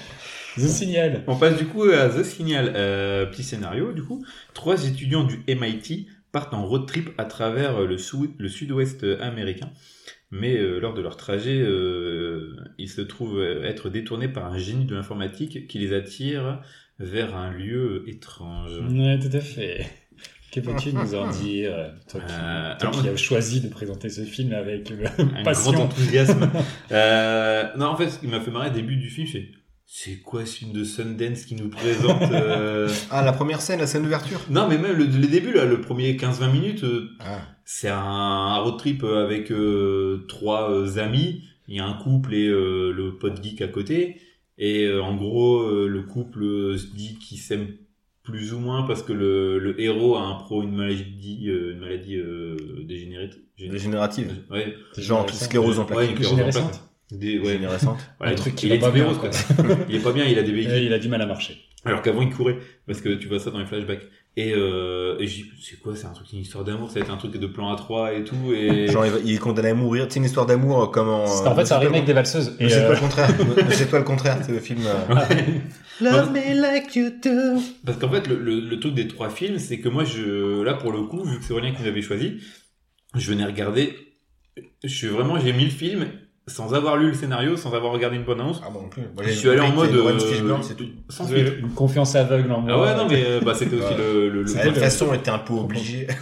The 0.57 0.67
Signal. 0.67 1.23
On 1.27 1.37
passe 1.37 1.57
du 1.57 1.65
coup 1.65 1.83
à 1.83 2.09
The 2.09 2.23
Signal. 2.23 2.73
Euh, 2.75 3.25
petit 3.25 3.43
scénario, 3.43 3.93
du 3.93 4.03
coup. 4.03 4.23
Trois 4.53 4.85
étudiants 4.85 5.23
du 5.23 5.43
MIT 5.47 6.07
partent 6.31 6.53
en 6.53 6.65
road 6.65 6.85
trip 6.87 7.09
à 7.17 7.25
travers 7.25 7.81
le, 7.81 7.97
sou- 7.97 8.33
le 8.37 8.47
sud-ouest 8.49 9.05
américain. 9.19 9.69
Mais 10.31 10.57
euh, 10.57 10.79
lors 10.79 10.93
de 10.93 11.01
leur 11.01 11.17
trajet, 11.17 11.59
euh, 11.59 12.55
ils 12.77 12.89
se 12.89 13.01
trouvent 13.01 13.41
être 13.41 13.89
détournés 13.89 14.29
par 14.29 14.45
un 14.51 14.57
génie 14.57 14.85
de 14.85 14.95
l'informatique 14.95 15.67
qui 15.67 15.77
les 15.79 15.93
attire 15.93 16.61
vers 16.99 17.35
un 17.35 17.51
lieu 17.51 18.03
étrange. 18.07 18.71
Ouais, 18.91 19.19
tout 19.19 19.35
à 19.35 19.41
fait. 19.41 19.85
Que 20.53 20.59
peux-tu 20.59 20.93
nous 20.93 21.15
en 21.15 21.29
dire, 21.29 21.71
toi 22.09 22.19
qui, 22.21 22.33
Euh, 22.33 22.75
toi 22.77 22.89
alors, 22.89 23.01
qui 23.01 23.07
as 23.09 23.15
choisi 23.17 23.61
de 23.61 23.69
présenter 23.69 24.09
ce 24.09 24.21
film 24.21 24.53
avec 24.53 24.91
euh, 24.91 25.05
un 25.37 25.43
passion 25.43 25.71
grand 25.71 25.83
enthousiasme. 25.85 26.49
euh, 26.91 27.63
non, 27.77 27.87
en 27.87 27.95
fait, 27.97 28.09
ce 28.09 28.19
qui 28.19 28.27
m'a 28.27 28.39
fait 28.41 28.51
marrer 28.51 28.69
au 28.69 28.73
début 28.73 28.97
du 28.97 29.09
film, 29.09 29.27
c'est 29.27 29.47
c'est 29.93 30.21
quoi 30.21 30.45
ce 30.45 30.59
film 30.59 30.71
de 30.71 30.85
Sundance 30.85 31.43
qui 31.43 31.53
nous 31.55 31.67
présente 31.67 32.21
euh, 32.31 32.87
Ah, 33.11 33.23
la 33.25 33.33
première 33.33 33.59
scène, 33.59 33.79
la 33.79 33.87
scène 33.87 34.03
d'ouverture 34.03 34.39
Non, 34.49 34.65
mais 34.69 34.77
même 34.77 34.95
le, 34.95 35.03
les 35.03 35.27
débuts, 35.27 35.51
là, 35.51 35.65
le 35.65 35.81
premier 35.81 36.13
15-20 36.13 36.49
minutes, 36.49 36.83
euh, 36.85 37.09
Ah. 37.19 37.41
c'est 37.65 37.89
un, 37.89 37.97
un 37.97 38.57
road 38.59 38.77
trip 38.77 39.03
avec 39.03 39.51
euh, 39.51 40.23
trois 40.29 40.71
euh, 40.71 40.97
amis. 40.97 41.43
Il 41.67 41.75
y 41.75 41.79
a 41.79 41.85
un 41.85 41.93
couple 41.93 42.33
et 42.35 42.47
euh, 42.47 42.93
le 42.93 43.17
pote 43.17 43.43
geek 43.43 43.61
à 43.61 43.67
côté. 43.67 44.21
Et 44.57 44.85
euh, 44.85 45.03
en 45.03 45.13
gros, 45.17 45.59
euh, 45.63 45.87
le 45.89 46.03
couple 46.03 46.41
euh, 46.43 46.77
se 46.77 46.87
dit 46.95 47.17
qu'ils 47.19 47.39
s'aiment 47.39 47.73
plus 48.23 48.53
ou 48.53 48.59
moins 48.59 48.83
parce 48.83 49.03
que 49.03 49.11
le, 49.11 49.59
le 49.59 49.79
héros 49.81 50.15
a 50.15 50.21
un 50.21 50.35
pro 50.35 50.63
une 50.63 50.73
maladie, 50.75 51.49
euh, 51.49 51.73
une 51.73 51.79
maladie 51.79 52.15
euh, 52.15 52.55
dégénérate. 52.87 53.37
Dégénérative. 53.59 54.31
Ouais, 54.49 54.73
Genre, 54.97 55.29
sclérose 55.29 55.79
en 55.79 55.81
ouais, 55.87 55.87
plaques. 55.87 56.09
une 56.11 56.15
sclérose 56.15 56.31
en 56.33 56.35
Dégénérescente. 56.45 56.69
plaques. 56.71 56.81
Des, 57.11 57.37
ouais. 57.39 57.43
Dégénérescente. 57.45 57.99
Ouais, 58.19 58.33
truc 58.35 58.61
il 58.63 58.71
est 58.71 58.79
pas 58.79 58.91
bien, 58.91 59.13
quoi. 59.13 59.29
il 59.89 59.95
est 59.95 59.99
pas 59.99 60.13
bien, 60.13 60.25
il 60.25 60.39
a 60.39 60.43
des 60.43 60.51
béquilles. 60.51 60.71
Et 60.71 60.85
il 60.85 60.93
a 60.93 60.99
du 60.99 61.09
mal 61.09 61.21
à 61.21 61.25
marcher. 61.25 61.57
Alors 61.83 62.01
qu'avant 62.03 62.21
il 62.21 62.29
courait, 62.29 62.57
parce 62.87 63.01
que 63.01 63.09
tu 63.15 63.27
vois 63.27 63.39
ça 63.39 63.49
dans 63.51 63.59
les 63.59 63.65
flashbacks. 63.65 64.03
Et, 64.37 64.53
euh, 64.55 65.17
et 65.19 65.27
je 65.27 65.37
dis, 65.43 65.45
c'est 65.61 65.77
quoi, 65.81 65.93
c'est 65.95 66.05
un 66.05 66.11
truc, 66.13 66.31
une 66.31 66.39
histoire 66.39 66.63
d'amour, 66.63 66.89
ça 66.89 66.99
va 66.99 67.05
être 67.05 67.11
un 67.11 67.17
truc 67.17 67.33
de 67.37 67.47
plan 67.47 67.75
A3 67.75 68.17
et 68.17 68.23
tout, 68.23 68.53
et... 68.55 68.87
Genre, 68.87 69.05
il, 69.05 69.11
va- 69.11 69.17
il 69.25 69.33
est 69.35 69.37
condamné 69.39 69.69
à 69.69 69.73
mourir. 69.73 70.05
C'est 70.07 70.19
une 70.19 70.25
histoire 70.25 70.45
d'amour 70.45 70.83
euh, 70.83 70.87
comme 70.87 71.09
en... 71.09 71.25
en 71.25 71.55
fait, 71.55 71.65
c'est 71.65 71.73
un 71.73 71.79
remake 71.79 72.05
des 72.05 72.13
valseuses. 72.13 72.55
Mais 72.59 72.67
Et, 72.67 72.69
c'est 72.69 72.77
euh, 72.83 72.85
toi 72.85 72.95
le 72.95 73.01
contraire. 73.01 73.29
C'est 73.71 73.89
toi 73.89 73.99
le 73.99 74.05
contraire, 74.05 74.37
c'est 74.45 74.53
le 74.53 74.59
film. 74.59 74.79
euh, 74.85 75.15
Love 76.01 76.31
me 76.31 76.61
like 76.61 76.95
you 76.95 77.09
do. 77.21 77.61
Parce 77.85 77.97
qu'en 77.97 78.09
fait, 78.09 78.25
le, 78.27 78.37
le, 78.39 78.59
le 78.61 78.79
truc 78.79 78.93
des 78.93 79.07
trois 79.09 79.29
films, 79.29 79.57
c'est 79.59 79.79
que 79.79 79.89
moi, 79.89 80.05
je, 80.05 80.61
là, 80.61 80.75
pour 80.75 80.91
le 80.93 81.01
coup, 81.03 81.23
vu 81.25 81.37
que 81.39 81.43
c'est 81.43 81.51
Aurélien 81.51 81.73
qui 81.73 81.81
nous 81.81 81.87
avait 81.89 82.01
choisi, 82.01 82.37
je 83.15 83.27
venais 83.29 83.43
regarder, 83.45 83.95
je 84.83 84.87
suis 84.95 85.07
vraiment, 85.07 85.39
j'ai 85.39 85.51
mis 85.51 85.65
le 85.65 85.71
film 85.71 86.05
sans 86.47 86.73
avoir 86.73 86.97
lu 86.97 87.07
le 87.07 87.13
scénario, 87.13 87.55
sans 87.55 87.73
avoir 87.73 87.91
regardé 87.93 88.17
une 88.17 88.23
bonne 88.23 88.39
annonce. 88.41 88.61
Ah 88.65 88.69
bon, 88.71 88.81
non 88.81 88.89
plus. 88.89 89.03
Je 89.23 89.29
suis 89.31 89.49
allé 89.49 89.59
en 89.61 89.71
mode, 89.73 89.93
euh, 89.93 90.57
sans 91.09 91.27
une 91.61 91.69
confiance 91.73 92.15
aveugle 92.15 92.51
en 92.51 92.61
moi. 92.61 92.71
Ah 92.73 92.81
ouais, 92.81 92.95
non, 93.03 93.07
mais, 93.09 93.23
euh, 93.25 93.39
bah, 93.41 93.53
c'était 93.53 93.75
aussi 93.75 93.93
le, 93.97 94.29
le, 94.29 94.43
le 94.43 94.53
De 94.53 94.59
toute 94.63 94.77
façon, 94.77 95.07
on 95.09 95.13
était 95.13 95.29
un 95.31 95.39
peu 95.39 95.53
obligé. 95.53 96.07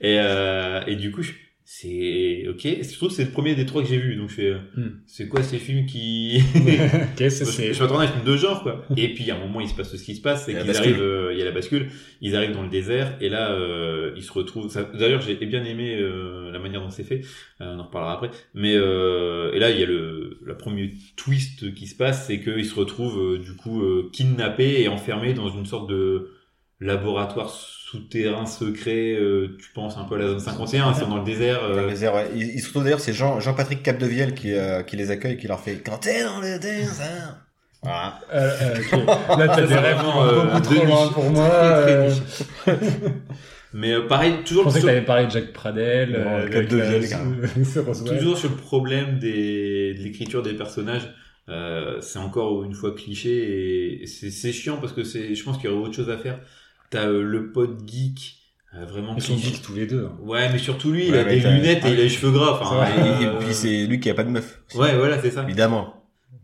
Et, 0.00 0.18
euh, 0.20 0.80
et 0.86 0.94
du 0.94 1.10
coup, 1.10 1.22
je- 1.22 1.32
c'est 1.80 2.46
ok. 2.48 2.62
Je 2.82 2.96
trouve 2.96 3.08
que 3.10 3.14
c'est 3.14 3.24
le 3.24 3.30
premier 3.30 3.54
des 3.54 3.64
trois 3.64 3.82
que 3.82 3.88
j'ai 3.88 3.98
vu? 3.98 4.16
Donc, 4.16 4.30
je 4.30 4.34
fais, 4.34 4.46
euh, 4.50 4.58
Hmm. 4.76 4.88
c'est 5.06 5.28
quoi 5.28 5.42
ces 5.42 5.58
films 5.58 5.86
qui. 5.86 6.40
Qu'est-ce 7.16 7.40
que 7.44 7.50
je, 7.50 7.50
c'est 7.56 7.72
je 7.74 7.82
m'attendais 7.82 8.06
à 8.06 8.08
un 8.08 8.12
film 8.12 8.24
de 8.24 8.36
genre, 8.36 8.62
quoi. 8.64 8.84
Et 8.96 9.14
puis, 9.14 9.30
à 9.30 9.36
un 9.36 9.38
moment, 9.38 9.60
il 9.60 9.68
se 9.68 9.74
passe 9.74 9.94
ce 9.94 10.02
qui 10.02 10.16
se 10.16 10.20
passe, 10.20 10.46
c'est 10.46 10.52
la 10.54 10.62
qu'ils 10.62 10.76
arrivent, 10.76 11.00
euh, 11.00 11.32
il 11.32 11.38
y 11.38 11.42
a 11.42 11.44
la 11.44 11.52
bascule, 11.52 11.88
ils 12.20 12.34
arrivent 12.34 12.52
dans 12.52 12.62
le 12.64 12.68
désert, 12.68 13.16
et 13.20 13.28
là, 13.28 13.52
euh, 13.52 14.12
ils 14.16 14.22
se 14.24 14.32
retrouvent. 14.32 14.70
ça- 14.70 14.90
D'ailleurs, 14.94 15.20
j'ai 15.20 15.36
bien 15.36 15.62
aimé 15.64 15.96
euh, 16.00 16.50
la 16.50 16.58
manière 16.58 16.80
dont 16.80 16.90
c'est 16.90 17.04
fait. 17.04 17.20
On 17.60 17.78
en 17.78 17.84
reparlera 17.84 18.14
après. 18.14 18.30
Mais 18.54 18.74
euh, 18.74 19.52
et 19.52 19.58
là, 19.60 19.70
il 19.70 19.78
y 19.78 19.82
a 19.82 19.86
le, 19.86 20.38
le 20.42 20.56
premier 20.56 20.92
twist 21.16 21.74
qui 21.74 21.86
se 21.86 21.96
passe, 21.96 22.26
c'est 22.26 22.40
qu'ils 22.40 22.66
se 22.66 22.74
retrouvent 22.74 23.38
du 23.38 23.54
coup 23.54 23.82
kidnappés 24.12 24.82
et 24.82 24.88
enfermés 24.88 25.32
dans 25.34 25.48
une 25.48 25.66
sorte 25.66 25.88
de 25.90 26.30
laboratoire 26.80 27.50
souterrain 27.90 28.46
secret. 28.46 29.14
euh, 29.14 29.56
tu 29.60 29.70
penses 29.74 29.96
un 29.96 30.04
peu 30.04 30.16
à 30.16 30.18
la 30.18 30.26
zone 30.28 30.40
51, 30.40 30.92
ils 30.92 30.94
sont 31.00 31.08
dans 31.08 31.18
le 31.18 31.24
désert. 31.24 31.60
Dans 31.60 31.68
euh, 31.76 31.82
le 31.84 31.88
désert, 31.90 32.14
ouais. 32.14 32.26
Il, 32.34 32.42
il 32.48 32.60
se 32.60 32.66
retrouve 32.66 32.84
d'ailleurs, 32.84 33.00
c'est 33.00 33.12
Jean, 33.12 33.40
Jean-Patrick 33.40 33.82
Capdevielle 33.82 34.34
qui, 34.34 34.52
euh, 34.52 34.82
qui 34.82 34.96
les 34.96 35.10
accueille, 35.10 35.36
qui 35.38 35.46
leur 35.48 35.60
fait 35.60 35.76
Quand 35.84 35.98
t'es 35.98 36.22
dans 36.24 36.40
le 36.40 36.58
désert. 36.58 37.36
Voilà. 37.82 38.18
Euh, 38.34 38.50
euh, 38.62 38.74
ok. 38.92 39.38
Là, 39.38 39.48
t'as 39.48 39.60
vraiment, 39.66 40.24
euh, 40.24 40.44
beaucoup 40.44 40.60
de 40.60 40.74
trop 40.76 40.84
loin 40.84 41.08
pour 41.08 41.30
moi. 41.30 41.48
Très, 41.48 41.82
très 41.82 41.92
euh, 41.92 42.08
niche. 42.08 42.22
Mais 43.74 43.92
euh, 43.92 44.06
pareil, 44.08 44.34
Je 44.44 44.48
toujours 44.48 44.64
pensais 44.64 44.76
que 44.76 44.80
sur, 44.80 44.88
t'avais 44.88 45.04
parlé 45.04 45.26
de 45.26 45.30
Jack 45.30 45.52
Pradel. 45.52 46.10
Non, 46.12 46.18
euh, 46.18 46.46
Cap 46.48 46.54
avec 46.56 46.68
de 46.70 46.76
la- 46.78 46.88
Vielle, 46.88 47.04
ce- 47.04 47.10
carrément. 47.10 47.36
ce 47.64 47.78
Roswell. 47.80 48.18
toujours 48.18 48.38
sur 48.38 48.50
le 48.50 48.56
problème 48.56 49.18
des, 49.18 49.94
de 49.94 50.02
l'écriture 50.02 50.42
des 50.42 50.54
personnages. 50.54 51.08
Euh, 51.50 51.98
c'est 52.00 52.18
encore 52.18 52.64
une 52.64 52.74
fois 52.74 52.94
cliché 52.94 54.02
et 54.02 54.06
c'est 54.06 54.30
c'est 54.30 54.52
chiant 54.52 54.76
parce 54.78 54.92
que 54.92 55.02
c'est, 55.02 55.34
je 55.34 55.42
pense 55.44 55.56
qu'il 55.56 55.70
y 55.70 55.72
aurait 55.72 55.82
autre 55.88 55.96
chose 55.96 56.10
à 56.10 56.18
faire. 56.18 56.40
T'as 56.90 57.06
euh, 57.06 57.22
le 57.22 57.52
pote 57.52 57.78
geek 57.86 58.36
euh, 58.74 58.84
vraiment. 58.84 59.14
Ils 59.16 59.22
sont 59.22 59.36
geeks 59.36 59.62
tous 59.62 59.74
les 59.74 59.86
deux. 59.86 60.06
hein. 60.06 60.16
Ouais, 60.22 60.48
mais 60.52 60.58
surtout 60.58 60.92
lui, 60.92 61.08
il 61.08 61.14
a 61.14 61.24
des 61.24 61.40
lunettes 61.40 61.84
et 61.84 61.88
il 61.92 62.00
a 62.00 62.02
les 62.02 62.08
cheveux 62.08 62.30
gras. 62.32 62.58
Enfin. 62.60 62.86
Et, 63.20 63.24
et 63.24 63.28
puis 63.40 63.52
c'est 63.54 63.86
lui 63.86 63.98
qui 64.00 64.10
a 64.10 64.14
pas 64.14 64.24
de 64.24 64.30
meuf. 64.30 64.60
aussi. 64.68 64.78
Ouais, 64.78 64.94
voilà, 64.96 65.20
c'est 65.20 65.30
ça. 65.30 65.42
Évidemment. 65.44 65.94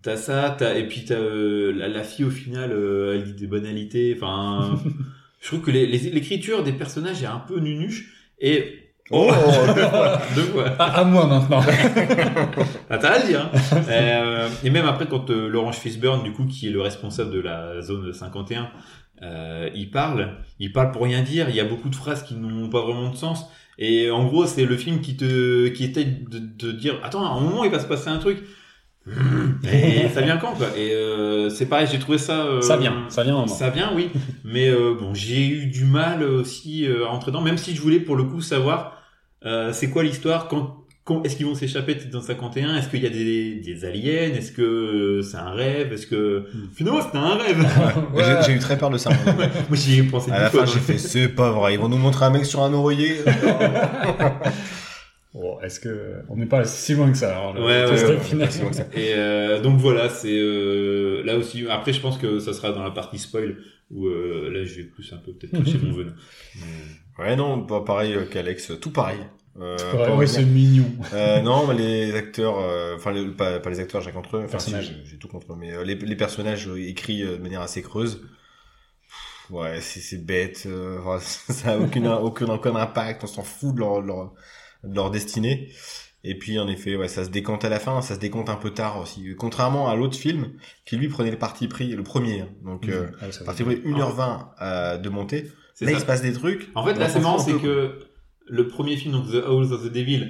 T'as 0.02 0.16
ça, 0.16 0.54
t'as 0.58 0.74
et 0.74 0.86
puis 0.86 1.04
t'as 1.06 1.14
euh, 1.14 1.72
la, 1.74 1.88
la 1.88 2.02
fille 2.02 2.24
au 2.26 2.30
final, 2.30 2.72
euh, 2.72 3.14
elle 3.14 3.24
dit 3.24 3.32
des 3.34 3.46
banalités. 3.46 4.14
Enfin, 4.20 4.78
je 5.40 5.46
trouve 5.48 5.60
que 5.62 5.70
les- 5.70 5.86
les- 5.86 6.10
l'écriture 6.10 6.62
des 6.62 6.72
personnages 6.72 7.22
est 7.22 7.26
un 7.26 7.38
peu 7.46 7.58
nunuche 7.60 8.12
et 8.38 8.80
Oh, 9.10 9.30
deux 10.34 10.42
fois. 10.44 10.74
Ah, 10.78 11.00
à 11.00 11.04
moi 11.04 11.26
maintenant. 11.26 11.60
Ah, 12.90 12.98
t'as 12.98 13.08
à 13.12 13.18
le 13.18 13.26
dire. 13.28 13.50
hein. 13.52 13.80
Euh, 13.88 14.48
et 14.62 14.70
même 14.70 14.86
après, 14.86 15.06
quand 15.06 15.30
euh, 15.30 15.48
Laurence 15.48 15.78
Fishburne, 15.78 16.22
du 16.22 16.32
coup, 16.32 16.46
qui 16.46 16.68
est 16.68 16.70
le 16.70 16.80
responsable 16.80 17.30
de 17.30 17.40
la 17.40 17.80
zone 17.82 18.12
51, 18.12 18.70
euh, 19.22 19.70
il 19.74 19.90
parle, 19.90 20.38
il 20.58 20.72
parle 20.72 20.90
pour 20.92 21.02
rien 21.04 21.22
dire. 21.22 21.48
Il 21.50 21.56
y 21.56 21.60
a 21.60 21.64
beaucoup 21.64 21.88
de 21.88 21.96
phrases 21.96 22.22
qui 22.22 22.34
n'ont 22.34 22.68
pas 22.70 22.82
vraiment 22.82 23.10
de 23.10 23.16
sens. 23.16 23.46
Et 23.78 24.10
en 24.10 24.24
gros, 24.26 24.46
c'est 24.46 24.64
le 24.66 24.76
film 24.76 25.00
qui 25.00 25.16
te, 25.16 25.68
qui 25.68 25.84
essaye 25.84 26.24
de, 26.30 26.38
de 26.38 26.72
dire, 26.72 27.00
attends, 27.02 27.24
à 27.24 27.30
un 27.36 27.40
moment, 27.40 27.64
il 27.64 27.70
va 27.70 27.80
se 27.80 27.86
passer 27.86 28.08
un 28.08 28.18
truc. 28.18 28.38
Et 29.70 30.08
ça 30.08 30.22
vient 30.22 30.38
quand, 30.38 30.54
quoi? 30.54 30.68
Et 30.76 30.92
euh, 30.92 31.50
c'est 31.50 31.66
pareil, 31.66 31.86
j'ai 31.90 31.98
trouvé 31.98 32.18
ça. 32.18 32.46
euh, 32.46 32.60
Ça 32.62 32.76
vient, 32.76 33.04
ça 33.08 33.22
vient 33.22 33.34
moment. 33.34 33.46
Ça 33.46 33.70
vient, 33.70 33.92
oui. 33.94 34.10
Mais 34.44 34.68
euh, 34.68 34.94
bon, 34.98 35.12
j'ai 35.14 35.46
eu 35.46 35.66
du 35.66 35.84
mal 35.84 36.22
aussi 36.22 36.86
euh, 36.86 37.04
à 37.06 37.08
rentrer 37.10 37.30
dedans, 37.30 37.42
même 37.42 37.58
si 37.58 37.74
je 37.74 37.82
voulais 37.82 38.00
pour 38.00 38.16
le 38.16 38.24
coup 38.24 38.40
savoir 38.40 38.98
euh, 39.44 39.72
c'est 39.74 39.90
quoi 39.90 40.02
l'histoire, 40.04 40.48
quand 40.48 40.83
est-ce 41.24 41.36
qu'ils 41.36 41.44
vont 41.46 41.54
s'échapper 41.54 41.96
dans 42.10 42.22
51, 42.22 42.76
est-ce 42.76 42.88
qu'il 42.88 43.02
y 43.02 43.06
a 43.06 43.10
des, 43.10 43.56
des 43.56 43.84
aliens, 43.84 44.32
est-ce 44.34 44.52
que 44.52 44.62
euh, 44.62 45.22
c'est 45.22 45.36
un 45.36 45.50
rêve, 45.50 45.92
est-ce 45.92 46.06
que 46.06 46.46
Hmm. 46.54 46.68
finalement 46.74 47.02
c'était 47.02 47.18
un 47.18 47.34
rêve. 47.36 47.58
Ouais, 48.14 48.24
j'ai- 48.42 48.46
J'ai 48.46 48.52
eu 48.54 48.58
très 48.58 48.78
peur 48.78 48.88
de 48.90 48.96
ça. 48.98 49.10
Moi 49.10 49.46
j'y 49.76 49.98
ai 50.00 50.02
pensé 50.04 50.30
À 50.30 50.40
la 50.44 50.50
fois. 50.50 50.64
fin, 50.66 50.72
j'ai 50.72 50.80
fait 50.80 50.96
c'est 50.98 51.28
pas 51.28 51.50
vrai. 51.50 51.74
Ils 51.74 51.80
vont 51.80 51.88
nous 51.90 51.98
montrer 51.98 52.24
un 52.24 52.30
mec 52.30 52.46
sur 52.46 52.62
un 52.62 52.72
oreiller. 52.72 53.16
Bon, 55.34 55.60
est-ce 55.62 55.80
que 55.80 56.20
on 56.28 56.36
n'est 56.36 56.46
pas 56.46 56.64
si 56.64 56.94
loin 56.94 57.10
que 57.10 57.18
ça 57.18 57.30
alors, 57.36 57.54
le 57.54 57.60
Ouais, 57.64 57.84
ouais, 57.86 57.90
ouais, 57.90 58.20
final. 58.20 58.48
c'est 58.52 58.62
bon 58.62 58.68
que 58.70 58.76
ça. 58.76 58.86
Et 58.94 59.14
euh, 59.14 59.60
donc 59.60 59.80
voilà, 59.80 60.08
c'est 60.08 60.28
euh, 60.38 61.24
là 61.24 61.36
aussi. 61.36 61.66
Après, 61.68 61.92
je 61.92 62.00
pense 62.00 62.18
que 62.18 62.38
ça 62.38 62.52
sera 62.52 62.70
dans 62.70 62.84
la 62.84 62.92
partie 62.92 63.18
spoil 63.18 63.56
où 63.90 64.06
euh, 64.06 64.48
là 64.52 64.64
je 64.64 64.74
vais 64.76 64.84
plus 64.84 65.12
un 65.12 65.16
peu 65.16 65.32
peut-être 65.32 65.56
toucher 65.60 65.78
mon 65.82 65.92
venin. 65.92 66.12
Ouais, 67.18 67.34
non, 67.34 67.62
pas 67.66 67.80
pareil 67.80 68.14
euh, 68.14 68.26
qu'Alex. 68.26 68.70
Tout 68.80 68.90
pareil. 68.92 69.18
Euh, 69.60 69.76
vraiment. 69.76 70.26
c'est 70.26 70.44
mignon. 70.44 70.90
Euh, 71.12 71.40
non, 71.40 71.66
mais 71.68 71.74
les 71.74 72.14
acteurs, 72.14 72.58
euh, 72.58 72.96
enfin 72.96 73.12
les- 73.12 73.26
pas, 73.28 73.60
pas 73.60 73.70
les 73.70 73.78
acteurs, 73.78 74.00
j'ai 74.00 74.10
contre 74.10 74.36
eux. 74.36 74.42
Enfin, 74.44 74.58
si, 74.58 74.72
Personnages. 74.72 74.96
j'ai- 75.04 75.10
j'ai 75.12 75.16
tout 75.18 75.28
contre 75.28 75.52
eux, 75.52 75.56
mais 75.58 75.72
euh, 75.72 75.84
les, 75.84 75.94
les 75.94 76.16
personnages 76.16 76.66
euh, 76.68 76.76
écrits 76.88 77.22
euh, 77.22 77.36
de 77.36 77.42
manière 77.42 77.60
assez 77.60 77.80
creuse. 77.82 78.16
Pff, 78.16 79.50
Ouais, 79.50 79.80
c'est 79.80 80.00
c'est 80.00 80.24
bête. 80.24 80.64
euh, 80.66 80.98
enfin, 81.04 81.20
ça 81.20 81.72
a 81.74 81.78
aucun 81.78 82.04
aucun 82.16 82.46
aucun 82.46 82.74
impact. 82.74 83.24
On 83.24 83.26
s'en 83.28 83.42
fout 83.42 83.74
de 83.74 83.80
leur, 83.80 84.00
leur 84.00 84.32
de 84.82 84.94
leur 84.94 85.10
destinée. 85.10 85.70
Et 86.26 86.38
puis 86.38 86.58
en 86.58 86.66
effet, 86.68 86.96
ouais, 86.96 87.06
ça 87.08 87.22
se 87.24 87.28
décante 87.28 87.64
à 87.64 87.68
la 87.68 87.78
fin. 87.78 88.00
Ça 88.02 88.14
se 88.14 88.20
décante 88.20 88.48
un 88.48 88.56
peu 88.56 88.70
tard 88.70 88.98
aussi. 89.00 89.36
Contrairement 89.38 89.88
à 89.88 89.94
l'autre 89.94 90.16
film 90.16 90.54
qui 90.86 90.96
lui 90.96 91.08
prenait 91.08 91.30
le 91.30 91.38
parti 91.38 91.68
pris, 91.68 91.88
le 91.88 92.02
premier. 92.02 92.40
hein. 92.40 92.48
donc 92.64 92.88
euh, 92.88 93.08
Ah, 93.20 93.26
parti 93.44 93.62
pris 93.62 93.76
1h20 93.84 94.46
euh, 94.62 94.96
de 94.98 95.08
montée. 95.10 95.52
C'est 95.74 95.84
Là, 95.84 95.90
il 95.90 95.94
ça. 95.96 96.00
se 96.00 96.06
passe 96.06 96.22
des 96.22 96.32
trucs. 96.32 96.70
En 96.74 96.84
fait, 96.84 96.94
là, 96.94 97.06
On 97.08 97.12
c'est 97.12 97.20
marrant, 97.20 97.38
c'est 97.38 97.52
que 97.60 97.98
le 98.46 98.66
premier 98.68 98.96
film, 98.96 99.12
donc 99.12 99.30
The 99.30 99.42
House 99.46 99.72
of 99.72 99.82
the 99.88 99.92
Devil, 99.92 100.28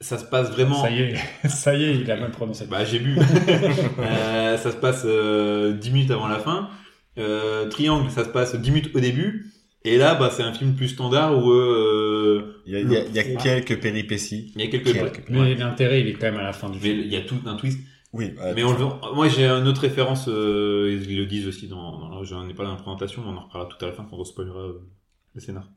ça 0.00 0.18
se 0.18 0.24
passe 0.24 0.50
vraiment. 0.50 0.82
Ça 0.82 0.90
y 0.90 1.00
est, 1.02 1.14
ça 1.48 1.74
y 1.76 1.84
est, 1.84 1.94
il 1.96 2.10
a 2.10 2.16
mal 2.16 2.30
prononcé. 2.30 2.66
Bah, 2.66 2.84
j'ai 2.84 2.98
bu. 2.98 3.16
Euh, 3.98 4.56
ça 4.56 4.70
se 4.70 4.76
passe 4.76 5.02
euh, 5.04 5.72
10 5.72 5.90
minutes 5.90 6.10
avant 6.10 6.28
la 6.28 6.38
fin. 6.38 6.68
Euh, 7.18 7.68
Triangle, 7.68 8.10
ça 8.10 8.24
se 8.24 8.28
passe 8.30 8.54
10 8.56 8.70
minutes 8.70 8.90
au 8.94 9.00
début. 9.00 9.46
Et 9.84 9.98
là, 9.98 10.14
bah, 10.14 10.30
c'est 10.32 10.42
un 10.42 10.52
film 10.54 10.74
plus 10.74 10.88
standard 10.88 11.36
où 11.44 11.50
euh, 11.52 12.62
Il 12.66 12.72
y 12.72 12.76
a, 12.76 12.80
il 12.80 12.90
y 12.90 12.96
a- 12.96 13.04
il 13.06 13.14
y 13.14 13.18
a 13.18 13.22
Le- 13.22 13.36
quelques 13.42 13.80
péripéties. 13.80 14.52
il 14.56 14.62
y 14.62 14.64
a 14.64 14.68
quelques. 14.70 14.92
Quelques. 14.92 15.28
Mais 15.28 15.40
Ouais. 15.40 15.54
l'intérêt, 15.54 16.00
il 16.00 16.08
est 16.08 16.14
quand 16.14 16.26
même 16.30 16.38
à 16.38 16.42
la 16.42 16.52
fin 16.52 16.70
du 16.70 16.78
Mais 16.78 16.88
film. 16.88 17.00
il 17.04 17.12
y 17.12 17.16
a 17.16 17.20
tout 17.20 17.36
un 17.46 17.56
twist. 17.56 17.78
Oui. 18.12 18.32
euh, 18.40 18.52
Mais 18.56 18.64
on 18.64 18.72
le- 18.72 19.14
moi, 19.14 19.28
j'ai 19.28 19.46
une 19.46 19.68
autre 19.68 19.82
référence. 19.82 20.26
Euh, 20.28 20.98
ils 21.08 21.16
le 21.18 21.26
disent 21.26 21.46
aussi 21.48 21.68
dans. 21.68 21.98
dans 22.08 22.24
J'en 22.24 22.48
ai 22.48 22.54
pas 22.54 22.64
dans 22.64 22.70
la 22.70 22.76
présentation, 22.76 23.22
mais 23.22 23.28
on 23.28 23.36
en 23.36 23.44
reparlera 23.44 23.68
tout 23.70 23.84
à 23.84 23.88
la 23.88 23.94
fin 23.94 24.06
quand 24.08 24.16
on 24.16 24.24
spoilera 24.24 24.60
euh, 24.60 24.80
le 25.34 25.40
scénar. 25.40 25.68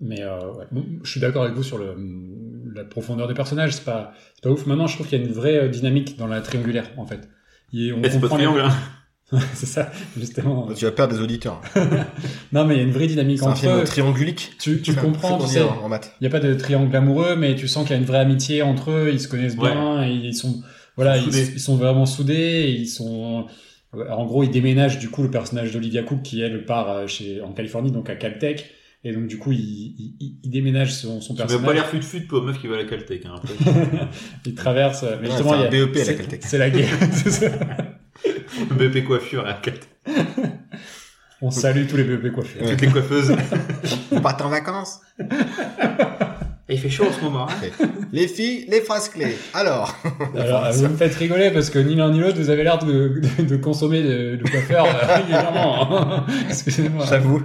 Mais 0.00 0.22
euh, 0.22 0.52
ouais. 0.52 0.66
Bon, 0.72 0.84
je 1.02 1.10
suis 1.10 1.20
d'accord 1.20 1.42
avec 1.44 1.54
vous 1.54 1.62
sur 1.62 1.78
le, 1.78 1.94
la 2.74 2.84
profondeur 2.84 3.28
des 3.28 3.34
personnages. 3.34 3.74
C'est 3.74 3.84
pas, 3.84 4.12
c'est 4.34 4.42
pas 4.42 4.50
ouf. 4.50 4.66
Maintenant, 4.66 4.86
je 4.86 4.94
trouve 4.94 5.06
qu'il 5.08 5.18
y 5.18 5.22
a 5.22 5.26
une 5.26 5.32
vraie 5.32 5.56
euh, 5.56 5.68
dynamique 5.68 6.16
dans 6.18 6.26
la 6.26 6.40
triangulaire, 6.40 6.90
en 6.96 7.06
fait. 7.06 7.28
Et 7.72 7.92
on 7.92 8.00
c'est 8.02 8.20
pas 8.20 8.26
les- 8.26 8.34
triangle. 8.34 8.60
Hein. 8.60 8.72
c'est 9.54 9.66
ça, 9.66 9.90
justement. 10.18 10.68
Tu 10.74 10.84
vas 10.84 10.90
perdre 10.90 11.14
des 11.14 11.20
auditeurs. 11.20 11.60
Non, 12.52 12.64
mais 12.64 12.74
il 12.74 12.78
y 12.78 12.80
a 12.80 12.84
une 12.84 12.90
vraie 12.90 13.06
dynamique 13.06 13.38
C'est 13.38 13.44
un 13.44 13.50
entre 13.50 13.60
film 13.60 13.84
triangulique. 13.84 14.52
Tu, 14.58 14.82
tu 14.82 14.92
comprends, 14.94 15.38
tu 15.38 15.46
sais. 15.46 15.62
en 15.62 15.84
en 15.84 15.88
maths. 15.88 16.16
Il 16.20 16.24
n'y 16.24 16.26
a 16.26 16.30
pas 16.30 16.44
de 16.44 16.52
triangle 16.54 16.94
amoureux, 16.96 17.36
mais 17.36 17.54
tu 17.54 17.68
sens 17.68 17.84
qu'il 17.86 17.94
y 17.94 17.98
a 17.98 18.00
une 18.00 18.06
vraie 18.06 18.18
amitié 18.18 18.62
entre 18.62 18.90
eux. 18.90 19.10
Ils 19.12 19.20
se 19.20 19.28
connaissent 19.28 19.56
bien, 19.56 20.02
et 20.04 20.10
ils 20.10 20.34
sont, 20.34 20.60
voilà, 20.96 21.16
Ils 21.16 21.60
sont 21.60 21.76
ils, 21.76 21.78
vraiment 21.78 22.06
soudés. 22.06 22.34
et 22.34 22.70
Ils 22.72 22.88
sont, 22.88 23.46
en 23.92 24.26
gros, 24.26 24.42
ils 24.42 24.50
déménagent 24.50 24.98
du 24.98 25.10
coup 25.10 25.22
le 25.22 25.30
personnage 25.30 25.70
d'Olivia 25.72 26.02
Cook 26.02 26.22
qui 26.22 26.40
elle 26.40 26.64
part 26.64 26.90
euh, 26.90 27.06
chez 27.06 27.40
en 27.40 27.52
Californie, 27.52 27.92
donc 27.92 28.10
à 28.10 28.16
Caltech, 28.16 28.72
et 29.02 29.12
donc 29.12 29.26
du 29.26 29.38
coup 29.38 29.52
il, 29.52 29.58
il, 29.60 30.14
il- 30.20 30.36
il 30.42 30.50
déménage 30.50 30.92
son, 30.94 31.20
son 31.20 31.34
personnage. 31.34 31.64
pas 31.66 31.72
l'air 31.72 31.86
fut-fut 31.88 32.22
pour 32.26 32.42
meuf 32.42 32.60
qui 32.60 32.66
va 32.66 32.74
à 32.76 32.78
la 32.78 32.84
Caltech. 32.84 33.24
Hein, 33.26 33.34
après. 33.36 33.54
il 34.46 34.54
traverse. 34.54 35.02
Mais 35.02 35.26
Ouais, 35.26 35.26
justement, 35.26 35.50
c'est 35.50 35.56
un 35.56 35.58
il 35.70 35.78
y 35.78 35.82
a- 35.82 35.86
BEP 35.86 35.96
à 35.96 35.98
la 35.98 36.04
c'est- 36.04 36.16
Caltech. 36.16 36.40
C'est 36.44 36.58
la 36.58 36.70
guerre. 36.70 36.88
ça. 37.26 37.46
BP 38.74 39.04
coiffure 39.06 39.42
à 39.44 39.48
la 39.48 39.54
Caltech. 39.54 39.88
On 41.42 41.50
salue 41.50 41.86
tous 41.88 41.96
les 41.96 42.04
bébés 42.04 42.30
coiffures. 42.32 42.60
Toutes 42.68 42.80
les 42.82 42.88
coiffeuses. 42.88 43.34
Vous 44.10 44.20
partez 44.20 44.44
en 44.44 44.50
vacances 44.50 45.00
Et 46.68 46.74
il 46.74 46.78
fait 46.78 46.90
chaud 46.90 47.06
en 47.08 47.12
ce 47.12 47.20
moment. 47.24 47.48
Hein. 47.48 47.86
Les 48.12 48.28
filles, 48.28 48.66
les 48.68 48.82
phrases 48.82 49.08
clés. 49.08 49.36
Alors, 49.54 49.96
Alors, 50.36 50.70
vous 50.72 50.88
me 50.88 50.96
faites 50.96 51.14
rigoler 51.14 51.50
parce 51.50 51.70
que 51.70 51.78
ni 51.78 51.94
l'un 51.94 52.10
ni 52.12 52.20
l'autre, 52.20 52.36
vous 52.38 52.50
avez 52.50 52.62
l'air 52.62 52.78
de, 52.84 53.22
de, 53.38 53.44
de 53.44 53.56
consommer 53.56 54.02
de, 54.02 54.36
de 54.36 54.42
coiffeur 54.50 54.84
euh, 54.84 55.14
régulièrement. 55.16 56.26
Excusez-moi. 56.50 57.06
j'avoue. 57.08 57.42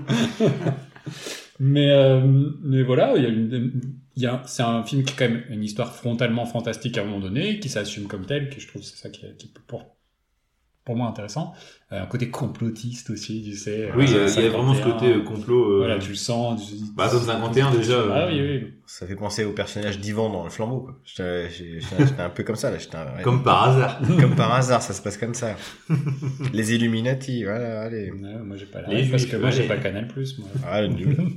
Mais, 1.59 1.89
euh, 1.91 2.21
mais 2.61 2.83
voilà, 2.83 3.13
il 3.17 3.91
y 4.17 4.25
a 4.25 4.43
c'est 4.45 4.63
un 4.63 4.83
film 4.83 5.03
qui 5.03 5.13
est 5.13 5.15
quand 5.17 5.29
même 5.29 5.43
une 5.49 5.63
histoire 5.63 5.93
frontalement 5.95 6.45
fantastique 6.45 6.97
à 6.97 7.01
un 7.01 7.05
moment 7.05 7.19
donné, 7.19 7.59
qui 7.59 7.69
s'assume 7.69 8.07
comme 8.07 8.25
tel, 8.25 8.49
que 8.49 8.59
je 8.59 8.67
trouve 8.67 8.81
c'est 8.83 8.97
ça 8.97 9.09
qui, 9.09 9.25
est- 9.25 9.37
qui 9.37 9.47
est 9.47 9.59
pour, 9.67 9.95
pour 10.85 10.95
moi 10.95 11.07
intéressant. 11.07 11.53
Euh, 11.91 12.01
un 12.01 12.07
côté 12.07 12.29
complotiste 12.31 13.11
aussi, 13.11 13.43
tu 13.43 13.55
sais. 13.55 13.89
Oui, 13.95 14.05
euh, 14.11 14.27
il 14.35 14.43
y 14.43 14.47
a 14.47 14.49
vraiment 14.49 14.73
ce 14.73 14.79
51, 14.79 14.91
côté 14.99 15.13
euh, 15.13 15.21
complot. 15.21 15.71
euh, 15.73 15.77
Voilà, 15.77 15.99
tu 15.99 16.09
le 16.09 16.15
sens. 16.15 16.67
tu- 16.67 16.73
Bah, 16.95 17.07
zone 17.09 17.21
51 17.21 17.69
déjà. 17.75 17.93
euh, 17.93 18.09
Ah 18.11 18.25
oui, 18.27 18.41
oui. 18.41 18.73
Ça 18.87 19.05
fait 19.05 19.15
penser 19.15 19.45
au 19.45 19.51
personnage 19.51 19.99
d'Ivan 19.99 20.31
dans 20.31 20.43
le 20.43 20.49
flambeau. 20.49 20.79
quoi. 20.79 20.99
J'étais 21.05 22.19
un 22.21 22.29
peu 22.31 22.43
comme 22.43 22.55
ça 22.55 22.71
là. 22.71 22.79
J'étais 22.79 22.95
un- 22.95 23.15
ouais. 23.15 23.21
Comme 23.23 23.43
par 23.43 23.69
hasard. 23.69 23.99
comme 24.19 24.35
par 24.35 24.51
hasard, 24.51 24.81
ça 24.81 24.93
se 24.93 25.01
passe 25.03 25.17
comme 25.17 25.35
ça. 25.35 25.55
Les 26.53 26.73
Illuminati, 26.73 27.43
voilà, 27.43 27.81
allez. 27.81 28.09
Ouais, 28.11 28.33
moi 28.43 28.57
j'ai 28.57 28.65
pas 28.65 28.81
la 28.81 28.87
rêve 28.87 29.11
parce 29.11 29.25
que 29.27 29.37
moi 29.37 29.51
j'ai 29.51 29.67
pas 29.67 29.75
le 29.75 29.83
Canal 29.83 30.07
Plus. 30.07 30.39
Moi. 30.39 30.47
Ah, 30.67 30.81
le 30.81 30.87
nul. 30.87 31.15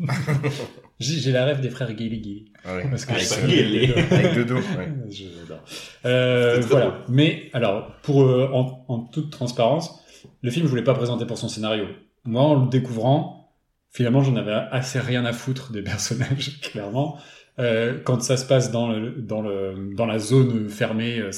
J'ai, 1.01 1.21
j'ai 1.21 1.31
la 1.31 1.45
rêve 1.45 1.61
des 1.61 1.71
frères 1.71 1.97
Gilly 1.97 2.21
Gilly. 2.21 2.53
Ah 2.65 2.75
ouais. 2.75 2.87
Parce 2.91 3.05
que 3.05 3.13
Avec 3.13 3.23
je- 3.23 3.49
Gilly. 3.49 3.93
Avec 3.93 4.47
dos. 4.49 4.57
ouais. 4.57 4.89
J'adore. 5.11 5.63
Euh, 6.05 6.61
voilà. 6.67 6.87
beau. 6.87 6.93
Mais 7.09 7.51
alors, 7.53 7.93
pour 8.03 8.25
euh, 8.25 8.49
en, 8.53 8.85
en 8.89 8.99
toute 9.05 9.31
transparence, 9.31 10.01
le 10.43 10.51
film 10.51 10.65
je 10.67 10.71
voulais 10.71 10.85
pas 10.85 10.95
présenter 10.95 11.27
pour 11.27 11.39
son 11.39 11.49
scénario. 11.49 11.85
Moi, 12.25 12.43
en 12.43 12.65
le 12.65 12.69
découvrant, 12.69 13.53
finalement, 13.91 14.23
j'en 14.23 14.37
avais 14.37 14.53
assez 14.53 14.99
rien 15.01 15.25
à 15.25 15.33
foutre 15.33 15.73
des 15.73 15.83
personnages, 15.93 16.61
clairement. 16.61 17.19
Euh, 17.59 17.99
quand 18.05 18.23
ça 18.23 18.37
se 18.37 18.47
passe 18.47 18.71
dans 18.71 18.89
le 18.89 19.11
dans 19.13 19.43
le 19.43 19.93
dans 19.97 20.07
la 20.07 20.19
zone 20.19 20.69
fermée, 20.69 21.19
euh, 21.19 21.31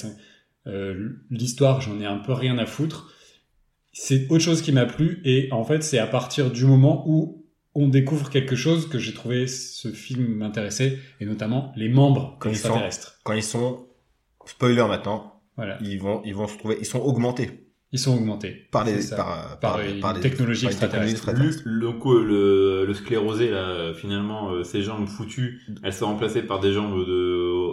euh, 0.66 1.08
l'histoire, 1.30 1.80
j'en 1.80 1.98
ai 2.00 2.06
un 2.06 2.18
peu 2.18 2.32
rien 2.32 2.58
à 2.58 2.66
foutre. 2.66 3.14
C'est 3.92 4.26
autre 4.30 4.44
chose 4.44 4.62
qui 4.62 4.72
m'a 4.72 4.86
plu 4.86 5.20
et 5.24 5.48
en 5.52 5.64
fait, 5.64 5.82
c'est 5.82 5.98
à 5.98 6.06
partir 6.06 6.50
du 6.50 6.64
moment 6.64 7.04
où 7.08 7.44
on 7.74 7.88
découvre 7.88 8.30
quelque 8.30 8.54
chose 8.56 8.88
que 8.88 8.98
j'ai 8.98 9.14
trouvé 9.14 9.46
ce 9.46 9.88
film 9.92 10.26
m'intéresser 10.34 10.98
et 11.20 11.24
notamment 11.26 11.72
les 11.76 11.88
membres 11.88 12.36
Quand 12.40 12.50
ils 12.50 12.56
sont- 12.56 12.68
extraterrestres. 12.68 13.18
Quand 13.24 13.32
ils 13.32 13.42
sont, 13.42 13.86
spoiler 14.44 14.84
maintenant, 14.86 15.40
Voilà. 15.56 15.78
ils 15.80 15.98
vont, 16.00 16.20
ils 16.24 16.34
vont 16.34 16.46
se 16.48 16.58
trouver, 16.58 16.76
ils 16.80 16.86
sont 16.86 17.00
augmentés 17.00 17.66
Ils 17.92 17.98
sont 17.98 18.16
augmentés. 18.16 18.68
par 18.70 18.84
les, 18.84 18.98
par, 19.16 19.58
Par 19.58 19.78
des- 19.78 19.84
technologie 19.84 20.00
par 20.00 20.14
des 20.14 20.20
technologies 20.20 20.66
extraterrestre. 20.66 21.64
Le, 21.64 21.90
le, 21.92 22.24
le, 22.24 22.84
le 22.86 22.94
sclérosé, 22.94 23.50
là, 23.50 23.92
finalement, 23.94 24.52
euh, 24.52 24.62
ces 24.62 24.82
jambes 24.82 25.08
foutues, 25.08 25.60
elles 25.82 25.92
sont 25.92 26.06
remplacées 26.06 26.42
par 26.42 26.60
des 26.60 26.72
jambes 26.72 27.04
de 27.04 27.72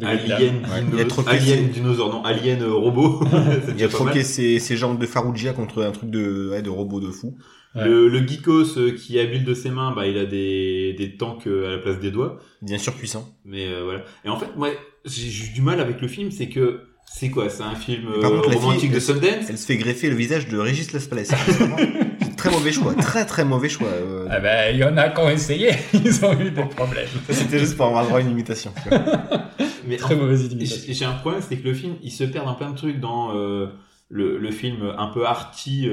De 0.00 0.06
alien. 0.06 0.62
Ouais, 0.64 1.04
dino- 1.04 1.28
alien 1.28 1.68
dinosaure, 1.68 2.10
non, 2.12 2.24
alien 2.24 2.62
euh, 2.62 2.72
robot. 2.72 3.20
Il 3.76 3.84
a 3.84 3.88
troqué 3.88 4.22
ses, 4.22 4.58
ses 4.58 4.76
jambes 4.76 4.98
de 4.98 5.06
Farougia 5.06 5.52
contre 5.52 5.82
un 5.82 5.90
truc 5.92 6.08
de, 6.10 6.48
ouais, 6.50 6.62
de 6.62 6.70
robot 6.70 7.00
de 7.00 7.10
fou. 7.10 7.36
Ouais. 7.74 7.84
Le, 7.86 8.08
le 8.08 8.26
geekos 8.26 8.78
euh, 8.78 8.92
qui 8.92 9.18
habile 9.20 9.44
de 9.44 9.52
ses 9.52 9.68
mains, 9.70 9.92
bah, 9.94 10.06
il 10.06 10.16
a 10.16 10.24
des, 10.24 10.94
des 10.96 11.16
tanks 11.18 11.46
euh, 11.46 11.66
à 11.68 11.70
la 11.72 11.78
place 11.78 12.00
des 12.00 12.10
doigts. 12.10 12.38
Devient 12.62 12.78
surpuissant. 12.78 13.28
Mais 13.44 13.66
euh, 13.68 13.84
voilà. 13.84 14.04
Et 14.24 14.30
en 14.30 14.38
fait, 14.38 14.56
moi, 14.56 14.70
j'ai 15.04 15.28
j'ai 15.28 15.50
eu 15.50 15.52
du 15.52 15.60
mal 15.60 15.78
avec 15.78 16.00
le 16.00 16.08
film, 16.08 16.30
c'est 16.30 16.48
que 16.48 16.80
c'est 17.12 17.30
quoi 17.30 17.48
C'est 17.50 17.62
un 17.62 17.74
film 17.74 18.04
Par 18.20 18.30
euh, 18.32 18.36
contre, 18.36 18.50
la 18.50 18.56
romantique 18.56 18.80
fille, 18.82 18.90
de 18.90 19.00
Sundance 19.00 19.46
Elle 19.48 19.58
se 19.58 19.66
fait 19.66 19.76
greffer 19.76 20.08
le 20.10 20.16
visage 20.16 20.48
de 20.48 20.58
Régis 20.58 20.92
Laspalais. 20.92 21.24
très 22.36 22.50
mauvais 22.50 22.70
choix, 22.72 22.94
très 22.94 23.24
très 23.26 23.44
mauvais 23.44 23.68
choix. 23.68 23.88
euh. 23.88 24.26
Ah 24.30 24.38
ben, 24.40 24.72
il 24.74 24.78
y 24.78 24.84
en 24.84 24.96
a 24.96 25.08
qui 25.08 25.20
ont 25.20 25.28
essayé, 25.28 25.70
ils 25.92 26.24
ont 26.24 26.38
eu 26.38 26.50
des 26.50 26.62
problèmes. 26.64 27.08
C'était 27.30 27.58
juste 27.58 27.76
pour 27.76 27.86
avoir 27.86 28.02
le 28.02 28.08
droit 28.08 28.18
à 28.20 28.22
une 28.22 28.30
imitation. 28.30 28.72
Mais 29.86 29.96
Très 29.96 30.14
en- 30.14 30.18
mauvaise 30.18 30.44
imitation. 30.52 30.92
j'ai 30.92 31.04
un 31.04 31.12
problème, 31.14 31.42
c'est 31.46 31.56
que 31.56 31.66
le 31.66 31.74
film, 31.74 31.94
il 32.02 32.12
se 32.12 32.24
perd 32.24 32.44
dans 32.44 32.54
plein 32.54 32.70
de 32.70 32.76
trucs 32.76 33.00
dans 33.00 33.34
euh, 33.34 33.66
le, 34.10 34.38
le 34.38 34.50
film 34.50 34.92
un 34.96 35.06
peu 35.08 35.26
arty. 35.26 35.88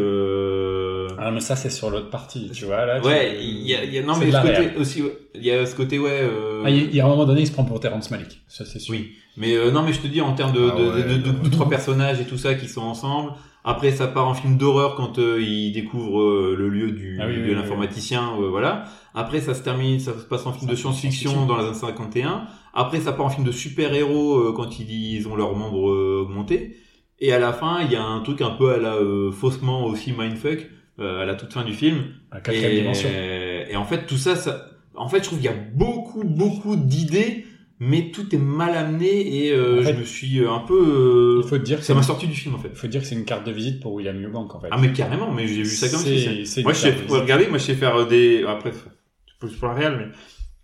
Euh... 1.12 1.16
Ah, 1.20 1.32
mais 1.32 1.40
ça, 1.40 1.56
c'est 1.56 1.70
sur 1.70 1.90
l'autre 1.90 2.10
partie, 2.10 2.50
tu 2.52 2.66
vois, 2.66 2.86
là. 2.86 3.00
tu- 3.00 3.08
Ouais, 3.08 3.38
il 3.42 3.68
y 3.68 3.76
a, 3.76 3.84
il 3.84 3.94
y 3.94 3.98
a- 3.98 4.04
non 4.04 4.16
mais 4.18 4.32
ce 4.32 4.38
côté 4.42 4.78
aussi, 4.80 5.04
il 5.36 5.44
y 5.44 5.52
a 5.52 5.66
ce 5.66 5.76
côté 5.76 6.00
ouais. 6.00 6.10
Euh... 6.22 6.64
Ah, 6.66 6.70
il 6.70 6.94
y 6.96 7.00
a 7.00 7.06
un 7.06 7.10
moment 7.10 7.26
donné, 7.26 7.42
il 7.42 7.48
se 7.48 7.52
prend 7.54 7.64
pour 7.66 7.80
Terrence 7.80 8.12
Malick, 8.12 8.42
ça 8.48 8.66
c'est 8.66 8.80
sûr. 8.80 8.94
Oui, 8.94 9.12
mais 9.38 9.56
euh, 9.56 9.72
non, 9.72 9.84
mais 9.84 9.94
je 9.94 10.02
te 10.02 10.08
dis 10.08 10.22
en 10.22 10.34
termes 10.34 10.54
de, 10.54 10.70
Ah 10.72 10.78
de, 10.80 10.84
ouais, 10.86 11.04
de, 11.04 11.18
de- 11.32 11.40
de- 11.46 11.50
trois 11.50 11.70
personnages 11.70 12.20
et 12.22 12.26
tout 12.26 12.38
ça 12.38 12.54
qui 12.56 12.68
sont 12.68 12.82
ensemble. 12.82 13.32
Après, 13.68 13.92
ça 13.92 14.06
part 14.08 14.28
en 14.28 14.36
film 14.36 14.58
d'horreur 14.58 14.94
quand 14.96 15.18
euh, 15.18 15.42
ils 15.42 15.72
découvrent 15.72 16.22
euh, 16.22 16.56
le 16.56 16.70
lieu 16.70 16.92
du 16.92 17.18
Ah 17.20 17.26
oui, 17.28 17.38
de 17.38 17.42
oui, 17.42 17.56
l'informaticien, 17.56 18.34
voilà. 18.52 18.84
Après, 19.16 19.42
ça 19.42 19.56
se 19.56 19.64
termine, 19.64 20.00
ça 20.00 20.14
se 20.14 20.24
passe 20.26 20.46
en 20.46 20.54
film 20.54 20.70
de 20.70 20.76
science-fiction 20.76 21.48
dans 21.48 21.58
les 21.58 21.64
années 21.66 21.74
51. 21.74 22.44
Après, 22.76 23.00
ça 23.00 23.12
part 23.12 23.26
en 23.26 23.30
film 23.30 23.44
de 23.46 23.52
super-héros 23.52 24.54
quand 24.54 24.80
ils, 24.80 25.16
ils 25.16 25.28
ont 25.28 25.36
leurs 25.36 25.56
membres 25.56 25.82
augmentés. 26.22 26.76
Et 27.20 27.32
à 27.34 27.40
la 27.40 27.54
fin, 27.54 27.80
il 27.82 27.92
y 27.92 27.96
a 27.96 28.04
un 28.04 28.20
truc 28.20 28.42
un 28.42 28.52
peu 28.52 28.72
à 28.74 28.78
la 28.78 28.96
euh, 28.98 29.32
faussement 29.32 29.86
aussi 29.86 30.12
mindfuck 30.12 30.68
euh, 31.00 31.22
à 31.22 31.26
la 31.26 31.36
toute 31.36 31.54
fin 31.54 31.64
du 31.64 31.74
film. 31.74 32.06
La 32.32 32.42
quatrième 32.42 32.72
et, 32.72 32.76
dimension. 32.82 33.10
et 33.10 33.76
en 33.76 33.86
fait, 33.86 34.06
tout 34.06 34.18
ça, 34.18 34.36
ça, 34.36 34.72
en 34.96 35.08
fait, 35.08 35.20
je 35.20 35.24
trouve 35.24 35.40
qu'il 35.40 35.46
y 35.46 35.54
a 35.54 35.58
beaucoup, 35.74 36.24
beaucoup 36.24 36.76
d'idées, 36.76 37.46
mais 37.80 38.12
tout 38.12 38.34
est 38.34 38.40
mal 38.40 38.76
amené 38.76 39.46
et 39.46 39.52
euh, 39.52 39.82
En 39.82 39.84
fait, 39.84 39.94
je 39.94 40.00
me 40.00 40.06
suis 40.06 40.40
euh, 40.40 40.52
un 40.52 40.60
peu, 40.60 41.42
Il 41.44 41.50
faut 41.50 41.58
te 41.58 41.64
dire 41.64 41.78
que 41.78 41.84
ça 41.84 41.88
c'est 41.88 41.94
m'a 41.94 42.04
sorti 42.04 42.28
du 42.28 42.34
film 42.34 42.56
en 42.56 42.58
fait. 42.58 42.70
il 42.72 42.78
faut 42.78 42.88
dire 42.88 43.02
que 43.02 43.08
c'est 43.08 43.16
une 43.16 43.26
carte 43.26 43.46
de 43.46 43.52
visite 43.52 43.82
pour 43.82 43.94
William 43.94 44.16
Eubank, 44.24 44.54
en 44.56 44.60
fait. 44.60 44.68
Ah 44.72 44.78
mais 44.80 44.94
carrément, 44.94 45.32
mais 45.32 45.48
j'ai 45.48 45.64
vu 45.64 45.66
ça 45.66 45.90
comme 45.90 46.00
ça. 46.00 46.62
Moi, 46.62 46.74
je 46.74 46.78
sais, 46.78 46.96
regardez, 47.10 47.48
moi, 47.48 47.58
je 47.58 47.64
sais 47.64 47.76
faire 47.76 47.96
euh, 47.96 48.06
des, 48.06 48.46
après, 48.48 48.72
je 48.72 49.34
peux 49.40 49.50
pas 49.58 49.74
le 49.74 49.80
réel, 49.80 49.96
mais 49.98 50.06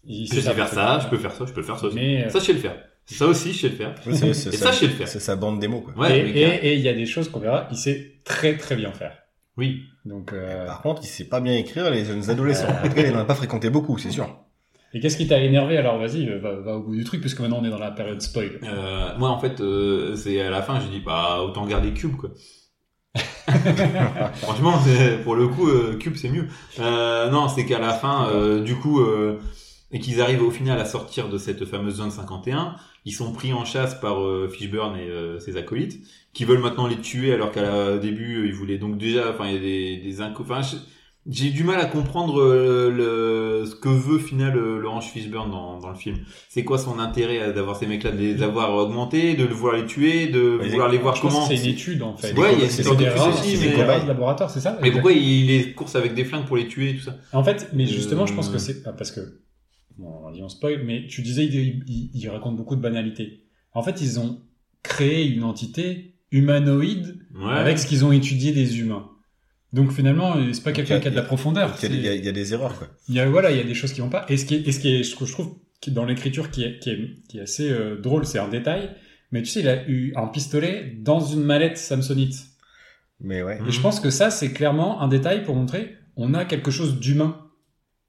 Il 0.05 0.27
je 0.27 0.39
sais 0.39 0.53
faire 0.53 0.67
ça, 0.67 0.99
je 1.03 1.09
peux 1.09 1.17
faire 1.17 1.33
ça, 1.33 1.45
je 1.45 1.53
peux 1.53 1.63
faire 1.63 1.77
ça 1.77 1.87
aussi. 1.87 1.95
Mais, 1.95 2.25
euh, 2.25 2.29
Ça, 2.29 2.39
je 2.39 2.45
sais 2.45 2.53
le 2.53 2.59
faire. 2.59 2.77
Ça 3.05 3.27
aussi, 3.27 3.51
je 3.51 3.59
sais 3.59 3.69
le 3.69 3.75
faire. 3.75 3.93
Et 4.07 4.13
ça, 4.13 4.27
je 4.27 4.77
sais 4.77 4.87
le 4.87 4.93
faire. 4.93 5.07
C'est 5.07 5.19
sa 5.19 5.35
bande 5.35 5.59
démo, 5.59 5.81
quoi. 5.81 5.93
Ouais, 5.97 6.19
et 6.19 6.75
il 6.75 6.81
y 6.81 6.87
a 6.87 6.93
des 6.93 7.05
choses 7.05 7.29
qu'on 7.29 7.39
verra, 7.39 7.67
il 7.71 7.77
sait 7.77 8.19
très 8.23 8.55
très 8.57 8.75
bien 8.77 8.91
faire. 8.93 9.17
Oui. 9.61 9.83
Donc, 10.05 10.33
euh, 10.33 10.65
Par 10.65 10.81
contre, 10.81 11.01
il 11.03 11.07
sait 11.07 11.25
pas 11.29 11.39
bien 11.39 11.53
écrire 11.53 11.89
les 11.91 12.03
jeunes 12.03 12.29
adolescents. 12.29 12.67
En 12.67 12.87
tout 12.89 12.95
cas, 12.95 13.03
il 13.05 13.13
n'en 13.13 13.19
a 13.19 13.25
pas 13.25 13.35
fréquenté 13.35 13.69
beaucoup, 13.69 13.97
c'est 13.99 14.09
sûr. 14.11 14.27
et 14.93 14.99
qu'est-ce 14.99 15.15
qui 15.15 15.27
t'a 15.27 15.39
énervé? 15.39 15.77
Alors 15.77 15.97
Vas-y, 15.99 16.27
euh, 16.27 16.39
va, 16.39 16.55
va 16.55 16.75
au 16.77 16.81
bout 16.81 16.95
du 16.95 17.03
truc, 17.03 17.21
puisque 17.21 17.39
maintenant 17.39 17.59
on 17.61 17.65
est 17.65 17.69
dans 17.69 17.77
la 17.79 17.91
période 17.91 18.19
spoil. 18.21 18.59
Euh, 18.63 19.17
moi, 19.19 19.29
en 19.29 19.39
fait, 19.39 19.61
euh, 19.61 20.15
c'est 20.15 20.41
à 20.41 20.49
la 20.49 20.61
fin, 20.63 20.79
j'ai 20.79 20.89
dit, 20.89 20.99
bah, 21.05 21.41
autant 21.43 21.65
garder 21.67 21.91
Cube, 21.93 22.15
quoi. 22.17 22.31
Franchement, 24.41 24.73
c'est- 24.83 25.17
pour 25.23 25.35
le 25.35 25.47
coup, 25.47 25.67
euh, 25.69 25.97
Cube, 25.97 26.15
c'est 26.15 26.29
mieux. 26.29 26.47
Euh, 26.79 27.29
non, 27.29 27.47
c'est 27.47 27.65
qu'à 27.65 27.79
la 27.79 27.93
fin, 27.93 28.27
euh, 28.29 28.61
du 28.63 28.75
coup, 28.75 29.01
euh, 29.01 29.39
et 29.93 29.99
qu'ils 29.99 30.21
arrivent 30.21 30.43
au 30.43 30.51
final 30.51 30.79
à 30.79 30.85
sortir 30.85 31.29
de 31.29 31.37
cette 31.37 31.65
fameuse 31.65 31.95
zone 31.95 32.11
51, 32.11 32.75
ils 33.05 33.11
sont 33.13 33.31
pris 33.33 33.51
en 33.53 33.65
chasse 33.65 33.95
par 33.99 34.21
euh, 34.21 34.47
Fishburne 34.49 34.95
et 34.97 35.09
euh, 35.09 35.39
ses 35.39 35.57
acolytes, 35.57 35.99
qui 36.33 36.45
veulent 36.45 36.59
maintenant 36.61 36.87
les 36.87 36.97
tuer, 36.97 37.33
alors 37.33 37.51
qu'au 37.51 37.97
début, 38.01 38.47
ils 38.47 38.53
voulaient 38.53 38.77
donc 38.77 38.97
déjà, 38.97 39.29
enfin, 39.31 39.47
il 39.47 39.53
y 39.53 39.57
a 39.57 39.59
des, 39.59 39.97
des 39.97 40.21
inco... 40.21 40.43
Enfin, 40.43 40.61
j'ai 41.27 41.51
du 41.51 41.63
mal 41.63 41.79
à 41.79 41.85
comprendre 41.85 42.41
euh, 42.41 42.89
le, 42.89 43.65
ce 43.67 43.75
que 43.75 43.89
veut 43.89 44.17
final 44.17 44.57
euh, 44.57 44.79
Laurence 44.79 45.05
Fishburne 45.07 45.51
dans, 45.51 45.79
dans 45.79 45.89
le 45.89 45.95
film. 45.95 46.17
C'est 46.49 46.63
quoi 46.63 46.79
son 46.79 46.97
intérêt 46.97 47.39
à- 47.39 47.51
d'avoir 47.51 47.75
ces 47.75 47.85
mecs-là, 47.85 48.09
de 48.09 48.17
les 48.17 48.41
avoir 48.41 48.73
augmentés, 48.73 49.35
de 49.35 49.43
le 49.45 49.53
vouloir 49.53 49.75
les 49.75 49.85
tuer, 49.85 50.27
de 50.29 50.57
Mais 50.59 50.69
vouloir 50.69 50.89
les 50.89 50.97
voir 50.97 51.19
comment 51.21 51.45
c'est 51.45 51.57
une 51.57 51.65
étude 51.67 52.01
en 52.01 52.17
fait. 52.17 52.33
Ouais, 52.35 52.53
il 52.55 52.61
y 52.61 52.65
a 52.65 52.69
C'est 52.69 52.79
une 52.79 52.83
sorte 52.85 52.99
de 52.99 53.05
c'est 53.05 54.07
laboratoire, 54.07 54.49
c'est 54.49 54.61
ça 54.61 54.79
Mais 54.81 54.89
pourquoi 54.89 55.11
il 55.11 55.45
les 55.45 55.73
course 55.73 55.95
avec 55.95 56.15
des 56.15 56.25
flingues 56.25 56.45
pour 56.45 56.57
les 56.57 56.67
tuer 56.67 56.89
et 56.89 56.95
tout 56.95 57.03
ça 57.03 57.15
En 57.33 57.43
fait, 57.43 57.69
mais 57.73 57.85
justement, 57.85 58.25
je 58.25 58.33
pense 58.33 58.49
Euh, 58.49 58.53
que 58.53 58.57
c'est 58.57 58.77
ah, 58.87 58.91
parce 58.91 59.11
que 59.11 59.21
bon, 59.97 60.11
on 60.25 60.31
dit 60.31 60.41
on 60.43 60.49
spoil, 60.49 60.83
mais 60.85 61.07
tu 61.07 61.21
disais 61.21 61.45
il, 61.45 61.83
il, 61.87 62.09
il 62.13 62.29
raconte 62.29 62.55
beaucoup 62.57 62.75
de 62.75 62.81
banalités. 62.81 63.43
En 63.73 63.83
fait, 63.83 64.01
ils 64.01 64.19
ont 64.19 64.41
créé 64.83 65.27
une 65.27 65.43
entité 65.43 66.15
humanoïde 66.31 67.17
Ouais. 67.35 67.53
avec 67.53 67.79
ce 67.79 67.87
qu'ils 67.87 68.03
ont 68.03 68.11
étudié 68.11 68.51
des 68.51 68.79
humains. 68.79 69.07
Donc 69.73 69.91
finalement, 69.93 70.35
c'est 70.51 70.63
pas 70.63 70.73
quelqu'un 70.73 70.99
qui 70.99 71.07
a 71.07 71.11
de 71.11 71.15
la 71.15 71.21
profondeur. 71.21 71.77
Il 71.83 72.01
y 72.01 72.07
a, 72.09 72.15
y 72.15 72.33
des 72.33 72.53
erreurs, 72.53 72.77
quoi. 72.77 72.89
Il 73.07 73.15
y 73.15 73.19
a 73.21 73.29
voilà, 73.29 73.51
il 73.51 73.57
y 73.57 73.59
a 73.61 73.63
des 73.63 73.73
choses 73.73 73.93
qui 73.93 74.01
vont 74.01 74.09
pas. 74.09 74.25
Et 74.27 74.35
ce 74.35 74.45
qui 74.45 74.55
est, 74.55 74.67
et 74.67 74.71
ce 74.73 74.79
qui 74.81 74.89
est, 74.93 75.03
je 75.03 75.11
trouve, 75.11 75.27
je 75.27 75.33
trouve 75.33 75.55
dans 75.87 76.03
l'écriture 76.05 76.51
qui 76.51 76.63
est, 76.63 76.79
qui 76.79 76.89
est, 76.89 76.99
qui 77.29 77.37
est 77.37 77.41
assez 77.41 77.69
euh, 77.71 77.95
drôle, 77.97 78.25
c'est 78.25 78.37
un 78.39 78.49
détail. 78.49 78.89
Mais 79.31 79.41
tu 79.41 79.47
sais, 79.49 79.61
il 79.61 79.69
a 79.69 79.87
eu 79.87 80.11
un 80.17 80.27
pistolet 80.27 80.97
dans 80.99 81.21
une 81.21 81.41
mallette 81.41 81.77
Samsonite. 81.77 82.35
Mais 83.21 83.41
ouais. 83.43 83.59
Et 83.65 83.71
je 83.71 83.79
pense 83.79 84.01
que 84.01 84.09
ça, 84.09 84.29
c'est 84.29 84.51
clairement 84.51 85.01
un 85.01 85.07
détail 85.07 85.43
pour 85.43 85.55
montrer 85.55 85.95
on 86.17 86.33
a 86.33 86.43
quelque 86.43 86.69
chose 86.71 86.99
d'humain. 86.99 87.47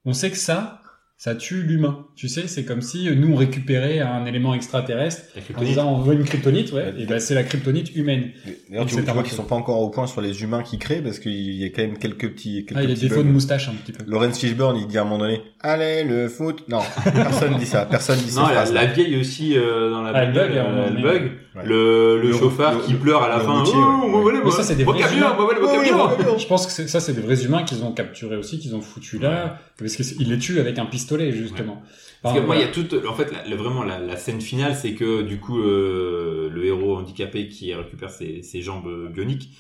On 0.05 0.13
sait 0.13 0.31
que 0.33 0.37
ça, 0.37 0.82
ça 1.23 1.37
tue 1.37 1.63
l'humain. 1.63 2.05
Tu 2.17 2.27
sais, 2.27 2.49
c'est 2.49 2.65
comme 2.65 2.83
si 2.83 3.09
euh, 3.09 3.15
nous 3.15 3.33
on 3.33 3.37
récupérait 3.37 4.01
un 4.01 4.27
élément 4.27 4.55
extraterrestre 4.55 5.23
en 5.57 5.63
disant 5.63 5.89
on 5.95 6.01
veut 6.01 6.15
une 6.15 6.25
kryptonite, 6.25 6.73
ouais. 6.73 6.93
Et 6.99 7.07
ben 7.07 7.21
c'est 7.21 7.37
la 7.37 7.45
kryptonite 7.45 7.95
humaine. 7.95 8.33
D'ailleurs, 8.69 8.87
tu, 8.87 8.97
C'est 8.97 9.05
tu 9.05 9.09
un 9.09 9.13
vois 9.13 9.23
qu'ils 9.23 9.35
sont 9.35 9.45
pas 9.45 9.55
encore 9.55 9.81
au 9.83 9.91
point 9.91 10.09
sur 10.09 10.21
les 10.21 10.43
humains 10.43 10.65
qui 10.65 10.79
créent, 10.81 11.01
parce 11.01 11.21
qu'il 11.21 11.53
y 11.53 11.65
a 11.65 11.69
quand 11.69 11.83
même 11.83 11.97
quelques 11.97 12.29
petits, 12.33 12.65
quelques 12.67 12.77
Ah, 12.77 12.83
il 12.83 12.89
y 12.89 12.93
a 12.93 12.97
petits 12.97 13.09
des 13.09 13.15
faux 13.15 13.23
de 13.23 13.29
moustache 13.29 13.69
un 13.69 13.75
petit 13.75 13.93
peu. 13.93 14.03
Lawrence 14.05 14.37
Fishburne, 14.37 14.77
il 14.77 14.89
dit 14.89 14.99
à 14.99 15.03
un 15.03 15.05
moment 15.05 15.19
donné, 15.19 15.41
allez, 15.61 16.03
le 16.03 16.29
foot. 16.29 16.65
Non, 16.69 16.81
personne 17.05 17.57
dit 17.57 17.67
ça, 17.67 17.87
personne 17.87 18.19
dit 18.19 18.35
Non, 18.35 18.49
cette 18.49 18.75
la, 18.75 18.87
vieille 18.87 19.17
aussi 19.17 19.57
euh, 19.57 19.91
dans 19.91 20.03
la 20.03 20.11
Ah, 20.13 20.27
bug, 20.27 20.51
euh, 20.57 20.91
bug. 21.01 21.31
Ouais. 21.55 21.67
Le, 21.67 22.17
le, 22.21 22.29
Le- 22.29 22.33
chauffard 22.33 22.79
le- 22.79 22.81
qui 22.85 22.95
pleure 22.95 23.23
à 23.23 23.29
la 23.29 23.39
fin. 23.41 23.61
routier, 23.61 23.75
oh, 23.77 24.05
ouais. 24.05 24.09
moi, 24.11 24.21
voilà, 24.23 24.39
Mais 24.39 24.45
moi, 24.45 24.53
ça, 24.55 24.63
c'est 24.63 24.75
des 24.75 24.85
moi, 24.85 24.95
vrais 24.95 25.15
humains. 25.15 25.37
oui. 25.39 26.39
Je 26.39 26.47
pense 26.47 26.67
que 26.67 26.73
c'est- 26.73 26.89
ça, 26.89 26.99
c'est 26.99 27.13
des 27.13 27.21
vrais 27.21 27.45
humains 27.45 27.63
qu'ils 27.63 27.85
ont 27.85 27.93
capturés 27.93 28.37
aussi, 28.37 28.59
qu'ils 28.59 28.75
ont 28.75 28.81
foutu 28.81 29.19
là, 29.19 29.59
parce 29.79 29.97
qu'ils 29.97 30.31
les 30.31 30.39
tuent 30.39 30.61
avec 30.61 30.79
un 30.79 30.87
pistolet, 30.87 31.31
justement. 31.33 31.83
Parce 32.23 32.39
que 32.39 32.45
moi, 32.45 32.57
il 32.57 32.63
y 32.63 32.65
a 32.65 32.69
toute, 32.69 32.95
en 33.07 33.13
fait, 33.15 33.31
la- 33.33 33.47
la- 33.47 33.57
vraiment 33.57 33.83
la, 33.83 33.99
la 33.99 34.17
scène 34.17 34.41
finale, 34.41 34.75
c'est 34.77 34.95
que 34.95 35.23
du 35.23 35.41
coup, 35.41 35.61
euh, 35.61 36.49
le 36.51 36.65
héros 36.65 36.97
handicapé 36.97 37.49
qui 37.49 37.75
récupère 37.75 38.11
ses, 38.11 38.43
ses 38.43 38.63
jambes 38.63 39.11
bioniques, 39.13 39.51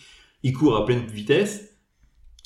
il 0.44 0.52
court 0.54 0.76
à 0.76 0.86
pleine 0.86 1.04
vitesse 1.12 1.71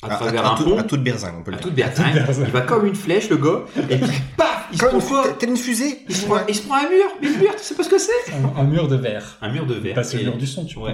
à, 0.03 0.13
À, 0.13 0.15
travers 0.15 0.45
à, 0.45 0.51
un 0.51 0.53
à 0.53 0.57
tout- 0.57 0.63
pont, 0.65 0.77
à 0.77 0.83
toute 0.83 1.03
berzingue, 1.03 1.33
on 1.39 1.43
peut 1.43 1.51
le 1.51 1.57
à 1.57 1.59
dire. 1.59 1.67
toute 1.67 1.75
berzingue. 1.75 2.13
berzingue. 2.13 2.45
Il 2.47 2.53
va 2.53 2.61
comme 2.61 2.85
une 2.85 2.95
flèche, 2.95 3.29
le 3.29 3.37
gars, 3.37 3.61
et 3.89 3.97
puis 3.97 4.11
paf, 4.37 4.67
il 4.71 4.79
se 4.79 4.85
prend 4.85 5.23
T'as 5.39 5.47
une 5.47 5.57
fusée 5.57 5.99
il 6.07 6.15
se, 6.15 6.25
prend, 6.25 6.37
il 6.47 6.53
se 6.55 6.61
prend 6.67 6.75
un 6.75 6.89
mur, 6.89 7.05
mais 7.21 7.29
le 7.29 7.37
mur, 7.37 7.55
tu 7.55 7.63
sais 7.63 7.73
pas 7.75 7.81
ce 7.83 7.89
que 7.89 7.97
c'est 7.97 8.11
un, 8.33 8.59
un 8.61 8.63
mur 8.65 8.87
de 8.87 8.95
verre. 8.95 9.37
Un 9.41 9.51
mur 9.51 9.65
de 9.65 9.73
verre. 9.73 9.95
Pas 9.95 10.01
le 10.03 10.19
Et- 10.19 10.23
mur 10.25 10.37
du 10.37 10.45
son, 10.45 10.65
tu 10.65 10.77
vois. 10.77 10.91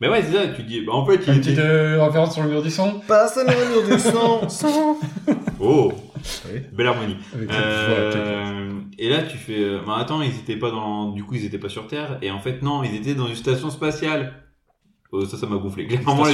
Mais 0.00 0.08
ouais, 0.08 0.22
c'est 0.22 0.32
ça, 0.32 0.46
tu 0.48 0.62
dis, 0.62 0.80
bah, 0.80 0.92
en 0.94 1.04
fait, 1.04 1.20
il 1.26 1.34
Une 1.34 1.40
petite 1.40 1.58
euh, 1.58 2.02
référence 2.02 2.32
sur 2.34 2.42
le 2.42 2.48
mur 2.50 2.62
du 2.62 2.70
son. 2.70 3.00
Passe 3.06 3.36
à 3.36 3.44
l'avenir 3.44 3.84
du 3.86 3.98
sang, 4.00 4.48
sang. 4.48 4.96
Oh, 5.60 5.92
Oui. 6.50 6.60
belle 6.72 6.86
harmonie. 6.86 7.16
Euh, 7.36 8.70
et 8.98 9.08
là, 9.10 9.22
tu 9.22 9.36
fais, 9.36 9.58
euh, 9.58 9.80
bah 9.86 9.96
attends, 10.00 10.22
ils 10.22 10.30
étaient 10.36 10.56
pas 10.56 10.70
dans, 10.70 11.10
du 11.10 11.22
coup, 11.24 11.34
ils 11.34 11.44
étaient 11.44 11.58
pas 11.58 11.68
sur 11.68 11.86
Terre. 11.86 12.18
Et 12.22 12.30
en 12.30 12.38
fait, 12.40 12.62
non, 12.62 12.82
ils 12.82 12.94
étaient 12.94 13.14
dans 13.14 13.26
une 13.26 13.36
station 13.36 13.70
spatiale. 13.70 14.32
Oh, 15.10 15.24
ça, 15.24 15.38
ça 15.38 15.46
m'a 15.46 15.56
gonflé. 15.56 15.86
Clairement, 15.86 16.24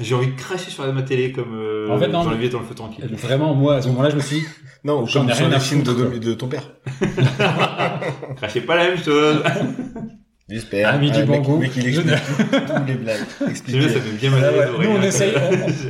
j'ai, 0.00 0.14
envie 0.16 0.26
de 0.28 0.36
cracher 0.36 0.70
sur 0.70 0.92
ma 0.92 1.02
télé 1.02 1.30
comme 1.30 1.54
euh, 1.54 1.88
En 1.90 1.98
fait, 1.98 2.08
non, 2.08 2.24
dans 2.24 2.30
mais- 2.30 2.34
le 2.34 2.40
vieux 2.40 2.48
dans 2.48 2.58
le 2.58 2.64
feu 2.64 2.74
tranquille. 2.74 3.04
Vraiment, 3.12 3.54
moi, 3.54 3.76
à 3.76 3.82
ce 3.82 3.88
moment-là, 3.88 4.10
je 4.10 4.16
me 4.16 4.20
suis 4.20 4.40
dit, 4.40 4.46
Non, 4.84 5.06
J'en 5.06 5.20
comme 5.20 5.30
ai 5.30 5.32
rien 5.34 5.48
les 5.48 5.54
à 5.54 5.60
films 5.60 5.82
de, 5.82 5.92
foutre, 5.92 6.10
de, 6.14 6.18
de 6.18 6.34
ton 6.34 6.48
père. 6.48 6.72
Crachez 8.36 8.62
pas 8.62 8.76
la 8.76 8.88
même 8.90 8.98
chose. 8.98 9.42
J'espère. 10.48 10.92
Ami 10.94 11.12
du 11.12 11.18
Ah, 11.18 11.26
mec, 11.26 11.42
bon 11.42 11.52
goût. 11.52 11.58
mec, 11.58 11.70
il 11.76 11.86
explique 11.86 12.08
toutes 12.08 12.88
les 12.88 12.94
blagues. 12.94 13.20
Expliquez. 13.48 13.88
ça 13.88 14.00
fait 14.00 14.16
bien 14.18 14.30
mal 14.30 14.44
à 14.44 14.50
Ouais, 14.50 14.58
ouais. 14.78 14.84
Nous, 14.84 14.90
on 14.90 14.96
hein. 14.96 15.02
essaye, 15.02 15.32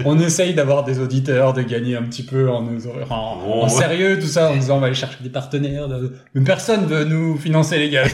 on, 0.05 0.11
on 0.11 0.21
essaye 0.21 0.53
d'avoir 0.53 0.85
des 0.85 0.99
auditeurs, 0.99 1.55
de 1.55 1.63
gagner 1.63 1.97
un 1.97 2.03
petit 2.03 2.25
peu 2.25 2.51
en, 2.51 2.61
nous- 2.61 2.87
en, 2.87 3.37
Bon, 3.39 3.63
en 3.63 3.65
ouais. 3.65 3.69
sérieux, 3.71 4.19
tout 4.21 4.27
ça, 4.27 4.51
en 4.51 4.57
disant 4.57 4.77
on 4.77 4.81
va 4.81 4.89
aller 4.89 4.95
chercher 4.95 5.17
des 5.23 5.31
partenaires. 5.31 5.89
de- 5.89 6.13
Mais 6.35 6.43
personne 6.45 6.85
veut 6.85 7.05
nous 7.05 7.39
financer, 7.39 7.79
les 7.79 7.89
gars. 7.89 8.05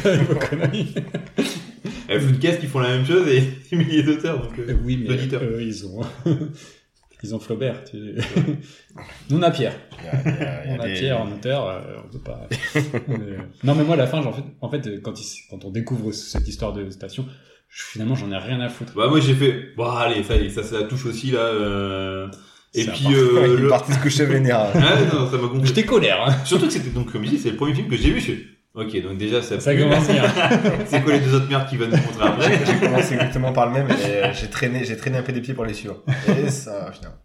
Foodcast, 2.09 2.59
ils 2.63 2.69
font 2.69 2.81
la 2.81 2.91
même 2.91 3.07
chose 3.07 3.27
et 3.29 3.41
des 3.71 3.77
milliers 3.77 4.03
d'auteurs. 4.03 4.41
Donc, 4.43 4.59
euh, 4.59 4.75
oui, 4.85 5.05
mais 5.09 5.15
eux, 5.17 5.63
ils 5.63 5.87
ont, 5.87 6.01
ils 7.23 7.35
ont 7.35 7.39
Flaubert. 7.41 7.83
Tu... 7.85 7.97
Nous, 9.31 9.39
on 9.39 9.43
a 9.43 9.51
Pierre. 9.51 9.75
Il 10.01 10.05
y 10.05 10.09
a- 10.09 10.23
il 10.25 10.31
y 10.31 10.45
a- 10.45 10.65
il 10.65 10.71
y 10.71 10.73
a 10.73 10.77
On 10.77 10.81
a 10.81 10.87
des- 10.87 10.95
Pierre 10.95 11.21
en 11.21 11.33
auteur, 11.33 11.69
euh, 11.69 11.81
on 12.05 12.13
peut 12.13 12.19
pas. 12.19 12.47
est- 12.75 13.65
Non, 13.65 13.75
mais 13.75 13.85
moi, 13.85 13.95
à 13.95 13.99
la 13.99 14.07
fin, 14.07 14.23
fait, 14.33 14.43
en 14.61 14.71
fait, 14.71 14.87
euh, 14.87 15.01
quand, 15.03 15.19
il- 15.21 15.41
quand 15.51 15.65
on 15.65 15.71
découvre 15.71 16.13
cette 16.13 16.47
histoire 16.49 16.73
de 16.73 16.89
station, 16.91 17.27
je- 17.69 17.83
finalement, 17.85 18.15
j'en 18.15 18.31
ai 18.31 18.37
rien 18.39 18.61
à 18.61 18.69
foutre. 18.69 18.93
Bah, 18.95 19.09
moi, 19.09 19.21
j'ai 19.21 19.35
fait, 19.35 19.75
bon, 19.77 19.87
allez, 19.91 20.23
ça, 20.23 20.39
touche 20.85 21.07
aussi, 21.07 21.31
là, 21.33 21.41
euh... 21.41 22.29
Et 22.75 22.83
C'est 22.83 22.91
puis, 22.93 23.07
euh, 23.15 23.57
le... 23.59 23.69
parti 23.69 23.93
se 23.95 23.99
coucher 24.01 24.27
vénère. 24.27 24.67
Ah, 24.75 24.97
non, 25.11 25.31
ça 25.31 25.39
m'a. 25.39 25.65
J'étais 25.65 25.85
colère. 25.85 26.23
Hein. 26.29 26.37
Surtout 26.45 26.67
que 26.67 26.73
c'était 26.73 26.91
donc, 26.91 27.11
comme 27.11 27.25
je 27.25 27.31
dis, 27.31 27.39
c'est 27.39 27.51
le 27.51 27.57
premier 27.57 27.75
film 27.75 27.89
que 27.89 27.97
j'ai 27.97 28.11
vu. 28.11 28.56
Ok, 28.77 29.03
donc 29.03 29.17
déjà, 29.17 29.41
ça, 29.43 29.59
Ça 29.59 29.75
commence 29.75 30.07
bien. 30.09 30.23
c'est 30.87 31.03
quoi 31.03 31.15
les 31.15 31.21
deux 31.21 31.35
autres 31.35 31.49
merdes 31.49 31.67
qu'il 31.69 31.79
va 31.79 31.87
nous 31.87 31.97
montrer 31.97 32.27
après 32.29 32.61
J'ai 32.67 32.87
commencé 32.87 33.15
exactement 33.15 33.53
par 33.53 33.67
le 33.67 33.73
même 33.73 33.89
et 33.91 34.05
euh, 34.25 34.33
j'ai 34.35 34.49
traîné, 34.49 34.85
j'ai 34.85 34.97
traîné 34.97 35.17
un 35.19 35.23
peu 35.23 35.33
des 35.33 35.41
pieds 35.41 35.55
pour 35.55 35.65
les 35.65 35.73
suivre. 35.75 36.03
Et 36.45 36.51
ça, 36.51 36.93
finalement. 36.93 37.17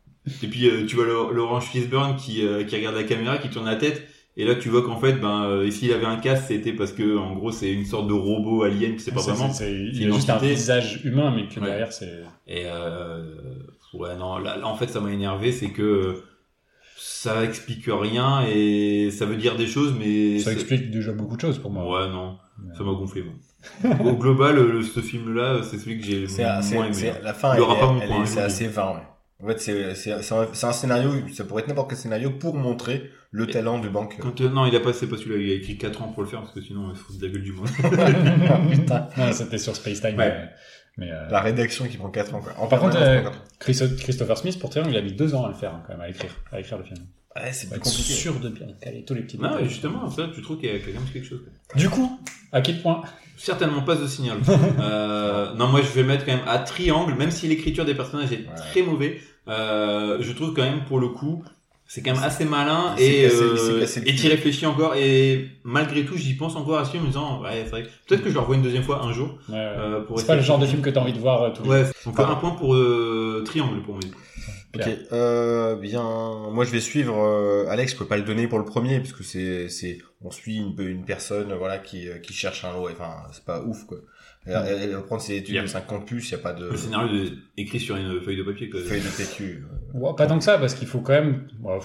Et 0.44 0.48
puis, 0.48 0.68
euh, 0.70 0.86
tu 0.86 0.96
vois 0.96 1.06
l'Orange 1.06 1.66
Fishburne 1.66 2.16
qui, 2.16 2.46
euh, 2.46 2.64
qui 2.64 2.76
regarde 2.78 2.96
la 2.96 3.04
caméra, 3.04 3.38
qui 3.38 3.50
tourne 3.50 3.66
la 3.66 3.76
tête, 3.76 4.08
Et 4.38 4.46
là, 4.46 4.56
tu 4.56 4.70
vois 4.70 4.82
qu'en 4.84 4.96
fait, 4.98 5.14
ben, 5.14 5.44
euh, 5.44 5.70
s'il 5.72 5.92
avait 5.92 6.06
un 6.06 6.16
casque, 6.18 6.46
c'était 6.48 6.72
parce 6.72 6.94
que, 6.94 7.18
en 7.18 7.34
gros, 7.36 7.52
c'est 7.52 7.70
une 7.72 7.86
sorte 7.86 8.08
de 8.08 8.14
robot 8.14 8.64
alien, 8.64 8.94
tu 8.94 9.00
sais 9.00 9.12
pas 9.12 9.20
vraiment. 9.20 9.50
a 9.52 10.16
juste 10.16 10.30
un 10.30 10.38
visage 10.38 11.02
humain, 11.04 11.34
mais 11.36 11.48
que 11.54 11.60
Ouais. 11.60 11.66
derrière, 11.68 11.92
c'est. 11.92 12.22
Et 12.48 12.64
euh, 12.66 13.26
ouais, 13.94 14.16
non, 14.16 14.38
là, 14.38 14.56
là, 14.58 14.68
en 14.68 14.76
fait, 14.76 14.88
ça 14.90 15.02
m'a 15.02 15.12
énervé, 15.12 15.52
c'est 15.52 15.72
que 15.72 16.24
ça 17.24 17.44
explique 17.44 17.86
rien 17.88 18.42
et 18.48 19.12
ça 19.12 19.26
veut 19.26 19.36
dire 19.36 19.56
des 19.56 19.68
choses, 19.68 19.94
mais 19.98 20.40
Ça 20.40 20.52
explique 20.54 20.90
déjà 20.90 21.12
beaucoup 21.12 21.36
de 21.36 21.42
choses 21.42 21.60
pour 21.60 21.70
moi. 21.72 21.84
Ouais, 22.06 22.10
non, 22.10 22.38
ça 22.76 22.84
m'a 22.84 22.94
gonflé. 22.94 23.24
Au 24.04 24.14
global, 24.14 24.56
le- 24.56 24.82
ce 24.82 25.00
film-là, 25.02 25.62
c'est 25.64 25.78
celui 25.78 26.00
que 26.00 26.06
j'ai 26.06 26.28
C'est, 26.28 26.44
le 26.44 26.74
moins 26.76 26.86
aimé. 26.86 26.94
c'est- 26.94 27.22
la 27.22 27.34
fin, 27.34 27.56
c'est 28.26 28.42
assez 28.42 28.68
vain, 28.68 28.94
ouais. 28.96 29.08
En 29.44 29.48
fait, 29.48 29.60
c'est, 29.96 30.12
un, 30.14 30.72
scénario, 30.74 31.12
ça 31.34 31.44
pourrait 31.46 31.62
être 31.64 31.68
n'importe 31.68 31.90
quel 31.90 31.98
scénario 31.98 32.32
pour 32.32 32.56
montrer 32.56 33.10
le 33.32 33.48
Et- 33.50 33.52
talent 33.52 33.80
du 33.80 33.90
banque. 33.90 34.18
Quand, 34.20 34.40
euh, 34.42 34.50
non, 34.50 34.66
il 34.68 34.76
a 34.76 34.80
pas, 34.80 34.94
c'est 34.94 35.08
pas 35.08 35.18
celui-là, 35.18 35.38
il 35.42 35.52
a 35.52 35.56
écrit 35.56 35.78
4 35.78 36.02
ans 36.04 36.10
pour 36.10 36.22
le 36.24 36.30
faire, 36.30 36.42
parce 36.42 36.54
que 36.54 36.62
sinon, 36.62 36.90
il 36.92 36.98
se 36.98 37.02
fout 37.04 37.18
de 37.20 37.26
la 37.28 37.32
gueule 37.34 37.44
du 37.44 37.54
monde. 37.54 37.68
Putain. 38.72 39.08
Non, 39.18 39.32
c'était 39.32 39.58
sur 39.58 39.76
Space 39.76 40.02
Time. 40.02 40.18
Ouais. 40.18 40.50
Mais, 40.98 41.12
euh, 41.12 41.28
La 41.30 41.42
rédaction 41.42 41.88
qui 41.88 41.98
prend 41.98 42.10
4 42.10 42.36
ans, 42.36 42.42
quoi. 42.42 42.54
En 42.58 42.68
Par 42.68 42.80
contre, 42.80 42.98
euh, 43.00 43.22
Christopher 43.60 44.38
Smith, 44.38 44.60
pour 44.60 44.70
Triangle, 44.70 44.92
il 44.92 44.98
a 44.98 45.02
mis 45.02 45.14
deux 45.14 45.34
ans 45.36 45.46
à 45.46 45.50
le 45.50 45.54
faire, 45.56 45.74
hein, 45.74 45.84
quand 45.88 45.94
même, 45.94 46.02
à 46.02 46.10
écrire, 46.10 46.32
à 46.52 46.60
écrire 46.60 46.78
le 46.78 46.84
film. 46.84 47.00
Ouais, 47.36 47.54
c'est 47.54 47.68
être 47.72 47.80
compliqué. 47.82 48.14
sûr 48.14 48.40
de 48.42 48.50
bien 48.50 48.68
caler 48.82 49.06
tous 49.06 49.14
les 49.14 49.22
petits 49.22 49.38
non, 49.38 49.52
mais 49.58 49.68
justement, 49.70 50.10
ça, 50.10 50.28
tu 50.36 50.42
trouves 50.42 50.58
qu'il 50.60 50.68
y 50.70 50.76
a 50.76 50.80
quand 50.80 50.92
même 50.92 51.10
quelque 51.14 51.26
chose. 51.26 51.40
quoi. 51.44 51.80
Du 51.80 51.90
coup, 51.90 52.20
à 52.52 52.62
quel 52.62 52.82
point 52.82 53.02
Certainement 53.38 53.82
pas 53.84 53.96
de 53.96 54.06
signal. 54.06 54.38
euh, 54.82 55.54
non, 55.56 55.68
moi 55.70 55.82
je 55.82 55.88
vais 55.88 56.04
mettre 56.04 56.26
quand 56.26 56.36
même 56.36 56.46
à 56.48 56.60
triangle, 56.60 57.14
même 57.16 57.32
si 57.32 57.48
l'écriture 57.48 57.86
des 57.86 57.96
personnages 57.96 58.32
est 58.34 58.40
Ouais. 58.40 58.56
très 58.56 58.82
mauvais. 58.84 59.20
Euh, 59.48 60.18
je 60.22 60.32
trouve 60.34 60.54
quand 60.54 60.62
même 60.62 60.84
pour 60.84 61.00
le 61.00 61.08
coup, 61.08 61.44
c'est 61.94 62.02
quand 62.02 62.14
même 62.14 62.24
assez 62.24 62.46
malin 62.46 62.96
et 62.98 63.24
cassé- 63.28 63.36
il 63.36 63.70
euh, 63.70 63.86
et 64.06 64.16
t'y 64.16 64.30
réfléchis 64.30 64.66
encore 64.66 64.96
et 64.96 65.50
malgré 65.66 66.06
tout 66.06 66.16
j'y 66.16 66.36
pense 66.36 66.56
encore 66.56 66.78
à 66.78 66.86
ce 66.86 66.92
film 66.92 67.04
en 67.04 67.08
me 67.08 67.12
disant 67.12 67.42
ouais 67.42 67.64
c'est 67.66 67.70
vrai. 67.70 67.84
Peut-être 68.08 68.24
que 68.24 68.30
je 68.30 68.34
le 68.34 68.40
revois 68.40 68.56
une 68.56 68.62
deuxième 68.62 68.84
fois 68.84 69.04
un 69.04 69.12
jour 69.12 69.38
Ouais, 69.50 69.56
euh, 69.58 70.00
pour 70.00 70.18
C'est 70.18 70.26
pas 70.26 70.38
le 70.38 70.42
genre 70.42 70.58
de 70.58 70.66
film 70.66 70.82
que 70.82 70.90
t'as 70.90 71.02
envie 71.02 71.12
de 71.12 71.20
voir 71.20 71.44
euh, 71.44 71.50
tous 71.50 71.64
les 71.64 71.70
jours. 71.70 71.78
Ouais. 71.80 71.92
Donc 72.06 72.20
un 72.20 72.36
point 72.36 72.52
pour 72.52 72.76
euh, 72.76 73.44
triangle 73.46 73.82
pour 73.84 73.96
moi. 73.96 74.04
Ok, 74.74 74.88
euh, 75.12 75.76
bien, 75.76 76.02
moi 76.50 76.64
je 76.64 76.72
vais 76.72 76.80
suivre 76.80 77.18
euh, 77.22 77.66
Alex. 77.68 77.92
Je 77.92 77.98
peux 77.98 78.06
pas 78.06 78.16
le 78.16 78.24
donner 78.24 78.48
pour 78.48 78.58
le 78.58 78.64
premier 78.64 79.00
parce 79.02 79.12
que 79.12 79.22
c'est, 79.22 79.68
c'est, 79.68 79.98
on 80.22 80.32
suit 80.32 80.56
une, 80.60 80.74
une 80.80 81.04
personne, 81.04 81.54
voilà, 81.54 81.78
qui, 81.78 82.08
euh, 82.08 82.20
qui 82.20 82.32
cherche 82.32 82.64
un 82.64 82.72
lot. 82.72 82.88
Enfin, 82.90 83.16
c'est 83.34 83.44
pas 83.44 83.62
ouf 83.64 83.84
quoi. 83.86 83.98
Elle, 84.46 84.80
elle 84.82 84.90
va 84.92 85.02
prendre 85.02 85.22
ses 85.22 85.36
études 85.38 85.54
Yep. 85.56 85.64
de 85.66 85.70
50 85.70 86.08
plus, 86.08 86.32
y 86.32 86.34
a 86.34 86.40
pas 86.40 86.54
de 86.54 86.66
Le 86.70 86.76
scénario 86.78 87.14
de- 87.14 87.32
écrit 87.58 87.80
sur 87.80 87.96
une 87.96 88.20
feuille 88.22 88.38
de 88.38 88.44
papier. 88.44 88.70
Quoi. 88.70 88.80
feuille 88.82 89.02
de 89.02 89.08
PQ. 89.08 89.64
Ouais, 89.94 90.12
pas 90.18 90.26
tant 90.26 90.38
que 90.40 90.44
ça, 90.44 90.58
parce 90.58 90.74
qu'il 90.74 90.88
faut 90.88 91.02
quand 91.02 91.14
même. 91.14 91.48
Ouais, 91.62 91.78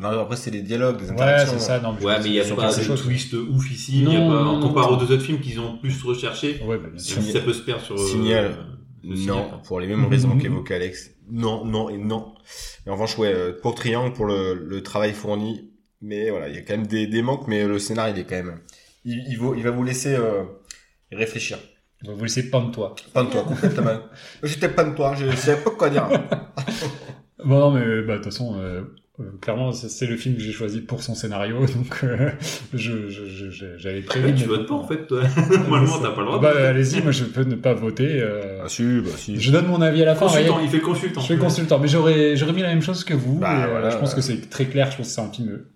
Non, 0.00 0.08
après 0.20 0.36
c'est 0.36 0.50
des 0.50 0.60
dialogues, 0.62 0.98
des 0.98 1.06
ouais, 1.06 1.12
interactions. 1.12 1.52
c'est 1.58 1.64
ça. 1.64 1.80
Non, 1.80 1.96
je 1.98 2.04
Ouais, 2.04 2.18
mais 2.20 2.26
il 2.26 2.32
y 2.34 2.40
a 2.40 2.44
que 2.44 2.52
pas 2.52 2.74
de 2.76 2.82
chose. 2.82 3.02
twist 3.02 3.32
ouf 3.32 3.70
ici. 3.70 4.02
Il 4.02 4.12
y 4.12 4.16
a 4.16 4.18
Non, 4.20 4.28
pas, 4.28 4.34
non, 4.44 4.50
en 4.50 4.58
non, 4.58 4.68
comparé 4.68 4.90
non. 4.90 4.96
aux 4.98 5.00
deux 5.06 5.14
autres 5.14 5.22
films 5.24 5.40
qu'ils 5.40 5.58
ont 5.58 5.78
plus 5.78 6.02
recherché. 6.02 6.60
Ouais, 6.66 6.76
bah, 6.78 6.88
bien 6.90 6.98
sûr. 7.02 7.22
Ça 7.22 7.40
peut 7.40 7.52
se 7.54 7.62
perdre 7.62 7.82
sur. 7.82 7.94
euh, 7.94 8.06
Signal. 8.06 8.56
le 9.04 9.16
Non, 9.26 9.60
pour 9.64 9.80
les 9.80 9.86
mêmes 9.88 10.04
raisons 10.06 10.34
Mhm. 10.34 10.42
qu'évoquait 10.42 10.74
Alex. 10.74 11.10
Non, 11.30 11.64
non 11.64 11.88
et 11.88 11.96
non. 11.98 12.34
Et 12.86 12.90
en 12.90 12.92
revanche, 12.94 13.16
ouais, 13.18 13.32
euh, 13.32 13.52
pour 13.60 13.74
Triangle, 13.74 14.12
pour 14.12 14.26
le, 14.26 14.54
le 14.54 14.82
travail 14.82 15.12
fourni, 15.12 15.70
mais 16.02 16.28
voilà, 16.30 16.48
il 16.50 16.54
y 16.56 16.58
a 16.58 16.60
quand 16.62 16.76
même 16.76 16.86
des, 16.86 17.06
des 17.06 17.22
manques, 17.22 17.48
mais 17.48 17.66
le 17.66 17.78
scénario, 17.78 18.14
il 18.14 18.20
est 18.20 18.24
quand 18.24 18.36
même, 18.36 18.58
il, 19.04 19.24
il, 19.28 19.38
vaut- 19.38 19.54
il 19.54 19.62
va 19.62 19.70
vous 19.70 19.82
laisser 19.82 20.14
euh, 20.14 20.42
réfléchir. 21.10 21.58
Vous 22.04 22.22
laisser 22.22 22.50
pas 22.50 22.60
de 22.60 22.70
toi. 22.72 22.94
Pas 23.14 23.22
de 23.24 23.30
toi, 23.30 23.42
complètement. 23.44 24.00
J'étais 24.42 24.68
pas 24.68 24.84
de 24.84 24.94
toi, 24.94 25.14
je 25.18 25.34
savais 25.36 25.62
pas 25.62 25.70
quoi 25.70 25.88
dire. 25.90 26.08
Bon, 27.44 27.58
non, 27.58 27.70
mais 27.72 28.02
bah, 28.02 28.12
de 28.12 28.22
toute 28.22 28.26
façon, 28.26 28.54
euh, 28.60 28.82
euh, 29.18 29.24
clairement, 29.40 29.72
c'est 29.72 30.06
le 30.06 30.16
film 30.16 30.36
que 30.36 30.40
j'ai 30.42 30.52
choisi 30.52 30.80
pour 30.80 31.02
son 31.02 31.16
scénario, 31.16 31.58
donc 31.74 32.04
euh, 32.04 32.30
je, 32.72 33.08
je, 33.08 33.26
je- 33.26 33.50
je- 33.50 33.76
j'avais 33.78 34.00
prévu. 34.02 34.30
De 34.32 34.38
tu 34.38 34.44
votes 34.44 34.68
pas 34.68 34.74
en 34.74 34.86
fait, 34.86 35.06
toi. 35.08 35.22
Normalement, 35.50 35.98
t'as 36.00 36.12
pas 36.12 36.20
le 36.20 36.26
droit. 36.26 36.38
Bah, 36.40 36.68
allez-y, 36.68 37.02
moi 37.02 37.10
je 37.10 37.24
peux 37.24 37.42
ne 37.42 37.56
pas 37.56 37.74
voter. 37.74 38.20
euh, 38.22 38.60
Ah 38.64 38.68
si, 38.68 38.84
bah 39.00 39.10
si. 39.16 39.40
Je 39.40 39.50
donne 39.50 39.66
mon 39.66 39.80
avis 39.82 40.02
à 40.02 40.04
la 40.04 40.14
fin. 40.14 40.26
Consultant, 40.26 40.52
voyez. 40.52 40.68
il 40.68 40.70
fait 40.70 40.80
consultant. 40.80 41.20
Je 41.20 41.26
fais 41.26 41.36
consultant, 41.36 41.78
mais 41.80 41.88
j'aurais 41.88 42.36
j'aurais 42.36 42.52
mis 42.52 42.62
la 42.62 42.68
même 42.68 42.82
chose 42.82 43.02
que 43.02 43.14
vous. 43.14 43.40
Bah, 43.40 43.52
et, 43.58 43.62
euh, 43.64 43.66
voilà, 43.70 43.90
je 43.90 43.96
pense 43.96 44.14
que 44.14 44.20
c'est 44.20 44.48
très 44.48 44.66
clair. 44.66 44.90
Je 44.92 44.98
pense 44.98 45.08
que 45.08 45.12
c'est 45.12 45.20
un 45.20 45.32
film 45.32 45.48
euh, 45.48 45.68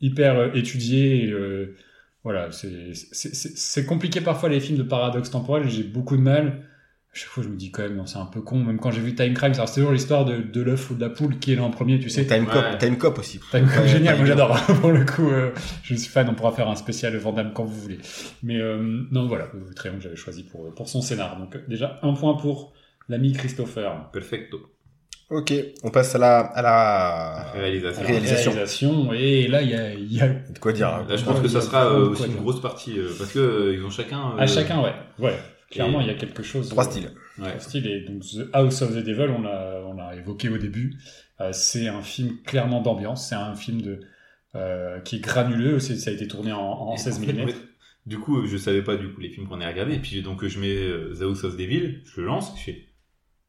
hyper 0.00 0.36
euh, 0.36 0.48
étudié. 0.54 1.26
et, 1.26 1.30
euh, 1.30 1.76
voilà, 2.24 2.50
c'est 2.52 2.94
c'est- 2.94 3.34
c'est 3.34 3.56
c'est 3.56 3.84
compliqué 3.86 4.20
parfois 4.20 4.48
les 4.48 4.58
films 4.60 4.78
de 4.78 4.82
paradoxe 4.82 5.30
temporel. 5.30 5.68
J'ai 5.68 5.84
beaucoup 5.84 6.16
de 6.16 6.22
mal. 6.22 6.64
Chaque 7.16 7.28
fois, 7.28 7.44
je 7.44 7.48
me 7.48 7.54
dis 7.54 7.70
quand 7.70 7.82
même, 7.84 7.94
non, 7.94 8.06
c'est 8.06 8.18
un 8.18 8.26
peu 8.26 8.40
con. 8.40 8.58
Même 8.58 8.80
quand 8.80 8.90
j'ai 8.90 9.00
vu 9.00 9.14
Time 9.14 9.34
Crime, 9.34 9.54
c'est 9.54 9.64
toujours 9.74 9.92
l'histoire 9.92 10.24
de, 10.24 10.38
de 10.38 10.60
l'œuf 10.62 10.90
ou 10.90 10.96
de 10.96 11.00
la 11.00 11.10
poule 11.10 11.38
qui 11.38 11.52
est 11.52 11.54
là 11.54 11.62
en 11.62 11.70
premier, 11.70 12.00
tu 12.00 12.10
sais. 12.10 12.26
Time 12.26 12.44
Cop, 12.44 12.56
Ouais. 12.56 12.76
Time 12.78 12.98
Cop 12.98 13.16
aussi. 13.20 13.38
Time 13.52 13.66
Ouais, 13.68 13.86
génial, 13.86 14.16
Time 14.16 14.26
moi 14.26 14.34
Cop. 14.34 14.56
j'adore. 14.66 14.80
Pour 14.80 14.90
le 14.90 15.04
coup, 15.04 15.30
euh, 15.30 15.52
je 15.84 15.94
suis 15.94 16.08
fan. 16.08 16.28
On 16.28 16.34
pourra 16.34 16.50
faire 16.50 16.68
un 16.68 16.74
spécial 16.74 17.16
Vandame 17.16 17.52
quand 17.54 17.64
vous 17.64 17.80
voulez. 17.80 17.98
Mais 18.42 18.56
euh, 18.60 19.04
non, 19.12 19.28
voilà, 19.28 19.48
le 19.54 19.72
Triangle 19.74 20.00
j'avais 20.00 20.16
choisi 20.16 20.42
pour 20.42 20.74
pour 20.74 20.88
son 20.88 21.02
scénar. 21.02 21.38
Donc 21.38 21.54
euh, 21.54 21.60
déjà 21.68 22.00
un 22.02 22.14
point 22.14 22.34
pour 22.34 22.72
l'ami 23.08 23.32
Christopher. 23.32 24.10
Perfecto. 24.12 24.73
Ok, 25.30 25.52
on 25.82 25.90
passe 25.90 26.14
à 26.14 26.18
la, 26.18 26.38
à 26.40 26.62
la 26.62 27.52
Réalisation. 27.52 28.02
réalisation. 28.02 28.50
Réalisation. 28.52 29.12
Et 29.14 29.48
là, 29.48 29.62
il 29.62 29.70
y 29.70 29.74
a, 29.74 29.94
il 29.94 30.12
y 30.12 30.20
a 30.20 30.28
De 30.28 30.58
quoi 30.58 30.72
dire 30.72 30.88
hein. 30.88 31.06
Là, 31.08 31.16
je 31.16 31.24
pense 31.24 31.40
que 31.40 31.48
ça 31.48 31.60
sera 31.62 31.86
euh, 31.86 32.10
aussi 32.10 32.26
une 32.26 32.36
grosse 32.36 32.60
partie 32.60 32.98
euh, 32.98 33.08
parce 33.18 33.32
que 33.32 33.38
euh, 33.38 33.74
ils 33.74 33.82
ont 33.84 33.90
chacun. 33.90 34.36
À 34.38 34.46
chacun, 34.46 34.82
ouais. 34.82 34.92
Ouais. 35.18 35.38
Clairement, 35.70 36.00
Et- 36.00 36.04
il 36.04 36.06
y 36.08 36.10
a 36.10 36.14
quelque 36.14 36.42
chose. 36.42 36.68
Trois 36.68 36.86
euh, 36.86 36.90
styles. 36.90 37.10
Ouais. 37.38 37.48
trois 37.48 37.60
styles. 37.60 37.86
Et 37.86 38.00
donc, 38.02 38.22
The 38.22 38.48
House 38.52 38.82
of 38.82 38.94
the 38.94 39.02
Devil, 39.02 39.30
on 39.36 39.42
l'a, 39.42 39.80
on 39.86 39.94
l'a 39.94 40.14
évoqué 40.14 40.50
au 40.50 40.58
début. 40.58 40.94
Euh, 41.40 41.50
c'est 41.52 41.88
un 41.88 42.02
film 42.02 42.36
clairement 42.44 42.82
d'ambiance. 42.82 43.28
C'est 43.28 43.34
un 43.34 43.54
film 43.54 43.80
de, 43.80 44.00
euh, 44.54 45.00
qui 45.00 45.16
est 45.16 45.20
granuleux. 45.20 45.78
C'est, 45.80 45.96
ça 45.96 46.10
a 46.10 46.12
été 46.12 46.28
tourné 46.28 46.52
en, 46.52 46.60
en 46.60 46.94
Et 46.94 46.98
16 46.98 47.18
en 47.18 47.22
fait, 47.22 47.32
mm. 47.32 47.48
Du 48.06 48.18
coup, 48.18 48.46
je 48.46 48.58
savais 48.58 48.82
pas 48.82 48.96
du 48.96 49.08
coup 49.10 49.20
les 49.22 49.30
films 49.30 49.48
qu'on 49.48 49.62
a 49.62 49.66
regardés. 49.68 49.94
Et 49.94 49.98
puis 50.00 50.20
donc 50.20 50.46
je 50.46 50.60
mets 50.60 51.14
The 51.18 51.22
House 51.22 51.44
of 51.44 51.56
Devil, 51.56 52.02
je 52.04 52.20
le 52.20 52.26
lance, 52.26 52.52
je 52.58 52.62
fais. 52.64 52.88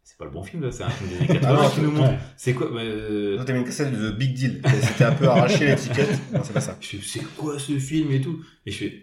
C'est 0.07 0.17
pas 0.19 0.25
le 0.25 0.31
bon 0.31 0.43
film 0.43 0.61
là, 0.63 0.71
c'est 0.71 0.83
un 0.83 0.89
film 0.89 1.09
des 1.09 1.15
années 1.17 1.27
80 1.27 1.57
Ah 1.59 1.63
non, 1.63 1.69
qui 1.69 1.81
nous 1.81 1.91
montre. 1.91 2.13
C'est 2.37 2.53
quoi 2.53 2.67
euh, 2.67 3.35
Toi, 3.37 3.43
t'avais 3.45 3.57
une 3.59 3.65
cassette 3.65 3.91
de 3.99 4.11
Big 4.11 4.33
Deal. 4.35 4.61
C'était 4.83 5.03
un 5.03 5.11
peu 5.13 5.27
arraché 5.27 5.65
l'étiquette. 5.65 6.19
Non, 6.33 6.41
c'est 6.43 6.53
pas 6.53 6.61
ça. 6.61 6.77
Je 6.79 6.87
fais, 6.87 6.97
c'est 7.03 7.25
quoi 7.35 7.57
ce 7.59 7.77
film 7.79 8.11
et 8.11 8.21
tout? 8.21 8.39
Et 8.67 8.71
je 8.71 8.77
fais, 8.77 9.01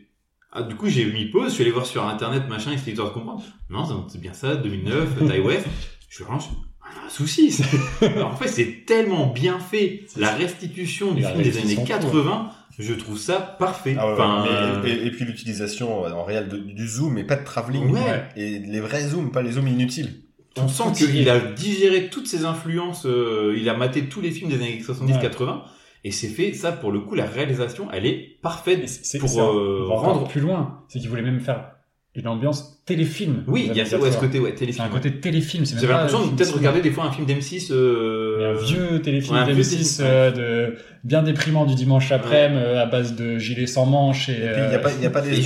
ah, 0.52 0.62
du 0.62 0.76
coup, 0.76 0.88
j'ai 0.88 1.04
mis 1.12 1.26
pause, 1.26 1.48
je 1.48 1.54
suis 1.54 1.62
allé 1.64 1.72
voir 1.72 1.86
sur 1.86 2.06
internet, 2.06 2.44
machin, 2.48 2.72
histoire 2.72 3.08
de 3.08 3.14
comprendre. 3.14 3.42
Non, 3.68 3.84
c'est- 4.08 4.18
bien 4.20 4.32
ça, 4.32 4.54
2009, 4.54 5.26
Thai 5.26 5.40
West. 5.44 5.66
Je 6.08 6.22
relance, 6.22 6.50
ah, 6.82 7.06
un 7.06 7.08
souci. 7.10 7.58
Alors, 8.02 8.32
en 8.32 8.36
fait, 8.36 8.48
c'est 8.48 8.84
tellement 8.86 9.26
bien 9.26 9.58
fait. 9.58 10.04
La 10.16 10.32
restitution 10.34 11.12
du 11.14 11.22
La 11.22 11.30
film 11.32 11.42
des 11.42 11.48
années 11.58 11.60
restitution, 11.74 11.84
80, 11.84 12.50
je 12.78 12.92
trouve 12.94 13.18
ça 13.18 13.40
parfait. 13.40 13.96
Ah 13.98 14.06
ouais, 14.06 14.12
enfin, 14.12 14.44
mais- 14.84 14.88
euh, 14.90 15.02
et, 15.02 15.06
et 15.06 15.10
puis 15.10 15.24
l'utilisation 15.24 16.04
euh, 16.06 16.10
en 16.12 16.22
réel 16.24 16.48
de- 16.48 16.58
du 16.58 16.86
zoom 16.86 17.18
et 17.18 17.24
pas 17.24 17.36
de 17.36 17.44
travelling. 17.44 17.90
Ouais. 17.90 18.22
Et 18.36 18.60
les 18.60 18.80
vrais 18.80 19.08
zooms, 19.08 19.32
pas 19.32 19.42
les 19.42 19.52
zooms 19.52 19.66
inutiles. 19.68 20.12
On 20.56 20.68
sent 20.68 20.84
qu'il 20.96 21.16
est. 21.26 21.30
a 21.30 21.38
digéré 21.38 22.08
toutes 22.10 22.26
ses 22.26 22.44
influences, 22.44 23.06
euh, 23.06 23.54
il 23.58 23.68
a 23.68 23.76
maté 23.76 24.02
tous 24.06 24.20
les 24.20 24.30
films 24.30 24.50
des 24.50 24.56
années 24.56 24.82
70-80, 24.86 25.62
et 26.04 26.10
c'est 26.10 26.28
fait, 26.28 26.52
ça, 26.52 26.72
pour 26.72 26.90
le 26.92 27.00
coup, 27.00 27.14
la 27.14 27.26
réalisation, 27.26 27.88
elle 27.92 28.06
est 28.06 28.38
parfaite 28.42 28.80
pour 29.20 29.28
c'est- 29.28 29.38
euh, 29.40 29.84
rendre... 29.86 30.26
plus 30.28 30.40
loin. 30.40 30.80
C'est 30.88 30.98
qu'il 30.98 31.08
voulait 31.08 31.22
même 31.22 31.40
faire 31.40 31.70
une 32.14 32.28
ambiance 32.28 32.82
téléfilm. 32.84 33.42
Oui, 33.46 33.68
il 33.70 33.76
y 33.76 33.80
a 33.80 33.86
ça 33.86 33.98
ouais, 33.98 34.12
ce 34.12 34.18
côté, 34.18 34.38
ouais, 34.38 34.54
téléfilm. 34.54 34.84
C'est 34.84 34.90
un 34.90 34.94
côté 34.94 35.18
téléfilm. 35.20 35.64
C'est 35.64 35.76
même 35.76 35.80
J'avais 35.80 35.94
l'impression 35.94 36.26
de 36.26 36.36
peut-être 36.36 36.54
regarder 36.54 36.82
des 36.82 36.90
fois 36.90 37.04
un 37.04 37.10
film 37.10 37.26
d'M6. 37.26 37.68
Mais 37.70 37.74
Euh... 37.76 38.54
un 38.54 38.62
vieux 38.62 39.00
téléfilm 39.00 39.34
ouais, 39.36 39.40
un 39.40 39.44
vieux 39.46 39.54
d'M6 39.62 39.70
téléfilm, 39.70 40.06
euh, 40.06 40.30
de 40.70 40.74
bien 41.04 41.22
déprimant 41.22 41.64
du 41.64 41.74
dimanche 41.74 42.12
après 42.12 42.44
à 42.76 42.84
base 42.84 43.16
de 43.16 43.38
gilets 43.38 43.66
sans 43.66 43.86
manches 43.86 44.28
et, 44.28 44.32
Et 44.32 44.34
puis 44.36 44.44
il 44.44 44.68
n'y 44.68 44.74
a 44.74 44.78
euh, 44.78 44.78
pas, 44.80 44.90
il 44.92 45.02
y 45.02 45.06
a 45.06 45.10
pas 45.10 45.22
des 45.22 45.38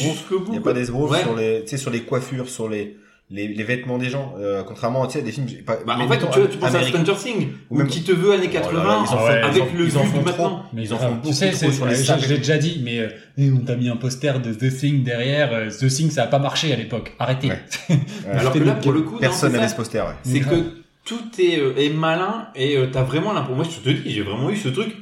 esbroufs. 0.82 1.10
Ouais. 1.12 1.20
sur 1.22 1.36
les, 1.36 1.60
tu 1.62 1.68
sais, 1.68 1.76
sur 1.76 1.92
les 1.92 2.00
coiffures, 2.00 2.48
sur 2.48 2.68
les, 2.68 2.96
les, 3.28 3.48
les 3.48 3.64
vêtements 3.64 3.98
des 3.98 4.08
gens. 4.08 4.34
Euh, 4.38 4.62
contrairement, 4.62 5.06
tu 5.06 5.14
sais, 5.14 5.22
des 5.22 5.32
films. 5.32 5.46
Pas, 5.66 5.78
Bah, 5.86 5.96
en 6.00 6.08
fait, 6.08 6.18
tu, 6.18 6.38
vois, 6.38 6.46
tu 6.48 6.58
penses 6.58 6.74
Amérique- 6.74 6.94
à 6.94 6.98
Stranger 7.04 7.18
Things, 7.20 7.48
Ou 7.70 7.78
même- 7.78 7.86
qui 7.88 8.02
te 8.02 8.12
veut 8.12 8.32
années 8.32 8.48
Oh 8.50 8.54
là 8.54 8.60
80, 8.60 8.84
là, 8.84 9.04
ils 9.04 9.14
en 9.14 9.18
avec 9.48 9.62
ils 9.72 9.78
le 9.78 9.84
ils 9.86 9.98
en 9.98 10.02
vu 10.02 10.08
font 10.10 10.16
trop. 10.18 10.24
maintenant. 10.24 10.62
mais 10.72 10.82
Ils 10.84 10.94
en 10.94 10.98
font 10.98 11.16
tu 11.24 11.32
sais, 11.32 11.50
trop 11.50 11.58
c'est- 11.58 11.72
sur 11.72 11.86
les 11.86 11.94
je, 11.96 12.28
l'ai 12.28 12.38
déjà 12.38 12.56
dit, 12.58 12.80
mais 12.84 13.00
euh, 13.00 13.08
eh, 13.36 13.50
on 13.50 13.58
t'a 13.64 13.74
mis 13.74 13.88
un 13.88 13.96
poster 13.96 14.38
de 14.40 14.52
The 14.54 14.72
Thing 14.76 15.02
derrière. 15.02 15.52
euh, 15.52 15.70
The 15.70 15.88
Thing, 15.88 16.10
ça 16.10 16.24
a 16.24 16.26
pas 16.28 16.38
marché 16.38 16.72
à 16.72 16.76
l'époque. 16.76 17.14
Arrêtez. 17.18 17.48
Ouais. 17.48 17.60
Alors 18.32 18.52
que 18.52 18.58
là, 18.60 18.74
pour 18.74 18.92
le 18.92 19.02
coup, 19.02 19.14
non, 19.14 19.20
Personne 19.20 19.52
n'avait 19.52 19.68
ce 19.68 19.74
poster, 19.76 20.00
ouais. 20.00 20.14
c'est 20.22 20.40
que 20.40 20.84
tout 21.04 21.18
est, 21.40 21.58
euh, 21.58 21.74
est 21.76 21.90
malin 21.90 22.48
et 22.54 22.76
euh, 22.76 22.86
t'as 22.92 23.02
vraiment 23.02 23.32
l'impression. 23.32 23.56
Moi, 23.56 23.64
je 23.68 23.80
te 23.80 23.90
dis, 23.90 24.10
j'ai 24.12 24.22
vraiment 24.22 24.50
eu 24.50 24.56
ce 24.56 24.68
truc. 24.68 24.94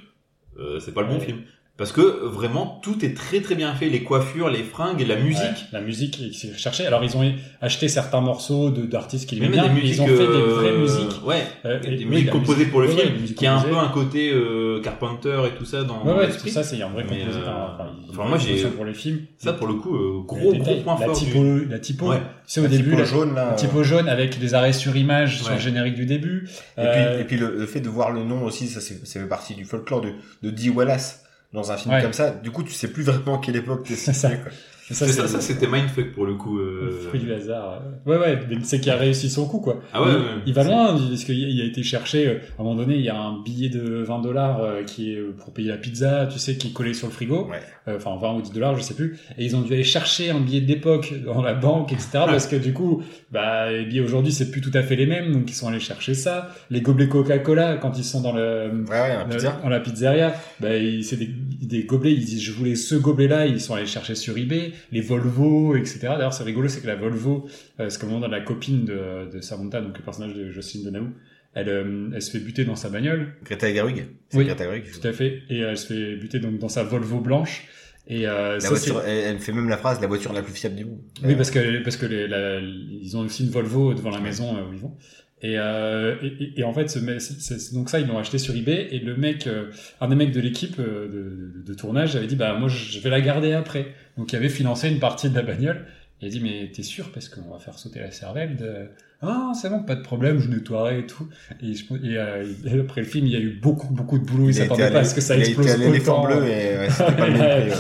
Euh, 0.59 0.79
c'est 0.81 0.95
pas 0.95 1.03
le 1.03 1.09
bon 1.09 1.15
Ouais. 1.19 1.25
film. 1.27 1.39
Parce 1.77 1.91
que 1.91 2.01
euh, 2.01 2.29
vraiment, 2.29 2.79
tout 2.85 3.05
est 3.05 3.15
très 3.17 3.41
très 3.41 3.57
bien 3.57 3.75
fait. 3.75 3.89
Les 3.89 4.05
coiffures, 4.05 4.49
les 4.49 4.63
fringues 4.63 5.01
et 5.03 5.05
la 5.05 5.17
musique. 5.17 5.41
Ouais, 5.43 5.67
la 5.73 5.81
musique 5.81 6.13
qui 6.13 6.33
s'est 6.33 6.53
recherchée. 6.53 6.87
Alors 6.87 7.03
ils 7.03 7.17
ont 7.17 7.33
acheté 7.61 7.89
certains 7.89 8.21
morceaux 8.21 8.71
de 8.71 8.87
d'artistes 8.87 9.29
qui 9.29 9.41
Même 9.41 9.51
l'aimaient 9.51 9.63
bien, 9.65 9.73
mais 9.75 9.81
ils 9.89 10.01
ont 10.01 10.07
fait 10.07 10.13
des 10.15 10.23
euh, 10.23 10.55
vraies 10.55 10.77
musiques. 10.79 11.27
Ouais, 11.27 11.43
Euh, 11.65 11.81
des 11.81 12.01
et- 12.03 12.05
musiques 12.05 12.31
composées 12.31 12.59
musique- 12.59 12.71
pour 12.71 12.81
le 12.81 12.89
ouais, 12.91 12.95
film, 12.95 13.25
qui 13.35 13.45
a 13.47 13.57
un 13.57 13.61
peu 13.63 13.77
un 13.77 13.89
côté 13.89 14.31
euh, 14.33 14.81
Carpenter 14.83 15.37
et 15.49 15.59
tout 15.59 15.65
ça 15.65 15.83
dans, 15.83 16.01
Ouais, 16.05 16.13
ouais, 16.15 16.27
l'esprit. 16.27 16.51
tout 16.51 16.55
ça, 16.55 16.63
c'est 16.63 16.81
un 16.81 16.91
vrai 16.91 17.03
compositeur. 17.03 17.77
euh, 17.81 17.85
Enfin, 18.11 18.29
moi, 18.29 18.39
j'ai- 18.39 18.65
pour 18.69 18.85
les 18.85 18.95
films. 18.95 19.23
Ça, 19.39 19.53
pour 19.55 19.67
le 19.67 19.75
coup, 19.75 19.97
euh, 19.97 20.21
Les 20.53 20.59
gros 20.59 20.65
gros 20.77 20.77
point 20.83 20.97
la 21.01 21.07
fort. 21.07 21.19
du- 21.19 21.25
typo, 21.27 21.45
la 21.69 21.79
typo. 21.81 22.09
Ouais. 22.11 22.19
Tu 22.19 22.23
sais, 22.47 22.61
au 22.61 22.63
La 22.65 22.69
début, 22.69 22.85
typo 22.91 22.99
la, 22.99 23.05
jaune, 23.05 23.35
là. 23.35 23.47
la 23.51 23.55
typo 23.55 23.83
jaune 23.83 24.09
avec 24.09 24.39
des 24.39 24.55
arrêts 24.55 24.73
sur 24.73 24.95
image 24.97 25.43
sur 25.43 25.51
le 25.53 25.59
générique 25.59 25.97
du 25.97 26.07
début. 26.07 26.49
Et 26.79 26.83
Euh, 26.83 27.15
puis, 27.15 27.21
et 27.21 27.25
puis 27.25 27.37
le, 27.37 27.67
fait 27.67 27.81
de 27.81 27.89
voir 27.89 28.13
le 28.13 28.23
nom 28.23 28.45
aussi, 28.45 28.69
ça, 28.69 28.81
c'est- 28.81 29.05
fait 29.05 29.27
partie 29.29 29.57
du 29.57 29.65
folklore 29.65 30.03
de, 30.03 30.11
de 30.45 30.51
Dee 30.51 30.71
Wallace. 30.71 31.24
Dans 31.55 31.73
un 31.73 31.77
film 31.79 31.95
Ouais. 31.95 32.03
comme 32.03 32.13
ça. 32.13 32.31
Du 32.33 32.51
coup, 32.51 32.63
tu 32.63 32.73
sais 32.73 32.89
plus 32.93 33.03
vraiment 33.05 33.39
à 33.39 33.41
quelle 33.43 33.57
époque 33.57 33.85
t'es 33.85 33.95
C'est 33.95 34.13
ça. 34.13 34.29
situé, 34.29 34.43
quoi. 34.43 34.53
Ça, 34.91 35.07
C'est 35.07 35.13
ça, 35.15 35.27
ça 35.27 35.41
c'était 35.41 35.67
mindfuck 35.67 36.13
pour 36.13 36.27
le 36.27 36.35
coup. 36.35 36.59
le 36.59 36.65
euh. 36.93 37.09
fruit 37.09 37.19
du 37.19 37.33
hasard. 37.33 37.81
euh. 38.07 38.11
Ouais, 38.11 38.19
ouais, 38.23 38.39
mais 38.51 38.57
c'est 38.65 38.81
qu'il 38.81 38.93
a 38.93 38.97
réussi 38.97 39.31
son 39.31 39.47
coup, 39.47 39.59
quoi. 39.61 39.81
Ah 39.95 40.03
ouais, 40.03 40.11
il, 40.11 40.15
ouais. 40.17 40.23
il 40.45 40.53
va 40.53 40.63
loin, 40.63 40.99
parce 41.09 41.25
qu'il 41.25 41.39
il 41.39 41.59
a 41.63 41.65
été 41.65 41.83
chercher, 41.83 42.29
euh, 42.29 42.35
à 42.59 42.61
un 42.61 42.65
moment 42.65 42.75
donné, 42.77 42.97
il 42.97 43.01
y 43.01 43.09
a 43.09 43.17
un 43.19 43.41
billet 43.43 43.71
de 43.71 44.03
20 44.03 44.21
dollars 44.21 44.61
qui 44.87 45.13
est 45.15 45.21
pour 45.23 45.55
payer 45.55 45.71
la 45.71 45.79
pizza, 45.79 46.29
tu 46.31 46.39
sais, 46.39 46.57
qui 46.57 46.69
est 46.69 46.73
collé 46.73 46.93
sur 46.93 47.07
le 47.07 47.15
frigo. 47.15 47.47
Ouais. 47.49 47.61
Euh, 47.89 47.97
Enfin, 47.97 48.17
20 48.21 48.35
ou 48.35 48.43
10 48.43 48.53
dollars, 48.53 48.77
je 48.77 48.83
sais 48.83 48.93
plus. 48.95 49.19
Et 49.39 49.45
ils 49.47 49.57
ont 49.57 49.63
dû 49.63 49.73
aller 49.73 49.85
chercher 49.85 50.29
un 50.31 50.41
billet 50.41 50.61
d'époque 50.61 51.15
dans 51.25 51.41
la 51.41 51.55
banque, 51.55 51.93
etc. 51.93 52.09
parce 52.27 52.47
que 52.47 52.57
du 52.57 52.75
coup, 52.75 53.03
bah, 53.33 53.71
les 53.73 53.87
billets 53.87 54.01
aujourd'hui, 54.03 54.33
c'est 54.33 54.51
plus 54.51 54.61
tout 54.61 54.71
à 54.75 54.83
fait 54.83 54.97
les 54.97 55.07
mêmes, 55.07 55.33
donc 55.33 55.51
ils 55.51 55.55
sont 55.55 55.69
allés 55.69 55.81
chercher 55.81 56.13
ça. 56.13 56.51
Les 56.71 56.83
gobelets 56.83 57.09
Coca-Cola, 57.09 57.77
quand 57.79 57.97
ils 57.99 58.05
sont 58.05 58.21
dans 58.21 58.33
le, 58.33 58.69
Ouais, 58.89 58.91
ouais, 58.91 59.11
un 59.13 59.25
le- 59.25 59.31
pizza. 59.31 59.59
dans 59.63 59.69
la 59.71 59.81
pizzeria, 59.81 60.35
bah, 60.61 60.69
c'est 61.03 61.17
des, 61.17 61.31
des 61.63 61.85
gobelets, 61.85 62.13
ils 62.13 62.25
disent 62.25 62.43
je 62.43 62.53
voulais 62.53 62.75
ce 62.75 62.95
gobelet-là, 62.95 63.47
ils 63.47 63.61
sont 63.61 63.75
allés 63.75 63.87
chercher 63.87 64.15
sur 64.15 64.37
eBay, 64.37 64.73
les 64.93 65.01
Volvo, 65.01 65.77
etc. 65.77 65.99
D'ailleurs, 66.03 66.33
c'est 66.35 66.45
rigolo, 66.45 66.69
c'est 66.69 66.81
que 66.81 66.87
la 66.87 66.97
Volvo, 66.97 67.47
euh, 67.81 67.89
c'est 67.91 68.01
comme 68.01 68.13
on 68.13 68.21
dit, 68.21 68.27
la 68.31 68.41
copine 68.41 68.85
de, 68.85 69.31
de 69.33 69.41
Samantha, 69.41 69.81
donc 69.81 69.97
le 69.99 70.05
personnage 70.05 70.35
de 70.35 70.51
Jocelyne 70.51 70.85
Denaou, 70.87 71.09
elle, 71.55 71.69
euh, 71.69 72.11
elle 72.15 72.23
se 72.23 72.31
fait 72.31 72.41
buter 72.41 72.65
dans 72.65 72.77
sa 72.77 72.89
bagnole, 72.89 73.35
Greta 73.45 73.73
Gerwig. 73.73 74.07
Oui. 74.35 74.45
Greta 74.45 74.65
Gerwig. 74.65 74.85
tout 74.91 75.07
à 75.07 75.13
fait, 75.13 75.43
et 75.51 75.59
elle 75.61 75.79
se 75.79 75.87
fait 75.93 76.17
buter 76.17 76.39
donc 76.41 76.59
dans 76.59 76.69
sa 76.69 76.83
Volvo 76.83 77.21
blanche. 77.21 77.67
Et 78.07 78.29
euh, 78.29 78.55
La 78.55 78.61
ça, 78.61 78.69
voiture, 78.69 79.01
elle, 79.07 79.17
elle 79.37 79.39
fait 79.39 79.53
même 79.53 79.69
la 79.71 79.79
phrase, 79.79 79.99
la 80.01 80.07
voiture 80.09 80.33
la 80.35 80.43
plus 80.43 80.53
fiable 80.53 80.77
du 80.77 80.85
monde. 80.85 81.01
oui, 81.25 81.37
parce 81.37 81.51
que 81.51 81.83
parce 81.83 81.97
que 81.97 82.05
les, 82.05 82.29
la- 82.29 82.61
ils 82.61 83.17
ont 83.17 83.21
aussi 83.21 83.45
une 83.45 83.51
Volvo 83.51 83.95
devant 83.95 84.11
la 84.11 84.21
maison 84.21 84.55
euh, 84.57 84.61
où 84.69 84.73
ils 84.75 84.79
vont. 84.79 84.95
Et, 85.43 85.59
euh, 85.59 86.15
et, 86.23 86.53
et- 86.61 86.65
en 86.65 86.73
fait, 86.73 86.89
ce 86.89 86.99
mec- 86.99 87.21
c'est- 87.21 87.39
c'est- 87.41 87.75
donc 87.75 87.91
ça, 87.91 88.01
ils 88.01 88.07
l'ont 88.07 88.19
acheté 88.19 88.39
sur 88.39 88.55
eBay. 88.57 88.89
Et 88.93 88.99
le 89.01 89.15
mec, 89.17 89.47
euh, 89.47 89.65
un 90.01 90.09
des 90.09 90.15
mecs 90.17 90.33
de 90.33 90.41
l'équipe 90.41 90.79
euh, 90.79 91.07
de, 91.09 91.61
de- 91.61 91.67
de 91.67 91.75
tournage, 91.75 92.17
avait 92.17 92.27
dit 92.27 92.37
bah 92.37 92.57
moi 92.59 92.69
je 92.69 92.99
vais 93.01 93.11
la 93.11 93.21
garder 93.21 93.53
après. 93.53 93.89
Donc 94.17 94.33
il 94.33 94.37
avait 94.37 94.49
financé 94.49 94.89
une 94.89 95.01
partie 95.01 95.29
de 95.29 95.35
la 95.35 95.43
bagnole. 95.43 95.85
Il 96.23 96.29
a 96.29 96.31
dit 96.31 96.41
mais 96.41 96.71
t'es 96.73 96.83
sûr 96.85 97.11
parce 97.13 97.29
qu'on 97.29 97.51
va 97.53 97.59
faire 97.59 97.79
sauter 97.79 97.99
la 98.01 98.11
cervelle 98.11 98.57
de... 98.57 98.87
Ah 99.27 99.53
c'est 99.61 99.69
bon 99.69 99.83
pas 99.83 99.95
de 99.97 100.03
problème 100.03 100.39
je 100.39 100.49
nettoierai 100.49 101.01
et 101.01 101.07
tout. 101.07 101.29
Et, 101.63 101.75
je, 101.75 101.85
et, 101.95 102.17
euh, 102.19 102.45
et 102.67 102.81
après 102.81 103.01
le 103.03 103.07
film 103.07 103.27
il 103.27 103.33
y 103.33 103.37
a 103.37 103.41
eu 103.41 103.59
beaucoup 103.61 103.93
beaucoup 103.93 104.19
de 104.19 104.25
boulot. 104.25 104.45
Il 104.45 104.49
Il 104.51 104.55
s'attendait 104.55 104.91
pas 104.91 105.01
à 105.01 105.05
ce 105.05 105.15
que 105.15 105.21
ça 105.21 105.37
explose 105.37 105.77
l'éléphant 105.79 106.25
bleu 106.25 106.45
et 106.47 106.79
ouais, 106.79 106.89
c'était 106.91 107.13
pas 107.17 107.29
ouais. 107.31 107.71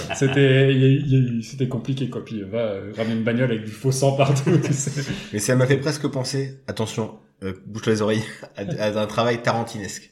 C'était, 1.42 1.68
compliqué 1.68 2.08
quoi. 2.10 2.24
Puis 2.24 2.42
va 2.42 2.58
euh, 2.58 2.92
ramener 2.96 3.14
une 3.14 3.22
bagnole 3.24 3.50
avec 3.52 3.64
du 3.64 3.70
faux 3.70 3.92
sang 3.92 4.16
partout. 4.16 4.50
Mais 5.32 5.38
ça 5.38 5.54
m'a 5.56 5.66
fait 5.66 5.76
presque 5.78 6.06
penser, 6.08 6.60
attention, 6.66 7.12
euh, 7.42 7.52
bouche 7.66 7.86
les 7.86 8.02
oreilles, 8.02 8.22
à, 8.56 8.62
à 8.84 9.00
un 9.02 9.06
travail 9.06 9.42
tarantinesque 9.42 10.10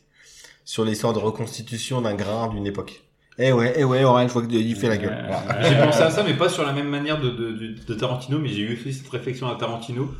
sur 0.65 0.85
l'histoire 0.85 1.13
de 1.13 1.19
reconstitution 1.19 2.01
d'un 2.03 2.15
grain 2.15 2.49
d'une 2.49 2.67
époque. 2.67 3.03
Eh 3.39 3.51
ouais, 3.53 3.73
eh 3.77 3.85
ouais, 3.85 4.05
Aurel, 4.05 4.29
je 4.29 4.33
vois 4.35 4.47
qu'il 4.47 4.77
fait 4.77 4.89
la 4.89 4.99
gueule. 4.99 5.17
Voilà. 5.27 5.63
J'ai 5.69 5.77
pensé 5.77 6.03
à 6.03 6.11
ça, 6.11 6.23
mais 6.23 6.35
pas 6.35 6.49
sur 6.51 6.65
la 6.65 6.73
même 6.73 6.89
manière 6.89 7.19
de, 7.21 7.31
de, 7.31 7.53
de, 7.53 7.75
de 7.87 7.95
Tarantino, 7.95 8.39
mais 8.39 8.49
j'ai 8.49 8.61
eu 8.63 8.75
aussi 8.75 8.93
cette 8.93 9.09
réflexion 9.09 9.49
à 9.49 9.55
Tarantino, 9.57 10.11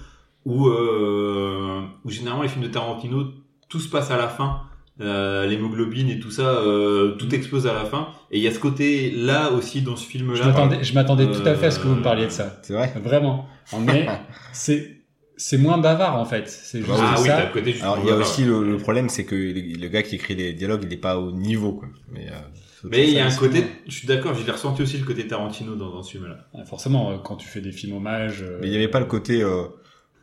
où, 0.47 0.69
euh, 0.69 1.83
où 2.05 2.11
généralement 2.11 2.43
les 2.43 2.49
films 2.49 2.65
de 2.65 2.71
Tarantino, 2.71 3.25
tout 3.69 3.81
se 3.81 3.89
passe 3.89 4.11
à 4.11 4.17
la 4.17 4.29
fin, 4.29 4.63
euh, 5.01 5.47
l'hémoglobine 5.47 6.09
et 6.09 6.19
tout 6.21 6.31
ça, 6.31 6.43
euh, 6.43 7.13
tout 7.17 7.33
explose 7.35 7.67
à 7.67 7.75
la 7.75 7.85
fin, 7.85 8.09
et 8.31 8.39
il 8.39 8.43
y 8.43 8.49
a 8.49 8.51
ce 8.53 8.59
côté-là 8.59 9.51
aussi 9.53 9.83
dans 9.83 9.95
ce 9.97 10.05
Je 10.05 10.09
film-là. 10.09 10.47
m'attendais, 10.47 10.83
je 10.83 10.95
m'attendais 10.95 11.31
tout 11.31 11.47
à 11.47 11.55
fait 11.55 11.67
à 11.67 11.71
ce 11.71 11.79
que 11.81 11.87
vous 11.89 11.97
me 11.97 12.03
parliez 12.03 12.27
de 12.27 12.31
ça. 12.31 12.61
C'est 12.63 12.73
vrai. 12.73 12.93
Vraiment. 13.03 13.47
Mais 13.79 14.07
c'est, 14.55 15.02
c'est 15.43 15.59
moins 15.59 15.79
bavard 15.79 16.17
en 16.19 16.25
fait. 16.25 16.49
C'est 16.49 16.79
juste 16.79 16.91
Bah 16.91 17.15
Ah 17.17 17.21
oui, 17.21 17.29
ça. 17.29 17.51
côté. 17.53 17.75
Alors 17.83 17.99
il 18.03 18.07
y 18.09 18.11
a 18.11 18.17
aussi 18.17 18.45
le, 18.45 18.63
le 18.73 18.77
problème, 18.79 19.09
c'est 19.09 19.25
que 19.25 19.35
le, 19.35 19.53
le 19.85 19.89
gars 19.89 20.03
qui 20.03 20.15
écrit 20.17 20.35
les 20.37 20.53
dialogues, 20.53 20.83
il 20.85 20.89
n'est 20.89 20.97
pas 21.09 21.19
au 21.19 21.33
niveau, 21.33 21.73
quoi. 21.73 21.89
Mais, 22.13 22.27
euh, 22.29 22.35
Mais 22.91 23.09
il 23.09 23.15
y 23.15 23.19
a 23.19 23.27
un 23.27 23.35
côté, 23.37 23.65
je 23.87 23.93
suis 23.99 24.07
d'accord, 24.09 24.35
j'ai 24.35 24.51
ressenti 24.51 24.83
aussi 24.83 24.99
le 24.99 25.05
côté 25.05 25.27
Tarantino 25.27 25.75
dans, 25.75 25.91
dans 25.91 26.03
ce 26.03 26.13
film-là. 26.13 26.39
Forcément, 26.67 27.11
euh, 27.11 27.17
quand 27.23 27.37
tu 27.37 27.49
fais 27.49 27.61
des 27.61 27.73
films 27.73 27.97
hommages. 27.97 28.43
euh, 28.43 28.59
Mais 28.61 28.69
il 28.69 28.71
n'y 28.71 28.77
avait 28.77 28.89
pas 28.89 29.01
le 29.01 29.07
côté, 29.07 29.43
euh, 29.43 29.65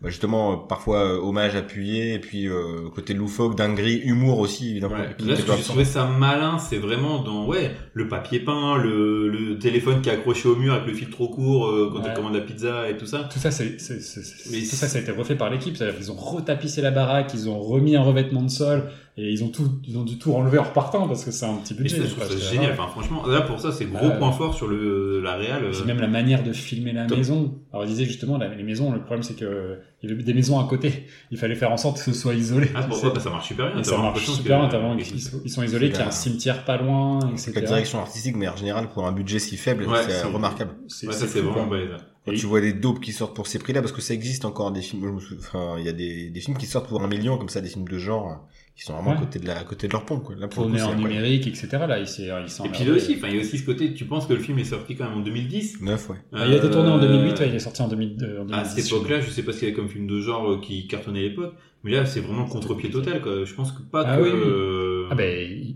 bah, 0.01 0.09
justement, 0.09 0.53
euh, 0.53 0.55
parfois 0.67 0.99
euh, 0.99 1.17
hommage 1.21 1.55
appuyé, 1.55 2.13
et 2.13 2.19
puis 2.19 2.47
euh, 2.47 2.89
côté 2.95 3.13
loufoque, 3.13 3.55
dinguerie, 3.57 3.97
humour 4.05 4.39
aussi, 4.39 4.71
évidemment. 4.71 4.95
Ouais. 4.95 5.15
qui 5.17 5.25
Là, 5.25 5.35
ce 5.35 5.41
que 5.43 5.51
j'ai 5.57 5.63
trouvé 5.63 5.83
ça 5.85 6.05
malin, 6.05 6.57
c'est 6.57 6.77
vraiment 6.77 7.21
dans 7.21 7.45
ouais 7.45 7.71
le 7.93 8.07
papier 8.07 8.39
peint, 8.39 8.77
le, 8.77 9.27
le 9.27 9.59
téléphone 9.59 10.01
qui 10.01 10.09
est 10.09 10.13
accroché 10.13 10.47
au 10.47 10.55
mur 10.55 10.73
avec 10.73 10.87
le 10.87 10.93
fil 10.93 11.09
trop 11.09 11.27
court 11.27 11.67
euh, 11.67 11.89
quand 11.91 11.99
Ouais. 11.99 12.09
tu 12.09 12.13
commandes 12.13 12.35
la 12.35 12.41
pizza 12.41 12.89
et 12.89 12.95
tout 12.97 13.05
ça. 13.05 13.27
Tout 13.31 13.39
ça, 13.39 13.51
c'est, 13.51 13.79
c'est, 13.79 13.99
c'est- 14.01 14.21
c'est- 14.23 14.49
Mais 14.51 14.59
tout 14.59 14.75
ça, 14.75 14.87
ça 14.87 14.99
a 14.99 15.01
été 15.01 15.11
refait 15.11 15.35
par 15.35 15.49
l'équipe. 15.49 15.75
C'est-à-dire 15.75 15.97
qu'ils 15.97 16.11
ont 16.11 16.15
retapissé 16.15 16.81
la 16.81 16.91
baraque, 16.91 17.31
ils 17.33 17.49
ont 17.49 17.59
remis 17.59 17.95
un 17.97 18.01
revêtement 18.01 18.41
de 18.43 18.49
sol, 18.49 18.89
et 19.21 19.31
ils 19.31 19.43
ont 19.43 19.49
tout, 19.49 19.69
ils 19.87 19.97
ont 19.97 20.03
dû 20.03 20.17
tout 20.17 20.33
enlever 20.33 20.57
en 20.59 20.63
repartant 20.63 21.07
parce 21.07 21.25
que 21.25 21.31
c'est 21.31 21.45
un 21.45 21.55
petit 21.55 21.73
Et 21.73 21.77
budget. 21.77 21.97
je 21.97 22.15
trouve 22.15 22.23
ça 22.27 22.37
génial. 22.51 22.67
ouais. 22.71 22.77
Enfin, 22.79 22.87
franchement, 22.87 23.25
là 23.27 23.41
pour 23.41 23.59
ça, 23.59 23.71
c'est 23.71 23.85
gros 23.85 24.11
point 24.17 24.31
fort 24.31 24.53
sur 24.53 24.67
le 24.67 25.19
la 25.21 25.35
réal. 25.35 25.63
euh, 25.65 25.85
même 25.85 25.99
la 25.99 26.07
manière 26.07 26.43
de 26.43 26.53
filmer 26.53 26.93
la 26.93 27.05
Top. 27.05 27.17
maison. 27.17 27.55
Alors, 27.73 27.83
il 27.85 27.89
disait 27.89 28.05
justement, 28.05 28.37
la- 28.37 28.53
les 28.53 28.63
maisons, 28.63 28.91
le 28.91 28.99
problème, 29.01 29.23
c'est 29.23 29.35
que 29.35 29.79
il 30.01 30.09
y 30.09 30.13
avait 30.13 30.23
des 30.23 30.33
maisons 30.33 30.57
à 30.59 30.67
côté. 30.69 31.05
Il 31.31 31.37
fallait 31.37 31.55
faire 31.55 31.71
en 31.71 31.77
sorte 31.77 31.97
que 31.97 32.03
ce 32.03 32.13
soit 32.13 32.33
isolé. 32.33 32.69
Ah, 32.73 32.83
pour 32.83 32.95
ça, 32.95 33.09
bah, 33.09 33.19
ça 33.19 33.29
marche 33.29 33.47
super 33.49 33.71
bien. 33.71 33.81
et 33.81 33.83
ça 33.83 33.97
marche 33.97 34.25
super 34.25 34.69
bien. 34.69 34.95
que- 34.95 35.01
Ils 35.13 35.19
sont, 35.21 35.41
ils 35.43 35.49
sont 35.49 35.63
isolés, 35.63 35.89
qu'il 35.89 35.99
y 35.99 36.03
a 36.03 36.07
un 36.07 36.11
cimetière 36.11 36.63
pas 36.63 36.77
loin, 36.77 37.19
C'est 37.35 37.49
etc. 37.51 37.61
la 37.61 37.67
direction 37.67 37.99
artistique, 37.99 38.35
mais 38.37 38.47
en 38.47 38.55
général, 38.55 38.89
pour 38.89 39.05
un 39.05 39.11
budget 39.11 39.39
si 39.39 39.57
faible, 39.57 39.85
Ouais, 39.87 39.99
c'est 40.07 40.23
remarquable. 40.23 40.71
C'est, 40.87 41.07
Ouais, 41.07 41.13
ça 41.13 41.27
c'est 41.27 41.41
vraiment 41.41 41.67
balèze. 41.67 41.89
Quand 42.25 42.31
Et- 42.33 42.35
tu 42.35 42.45
vois 42.45 42.59
des 42.61 42.73
daubes 42.73 42.99
qui 42.99 43.11
sortent 43.13 43.35
pour 43.35 43.47
ces 43.47 43.59
prix-là, 43.59 43.81
parce 43.81 43.93
que 43.93 44.01
ça 44.01 44.13
existe 44.13 44.43
encore 44.45 44.71
des 44.71 44.81
films, 44.81 45.19
enfin, 45.39 45.75
il 45.79 45.85
y 45.85 45.89
a 45.89 45.93
des, 45.93 46.29
des 46.29 46.39
films 46.41 46.57
qui 46.57 46.65
sortent 46.65 46.87
pour 46.87 47.01
un 47.01 47.07
million, 47.07 47.37
comme 47.37 47.49
ça, 47.49 47.61
des 47.61 47.69
films 47.69 47.87
de 47.87 47.97
genre, 47.97 48.45
qui 48.79 48.85
sont 48.85 48.93
vraiment 48.93 49.11
à 49.11 49.17
côté 49.17 49.39
de 49.39 49.45
la, 49.45 49.57
à 49.59 49.63
côté 49.65 49.87
de 49.87 49.91
leur 49.93 50.05
pompe, 50.05 50.23
quoi. 50.23 50.35
Là, 50.35 50.47
pour 50.47 50.65
en 50.65 50.69
numérique, 50.95 51.45
etc. 51.47 51.67
Là, 51.71 51.99
il 51.99 52.07
s'est, 52.07 52.29
il 52.43 52.49
s'est 52.49 52.65
Et 52.65 52.69
puis 52.69 52.85
là 52.85 52.93
aussi, 52.93 53.15
enfin, 53.17 53.27
il 53.27 53.35
y 53.35 53.37
a 53.37 53.41
aussi 53.41 53.57
ce 53.57 53.65
côté. 53.65 53.93
Tu 53.93 54.05
penses 54.05 54.25
que 54.25 54.33
le 54.33 54.39
film 54.39 54.57
est 54.59 54.63
sorti 54.63 54.95
quand 54.95 55.09
même 55.09 55.17
en 55.17 55.21
2010 55.21 55.81
Neuf, 55.81 56.09
ouais. 56.09 56.15
Ah, 56.31 56.45
Il 56.47 56.53
a 56.53 56.57
été 56.57 56.69
tourné 56.69 56.89
en 56.89 56.97
Euh, 56.97 57.07
2008, 57.07 57.39
ouais, 57.41 57.49
il 57.49 57.55
est 57.55 57.59
sorti 57.59 57.81
en 57.81 57.89
2002. 57.89 58.37
en 58.39 58.41
À 58.53 58.63
2010, 58.63 58.69
cette 58.75 58.87
époque-là, 58.87 59.19
je 59.19 59.29
sais 59.29 59.43
pas 59.43 59.51
ce 59.51 59.59
qu'il 59.59 59.67
y 59.67 59.71
avait 59.71 59.75
comme 59.79 59.89
film 59.89 60.07
de 60.07 60.21
genre 60.21 60.49
euh, 60.49 60.61
qui 60.61 60.87
cartonnait 60.87 61.19
à 61.19 61.23
l'époque, 61.23 61.53
mais 61.83 61.91
là, 61.91 62.05
c'est 62.05 62.21
vraiment 62.21 62.45
contre-pied 62.45 62.89
total. 62.89 63.21
Quoi. 63.21 63.43
Je 63.43 63.53
pense 63.53 63.71
que 63.73 63.81
pas 63.81 64.03
Ah 64.07 64.15
que. 64.17 64.23
oui, 64.23 64.29
oui. 64.33 64.39
euh, 64.45 65.07
Ah 65.11 65.15
ben, 65.15 65.75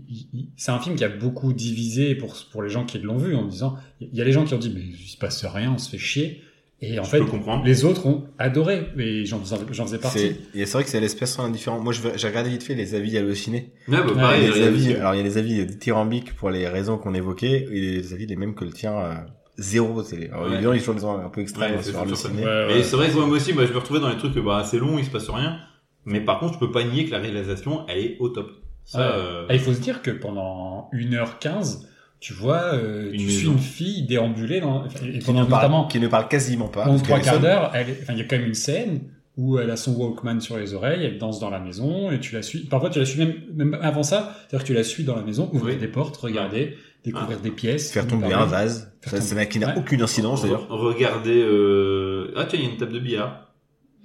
c'est 0.56 0.70
un 0.72 0.78
film 0.78 0.96
qui 0.96 1.04
a 1.04 1.08
beaucoup 1.10 1.52
divisé 1.52 2.14
pour, 2.14 2.34
pour 2.52 2.62
les 2.62 2.70
gens 2.70 2.86
qui 2.86 2.98
l'ont 3.00 3.18
vu 3.18 3.34
en 3.34 3.44
disant, 3.44 3.76
il 4.00 4.14
y 4.16 4.20
a 4.22 4.24
les 4.24 4.32
gens 4.32 4.44
qui 4.44 4.54
ont 4.54 4.58
dit, 4.58 4.72
mais 4.74 4.80
il 4.80 4.96
se 5.08 5.18
passe 5.18 5.44
rien, 5.44 5.72
on 5.74 5.78
se 5.78 5.90
fait 5.90 5.98
chier. 5.98 6.40
Et 6.92 6.98
en 6.98 7.04
je 7.04 7.10
fait, 7.10 7.20
les 7.64 7.84
autres 7.84 8.06
ont 8.06 8.24
adoré, 8.38 8.86
et 8.98 9.24
j'en, 9.24 9.40
faisais 9.40 9.98
partie. 9.98 10.18
C'est, 10.18 10.58
et 10.60 10.66
c'est 10.66 10.72
vrai 10.72 10.84
que 10.84 10.90
c'est 10.90 11.00
l'espèce 11.00 11.38
indifférent. 11.38 11.80
Moi, 11.80 11.92
j'ai 11.92 12.26
regardé 12.28 12.50
vite 12.50 12.62
fait 12.62 12.74
les 12.74 12.94
avis 12.94 13.16
hallucinés. 13.18 13.72
Ouais, 13.88 13.98
bah, 13.98 14.12
pareil, 14.14 14.42
les 14.46 14.56
il 14.56 14.62
y 14.62 14.64
a- 14.64 14.66
avis, 14.68 14.94
alors 14.94 15.14
il 15.14 15.18
y 15.18 15.20
a 15.20 15.24
les 15.24 15.38
avis 15.38 15.64
dithyrambiques 15.66 16.34
pour 16.36 16.50
les 16.50 16.68
raisons 16.68 16.98
qu'on 16.98 17.14
évoquait, 17.14 17.66
et 17.70 17.80
les 17.80 18.12
avis 18.12 18.26
les 18.26 18.36
mêmes 18.36 18.54
que 18.54 18.64
le 18.64 18.72
tien, 18.72 18.92
euh, 18.98 19.14
zéro. 19.58 20.02
C'est, 20.02 20.30
alors, 20.30 20.50
Ouais. 20.50 20.76
ils 20.76 20.80
sont 20.80 20.96
un 21.08 21.28
peu 21.28 21.40
extrêmes 21.40 21.72
Ouais, 21.76 21.78
c'est 21.82 21.90
sur. 21.90 22.00
Ouais, 22.02 22.06
Mais 22.44 22.74
ouais. 22.74 22.82
c'est 22.82 22.96
vrai 22.96 23.08
que 23.08 23.14
moi 23.14 23.24
aussi, 23.26 23.52
moi, 23.52 23.64
je 23.66 23.72
me 23.72 23.78
retrouvais 23.78 24.00
dans 24.00 24.08
les 24.10 24.16
trucs, 24.18 24.36
bah, 24.38 24.64
c'est 24.68 24.78
long, 24.78 24.98
il 24.98 25.04
se 25.04 25.10
passe 25.10 25.28
rien. 25.30 25.58
Mais 26.06 26.20
par 26.20 26.38
contre, 26.38 26.54
je 26.54 26.58
peux 26.58 26.70
pas 26.70 26.84
nier 26.84 27.06
que 27.06 27.12
la 27.12 27.18
réalisation, 27.18 27.86
elle 27.88 27.98
est 27.98 28.16
au 28.20 28.28
top. 28.28 28.50
Ça, 28.84 28.98
Ouais. 28.98 29.04
euh, 29.16 29.46
Ah, 29.48 29.54
il 29.54 29.60
faut 29.60 29.72
se 29.72 29.80
dire 29.80 30.02
que 30.02 30.10
pendant 30.10 30.90
1h15, 30.92 31.86
tu 32.24 32.32
vois, 32.32 32.72
euh, 32.72 33.10
Une 33.12 33.18
tu 33.20 33.26
maison. 33.26 33.38
suis 33.38 33.46
une 33.48 33.58
fille 33.58 34.02
déambuler 34.06 34.60
dans, 34.62 34.86
et 34.86 35.18
Qui 35.18 35.26
pendant 35.26 35.40
ne, 35.40 35.44
parle, 35.46 35.60
notamment 35.62 35.86
qui 35.88 36.00
ne 36.00 36.08
parle 36.08 36.26
quasiment 36.26 36.68
pas. 36.68 36.84
pendant 36.84 36.98
trois 36.98 37.18
quarts 37.20 37.38
d'heure, 37.38 37.70
il 38.08 38.16
y 38.16 38.20
a 38.22 38.24
quand 38.24 38.38
même 38.38 38.46
une 38.46 38.54
scène 38.54 39.00
où 39.36 39.58
elle 39.58 39.70
a 39.70 39.76
son 39.76 39.92
Walkman 39.94 40.40
sur 40.40 40.56
les 40.56 40.72
oreilles, 40.72 41.04
elle 41.04 41.18
danse 41.18 41.38
dans 41.38 41.50
la 41.50 41.58
maison, 41.60 42.10
et 42.10 42.20
tu 42.20 42.34
la 42.34 42.40
suis. 42.40 42.60
Parfois, 42.60 42.88
tu 42.88 42.98
la 42.98 43.04
suis 43.04 43.18
même, 43.18 43.34
même 43.54 43.76
avant 43.82 44.02
ça, 44.02 44.34
c'est-à-dire 44.48 44.60
que 44.64 44.66
tu 44.68 44.72
la 44.74 44.84
suis 44.84 45.04
dans 45.04 45.16
la 45.16 45.22
maison, 45.22 45.50
ouvrir 45.52 45.74
Oui. 45.74 45.80
des 45.82 45.88
portes, 45.88 46.16
regarder, 46.16 46.78
découvrir 47.04 47.40
des 47.40 47.50
pièces, 47.50 47.92
Faire 47.92 48.06
tomber 48.06 48.30
parler. 48.30 48.36
un 48.36 48.46
vase. 48.46 48.90
Ça, 49.04 49.18
tomber- 49.20 49.46
qui 49.48 49.58
n'a 49.58 49.66
Ouais. 49.68 49.74
aucune 49.76 50.00
incidence 50.00 50.42
d'ailleurs. 50.44 50.66
re- 50.70 50.94
Regardez, 50.94 51.42
euh... 51.42 52.32
ah 52.36 52.46
tiens, 52.48 52.58
il 52.58 52.64
y 52.64 52.68
a 52.68 52.70
une 52.72 52.78
table 52.78 52.92
de 52.94 53.00
billard. 53.00 53.52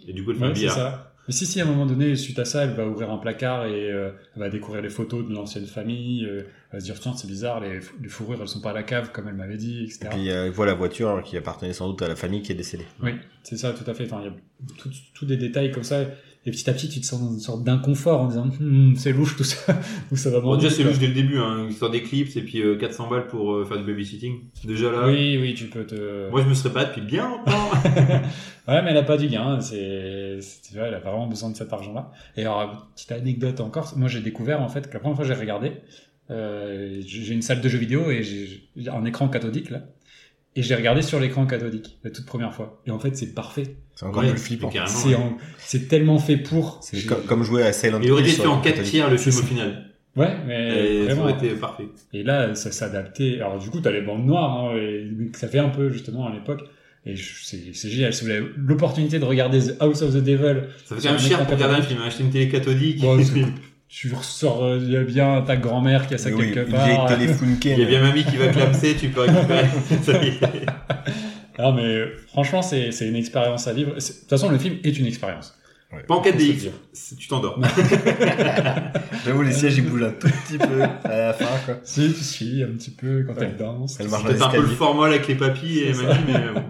Et 0.06 0.12
du 0.12 0.26
coup, 0.26 0.32
elle 0.32 0.38
fait 0.38 0.44
un 0.44 0.48
Ouais, 0.48 0.54
billard. 0.54 1.09
Mais 1.30 1.34
si, 1.34 1.45
si, 1.45 1.61
à 1.61 1.64
un 1.64 1.68
moment 1.68 1.85
donné, 1.85 2.15
suite 2.15 2.39
à 2.39 2.45
ça, 2.45 2.64
elle 2.64 2.73
va 2.73 2.88
ouvrir 2.88 3.11
un 3.11 3.19
placard 3.19 3.68
et 3.68 3.91
euh, 3.91 4.10
elle 4.35 4.41
va 4.41 4.49
découvrir 4.49 4.81
les 4.81 4.89
photos 4.89 5.23
de 5.27 5.31
l'ancienne 5.31 5.68
famille. 5.68 6.26
euh, 6.26 6.41
elle 6.72 6.77
va 6.77 6.80
se 6.80 6.85
dire, 6.85 6.99
tiens, 6.99 7.14
c'est 7.15 7.27
bizarre, 7.27 7.60
les, 7.60 7.81
fourrures, 8.10 8.39
elles 8.41 8.47
sont 8.47 8.61
pas 8.61 8.72
à 8.72 8.73
la 8.73 8.81
cave, 8.81 9.11
comme 9.11 9.27
elle 9.27 9.35
m'avait 9.35 9.57
dit, 9.57 9.84
etc. 9.84 10.06
Et 10.06 10.07
puis, 10.07 10.31
euh, 10.31 10.47
il 10.47 10.51
voit 10.51 10.65
la 10.65 10.73
voiture 10.73 11.22
qui 11.23 11.38
appartenait 11.38 11.72
sans 11.73 11.88
doute 11.88 12.01
à 12.01 12.07
la 12.07 12.15
famille 12.15 12.41
qui 12.41 12.51
est 12.51 12.56
décédée. 12.56 12.88
Oui, 13.03 13.11
c'est 13.43 13.57
ça, 13.57 13.73
tout 13.73 13.88
à 13.88 13.93
fait. 13.93 14.06
Enfin, 14.06 14.22
il 14.22 14.26
y 14.26 14.30
a 14.30 14.93
tous 15.14 15.26
des 15.27 15.38
détails 15.38 15.69
comme 15.72 15.84
ça. 15.84 16.01
Et 16.45 16.52
petit 16.52 16.70
à 16.70 16.74
petit, 16.74 16.88
tu 16.90 17.02
te 17.02 17.06
sens 17.06 17.22
dans 17.22 17.32
une 17.34 17.40
sorte 17.40 17.64
d'inconfort 17.66 18.22
en 18.22 18.28
disant, 18.28 18.49
Hum, 18.61 18.94
c'est 18.98 19.11
louche 19.11 19.36
tout 19.36 19.44
ça. 19.44 19.78
Ou 20.11 20.16
ça 20.16 20.30
va 20.30 20.40
Bon, 20.40 20.56
déjà, 20.56 20.70
c'est 20.70 20.84
louche 20.84 20.98
dès 20.98 21.07
le 21.07 21.14
début, 21.14 21.38
hein. 21.38 21.68
Histoire 21.70 21.91
d'éclipse 21.91 22.36
et 22.38 22.41
puis 22.41 22.61
euh, 22.61 22.78
400 22.78 23.10
balles 23.10 23.28
pour 23.28 23.53
euh, 23.53 23.66
faire 23.66 23.78
du 23.78 23.84
babysitting. 23.84 24.36
Déjà 24.64 24.90
là. 24.91 25.06
Oui, 25.07 25.38
oui, 25.40 25.53
tu 25.53 25.66
peux 25.66 25.86
te. 25.86 26.30
Moi, 26.32 26.41
je 26.41 26.48
me 26.48 26.53
serais 26.53 26.74
pas 26.74 26.86
depuis 26.86 27.02
bien 27.02 27.30
longtemps. 27.30 27.70
Ouais, 28.68 28.84
mais 28.84 28.91
elle 28.91 28.98
a 28.98 29.03
pas 29.03 29.18
du 29.18 29.28
gain. 29.28 29.60
C'est, 29.61 30.38
c'est- 30.41 30.61
tu 30.70 30.76
vois, 30.76 30.86
elle 30.88 30.94
a 30.94 30.99
vraiment 30.99 31.26
besoin 31.28 31.49
de 31.49 31.56
cet 31.57 31.74
argent-là. 31.74 32.11
Et 32.38 32.41
alors, 32.41 32.88
petite 32.95 33.11
anecdote 33.11 33.60
encore. 33.61 33.94
Moi, 33.98 34.07
j'ai 34.10 34.22
découvert 34.22 34.61
en 34.61 34.70
fait 34.70 34.88
que 34.88 34.94
la 34.94 34.99
première 34.99 35.16
fois 35.16 35.26
que 35.26 35.34
j'ai 35.34 35.40
regardé, 35.40 35.72
euh, 36.30 37.02
j'ai 37.03 37.34
une 37.34 37.41
salle 37.41 37.61
de 37.61 37.68
jeux 37.68 37.80
vidéo 37.80 38.11
et 38.11 38.22
j'ai 38.22 38.70
un 38.90 39.03
écran 39.06 39.28
cathodique 39.28 39.72
là. 39.72 39.82
Et 40.60 40.64
j'ai 40.64 40.76
regardé 40.76 41.02
sur 41.02 41.19
l'écran 41.22 41.45
cathodique 41.45 41.98
la 42.03 42.10
toute 42.11 42.26
première 42.26 42.53
fois. 42.53 42.81
Et 42.86 42.91
en 42.91 42.99
fait, 42.99 43.15
c'est 43.15 43.34
parfait. 43.34 43.76
C'est 43.95 44.06
encore 44.06 44.23
Ouais, 44.23 44.30
plus 44.31 44.40
flippant. 44.40 44.68
carrément, 44.69 44.94
C'est 44.98 45.10
ouais. 45.10 45.15
en- 45.15 45.38
c'est 45.57 45.88
tellement 45.88 46.19
fait 46.19 46.36
pour. 46.36 46.80
C'est 46.81 47.06
comme, 47.06 47.22
comme 47.23 47.44
jouer 47.44 47.64
à 47.64 47.72
Silent 47.72 47.99
Il 48.03 48.11
aurait 48.11 48.23
Hill 48.23 48.30
été 48.30 48.41
fait 48.41 48.48
en 48.48 48.57
le 48.57 48.61
4 48.61 48.73
catholique. 48.73 48.91
tiers 48.91 49.10
le 49.10 49.18
film 49.18 49.36
au 49.36 49.40
ça. 49.40 49.45
final. 49.48 49.86
Ouais, 50.18 50.36
mais 50.45 50.69
Et 50.69 50.99
ça 50.99 51.06
vraiment. 51.06 51.22
aurait 51.22 51.34
été 51.45 51.49
parfait. 51.56 51.86
Et 52.14 52.23
là, 52.23 52.56
ça 52.56 52.72
s'adaptait. 52.72 53.36
Alors 53.36 53.57
du 53.60 53.69
coup, 53.69 53.80
t'as 53.80 53.91
les 53.91 54.02
bandes 54.02 54.26
noires, 54.26 54.65
hein, 54.65 54.76
et 54.77 55.07
ça 55.34 55.48
fait 55.48 55.60
un 55.60 55.69
peu 55.69 55.90
justement 55.91 56.27
à 56.27 56.34
l'époque. 56.34 56.61
Et 57.06 57.15
je- 57.15 57.45
c'est 57.73 57.90
génial. 57.90 58.14
Si 58.14 58.26
vous 58.26 58.30
avez 58.31 58.45
l'opportunité 58.57 59.19
de 59.19 59.23
regarder 59.26 59.60
The 59.61 59.76
House 59.80 60.02
of 60.02 60.11
the 60.14 60.18
Devil, 60.18 60.64
Ça 60.86 60.95
fait 60.98 61.02
quand 61.03 61.14
même 61.14 61.15
un 61.15 61.18
cher 61.18 61.38
pour 61.45 61.53
regarder 61.56 61.76
un 61.76 61.77
90. 61.80 61.88
film. 61.88 62.02
Acheter 62.06 62.23
une 62.23 62.30
télé 62.31 62.49
cathodique. 62.49 62.99
Bon, 62.99 63.18
tu 63.90 64.14
ressors, 64.14 64.64
euh, 64.64 64.78
il 64.82 64.91
y 64.91 64.95
a 64.98 65.02
bien 65.03 65.41
ta 65.41 65.57
grand-mère 65.57 66.07
qui 66.07 66.14
a 66.14 66.18
ça 66.20 66.30
oui, 66.30 66.52
quelque 66.53 66.70
part. 66.72 66.88
Il 66.88 67.80
y 67.80 67.84
a 67.84 67.86
bien 67.86 68.02
mamie 68.02 68.24
qui 68.24 68.38
va 68.38 68.48
clamser, 68.49 68.95
tu 68.95 69.10
peux 69.10 69.22
récupérer. 69.22 69.66
Non, 71.60 71.74
mais 71.74 71.84
euh, 71.84 72.16
franchement, 72.30 72.61
c'est 72.61 72.94
c'est 72.94 73.06
une 73.06 73.18
expérience 73.18 73.68
à 73.68 73.74
vivre. 73.74 73.90
De 73.95 73.99
toute 73.99 74.30
façon, 74.30 74.48
le 74.49 74.57
film 74.57 74.78
est 74.86 74.98
une 74.98 75.06
expérience. 75.07 75.56
Pas 76.07 76.14
en 76.16 76.22
4DX, 76.22 76.32
Faut 76.32 76.40
se 76.40 76.60
dire. 76.60 76.72
c'est- 76.94 77.16
tu 77.18 77.28
t'endors. 77.28 77.60
J'avoue, 79.26 79.41
les 79.41 79.52
sièges, 79.52 79.78
ils 79.78 79.84
bougent 79.86 80.03
un 80.03 80.11
tout 80.11 80.30
petit 80.30 80.57
peu 80.57 80.84
à 80.84 81.18
la 81.18 81.34
fin, 81.34 81.45
quoi. 81.66 81.80
Si, 81.84 82.14
tu 82.14 82.24
suis 82.24 82.64
un 82.64 82.68
petit 82.78 82.91
peu 82.91 83.26
quand 83.28 83.34
Ouais. 83.34 83.48
elle 83.49 83.57
danse. 83.57 83.98
Elle 83.99 84.07
marche 84.07 84.24
Peut-être 84.24 84.48
un 84.48 84.52
peu 84.52 84.61
le 84.61 84.68
formal 84.68 85.11
avec 85.11 85.28
les 85.28 85.36
papilles 85.36 85.80
et 85.80 85.94
mamie, 85.94 86.20
mais 86.28 86.36
euh, 86.36 86.53
bon. 86.53 86.64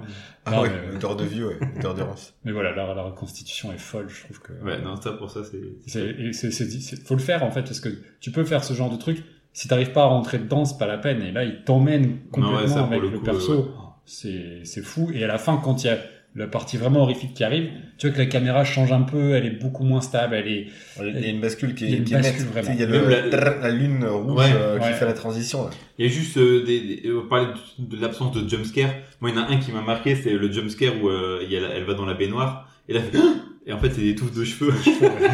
Ah 0.45 0.52
Non, 0.52 0.61
ouais, 0.61 0.70
mais- 0.90 0.95
odeur 0.95 1.16
de 1.16 1.24
vieux, 1.26 1.48
ouais, 1.48 1.60
odeur 1.78 1.94
de 1.95 2.02
rance. 2.02 2.34
Mais 2.44 2.52
voilà, 2.52 2.74
la, 2.76 2.94
la 2.94 3.02
reconstitution 3.03 3.72
est 3.74 3.78
folle, 3.78 4.07
je 4.10 4.24
trouve 4.24 4.40
que. 4.41 4.53
Ouais, 4.64 4.82
non, 4.82 4.95
ça 4.95 5.11
pour 5.14 5.30
ça, 5.30 5.41
c'est. 5.44 5.61
C'est, 5.88 6.06
et 6.07 6.34
c'est, 6.34 6.52
c'est, 6.52 6.70
c'est- 6.70 7.06
faut 7.07 7.16
le 7.16 7.22
faire 7.22 7.44
en 7.44 7.52
fait, 7.52 7.64
parce 7.64 7.80
que 7.80 7.90
tu 8.20 8.32
peux 8.32 8.44
faire 8.45 8.64
ce 8.64 8.74
genre 8.74 8.90
de 8.90 8.98
truc. 8.98 9.24
Si 9.52 9.68
t'arrives 9.68 9.91
pas 9.91 10.03
à 10.03 10.06
rentrer 10.06 10.38
dedans, 10.40 10.64
c'est 10.64 10.78
pas 10.78 10.86
la 10.88 10.98
peine. 10.99 11.22
Et 11.24 11.32
là, 11.32 11.44
il 11.44 11.64
t'emmène 11.64 12.20
complètement 12.32 12.57
ouais, 12.61 12.68
ça, 12.68 12.84
avec 12.86 13.02
le 13.02 13.10
le, 13.10 13.18
coup, 13.20 13.26
perso. 13.26 13.56
ouais. 13.57 13.66
C'est, 14.06 14.61
c'est 14.64 14.82
fou. 14.82 15.10
Et 15.14 15.24
à 15.24 15.28
la 15.28 15.38
fin, 15.38 15.57
quand 15.57 15.84
il 15.84 15.88
y 15.88 15.90
a 15.90 15.98
la 16.40 16.48
partie 16.48 16.78
vraiment 16.78 17.02
horrifique 17.02 17.34
qui 17.36 17.44
arrive, 17.44 17.70
tu 17.98 18.07
vois 18.07 18.16
que 18.16 18.20
la 18.22 18.26
caméra 18.28 18.64
change 18.64 18.91
un 18.91 19.02
peu, 19.02 19.34
elle 19.36 19.45
est 19.45 19.60
beaucoup 19.61 19.84
moins 19.84 20.02
stable, 20.02 20.36
elle 20.36 20.48
est, 20.48 20.68
Il 21.02 21.20
y 21.20 21.26
a 21.26 21.28
une 21.30 21.41
bascule 21.41 21.76
qui 21.76 21.84
Il 21.86 21.90
y 21.90 21.94
a 21.94 21.95
est, 21.95 21.99
une 21.99 22.06
qui 22.06 22.14
est 22.14 22.18
nette. 22.22 22.26
bascule, 22.34 22.45
vraiment. 22.48 22.70
Il 22.74 22.80
y 22.80 22.84
a 22.84 22.88
Même 22.88 23.03
le, 23.03 23.10
la- 23.10 23.38
trrr, 23.38 23.61
la 23.61 23.70
lune 23.70 24.06
rouge 24.06 24.38
Ouais, 24.38 24.45
euh, 24.56 24.80
qui 24.80 24.86
ouais. 24.86 24.94
fait 24.94 25.06
la 25.06 25.14
transition. 25.14 25.66
Là. 25.66 25.70
Il 25.98 26.06
y 26.06 26.10
a 26.10 26.11
juste 26.11 26.38
euh, 26.38 26.64
des, 26.66 26.80
des- 26.80 27.11
on 27.11 27.28
parlait 27.28 27.48
de, 27.78 27.95
de 27.98 28.02
l'absence 28.02 28.32
de 28.36 28.48
jumpscare. 28.49 28.90
Moi, 29.22 29.30
il 29.32 29.36
y 29.36 29.40
en 29.40 29.44
a 29.44 29.48
un 29.49 29.57
qui 29.57 29.72
m'a 29.72 29.82
marqué, 29.82 30.16
c'est 30.16 30.32
le 30.32 30.52
jumpscare 30.52 30.94
où 31.03 31.10
euh, 31.10 31.41
il 31.44 31.52
y 31.52 31.57
a 31.57 31.60
la- 31.60 31.70
elle 31.76 31.84
va 31.84 31.94
dans 31.94 32.06
la 32.06 32.14
baignoire 32.14 32.70
et 32.88 32.94
là, 32.94 33.02
et 33.68 33.74
en 33.74 33.78
fait, 33.80 33.90
c'est 33.91 34.02
des 34.02 34.16
touffes 34.16 34.34
de 34.34 34.44
cheveux. 34.45 34.74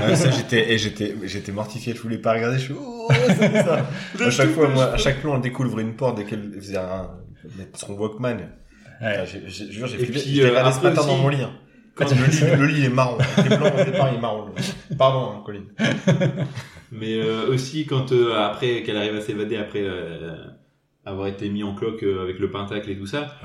Ah, 0.02 0.15
ça, 0.15 0.30
j'étais, 0.32 0.77
j'étais, 0.77 1.15
j'étais 1.26 1.52
mortifié. 1.52 1.94
Je 1.95 2.02
voulais 2.02 2.18
pas 2.18 2.34
regarder. 2.34 2.57
Je 2.57 2.64
suis, 2.64 2.73
oh, 2.80 3.07
c'est 3.27 3.53
ça. 3.64 3.88
à 4.26 4.30
chaque 4.32 4.49
fois, 4.49 4.68
moi, 4.69 4.94
à 4.94 4.98
chaque 4.98 5.22
plan, 5.22 5.36
on 5.36 5.40
découvre 5.40 5.80
une 5.80 5.94
porte 5.95 6.18
dès 6.18 6.23
qu'elle 6.26 6.52
faisait 6.60 6.77
un, 6.77 7.10
mettre 7.57 7.80
son 7.80 7.94
Walkman. 7.94 8.38
Ouais. 9.02 9.26
J'ai, 9.26 9.42
j'ai, 9.48 9.66
je 9.68 9.72
jure, 9.72 9.88
j'ai 9.88 9.96
Et 9.96 10.06
flippé. 10.06 10.20
puis, 10.20 10.36
J'ai 10.36 10.44
euh, 10.46 10.50
regardé 10.50 10.72
ce 10.72 10.78
après 10.78 10.90
matin 10.90 11.02
aussi- 11.02 11.10
dans 11.10 11.18
mon 11.18 11.30
lit. 11.30 11.42
hein. 11.42 11.52
Quand 11.96 12.10
le, 12.10 12.26
lit 12.26 12.58
le 12.60 12.66
lit 12.68 12.86
est 12.86 12.90
marron. 12.90 13.18
C'est 13.38 13.48
blanc 13.58 13.72
au 13.80 13.84
départ, 13.86 14.10
il 14.12 14.18
est 14.18 14.22
marron. 14.22 14.48
Pardon, 14.98 15.32
hein, 15.38 15.44
Colin. 15.46 15.62
Mais 16.92 17.20
euh, 17.22 17.48
aussi 17.48 17.86
quand 17.86 18.12
euh, 18.12 18.34
après 18.36 18.84
qu'elle 18.84 18.98
arrive 18.98 19.16
à 19.16 19.22
s'évader 19.22 19.56
après 19.58 19.82
euh, 19.82 20.36
avoir 21.06 21.28
été 21.28 21.50
mis 21.50 21.64
en 21.64 21.74
cloque 21.74 22.04
euh, 22.04 22.22
avec 22.22 22.40
le 22.40 22.52
pentacle 22.52 22.90
et 22.90 22.98
tout 22.98 23.06
ça, 23.08 23.36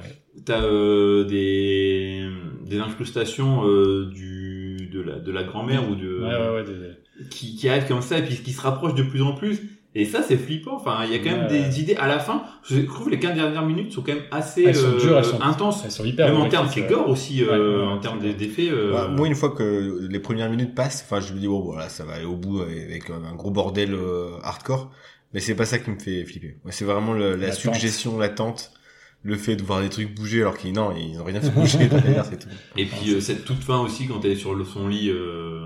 t'as 0.44 0.62
euh, 0.62 1.24
des 1.24 2.28
des 2.64 2.78
incrustations 2.80 3.64
euh, 3.66 4.10
du 4.12 4.88
de 4.92 5.00
la 5.00 5.18
de 5.18 5.30
la 5.32 5.44
grand-mère 5.44 5.88
ou 5.88 5.94
de 5.94 6.20
ouais, 6.20 6.34
ouais, 6.36 6.54
ouais, 6.56 6.64
des- 6.64 7.28
qui 7.28 7.54
qui 7.56 7.68
arrivent 7.68 7.86
comme 7.88 8.02
ça 8.02 8.18
et 8.18 8.22
puis 8.22 8.36
qui 8.36 8.52
se 8.52 8.60
rapprochent 8.60 8.94
de 8.94 9.02
plus 9.04 9.22
en 9.22 9.32
plus. 9.34 9.60
Et 9.96 10.04
ça, 10.04 10.22
c'est 10.22 10.36
flippant. 10.36 10.76
Enfin, 10.76 11.00
il 11.04 11.10
y 11.12 11.14
a 11.14 11.18
quand 11.18 11.36
même 11.36 11.50
Ouais. 11.50 11.68
des 11.68 11.80
idées 11.80 11.96
à 11.96 12.06
la 12.06 12.20
fin. 12.20 12.42
Je 12.62 12.78
trouve 12.82 13.06
que 13.06 13.10
les 13.10 13.18
15 13.18 13.34
dernières 13.34 13.66
minutes 13.66 13.92
sont 13.92 14.02
quand 14.02 14.12
même 14.14 14.22
assez 14.30 14.62
Elles 14.62 14.76
sont 14.76 14.86
euh, 14.86 14.98
dures, 15.00 15.18
elles 15.18 15.24
sont- 15.24 15.40
intenses. 15.42 15.82
elles 15.84 15.90
sont 15.90 16.04
hyper 16.04 16.28
Même 16.32 16.40
en 16.40 16.48
termes, 16.48 16.68
ouais. 16.68 16.86
gore 16.88 17.08
aussi, 17.08 17.42
euh, 17.42 17.80
Ouais, 17.86 17.92
en 17.92 17.98
termes 17.98 18.20
d'effets. 18.20 18.70
euh, 18.70 19.08
moi, 19.08 19.26
une 19.26 19.34
fois 19.34 19.50
que 19.50 20.06
les 20.08 20.18
premières 20.20 20.48
minutes 20.48 20.74
passent, 20.76 21.04
enfin, 21.04 21.20
je 21.20 21.32
me 21.34 21.40
dis, 21.40 21.48
oh, 21.48 21.62
voilà, 21.64 21.88
ça 21.88 22.04
va 22.04 22.12
aller 22.14 22.24
au 22.24 22.36
bout 22.36 22.60
avec 22.60 23.10
un 23.10 23.34
gros 23.34 23.50
bordel 23.50 23.92
euh, 23.94 24.30
hardcore. 24.44 24.92
Mais 25.34 25.40
c'est 25.40 25.54
pas 25.56 25.64
ça 25.64 25.78
qui 25.78 25.90
me 25.90 25.98
fait 25.98 26.24
flipper. 26.24 26.56
C'est 26.70 26.84
vraiment 26.84 27.12
le- 27.12 27.34
la 27.36 27.50
suggestion, 27.52 28.16
l'attente, 28.18 28.72
le 29.22 29.36
fait 29.36 29.54
de 29.56 29.62
voir 29.62 29.80
des 29.80 29.88
trucs 29.88 30.14
bouger 30.14 30.40
alors 30.42 30.56
qu'ils, 30.56 30.72
non, 30.72 30.92
ils 30.96 31.20
ont 31.20 31.24
rien 31.24 31.40
fait 31.40 31.50
bouger 31.50 31.78
derrière, 31.88 32.24
c'est 32.24 32.38
tout. 32.38 32.48
Et 32.76 32.86
puis 32.86 33.12
euh, 33.14 33.20
cette 33.20 33.44
toute 33.44 33.62
fin 33.62 33.78
aussi 33.80 34.06
quand 34.06 34.24
elle 34.24 34.32
est 34.32 34.36
sur 34.36 34.54
le, 34.54 34.64
son 34.64 34.88
lit 34.88 35.08
euh, 35.10 35.60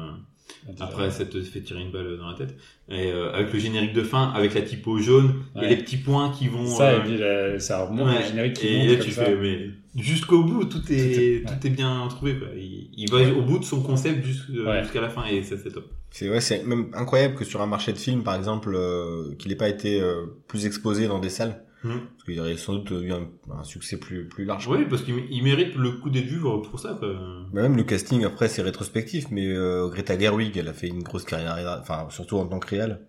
après 0.80 1.10
ça 1.10 1.24
te 1.24 1.40
fait 1.42 1.60
tirer 1.60 1.82
une 1.82 1.90
balle 1.90 2.16
dans 2.18 2.28
la 2.30 2.36
tête 2.36 2.56
et 2.88 3.10
euh, 3.12 3.32
avec 3.32 3.52
le 3.52 3.58
générique 3.58 3.92
de 3.92 4.02
fin 4.02 4.30
avec 4.34 4.54
la 4.54 4.62
typo 4.62 4.98
jaune 4.98 5.34
Ouais. 5.54 5.66
et 5.66 5.68
les 5.68 5.76
petits 5.76 5.96
points 5.98 6.30
qui 6.30 6.48
vont 6.48 6.66
ça, 6.66 6.90
euh, 6.90 6.98
et 6.98 7.00
puis 7.02 7.16
la- 7.18 7.58
ça 7.60 7.84
remonte 7.84 8.08
ouais. 8.08 8.18
le 8.20 8.26
générique 8.26 8.54
qui 8.54 8.66
et 8.68 8.78
monte 8.78 8.98
là 8.98 9.04
tu 9.04 9.10
ça. 9.10 9.24
fais 9.24 9.36
mais 9.36 9.70
jusqu'au 9.96 10.42
bout 10.44 10.64
tout 10.64 10.82
est 10.90 10.94
est- 10.96 11.44
tout 11.46 11.66
est 11.66 11.70
bien 11.70 12.06
trouvé 12.08 12.38
quoi. 12.38 12.48
Il, 12.56 12.88
il 12.96 13.10
va 13.10 13.18
au 13.36 13.42
bout 13.42 13.58
de 13.58 13.64
son 13.64 13.82
concept 13.82 14.24
jusqu'- 14.24 14.64
Ouais. 14.66 14.82
jusqu'à 14.82 15.00
la 15.00 15.08
fin 15.10 15.24
et 15.26 15.42
ça 15.42 15.56
c'est 15.62 15.70
top. 15.70 15.84
C'est 16.10 16.28
ouais, 16.30 16.40
c'est 16.40 16.62
même 16.64 16.90
incroyable 16.94 17.34
que 17.34 17.44
sur 17.44 17.60
un 17.60 17.66
marché 17.66 17.92
de 17.92 17.98
films, 17.98 18.22
par 18.22 18.36
exemple, 18.36 18.72
euh, 18.76 19.34
qu'il 19.36 19.50
n'ait 19.50 19.56
pas 19.56 19.68
été 19.68 20.00
euh, 20.00 20.26
plus 20.46 20.64
exposé 20.64 21.08
dans 21.08 21.18
des 21.18 21.28
salles, 21.28 21.60
Mhm. 21.84 22.00
parce 22.16 22.24
qu'il 22.24 22.40
aurait 22.40 22.56
sans 22.56 22.74
doute 22.74 22.90
eu 22.90 23.12
un, 23.12 23.28
un 23.52 23.62
succès 23.64 23.98
plus 23.98 24.26
plus 24.26 24.44
large. 24.44 24.66
Oui 24.66 24.86
parce 24.88 25.02
qu'il 25.02 25.14
il 25.30 25.42
mérite 25.44 25.74
le 25.76 25.92
coup 25.92 26.10
d'être 26.10 26.24
vu 26.26 26.40
pour 26.40 26.80
ça 26.80 26.96
quoi. 26.98 27.08
Mais 27.52 27.62
même 27.62 27.76
le 27.76 27.84
casting 27.84 28.24
après 28.24 28.48
c'est 28.48 28.62
rétrospectif, 28.62 29.26
mais 29.30 29.46
euh, 29.46 29.88
Greta 29.88 30.18
Gerwig, 30.18 30.56
elle 30.56 30.68
a 30.68 30.72
fait 30.72 30.88
une 30.88 31.02
grosse 31.02 31.24
carrière, 31.24 31.78
enfin 31.80 32.06
surtout 32.10 32.38
en 32.38 32.46
tant 32.46 32.58
que 32.58 32.68
réal. 32.68 33.00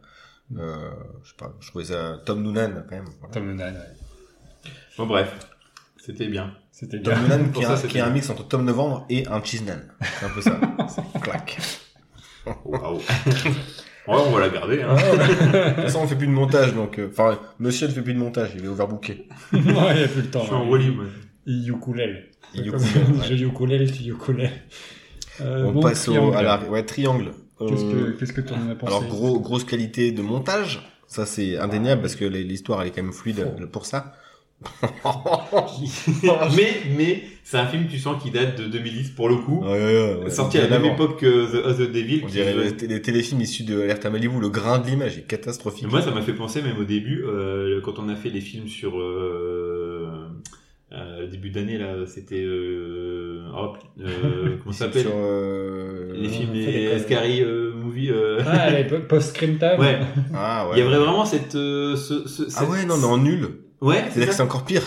Euh, 0.58 0.76
je 1.24 1.30
sais 1.30 1.36
pas, 1.38 1.56
je 1.60 1.70
trouvais 1.70 1.86
ça 1.86 2.22
Tom 2.26 2.44
Noonan 2.44 2.84
quand 2.88 2.96
même. 2.96 3.06
voilà. 3.20 3.34
Tom 3.34 3.48
Noonan, 3.48 3.74
ouais. 3.74 4.72
Bon 4.98 5.08
bref 5.08 5.34
c'était 6.06 6.28
bien. 6.28 6.54
C'était 6.72 7.02
Tom. 7.02 7.16
Noonan 7.16 7.52
qui, 7.54 7.62
est 7.64 7.66
ça, 7.66 7.88
qui 7.88 7.98
est 7.98 8.02
un 8.02 8.12
mix 8.12 8.30
entre 8.30 8.48
Tom 8.48 8.64
Novembre 8.64 9.06
et 9.10 9.26
un 9.28 9.44
cheese 9.44 9.64
nan. 9.64 9.92
C'est 10.20 10.26
un 10.26 10.30
peu 10.30 10.42
ça. 10.42 10.60
C'est 10.88 11.20
clac. 11.22 11.58
Waouh. 12.64 13.02
Ouais, 14.08 14.16
on 14.28 14.32
va 14.32 14.40
la 14.42 14.50
garder. 14.50 14.82
Hein. 14.84 14.96
De 14.96 15.70
toute 15.74 15.84
façon, 15.84 16.00
on 16.04 16.08
fait 16.08 16.16
plus 16.16 16.28
de 16.28 16.32
montage, 16.32 16.74
donc 16.76 17.00
euh, 17.00 17.10
enfin, 17.12 17.40
Monsieur 17.60 17.88
ne 17.88 17.92
fait 17.94 18.02
plus 18.02 18.14
de 18.14 18.20
montage, 18.20 18.50
il 18.56 18.64
est 18.64 18.68
overbooké. 18.68 19.28
Ouais, 19.52 19.60
il 19.62 19.62
n'y 19.64 20.04
a 20.04 20.08
plus 20.08 20.22
le 20.22 20.28
temps. 20.30 20.42
Je 20.42 20.46
suis 20.46 20.54
en 20.56 20.64
ouais. 20.66 20.72
Wally 20.72 20.90
moi. 20.92 21.06
Il 21.48 21.70
ukulèle. 21.70 22.26
Il 22.54 22.70
ouais. 22.72 22.78
Je 23.30 23.46
ukulèle, 23.46 23.92
tu 23.92 24.04
ukulèle. 24.10 24.52
Euh, 25.42 25.66
On 25.66 25.72
bon, 25.74 25.82
passe 25.82 26.08
au, 26.08 26.12
triangle. 26.14 26.38
à 26.38 26.42
la 26.44 26.64
ouais, 26.70 26.84
triangle. 26.84 27.32
Qu'est-ce 27.60 27.84
Euh, 27.86 28.12
que, 28.14 28.20
qu'est-ce 28.20 28.34
que 28.34 28.42
tu 28.42 28.54
en 28.54 28.70
as 28.70 28.76
pensé 28.76 28.88
Alors 28.94 29.06
gros, 29.06 29.40
grosse 29.40 29.64
qualité 29.64 30.12
de 30.12 30.22
montage, 30.22 30.82
ça 31.08 31.26
c'est 31.26 31.58
indéniable 31.58 32.02
parce 32.02 32.16
que 32.16 32.26
l'histoire 32.26 32.82
elle 32.82 32.90
est 32.90 32.92
quand 32.92 33.02
même 33.04 33.14
fluide 33.14 33.40
euh, 33.40 33.66
pour 33.68 33.86
ça. 33.86 34.14
mais 36.56 36.74
mais 36.98 37.24
c'est 37.44 37.58
un 37.58 37.66
film 37.68 37.88
tu 37.88 38.00
sens 38.00 38.22
qui 38.22 38.32
date 38.32 38.60
de 38.60 38.66
2010 38.68 39.12
pour 39.12 39.30
le 39.30 39.36
coup. 39.36 39.62
Ouais, 39.64 39.70
ouais, 39.72 40.24
ouais, 40.24 40.30
Sorti 40.30 40.58
à 40.58 40.68
la 40.68 40.80
même 40.80 40.94
époque 40.94 41.20
que 41.20 41.52
The 41.52 41.66
Other 41.66 41.90
Devil. 41.92 42.22
On 42.24 42.28
qui 42.28 42.34
dirait 42.34 42.54
jouait- 42.54 42.64
les, 42.66 42.76
té- 42.76 42.88
les 42.88 43.02
téléfilms 43.02 43.42
issus 43.42 43.64
de 43.64 43.82
Alerte 43.82 44.06
à 44.06 44.10
Malibu, 44.10 44.40
le 44.40 44.50
grain 44.50 44.80
de 44.80 44.88
l'image 44.88 45.18
est 45.18 45.28
catastrophique. 45.28 45.84
Et 45.84 45.88
moi, 45.88 46.02
ça 46.02 46.12
m'a 46.12 46.22
fait 46.22 46.34
penser 46.34 46.62
même 46.62 46.78
au 46.80 46.84
début, 46.86 47.24
euh, 47.28 47.82
quand 47.82 48.00
on 48.00 48.10
a 48.10 48.16
fait 48.16 48.30
les 48.30 48.42
films 48.42 48.68
sur 48.68 48.98
euh, 49.00 50.10
euh, 50.94 51.28
début 51.28 51.50
d'année 51.50 51.78
là, 51.78 51.94
c'était 52.08 52.44
euh, 52.44 53.44
euh, 54.00 54.56
comment 54.64 54.72
ça 54.74 54.86
s'appelle? 54.86 55.08
Euh, 55.14 56.14
Les 56.16 56.30
films, 56.30 56.54
des 56.54 56.66
les 56.66 56.86
conneries. 56.86 57.00
Scary 57.02 57.42
euh, 57.44 57.74
Movie. 57.76 58.10
euh, 58.10 58.42
Ah, 58.46 58.70
les 58.72 58.86
po- 58.86 59.00
post-scream 59.08 59.58
time 59.60 59.80
ouais. 59.80 60.00
Ah 60.34 60.68
ouais. 60.70 60.78
Il 60.78 60.80
y 60.80 60.82
avait 60.88 60.96
vraiment 60.98 61.26
cette, 61.26 61.56
euh, 61.56 61.96
ce, 61.96 62.28
ce, 62.28 62.44
Ah 62.44 62.50
cette- 62.50 62.70
ouais, 62.70 62.86
non, 62.86 62.98
mais 62.98 63.06
en 63.06 63.18
nul. 63.18 63.50
Ouais, 63.88 64.04
C'est-à-dire 64.10 64.30
que 64.30 64.36
c'est 64.36 64.42
encore 64.42 64.66
pire. 64.66 64.84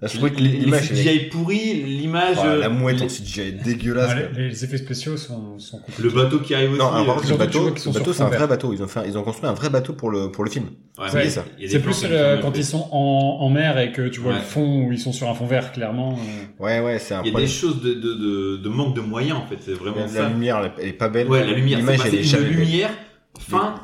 Là, 0.00 0.08
je 0.08 0.14
trouvais 0.16 0.32
que 0.32 0.40
l'image, 0.40 0.88
elle 0.90 0.98
est- 0.98 1.02
CGI 1.04 1.18
pourris, 1.28 1.74
l'image, 1.84 2.34
la 2.38 2.42
euh, 2.66 2.70
mouette 2.70 2.96
les- 2.98 3.04
en 3.04 3.08
CGI 3.08 3.40
est 3.42 3.52
dégueulasse. 3.52 4.10
Ah, 4.12 4.36
les, 4.36 4.48
les 4.48 4.64
effets 4.64 4.76
spéciaux 4.78 5.16
sont, 5.16 5.60
sont 5.60 5.78
compliqués. 5.78 6.02
le 6.02 6.10
bateau 6.10 6.40
qui 6.40 6.56
arrive 6.56 6.70
aussi. 6.72 6.80
Non, 6.80 6.90
par 6.90 6.98
euh, 7.02 7.04
contre, 7.20 7.30
le 7.30 7.36
bateau, 7.36 8.12
c'est 8.12 8.20
un 8.22 8.28
vrai 8.28 8.48
bateau. 8.48 8.72
Ils 8.72 8.82
ont 8.82 8.88
fait, 8.88 9.02
ils 9.06 9.16
ont 9.16 9.22
construit 9.22 9.48
un 9.48 9.52
vrai 9.54 9.70
bateau 9.70 9.92
pour 9.92 10.10
le, 10.10 10.32
pour 10.32 10.42
le 10.42 10.50
film. 10.50 10.64
ouais, 10.98 11.04
c'est 11.08 11.16
ouais, 11.18 11.30
ça. 11.30 11.44
C'est 11.68 11.78
plus 11.78 12.02
le- 12.02 12.40
quand 12.42 12.56
ils 12.56 12.64
sont 12.64 12.88
en, 12.90 13.36
en 13.42 13.48
mer 13.48 13.78
et 13.78 13.92
que 13.92 14.08
tu 14.08 14.18
vois 14.18 14.32
Ouais. 14.32 14.38
le 14.38 14.44
fond 14.44 14.86
où 14.86 14.90
ils 14.92 14.98
sont 14.98 15.12
sur 15.12 15.28
un 15.30 15.34
fond 15.34 15.46
vert, 15.46 15.70
clairement. 15.70 16.14
euh, 16.18 16.64
Ouais, 16.64 16.80
ouais, 16.80 16.98
c'est 16.98 17.14
un 17.14 17.22
Il 17.24 17.32
y 17.32 17.36
a 17.36 17.38
des 17.38 17.46
choses 17.46 17.80
de, 17.80 17.94
de, 17.94 18.14
de, 18.14 18.56
de 18.56 18.68
manque 18.68 18.96
de 18.96 19.02
moyens 19.02 19.38
en 19.38 19.46
fait, 19.46 19.58
c'est 19.64 19.74
vraiment 19.74 19.98
La, 20.00 20.08
ça. 20.08 20.22
la 20.22 20.28
lumière, 20.30 20.68
elle, 20.80 20.88
est 20.88 20.92
pas 20.94 21.08
belle. 21.10 21.28
Ouais, 21.28 21.46
la 21.46 21.52
lumière, 21.52 21.78
c'est 21.78 21.82
L'image, 21.84 21.98
pas- 21.98 22.08
elle 22.08 22.14
est 22.16 22.24
c'est 22.24 22.38
une 22.38 22.42
jamais 22.44 22.48
belle. 22.56 22.58
lumière 22.66 22.90
fin, 23.38 23.74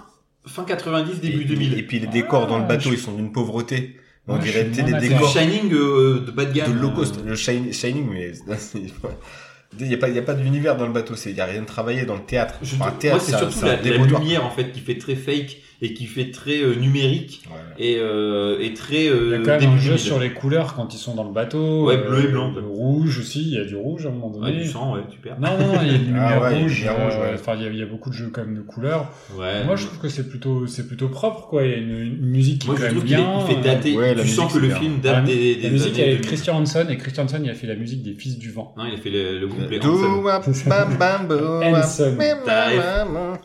fin 0.46 0.64
90, 0.64 1.20
début 1.20 1.42
Et- 1.42 1.44
2000. 1.44 1.78
Et 1.78 1.82
puis 1.84 2.00
les 2.00 2.08
décors 2.08 2.48
dans 2.48 2.58
le 2.58 2.64
Ah, 2.64 2.68
bateau, 2.70 2.90
ils 2.90 2.98
sont 2.98 3.12
d'une 3.12 3.30
pauvreté. 3.30 3.94
On 4.28 4.34
Ouais, 4.36 4.40
dirait 4.42 4.64
du 4.64 4.82
décors 4.82 5.32
Shining 5.32 5.72
euh, 5.72 6.20
de 6.26 6.30
bas 6.30 6.44
de 6.44 6.52
gamme. 6.52 6.72
de 6.74 6.78
low 6.78 6.90
cost. 6.90 7.16
euh. 7.18 7.30
Le 7.30 7.34
Shining, 7.36 7.72
Shining 7.72 8.06
mais 8.12 8.32
c'est- 8.58 8.78
il 9.80 9.86
y 9.90 9.94
a 9.94 9.98
pas, 9.98 10.08
il 10.08 10.14
y 10.14 10.18
a 10.18 10.22
pas 10.22 10.34
d'univers 10.34 10.76
dans 10.76 10.86
le 10.86 10.92
bateau. 10.92 11.14
C'est, 11.16 11.30
il 11.30 11.36
y 11.36 11.40
a 11.40 11.46
rien 11.46 11.62
de 11.62 11.66
travaillé 11.66 12.04
dans 12.04 12.14
le 12.16 12.22
théâtre. 12.24 12.54
Je 12.62 12.74
Enfin, 12.76 12.88
un 12.88 12.90
théâtre, 12.92 13.24
moi, 13.28 13.38
c'est 13.40 13.50
surtout 13.50 13.64
la, 13.66 13.76
la 13.80 13.96
lumière 14.04 14.44
en 14.44 14.50
fait 14.50 14.70
qui 14.72 14.80
fait 14.80 14.98
très 14.98 15.14
fake 15.16 15.58
et 15.80 15.94
qui 15.94 16.06
fait 16.06 16.30
très 16.32 16.60
euh, 16.60 16.74
numérique 16.74 17.42
Ouais. 17.48 17.56
et, 17.78 17.96
euh, 18.00 18.58
et 18.60 18.74
très. 18.74 19.04
Il 19.04 19.04
y 19.04 19.08
Euh, 19.08 19.36
a 19.36 19.38
quand 19.44 19.50
même 19.52 19.60
début 19.60 19.72
un 19.72 19.76
jeu 19.78 19.88
2000. 19.90 19.98
sur 19.98 20.18
les 20.18 20.30
couleurs 20.32 20.74
quand 20.74 20.92
ils 20.92 20.98
sont 20.98 21.14
dans 21.14 21.24
le 21.24 21.32
bateau. 21.32 21.86
Ouais, 21.86 21.96
bleu 21.98 22.24
et 22.24 22.28
blanc, 22.28 22.52
Le 22.54 22.62
rouge 22.66 23.18
aussi, 23.20 23.42
il 23.42 23.54
y 23.54 23.58
a 23.58 23.64
du 23.64 23.76
rouge 23.76 24.04
à 24.06 24.08
un 24.08 24.12
moment 24.12 24.32
Ouais, 24.38 24.50
donné. 24.50 24.62
du 24.64 24.68
sang, 24.68 24.94
ouais, 24.94 25.02
super. 25.10 25.38
Non, 25.38 25.50
non, 25.58 25.66
non, 25.74 25.80
il 25.82 25.88
y 25.88 25.90
a 25.90 25.94
une 26.08 26.16
Ah 26.16 26.40
ouais, 26.40 26.48
il 26.50 26.52
y 26.52 26.54
a 26.54 26.58
une 26.58 26.62
rouge. 26.64 26.76
lumière 26.78 27.04
rouge, 27.04 27.12
euh, 27.16 27.22
ouais. 27.30 27.34
Enfin, 27.34 27.54
il 27.56 27.62
y, 27.62 27.66
a, 27.66 27.70
il 27.70 27.78
y 27.78 27.82
a 27.82 27.86
beaucoup 27.86 28.10
de 28.10 28.14
jeux 28.14 28.30
comme 28.30 28.54
de 28.56 28.60
couleurs. 28.60 29.08
Ouais. 29.38 29.64
Moi, 29.64 29.76
je 29.76 29.86
trouve 29.86 29.98
que 30.00 30.08
c'est 30.08 30.28
plutôt, 30.28 30.66
c'est 30.66 30.86
plutôt 30.88 31.08
propre, 31.08 31.46
quoi. 31.48 31.64
Il 31.64 31.70
y 31.70 31.74
a 31.74 31.76
une, 31.76 31.90
une 32.00 32.26
musique 32.26 32.62
qui 32.62 32.66
Moi, 32.68 32.76
est 32.76 32.82
je 32.82 32.86
quand 32.88 32.94
même 32.96 33.04
bien. 33.04 33.38
il 33.48 33.54
fait 33.54 33.60
dater. 33.62 33.96
Ouais, 33.96 34.14
la 34.14 34.22
tu 34.22 34.28
sens 34.28 34.52
musique, 34.54 34.68
que 34.70 34.74
le 34.74 34.80
film 34.80 34.94
Ah, 34.98 35.02
date 35.02 35.24
des, 35.26 35.54
des 35.56 35.62
La 35.62 35.70
musique, 35.70 35.94
années 35.94 36.02
elle 36.02 36.08
est 36.08 36.12
de 36.16 36.16
2000. 36.22 36.26
Christian 36.26 36.56
Hanson, 36.56 36.86
et 36.90 36.96
Christian 36.96 37.24
Hanson, 37.24 37.40
il 37.44 37.50
a 37.50 37.54
fait 37.54 37.66
la 37.68 37.76
musique 37.76 38.02
des 38.02 38.14
Fils 38.14 38.36
du 38.38 38.50
Vent. 38.50 38.74
Non, 38.76 38.84
il 38.86 38.94
a 38.94 38.96
fait 38.96 39.10
le, 39.10 39.46
couplet. 39.46 39.78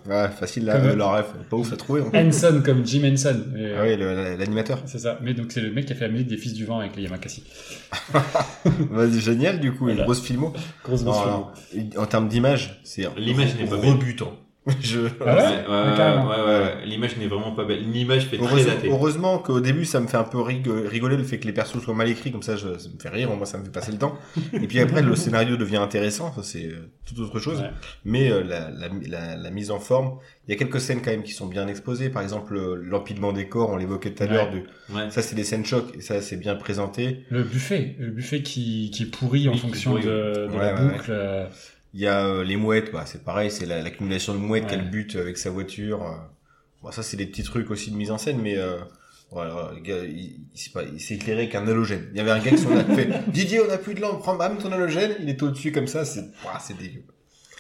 Ouais, 0.07 0.27
facile 0.37 0.65
là, 0.65 0.77
Comme- 0.77 0.89
euh, 0.89 0.95
leur 0.95 1.13
ref, 1.17 1.33
pas 1.49 1.57
ouf 1.57 1.71
à 1.73 1.77
trouver. 1.77 2.01
Henson 2.27 2.61
comme 2.63 2.85
Jim 2.85 3.01
Henson. 3.11 3.41
Et, 3.57 3.73
Ah 3.77 3.83
oui, 3.83 3.95
le- 3.97 4.13
la- 4.15 4.35
l'animateur. 4.37 4.81
C'est 4.85 4.99
ça. 4.99 5.19
Mais 5.21 5.33
donc 5.33 5.51
c'est 5.51 5.61
le 5.61 5.71
mec 5.71 5.85
qui 5.85 5.93
a 5.93 5.95
fait 5.95 6.05
la 6.07 6.11
musique 6.11 6.27
des 6.27 6.37
Fils 6.37 6.53
du 6.53 6.65
Vent 6.65 6.79
avec 6.79 6.95
les 6.95 7.03
Yamakasi. 7.07 7.43
Vas-y, 8.91 9.19
génial, 9.19 9.59
du 9.59 9.71
coup, 9.73 9.85
une 9.89 9.95
Voilà. 9.95 10.03
grosse 10.05 10.21
filmo. 10.21 10.53
Grosse 10.83 11.03
Non, 11.03 11.11
grosse 11.11 11.23
alors, 11.25 11.53
en 11.97 12.05
termes 12.05 12.27
d'image, 12.27 12.79
c'est 12.83 13.05
L'image 13.17 13.55
n'est 13.57 13.65
pas 13.65 13.77
belle. 13.77 13.91
rebutant. 13.91 14.33
Je... 14.79 14.99
Ah 15.19 15.35
ouais 15.35 15.41
Ouais, 15.43 15.45
ouais, 15.67 16.23
ouais, 16.23 16.45
ouais, 16.45 16.59
ouais. 16.63 16.85
L'image 16.85 17.17
n'est 17.17 17.27
vraiment 17.27 17.51
pas 17.51 17.65
belle. 17.65 17.81
L'image 17.91 18.27
fait 18.27 18.37
très 18.37 18.45
Heureusement, 18.45 18.73
datée. 18.73 18.87
heureusement 18.89 19.37
qu'au 19.39 19.59
début 19.59 19.83
ça 19.83 19.99
me 19.99 20.07
fait 20.07 20.15
un 20.15 20.23
peu 20.23 20.37
rig- 20.39 20.65
rigoler 20.87 21.17
le 21.17 21.23
fait 21.25 21.37
que 21.37 21.45
les 21.47 21.51
persos 21.51 21.81
soient 21.83 21.93
mal 21.93 22.07
écrits 22.07 22.31
comme 22.31 22.43
ça, 22.43 22.55
je, 22.55 22.77
ça 22.77 22.87
me 22.87 22.97
fait 22.97 23.09
rire, 23.09 23.29
moi 23.35 23.45
ça 23.45 23.57
me 23.57 23.65
fait 23.65 23.71
passer 23.71 23.91
le 23.91 23.97
temps. 23.97 24.17
Et 24.53 24.65
puis 24.67 24.79
après 24.79 25.01
le 25.01 25.15
scénario 25.17 25.57
devient 25.57 25.75
intéressant, 25.77 26.33
c'est 26.41 26.67
euh, 26.67 26.89
toute 27.05 27.19
autre 27.19 27.39
chose. 27.39 27.59
Ouais. 27.59 27.71
Mais 28.05 28.31
euh, 28.31 28.41
la, 28.41 28.69
la, 28.69 28.87
la, 29.09 29.35
la 29.35 29.51
mise 29.51 29.69
en 29.69 29.79
forme, 29.79 30.19
il 30.47 30.51
y 30.51 30.55
a 30.55 30.57
quelques 30.57 30.79
scènes 30.79 31.01
quand 31.01 31.11
même 31.11 31.23
qui 31.23 31.33
sont 31.33 31.47
bien 31.47 31.67
exposées. 31.67 32.09
Par 32.09 32.21
exemple 32.21 32.55
euh, 32.55 32.75
l'empilement 32.81 33.33
des 33.33 33.49
corps, 33.49 33.69
on 33.71 33.75
l'évoquait 33.75 34.11
tout 34.11 34.23
à 34.23 34.27
l'heure. 34.27 34.49
de 34.49 34.59
Ouais. 34.93 35.09
Ça 35.09 35.21
c'est 35.21 35.35
des 35.35 35.43
scènes 35.43 35.65
chocs 35.65 35.93
et 35.97 36.01
ça 36.01 36.21
c'est 36.21 36.37
bien 36.37 36.55
présenté. 36.55 37.25
Le 37.29 37.43
buffet, 37.43 37.95
le 37.99 38.11
buffet 38.11 38.41
qui, 38.43 38.91
qui 38.91 39.03
est 39.03 39.05
pourri 39.07 39.49
en 39.49 39.53
Oui, 39.53 39.57
fonction 39.57 39.91
pourrit. 39.91 40.03
de, 40.05 40.47
de 40.47 40.57
Ouais, 40.57 40.57
la 40.71 40.73
ouais, 40.75 40.91
boucle. 40.93 41.47
Euh, 41.93 41.95
Il 41.95 42.01
y 42.01 42.07
a 42.07 42.25
euh, 42.25 42.43
les 42.43 42.55
mouettes, 42.57 42.91
bah, 42.91 43.03
c'est 43.05 43.23
pareil, 43.23 43.51
c'est 43.51 43.65
la- 43.65 43.81
l'accumulation 43.81 44.33
de 44.33 44.39
mouettes 44.39 44.63
Ouais. 44.65 44.69
qu'elle 44.69 44.89
bute 44.89 45.15
avec 45.15 45.37
sa 45.37 45.49
voiture. 45.49 46.03
euh. 46.03 46.15
Bon, 46.81 46.91
ça 46.91 47.03
c'est 47.03 47.17
des 47.17 47.25
petits 47.27 47.43
trucs 47.43 47.71
aussi 47.71 47.91
de 47.91 47.95
mise 47.95 48.11
en 48.11 48.17
scène, 48.17 48.39
mais 48.41 48.57
euh, 48.57 48.77
voilà, 49.31 49.71
le 49.73 49.81
gars, 49.81 50.03
il, 50.03 50.41
il, 50.53 50.57
s'est 50.59 50.71
pas- 50.71 50.83
il 50.83 50.99
s'est 50.99 51.15
éclairé 51.15 51.47
qu'un 51.49 51.67
halogène. 51.67 52.07
Il 52.11 52.17
y 52.17 52.21
avait 52.21 52.31
un 52.31 52.39
gars 52.39 52.51
qui 52.51 52.57
s'en 52.57 52.75
a 52.75 52.83
fait 52.83 53.09
Didier, 53.31 53.61
on 53.61 53.71
a 53.71 53.77
plus 53.77 53.93
de 53.93 54.01
lampe, 54.01 54.19
prends 54.19 54.35
bam 54.35 54.57
ton 54.57 54.71
halogène. 54.71 55.15
Il 55.21 55.29
est 55.29 55.41
au-dessus 55.43 55.71
comme 55.71 55.87
ça, 55.87 56.03
c'est 56.05 56.21
ouah, 56.45 56.59
c'est 56.59 56.77
dégueu. 56.77 57.03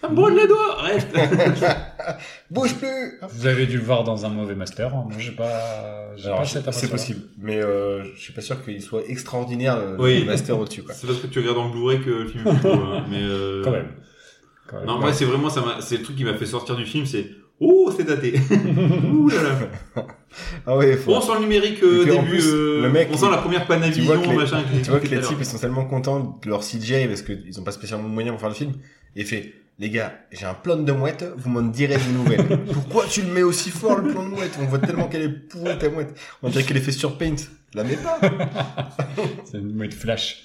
Ah, 0.05 0.09
brûle 0.09 0.35
les 0.35 0.47
doigts 0.47 0.79
Arrête 0.79 1.07
Bouge 2.51 2.75
plus 2.75 3.19
Vous 3.29 3.47
avez 3.47 3.65
dû 3.65 3.77
le 3.77 3.83
voir 3.83 4.03
dans 4.03 4.25
un 4.25 4.29
mauvais 4.29 4.55
master. 4.55 4.93
hein. 4.93 5.05
Moi, 5.09 5.17
j'ai 5.17 5.31
pas, 5.31 6.13
j'ai 6.17 6.29
pas 6.29 6.43
cette 6.45 6.69
C'est 6.73 6.89
possible, 6.89 7.21
mais 7.37 7.55
euh, 7.61 8.03
je 8.15 8.19
suis 8.19 8.33
pas 8.33 8.41
sûr 8.41 8.61
qu'il 8.65 8.81
soit 8.81 9.03
extraordinaire 9.07 9.79
le, 9.79 10.01
Oui. 10.01 10.19
le 10.19 10.25
master 10.25 10.59
au-dessus. 10.59 10.83
Quoi. 10.83 10.93
C'est 10.97 11.07
parce 11.07 11.19
que 11.19 11.27
tu 11.27 11.39
regardes 11.39 11.55
dans 11.55 11.65
le 11.67 11.71
Blu-ray 11.71 12.01
que 12.01 12.09
le 12.09 12.27
film 12.27 12.45
est 12.47 12.61
beau, 12.61 12.73
hein. 12.73 13.05
Mais 13.09 13.21
euh... 13.21 13.61
Quand 13.63 13.71
même. 13.71 13.93
Quand 14.73 14.79
même. 14.79 14.87
Non, 14.87 14.99
moi, 14.99 15.13
c'est 15.13 15.25
vraiment, 15.25 15.49
ça 15.49 15.61
m'a, 15.61 15.81
c'est 15.81 15.97
le 15.97 16.03
truc 16.03 16.15
qui 16.15 16.23
m'a 16.23 16.33
fait 16.33 16.47
sortir 16.47 16.75
du 16.75 16.85
film, 16.85 17.05
c'est, 17.05 17.29
oh, 17.59 17.93
c'est 17.95 18.05
daté. 18.05 18.33
Ouh 19.13 19.29
là 19.29 19.43
là. 19.43 20.07
Ah 20.65 20.75
ouais, 20.75 20.97
faut... 20.97 21.13
On 21.13 21.21
sent 21.21 21.33
le 21.35 21.41
numérique, 21.41 21.83
euh, 21.83 22.05
début, 22.05 22.29
plus, 22.29 22.47
euh, 22.47 22.81
le 22.81 22.89
mec, 22.89 23.07
on 23.11 23.17
sent 23.17 23.29
la 23.29 23.37
première 23.37 23.61
tu 23.61 23.67
vois 23.67 23.75
Panavision, 23.75 24.19
que 24.19 24.29
les, 24.29 24.35
machin. 24.35 24.63
que 24.63 24.83
tu 24.83 24.89
vois 24.89 24.99
que 24.99 25.07
les 25.07 25.21
types 25.21 25.37
ils 25.39 25.45
sont 25.45 25.59
tellement 25.59 25.85
contents 25.85 26.39
de 26.43 26.49
leur 26.49 26.61
CGI 26.61 27.05
parce 27.07 27.21
qu'ils 27.21 27.59
ont 27.59 27.63
pas 27.63 27.71
spécialement 27.71 28.09
de 28.09 28.13
moyens 28.15 28.33
pour 28.33 28.39
faire 28.39 28.49
le 28.49 28.55
film. 28.55 28.71
Et 29.15 29.21
il 29.21 29.27
fait, 29.27 29.53
les 29.77 29.91
gars, 29.91 30.11
j'ai 30.31 30.47
un 30.47 30.55
plan 30.55 30.75
de 30.75 30.91
mouette, 30.91 31.23
vous 31.37 31.51
m'en 31.51 31.61
direz 31.61 31.97
des 31.97 32.11
nouvelles. 32.11 32.63
Pourquoi 32.73 33.05
tu 33.05 33.21
le 33.21 33.31
mets 33.31 33.43
aussi 33.43 33.69
fort 33.69 33.99
le 33.99 34.11
plan 34.11 34.23
de 34.23 34.29
mouette? 34.29 34.57
On 34.59 34.65
voit 34.65 34.79
tellement 34.79 35.07
qu'elle 35.07 35.21
est 35.21 35.29
pourrie 35.29 35.77
ta 35.77 35.89
mouette. 35.89 36.17
On 36.41 36.49
dirait 36.49 36.63
qu'elle 36.63 36.77
est 36.77 36.81
faite 36.81 36.95
sur 36.95 37.15
Paint. 37.15 37.35
La 37.75 37.83
mets 37.83 37.97
pas. 37.97 38.19
C'est 39.45 39.59
une 39.59 39.75
mouette 39.75 39.93
flash. 39.93 40.43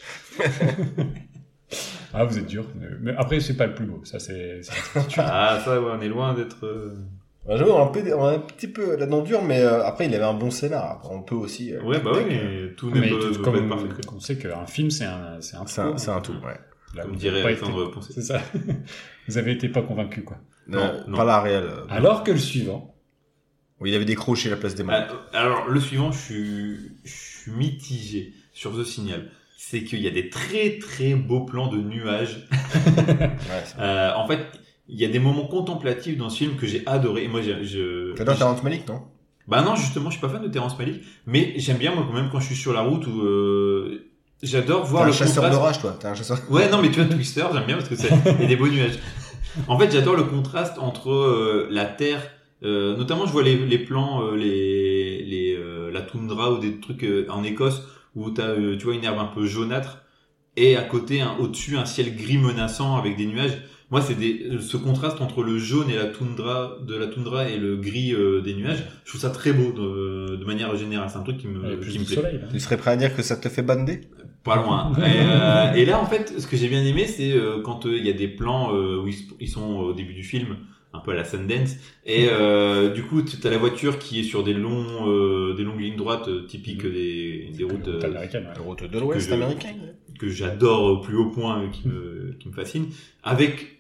Ah, 2.15 2.25
vous 2.25 2.39
êtes 2.39 2.47
dur. 2.47 2.65
Mais 3.01 3.15
après, 3.17 3.41
c'est 3.41 3.57
pas 3.57 3.67
le 3.67 3.75
plus 3.75 3.87
beau. 3.87 4.01
Ça, 4.05 4.19
c'est. 4.19 4.61
Ah, 5.19 5.61
ça, 5.65 5.81
ouais, 5.81 5.91
on 5.97 6.01
est 6.01 6.09
loin 6.09 6.35
d'être, 6.35 6.65
euh, 6.67 6.95
Ouais, 7.47 7.57
J'avoue, 7.57 7.71
on 7.71 7.79
a 7.79 7.85
un 7.85 7.87
peu, 7.87 8.03
on 8.15 8.25
a 8.27 8.33
un 8.35 8.39
petit 8.41 8.69
peu 8.69 8.97
la 8.97 9.07
dent 9.07 9.23
dure, 9.23 9.43
mais 9.43 9.61
euh, 9.61 9.83
après 9.83 10.05
il 10.07 10.15
avait 10.15 10.25
un 10.25 10.35
bon 10.35 10.51
scénar. 10.51 10.91
Après, 10.91 11.09
on 11.15 11.23
peut 11.23 11.35
aussi. 11.35 11.73
euh, 11.75 11.81
Ouais, 11.83 11.99
bah 11.99 12.11
tac, 12.13 12.25
euh, 12.31 12.67
mais 12.69 12.75
tout 12.75 12.91
n'est 12.91 13.09
pas, 13.09 13.17
comme, 13.43 13.69
parfait. 13.71 13.87
on 14.15 14.21
sait 14.21 14.37
qu'un 14.37 14.67
film, 14.67 14.91
c'est 14.91 15.07
un, 15.07 15.39
c'est 15.41 15.57
un 15.57 15.61
tout. 15.61 15.69
C'est 15.69 15.81
un, 15.81 15.97
c'est 15.97 16.11
un 16.11 16.21
tout. 16.21 16.33
Ouais. 16.45 16.59
Là, 16.95 17.03
Comme 17.03 17.13
vous 17.13 17.17
dirait 17.17 17.43
Alexandre 17.43 17.85
été- 17.85 17.93
Poncet. 17.95 18.13
C'est 18.15 18.23
ça. 18.23 18.41
vous 19.29 19.39
avez 19.39 19.53
été 19.53 19.69
pas 19.71 19.81
convaincu, 19.83 20.23
quoi. 20.25 20.37
Non, 20.67 20.93
non. 21.07 21.17
Pas 21.17 21.25
la 21.25 21.41
réelle. 21.41 21.65
euh, 21.65 21.85
Alors 21.89 22.23
que 22.23 22.33
le 22.33 22.39
suivant, 22.39 22.95
où 23.81 23.87
il 23.87 23.95
avait 23.95 24.05
décroché 24.05 24.51
la 24.51 24.57
place 24.57 24.75
des 24.75 24.83
mains. 24.83 25.07
Ah, 25.33 25.39
Alors, 25.39 25.69
le 25.69 25.81
suivant, 25.81 26.13
je 26.13 26.19
suis, 26.19 26.77
je 27.05 27.11
suis 27.13 27.53
mitigé 27.53 28.35
sur 28.53 28.77
The 28.79 28.85
Signal. 28.85 29.31
C'est 29.61 29.83
qu'il 29.83 29.99
y 30.01 30.07
a 30.07 30.11
des 30.11 30.31
très 30.31 30.79
très 30.79 31.17
beaux 31.17 31.41
plans 31.41 31.67
de 31.67 31.79
nuages. 31.79 32.47
Ouais, 32.87 33.65
c'est- 33.65 33.75
Euh, 33.81 34.13
en 34.15 34.25
fait, 34.29 34.39
il 34.89 35.01
y 35.01 35.05
a 35.05 35.09
des 35.09 35.19
moments 35.19 35.47
contemplatifs 35.49 36.17
dans 36.17 36.29
ce 36.31 36.39
film 36.39 36.55
que 36.57 36.65
j'ai 36.67 36.85
adoré. 36.87 37.25
Et 37.25 37.29
moi, 37.29 37.43
j'ai- 37.43 37.65
je, 37.65 38.15
T'adores 38.15 38.39
Terrence 38.39 38.63
Malick, 38.63 38.87
non? 38.89 39.03
Bah 39.49 39.63
non, 39.63 39.75
justement, 39.75 40.11
je 40.11 40.17
suis 40.19 40.21
pas 40.25 40.29
fan 40.33 40.43
de 40.43 40.49
Terrence 40.49 40.79
Malick, 40.79 41.03
mais 41.27 41.55
j'aime 41.57 41.79
bien 41.79 41.93
moi 41.93 42.05
quand 42.07 42.15
même 42.15 42.29
quand 42.31 42.39
je 42.39 42.47
suis 42.47 42.55
sur 42.55 42.73
la 42.73 42.83
route 42.83 43.05
où 43.09 43.21
euh, 43.23 44.07
j'adore 44.43 44.83
T'es 44.85 44.91
voir 44.91 45.03
un 45.03 45.07
le 45.07 45.13
chasseur 45.13 45.43
contraste. 45.43 45.53
d'orage, 45.59 45.81
toi. 45.81 45.97
T'es 45.99 46.07
un 46.07 46.15
chasseur. 46.15 46.39
Ouais, 46.51 46.71
non, 46.71 46.81
mais 46.81 46.91
tu 46.93 47.01
vois 47.01 47.13
Twister, 47.13 47.45
j'aime 47.53 47.65
bien 47.67 47.77
parce 47.79 47.89
que 47.89 47.97
c'est 47.97 48.11
il 48.37 48.43
y 48.43 48.45
a 48.45 48.47
des 48.49 48.57
beaux 48.57 48.69
nuages. 48.69 48.99
En 49.67 49.77
fait, 49.79 49.91
j'adore 49.91 50.15
le 50.15 50.23
contraste 50.25 50.79
entre 50.79 51.11
euh, 51.11 51.67
la 51.73 51.85
terre, 51.87 52.23
euh, 52.63 52.97
notamment 52.97 53.27
je 53.27 53.33
vois 53.33 53.43
les, 53.43 53.57
les 53.57 53.79
plans, 53.79 54.23
euh, 54.23 54.37
les, 54.37 55.25
les 55.25 55.57
euh, 55.59 55.91
la 55.91 56.03
toundra 56.03 56.53
ou 56.53 56.59
des 56.59 56.79
trucs 56.79 57.03
euh, 57.03 57.27
en 57.31 57.43
Écosse 57.43 57.83
où 58.15 58.31
t'as 58.31 58.49
euh, 58.49 58.77
tu 58.77 58.85
vois 58.85 58.95
une 58.95 59.05
herbe 59.05 59.19
un 59.19 59.27
peu 59.27 59.47
jaunâtre 59.47 60.03
et 60.57 60.77
à 60.77 60.83
côté, 60.83 61.21
un, 61.21 61.37
au-dessus, 61.39 61.77
un 61.77 61.85
ciel 61.85 62.17
gris 62.17 62.37
menaçant 62.39 62.97
avec 62.97 63.17
des 63.17 63.27
nuages. 63.27 63.59
Moi, 63.91 64.03
c'est 64.03 64.17
des, 64.17 64.59
ce 64.61 64.77
contraste 64.77 65.21
entre 65.21 65.43
le 65.43 65.57
jaune 65.57 65.89
et 65.89 65.95
la 65.97 66.07
toundra 66.07 66.79
de 66.85 66.97
la 66.97 67.07
toundra 67.07 67.49
et 67.49 67.57
le 67.57 67.77
gris 67.77 68.13
euh, 68.13 68.43
des 68.43 68.55
nuages. 68.55 68.85
Je 69.05 69.11
trouve 69.11 69.21
ça 69.21 69.31
très 69.31 69.53
beau 69.53 69.71
de, 69.73 70.37
de 70.37 70.45
manière 70.45 70.75
générale. 70.77 71.09
C'est 71.11 71.19
un 71.19 71.23
truc 71.23 71.39
qui 71.39 71.47
me, 71.47 71.79
plus 71.79 71.93
qui 71.93 71.99
de 71.99 72.03
me 72.03 72.07
plaît. 72.07 72.17
soleil. 72.17 72.41
Tu 72.53 72.61
serais 72.61 72.77
prêt 72.77 72.91
à 72.91 72.97
dire 72.97 73.15
que 73.15 73.23
ça 73.23 73.37
te 73.37 73.49
fait 73.49 73.63
bander? 73.63 74.01
Pas 74.43 74.57
loin. 74.57 74.93
et, 74.99 75.01
euh, 75.05 75.73
et 75.75 75.85
là, 75.85 76.01
en 76.01 76.07
fait, 76.07 76.41
ce 76.41 76.47
que 76.49 76.57
j'ai 76.57 76.69
bien 76.69 76.85
aimé, 76.85 77.07
c'est 77.07 77.33
euh, 77.33 77.63
quand 77.63 77.87
euh, 77.87 77.97
il 77.97 78.05
y 78.05 78.11
a 78.11 78.13
des 78.13 78.29
plans 78.29 78.75
euh, 78.75 79.01
où 79.01 79.09
ils 79.41 79.49
sont 79.49 79.65
au 79.77 79.93
début 79.93 80.15
du 80.15 80.25
film, 80.25 80.57
un 80.99 81.01
peu 81.01 81.13
à 81.13 81.15
la 81.15 81.25
Sundance, 81.25 81.77
et 82.05 82.27
euh, 82.31 82.91
du 82.93 83.03
coup, 83.05 83.23
tu 83.23 83.37
as 83.47 83.51
la 83.51 83.59
voiture 83.59 83.99
qui 83.99 84.21
est 84.21 84.23
sur 84.25 84.45
des 84.45 84.55
longs, 84.55 85.09
euh, 85.09 85.55
des 85.55 85.63
longues 85.65 85.81
lignes 85.81 85.97
droites 85.97 86.29
euh, 86.29 86.47
typiques 86.47 86.83
des, 86.85 87.51
des 87.57 87.65
routes 87.65 87.89
américaine, 88.05 88.45
ouais. 88.55 88.63
Route 88.65 88.85
de 88.85 88.99
l'Ouest 88.99 89.29
je- 89.29 89.35
américain. 89.35 89.75
que 90.19 90.29
j'adore 90.29 90.83
au 90.85 90.97
plus 91.01 91.17
haut 91.17 91.31
point, 91.31 91.69
qui 91.71 91.89
me, 91.89 92.35
qui 92.39 92.49
me 92.49 92.53
fascine, 92.53 92.87
avec 93.23 93.79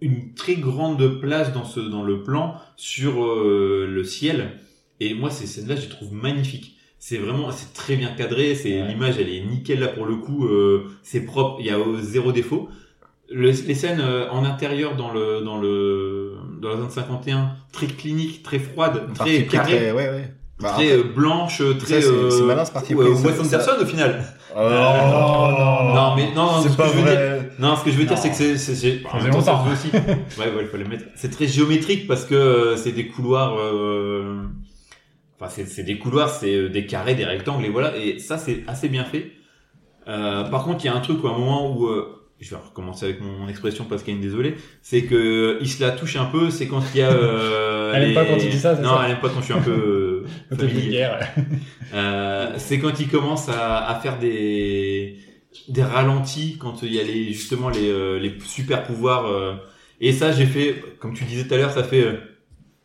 une 0.00 0.34
très 0.34 0.56
grande 0.56 1.20
place 1.20 1.52
dans 1.52 1.64
ce 1.64 1.78
dans 1.80 2.02
le 2.02 2.22
plan 2.22 2.56
sur 2.76 3.24
euh, 3.24 3.86
le 3.88 4.02
ciel. 4.04 4.58
Et 5.00 5.14
moi, 5.14 5.30
ces 5.30 5.46
scènes-là, 5.46 5.76
je 5.76 5.82
les 5.82 5.88
trouve 5.88 6.12
magnifiques. 6.12 6.76
C'est 6.98 7.18
vraiment, 7.18 7.50
c'est 7.50 7.72
très 7.72 7.96
bien 7.96 8.08
cadré. 8.14 8.54
C'est 8.54 8.80
Ouais. 8.82 8.88
l'image, 8.88 9.18
elle 9.18 9.28
est 9.28 9.40
nickel 9.44 9.80
là 9.80 9.88
pour 9.88 10.06
le 10.06 10.16
coup. 10.16 10.46
euh, 10.46 10.84
c'est 11.02 11.24
propre, 11.24 11.56
il 11.60 11.66
y 11.66 11.70
a 11.70 11.78
zéro 12.00 12.30
défaut. 12.32 12.68
Le- 13.28 13.50
les 13.50 13.74
scènes 13.74 14.00
euh, 14.00 14.28
en 14.30 14.44
intérieur 14.44 14.94
dans 14.96 15.12
le 15.12 15.40
dans 15.42 15.58
le 15.60 16.21
dans 16.62 16.68
la 16.70 16.76
zone 16.76 16.90
51, 16.90 17.56
très 17.72 17.86
clinique, 17.86 18.42
très 18.44 18.60
froide, 18.60 19.08
très 19.14 19.44
carrée, 19.44 19.76
très- 19.78 19.92
Ouais, 19.92 20.08
ouais. 20.08 20.34
Bah, 20.60 20.70
très 20.76 20.92
euh, 20.92 21.02
blanche, 21.02 21.60
très. 21.80 22.00
c'est- 22.00 22.06
euh, 22.06 22.30
c'est 22.30 22.42
malin, 22.44 22.64
ce 22.64 22.70
parti 22.70 22.94
ouais, 22.94 23.04
pris, 23.04 23.14
Wes 23.24 23.34
ça- 23.34 23.56
Anderson 23.56 23.72
au 23.82 23.84
final. 23.84 24.24
Oh, 24.54 24.60
non, 24.60 25.94
Non, 25.94 26.14
mais 26.14 26.32
non, 26.34 26.46
non, 26.46 26.62
ce 26.62 26.68
que 26.76 26.82
je 26.84 26.92
veux 26.92 27.02
dire- 27.10 27.44
non, 27.58 27.74
ce 27.76 27.84
que 27.84 27.90
je 27.90 27.96
veux 27.96 28.04
dire, 28.04 28.12
Non. 28.16 28.22
c'est 28.22 28.28
que 28.30 28.36
c'est, 28.36 28.56
c'est, 28.58 28.74
longtemps. 29.32 29.64
aussi. 29.72 29.88
Ouais, 30.38 30.46
ouais, 30.54 30.62
il 30.62 30.68
mettre. 30.88 31.04
C'est 31.16 31.30
très 31.30 31.48
géométrique 31.48 32.06
parce 32.06 32.24
que 32.24 32.34
euh, 32.36 32.76
c'est 32.76 32.92
des 32.92 33.08
couloirs, 33.08 33.56
euh, 33.58 34.42
enfin, 35.40 35.50
c'est, 35.52 35.66
c'est 35.66 35.82
des 35.82 35.98
couloirs, 35.98 36.30
c'est 36.30 36.68
des 36.68 36.86
carrés, 36.86 37.16
des 37.16 37.24
rectangles, 37.24 37.64
et 37.64 37.70
voilà. 37.70 37.96
Et 37.96 38.20
ça, 38.20 38.38
c'est 38.38 38.62
assez 38.68 38.88
bien 38.88 39.04
fait. 39.04 39.32
Euh, 40.06 40.44
par 40.44 40.62
contre, 40.64 40.84
il 40.84 40.86
y 40.86 40.90
a 40.90 40.94
un 40.94 41.00
truc, 41.00 41.24
où, 41.24 41.26
à 41.26 41.30
un 41.32 41.38
moment 41.38 41.74
où, 41.76 41.86
euh, 41.86 42.21
je 42.42 42.50
vais 42.50 42.56
recommencer 42.56 43.06
avec 43.06 43.20
mon 43.20 43.48
expression 43.48 43.86
est 43.90 44.12
désolée, 44.14 44.56
c'est 44.82 45.02
que 45.02 45.58
il 45.60 45.68
se 45.68 45.80
la 45.82 45.92
touche 45.92 46.16
un 46.16 46.24
peu, 46.24 46.50
c'est 46.50 46.66
quand 46.66 46.82
il 46.94 47.00
y 47.00 47.02
a, 47.02 47.10
euh, 47.10 47.92
Elle 47.94 48.08
aime 48.08 48.14
pas 48.14 48.24
quand 48.24 48.36
tu 48.36 48.48
dis 48.48 48.58
ça, 48.58 48.74
Non, 48.74 48.96
ça 48.96 49.02
elle 49.04 49.12
aime 49.12 49.20
pas 49.20 49.28
quand 49.28 49.40
je 49.40 49.44
suis 49.44 49.54
un 49.54 49.60
peu, 49.60 50.24
euh, 50.52 50.56
familier. 50.56 51.08
Euh, 51.94 52.52
c'est 52.56 52.78
quand 52.78 52.98
il 52.98 53.08
commence 53.08 53.48
à, 53.48 53.86
à 53.86 53.94
faire 54.00 54.18
des 54.18 55.18
des 55.68 55.82
ralentis 55.82 56.56
quand 56.58 56.82
il 56.82 56.94
y 56.94 57.00
a 57.00 57.04
les 57.04 57.32
justement 57.32 57.68
les 57.68 57.90
euh, 57.90 58.18
les 58.18 58.34
super 58.44 58.84
pouvoirs 58.84 59.26
euh, 59.26 59.54
et 60.00 60.12
ça 60.12 60.32
j'ai 60.32 60.46
fait 60.46 60.82
comme 60.98 61.14
tu 61.14 61.24
disais 61.24 61.46
tout 61.46 61.54
à 61.54 61.58
l'heure 61.58 61.72
ça 61.72 61.84
fait 61.84 62.04
euh, 62.04 62.14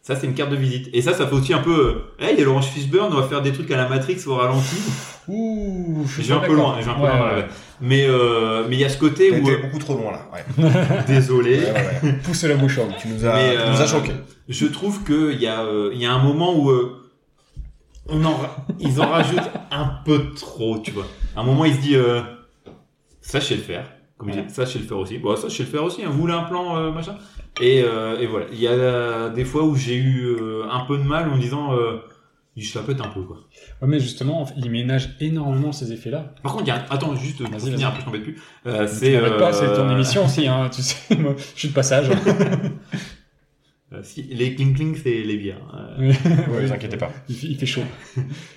ça 0.08 0.16
c'est 0.16 0.26
une 0.26 0.34
carte 0.36 0.52
de 0.52 0.56
visite 0.56 0.90
et 0.94 1.02
ça 1.02 1.14
ça 1.14 1.28
fait 1.28 1.36
aussi 1.36 1.54
un 1.54 1.58
peu 1.60 2.08
euh, 2.20 2.24
hey 2.26 2.34
il 2.34 2.40
y 2.40 2.42
a 2.42 2.46
l'Orange 2.46 2.68
Fishburne 2.68 3.12
on 3.12 3.20
va 3.20 3.28
faire 3.28 3.42
des 3.42 3.52
trucs 3.52 3.70
à 3.72 3.76
la 3.76 3.90
Matrix 3.90 4.22
au 4.28 4.36
ralenti 4.36 4.78
Ouh, 5.28 6.06
je 6.08 6.22
suis 6.22 6.24
vais 6.24 6.34
un 6.34 6.40
peu 6.40 6.54
loin 6.56 6.78
je 6.80 6.86
vais 6.86 6.92
un 6.92 6.96
peu 6.96 7.02
Ouais, 7.02 7.08
loin 7.18 7.36
ouais. 7.36 7.48
mais 7.82 8.06
euh, 8.08 8.66
mais 8.70 8.76
il 8.78 8.80
y 8.80 8.86
a 8.86 8.90
ce 8.90 8.98
côté 8.98 9.32
où 9.32 9.36
été 9.42 9.52
euh, 9.56 9.62
beaucoup 9.64 9.80
trop 9.80 9.96
loin 9.98 10.14
là. 10.14 10.30
Ouais. 10.34 11.04
désolé 11.08 11.58
Ouais, 11.60 11.72
ouais, 11.74 12.00
ouais. 12.04 12.14
Pousse 12.24 12.44
la 12.46 12.56
bouche 12.56 12.78
en 12.80 12.88
Tu 12.98 13.10
nous 13.10 13.26
as, 13.26 13.34
Mais, 13.36 13.52
tu 13.52 13.58
nous 13.70 13.82
as 13.82 13.82
euh, 13.82 13.88
choqué. 13.88 14.12
je 14.48 14.66
trouve 14.68 15.04
que 15.04 15.34
il 15.34 15.42
y 15.42 15.48
a 15.48 15.64
euh, 15.66 15.92
il 15.94 16.02
y 16.02 16.06
a 16.06 16.14
un 16.14 16.24
moment 16.24 16.56
où 16.58 16.70
euh, 16.70 17.04
on 18.08 18.24
en 18.24 18.40
ils 18.80 19.02
en 19.02 19.10
rajoutent 19.10 19.52
un 19.72 19.92
peu 20.06 20.32
trop 20.34 20.80
tu 20.80 20.92
vois 20.92 21.08
à 21.36 21.42
un 21.42 21.44
moment 21.44 21.66
il 21.66 21.74
se 21.76 21.82
dit 21.82 21.96
euh, 21.98 22.22
ça 23.20 23.42
je 23.42 23.46
sais 23.48 23.56
le 23.56 23.62
faire 23.62 23.86
comme 24.18 24.32
je 24.32 24.38
Ouais. 24.38 24.46
dis, 24.46 24.54
ça 24.54 24.64
je 24.64 24.72
sais 24.72 24.80
le 24.80 24.86
faire 24.86 24.98
aussi 24.98 25.18
bon 25.18 25.36
ça 25.36 25.50
je 25.50 25.54
sais 25.58 25.64
le 25.64 25.70
faire 25.70 25.84
aussi 25.84 26.04
hein. 26.04 26.08
vous 26.10 26.20
voulez 26.22 26.34
un 26.34 26.44
plan 26.44 26.78
euh, 26.78 26.92
machin 26.92 27.16
et, 27.62 27.82
euh, 27.84 28.20
et 28.20 28.26
voilà 28.28 28.46
il 28.52 28.60
y 28.60 28.68
a 28.68 28.72
euh, 28.72 29.30
des 29.34 29.46
fois 29.46 29.64
où 29.64 29.76
j'ai 29.76 29.96
eu 29.96 30.26
euh, 30.40 30.64
un 30.70 30.82
peu 30.86 30.98
de 30.98 31.04
mal 31.04 31.30
en 31.30 31.36
me 31.36 31.42
disant 31.42 31.74
euh, 31.74 31.98
il 32.56 32.64
chapote 32.64 33.00
un 33.02 33.10
peu 33.10 33.22
quoi. 33.22 33.38
Ouais, 33.84 33.88
mais 33.88 34.00
justement, 34.00 34.48
il 34.58 34.72
ménage 34.72 35.16
énormément 35.20 35.72
ces 35.72 35.94
effets-là. 35.94 36.34
Par 36.42 36.54
contre, 36.54 36.64
il 36.64 36.70
y 36.70 36.72
a 36.72 36.78
un- 36.78 36.86
attends 36.90 37.16
juste 37.16 37.38
pour 37.44 37.52
Vas-y, 37.52 37.70
finir 37.70 37.90
après 37.90 38.00
je 38.02 38.06
t'embête 38.06 38.24
plus. 38.24 38.42
Euh, 38.66 38.88
c'est 38.88 39.20
pas, 39.38 39.54
c'est 39.54 39.68
ton 39.76 39.88
euh, 39.88 39.92
émission 39.94 40.26
aussi, 40.26 40.48
hein, 40.48 40.68
tu 40.74 40.82
sais, 40.82 41.16
moi, 41.20 41.36
je 41.38 41.60
suis 41.60 41.68
de 41.70 41.74
passage. 41.76 42.10
euh, 43.94 44.00
si, 44.02 44.24
les 44.24 44.56
cling 44.56 44.74
cling 44.76 44.96
c'est 44.96 45.22
les 45.22 45.38
bières. 45.38 45.62
Euh, 45.78 45.96
Oui. 46.00 46.08
Ouais, 46.52 46.66
vous 46.66 46.74
inquiétez 46.74 46.98
pas. 46.98 47.12
Il 47.30 47.36
fait, 47.36 47.48
il 47.48 47.58
fait 47.58 47.66
chaud. 47.68 47.84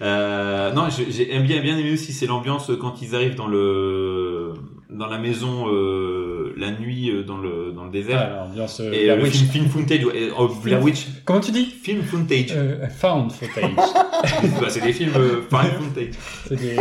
Euh, 0.00 0.72
non, 0.72 0.88
j'ai 0.88 1.10
j'ai 1.12 1.26
bien, 1.40 1.60
bien 1.60 1.76
aimé 1.76 1.92
aussi, 1.92 2.12
c'est 2.14 2.26
l'ambiance 2.26 2.70
quand 2.80 3.02
ils 3.02 3.14
arrivent 3.14 3.34
dans 3.34 3.48
le 3.48 4.54
dans 4.92 5.06
la 5.06 5.18
maison 5.18 5.68
euh, 5.68 6.52
la 6.56 6.70
nuit 6.72 7.10
euh, 7.10 7.22
dans 7.22 7.38
le 7.38 7.72
dans 7.72 7.82
le 7.84 7.88
Ah, 7.88 7.92
désert. 7.92 8.30
l'ambiance 8.48 8.80
euh, 8.80 8.92
et 8.92 9.04
Blair 9.04 9.16
le 9.16 9.22
Witch. 9.24 9.36
film, 9.36 9.48
film 9.50 9.68
footage, 9.68 10.04
ouais, 10.04 10.30
oh, 10.38 10.48
Blair 10.62 10.82
Witch, 10.82 11.06
Comment 11.24 11.40
tu 11.40 11.52
dis 11.52 11.64
film 11.66 12.02
footage. 12.02 12.54
Found 13.00 13.32
footage. 13.32 13.70
Bah, 14.60 14.66
c'est 14.68 14.82
des 14.82 14.92
films 14.92 15.12
pareil 15.48 15.70
footage. 15.78 16.14
C'est 16.46 16.56
des... 16.56 16.76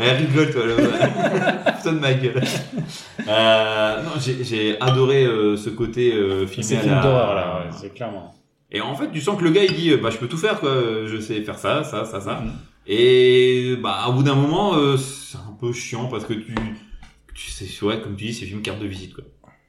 Elle 0.00 0.16
rigole, 0.16 0.50
toi. 0.50 0.62
Putain 1.76 1.92
de 1.92 1.98
ma 1.98 2.14
gueule. 2.14 2.42
Non, 3.26 4.12
j'ai, 4.20 4.42
j'ai 4.44 4.80
adoré 4.80 5.24
ce 5.56 5.68
côté 5.70 6.10
filmé 6.46 6.62
C'est 6.62 6.76
à 6.76 6.80
film 6.80 6.94
la... 6.94 7.02
d'horreur, 7.02 7.34
là, 7.34 7.58
ouais, 7.64 7.70
c'est 7.78 7.92
clairement. 7.94 8.34
Et 8.70 8.80
en 8.80 8.94
fait, 8.94 9.10
tu 9.10 9.20
sens 9.20 9.38
que 9.38 9.44
le 9.44 9.50
gars, 9.50 9.64
il 9.64 9.74
dit, 9.74 9.94
bah, 9.96 10.10
je 10.10 10.16
peux 10.18 10.26
tout 10.28 10.36
faire, 10.36 10.60
quoi. 10.60 10.70
Je 11.06 11.18
sais 11.20 11.40
faire 11.42 11.58
ça, 11.58 11.84
ça, 11.84 12.04
ça, 12.04 12.20
ça. 12.20 12.40
Mhm. 12.40 12.52
Et, 12.88 13.76
bah, 13.82 14.06
au 14.08 14.14
bout 14.14 14.22
d'un 14.22 14.34
moment, 14.34 14.74
euh, 14.76 14.96
c'est 14.96 15.36
un 15.38 15.54
peu 15.60 15.72
chiant 15.72 16.06
parce 16.06 16.24
que 16.24 16.32
tu, 16.32 16.54
tu 17.34 17.50
sais, 17.50 17.84
ouais, 17.84 18.00
comme 18.00 18.16
tu 18.16 18.24
dis, 18.26 18.32
c'est 18.34 18.46
film 18.46 18.62
carte 18.62 18.80
de 18.80 18.86
visite, 18.86 19.14
quoi. 19.14 19.24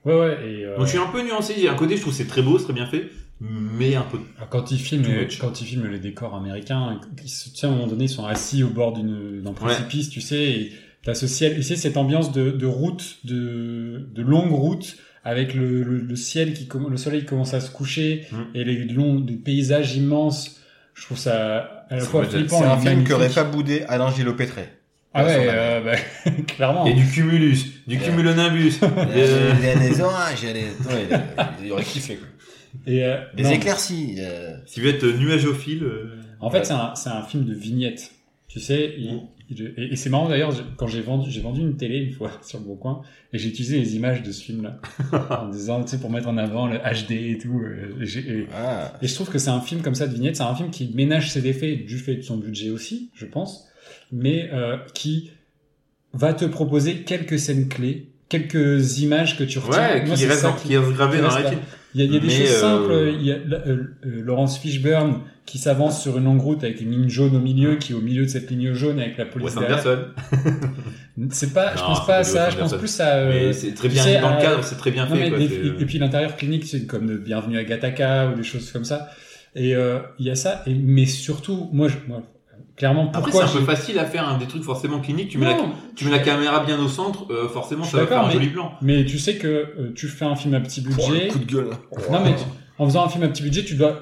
Ouais, 0.06 0.18
ouais, 0.18 0.34
et... 0.50 0.66
euh, 0.66 0.78
Donc, 0.78 0.86
je 0.86 0.92
suis 0.92 1.00
un 1.00 1.08
peu 1.08 1.22
nuancé. 1.22 1.54
Il 1.58 1.64
y 1.64 1.68
a 1.68 1.74
un 1.74 1.76
côté, 1.76 1.96
je 1.98 2.02
trouve 2.02 2.14
que 2.14 2.18
c'est 2.18 2.28
très 2.28 2.42
beau, 2.42 2.58
c'est 2.58 2.64
très 2.64 2.74
bien 2.74 2.86
fait, 2.88 3.10
mais 3.42 3.96
un 3.96 4.04
peu. 4.04 4.20
Quand 4.50 4.72
ils 4.72 4.80
filment, 4.80 5.08
much. 5.08 5.38
quand 5.40 5.60
ils 5.62 5.66
filment 5.66 5.88
les 5.88 6.00
décors 6.00 6.34
américains, 6.34 7.02
ils 7.22 7.30
se, 7.30 7.50
tu 7.50 7.58
sais, 7.58 7.68
à 7.68 7.70
un 7.70 7.74
moment 7.74 7.88
donné, 7.88 8.06
ils 8.06 8.10
sont 8.10 8.26
assis 8.26 8.64
au 8.64 8.70
bord 8.70 8.94
d'une, 8.94 9.42
d'un 9.42 9.54
précipice, 9.54 10.10
tu 10.10 10.22
sais, 10.22 10.44
et 10.52 10.72
t'as 11.04 11.14
ce 11.14 11.28
ciel, 11.28 11.58
et 11.58 11.62
c'est 11.62 11.76
cette 11.76 11.98
ambiance 11.98 12.32
de, 12.32 12.52
de 12.52 12.66
route, 12.66 13.18
de, 13.26 14.08
de 14.14 14.22
longue 14.22 14.52
route, 14.54 14.96
avec 15.26 15.54
le, 15.54 15.84
le, 15.84 15.98
le 16.00 16.16
ciel 16.16 16.54
qui, 16.54 16.68
le 16.90 16.98
soleil 16.98 17.22
qui 17.22 17.26
commence 17.28 17.54
à 17.54 17.60
se 17.60 17.70
coucher, 17.72 18.26
Mm. 18.32 18.38
et 18.56 18.64
les 18.64 18.86
longs, 18.86 19.20
des 19.20 19.36
paysages 19.36 19.96
immenses. 19.98 20.56
Je 21.00 21.06
trouve 21.06 21.18
ça 21.18 21.86
à 21.90 21.96
la 21.96 22.02
C'est 22.02 22.08
fois 22.08 22.26
flippant 22.26 22.60
C'est 22.60 22.66
un 22.66 22.78
film 22.78 23.08
qu'aurait 23.08 23.30
pas 23.30 23.44
boudé 23.46 23.84
Alain 23.88 24.12
Gillot-Pétré. 24.12 24.68
Ah 25.14 25.24
ouais, 25.26 25.48
euh, 25.50 25.82
bah, 25.82 26.32
clairement. 26.48 26.86
Et 26.86 26.94
du 26.94 27.06
cumulus, 27.08 27.82
du 27.88 27.98
Ouais. 27.98 28.04
cumulonimbus. 28.04 28.74
Euh, 28.84 29.54
Il 29.60 29.66
y 29.66 29.70
a 29.70 29.76
des 29.76 30.02
orages, 30.02 30.40
il 30.44 30.48
y 30.48 30.52
a 30.52 30.54
des... 30.54 30.60
Ouais, 30.62 31.20
il 31.64 31.72
aurait 31.72 31.84
kiffé, 31.84 32.18
quoi. 32.18 32.28
Et, 32.86 33.04
euh, 33.04 33.18
Des 33.36 33.44
non. 33.44 33.50
éclaircies. 33.52 34.18
euh, 34.20 34.56
Si 34.68 34.76
tu 34.76 34.82
veux 34.82 34.90
être 34.90 35.06
nuageophile, 35.06 35.84
euh, 35.84 36.16
En 36.40 36.52
fait, 36.52 36.64
c'est 36.66 36.74
un, 36.74 36.94
c'est 36.96 37.10
un 37.10 37.24
film 37.24 37.46
de 37.46 37.54
vignettes. 37.56 38.12
Tu 38.48 38.60
sais, 38.60 38.94
Mm. 38.98 39.02
il- 39.02 39.22
et, 39.52 39.94
et 39.94 39.96
c'est 39.96 40.10
marrant 40.10 40.30
d'ailleurs, 40.30 40.54
quand 40.78 40.88
j'ai 40.88 41.02
vendu, 41.02 41.30
j'ai 41.32 41.42
vendu 41.42 41.62
une 41.62 41.76
télé 41.78 41.98
une 41.98 42.12
fois 42.14 42.32
sur 42.42 42.60
le 42.60 42.66
bon 42.66 42.76
coin, 42.76 43.02
et 43.34 43.38
j'ai 43.38 43.50
utilisé 43.50 43.80
les 43.80 43.96
images 43.96 44.22
de 44.24 44.32
ce 44.32 44.44
film-là, 44.44 44.80
en 45.42 45.50
disant, 45.50 45.84
tu 45.84 45.92
sais, 45.92 46.00
pour 46.00 46.10
mettre 46.12 46.28
en 46.28 46.38
avant 46.38 46.68
le 46.68 46.78
HD 46.78 47.12
et 47.12 47.38
tout. 47.42 47.60
euh, 47.62 48.02
et, 48.02 48.06
j'ai- 48.06 48.20
et- 48.20 48.48
Ah, 48.54 48.94
et 49.02 49.08
je 49.08 49.16
trouve 49.16 49.30
que 49.30 49.40
c'est 49.40 49.50
un 49.50 49.62
film 49.62 49.82
comme 49.82 49.96
ça 49.96 50.08
de 50.08 50.14
vignettes, 50.14 50.36
c'est 50.38 50.44
un 50.44 50.56
film 50.56 50.70
qui 50.70 50.92
ménage 50.94 51.32
ses 51.32 51.48
effets 51.48 51.76
du 51.76 51.98
fait 51.98 52.16
de 52.16 52.22
son 52.22 52.38
budget 52.38 52.70
aussi, 52.70 53.10
je 53.16 53.26
pense, 53.26 53.68
mais 54.12 54.50
euh, 54.54 54.78
qui 54.94 55.32
va 56.14 56.34
te 56.34 56.46
proposer 56.46 57.04
quelques 57.04 57.38
scènes 57.40 57.68
clés, 57.68 58.10
quelques 58.30 59.00
images 59.00 59.38
que 59.38 59.44
tu 59.44 59.60
retiens. 59.60 59.80
ouais, 59.80 60.06
Moi, 60.06 60.16
qui 60.16 60.22
c'est 60.22 60.28
reste, 60.28 60.42
ça 60.42 60.50
dans- 60.50 60.56
qui- 60.56 60.68
qui 60.70 60.78
reste 60.78 60.92
gravé 60.94 61.18
dans 61.20 61.28
la 61.28 61.34
rétine. 61.36 61.60
Il 61.96 62.02
y 62.02 62.04
a, 62.04 62.06
il 62.06 62.14
y 62.14 62.18
a 62.18 62.20
des 62.20 62.30
choses 62.30 62.52
euh, 62.56 62.60
simples. 62.62 63.14
Il 63.20 63.26
y 63.26 63.32
a 63.32 63.36
euh, 63.36 63.58
euh, 63.68 64.22
Laurence 64.24 64.58
Fishburne 64.60 65.22
qui 65.46 65.58
s'avance 65.58 66.02
sur 66.02 66.18
une 66.18 66.26
longue 66.26 66.42
route 66.42 66.64
avec 66.64 66.80
une 66.82 66.92
ligne 66.92 67.10
jaune 67.10 67.36
au 67.36 67.40
milieu, 67.40 67.76
qui 67.78 67.94
est 67.94 67.96
au 67.96 68.02
milieu 68.02 68.24
de 68.24 68.30
cette 68.30 68.52
ligne 68.52 68.74
jaune 68.74 69.00
avec 69.00 69.18
la 69.18 69.26
police 69.26 69.56
derrière. 69.56 69.84
C'est 71.32 71.54
pas, 71.54 71.76
je 71.76 71.82
Non, 71.82 71.88
pense 71.88 72.00
c'est 72.02 72.06
pas 72.08 72.18
à 72.18 72.24
ça. 72.24 72.50
Je 72.50 72.58
pense 72.58 72.74
plus 72.78 73.00
à. 73.02 73.16
euh, 73.16 73.52
c'est 73.52 73.74
très 73.74 73.90
bien 73.90 74.04
sais, 74.04 74.22
dans 74.22 74.36
le 74.36 74.42
cadre, 74.42 74.64
c'est 74.64 74.76
très 74.78 74.92
bien 74.92 75.06
non, 75.06 75.16
fait. 75.16 75.30
quoi, 75.30 75.38
des- 75.38 75.46
et, 75.46 75.68
et 75.68 75.86
puis 75.86 75.98
l'intérieur 76.00 76.36
clinique, 76.38 76.66
c'est 76.66 76.86
comme 76.86 77.08
de 77.08 77.18
Bienvenue 77.18 77.58
à 77.58 77.64
Gattaca 77.64 78.30
ou 78.30 78.36
des 78.38 78.44
choses 78.44 78.72
comme 78.72 78.86
ça. 78.86 79.10
Et 79.56 79.76
euh, 79.76 80.00
il 80.20 80.28
y 80.28 80.30
a 80.30 80.36
ça. 80.36 80.64
Et, 80.68 80.74
mais 80.76 81.06
surtout, 81.06 81.70
moi, 81.74 81.88
je, 81.90 81.96
moi 82.08 82.22
clairement, 82.80 83.10
Après, 83.10 83.22
pourquoi 83.30 83.46
c'est 83.48 83.58
un 83.58 83.60
peu 83.60 83.66
facile 83.66 84.00
à 84.00 84.06
faire 84.06 84.28
hein, 84.28 84.38
des 84.40 84.48
trucs 84.48 84.64
forcément 84.64 85.00
cliniques. 85.00 85.30
Tu 85.30 85.38
mets, 85.38 85.46
la, 85.46 85.58
Non, 85.58 85.72
tu 85.96 86.06
mets 86.06 86.12
la 86.12 86.18
caméra 86.20 86.66
bien 86.66 86.80
au 86.80 86.88
centre, 86.88 87.28
euh, 87.32 87.48
forcément, 87.48 87.84
ça 87.84 87.98
va 87.98 88.08
faire 88.08 88.26
un 88.26 88.32
joli 88.32 88.48
plan. 88.48 88.72
mais 88.82 89.06
tu 89.06 89.20
sais 89.20 89.36
que 89.38 89.48
euh, 89.48 89.94
tu 89.96 90.08
fais 90.08 90.26
un 90.26 90.36
film 90.36 90.56
à 90.56 90.60
petit 90.62 90.84
oh, 90.84 90.90
budget. 90.90 91.26
le 91.28 91.32
coup 91.32 91.40
de 91.40 91.46
gueule. 91.46 91.70
Non, 92.12 92.24
mais 92.24 92.36
tu- 92.36 92.44
en 92.80 92.86
faisant 92.88 93.06
un 93.06 93.10
film 93.10 93.24
à 93.24 93.28
petit 93.28 93.44
budget, 93.44 93.64
tu 93.64 93.76
dois, 93.76 94.00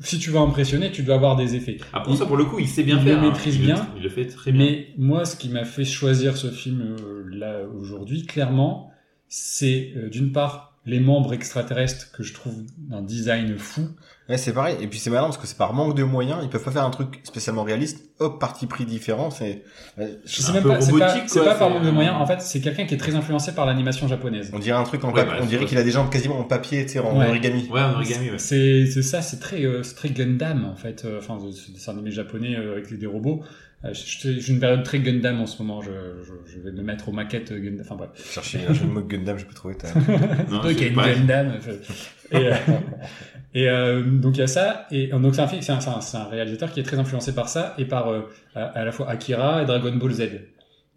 si 0.00 0.18
tu 0.18 0.30
veux 0.30 0.38
impressionner, 0.38 0.90
tu 0.90 1.02
dois 1.02 1.14
avoir 1.16 1.36
des 1.36 1.54
effets. 1.54 1.76
Après, 1.92 2.10
Il- 2.12 2.18
ça, 2.18 2.26
pour 2.26 2.36
le 2.38 2.46
coup, 2.46 2.58
il 2.58 2.66
sait 2.66 2.82
bien 2.82 2.98
il 2.98 3.04
faire. 3.04 3.20
le 3.20 3.26
hein. 3.28 3.30
maîtrise 3.30 3.54
Il 3.56 3.60
le- 3.60 3.66
bien. 3.66 3.88
Il 3.96 4.02
le 4.02 4.08
fait 4.08 4.26
très 4.26 4.50
bien. 4.50 4.64
Mais 4.64 4.88
moi, 4.98 5.24
ce 5.26 5.36
qui 5.36 5.48
m'a 5.50 5.64
fait 5.64 5.84
choisir 5.84 6.36
ce 6.36 6.50
film 6.50 6.96
euh, 6.98 7.24
là 7.30 7.58
aujourd'hui, 7.78 8.24
clairement, 8.24 8.90
c'est 9.28 9.92
euh, 9.96 10.08
d'une 10.08 10.32
part 10.32 10.72
les 10.86 11.00
membres 11.00 11.32
extraterrestres 11.32 12.10
que 12.12 12.22
je 12.22 12.34
trouve 12.34 12.54
d'un 12.78 13.02
design 13.02 13.56
fou. 13.56 13.88
Ouais, 14.28 14.38
c'est 14.38 14.54
pareil. 14.54 14.76
Et 14.80 14.86
puis 14.86 14.98
c'est 14.98 15.10
malin 15.10 15.24
parce 15.24 15.36
que 15.36 15.46
c'est 15.46 15.58
par 15.58 15.74
manque 15.74 15.94
de 15.94 16.02
moyens, 16.02 16.38
ils 16.42 16.48
peuvent 16.48 16.62
pas 16.64 16.70
faire 16.70 16.84
un 16.84 16.90
truc 16.90 17.20
spécialement 17.24 17.62
réaliste. 17.62 18.02
Hop, 18.20 18.40
parti 18.40 18.66
pris 18.66 18.86
différent. 18.86 19.30
C'est, 19.30 19.62
ouais, 19.98 20.18
Je 20.24 20.40
sais 20.40 20.50
Un 20.50 20.54
même 20.54 20.62
peu 20.62 20.68
pas, 20.70 20.80
c'est 20.80 20.92
pas, 20.98 21.08
robotique, 21.08 21.28
c'est 21.28 21.40
quoi, 21.40 21.48
pas 21.50 21.54
par 21.56 21.68
c'est, 21.68 21.74
manque 21.74 21.82
de 21.84 21.88
euh, 21.88 21.92
moyens. 21.92 22.16
En 22.18 22.26
fait, 22.26 22.40
c'est 22.40 22.60
quelqu'un 22.62 22.86
qui 22.86 22.94
est 22.94 22.98
très 22.98 23.14
influencé 23.16 23.52
par 23.52 23.66
l'animation 23.66 24.08
japonaise. 24.08 24.50
on 24.54 24.58
dirait 24.58 24.78
un 24.78 24.84
truc 24.84 25.04
en 25.04 25.08
Ouais, 25.08 25.14
papier. 25.24 25.30
bah, 25.32 25.36
on 25.40 25.42
c'est 25.42 25.48
dirait 25.50 25.64
qu'il 25.66 25.76
a 25.76 25.82
des 25.82 25.90
jambes 25.90 26.08
quasiment 26.10 26.38
en 26.38 26.44
papier, 26.44 26.86
tu 26.86 26.92
sais, 26.92 26.98
en 27.00 27.18
Ouais. 27.18 27.28
origami. 27.28 27.68
Ouais, 27.70 27.80
en 27.82 27.92
origami, 27.94 28.30
ouais. 28.30 28.38
C'est 28.38 28.86
c'est 28.86 29.02
ça, 29.02 29.20
c'est 29.20 29.40
très, 29.40 29.62
euh, 29.64 29.82
c'est 29.82 29.94
très 29.94 30.08
Gundam 30.08 30.64
en 30.64 30.74
fait. 30.76 31.04
euh, 31.04 31.18
Enfin, 31.18 31.36
c'est 31.52 31.72
des 31.74 31.90
animés 31.90 32.10
japonais 32.10 32.56
euh, 32.56 32.72
avec 32.72 32.98
des 32.98 33.06
robots. 33.06 33.42
J'ai 33.92 34.48
une 34.50 34.60
période 34.60 34.82
très 34.82 35.00
Gundam 35.00 35.42
en 35.42 35.46
ce 35.46 35.62
moment. 35.62 35.82
Je, 35.82 35.90
je, 36.22 36.32
je 36.50 36.58
vais 36.60 36.72
me 36.72 36.82
mettre 36.82 37.10
aux 37.10 37.12
maquettes 37.12 37.52
Gundam. 37.52 37.82
Enfin 37.82 37.96
bref. 37.96 38.08
Chercher 38.32 38.60
un 38.66 38.72
jeu 38.72 38.86
de 38.86 38.90
mots 38.90 39.02
Gundam, 39.02 39.36
je 39.36 39.44
peux 39.44 39.52
trouver. 39.52 39.76
t'as- 39.76 39.92
Non, 40.50 40.60
Toi 40.62 40.72
qui 40.72 40.78
c'est 40.78 40.84
as 40.84 40.88
une 40.88 40.94
pareil. 40.94 41.16
Gundam. 41.18 41.58
je- 41.60 42.36
Et, 42.38 42.48
euh, 42.48 42.54
et 43.54 43.68
euh, 43.68 44.02
donc 44.02 44.36
il 44.36 44.40
y 44.40 44.42
a 44.42 44.46
ça. 44.46 44.86
Et 44.90 45.06
donc 45.08 45.34
c'est 45.34 45.40
un 45.42 45.48
film, 45.48 45.62
c'est 45.62 45.72
un, 45.72 46.24
réalisateur 46.24 46.70
qui 46.72 46.80
est 46.80 46.84
très 46.84 46.98
influencé 46.98 47.34
par 47.34 47.48
ça 47.48 47.74
et 47.78 47.84
par 47.84 48.08
euh, 48.08 48.22
à, 48.54 48.64
à 48.64 48.84
la 48.84 48.92
fois 48.92 49.08
Akira 49.08 49.62
et 49.62 49.66
Dragon 49.66 49.94
Ball 49.96 50.12
Z. 50.12 50.22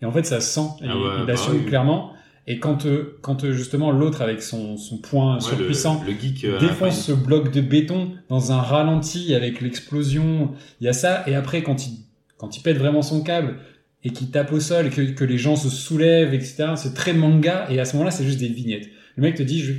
Et 0.01 0.05
en 0.05 0.11
fait, 0.11 0.25
ça 0.25 0.39
se 0.41 0.47
sent. 0.53 0.67
Et 0.83 0.87
Ah 0.89 0.97
ouais, 0.97 1.03
il 1.21 1.25
bah 1.25 1.33
assume 1.33 1.53
oui. 1.55 1.65
clairement. 1.65 2.13
Et 2.49 2.59
quand 2.59 2.85
euh, 2.85 3.17
quand 3.21 3.43
euh, 3.43 3.51
justement 3.51 3.91
l'autre 3.91 4.21
avec 4.21 4.41
son 4.41 4.77
son 4.77 4.97
point 4.99 5.35
Ouais, 5.35 5.41
surpuissant 5.41 6.01
Le, 6.05 6.13
le 6.13 6.19
geek. 6.19 6.45
euh, 6.45 6.59
défonce 6.59 7.03
ce 7.05 7.11
bloc 7.11 7.51
de 7.51 7.61
béton 7.61 8.11
dans 8.29 8.51
un 8.51 8.61
ralenti 8.61 9.33
avec 9.35 9.59
l'explosion. 9.61 10.51
Il 10.81 10.85
y 10.85 10.87
a 10.87 10.93
ça. 10.93 11.23
Et 11.27 11.35
après, 11.35 11.61
quand 11.63 11.85
il, 11.87 11.93
quand 12.37 12.55
il 12.57 12.61
pète 12.63 12.77
vraiment 12.77 13.01
son 13.01 13.21
câble 13.21 13.57
et 14.03 14.11
qu'il 14.11 14.29
tape 14.31 14.51
au 14.53 14.59
sol 14.59 14.87
et 14.87 14.89
que, 14.89 15.01
que 15.01 15.25
les 15.25 15.37
gens 15.37 15.55
se 15.55 15.69
soulèvent, 15.69 16.33
etc., 16.33 16.73
c'est 16.75 16.93
très 16.93 17.13
manga. 17.13 17.67
Et 17.69 17.79
à 17.79 17.85
ce 17.85 17.93
moment-là, 17.93 18.11
c'est 18.11 18.23
juste 18.25 18.39
des 18.39 18.47
vignettes. 18.47 18.87
Le 19.15 19.23
mec 19.23 19.35
te 19.35 19.43
dit, 19.43 19.59
je, 19.59 19.73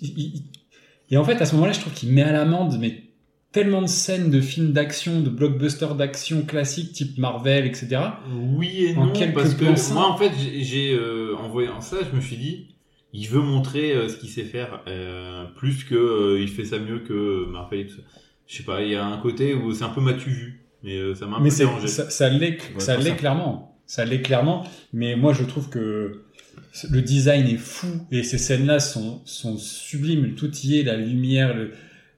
il- 0.00 0.18
il- 0.18 0.42
et 1.10 1.16
en 1.16 1.24
fait, 1.24 1.40
à 1.40 1.46
ce 1.46 1.54
moment-là, 1.54 1.72
je 1.72 1.80
trouve 1.80 1.92
qu'il 1.92 2.10
met 2.12 2.22
à 2.22 2.32
l'amende, 2.32 2.76
mais 2.80 3.02
tellement 3.52 3.82
de 3.82 3.86
scènes 3.86 4.30
de 4.30 4.40
films 4.40 4.72
d'action, 4.72 5.20
de 5.20 5.30
blockbusters 5.30 5.94
d'action 5.94 6.42
classiques 6.42 6.92
type 6.92 7.18
Marvel, 7.18 7.66
etc. 7.66 7.98
Oui 8.56 8.86
et 8.86 8.96
En 8.96 9.06
non, 9.06 9.12
quelques 9.12 9.34
parce 9.34 9.54
que 9.54 9.64
plans 9.64 9.94
moi, 9.94 10.08
en 10.10 10.16
fait, 10.16 10.32
j'ai- 10.60 10.92
euh, 10.94 11.36
en 11.36 11.48
voyant 11.48 11.80
ça, 11.80 11.98
je 12.10 12.16
me 12.16 12.20
suis 12.20 12.36
dit, 12.36 12.66
il 13.12 13.28
veut 13.28 13.40
montrer 13.42 13.92
euh, 13.92 14.08
ce 14.08 14.16
qu'il 14.16 14.28
sait 14.28 14.42
faire, 14.44 14.82
euh, 14.88 15.44
plus 15.56 15.84
que 15.84 15.94
euh, 15.94 16.40
il 16.40 16.48
fait 16.48 16.64
ça 16.64 16.78
mieux 16.80 16.98
que 16.98 17.46
Marvel 17.48 17.80
et 17.80 17.86
tout 17.86 17.96
ça. 17.96 18.02
Je 18.48 18.56
sais 18.56 18.64
pas, 18.64 18.82
il 18.82 18.90
y 18.90 18.96
a 18.96 19.04
un 19.06 19.18
côté 19.18 19.54
où 19.54 19.72
c'est 19.72 19.84
un 19.84 19.88
peu 19.90 20.00
matu 20.00 20.30
vu, 20.30 20.64
mais 20.82 21.14
ça 21.14 21.26
m'a 21.26 21.36
un 21.36 21.40
Mais 21.40 21.50
peu 21.50 21.56
dérangé. 21.56 21.86
ça, 21.86 22.10
ça 22.10 22.28
l'est, 22.28 22.58
Ouais, 22.74 22.80
ça 22.80 22.96
l'est 22.96 23.14
clairement. 23.16 23.78
Ça 23.86 24.04
l'est 24.04 24.20
clairement. 24.22 24.64
Mais 24.92 25.14
moi, 25.14 25.32
je 25.32 25.44
trouve 25.44 25.68
que 25.70 26.24
le 26.90 27.02
design 27.02 27.46
est 27.46 27.56
fou 27.56 27.86
et 28.10 28.22
ces 28.22 28.38
scènes-là 28.38 28.80
sont, 28.80 29.20
sont 29.24 29.56
sublimes. 29.58 30.34
Tout 30.34 30.50
y 30.64 30.78
est, 30.80 30.82
la 30.82 30.96
lumière, 30.96 31.54
le, 31.54 31.70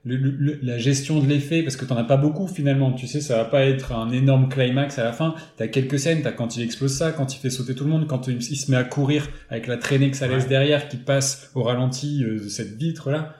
le- 0.03 0.15
le- 0.17 0.59
la 0.63 0.77
gestion 0.77 1.19
de 1.19 1.27
l'effet, 1.27 1.63
parce 1.63 1.75
que 1.75 1.85
t'en 1.85 1.97
as 1.97 2.03
pas 2.05 2.17
beaucoup 2.17 2.47
finalement. 2.47 2.91
Tu 2.93 3.07
sais, 3.07 3.19
ça 3.21 3.35
va 3.37 3.45
pas 3.45 3.65
être 3.65 3.91
un 3.91 4.11
énorme 4.11 4.47
climax 4.49 4.97
à 4.99 5.03
la 5.03 5.13
fin. 5.13 5.35
T'as 5.57 5.67
quelques 5.67 5.99
scènes, 5.99 6.21
t'as 6.21 6.31
quand 6.31 6.55
il 6.57 6.63
explose 6.63 6.93
ça, 6.93 7.11
quand 7.11 7.35
il 7.35 7.39
fait 7.39 7.49
sauter 7.49 7.75
tout 7.75 7.83
le 7.83 7.89
monde, 7.91 8.07
quand 8.07 8.27
il, 8.27 8.37
il 8.37 8.55
se 8.57 8.71
met 8.71 8.77
à 8.77 8.83
courir 8.83 9.27
avec 9.49 9.67
la 9.67 9.77
traînée 9.77 10.09
que 10.09 10.17
ça 10.17 10.27
laisse 10.27 10.43
Ouais. 10.43 10.49
derrière, 10.49 10.87
qui 10.89 10.97
passe 10.97 11.51
au 11.55 11.63
ralenti 11.63 12.23
euh, 12.23 12.39
de 12.43 12.47
cette 12.49 12.77
vitre-là. 12.77 13.35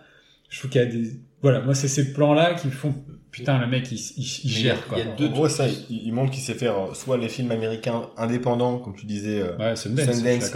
Je 0.49 0.59
trouve 0.59 0.71
qu'il 0.71 0.81
y 0.81 0.83
a 0.83 0.87
des, 0.87 1.19
voilà, 1.41 1.61
moi 1.61 1.73
c'est 1.73 1.87
ces 1.87 2.13
plans-là 2.13 2.53
qui 2.53 2.69
font, 2.69 2.93
putain, 3.31 3.59
le 3.59 3.67
mec 3.67 3.91
il, 3.91 3.97
gère 4.23 4.87
quoi. 4.87 4.97
il 4.99 5.05
y 5.05 5.25
a 5.25 5.29
En 5.29 5.31
gros, 5.31 5.49
ça, 5.49 5.67
il, 5.67 6.01
il 6.05 6.13
montre 6.13 6.31
qu'il 6.31 6.41
sait 6.43 6.53
faire 6.53 6.77
euh, 6.77 6.93
soit 6.93 7.17
les 7.17 7.27
films 7.29 7.51
américains 7.51 8.03
indépendants, 8.17 8.77
comme 8.79 8.95
tu 8.95 9.05
disais, 9.05 9.41
euh, 9.41 9.57
Ouais, 9.57 9.75
Sundance, 9.75 10.05
Sundance. 10.15 10.51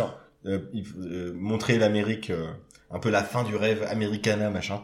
Euh, 0.45 0.59
euh, 0.99 1.33
montrer 1.35 1.77
l'Amérique, 1.77 2.29
euh, 2.29 2.47
un 2.89 2.99
peu 2.99 3.09
la 3.09 3.23
fin 3.23 3.43
du 3.43 3.55
rêve 3.55 3.83
americana, 3.89 4.49
machin. 4.49 4.81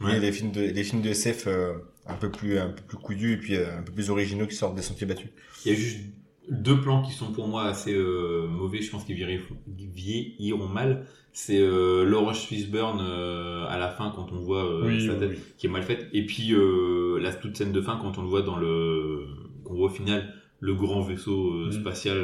Ouais. 0.00 0.16
Et 0.16 0.20
les 0.20 0.32
films 0.32 0.50
de, 0.52 0.60
les 0.60 0.84
films 0.84 1.02
de 1.02 1.10
SF 1.10 1.46
euh, 1.46 1.74
un 2.06 2.14
peu 2.14 2.30
plus, 2.30 2.58
un 2.58 2.68
peu 2.70 2.98
plus 2.98 3.32
et 3.32 3.36
puis 3.36 3.56
euh, 3.56 3.78
un 3.78 3.82
peu 3.82 3.92
plus 3.92 4.10
originaux 4.10 4.46
qui 4.46 4.56
sortent 4.56 4.74
des 4.74 4.82
sentiers 4.82 5.06
battus. 5.06 5.30
Il 5.64 5.72
y 5.72 5.74
a 5.74 5.78
juste, 5.78 6.00
deux 6.50 6.80
plans 6.80 7.02
qui 7.02 7.12
sont 7.12 7.32
pour 7.32 7.48
moi 7.48 7.64
assez 7.64 7.94
euh, 7.94 8.46
mauvais, 8.48 8.82
je 8.82 8.90
pense 8.90 9.04
qu'ils 9.04 9.16
vieilliront, 9.16 10.68
mal. 10.68 11.06
C'est 11.32 11.58
euh, 11.58 12.04
Laurence 12.04 12.44
Fishburne 12.44 13.00
euh, 13.00 13.66
à 13.68 13.78
la 13.78 13.88
fin 13.88 14.12
quand 14.14 14.30
on 14.32 14.36
voit 14.36 14.64
euh, 14.64 14.86
Oui, 14.86 15.06
sa 15.06 15.14
oui, 15.14 15.18
tête 15.20 15.30
oui. 15.30 15.38
qui 15.58 15.66
est 15.66 15.70
mal 15.70 15.82
faite, 15.82 16.06
et 16.12 16.24
puis 16.26 16.52
euh, 16.52 17.18
la 17.20 17.32
toute 17.32 17.56
scène 17.56 17.72
de 17.72 17.80
fin 17.80 17.98
quand 18.00 18.18
on 18.18 18.22
le 18.22 18.28
voit 18.28 18.42
dans 18.42 18.56
le 18.56 19.26
qu'on 19.64 19.74
voit 19.74 19.86
au 19.86 19.92
final 19.92 20.32
le 20.60 20.74
grand 20.74 21.00
vaisseau 21.00 21.50
euh, 21.54 21.68
Mm. 21.68 21.72
spatial. 21.72 22.16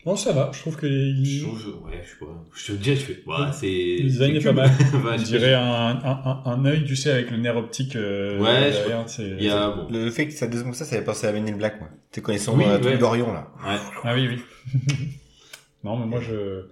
Euh, 0.00 0.04
Bon, 0.04 0.16
ça 0.16 0.32
va. 0.32 0.50
Je 0.52 0.60
trouve 0.60 0.76
que 0.76 0.86
je 0.88 0.92
il, 0.94 1.42
trouve- 1.42 1.82
ouais, 1.84 2.02
je 2.04 2.08
sais 2.10 2.16
pas. 2.20 2.44
Je 2.54 2.66
te 2.66 2.72
dis, 2.72 2.90
je 2.96 3.00
fais, 3.00 3.22
ouais, 3.26 3.52
c'est. 3.52 3.66
le 4.02 4.08
design 4.08 4.36
est 4.36 4.40
pas 4.44 4.52
mal. 4.52 4.70
Ouais, 4.92 5.16
on 5.18 5.22
dirait 5.22 5.54
un, 5.54 5.62
un, 5.62 6.00
un, 6.04 6.42
un 6.46 6.64
œil, 6.64 6.84
tu 6.84 6.96
sais, 6.96 7.10
avec 7.10 7.30
le 7.30 7.36
nerf 7.36 7.56
optique 7.56 7.96
euh, 7.96 8.38
Ouais, 8.38 8.70
derrière. 8.70 9.04
Il 9.18 9.42
y 9.44 9.50
a 9.50 9.70
bon. 9.70 9.88
Le 9.90 10.10
fait 10.10 10.26
que 10.28 10.32
ça 10.32 10.46
dise 10.46 10.62
comme 10.62 10.74
ça, 10.74 10.84
ça 10.84 10.96
fait 10.96 11.04
penser 11.04 11.26
à 11.26 11.32
Men 11.32 11.48
in 11.48 11.56
Black, 11.56 11.80
moi. 11.80 11.88
T'es 12.12 12.20
connaissant 12.20 12.56
Oui, 12.56 12.64
la 12.64 12.74
ouais. 12.76 12.80
truc 12.80 12.98
d'Orion, 12.98 13.32
là. 13.32 13.48
Ouais. 13.66 13.76
Ah 14.04 14.14
oui, 14.14 14.28
oui. 14.28 14.42
non, 15.84 15.96
mais 15.96 16.06
moi, 16.06 16.20
je... 16.20 16.66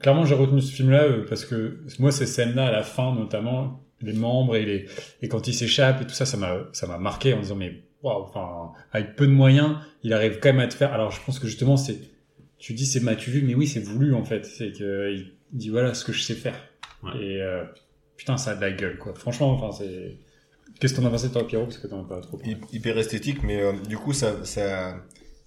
Clairement, 0.00 0.24
j'ai 0.24 0.34
retenu 0.34 0.60
ce 0.62 0.72
film-là 0.72 1.02
euh, 1.04 1.26
parce 1.28 1.44
que 1.44 1.78
moi, 1.98 2.10
ces 2.10 2.26
scènes-là, 2.26 2.66
à 2.68 2.72
la 2.72 2.82
fin, 2.82 3.14
notamment, 3.14 3.82
les 4.00 4.14
membres 4.14 4.56
et, 4.56 4.64
les... 4.64 4.86
et 5.20 5.28
quand 5.28 5.46
ils 5.46 5.52
s'échappent 5.54 6.00
et 6.02 6.06
tout 6.06 6.14
ça, 6.14 6.24
ça 6.24 6.38
m'a 6.38 6.56
ça 6.72 6.86
m'a 6.86 6.96
marqué 6.96 7.34
en 7.34 7.40
disant, 7.40 7.56
mais 7.56 7.82
waouh, 8.02 8.22
enfin, 8.22 8.72
avec 8.92 9.14
peu 9.16 9.26
de 9.26 9.32
moyens, 9.32 9.76
il 10.02 10.14
arrive 10.14 10.38
quand 10.40 10.48
même 10.54 10.60
à 10.60 10.68
te 10.68 10.74
faire... 10.74 10.94
Alors, 10.94 11.10
je 11.10 11.20
pense 11.24 11.38
que 11.38 11.46
justement, 11.46 11.76
c'est... 11.76 11.98
Tu 12.60 12.74
dis, 12.74 12.86
c'est 12.86 13.00
m'as-tu 13.00 13.30
vu, 13.30 13.42
mais 13.42 13.54
oui, 13.54 13.66
c'est 13.66 13.80
voulu, 13.80 14.14
en 14.14 14.24
fait. 14.24 14.44
C'est 14.44 14.72
que 14.72 15.12
il 15.12 15.32
dit, 15.52 15.70
voilà 15.70 15.94
ce 15.94 16.04
que 16.04 16.12
je 16.12 16.22
sais 16.22 16.34
faire. 16.34 16.54
Ouais. 17.02 17.10
Et 17.20 17.42
euh, 17.42 17.64
putain, 18.16 18.36
ça 18.36 18.52
a 18.52 18.54
de 18.54 18.60
la 18.60 18.70
gueule, 18.70 18.98
quoi. 18.98 19.14
Franchement, 19.14 19.50
enfin, 19.50 19.72
c'est... 19.72 20.16
Qu'est-ce 20.78 20.94
que 20.94 21.00
t'en 21.00 21.06
as 21.06 21.10
pensé, 21.10 21.30
toi, 21.30 21.46
Pierrot? 21.46 21.64
Parce 21.64 21.78
que 21.78 21.88
t'en 21.88 22.04
as 22.04 22.08
pas 22.08 22.20
trop 22.20 22.36
parlé. 22.36 22.56
Hyper 22.72 22.96
esthétique, 22.96 23.42
mais 23.42 23.60
euh, 23.60 23.72
du 23.88 23.96
coup, 23.96 24.12
ça, 24.12 24.44
ça, 24.44 24.96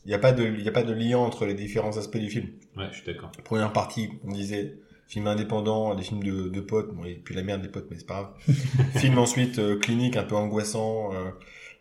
il 0.05 0.09
n'y 0.09 0.13
a 0.13 0.19
pas 0.19 0.33
de, 0.33 0.43
il 0.43 0.61
y 0.61 0.67
a 0.67 0.71
pas 0.71 0.83
de 0.83 0.93
lien 0.93 1.17
entre 1.17 1.45
les 1.45 1.53
différents 1.53 1.97
aspects 1.97 2.17
du 2.17 2.29
film. 2.29 2.47
Ouais, 2.75 2.87
je 2.91 2.97
suis 2.97 3.05
d'accord. 3.05 3.31
Première 3.43 3.71
partie, 3.71 4.09
on 4.25 4.31
disait, 4.31 4.75
film 5.07 5.27
indépendant, 5.27 5.95
des 5.95 6.03
films 6.03 6.23
de, 6.23 6.49
de 6.49 6.61
potes, 6.61 6.93
bon, 6.93 7.05
et 7.05 7.15
puis 7.15 7.35
la 7.35 7.43
merde 7.43 7.61
des 7.61 7.69
potes, 7.69 7.87
mais 7.89 7.97
c'est 7.97 8.07
pas 8.07 8.35
grave. 8.47 8.57
film 8.97 9.17
ensuite, 9.17 9.59
euh, 9.59 9.77
clinique, 9.77 10.17
un 10.17 10.23
peu 10.23 10.35
angoissant, 10.35 11.13
euh, 11.13 11.17
euh, 11.17 11.31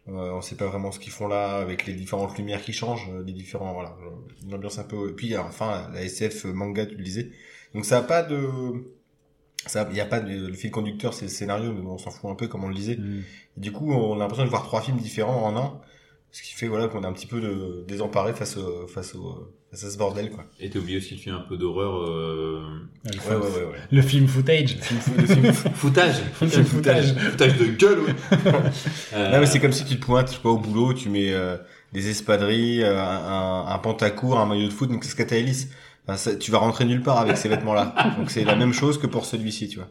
on 0.09 0.41
sait 0.41 0.57
pas 0.57 0.66
vraiment 0.66 0.91
ce 0.91 0.99
qu'ils 0.99 1.12
font 1.12 1.29
là, 1.29 1.59
avec 1.59 1.87
les 1.87 1.95
différentes 1.95 2.37
lumières 2.37 2.62
qui 2.62 2.73
changent, 2.73 3.09
euh, 3.11 3.23
les 3.24 3.33
différents, 3.33 3.73
voilà, 3.73 3.97
euh, 4.03 4.11
une 4.45 4.55
ambiance 4.55 4.79
un 4.79 4.85
peu, 4.85 5.11
et 5.11 5.12
puis 5.12 5.37
enfin, 5.37 5.89
la 5.93 6.03
SF 6.03 6.47
manga, 6.47 6.87
tu 6.87 6.97
le 6.97 7.05
disais. 7.05 7.31
Donc 7.74 7.85
ça 7.85 7.99
a 7.99 8.03
pas 8.03 8.23
de, 8.23 8.41
ça, 9.66 9.89
il 9.91 9.97
y 9.97 10.01
a 10.01 10.07
pas 10.07 10.20
de, 10.20 10.49
le 10.49 10.55
fil 10.55 10.70
conducteur, 10.70 11.15
c'est 11.15 11.27
le 11.27 11.31
scénario, 11.31 11.73
mais 11.73 11.81
bon, 11.81 11.93
on 11.93 11.99
s'en 11.99 12.11
fout 12.11 12.31
un 12.31 12.35
peu, 12.35 12.49
comme 12.49 12.65
on 12.65 12.69
le 12.69 12.74
disait. 12.74 12.97
Mm. 12.97 13.23
Du 13.57 13.73
coup, 13.73 13.93
on 13.93 14.16
a 14.16 14.19
l'impression 14.19 14.45
de 14.45 14.51
voir 14.51 14.65
trois 14.65 14.83
films 14.83 14.99
différents 14.99 15.45
en 15.45 15.57
un, 15.57 15.81
ce 16.33 16.43
qui 16.43 16.55
fait 16.55 16.67
voilà 16.67 16.89
qu'on 16.89 17.03
est 17.03 17.07
un 17.07 17.13
petit 17.13 17.27
peu 17.27 17.41
de, 17.41 17.85
désemparé 17.87 18.33
face 18.33 18.57
au, 18.57 18.87
face 18.89 19.15
au, 19.15 19.53
face 19.71 19.85
à 19.85 19.91
ce 19.91 19.99
bordel 19.99 20.31
quoi. 20.31 20.45
Et 20.59 20.71
t'as 20.71 20.79
oublié 20.79 20.99
aussi 20.99 21.15
le 21.15 21.21
film 21.21 21.37
un 21.37 21.41
peu 21.49 21.57
d'horreur. 21.57 21.95
Euh... 22.09 22.63
Le, 23.05 23.19
Ouais 23.31 23.37
ouais 23.37 23.51
ouais. 23.51 23.65
ouais. 23.73 23.79
le 23.91 24.03
film 24.03 24.27
footage. 24.27 24.77
Le 24.77 25.27
film- 25.27 25.53
footage. 25.53 26.15
Foutage 26.35 27.59
de 27.59 27.67
gueule, 27.77 28.01
ouais. 28.01 28.15
Euh, 29.15 29.31
Non 29.33 29.41
mais 29.41 29.47
c'est 29.47 29.61
comme 29.61 29.73
si 29.73 29.85
tu 29.85 29.97
te 30.01 30.05
pointes, 30.05 30.29
je 30.29 30.35
sais 30.35 30.41
pas, 30.43 30.49
au 30.51 30.59
boulot, 30.59 30.95
tu 30.95 31.09
mets 31.11 31.33
euh, 31.33 31.57
des 31.93 32.09
espadrilles, 32.09 32.83
euh, 32.83 32.99
un, 32.99 33.67
un 33.67 33.79
pantacourt, 33.79 34.39
un 34.41 34.47
maillot 34.47 34.69
de 34.69 34.73
foot, 34.73 34.91
une 34.91 35.01
casquette 35.01 35.33
à 35.33 35.37
hélice. 35.37 35.69
Enfin, 36.07 36.17
ça- 36.17 36.35
tu 36.37 36.51
vas 36.51 36.59
rentrer 36.59 36.85
nulle 36.87 37.03
part 37.03 37.19
avec 37.19 37.37
ces 37.37 37.49
vêtements-là. 37.49 37.95
Donc 38.19 38.31
c'est 38.31 38.45
la 38.45 38.57
même 38.57 38.73
chose 38.73 38.99
que 38.99 39.07
pour 39.07 39.25
celui-ci, 39.27 39.69
tu 39.69 39.77
vois. 39.79 39.89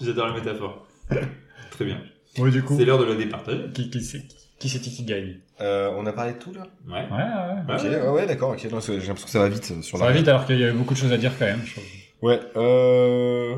J'adore 0.00 0.28
la 0.28 0.34
métaphore. 0.34 0.86
Très 1.70 1.84
bien. 1.84 2.00
Oui, 2.38 2.50
du 2.50 2.62
coup. 2.62 2.76
C'est 2.78 2.84
l'heure 2.84 2.98
de 2.98 3.04
le 3.04 3.16
départager. 3.16 3.64
Qui, 3.74 3.90
qui 3.90 4.02
c'est 4.02 4.22
qui, 4.62 4.68
c'est 4.68 4.78
qui 4.80 5.04
gagne 5.04 5.36
Euh, 5.60 5.90
on 5.96 6.06
a 6.06 6.12
parlé 6.12 6.32
de 6.32 6.38
tout 6.38 6.52
là. 6.52 6.62
Ouais. 6.86 7.06
Ouais, 7.10 7.74
ouais. 7.74 7.74
Ok, 7.74 7.82
ouais, 8.04 8.08
ouais 8.20 8.26
d'accord. 8.26 8.50
Ok, 8.50 8.64
non, 8.70 8.80
c'est- 8.80 9.00
j'ai 9.00 9.06
l'impression 9.08 9.26
que 9.26 9.30
ça 9.32 9.38
va 9.40 9.48
vite 9.48 9.72
euh, 9.76 9.82
sur 9.82 9.98
Ça 9.98 10.04
la. 10.06 10.10
va 10.12 10.16
vite 10.16 10.28
alors 10.28 10.46
qu'il 10.46 10.58
y 10.58 10.64
avait 10.64 10.72
beaucoup 10.72 10.94
de 10.94 10.98
choses 10.98 11.12
à 11.12 11.16
dire 11.18 11.32
quand 11.38 11.44
même. 11.46 11.60
je 11.64 11.72
trouve. 11.72 11.84
Ouais. 12.22 12.40
Euh... 12.56 13.56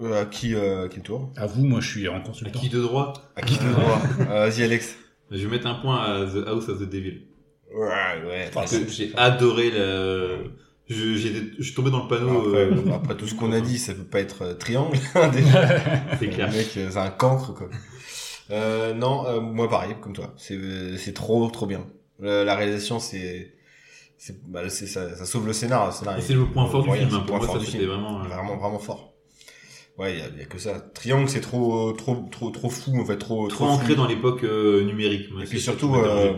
euh, 0.00 0.22
à 0.22 0.24
qui, 0.26 0.54
euh, 0.54 0.84
à 0.84 0.88
qui 0.88 0.96
le 0.98 1.02
tour 1.02 1.32
À 1.36 1.46
vous, 1.46 1.64
moi 1.64 1.80
je 1.80 1.88
suis 1.88 2.08
en 2.08 2.16
À 2.16 2.20
consultant. 2.20 2.58
qui 2.60 2.68
de 2.68 2.80
droit 2.80 3.12
À 3.36 3.42
qui 3.42 3.58
le 3.62 3.72
droit 3.72 4.00
euh, 4.30 4.48
Vas-y 4.48 4.62
Alex. 4.62 4.96
Je 5.30 5.38
vais 5.46 5.48
mettre 5.56 5.66
un 5.66 5.74
point 5.74 6.00
à 6.02 6.24
The 6.24 6.46
House 6.46 6.68
of 6.68 6.78
the 6.78 6.88
Devil. 6.88 7.22
Ouais, 7.74 8.26
ouais. 8.26 8.50
Parce 8.54 8.76
que 8.78 8.88
j'ai 8.90 9.12
adoré 9.16 9.70
le... 9.70 10.52
Je, 10.88 11.16
j'ai, 11.16 11.52
je 11.58 11.62
suis 11.62 11.74
tombé 11.74 11.90
dans 11.90 12.04
le 12.04 12.08
panneau. 12.08 12.38
Après, 12.46 12.60
euh, 12.60 12.94
après 12.94 13.14
tout 13.14 13.26
ce 13.26 13.34
qu'on 13.34 13.52
a 13.52 13.60
dit, 13.60 13.78
ça 13.78 13.92
peut 13.92 14.04
pas 14.04 14.20
être 14.20 14.40
euh, 14.42 14.54
triangle. 14.54 14.96
déjà. 15.32 15.68
c'est 16.18 16.28
clair. 16.28 16.48
Le 16.50 16.56
mec, 16.56 16.68
euh, 16.78 16.88
c'est 16.90 16.96
un 16.98 17.10
cancre, 17.10 17.52
quoi. 17.52 17.68
Euh, 18.50 18.94
non, 18.94 19.26
euh, 19.26 19.40
moi 19.40 19.68
pareil, 19.68 19.94
comme 20.00 20.12
toi. 20.14 20.34
C'est, 20.36 20.54
euh, 20.54 20.96
c'est 20.96 21.12
trop, 21.12 21.48
trop 21.50 21.66
bien. 21.66 21.86
Euh, 22.22 22.44
la 22.44 22.54
réalisation, 22.56 22.98
c'est, 22.98 23.54
c'est, 24.16 24.42
bah, 24.48 24.68
c'est 24.70 24.86
ça, 24.86 25.14
ça 25.14 25.24
sauve 25.26 25.46
le 25.46 25.52
scénar. 25.52 25.92
C'est 26.20 26.34
le 26.34 26.46
point 26.46 26.66
fort 26.66 26.82
du 26.82 26.90
film. 26.90 27.08
hein. 27.12 27.24
Pour 27.26 27.36
moi, 27.36 27.46
ça 27.46 27.58
vraiment. 27.58 28.20
euh, 28.20 28.28
Vraiment, 28.28 28.56
vraiment 28.56 28.78
fort. 28.78 29.12
Ouais, 29.98 30.12
il 30.14 30.18
y 30.18 30.22
a, 30.22 30.26
il 30.28 30.38
y 30.38 30.42
a 30.42 30.44
que 30.44 30.58
ça. 30.58 30.78
Triangle, 30.80 31.28
c'est 31.28 31.40
trop, 31.40 31.92
trop, 31.92 32.14
trop, 32.30 32.50
trop 32.50 32.70
fou, 32.70 32.98
en 33.00 33.04
fait, 33.04 33.16
trop, 33.18 33.48
Trop 33.48 33.66
fou. 33.66 33.70
ancré 33.72 33.94
dans 33.96 34.06
l'époque 34.06 34.44
euh, 34.44 34.84
numérique. 34.84 35.30
Moi, 35.32 35.42
Et 35.42 35.46
puis 35.46 35.60
surtout, 35.60 35.94
euh, 35.96 36.34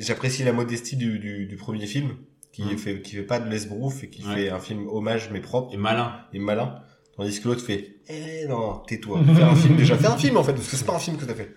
j'apprécie 0.00 0.44
la 0.44 0.52
modestie 0.52 0.96
du, 0.96 1.18
du, 1.18 1.46
du 1.46 1.56
premier 1.56 1.86
film, 1.86 2.16
qui 2.52 2.62
Mhm. 2.64 2.78
fait, 2.78 3.02
qui 3.02 3.14
fait 3.16 3.22
pas 3.22 3.38
de 3.38 3.48
l'esbrouf 3.48 4.02
et 4.04 4.10
qui 4.10 4.26
Ouais. 4.26 4.34
fait 4.34 4.48
un 4.50 4.58
film 4.58 4.88
hommage 4.88 5.30
mais 5.32 5.40
propre. 5.40 5.72
Et 5.72 5.76
malin. 5.76 6.16
et 6.32 6.38
malin. 6.40 6.82
Tandis 7.18 7.40
que 7.40 7.48
l'autre 7.48 7.64
fait, 7.64 7.96
eh 8.08 8.46
non, 8.46 8.80
tais-toi. 8.86 9.20
Fais 9.34 9.42
un 9.42 9.56
film 9.56 9.76
déjà. 9.76 9.96
Fais 9.98 10.06
un 10.06 10.16
film 10.16 10.36
en 10.36 10.44
fait, 10.44 10.52
parce 10.52 10.68
que 10.68 10.76
c'est 10.76 10.86
pas 10.86 10.94
un 10.94 11.00
film 11.00 11.16
que 11.16 11.24
t'as 11.24 11.34
fait. 11.34 11.52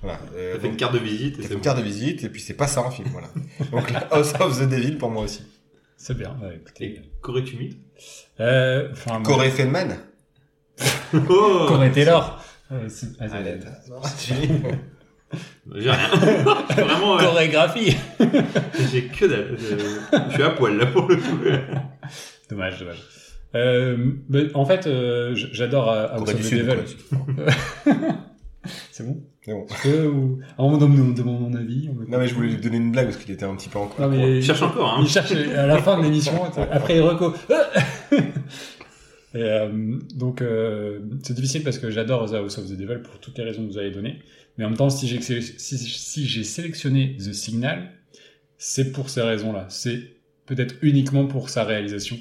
Voilà. 0.00 0.20
Euh, 0.36 0.54
T'as 0.54 0.60
fait 0.60 0.68
une 0.68 0.76
carte 0.76 0.94
de 0.94 0.98
visite. 1.00 1.36
t'as 1.36 1.42
fait 1.42 1.48
une 1.54 1.54
bon. 1.56 1.64
carte 1.64 1.78
de 1.78 1.82
visite 1.82 2.22
et 2.22 2.28
puis 2.28 2.40
c'est 2.40 2.54
pas 2.54 2.68
ça 2.68 2.80
un 2.82 2.90
film, 2.92 3.08
voilà. 3.10 3.28
Donc 3.72 3.90
la 3.90 4.00
House 4.12 4.32
of 4.38 4.56
the 4.60 4.68
Devil 4.68 4.96
pour 4.96 5.10
moi 5.10 5.24
aussi. 5.24 5.42
C'est 5.96 6.16
bien. 6.16 6.36
ouais, 6.42 6.60
écoutez. 6.62 7.00
Qu'aurais-tu 7.22 7.56
mis? 7.56 7.76
Euh, 8.38 8.88
enfin, 8.92 9.18
moi, 9.18 9.22
Corey 9.22 9.50
Feldman. 9.50 9.98
Oh 11.28 11.64
Corey 11.68 11.90
Taylor. 11.90 12.44
Euh, 12.70 12.86
dis. 12.86 14.48
J'ai 15.74 15.90
rien. 15.90 16.08
Vraiment, 16.70 17.18
euh, 17.18 17.22
Chorégraphie. 17.24 17.96
j'ai 18.92 19.06
que 19.06 19.24
dalle. 19.26 19.56
Je 19.58 20.32
suis 20.34 20.42
à 20.42 20.50
poil 20.50 20.76
là 20.76 20.86
pour 20.86 21.08
le 21.08 21.16
coup. 21.16 21.38
dommage, 22.48 22.78
dommage. 22.78 23.02
Euh, 23.54 23.96
mais 24.28 24.54
en 24.54 24.64
fait, 24.64 24.86
euh, 24.86 25.32
j'adore 25.34 25.90
euh, 25.90 26.08
House 26.10 26.28
of 26.30 26.40
the 26.40 26.42
Sud, 26.42 26.66
Devil. 26.66 26.80
C'est 28.90 29.04
bon? 29.06 29.22
C'est 29.44 29.52
bon. 29.52 29.66
Que, 29.82 30.06
ou... 30.06 30.38
Ah, 30.56 30.62
on 30.64 30.70
me 30.72 30.78
demande 30.80 31.18
mon 31.24 31.52
avis. 31.54 31.88
on 31.90 31.94
me- 31.94 32.06
Non 32.06 32.18
mais 32.18 32.26
je 32.28 32.34
voulais 32.34 32.48
lui 32.48 32.56
donner 32.56 32.78
une 32.78 32.92
blague 32.92 33.06
parce 33.06 33.18
qu'il 33.18 33.32
était 33.34 33.44
un 33.44 33.54
petit 33.56 33.68
peu 33.68 33.78
en 33.78 33.86
cours. 33.88 34.00
Non, 34.06 34.08
mais... 34.10 34.40
Je 34.40 34.46
cherche 34.46 34.62
encore. 34.62 34.94
Hein. 34.94 35.00
Il 35.02 35.08
cherche 35.08 35.32
à 35.32 35.66
la 35.66 35.78
fin 35.78 35.98
de 35.98 36.02
l'émission, 36.04 36.32
après. 36.70 36.98
Et, 39.36 39.42
euh, 39.42 39.68
donc, 40.14 40.40
euh, 40.42 41.00
c'est 41.24 41.34
difficile 41.34 41.64
parce 41.64 41.78
que 41.78 41.90
j'adore 41.90 42.30
The 42.30 42.34
House 42.34 42.56
of 42.58 42.66
the 42.68 42.76
Devil 42.76 43.00
pour 43.02 43.18
toutes 43.18 43.36
les 43.36 43.44
raisons 43.44 43.66
que 43.66 43.72
vous 43.72 43.78
avez 43.78 43.90
données. 43.90 44.20
Mais 44.56 44.64
en 44.64 44.68
même 44.68 44.76
temps, 44.78 44.90
si 44.90 45.08
j'ai 45.08 45.20
sé- 45.20 45.40
si, 45.42 45.76
si 45.76 46.26
j'ai 46.26 46.44
sélectionné 46.44 47.16
The 47.18 47.32
Signal, 47.32 47.90
c'est 48.58 48.92
pour 48.92 49.10
ces 49.10 49.22
raisons-là. 49.22 49.66
C'est 49.70 50.00
peut-être 50.46 50.76
uniquement 50.82 51.26
pour 51.26 51.48
sa 51.50 51.64
réalisation. 51.64 52.16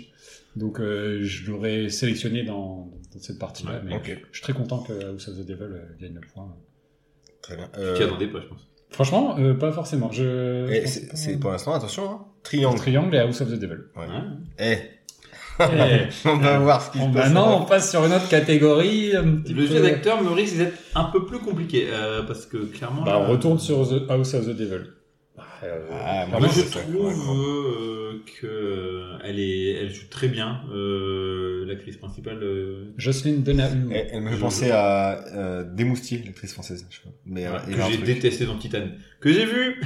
Donc, 0.55 0.79
euh, 0.79 1.19
je 1.23 1.49
l'aurais 1.49 1.89
sélectionné 1.89 2.43
dans, 2.43 2.91
dans 3.13 3.19
cette 3.19 3.39
partie-là. 3.39 3.73
Ouais, 3.73 3.81
mais 3.85 3.99
je 4.31 4.37
suis 4.37 4.43
très 4.43 4.53
content 4.53 4.79
que 4.79 4.93
House 5.05 5.27
of 5.27 5.35
the 5.37 5.45
Devil 5.45 5.63
euh, 5.63 5.81
gagne 5.99 6.13
le 6.15 6.21
point. 6.33 6.55
Très 7.41 7.55
bien. 7.55 7.67
Qui 7.73 7.79
Euh, 7.79 8.05
attendait 8.07 8.27
pas, 8.27 8.39
je 8.41 8.47
pense. 8.47 8.67
Franchement, 8.91 9.35
euh, 9.39 9.55
pas 9.55 9.71
forcément. 9.71 10.11
Je, 10.11 10.81
pense 10.83 10.99
c'est, 11.15 11.39
pour 11.39 11.51
l'instant, 11.51 11.73
attention, 11.73 12.09
hein. 12.11 12.25
Triangle. 12.43 12.77
Triangle 12.77 13.15
et 13.15 13.19
House 13.19 13.41
of 13.41 13.49
the 13.49 13.59
Devil. 13.59 13.77
Ouais. 13.95 14.05
Ouais. 14.05 14.11
Eh, 14.59 14.77
Eh, 15.59 16.07
on 16.29 16.37
va 16.37 16.59
voir 16.59 16.81
ce 16.81 16.91
qui 16.91 16.99
se 16.99 17.03
passe. 17.05 17.13
maintenant, 17.13 17.61
on 17.61 17.65
passe 17.65 17.89
sur 17.91 18.05
une 18.05 18.13
autre 18.13 18.29
catégorie. 18.29 19.15
un 19.15 19.37
petit 19.37 19.53
Le 19.53 19.65
peu- 19.67 19.73
jeu 19.75 19.81
d'acteur 19.81 20.21
me 20.23 20.29
risque 20.31 20.57
d'être 20.57 20.77
un 20.95 21.05
peu 21.05 21.25
plus 21.25 21.39
compliqué 21.39 21.87
euh, 21.91 22.21
parce 22.23 22.45
que 22.45 22.57
clairement. 22.65 23.03
Bah, 23.03 23.13
là, 23.13 23.19
on 23.19 23.31
retourne 23.31 23.57
sur 23.59 23.87
The 23.87 24.09
House 24.09 24.33
of 24.35 24.45
the 24.45 24.55
Devil. 24.55 24.81
Euh, 25.63 25.79
Ah, 25.91 26.25
Moi, 26.29 26.39
moi, 26.41 26.49
je 26.49 26.61
trouve 26.61 27.37
euh, 27.37 28.19
que 28.39 28.45
euh, 28.47 29.17
elle 29.23 29.39
est, 29.39 29.71
elle 29.73 29.91
joue 29.93 30.07
très 30.09 30.27
bien. 30.27 30.61
Euh, 30.73 31.65
L'actrice 31.65 31.97
principale. 31.97 32.39
euh, 32.43 32.93
Jocelyn 32.97 33.39
Donahue. 33.39 33.87
Elle, 33.91 34.07
elle 34.11 34.21
me 34.21 34.31
fait 34.31 34.39
penser 34.39 34.71
à 34.71 35.25
euh, 35.35 35.63
Desmoustiers, 35.63 36.21
l'actrice 36.25 36.53
française. 36.53 36.85
Je. 36.89 36.99
Mais 37.25 37.45
euh, 37.47 37.57
que 37.59 37.71
j'ai 37.91 37.97
détesté 37.97 38.45
dans 38.45 38.57
Titan, 38.57 38.87
que 39.19 39.31
j'ai 39.31 39.45
vu. 39.45 39.81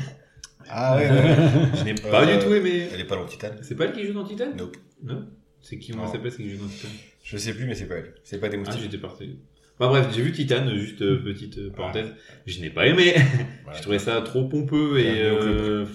Ah 0.70 0.98
ouais, 0.98 1.10
ouais. 1.10 1.36
Je 1.76 1.84
n'ai 1.86 1.94
pas 1.95 2.24
Euh, 2.28 2.38
du 2.38 2.44
tout 2.45 2.54
aimé. 2.54 2.88
Elle 2.94 2.99
est 3.02 3.06
pas 3.06 3.16
dans 3.16 3.26
Titan. 3.26 3.49
C'est 3.62 3.76
pas 3.76 3.86
elle 3.86 3.94
qui 3.94 4.06
joue 4.06 4.14
dans 4.14 4.26
Titan 4.26 4.48
Nope. 4.58 4.76
Non? 5.04 5.26
C'est 5.62 5.78
qui 5.78 5.94
Non. 5.94 6.12
s'appelle 6.12 6.32
c'est 6.32 6.44
qui 6.44 6.49
joue 6.49 6.64
dans 6.64 6.70
Titan 6.70 6.90
Je 7.24 7.38
sais 7.38 7.54
plus, 7.54 7.66
mais 7.66 7.76
c'est 7.76 7.86
pas 7.88 7.95
elle. 7.95 8.14
C'est 8.24 8.40
pas 8.40 8.48
Ah 8.48 8.49
Desmoustiers. 8.49 8.82
j'étais 8.84 8.98
parti. 8.98 9.38
Bah 9.80 9.88
bref, 9.90 10.08
j'ai 10.14 10.22
vu 10.24 10.32
Titan, 10.32 10.66
juste 10.76 11.02
euh, 11.04 11.22
petite 11.24 11.58
euh, 11.60 11.70
parenthèse. 11.70 12.12
Je 12.48 12.60
n'ai 12.62 12.70
pas 12.72 12.88
aimé. 12.88 13.14
Je 13.76 13.82
trouvais 13.82 13.99
ça 13.99 14.22
trop 14.22 14.45
pompeux 14.45 14.98
et 14.99 15.22
euh, 15.22 15.86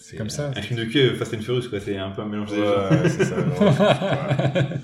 C'est 0.00 0.16
comme 0.16 0.30
ça. 0.30 0.50
un 0.56 0.62
film 0.62 0.80
de 0.80 0.84
cul 0.84 0.98
euh, 0.98 1.14
Fast 1.14 1.34
and 1.34 1.40
Furious 1.42 1.68
quoi. 1.68 1.78
C'est 1.80 1.96
un 1.96 2.10
peu 2.10 2.22
un 2.22 2.26
mélange 2.26 2.50
des 2.50 2.56
genres. 2.56 2.90
Ouais, 2.90 3.08
c'est 3.08 3.24
ça. 3.24 3.36
Ouais. 3.38 4.78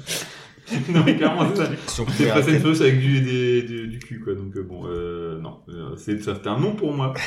non, 0.93 1.03
mais 1.05 1.17
clairement, 1.17 1.47
c'est 1.55 1.63
ça. 1.65 1.71
Si 1.89 2.01
on 2.01 2.07
C'est 2.07 2.13
pouvait 2.13 2.29
Fast 2.31 2.49
and 2.49 2.53
arrêter- 2.53 2.61
Furious 2.61 2.83
avec 2.83 3.01
du, 3.01 3.21
des- 3.21 3.63
du, 3.63 3.89
du 3.89 3.99
cul, 3.99 4.21
quoi. 4.21 4.35
Donc, 4.35 4.57
euh, 4.57 4.63
bon, 4.63 4.83
euh, 4.87 5.39
non. 5.41 5.59
Euh, 5.69 5.97
c'est, 5.97 6.21
ça, 6.23 6.35
c'était 6.37 6.49
un 6.49 6.59
non 6.59 6.75
pour 6.77 6.93
moi. 6.93 7.15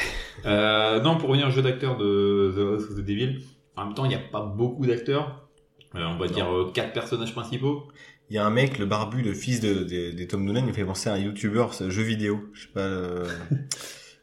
Euh, 0.45 1.01
non, 1.01 1.17
pour 1.17 1.29
revenir 1.29 1.47
au 1.47 1.51
jeu 1.51 1.63
d'acteur 1.63 1.97
de 1.97 2.53
The 2.55 2.59
House 2.59 2.83
of 2.91 2.95
the 2.95 3.01
Devil, 3.03 3.39
en 3.75 3.85
même 3.85 3.95
temps, 3.95 4.05
il 4.05 4.09
n'y 4.09 4.15
a 4.15 4.19
pas 4.19 4.41
beaucoup 4.41 4.85
d'acteurs. 4.85 5.49
Euh, 5.95 6.05
on 6.05 6.15
va 6.17 6.27
dire 6.27 6.47
euh, 6.53 6.71
quatre 6.73 6.93
personnages 6.93 7.33
principaux. 7.33 7.87
Il 8.29 8.35
y 8.35 8.39
a 8.39 8.45
un 8.45 8.49
mec, 8.49 8.77
le 8.77 8.85
barbu, 8.85 9.21
le 9.21 9.33
fils 9.33 9.61
de, 9.61 9.83
de, 9.83 10.11
des 10.11 10.27
Tom 10.27 10.43
Noonan, 10.43 10.59
il 10.61 10.67
me 10.67 10.73
fait 10.73 10.83
penser 10.83 11.09
à 11.09 11.13
un 11.13 11.17
YouTuber, 11.17 11.67
ce 11.71 11.89
jeu 11.89 12.03
vidéo. 12.03 12.49
Je 12.53 12.63
sais 12.63 12.67
pas. 12.73 12.81
euh, 12.81 13.25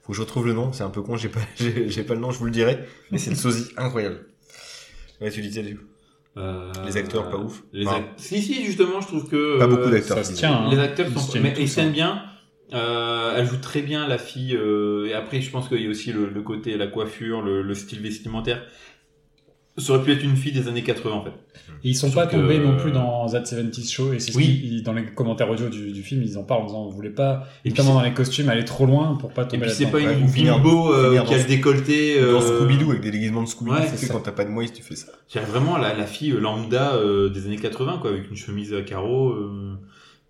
Faut 0.03 0.13
que 0.13 0.17
je 0.17 0.21
retrouve 0.21 0.47
le 0.47 0.53
nom. 0.53 0.73
C'est 0.73 0.83
un 0.83 0.91
peu 0.91 1.01
con. 1.01 1.17
J'ai 1.17 1.31
pas, 1.31 1.41
j'ai 1.57 1.89
j'ai 1.89 2.03
pas 2.05 2.15
le 2.15 2.21
nom. 2.21 2.31
Je 2.31 2.39
vous 2.39 2.45
le 2.45 2.51
dirai. 2.51 2.81
Mais 3.11 3.17
c'est 3.19 3.31
le 3.31 3.37
sosie 3.37 3.71
incroyable. 3.79 4.27
Ouais, 5.21 5.31
tu 5.31 5.41
disais 5.41 5.63
du 5.63 5.77
coup. 5.79 5.85
Euh, 6.37 6.71
Les 6.85 6.97
acteurs, 6.97 7.31
pas 7.31 7.39
ouf. 7.39 7.63
Les 7.73 7.87
Enfin, 7.87 8.05
Si, 8.17 8.43
si, 8.43 8.65
justement, 8.65 9.01
je 9.01 9.07
trouve 9.07 9.29
que... 9.29 9.57
Pas 9.59 9.65
euh, 9.65 9.69
beaucoup 9.69 9.89
d'acteurs. 9.89 10.19
Ça 10.19 10.25
se 10.25 10.33
tient. 10.35 10.53
hein. 10.53 10.69
Les 10.71 10.79
acteurs 10.81 11.07
Ils 11.09 11.15
se 11.15 11.21
sont, 11.21 11.33
tiennent 11.33 11.43
mais 11.45 11.55
ils 11.59 11.69
se 11.69 11.81
hein. 11.81 11.91
bien. 11.91 12.23
Euh, 12.73 13.35
elle 13.37 13.47
joue 13.47 13.59
très 13.59 13.83
bien 13.83 14.09
la 14.09 14.19
fille. 14.19 14.57
euh, 14.57 15.07
et 15.07 15.15
après, 15.15 15.41
je 15.41 15.51
pense 15.51 15.69
qu'il 15.69 15.81
y 15.81 15.87
a 15.87 15.91
aussi 15.91 16.13
le, 16.13 16.29
le 16.29 16.43
côté 16.43 16.77
la 16.77 16.89
coiffure, 16.89 17.41
le, 17.41 17.63
le 17.63 17.75
style 17.75 18.01
vestimentaire. 18.01 18.67
Ça 19.77 19.93
aurait 19.93 20.05
pu 20.05 20.13
être 20.13 20.23
une 20.23 20.37
fille 20.37 20.53
des 20.53 20.69
années 20.69 20.85
80 20.85 21.13
en 21.17 21.25
fait. 21.25 21.31
Et 21.83 21.89
ils 21.91 21.97
sont 21.97 22.07
Sauf 22.07 22.15
pas 22.15 22.27
que- 22.27 22.37
tombés 22.37 22.61
non 22.61 22.77
plus 22.77 22.93
dans 22.93 23.27
That 23.29 23.45
70 23.45 23.91
Show 23.93 24.13
et 24.13 24.21
c'est 24.21 24.31
ce 24.31 24.37
Oui. 24.37 24.83
dans 24.85 24.93
les 24.93 25.05
commentaires 25.07 25.51
audio 25.51 25.69
du, 25.69 25.91
du 25.91 26.03
film 26.05 26.23
ils 26.23 26.39
en 26.39 26.45
parlent 26.45 26.63
en 26.63 26.67
disant 26.67 26.85
on 26.85 26.91
voulait 26.91 27.11
pas 27.11 27.49
Et 27.65 27.71
notamment 27.71 27.91
puis, 27.91 27.99
dans 27.99 28.05
les 28.05 28.15
costumes 28.15 28.49
aller 28.49 28.65
trop 28.65 28.87
loin 28.87 29.17
pour 29.21 29.33
pas 29.33 29.43
et 29.43 29.49
tomber 29.49 29.67
puis 29.67 29.75
c'est 29.75 29.87
pas 29.87 29.99
Ouais, 29.99 30.15
une 30.17 30.25
ou 30.25 30.29
finir- 30.29 30.59
bimbo 30.59 30.93
euh, 30.95 31.21
qui 31.25 31.35
a 31.35 31.39
le 31.39 31.45
décolleté. 31.45 32.21
Dans 32.21 32.27
euh, 32.41 32.41
Scooby-Doo 32.41 32.91
avec 32.91 33.03
des 33.03 33.11
déguisements 33.11 33.43
de 33.43 33.49
Scooby-Doo. 33.49 33.75
Ouais, 33.75 33.83
tu 33.85 33.91
sais, 33.91 33.97
c'est 34.07 34.13
quand 34.13 34.21
t'as 34.21 34.31
pas 34.33 34.45
de 34.45 34.51
moyens, 34.51 34.73
tu 34.77 34.83
fais 34.85 34.95
ça. 34.95 35.09
C'est 35.27 35.41
vraiment 35.41 35.77
la, 35.77 35.93
la 35.93 36.07
fille 36.07 36.31
lambda 36.31 36.95
euh, 36.95 37.29
des 37.31 37.47
années 37.47 37.57
80 37.59 37.99
quoi, 38.01 38.11
avec 38.11 38.31
une 38.31 38.37
chemise 38.37 38.73
à 38.75 38.83
carreaux 38.83 39.31
euh, 39.31 39.75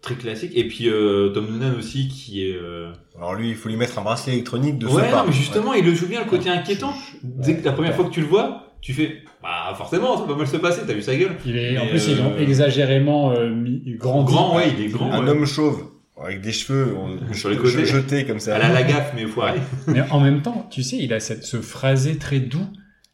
très 0.01 0.15
classique. 0.15 0.53
Et 0.55 0.67
puis 0.69 0.89
euh, 0.89 1.29
Tom 1.35 1.47
Noonan 1.51 1.77
aussi 1.79 2.09
qui 2.09 2.47
est. 2.49 2.57
euh, 2.57 2.93
Alors 3.19 3.35
lui, 3.35 3.51
il 3.51 3.55
faut 3.57 3.69
lui 3.69 3.77
mettre 3.77 3.99
un 3.99 4.03
bracelet 4.03 4.33
électronique 4.33 4.79
de 4.79 4.87
Ouais, 4.87 4.93
son 5.05 5.11
part. 5.11 5.25
non, 5.25 5.31
mais 5.31 5.37
justement, 5.37 5.75
il 5.75 5.85
le 5.85 5.95
joue 5.95 6.07
bien 6.07 6.25
le 6.25 6.31
côté 6.31 6.49
inquiétant. 6.49 6.95
Dès 7.23 7.59
que 7.59 7.65
la 7.67 7.73
première 7.73 7.95
fois 7.95 8.07
que 8.07 8.11
tu 8.11 8.21
le 8.23 8.27
vois, 8.27 8.64
tu 8.85 8.93
fais 8.93 9.23
bah 9.43 9.73
forcément 9.77 10.19
ça 10.19 10.25
va 10.27 10.37
mal 10.37 10.47
se 10.47 10.59
passer. 10.59 10.83
T'as 10.87 10.93
vu 10.93 11.01
sa 11.01 11.17
gueule 11.17 11.33
Il 11.47 11.57
est, 11.57 11.79
en 11.79 11.87
plus, 11.87 12.07
ils 12.09 12.19
l'ont 12.19 12.33
euh, 12.35 12.39
exagérément 12.39 13.33
euh, 13.33 13.49
mis, 13.49 13.83
grandi. 13.97 14.31
Grand, 14.31 14.57
ouais, 14.57 14.67
il 14.77 14.85
est 14.85 14.89
grand. 14.89 15.11
Un 15.11 15.25
ouais. 15.25 15.31
homme 15.31 15.47
chauve 15.47 15.89
avec 16.23 16.43
des 16.43 16.53
cheveux 16.53 16.95
euh, 16.97 17.33
Sur 17.35 17.49
les 17.49 17.57
côtés. 17.57 17.87
jetés 17.87 18.25
comme 18.27 18.41
ça. 18.41 18.57
Elle 18.57 18.63
a 18.63 18.69
la 18.73 18.83
gaffe, 18.83 19.13
mais 19.17 19.25
foiré. 19.27 19.59
Mais 19.89 20.03
en 20.11 20.21
même 20.21 20.43
temps, 20.43 20.69
tu 20.71 20.83
sais, 20.83 20.97
il 20.99 21.13
a 21.15 21.19
cette, 21.21 21.45
ce 21.45 21.57
phrasé 21.63 22.19
très 22.19 22.41
doux. 22.41 22.67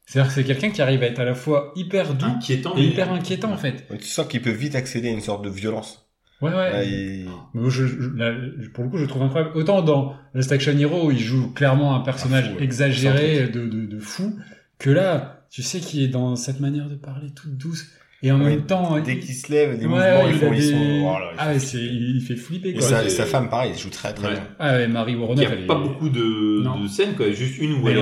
C'est-à-dire 0.07 0.29
que 0.29 0.35
c'est 0.35 0.45
quelqu'un 0.45 0.71
qui 0.71 0.83
arrive 0.83 1.05
à 1.05 1.07
être 1.07 1.21
à 1.21 1.25
la 1.25 1.35
fois 1.35 1.73
hyper 1.77 2.15
doux 2.15 2.27
Inquiétant, 2.27 2.75
et 2.75 2.81
mais- 2.81 2.87
hyper 2.87 3.13
inquiétant 3.13 3.53
en 3.53 3.57
fait. 3.57 3.87
Tu 4.01 4.07
sens 4.09 4.27
qu'il 4.27 4.43
peut 4.43 4.51
vite 4.51 4.75
accéder 4.75 5.09
à 5.09 5.13
une 5.13 5.21
sorte 5.21 5.45
de 5.45 5.51
violence. 5.51 6.09
Ouais, 6.43 6.51
ouais. 6.51 6.57
Ouais, 6.57 6.89
il- 6.89 7.29
Mais 7.55 7.61
moi, 7.61 7.71
je, 7.71 7.87
je- 7.87 8.09
là, 8.17 8.33
pour 8.75 8.83
le 8.83 8.91
coup, 8.91 8.97
je 8.97 9.03
le 9.03 9.09
trouve 9.09 9.23
incroyable. 9.23 9.53
Autant 9.55 9.83
dans 9.83 10.15
Last 10.35 10.51
Action 10.51 10.77
Hero, 10.77 11.13
il 11.13 11.19
joue 11.21 11.53
clairement 11.53 11.95
un 11.95 12.01
personnage 12.01 12.51
fou, 12.51 12.57
ouais. 12.59 12.65
exagéré 12.65 13.47
de, 13.49 13.67
de, 13.67 13.87
de 13.87 13.99
fou, 14.01 14.37
que 14.79 14.91
là, 14.91 15.40
tu 15.51 15.63
sais 15.63 15.81
qu'il 15.81 16.03
est 16.03 16.09
dans 16.09 16.37
cette 16.37 16.61
manière 16.61 16.89
de 16.89 16.95
parler 16.95 17.31
toute 17.35 17.57
douce. 17.57 17.87
Et 18.23 18.31
en 18.31 18.39
Ouais, 18.39 18.51
même 18.51 18.67
temps, 18.67 19.01
Dès 19.01 19.15
il- 19.15 19.21
qu'il 19.21 19.35
se 19.35 19.51
lève, 19.51 19.71
les 19.73 19.79
ouais, 19.79 19.87
mouvements, 19.87 20.29
ils 20.29 20.35
il 20.35 20.39
font, 20.41 20.53
ils 20.53 20.63
sont, 20.63 21.07
oh 21.07 21.19
là, 21.19 21.33
ah, 21.39 21.53
ouais, 21.53 21.59
c'est, 21.59 21.79
il 21.79 22.21
fait 22.21 22.37
flipper, 22.37 22.69
Et 22.69 22.73
quoi. 22.75 22.83
sa, 22.83 23.03
c'est- 23.05 23.09
sa 23.09 23.25
femme, 23.25 23.49
pareil, 23.49 23.71
elle 23.73 23.79
joue 23.79 23.89
très 23.89 24.13
très 24.13 24.27
Ouais. 24.29 24.35
bien. 24.35 24.47
Ah 24.59 24.73
ouais, 24.75 24.89
Marie 24.89 25.13
Il 25.13 25.19
n'y 25.37 25.47
a 25.47 25.51
elle 25.53 25.67
pas 25.67 25.77
est- 25.77 25.83
beaucoup 25.83 26.11
de, 26.11 26.63
scènes, 26.87 27.15
quoi. 27.17 27.31
Juste 27.33 27.57
une 27.59 27.73
où 27.83 27.89
elle 27.89 27.97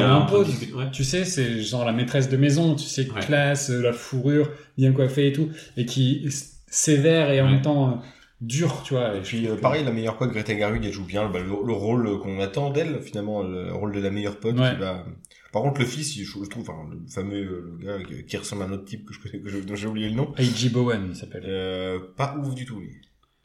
discuter. 0.45 0.73
Ouais. 0.75 0.91
Tu 0.91 1.05
sais, 1.05 1.25
c'est 1.25 1.61
genre 1.63 1.85
la 1.85 1.93
maîtresse 1.93 2.29
de 2.29 2.37
maison, 2.37 2.75
tu 2.75 2.83
sais, 2.87 3.09
Ouais. 3.09 3.21
classe, 3.21 3.71
la 3.71 3.93
fourrure, 3.93 4.51
bien 4.77 4.91
coiffée 4.91 5.29
et 5.29 5.33
tout, 5.33 5.51
et 5.77 5.87
qui 5.87 6.25
est 6.27 6.57
sévère 6.67 7.31
et 7.31 7.41
en 7.41 7.45
Ouais. 7.47 7.53
même 7.53 7.63
temps 7.63 8.03
dur, 8.41 8.83
tu 8.85 8.95
vois. 8.95 9.15
Et 9.17 9.21
Puis 9.23 9.47
euh, 9.47 9.55
pareil, 9.55 9.85
la 9.85 9.93
meilleure 9.93 10.17
pote 10.17 10.31
Greta 10.33 10.57
Gerwig, 10.57 10.85
elle 10.85 10.93
joue 10.93 11.05
bien 11.05 11.29
bah, 11.29 11.39
le, 11.39 11.47
le 11.47 11.73
rôle 11.73 12.19
qu'on 12.19 12.41
attend 12.41 12.71
d'elle, 12.71 13.01
finalement, 13.03 13.45
le 13.45 13.73
rôle 13.73 13.93
de 13.93 14.01
la 14.01 14.11
meilleure 14.11 14.39
pote. 14.41 14.59
Ouais. 14.59 14.71
Qui 14.75 14.81
va... 14.81 15.05
Par 15.53 15.63
contre, 15.63 15.81
le 15.81 15.87
fils, 15.87 16.15
je, 16.17 16.25
je 16.25 16.49
trouve, 16.51 16.63
enfin, 16.69 16.89
le 16.91 16.99
fameux 17.11 17.37
euh, 17.43 17.77
le 17.81 17.87
gars 17.87 18.05
qui- 18.05 18.25
qui 18.27 18.37
ressemble 18.37 18.63
à 18.63 18.67
un 18.67 18.73
autre 18.73 18.85
type 18.85 19.07
que 19.07 19.15
je 19.15 19.21
connais, 19.21 19.41
que 19.41 19.49
je- 19.49 19.59
dont 19.59 19.75
j'ai 19.77 19.87
oublié 19.87 20.09
le 20.09 20.15
nom, 20.15 20.33
A.G. 20.37 20.69
Bowen, 20.69 21.09
il 21.11 21.17
s'appelle. 21.17 21.45
euh, 21.47 21.99
pas 22.17 22.37
ouf 22.39 22.55
du 22.55 22.65
tout. 22.67 22.81
lui. 22.81 22.91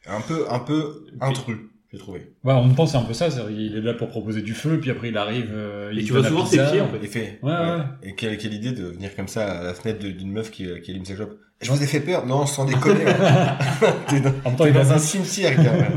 Un 0.06 0.20
peu, 0.20 0.44
un 0.50 0.58
peu 0.58 1.06
intrus, 1.22 1.56
j'ai 1.90 1.98
trouvé. 1.98 2.34
Ouais, 2.44 2.52
on 2.52 2.68
pense 2.74 2.92
c'est 2.92 2.98
un 2.98 3.02
peu 3.04 3.14
ça, 3.14 3.30
c'est-à-dire 3.30 3.58
il 3.58 3.76
est 3.76 3.80
là 3.80 3.94
pour 3.94 4.08
proposer 4.08 4.42
du 4.42 4.52
feu, 4.52 4.78
puis 4.78 4.90
après 4.90 5.08
il 5.08 5.16
arrive, 5.16 5.48
euh, 5.50 5.90
Et 5.92 5.96
il 5.96 6.04
tu 6.04 6.12
donne 6.12 6.20
vois 6.20 6.22
la 6.22 6.28
souvent 6.28 6.44
ses 6.46 6.70
pieds, 6.72 6.80
en 6.82 6.88
fait. 6.90 7.02
Et 7.02 7.06
fait. 7.08 7.38
Ouais, 7.42 7.50
ouais. 7.52 7.78
Et 8.02 8.14
quelle, 8.14 8.36
quelle 8.36 8.52
idée 8.52 8.72
de 8.72 8.84
venir 8.84 9.16
comme 9.16 9.28
ça 9.28 9.60
à 9.60 9.64
la 9.64 9.72
fenêtre 9.72 10.00
de- 10.00 10.10
d'une 10.10 10.30
meuf 10.30 10.50
qui, 10.50 10.66
qui 10.82 10.90
allume 10.90 11.06
ses 11.06 11.14
clopes. 11.14 11.38
Je 11.62 11.70
vous 11.72 11.82
ai 11.82 11.86
fait 11.86 12.00
peur 12.00 12.26
Non, 12.26 12.44
sans 12.44 12.66
déconner. 12.66 13.06
hein. 13.06 13.56
Dans, 14.10 14.28
En 14.44 14.50
même 14.50 14.56
temps, 14.58 14.66
il 14.66 14.74
dans 14.74 14.90
a 14.90 14.94
un 14.94 14.98
cimetière, 14.98 15.56
gars. 15.56 15.72
ouais. 15.78 15.88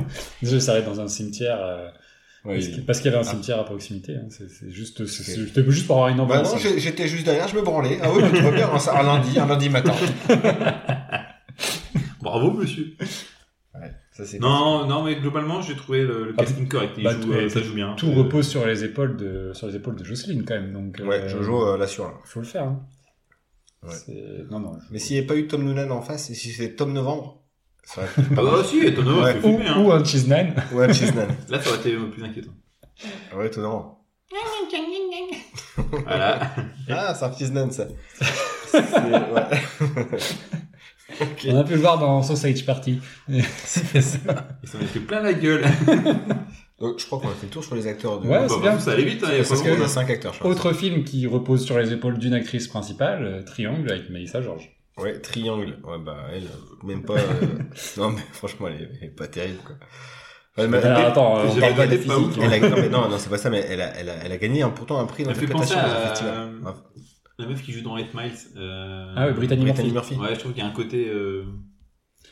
Déjà, 0.42 0.60
ça 0.62 0.72
arrête 0.72 0.86
dans 0.86 1.02
un 1.02 1.08
cimetière, 1.10 1.58
euh, 1.62 1.90
Parce 2.54 2.66
il- 2.66 2.84
qu'il- 3.02 3.06
y 3.06 3.08
avait 3.16 3.18
un 3.18 3.22
Ah. 3.22 3.32
cimetière 3.32 3.60
à 3.60 3.66
proximité. 3.66 4.16
hein. 4.16 4.28
C'est 4.30 4.50
c'est 4.50 4.70
juste, 4.72 5.06
c'est- 5.06 5.24
c'est- 5.24 5.70
juste 5.72 5.88
pour 5.88 5.98
avoir 5.98 6.10
une 6.10 6.18
Bah 6.18 6.24
ambiance. 6.24 6.54
non, 6.54 6.58
j'ai- 6.60 6.80
j'étais 6.80 7.08
juste 7.08 7.26
derrière, 7.26 7.48
je 7.48 7.56
me 7.56 7.62
branlais. 7.62 8.00
Ah 8.02 8.10
oui, 8.14 8.22
mais 8.24 8.32
tu 8.32 8.42
vois 8.42 8.52
bien, 8.52 8.70
un, 8.70 8.96
un 8.96 9.04
lundi, 9.04 9.40
un 9.40 9.46
lundi 9.48 9.70
matin. 9.70 9.94
Bravo, 12.22 12.52
monsieur. 12.52 12.94
Ouais, 13.76 13.92
ça 14.12 14.26
c'est. 14.26 14.40
Non, 14.40 14.86
non, 14.88 15.04
mais 15.04 15.16
globalement, 15.16 15.62
j'ai 15.62 15.76
trouvé 15.76 16.02
le, 16.04 16.26
le 16.26 16.34
Ah, 16.38 16.44
casting 16.44 16.68
correct. 16.68 16.94
Il 16.98 17.04
bah, 17.04 17.14
joue, 17.14 17.22
tout- 17.24 17.34
euh, 17.34 17.50
ça 17.50 17.62
joue 17.62 17.74
bien. 17.76 17.94
Tout 17.96 18.08
Euh, 18.10 18.16
repose 18.16 18.48
sur 18.48 18.66
les 18.66 18.84
épaules 18.84 19.18
de, 19.18 19.52
sur 19.54 19.68
les 19.68 19.76
épaules 19.76 19.96
de 19.96 20.04
Jocelyne 20.04 20.44
quand 20.46 20.56
même, 20.56 20.74
donc. 20.74 20.98
Ouais, 21.06 21.22
euh, 21.22 21.30
Jojo 21.30 21.68
euh, 21.68 21.78
l'assure 21.78 22.06
là. 22.06 22.14
Faut 22.26 22.40
le 22.40 22.46
faire. 22.46 22.64
Hein. 22.64 22.82
Ouais. 23.84 23.94
C'est- 23.94 24.46
Non, 24.50 24.60
non. 24.60 24.74
je- 24.80 24.92
Mais 24.92 25.00
s'il 25.00 25.14
n'y 25.14 25.20
avait 25.20 25.28
pas 25.28 25.36
eu 25.36 25.48
Tom 25.48 25.64
Noonan 25.64 25.92
en 25.92 26.02
face, 26.02 26.30
et 26.32 26.34
si 26.34 26.50
c'était 26.50 26.74
Tom 26.76 26.92
Novembre, 26.94 27.44
ça 27.88 28.02
aurait 28.02 28.10
Ah 28.32 28.36
bah 28.36 28.64
si, 28.66 28.80
étonnamment, 28.86 29.22
Ouais. 29.24 29.36
il 29.36 29.42
fait 29.42 29.48
Ou, 29.48 29.58
fumer, 29.58 29.68
hein. 29.70 29.82
ou 29.82 29.92
un 29.92 30.04
cheese 30.04 30.28
nan. 30.28 30.54
Là, 31.50 31.62
ça 31.62 31.70
aurait 31.70 31.80
été 31.80 31.96
plus 31.96 32.24
inquiétant. 32.24 32.52
Ouais, 33.36 33.48
étonnant. 33.48 33.94
Voilà. 36.04 36.52
Ah, 36.90 37.14
c'est 37.16 37.26
un 37.26 37.72
ça. 37.72 37.88
C'est- 38.70 38.78
ouais. 38.78 39.60
ok, 41.22 41.48
On 41.50 41.58
a 41.60 41.64
pu 41.64 41.74
le 41.74 41.80
voir 41.80 41.98
dans 42.00 42.22
Sausage 42.22 42.66
Party. 42.66 43.00
c'est 43.64 44.02
ça. 44.02 44.20
Il 44.64 44.70
s'en 44.70 44.80
est 44.80 44.86
fait 44.86 45.00
plein 45.00 45.22
la 45.22 45.34
gueule. 45.34 45.64
Donc, 46.80 47.00
je 47.00 47.06
crois 47.06 47.20
qu'on 47.20 47.30
a 47.30 47.32
fait 47.34 47.46
le 47.46 47.52
tour 47.52 47.64
sur 47.64 47.76
les 47.76 47.88
acteurs 47.88 48.20
de. 48.20 48.28
Ouais, 48.28 48.40
Bah, 48.40 48.46
c'est 48.50 48.56
bah, 48.56 48.62
bien. 48.72 48.80
Ça 48.80 48.92
allait 48.92 49.06
vite, 49.06 49.24
hein, 49.24 49.30
il 49.32 49.38
y 49.38 49.40
a 49.40 49.44
pas 49.44 49.48
Parce 49.50 49.62
qu'il 49.62 49.70
beaucoup, 49.72 49.82
y 49.82 49.84
a 49.84 49.88
hein. 49.88 49.90
5 49.90 50.10
acteurs, 50.10 50.34
je. 50.34 50.44
Autre 50.44 50.74
film 50.74 51.04
qui 51.04 51.26
repose 51.28 51.66
sur 51.66 51.78
les 51.80 51.94
épaules 51.94 52.18
d'une 52.18 52.34
actrice 52.34 52.68
principale, 52.68 53.24
euh, 53.26 53.42
Triangle 53.44 53.90
avec 53.92 54.10
Melissa 54.10 54.42
George. 54.42 54.77
Ouais, 54.98 55.20
Triangle. 55.20 55.78
Ouais, 55.84 55.98
bah, 56.04 56.18
elle, 56.34 56.44
même 56.84 57.04
pas. 57.04 57.14
euh, 57.16 57.46
Non, 57.98 58.12
mais 58.12 58.22
franchement, 58.34 58.68
elle 58.68 58.82
est, 58.82 58.90
elle 59.02 59.08
est 59.10 59.12
pas 59.16 59.28
terrible, 59.28 59.60
quoi. 59.66 59.76
Ouais, 60.58 60.68
mais- 60.68 60.78
Alors, 60.84 61.00
attends, 61.08 61.38
euh, 61.40 61.46
on 61.56 61.60
parle 61.60 61.76
pas 61.76 61.88
de 61.88 61.98
physique. 61.98 62.40
elle 62.42 62.54
a- 62.66 62.70
non, 62.70 62.76
mais 62.78 62.90
non, 62.90 63.08
non, 63.10 63.18
c'est 63.20 63.30
pas 63.30 63.38
ça, 63.38 63.50
mais 63.52 63.64
elle 63.70 63.82
a, 63.82 63.96
elle 63.96 64.10
a, 64.10 64.16
elle 64.26 64.32
a 64.32 64.38
gagné 64.38 64.64
hein, 64.64 64.72
pourtant 64.76 65.00
un 65.00 65.06
prix 65.06 65.24
d'interprétation 65.24 65.78
à-. 65.78 66.46
Ouais. 66.66 66.72
La 67.40 67.46
meuf 67.46 67.62
qui 67.62 67.72
joue 67.72 67.82
dans 67.84 67.96
8 67.96 68.08
Miles. 68.16 68.32
Euh... 68.58 69.14
Ah 69.16 69.28
ouais, 69.28 69.34
Brittany 69.34 69.64
Brittany 69.66 69.92
Murphy. 69.92 70.16
Murphy. 70.16 70.30
Ouais, 70.30 70.34
je 70.36 70.40
trouve 70.40 70.54
qu'il 70.54 70.64
y 70.64 70.66
a 70.66 70.70
un 70.70 70.74
côté. 70.74 71.08
Euh... 71.08 71.44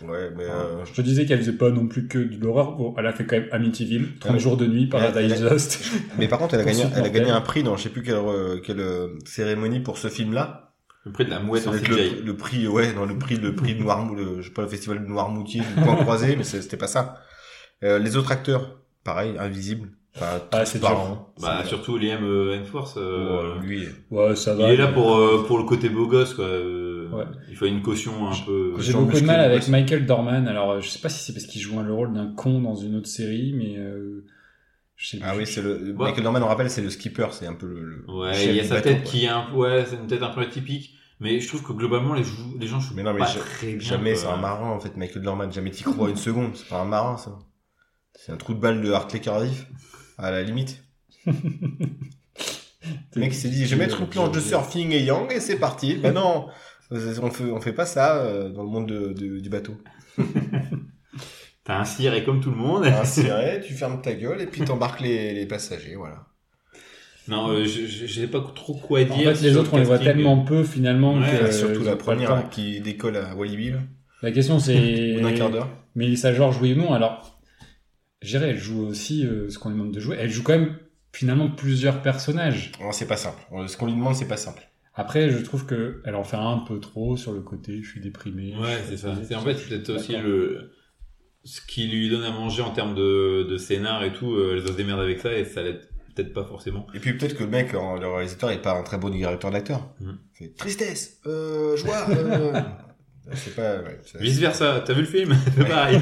Ouais, 0.01 0.31
mais 0.35 0.43
euh, 0.45 0.83
Je 0.85 0.93
te 0.93 1.01
disais 1.01 1.25
qu'elle 1.27 1.37
faisait 1.37 1.53
pas 1.53 1.69
non 1.69 1.87
plus 1.87 2.07
que 2.07 2.17
de 2.17 2.43
l'horreur. 2.43 2.71
Bon, 2.75 2.95
elle 2.97 3.05
a 3.05 3.13
fait 3.13 3.25
quand 3.27 3.35
même 3.37 3.47
Amityville, 3.51 4.17
30 4.19 4.33
Ouais. 4.33 4.39
jours 4.39 4.57
de 4.57 4.65
nuit, 4.65 4.87
Paradise 4.87 5.31
Elle- 5.31 5.31
elle- 5.33 5.43
Lost. 5.53 5.79
mais 6.17 6.27
par 6.27 6.39
contre, 6.39 6.55
elle 6.55 6.61
a 6.61 6.63
gagné, 6.63 6.81
Poursuite 6.81 6.97
elle 6.97 7.05
a 7.05 7.09
gagné 7.09 7.25
mortelle. 7.27 7.37
un 7.43 7.45
prix 7.45 7.61
dans 7.63 7.77
je 7.77 7.83
sais 7.83 7.89
plus 7.89 8.01
quelle, 8.01 8.15
euh, 8.15 8.59
quelle 8.61 8.79
euh, 8.79 9.09
cérémonie 9.25 9.79
pour 9.81 9.99
ce 9.99 10.07
film-là. 10.09 10.64
Le 11.05 11.11
prix 11.11 11.25
de 11.25 11.29
la 11.29 11.39
mouette 11.39 11.67
en 11.67 11.71
CGI. 11.71 11.87
le, 12.19 12.21
le 12.25 12.35
prix, 12.35 12.67
ouais, 12.67 12.91
non, 12.93 13.05
le 13.05 13.17
prix, 13.17 13.35
le 13.37 13.53
prix 13.55 13.75
de 13.75 13.81
Noirmoutier, 13.83 14.25
le, 14.25 14.41
je 14.41 14.47
sais 14.47 14.53
pas, 14.53 14.63
le 14.63 14.67
festival 14.67 15.01
de 15.03 15.07
Noirmoutier, 15.07 15.61
du 15.61 15.81
point 15.83 15.95
croisé, 15.97 16.35
mais 16.35 16.43
c'était 16.43 16.77
pas 16.77 16.87
ça. 16.87 17.15
Euh, 17.83 17.99
les 17.99 18.17
autres 18.17 18.31
acteurs, 18.31 18.79
pareil, 19.03 19.35
invisibles. 19.37 19.89
Enfin, 20.15 20.39
Ah, 20.51 20.65
c'est 20.65 20.79
transparents. 20.79 21.33
Bah, 21.41 21.59
C'est- 21.61 21.69
surtout 21.69 21.97
Liam 21.97 22.23
euh, 22.23 22.55
Hemsworth. 22.55 22.95
euh, 22.97 23.59
lui, 23.61 23.85
Ouais, 24.09 24.35
ça 24.35 24.53
Il 24.57 24.61
va. 24.63 24.73
est 24.73 24.77
là 24.77 24.87
pour, 24.87 25.17
euh, 25.17 25.43
pour 25.45 25.57
le 25.57 25.65
côté 25.65 25.89
beau 25.89 26.07
gosse, 26.07 26.33
quoi. 26.33 26.45
Euh, 26.45 26.81
Ouais. 27.11 27.25
Il 27.49 27.55
faut 27.55 27.67
une 27.67 27.81
caution 27.83 28.27
un 28.29 28.35
peu. 28.45 28.73
J'ai 28.79 28.91
beaucoup 28.93 29.19
de 29.19 29.25
mal 29.25 29.39
avec. 29.39 29.67
Michael 29.67 30.05
Dorman. 30.07 30.47
Alors, 30.47 30.71
euh, 30.71 30.81
je 30.81 30.89
sais 30.89 30.99
pas 30.99 31.07
si 31.09 31.23
c'est 31.23 31.33
parce 31.33 31.45
qu'il 31.45 31.61
joue 31.61 31.79
le 31.81 31.93
rôle 31.93 32.13
d'un 32.13 32.33
con 32.35 32.59
dans 32.61 32.75
une 32.75 32.95
autre 32.95 33.07
série, 33.07 33.53
mais 33.55 33.75
euh, 33.77 34.25
Ah 35.21 35.33
oui, 35.35 35.45
c'est 35.45 35.61
le, 35.61 35.91
Ouais. 35.93 36.05
Michael 36.09 36.23
Norman, 36.23 36.39
on 36.41 36.47
rappelle, 36.47 36.69
c'est 36.69 36.81
le 36.81 36.89
skipper, 36.89 37.27
c'est 37.31 37.47
un 37.47 37.53
peu 37.53 37.67
le, 37.67 37.81
le 37.83 38.05
Ouais, 38.11 38.45
il 38.47 38.55
y 38.55 38.59
a 38.59 38.63
sa 38.63 38.75
bateau, 38.75 38.89
tête 38.89 39.01
quoi. 39.03 39.11
qui 39.11 39.25
est 39.25 39.27
un 39.29 39.41
peu, 39.43 39.55
ouais, 39.57 39.85
c'est 39.89 39.95
une 39.97 40.07
tête 40.07 40.23
un 40.23 40.29
peu 40.29 40.41
atypique. 40.41 40.91
Mais 41.19 41.39
je 41.39 41.47
trouve 41.47 41.63
que 41.63 41.71
globalement, 41.73 42.13
les, 42.13 42.23
jou- 42.23 42.57
les 42.59 42.67
gens 42.67 42.79
jouent 42.79 42.93
Mais 42.95 43.03
non, 43.03 43.13
mais 43.13 43.19
pas 43.19 43.25
très 43.27 43.73
bien. 43.73 43.79
Jamais, 43.79 44.15
c'est 44.15 44.27
un 44.27 44.37
marin, 44.37 44.69
en 44.69 44.79
fait, 44.79 44.95
Michael 44.97 45.21
Norman. 45.23 45.49
Jamais 45.51 45.71
t'y 45.71 45.83
crois 45.83 46.09
une 46.09 46.17
seconde. 46.17 46.55
C'est 46.55 46.67
pas 46.67 46.79
un 46.81 46.85
marin, 46.85 47.17
ça. 47.17 47.37
C'est 48.13 48.31
un 48.33 48.37
trou 48.37 48.53
de 48.53 48.59
balle 48.59 48.81
de 48.81 48.91
Hartley 48.91 49.19
Cardiff. 49.21 49.65
À 50.17 50.31
la 50.31 50.43
limite. 50.43 50.81
Le 53.15 53.21
mec 53.21 53.31
il 53.31 53.35
s'est 53.35 53.49
dit, 53.49 53.65
je 53.65 53.75
vais 53.75 53.85
mettre 53.85 53.99
une 54.01 54.07
planche 54.07 54.31
de 54.31 54.39
surfing 54.39 54.91
et 54.91 55.01
yang 55.01 55.31
et 55.31 55.39
c'est 55.39 55.57
parti. 55.57 55.95
Ben 55.95 56.13
non, 56.13 56.47
on 56.91 57.31
fait, 57.31 57.43
on 57.45 57.59
fait 57.59 57.73
pas 57.73 57.85
ça 57.87 58.17
euh, 58.17 58.49
dans 58.49 58.63
le 58.63 58.69
monde 58.69 58.87
de, 58.87 59.11
de- 59.13 59.39
du 59.39 59.49
bateau. 59.49 59.75
T'as 61.65 61.79
un 61.79 61.83
ciré 61.83 62.23
comme 62.23 62.41
tout 62.41 62.51
le 62.51 62.57
monde. 62.57 62.85
Un 62.85 63.03
ciré, 63.03 63.59
tu 63.65 63.73
fermes 63.73 64.01
ta 64.01 64.13
gueule 64.13 64.39
et 64.41 64.45
puis 64.45 64.61
t'embarques 64.61 65.01
les, 65.01 65.33
les 65.33 65.45
passagers, 65.47 65.95
voilà. 65.95 66.27
Non, 67.27 67.49
euh, 67.49 67.65
je, 67.65 68.05
sais 68.05 68.27
pas 68.27 68.39
trop 68.53 68.75
quoi 68.75 69.03
dire. 69.03 69.15
En 69.15 69.33
fait, 69.33 69.41
les 69.41 69.57
autres, 69.57 69.73
on 69.73 69.77
les 69.77 69.81
le 69.81 69.87
voit 69.87 69.97
tellement 69.97 70.43
peu 70.43 70.63
finalement 70.63 71.15
Ouais, 71.15 71.21
que 71.21 71.45
Euh, 71.45 71.51
surtout 71.51 71.83
la 71.83 71.95
première 71.95 72.49
qui 72.49 72.81
décolle 72.81 73.17
à 73.17 73.35
Walibi. 73.35 73.73
La 74.21 74.31
question 74.31 74.59
c'est. 74.59 75.15
D'un 75.21 75.33
quart 75.33 75.49
d'heure. 75.49 75.69
Mélissa 75.95 76.33
George, 76.33 76.59
oui 76.61 76.73
ou 76.73 76.75
non? 76.75 76.93
Alors, 76.93 77.39
je 78.21 78.29
dirais, 78.29 78.49
elle 78.51 78.59
joue 78.59 78.85
aussi 78.85 79.25
euh, 79.25 79.49
ce 79.49 79.57
qu'on 79.57 79.69
lui 79.69 79.77
demande 79.77 79.93
de 79.93 79.99
jouer. 79.99 80.17
Elle 80.19 80.29
joue 80.29 80.43
quand 80.43 80.57
même 80.57 80.77
finalement 81.13 81.49
plusieurs 81.49 82.03
personnages. 82.03 82.73
Non, 82.79 82.91
c'est 82.91 83.07
pas 83.07 83.17
simple. 83.17 83.41
Euh, 83.53 83.67
Ce 83.67 83.75
qu'on 83.75 83.87
lui 83.87 83.93
demande, 83.93 84.13
c'est 84.13 84.27
pas 84.27 84.37
simple. 84.37 84.69
Après, 84.93 85.29
je 85.31 85.39
trouve 85.39 85.65
que 85.65 86.01
elle 86.05 86.15
en 86.15 86.23
fait 86.23 86.37
un 86.37 86.59
peu 86.59 86.79
trop 86.79 87.17
sur 87.17 87.33
le 87.33 87.41
côté. 87.41 87.81
Je 87.81 87.89
suis 87.89 88.01
déprimé. 88.01 88.55
Ouais, 88.55 88.77
c'est 88.87 88.97
ça. 88.97 89.15
C'est 89.27 89.33
en 89.33 89.41
fait 89.41 89.55
c'est 89.55 89.69
peut-être 89.69 89.89
aussi 89.89 90.15
le 90.15 90.71
ce 91.45 91.61
qui 91.61 91.87
lui 91.87 92.09
donne 92.09 92.23
à 92.23 92.31
manger 92.31 92.61
en 92.63 92.71
termes 92.71 92.95
de, 92.95 93.43
de 93.49 93.57
scénar 93.57 94.03
et 94.03 94.11
tout. 94.11 94.33
euh, 94.35 94.55
Elle 94.57 94.63
doit 94.63 94.71
se 94.73 94.77
démerder 94.77 95.03
avec 95.03 95.19
ça 95.19 95.31
et 95.33 95.45
ça 95.45 95.61
l'aide 95.63 95.79
peut-être 96.15 96.33
pas 96.33 96.43
forcément. 96.43 96.87
Et 96.93 96.99
puis 96.99 97.13
peut-être 97.13 97.35
que 97.37 97.43
le 97.43 97.49
mec, 97.49 97.73
en- 97.75 97.97
le 97.97 98.07
réalisateur, 98.07 98.51
il 98.51 98.55
est 98.55 98.61
pas 98.61 98.73
un 98.73 98.83
très 98.83 98.97
bon 98.97 99.09
directeur 99.09 99.51
d'acteur. 99.51 99.93
Fait 100.33 100.49
tristesse, 100.57 101.19
euh, 101.27 101.77
joie. 101.77 102.05
Euh... 102.09 102.59
c'est 103.33 103.55
pas. 103.55 103.77
Ouais, 103.81 103.99
Vice 104.19 104.39
versa. 104.39 104.81
T'as 104.85 104.93
vu 104.93 105.01
le 105.01 105.07
film? 105.07 105.35
C'est 105.55 105.65
pareil. 105.67 105.99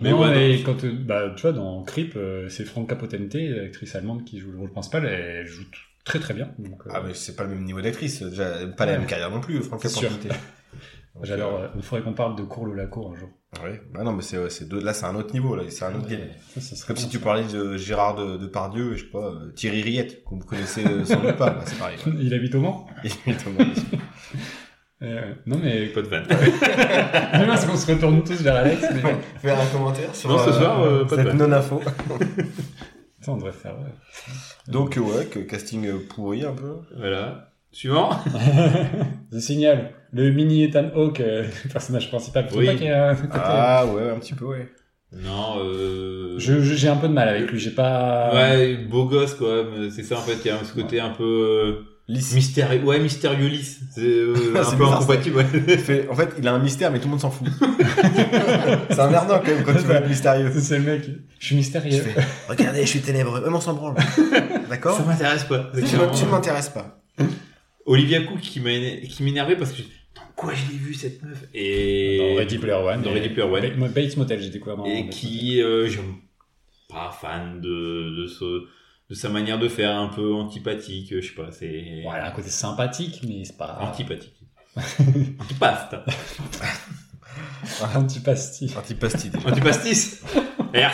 Mais 0.00 0.10
Mais 0.10 0.12
ouais, 0.12 0.26
non. 0.26 0.34
et 0.40 0.62
quand, 0.64 0.84
bah, 1.04 1.32
tu 1.36 1.42
vois, 1.42 1.52
dans 1.52 1.82
Creep, 1.84 2.14
euh, 2.16 2.48
c'est 2.48 2.64
Franca 2.64 2.96
Potente, 2.96 3.34
l'actrice 3.34 3.94
allemande 3.94 4.24
qui 4.24 4.38
joue 4.40 4.50
le 4.50 4.58
rôle 4.58 4.72
principal, 4.72 5.04
elle 5.06 5.46
joue 5.46 5.64
très 6.04 6.18
très 6.18 6.34
bien. 6.34 6.50
Donc, 6.58 6.82
euh, 6.86 6.90
Ah 6.92 7.02
mais 7.06 7.14
c'est 7.14 7.36
pas 7.36 7.44
le 7.44 7.50
même 7.50 7.64
niveau 7.64 7.80
d'actrice, 7.80 8.22
déjà 8.22 8.66
pas 8.76 8.84
la 8.86 8.92
Ouais. 8.92 8.98
même 8.98 9.06
carrière 9.06 9.30
non 9.30 9.40
plus. 9.40 9.60
Capantité. 9.60 10.28
Donc, 10.28 10.38
J'adore. 11.22 11.54
euh, 11.54 11.64
euh, 11.64 11.68
Il 11.76 11.82
faudrait 11.82 12.02
qu'on 12.04 12.14
parle 12.14 12.36
de 12.36 12.42
Cours 12.42 12.66
la 12.68 12.86
cour 12.86 13.12
un 13.14 13.18
jour. 13.18 13.28
ouais. 13.62 13.82
Bah 13.92 14.02
non 14.02 14.12
mais 14.12 14.22
c'est 14.22 14.48
c'est 14.50 14.66
deux- 14.68 14.80
là 14.80 14.94
c'est 14.94 15.04
un 15.06 15.14
autre 15.14 15.32
niveau 15.34 15.54
là, 15.54 15.62
c'est 15.68 15.84
un 15.84 15.94
autre 15.94 16.08
game. 16.08 16.20
Ça, 16.54 16.60
ça 16.62 16.74
serait 16.76 16.86
Comme 16.88 16.96
si 16.96 17.08
tu 17.08 17.18
parlais 17.18 17.44
de 17.44 17.76
Gérard 17.76 18.14
de, 18.16 18.36
de 18.38 18.46
Pardieu, 18.46 18.94
je 18.94 19.04
sais 19.04 19.10
pas, 19.10 19.18
euh, 19.26 19.52
Thierry 19.54 19.82
Riette, 19.82 20.24
que 20.24 20.30
vous 20.30 20.38
connaissez 20.38 20.86
euh, 20.86 21.04
sans 21.04 21.20
doute 21.20 21.36
pas, 21.36 21.50
bah, 21.50 21.60
c'est 21.66 21.78
pareil. 21.78 21.98
Il 22.18 22.32
habite 22.32 22.54
au 22.54 22.60
Mans 22.60 22.86
Évidemment. 23.04 23.70
Euh, 25.02 25.34
Non 25.46 25.58
mais. 25.60 25.88
Pas 25.88 26.02
de 26.02 26.06
fan. 26.06 26.22
Non, 26.30 27.46
parce 27.48 27.64
qu'on 27.66 27.76
se 27.76 27.90
retourne 27.92 28.22
tous 28.22 28.40
vers 28.40 28.54
Alex, 28.54 28.86
mais. 28.94 29.00
Faire 29.40 29.60
un 29.60 29.66
commentaire 29.66 30.14
sur 30.14 30.28
Non, 30.30 30.38
ce 30.38 30.52
soir, 30.52 30.80
euh, 30.80 31.04
pas 31.04 31.16
de 31.16 31.22
cette 31.22 31.26
vanne. 31.26 31.38
non-info. 31.38 31.80
Ça, 33.20 33.32
on 33.32 33.36
devrait 33.36 33.50
faire. 33.52 33.74
Donc 34.68 34.96
euh, 34.96 35.00
ouais, 35.00 35.26
que 35.26 35.40
casting 35.40 35.86
euh, 35.88 35.98
pourri 36.08 36.44
un 36.44 36.52
peu. 36.52 36.76
Voilà. 36.96 37.51
Suivant. 37.72 38.10
Je 39.32 39.38
signale, 39.38 39.90
le 40.12 40.30
mini 40.30 40.64
Ethan 40.64 40.90
Hawke, 40.94 41.20
euh, 41.20 41.44
le 41.64 41.70
personnage 41.70 42.08
principal, 42.10 42.46
Oui. 42.54 42.66
pas 42.66 42.74
qu'il 42.74 42.86
y 42.86 42.90
a 42.90 43.08
un 43.10 43.14
côté- 43.14 43.28
Ah 43.34 43.86
ouais, 43.86 44.10
un 44.10 44.18
petit 44.18 44.34
peu 44.34 44.44
ouais. 44.44 44.68
Non. 45.14 45.56
Euh... 45.58 46.34
Je- 46.38 46.60
je- 46.62 46.74
J'ai 46.74 46.88
un 46.88 46.96
peu 46.96 47.08
de 47.08 47.12
mal 47.12 47.28
avec 47.28 47.50
lui, 47.50 47.58
j'ai 47.58 47.70
pas. 47.70 48.30
Ouais, 48.34 48.76
beau 48.76 49.04
gosse 49.06 49.34
quoi. 49.34 49.64
mais 49.64 49.90
C'est 49.90 50.02
ça 50.02 50.16
en 50.18 50.22
fait. 50.22 50.36
Il 50.44 50.48
y 50.48 50.50
a 50.50 50.58
ce 50.64 50.72
côté 50.74 51.00
un 51.00 51.10
peu 51.10 51.24
euh, 51.24 51.84
Lisse. 52.08 52.34
mystérieux. 52.34 52.82
Ouais, 52.82 52.98
mystérieux 52.98 53.48
lisse. 53.48 53.80
C'est 53.94 54.00
euh, 54.02 54.34
c'est 54.54 54.58
un 54.58 54.64
peu 54.64 54.76
bizarre, 54.84 54.96
incompatible. 54.96 55.36
Ouais. 55.36 55.46
Il 55.68 55.78
fait- 55.78 56.08
en 56.10 56.14
fait, 56.14 56.30
il 56.38 56.48
a 56.48 56.52
un 56.52 56.58
mystère, 56.58 56.90
mais 56.90 56.98
tout 56.98 57.06
le 57.06 57.10
monde 57.12 57.20
s'en 57.20 57.30
fout. 57.30 57.46
c'est 58.90 59.00
emmerdant 59.00 59.38
quand 59.38 59.46
même 59.50 59.64
quand 59.64 59.72
tu 59.74 59.80
veux 59.80 59.94
être 59.94 60.08
mystérieux. 60.08 60.50
C'est 60.58 60.78
le 60.78 60.84
mec, 60.84 61.02
je 61.38 61.46
suis 61.46 61.54
Je 61.54 61.56
mystérieux. 61.56 62.00
fais, 62.02 62.20
regardez, 62.48 62.82
je 62.82 62.86
suis 62.88 63.00
ténébreux. 63.00 63.40
Même 63.42 63.54
on 63.54 63.60
s'en 63.60 63.74
branle. 63.74 63.94
D'accord 64.68 64.96
Ça 64.96 65.04
m'intéresse 65.04 65.44
pas. 65.44 65.70
C'est 65.74 65.82
Tu 65.82 65.88
clairement- 65.88 66.12
ne 66.12 66.16
tu 66.18 66.24
ne 66.24 66.30
m'intéresses 66.30 66.68
pas. 66.70 67.02
Olivia 67.86 68.22
Cook 68.22 68.40
qui 68.40 68.60
m'a 68.60 68.70
éner- 68.70 69.06
qui 69.08 69.22
m'énervait 69.22 69.56
parce 69.56 69.72
que 69.72 69.78
je- 69.78 69.88
dans 70.14 70.22
quoi 70.36 70.52
je 70.54 70.70
l'ai 70.70 70.78
vu 70.78 70.94
cette 70.94 71.22
meuf? 71.22 71.44
Et 71.54 72.18
Dans 72.18 72.34
Ready 72.36 72.58
Player 72.58 72.74
One. 72.74 73.02
Dans 73.02 73.12
Ready 73.12 73.30
Player 73.30 73.48
One. 73.48 73.88
Bates 73.88 74.16
Motel, 74.16 74.40
j'ai 74.42 74.50
découvert 74.50 74.76
dans. 74.76 74.84
et 74.86 75.02
Bates 75.04 75.10
qui 75.12 75.60
euh, 75.62 75.88
je 75.88 76.00
pas 76.88 77.10
fan 77.10 77.60
de 77.60 78.14
de 78.22 78.26
ce 78.26 78.44
de 79.10 79.14
sa 79.14 79.28
manière 79.28 79.58
de 79.58 79.68
faire 79.68 79.96
un 79.96 80.08
peu 80.08 80.32
antipathique 80.34 81.12
je 81.20 81.26
sais 81.26 81.34
pas 81.34 81.50
c'est 81.50 82.02
a 82.06 82.26
un 82.28 82.30
côté 82.32 82.48
sympathique, 82.50 83.20
mais 83.26 83.44
c'est 83.44 83.56
pas. 83.56 83.78
antipathique 83.80 84.34
antipaste 85.40 85.96
Antipasti. 87.94 88.72
Antipasti 88.76 89.30
déjà. 89.30 89.48
antipastis 89.48 90.20
et 90.74 90.84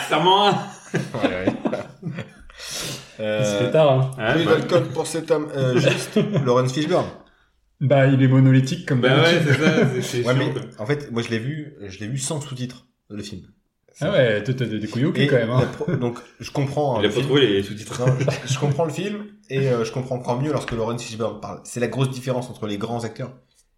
Ouais, 0.93 1.29
ouais. 1.29 1.53
Il 3.19 3.23
se 3.23 3.51
Euh, 3.55 3.59
fait 3.65 3.71
tard, 3.71 3.91
hein. 3.91 4.11
hein, 4.17 4.33
plus 4.33 4.45
bah, 4.45 4.55
d'alcool 4.55 4.83
pour 4.93 5.05
cet 5.07 5.29
homme. 5.31 5.49
Euh, 5.55 5.77
juste, 5.77 6.19
Lawrence 6.45 6.73
Fishburne. 6.73 7.05
Bah, 7.81 8.07
il 8.07 8.21
est 8.21 8.27
monolithique 8.27 8.85
comme 8.87 8.99
bah 9.01 9.21
ouais 9.23 9.41
c'est 9.41 9.53
ça 9.53 9.87
c'est- 9.93 10.01
c'est 10.01 10.23
Ouais, 10.27 10.33
mais 10.35 10.51
en 10.79 10.85
fait, 10.85 11.11
moi 11.11 11.21
je 11.21 11.29
l'ai 11.29 11.39
vu, 11.39 11.75
je 11.87 11.99
l'ai 11.99 12.07
vu 12.07 12.17
sans 12.17 12.41
sous-titres, 12.41 12.87
le 13.09 13.21
film. 13.23 13.43
Ah 14.01 14.11
ouais, 14.11 14.43
toi, 14.43 14.53
t'as 14.53 14.65
des 14.65 14.87
couilles 14.87 15.05
au 15.05 15.11
cul 15.11 15.21
Et 15.23 15.27
quand 15.27 15.35
même, 15.37 15.49
hein. 15.49 15.67
pro- 15.77 15.93
donc 15.95 16.19
je 16.39 16.51
comprends. 16.51 16.95
hein, 16.95 16.99
il 17.01 17.05
a 17.05 17.07
le 17.07 17.09
pas 17.09 17.15
film. 17.15 17.25
trouvé 17.27 17.47
les 17.47 17.63
sous-titres 17.63 17.99
Non, 18.05 18.13
je, 18.47 18.53
je 18.53 18.59
comprends 18.59 18.85
le 18.85 18.91
film 18.93 19.25
et 19.49 19.67
euh, 19.69 19.83
je 19.83 19.91
comprends 19.91 20.15
encore 20.15 20.41
mieux 20.41 20.51
lorsque 20.53 20.71
Lawrence 20.71 21.03
Fishburne 21.03 21.39
parle. 21.41 21.59
C'est 21.65 21.79
la 21.81 21.87
grosse 21.87 22.09
différence 22.09 22.49
entre 22.49 22.67
les 22.67 22.77
grands 22.77 23.03
acteurs 23.03 23.33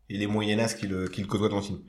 et 0.10 0.18
les 0.18 0.28
moyennas 0.28 0.74
qui 0.76 0.86
le, 0.88 1.08
qui 1.08 1.22
le 1.22 1.28
côtoient 1.28 1.50
dans 1.50 1.56
le 1.58 1.62
film. 1.64 1.80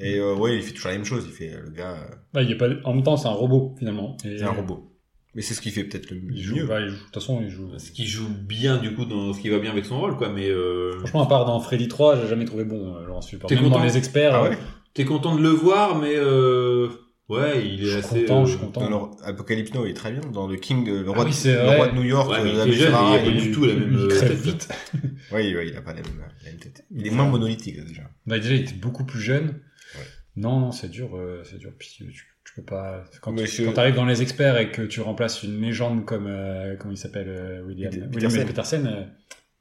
Et 0.00 0.18
euh, 0.18 0.34
ouais, 0.34 0.56
il 0.56 0.62
fait 0.62 0.72
toujours 0.72 0.90
la 0.90 0.96
même 0.96 1.04
chose. 1.06 1.24
Il 1.26 1.32
fait 1.32 1.52
euh, 1.54 1.62
le 1.64 1.70
gars, 1.70 1.92
euh, 1.92 2.14
Bah, 2.34 2.42
il 2.42 2.50
est 2.50 2.56
pas... 2.56 2.66
En 2.84 2.94
même 2.94 3.02
temps, 3.02 3.16
c'est 3.16 3.28
un 3.28 3.32
robot, 3.32 3.74
finalement. 3.78 4.16
Et- 4.24 4.38
c'est 4.38 4.44
un 4.44 4.50
robot. 4.50 4.92
Mais 5.36 5.42
c'est 5.42 5.54
ce 5.54 5.60
qui 5.60 5.70
fait 5.70 5.84
peut-être 5.84 6.10
le 6.10 6.20
Il 6.32 6.42
joue, 6.42 6.56
mieux. 6.56 6.66
bah, 6.66 6.80
il 6.80 6.88
joue. 6.88 6.96
De 6.96 7.00
toute 7.04 7.14
façon, 7.14 7.40
il 7.42 7.50
joue. 7.50 7.68
ce 7.78 7.92
qui 7.92 8.06
joue 8.06 8.26
bien 8.28 8.78
du 8.78 8.94
coup 8.94 9.04
dans 9.04 9.32
ce 9.34 9.40
qui 9.40 9.48
va 9.50 9.58
bien 9.60 9.70
avec 9.70 9.84
son 9.84 10.00
rôle 10.00 10.16
quoi 10.16 10.30
mais 10.30 10.48
euh, 10.50 10.98
Franchement, 11.00 11.22
à 11.24 11.28
part 11.28 11.44
dans 11.44 11.60
Freddy 11.60 11.86
3, 11.88 12.20
j'ai 12.22 12.26
jamais 12.28 12.46
trouvé 12.46 12.64
bon, 12.64 12.96
euh, 12.96 13.06
Laurence. 13.06 13.30
T'es 13.46 13.54
content 13.56 13.68
dans 13.78 13.84
les 13.84 13.96
experts. 13.98 14.34
Ah 14.34 14.44
euh, 14.44 14.50
ouais 14.50 14.58
t'es 14.94 15.04
content 15.04 15.36
de 15.36 15.42
le 15.42 15.50
voir 15.50 15.98
mais 15.98 16.14
euh, 16.16 16.88
ouais 17.28 17.66
il 17.68 17.82
est 17.82 17.84
Je 17.84 17.88
suis 17.90 17.98
assez 17.98 18.20
content, 18.22 18.42
euh, 18.42 18.46
je 18.46 18.50
suis 18.52 18.58
content. 18.60 18.88
Dans 18.88 19.06
le- 19.20 19.28
Apocalypse 19.28 19.74
Now, 19.74 19.84
il 19.84 19.90
est 19.90 19.94
très 19.94 20.10
bien. 20.10 20.22
Dans 20.32 20.46
le 20.46 20.56
King, 20.56 20.84
de- 20.86 21.00
le 21.00 21.10
Ah 21.14 21.22
oui, 21.22 21.32
le 21.44 21.76
roi 21.76 21.88
de 21.88 21.94
New 21.96 22.04
York, 22.04 22.30
Ouais, 22.30 22.38
euh, 22.40 22.48
il 22.64 22.68
était 22.70 22.72
jeune, 22.78 22.94
il 22.94 23.14
a 23.14 23.18
pas 23.18 23.30
du 23.30 23.50
tout 23.52 23.64
la 23.66 23.74
même, 23.74 23.94
Il 24.00 24.08
crève 24.08 24.28
tête. 24.30 24.40
vite. 24.40 24.68
Oui, 25.32 25.54
oui, 25.54 25.68
il 25.70 25.76
a 25.76 25.82
pas 25.82 25.92
la 25.92 26.00
même, 26.02 26.18
la 26.44 26.50
même 26.50 26.60
tête. 26.60 26.86
Il 26.90 27.06
est 27.06 27.10
moins 27.10 27.28
monolithique 27.28 27.84
déjà. 27.84 28.02
Bah, 28.26 28.38
déjà, 28.38 28.54
il 28.54 28.62
était 28.62 28.74
beaucoup 28.74 29.04
plus 29.04 29.20
jeune. 29.20 29.46
Ouais. 29.48 30.04
Non, 30.36 30.60
non, 30.60 30.70
c'est 30.72 30.88
dur, 30.88 31.10
euh, 31.16 31.42
c'est 31.44 31.58
dur. 31.58 31.72
Puis, 31.78 31.88
tu, 31.96 32.06
tu 32.12 32.24
peux 32.56 32.62
pas. 32.64 33.04
Quand 33.22 33.34
tu 33.34 33.68
arrives 33.76 33.94
dans 33.94 34.04
les 34.04 34.22
experts 34.22 34.58
et 34.58 34.70
que 34.70 34.82
tu 34.82 35.00
remplaces 35.00 35.42
une 35.42 35.60
légende 35.60 36.04
comme, 36.04 36.26
euh, 36.28 36.76
comment 36.78 36.92
il 36.92 36.96
s'appelle, 36.98 37.28
euh, 37.28 37.62
William, 37.62 37.90
Peter- 37.90 38.06
William 38.14 38.32
Petersen. 38.32 38.46
Petersen, 38.46 38.86
euh, 38.86 39.02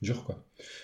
dur, 0.02 0.24
quoi. 0.26 0.44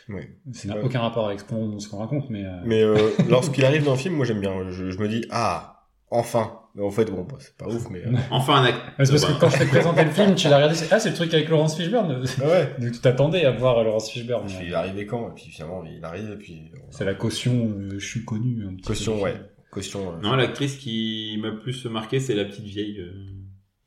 Oui. 0.09 0.21
Ça 0.53 0.67
n'a 0.69 0.83
aucun 0.83 0.99
rapport 1.01 1.27
avec 1.27 1.39
ce 1.39 1.45
qu'on 1.45 1.79
ce 1.79 1.87
qu'on 1.89 1.97
raconte, 1.99 2.29
mais. 2.29 2.43
euh, 2.45 2.49
Mais 2.65 2.81
euh, 2.83 3.09
lorsqu'il 3.29 3.63
arrive 3.65 3.83
dans 3.83 3.91
le 3.93 3.97
film, 3.97 4.15
moi 4.15 4.25
j'aime 4.25 4.39
bien. 4.41 4.69
Je, 4.71 4.89
je 4.91 4.97
me 4.97 5.07
dis 5.07 5.25
ah, 5.31 5.85
enfin. 6.09 6.57
Mais 6.73 6.83
en 6.83 6.89
fait, 6.89 7.03
bon, 7.11 7.23
bah, 7.29 7.35
c'est 7.39 7.57
pas 7.57 7.67
ouf, 7.67 7.89
mais. 7.89 7.99
euh, 8.05 8.11
enfin 8.31 8.55
un 8.61 8.63
acte 8.63 8.79
parce 8.97 9.11
Bah, 9.11 9.17
que 9.33 9.39
quand 9.41 9.49
je 9.49 9.57
t'ai 9.57 9.65
présenté 9.65 10.05
le 10.05 10.09
film, 10.09 10.35
tu 10.35 10.47
l'as 10.47 10.55
regardé, 10.55 10.75
ah, 10.89 10.99
c'est 11.01 11.09
le 11.09 11.15
truc 11.15 11.33
avec 11.33 11.49
Laurence 11.49 11.75
Fishburne. 11.75 12.23
ah 12.41 12.47
ouais. 12.47 12.69
Donc 12.79 12.91
tu 12.93 12.99
t'attendais 12.99 13.43
à 13.45 13.51
voir 13.51 13.83
Laurence 13.83 14.09
Fishburne. 14.09 14.47
Il 14.61 14.71
est 14.71 14.73
arrivé 14.73 15.05
quand? 15.05 15.29
Et 15.29 15.33
puis 15.35 15.51
finalement, 15.51 15.83
il 15.83 16.03
arrive 16.05 16.31
et 16.31 16.37
puis. 16.37 16.71
C'est 16.89 17.03
la 17.05 17.13
caution, 17.13 17.73
euh, 17.77 17.99
je 17.99 18.05
suis 18.05 18.23
connu. 18.23 18.65
Un 18.65 18.75
petit 18.75 18.87
Caution, 18.87 19.17
peu. 19.17 19.23
ouais. 19.23 19.35
Caution. 19.71 20.13
euh, 20.13 20.21
non 20.21 20.35
l'actrice 20.35 20.75
qui 20.77 21.37
m'a 21.41 21.51
plus 21.51 21.85
marqué 21.85 22.19
c'est 22.19 22.35
la 22.35 22.45
petite 22.45 22.65
vieille 22.65 22.99
euh, 22.99 23.11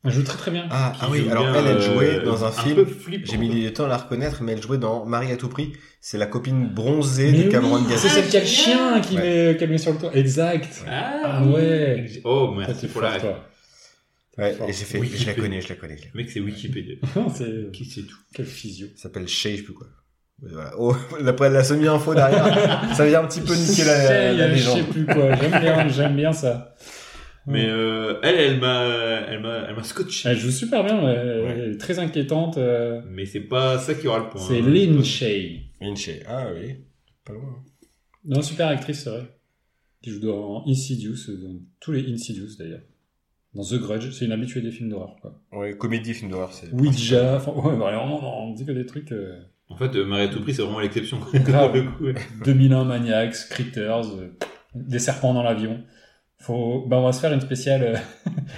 Elle 0.03 0.11
joue 0.11 0.23
très 0.23 0.37
très 0.37 0.51
bien. 0.51 0.67
Ah, 0.71 0.93
ah 0.99 1.07
oui, 1.11 1.27
alors 1.29 1.45
bien, 1.45 1.55
elle, 1.55 1.67
elle 1.67 1.77
euh, 1.77 1.93
jouait 1.93 2.19
dans 2.23 2.43
un, 2.43 2.47
un 2.49 2.51
film. 2.51 2.85
J'ai 3.23 3.37
mis 3.37 3.49
du 3.49 3.71
temps 3.73 3.85
à 3.85 3.87
la 3.87 3.97
reconnaître, 3.97 4.41
mais 4.43 4.51
elle 4.53 4.61
jouait 4.61 4.77
dans 4.77 5.05
Marie 5.05 5.31
à 5.31 5.37
tout 5.37 5.47
prix. 5.49 5.73
C'est 6.01 6.17
la 6.17 6.25
copine 6.27 6.67
bronzée 6.69 7.31
Mais 7.31 7.43
de 7.45 7.49
Cameron 7.51 7.77
oui, 7.79 7.87
Diaz. 7.87 7.99
c'est 8.01 8.09
celle 8.09 8.27
qui 8.29 8.37
a 8.37 8.39
le 8.41 8.45
chien 8.45 9.01
qui 9.01 9.15
Ouais. 9.15 9.57
met, 9.67 9.77
sur 9.77 9.93
le 9.93 9.99
toit. 9.99 10.15
Exact. 10.15 10.83
Ah, 10.87 11.21
Ah 11.23 11.43
oui. 11.45 11.53
ouais. 11.53 12.21
Oh, 12.23 12.53
merci 12.57 12.87
pour 12.87 13.01
la 13.01 13.19
toi. 13.19 13.47
Ouais, 14.37 14.53
et 14.67 14.73
j'ai 14.73 14.73
fait, 14.85 14.97
je 14.97 15.03
la 15.03 15.09
Wikipédia. 15.09 15.33
connais, 15.35 15.61
je 15.61 15.69
la 15.69 15.75
connais. 15.75 15.97
je 15.97 16.03
la 16.03 16.09
connais. 16.11 16.23
Mec, 16.23 16.29
c'est 16.31 16.39
Wikipédia. 16.41 16.95
c'est 17.35 17.71
Qui 17.71 17.85
c'est 17.85 18.03
tout 18.03 18.17
quel 18.33 18.45
physio. 18.45 18.87
Ça 18.95 19.03
s'appelle 19.03 19.27
Shay, 19.27 19.51
je 19.51 19.57
sais 19.57 19.63
plus 19.63 19.73
quoi. 19.73 19.87
Voilà. 20.41 20.71
Oh, 20.77 20.93
après 21.25 21.49
la 21.49 21.63
semi-info 21.63 22.13
derrière, 22.13 22.93
ça 22.95 23.05
vient 23.05 23.21
un 23.23 23.27
petit 23.27 23.41
peu 23.41 23.53
niquer 23.55 23.83
la, 23.85 24.31
la, 24.33 24.47
la 24.49 24.55
je 24.55 24.69
sais 24.69 24.83
plus 24.83 25.05
quoi. 25.05 25.33
J'aime 25.35 25.61
bien, 25.61 25.87
j'aime 25.87 26.15
bien 26.15 26.33
ça. 26.33 26.75
Mais 27.47 27.65
euh, 27.67 28.19
elle, 28.23 28.35
elle 28.35 28.59
m'a, 28.59 28.83
elle 29.29 29.39
m'a, 29.39 29.65
elle 29.69 29.75
m'a 29.75 29.83
scotché. 29.83 30.29
Elle 30.29 30.37
joue 30.37 30.51
super 30.51 30.83
bien. 30.83 30.97
Elle, 31.07 31.41
Ouais. 31.43 31.55
elle 31.57 31.71
est 31.73 31.77
très 31.77 31.99
inquiétante. 31.99 32.57
euh, 32.57 33.01
Mais 33.07 33.25
c'est 33.25 33.41
pas 33.41 33.77
ça 33.79 33.93
qui 33.93 34.07
aura 34.07 34.19
le 34.19 34.29
point. 34.29 34.41
C'est 34.41 34.59
hein. 34.59 34.65
Lynn 34.67 35.03
Shay. 35.03 35.61
Shay. 35.95 36.23
Ah 36.27 36.47
oui, 36.55 36.75
pas 37.23 37.33
loin. 37.33 37.63
Non, 38.25 38.41
super 38.41 38.67
actrice, 38.67 39.03
c'est 39.03 39.09
vrai. 39.11 39.23
Qui 40.01 40.09
joue 40.09 40.19
dans 40.19 40.63
Insidious, 40.67 41.29
euh, 41.29 41.37
dans 41.37 41.59
tous 41.79 41.91
les 41.91 42.11
Insidious 42.11 42.57
d'ailleurs. 42.59 42.81
Dans 43.53 43.63
The 43.63 43.75
Grudge, 43.75 44.09
c'est 44.11 44.25
une 44.25 44.31
habituée 44.33 44.61
des 44.61 44.71
films 44.71 44.89
d'horreur. 44.89 45.15
quoi. 45.21 45.39
Ouais, 45.53 45.77
comédie, 45.77 46.13
film 46.13 46.31
d'horreur, 46.31 46.51
c'est. 46.51 46.69
Ouija, 46.73 47.35
enfin, 47.37 47.51
ouais, 47.53 47.75
vraiment, 47.75 48.43
on 48.47 48.53
dit 48.53 48.65
que 48.65 48.71
des 48.71 48.85
trucs. 48.85 49.11
euh, 49.11 49.39
En 49.69 49.77
fait, 49.77 49.95
euh, 49.95 50.05
Marie 50.05 50.23
à 50.23 50.27
tout 50.27 50.41
prix, 50.41 50.53
c'est 50.53 50.61
vraiment 50.61 50.79
l'exception. 50.79 51.19
Grave. 51.33 51.73
Le 51.75 51.83
coup, 51.91 52.03
ouais. 52.05 52.15
2001 52.45 52.83
Maniacs, 52.85 53.35
Critters, 53.49 54.05
euh, 54.11 54.37
des 54.75 54.99
serpents 54.99 55.33
dans 55.33 55.43
l'avion. 55.43 55.83
Faut, 56.39 56.85
bah, 56.87 56.97
on 56.97 57.03
va 57.05 57.11
se 57.13 57.19
faire 57.19 57.33
une 57.33 57.41
spéciale 57.41 57.83
euh, 57.83 57.97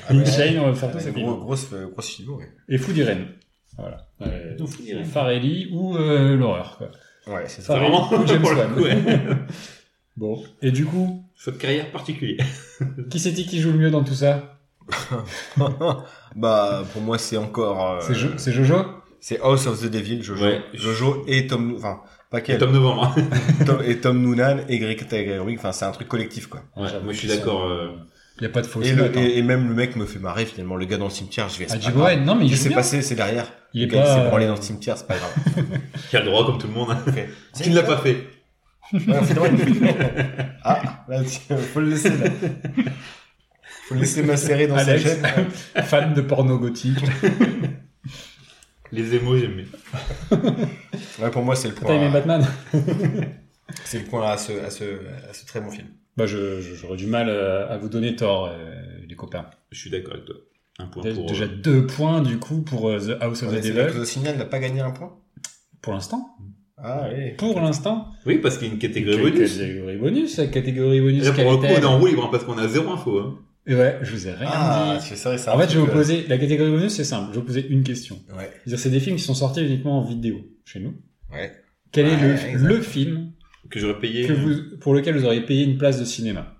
Ah. 0.10 0.26
Shane, 0.26 0.60
on 0.60 0.66
va 0.66 0.74
faire 0.74 0.92
tous 0.92 1.00
ces 1.00 1.12
gros, 1.12 1.38
grosse, 1.38 1.70
grosse 1.94 2.10
film, 2.10 2.32
ouais. 2.34 2.52
Et 2.68 2.78
Food 2.78 2.98
Irene. 2.98 3.28
Voilà. 3.78 4.08
Euh. 4.24 4.58
Farelli 5.06 5.70
ou 5.72 5.96
euh, 5.96 6.36
l'horreur, 6.36 6.78
quoi. 6.78 6.90
Ouais, 7.34 7.44
c'est 7.48 7.62
ça. 7.62 7.78
Vraiment 7.78 8.12
ou 8.12 8.26
James 8.28 8.44
Wan. 8.44 8.74
ouais. 8.80 8.98
Bon. 10.18 10.44
Et 10.64 10.72
du 10.72 10.84
coup, 10.86 11.24
Choix 11.36 11.54
de 11.54 11.58
carrière 11.60 11.92
particulier. 11.92 12.38
qui 13.12 13.20
c'est 13.20 13.34
qui 13.34 13.60
joue 13.62 13.72
le 13.72 13.78
mieux 13.78 13.92
dans 13.92 14.04
tout 14.04 14.16
ça? 14.16 14.58
Bah, 16.36 16.84
pour 16.92 17.02
moi, 17.04 17.18
c'est 17.18 17.38
encore. 17.38 17.92
euh, 17.92 18.00
C'est 18.02 18.16
Jo- 18.16 18.30
c'est 18.38 18.52
Jojo? 18.52 18.76
C'est 19.20 19.40
House 19.42 19.68
of 19.68 19.82
the 19.82 19.88
Devil, 19.90 20.22
Jojo. 20.24 20.44
Ouais. 20.46 20.62
Jojo 20.74 21.24
et 21.28 21.48
Tom, 21.48 21.74
enfin, 21.78 22.02
Pas 22.30 22.40
Et 22.40 22.44
quel. 22.44 22.58
Tom 22.60 22.72
Novembre. 22.72 23.14
hein. 23.18 23.24
Tom, 23.66 23.80
et 23.86 23.98
Tom 23.98 24.22
Noonan 24.22 24.58
et 24.70 24.80
Greta 24.80 25.24
Gerwig. 25.24 25.58
Enfin, 25.58 25.72
c'est 25.72 25.86
un 25.86 25.92
truc 25.92 26.08
collectif, 26.08 26.48
quoi. 26.48 26.62
Ouais, 26.76 26.88
moi 27.04 27.14
je 27.14 27.18
suis 27.18 27.28
d'accord. 27.28 27.66
euh, 27.66 27.90
Il 28.40 28.44
y 28.44 28.46
a 28.46 28.50
pas 28.50 28.62
de 28.62 28.68
fausse 28.68 28.86
Et, 28.86 28.94
le, 28.94 29.06
hein. 29.06 29.12
et, 29.16 29.38
et 29.40 29.42
même 29.42 29.68
le 29.68 29.74
mec 29.74 29.96
me 29.96 30.06
fait 30.06 30.20
marrer 30.20 30.46
finalement. 30.46 30.76
Le 30.76 30.86
gars 30.86 30.98
dans 30.98 31.06
le 31.06 31.12
cimetière, 31.12 31.50
je 31.50 31.58
vais. 31.60 31.68
Ah. 31.70 31.76
Owen, 31.96 32.24
non, 32.26 32.36
mais 32.36 32.46
il 32.46 32.56
s'est 32.58 32.70
bien. 32.70 32.78
passé, 32.78 33.02
c'est 33.02 33.16
derrière. 33.16 33.52
Il 33.74 33.82
le 33.82 33.88
est 33.88 33.92
gars, 33.96 34.00
il 34.02 34.04
pas, 34.06 34.16
s'est 34.24 34.28
branlé 34.30 34.46
euh, 34.46 34.50
dans 34.50 34.56
le 34.56 34.62
cimetière, 34.62 34.98
c'est 34.98 35.08
pas 35.08 35.16
grave. 35.18 35.66
Qui 36.10 36.18
a 36.18 36.20
le 36.20 36.26
droit 36.28 36.46
comme 36.46 36.58
tout 36.58 36.68
le 36.68 36.74
monde. 36.74 36.90
hein. 36.92 37.12
Qui 37.54 37.70
ne 37.70 37.76
l'a 37.76 37.84
pas 37.84 37.98
fait 37.98 38.28
Ouais, 38.94 39.00
il 39.02 39.94
ah, 40.64 41.04
là, 41.10 41.22
faut 41.74 41.80
le 41.82 41.90
laisser, 41.90 42.10
là. 42.10 42.30
Faut 43.88 43.96
le 43.96 44.00
laisser 44.00 44.24
macérer 44.24 44.68
dans 44.68 44.78
sa 44.78 44.92
Alex, 44.92 45.04
chaîne. 45.04 45.84
fan 45.84 46.14
de 46.14 46.22
porno 46.22 46.58
gothique. 46.58 47.00
Les 48.92 49.16
émos, 49.16 49.40
j'aime 49.40 49.54
bien. 49.56 49.66
Ouais, 51.20 51.32
pour 51.32 51.42
moi, 51.44 51.56
c'est 51.56 51.68
le 51.70 51.74
T'as 51.74 51.94
aimé 51.96 52.10
point. 52.12 52.20
Batman 52.22 52.46
C'est 53.84 54.00
le 54.00 54.06
point 54.06 54.30
à 54.30 54.38
ce, 54.38 54.52
à 54.54 54.70
ce, 54.70 54.84
à 55.30 55.34
ce 55.34 55.46
très 55.46 55.60
bon 55.62 55.70
film. 55.72 55.88
Bah, 56.16 56.26
je, 56.26 56.62
je- 56.62 56.76
j'aurais 56.76 56.98
du 56.98 57.08
mal 57.08 57.28
euh, 57.30 57.68
à 57.70 57.78
vous 57.78 57.90
donner 57.90 58.16
tort, 58.16 58.46
euh, 58.52 58.74
les 59.08 59.16
copains. 59.16 59.46
Je 59.72 59.80
suis 59.80 59.90
d'accord 59.90 60.14
avec 60.14 60.26
toi. 60.26 60.36
Un 60.80 60.86
point 60.88 61.02
Déjà, 61.04 61.16
pour. 61.16 61.26
déjà 61.28 61.46
euh, 61.46 61.48
deux 61.48 61.86
points, 61.88 62.22
du 62.22 62.38
coup, 62.38 62.62
pour 62.62 62.90
The 62.92 63.18
House 63.20 63.44
of 63.44 63.52
Ouais, 63.52 63.62
the 63.62 63.74
Devil. 63.74 64.00
The 64.00 64.06
Signal 64.06 64.38
n'a 64.38 64.46
pas 64.46 64.60
gagné 64.60 64.80
un 64.82 64.92
point? 64.92 65.18
Pour 65.82 65.94
l'instant. 65.94 66.30
Ah, 66.78 67.08
oui. 67.12 67.32
Pour 67.38 67.60
l'instant. 67.60 68.10
Oui, 68.28 68.38
parce 68.38 68.58
qu'il 68.58 68.68
y 68.68 68.70
a 68.70 68.74
une 68.74 68.80
catégorie 68.80 69.18
bonus. 69.32 69.58
Catégorie 69.58 69.98
bonus, 69.98 70.38
la 70.38 70.48
catégorie 70.48 70.98
Et 70.98 71.02
bonus. 71.02 71.26
là, 71.26 71.32
pour 71.34 71.52
le 71.52 71.58
coup, 71.58 71.64
on 71.66 71.68
est 71.82 71.86
en 71.86 71.98
roue 72.00 72.06
libre 72.08 72.26
hein, 72.26 72.30
parce 72.32 72.44
qu'on 72.44 72.58
a 72.60 72.68
zéro 72.68 72.92
info. 72.92 73.20
Hein. 73.20 73.40
Et 73.70 73.76
ouais, 73.76 74.00
je 74.02 74.12
vous 74.12 74.28
ai 74.28 74.32
rien 74.32 74.48
Ah, 74.50 74.98
dit. 75.00 75.06
c'est 75.06 75.22
vrai, 75.28 75.38
c'est 75.38 75.50
un 75.50 75.54
En 75.54 75.60
fait, 75.60 75.68
je 75.70 75.74
vais 75.74 75.80
vous 75.86 75.90
euh, 75.92 75.94
poser, 75.94 76.26
la 76.28 76.38
catégorie 76.38 76.72
bonus, 76.72 76.94
c'est 76.94 77.04
simple. 77.04 77.28
Je 77.30 77.34
vais 77.36 77.40
vous 77.42 77.46
poser 77.46 77.68
une 77.68 77.84
question. 77.84 78.16
Ouais, 78.36 78.50
C'est-à-dire, 78.64 78.80
c'est 78.80 78.90
des 78.90 79.00
films 79.02 79.18
qui 79.18 79.24
sont 79.24 79.34
sortis 79.36 79.62
uniquement 79.66 80.00
en 80.00 80.06
vidéo, 80.06 80.40
chez 80.66 80.80
nous. 80.80 80.96
ouais. 81.32 81.52
Quel 81.92 82.08
est 82.08 82.18
le, 82.58 82.82
film 82.82 83.32
Que 83.70 83.80
j'aurais 83.80 84.00
payé. 84.00 84.26
que 84.28 84.34
vous, 84.34 84.78
pour 84.80 84.94
lequel 84.94 85.18
vous 85.18 85.26
auriez 85.26 85.42
payé 85.42 85.64
une 85.64 85.78
place 85.78 86.00
de 86.00 86.06
cinéma? 86.06 86.56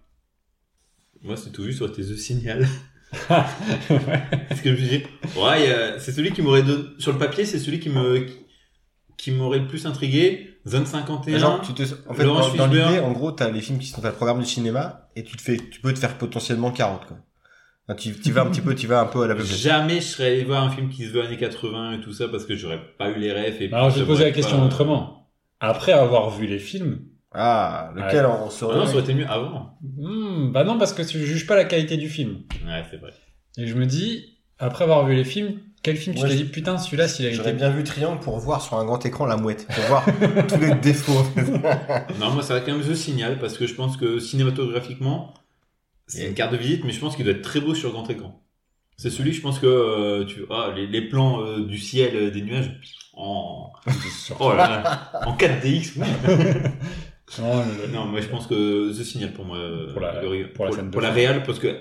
Moi, 1.22 1.36
c'est 1.38 1.52
tout 1.52 1.64
juste, 1.64 1.80
ça 1.80 1.86
aurait 1.86 1.94
été 1.94 2.02
The 2.04 2.18
Signal. 2.18 2.68
Parce 3.28 4.62
que 4.62 4.70
je 4.70 4.70
me 4.72 4.76
suis 4.88 4.98
dit, 5.00 5.04
ouais, 5.38 5.72
a- 5.72 6.00
c'est 6.00 6.12
celui 6.12 6.32
qui 6.32 6.42
m'aurait 6.42 6.64
donné, 6.64 6.84
sur 7.00 7.12
le 7.14 7.18
papier, 7.18 7.46
c'est 7.46 7.60
celui 7.60 7.80
qui 7.80 7.90
me, 7.90 8.26
qui, 9.18 9.32
m'aurait 9.32 9.60
le 9.60 9.68
plus 9.68 9.86
intrigué. 9.86 10.60
Zone 10.68 10.86
51. 10.86 11.38
Genre, 11.38 11.62
tu 11.62 11.74
te, 11.74 11.84
en 12.08 12.14
fait, 12.14 12.24
Laurence 12.24 12.56
dans, 12.56 12.68
l'idée, 12.68 13.00
en 13.00 13.12
gros, 13.12 13.32
t'as 13.32 13.50
les 13.50 13.62
films 13.62 13.80
qui 13.80 13.88
sont, 13.88 14.02
le 14.02 14.12
programme 14.12 14.40
du 14.40 14.46
cinéma, 14.46 15.10
et 15.16 15.24
tu 15.24 15.38
te 15.38 15.42
fais, 15.42 15.58
tu 15.58 15.80
peux 15.82 15.94
te 15.94 16.00
faire 16.00 16.18
potentiellement 16.18 16.72
40, 16.72 17.06
quoi. 17.06 17.18
Enfin, 17.88 17.96
tu, 17.96 18.12
tu 18.20 18.32
vas 18.34 18.42
un 18.42 18.48
petit 18.48 18.60
peu, 18.60 18.76
tu 18.76 18.86
vas 18.86 19.00
un 19.00 19.06
peu 19.06 19.24
à 19.24 19.28
la 19.28 19.36
Jamais 19.44 20.02
je 20.02 20.08
serais 20.08 20.28
allé 20.28 20.44
voir 20.44 20.64
un 20.64 20.70
film 20.70 20.90
qui 20.90 21.06
se 21.06 21.12
veut 21.12 21.22
années 21.22 21.38
80 21.38 21.94
et 21.94 22.02
tout 22.02 22.12
ça 22.12 22.28
parce 22.28 22.46
que 22.46 22.54
j'aurais 22.56 22.82
pas 22.98 23.10
eu 23.12 23.18
les 23.18 23.32
refs 23.32 23.62
et 23.62 23.74
Alors, 23.74 23.90
je 23.90 24.00
vais 24.00 24.06
poser 24.06 24.26
la 24.26 24.32
question 24.32 24.58
pas- 24.58 24.66
autrement. 24.66 25.30
Après 25.62 25.94
avoir 25.94 26.30
vu 26.30 26.48
les 26.48 26.60
films, 26.60 27.00
Ah, 27.32 27.92
lequel 27.96 28.26
Ouais. 28.26 28.32
on 28.42 28.50
se 28.50 28.66
Ah 28.66 28.76
non, 28.76 28.86
ça 28.86 28.92
aurait 28.94 29.04
été 29.04 29.14
mieux 29.14 29.28
avant. 29.28 29.78
hmm, 29.82 30.52
bah 30.52 30.64
non, 30.66 30.78
parce 30.78 30.92
que 30.92 31.02
tu 31.02 31.26
juges 31.26 31.48
pas 31.48 31.56
la 31.56 31.66
qualité 31.66 31.96
du 31.96 32.10
film. 32.10 32.42
Ouais, 32.66 32.84
c'est 32.92 32.98
vrai. 32.98 33.12
Et 33.58 33.68
je 33.68 33.76
me 33.76 33.86
dis, 33.86 34.38
après 34.60 34.84
avoir 34.84 35.06
vu 35.06 35.16
les 35.16 35.24
films, 35.24 35.60
quel 35.84 35.96
film 35.98 36.16
tu 36.16 36.22
t'es 36.22 36.36
dit, 36.36 36.44
putain, 36.46 36.78
celui-là, 36.78 37.08
s'il 37.08 37.26
a 37.28 37.32
J'aurais 37.32 37.50
été 37.52 37.60
bien 37.60 37.70
vu 37.70 37.84
Triangle 37.84 38.20
pour 38.20 38.38
voir 38.40 38.62
sur 38.62 38.76
un 38.78 38.86
grand 38.86 39.06
écran 39.06 39.26
la 39.26 39.38
mouette, 39.38 39.68
pour 39.68 39.84
voir 39.86 40.06
tous 40.50 40.60
les 40.60 40.74
défauts. 40.76 41.24
Non, 42.20 42.32
moi, 42.32 42.44
ça 42.44 42.56
va 42.56 42.60
quand 42.62 42.74
même 42.78 42.86
The 42.86 42.94
Signal 42.96 43.40
parce 43.40 43.58
que 43.58 43.66
je 43.68 43.74
pense 43.74 43.96
que 43.98 44.20
cinématographiquement, 44.20 45.34
c'est 46.08 46.24
Et- 46.24 46.28
une 46.28 46.34
carte 46.34 46.52
de 46.52 46.58
visite, 46.58 46.84
mais 46.84 46.92
je 46.92 47.00
pense 47.00 47.16
qu'il 47.16 47.26
doit 47.26 47.34
être 47.34 47.42
très 47.42 47.62
beau 47.62 47.74
sur 47.74 47.92
grand 47.92 48.10
écran. 48.10 48.44
C'est 48.98 49.12
celui, 49.12 49.32
je 49.32 49.42
pense 49.42 49.60
que 49.60 49.68
euh, 49.68 50.26
tu 50.26 50.44
ah, 50.50 50.72
les, 50.76 50.88
les 50.88 51.02
plans 51.08 51.42
euh, 51.46 51.66
du 51.66 51.78
ciel, 51.78 52.16
euh, 52.16 52.32
des 52.32 52.42
nuages, 52.42 52.80
en, 53.14 53.72
oh 54.40 54.50
là 54.54 54.68
là, 54.68 55.22
en 55.28 55.38
4DX. 55.38 55.92
oui. 55.98 56.08
Non, 57.40 57.62
le- 57.66 57.92
Non, 57.92 58.06
moi 58.06 58.22
je 58.22 58.28
pense 58.28 58.48
que 58.48 58.90
The 58.98 59.04
Signal 59.04 59.34
pour 59.34 59.44
moi. 59.46 59.60
Pour 59.92 60.02
la- 60.02 60.22
pour 60.92 61.02
la 61.02 61.12
réal, 61.12 61.44
parce 61.44 61.60
que 61.60 61.78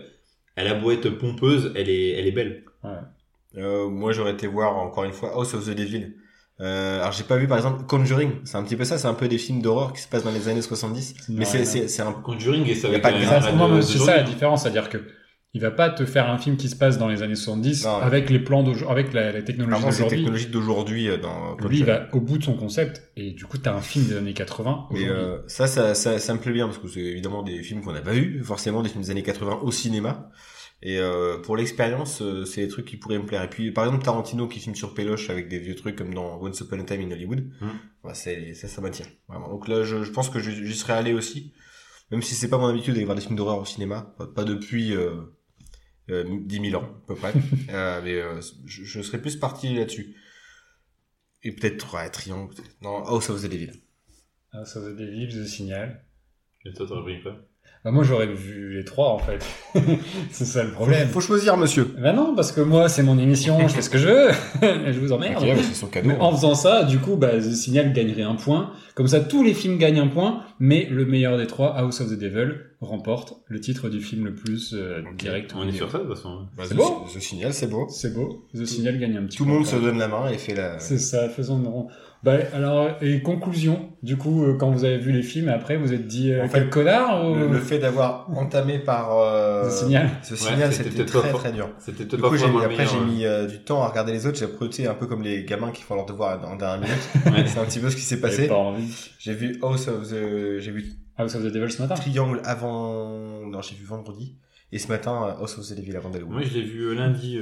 elle 0.57 0.67
a 0.67 0.75
beau 0.75 0.91
être 0.91 1.09
pompeuse, 1.09 1.73
elle 1.77 1.89
est, 1.89 2.11
elle 2.19 2.27
est 2.27 2.33
belle. 2.33 2.65
Euh, 3.57 3.89
moi, 3.89 4.13
j'aurais 4.13 4.33
été 4.33 4.47
voir 4.47 4.77
encore 4.77 5.05
une 5.05 5.13
fois 5.13 5.33
House 5.35 5.55
of 5.55 5.67
the 5.67 5.71
Devil. 5.75 6.15
Euh, 6.61 7.01
alors, 7.01 7.13
j'ai 7.13 7.25
pas 7.25 7.37
vu 7.37 7.47
par 7.47 7.59
exemple 7.59 7.85
Conjuring. 7.87 8.31
C'est 8.45 8.57
un 8.57 8.63
petit 8.65 8.77
peu 8.77 8.85
ça. 8.85 8.99
C'est 8.99 9.09
un 9.09 9.15
peu 9.15 9.29
des 9.29 9.39
films 9.39 9.61
d'horreur 9.61 9.93
qui 9.93 10.01
se 10.01 10.09
passent 10.09 10.25
dans 10.25 10.31
les 10.31 10.49
années 10.49 10.63
70. 10.63 11.15
Non, 11.29 11.37
Mais 11.39 11.45
c'est, 11.45 11.65
c'est, 11.65 11.89
c'est 11.89 12.03
un. 12.03 12.13
Conjuring 12.13 12.67
et 12.67 12.75
ça 12.75 12.89
Y 12.89 12.95
a 12.95 12.99
va 12.99 13.01
pas 13.01 13.13
de 13.13 13.81
c'est 13.83 13.99
ça 13.99 14.17
la 14.17 14.23
différence, 14.23 14.63
c'est-à-dire 14.63 14.89
que 14.89 14.99
il 15.55 15.63
va 15.63 15.71
pas 15.71 15.89
te 15.89 16.05
faire 16.05 16.29
un 16.29 16.37
film 16.37 16.59
qui 16.59 16.69
se 16.69 16.77
passe 16.77 16.99
dans 16.99 17.09
les 17.09 17.23
années 17.23 17.35
70 17.35 17.87
Non, 17.87 17.97
avec 17.97 18.29
les 18.29 18.41
plans 18.41 18.63
d'aujourd'hui, 18.63 18.91
avec 18.93 19.15
la, 19.15 19.33
la 19.33 19.41
technologie 19.41 20.49
d'aujourd'hui. 20.49 21.09
euh, 21.09 21.17
dans 21.17 21.57
Lui, 21.67 21.79
il 21.79 21.85
va 21.87 22.09
au 22.13 22.21
bout 22.21 22.37
de 22.37 22.45
son 22.45 22.55
concept 22.59 23.11
et 23.17 23.31
du 23.31 23.47
coup, 23.47 23.57
t'as 23.57 23.73
un 23.73 23.81
film 23.81 24.05
des 24.07 24.17
années 24.19 24.35
80 24.35 24.89
Mais 24.91 24.97
aujourd'hui. 24.99 25.09
euh, 25.11 25.39
ça, 25.47 25.67
ça, 25.67 25.95
ça, 25.95 26.19
ça 26.19 26.35
me 26.35 26.41
plaît 26.41 26.53
bien 26.53 26.67
parce 26.67 26.77
que 26.77 26.89
c'est 26.89 27.01
évidemment 27.01 27.43
des 27.43 27.63
films 27.63 27.81
qu'on 27.83 27.93
n'a 27.93 28.03
pas 28.03 28.13
vus, 28.13 28.43
forcément 28.45 28.83
des 28.83 28.91
films 28.91 29.03
des 29.05 29.11
années 29.11 29.23
80 29.23 29.61
au 29.63 29.71
cinéma. 29.71 30.29
Et 30.83 30.99
euh, 30.99 31.39
pour 31.39 31.57
l'expérience, 31.57 32.21
euh, 32.21 32.45
c'est 32.45 32.61
des 32.63 32.69
trucs 32.69 32.85
qui 32.85 32.97
pourraient 32.97 33.19
me 33.19 33.25
plaire. 33.25 33.43
Et 33.43 33.49
puis, 33.51 33.73
par 33.73 33.85
exemple, 33.87 34.05
Tarantino 34.05 34.47
qui 34.47 34.61
filme 34.61 34.75
sur 34.75 34.95
Péloche 34.95 35.31
avec 35.31 35.49
des 35.49 35.59
vieux 35.59 35.75
trucs 35.75 35.97
comme 35.97 36.13
dans 36.13 36.41
Once 36.43 36.61
Upon 36.61 36.81
a 36.81 36.85
Time 36.85 37.01
in 37.01 37.11
Hollywood, 37.11 37.51
c'est, 38.13 38.55
ça, 38.55 38.69
ça 38.69 38.81
m'attire. 38.81 39.07
Vraiment. 39.29 39.49
Donc 39.49 39.69
là, 39.69 39.85
je, 39.85 40.05
je 40.05 40.11
pense 40.11 40.29
que 40.29 40.39
j'y 40.39 40.75
serais 40.75 40.93
allé 40.93 41.13
aussi, 41.15 41.55
même 42.11 42.23
si 42.23 42.35
c'est 42.35 42.49
pas 42.49 42.59
mon 42.59 42.69
habitude 42.69 42.95
d'aller 42.95 43.07
voir 43.07 43.17
des 43.17 43.23
films 43.23 43.37
d'horreur 43.37 43.59
au 43.59 43.65
cinéma, 43.65 44.15
pas, 44.19 44.27
pas 44.27 44.45
depuis 44.45 44.95
euh, 44.95 45.23
euh, 46.11 46.25
10 46.45 46.71
000 46.71 46.83
ans 46.83 46.87
à 46.87 47.07
peu 47.07 47.15
près. 47.15 47.33
euh, 47.71 48.01
mais 48.05 48.15
euh, 48.15 48.41
je, 48.65 48.85
je 48.85 49.01
serais 49.03 49.21
plus 49.21 49.37
parti 49.37 49.75
là-dessus. 49.75 50.15
Et 51.43 51.53
peut-être 51.53 51.95
ouais, 51.95 52.11
Triangle, 52.11 52.55
peut-être. 52.55 52.81
non 52.83 53.05
House 53.05 53.31
of 53.31 53.43
the 53.43 53.49
Devil. 53.49 53.73
Ah, 54.53 54.65
ça 54.65 54.81
faisait 54.81 54.95
des 54.95 55.11
villes, 55.11 55.31
je 55.31 55.45
signale. 55.45 56.05
Et 56.65 56.73
toi, 56.73 56.87
t'aurais 56.87 57.03
pris 57.03 57.23
quoi? 57.23 57.46
Bah, 57.87 57.93
moi, 57.93 58.03
j'aurais 58.03 58.27
vu 58.27 58.75
les 58.75 58.85
trois, 58.85 59.11
en 59.11 59.19
fait. 59.21 59.39
c'est 60.33 60.45
ça 60.45 60.65
le 60.65 60.73
problème. 60.73 61.07
Faut 61.07 61.21
choisir, 61.21 61.57
monsieur. 61.57 61.95
Bah 62.03 62.13
non, 62.13 62.35
parce 62.35 62.51
que 62.51 62.61
moi, 62.61 62.89
c'est 62.89 63.05
mon 63.05 63.17
émission, 63.17 63.61
je 63.69 63.75
fais 63.75 63.81
ce 63.81 63.89
que 63.91 63.97
je 63.97 64.09
veux. 64.09 64.31
je 64.93 64.99
vous 64.99 65.13
emmerde. 65.13 65.41
Ok, 65.41 65.49
bah, 65.49 65.63
c'est 65.63 65.73
son 65.75 65.87
cadeau. 65.87 66.09
Mais 66.09 66.17
en 66.19 66.33
faisant 66.35 66.57
ça, 66.57 66.83
du 66.83 66.99
coup, 66.99 67.15
bah, 67.15 67.37
The 67.37 67.43
Signal 67.43 67.93
gagnerait 67.93 68.25
un 68.25 68.35
point. 68.35 68.73
Comme 68.97 69.07
ça, 69.07 69.21
tous 69.21 69.45
les 69.45 69.55
films 69.55 69.79
gagnent 69.79 70.01
un 70.01 70.09
point, 70.09 70.43
mais 70.59 70.89
le 70.91 71.07
meilleur 71.07 71.39
des 71.39 71.47
trois, 71.47 71.77
House 71.77 72.01
of 72.01 72.09
the 72.09 72.19
Devil, 72.19 72.55
remporte 72.81 73.35
le 73.47 73.61
titre 73.61 73.89
du 73.89 74.01
film 74.01 74.25
le 74.25 74.35
plus 74.35 74.75
euh, 74.75 75.03
direct. 75.17 75.53
On 75.57 75.69
est 75.69 75.71
sur 75.71 75.89
ça 75.89 75.99
de 75.99 76.05
toute 76.05 76.17
façon. 76.17 76.41
Bah, 76.57 76.65
C'est 76.67 76.75
The- 76.75 76.79
beau. 76.79 77.07
The 77.15 77.21
Signal, 77.21 77.55
c'est 77.55 77.69
beau. 77.71 77.87
C'est 77.89 78.13
beau. 78.13 78.49
The 78.53 78.65
Signal 78.65 78.99
gagne 78.99 79.17
un 79.17 79.27
petit 79.27 79.37
Tout 79.37 79.45
le 79.45 79.53
monde 79.53 79.67
se 79.67 79.77
donne 79.77 79.99
la 79.99 80.09
main 80.09 80.29
et 80.29 80.39
fait 80.39 80.57
la. 80.57 80.81
C'est 80.81 80.99
ça, 80.99 81.29
faisons 81.29 81.63
rond. 81.63 81.87
Bah, 82.27 82.39
alors, 82.55 82.91
et 83.03 83.23
conclusion, 83.23 83.93
du 84.03 84.17
coup, 84.17 84.43
euh, 84.43 84.57
quand 84.59 84.73
vous 84.73 84.85
avez 84.85 84.99
vu 84.99 85.13
les 85.13 85.23
films, 85.23 85.49
après, 85.49 85.77
vous 85.77 85.93
êtes 85.93 86.09
dit, 86.09 86.33
euh, 86.33 86.43
En 86.43 86.49
fait, 86.49 86.59
quel 86.59 86.71
connard 86.71 87.25
ou... 87.25 87.37
Le, 87.37 87.47
le 87.47 87.61
fait 87.61 87.79
d'avoir 87.79 88.29
entamé 88.37 88.81
par 88.81 89.17
euh, 89.17 89.69
The 89.69 89.71
Signal. 90.35 90.73
C'était 90.73 91.05
très 91.05 91.21
pas 91.23 91.29
fort. 91.29 91.39
très 91.39 91.53
dur. 91.53 91.71
C'était 91.79 92.03
Du 92.03 92.09
peut-être 92.11 92.23
coup, 92.23 92.31
pas 92.31 92.37
vraiment 92.37 92.59
après, 92.59 92.85
j'ai 92.85 92.99
mis 92.99 93.25
euh, 93.25 93.47
du 93.47 93.61
temps 93.61 93.81
à 93.85 93.87
regarder 93.91 94.11
les 94.11 94.27
autres. 94.27 94.39
J'ai 94.39 94.47
apprécié 94.47 94.89
un 94.89 94.95
peu 94.95 95.07
comme 95.07 95.23
les 95.23 95.45
gamins 95.45 95.71
qui 95.71 95.83
font 95.83 95.95
leur 95.95 96.05
devoir 96.05 96.45
en 96.51 96.57
dernière 96.57 96.81
minute. 96.81 97.09
Ouais. 97.27 97.47
C'est 97.47 97.61
un 97.61 97.65
petit 97.65 97.79
peu 97.79 97.91
ce 97.91 97.95
qui 97.95 98.03
s'est 98.03 98.21
passé. 98.21 98.51
J'ai 99.21 99.33
vu 99.33 99.61
House 99.63 99.87
of 99.87 100.09
the, 100.11 100.59
j'ai 100.59 100.73
vu 100.73 100.85
House 101.19 101.33
of 101.37 101.45
the 101.45 101.53
Devil 101.53 101.71
ce 101.71 101.81
matin. 101.81 101.95
Triangle 101.95 102.41
avant, 102.45 103.47
non, 103.47 103.63
j'ai 103.63 103.77
vu 103.77 103.85
vendredi. 103.85 104.37
Et 104.73 104.81
ce 104.81 104.89
matin, 104.89 105.37
House 105.39 105.57
of 105.59 105.69
the 105.69 105.77
Devil 105.77 105.95
avant 105.97 106.11
d'aller 106.11 106.25
au 106.25 106.29
Moi, 106.29 106.43
je 106.43 106.55
l'ai 106.55 106.65
vu 106.65 106.93
lundi, 106.93 107.39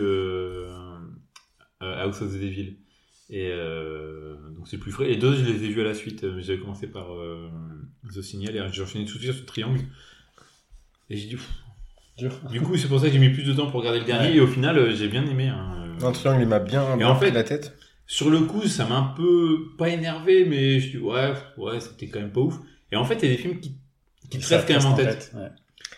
House 1.81 2.21
of 2.21 2.33
the 2.35 2.39
Devil. 2.39 2.77
Et 3.31 3.49
euh, 3.51 4.35
donc 4.57 4.69
c'est 4.69 4.79
plus 4.79 4.93
frais. 4.93 5.07
Les 5.07 5.17
deux, 5.17 5.35
je 5.35 5.45
les 5.45 5.65
ai 5.65 5.69
vus 5.69 5.81
à 5.81 5.85
la 5.85 5.95
suite. 5.95 6.25
J'avais 6.41 6.59
commencé 6.59 6.87
par 6.87 7.13
euh, 7.15 7.49
The 8.15 8.21
Signal 8.21 8.57
et 8.57 8.63
j'ai 8.73 8.83
enchaîné 8.83 9.05
tout 9.07 9.17
de 9.19 9.23
suite 9.23 9.35
sur 9.35 9.47
Triangle. 9.47 9.81
Et 11.11 11.17
j'ai 11.17 11.27
dit, 11.29 11.35
pff. 11.37 11.51
Dur. 12.17 12.31
du 12.49 12.61
coup, 12.61 12.77
c'est 12.77 12.87
pour 12.87 13.01
ça 13.01 13.07
que 13.09 13.13
j'ai 13.13 13.19
mis 13.19 13.31
plus 13.31 13.43
de 13.43 13.53
temps 13.53 13.69
pour 13.71 13.81
regarder 13.81 13.99
le 13.99 14.05
dernier. 14.05 14.29
Ouais. 14.29 14.37
Et 14.37 14.41
au 14.41 14.47
final, 14.47 14.79
euh, 14.79 14.95
j'ai 14.95 15.09
bien 15.09 15.27
aimé. 15.27 15.49
hein. 15.49 15.97
Non, 16.01 16.13
Triangle, 16.13 16.43
il 16.43 16.49
m'a 16.49 16.61
bien, 16.61 16.97
bien 16.97 17.09
en 17.09 17.17
fait- 17.17 17.31
la 17.33 17.43
tête. 17.45 17.77
Sur 18.07 18.29
le 18.31 18.41
coup, 18.41 18.67
ça 18.69 18.85
m'a 18.87 18.99
un 18.99 19.15
peu 19.17 19.69
pas 19.79 19.89
énervé, 19.89 20.45
mais 20.45 20.79
je 20.79 20.91
dis 20.91 20.99
ouais, 20.99 21.33
ouais, 21.57 21.81
c'était 21.81 22.07
quand 22.09 22.21
même 22.21 22.31
pas 22.33 22.43
ouf. 22.43 22.57
Et 22.93 22.97
en 22.97 23.05
fait, 23.05 23.15
il 23.15 23.29
y 23.31 23.33
a 23.33 23.37
des 23.37 23.41
films 23.43 23.59
qui, 23.61 23.77
qui 24.31 24.39
te 24.39 24.47
restent 24.47 24.69
quand 24.69 24.75
même 24.77 24.87
en 24.87 24.95
tête. 24.95 25.33
ouais. 25.35 25.49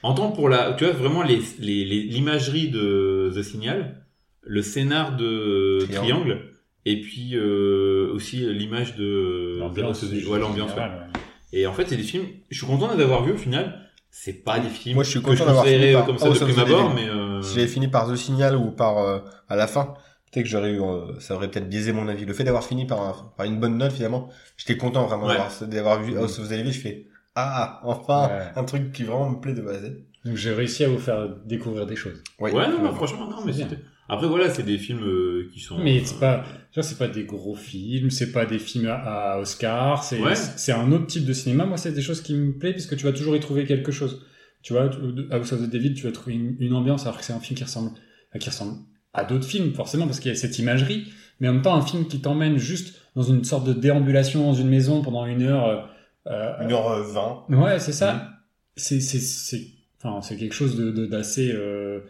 En 0.02 0.14
tant 0.14 0.30
pour 0.30 0.48
la, 0.48 0.74
tu 0.74 0.84
vois 0.84 0.92
vraiment 0.92 1.22
les 1.22 1.40
les- 1.58 1.84
les- 1.84 2.02
l'imagerie 2.04 2.68
de 2.68 3.32
The 3.34 3.42
Signal, 3.42 4.04
le 4.42 4.62
scénar 4.62 5.16
de 5.16 5.80
Triangle. 5.90 6.00
Triangle, 6.02 6.50
et 6.86 7.00
puis 7.02 7.32
euh, 7.34 8.10
aussi 8.14 8.36
l'image 8.38 8.96
de 8.96 9.58
L'ambiance. 9.60 10.02
de- 10.04 10.26
ouais, 10.26 10.38
l'ambiance. 10.38 10.70
ouais. 10.70 10.74
générale, 10.76 11.10
ouais. 11.12 11.20
Et 11.52 11.66
en 11.66 11.72
fait, 11.74 11.86
c'est 11.88 11.96
des 11.96 12.02
films. 12.02 12.26
Je 12.50 12.56
suis 12.58 12.66
content 12.66 12.94
d'avoir 12.94 13.22
vu 13.24 13.32
au 13.32 13.36
final. 13.36 13.82
C'est 14.10 14.44
pas 14.44 14.58
des 14.58 14.68
films 14.70 14.94
Moi, 14.94 15.04
je 15.04 15.10
suis 15.10 15.20
que 15.20 15.24
content 15.26 15.36
je 15.36 15.44
d'avoir 15.44 15.64
conseillerais 15.64 15.82
fini 15.88 15.94
par 15.96 16.06
comme 16.06 16.18
ça 16.18 16.26
House 16.28 16.40
de 16.40 16.44
prime 16.46 16.58
abord, 16.60 16.94
mais 16.94 17.06
euh, 17.08 17.42
Si 17.42 17.54
j'avais 17.54 17.66
fini 17.66 17.88
par 17.88 18.10
The 18.10 18.16
Signal 18.16 18.56
ou 18.56 18.70
par 18.70 18.96
euh, 18.98 19.18
à 19.48 19.56
la 19.56 19.66
fin, 19.66 19.92
peut-être 20.32 20.44
que 20.44 20.50
j'aurais 20.50 20.70
eu, 20.70 20.80
euh, 20.80 21.18
ça 21.20 21.34
aurait 21.34 21.50
peut-être 21.50 21.68
biaisé 21.68 21.92
mon 21.92 22.08
avis. 22.08 22.24
Le 22.24 22.32
fait 22.32 22.44
d'avoir 22.44 22.64
fini 22.64 22.86
par, 22.86 23.00
un- 23.02 23.32
par 23.36 23.44
une 23.44 23.60
bonne 23.60 23.76
note, 23.76 23.92
finalement, 23.92 24.30
j'étais 24.56 24.78
content 24.78 25.04
vraiment 25.06 25.26
Ouais. 25.26 25.36
d'avoir, 25.66 26.02
vu 26.02 26.16
House 26.16 26.38
of 26.38 26.48
the 26.48 26.52
Devil. 26.52 26.72
Je 26.72 26.80
fais 26.80 27.06
ah 27.34 27.80
enfin 27.84 28.28
Ouais. 28.28 28.44
un 28.56 28.64
truc 28.64 28.92
qui 28.92 29.02
vraiment 29.02 29.28
me 29.28 29.38
plaît 29.40 29.52
de 29.52 29.60
base. 29.60 29.82
Donc 30.24 30.36
j'ai 30.36 30.52
réussi 30.52 30.82
à 30.84 30.88
vous 30.88 30.98
faire 30.98 31.28
découvrir 31.44 31.84
des 31.86 31.96
choses. 31.96 32.22
Ouais, 32.40 32.52
Ouais, 32.52 32.68
non, 32.68 32.82
Ouais, 32.82 32.94
franchement, 32.94 33.28
non, 33.28 33.44
mais 33.44 33.52
c'était. 33.52 33.76
Après, 34.08 34.26
voilà, 34.28 34.50
c'est 34.50 34.62
des 34.62 34.78
films 34.78 35.02
euh, 35.04 35.50
qui 35.52 35.60
sont. 35.60 35.78
Mais 35.78 36.04
c'est 36.04 36.20
pas, 36.20 36.44
tu 36.70 36.78
vois, 36.80 36.82
c'est 36.82 36.98
pas 36.98 37.08
des 37.08 37.24
gros 37.24 37.54
films, 37.56 38.10
c'est 38.10 38.30
pas 38.32 38.46
des 38.46 38.58
films 38.58 38.86
à, 38.88 38.94
à 39.34 39.38
Oscar, 39.40 40.04
c'est 40.04 40.20
Ouais. 40.20 40.34
c'est 40.36 40.72
un 40.72 40.92
autre 40.92 41.06
type 41.06 41.24
de 41.24 41.32
cinéma. 41.32 41.66
Moi, 41.66 41.76
c'est 41.76 41.92
des 41.92 42.02
choses 42.02 42.20
qui 42.22 42.34
me 42.34 42.52
plaisent 42.52 42.74
parce 42.74 42.86
que 42.86 42.94
tu 42.94 43.04
vas 43.04 43.12
toujours 43.12 43.34
y 43.36 43.40
trouver 43.40 43.64
quelque 43.64 43.90
chose. 43.92 44.24
Tu 44.62 44.72
vois, 44.72 44.90
House 45.30 45.52
of 45.52 45.60
the 45.62 45.70
Devil, 45.70 45.94
tu 45.94 46.04
vas 46.04 46.12
trouver 46.12 46.34
une, 46.36 46.56
une 46.60 46.72
ambiance 46.74 47.02
alors 47.06 47.18
que 47.18 47.24
c'est 47.24 47.32
un 47.32 47.40
film 47.40 47.56
qui 47.56 47.64
ressemble, 47.64 47.90
à- 48.32 48.38
qui 48.38 48.48
ressemble 48.48 48.78
à 49.12 49.24
d'autres 49.24 49.46
films 49.46 49.72
forcément 49.74 50.06
parce 50.06 50.20
qu'il 50.20 50.30
y 50.30 50.34
a 50.34 50.36
cette 50.36 50.58
imagerie, 50.58 51.06
mais 51.40 51.48
en 51.48 51.54
même 51.54 51.62
temps 51.62 51.74
un 51.74 51.82
film 51.82 52.06
qui 52.06 52.20
t'emmène 52.20 52.58
juste 52.58 53.00
dans 53.14 53.22
une 53.22 53.44
sorte 53.44 53.66
de 53.66 53.72
déambulation 53.72 54.42
dans 54.44 54.54
une 54.54 54.68
maison 54.68 55.02
pendant 55.02 55.24
une 55.26 55.42
heure. 55.42 55.66
euh, 55.66 55.80
euh, 56.28 56.68
1h20. 56.68 57.54
Ouais, 57.54 57.78
c'est 57.78 57.92
ça. 57.92 58.30
C'est 58.76 59.00
c'est 59.00 59.20
c'est 59.20 59.62
enfin 60.02 60.20
c'est 60.20 60.36
quelque 60.36 60.54
chose 60.54 60.76
de 60.76 60.90
de- 60.90 61.06
d'assez 61.06 61.50
euh, 61.50 61.56
euh, 61.56 62.00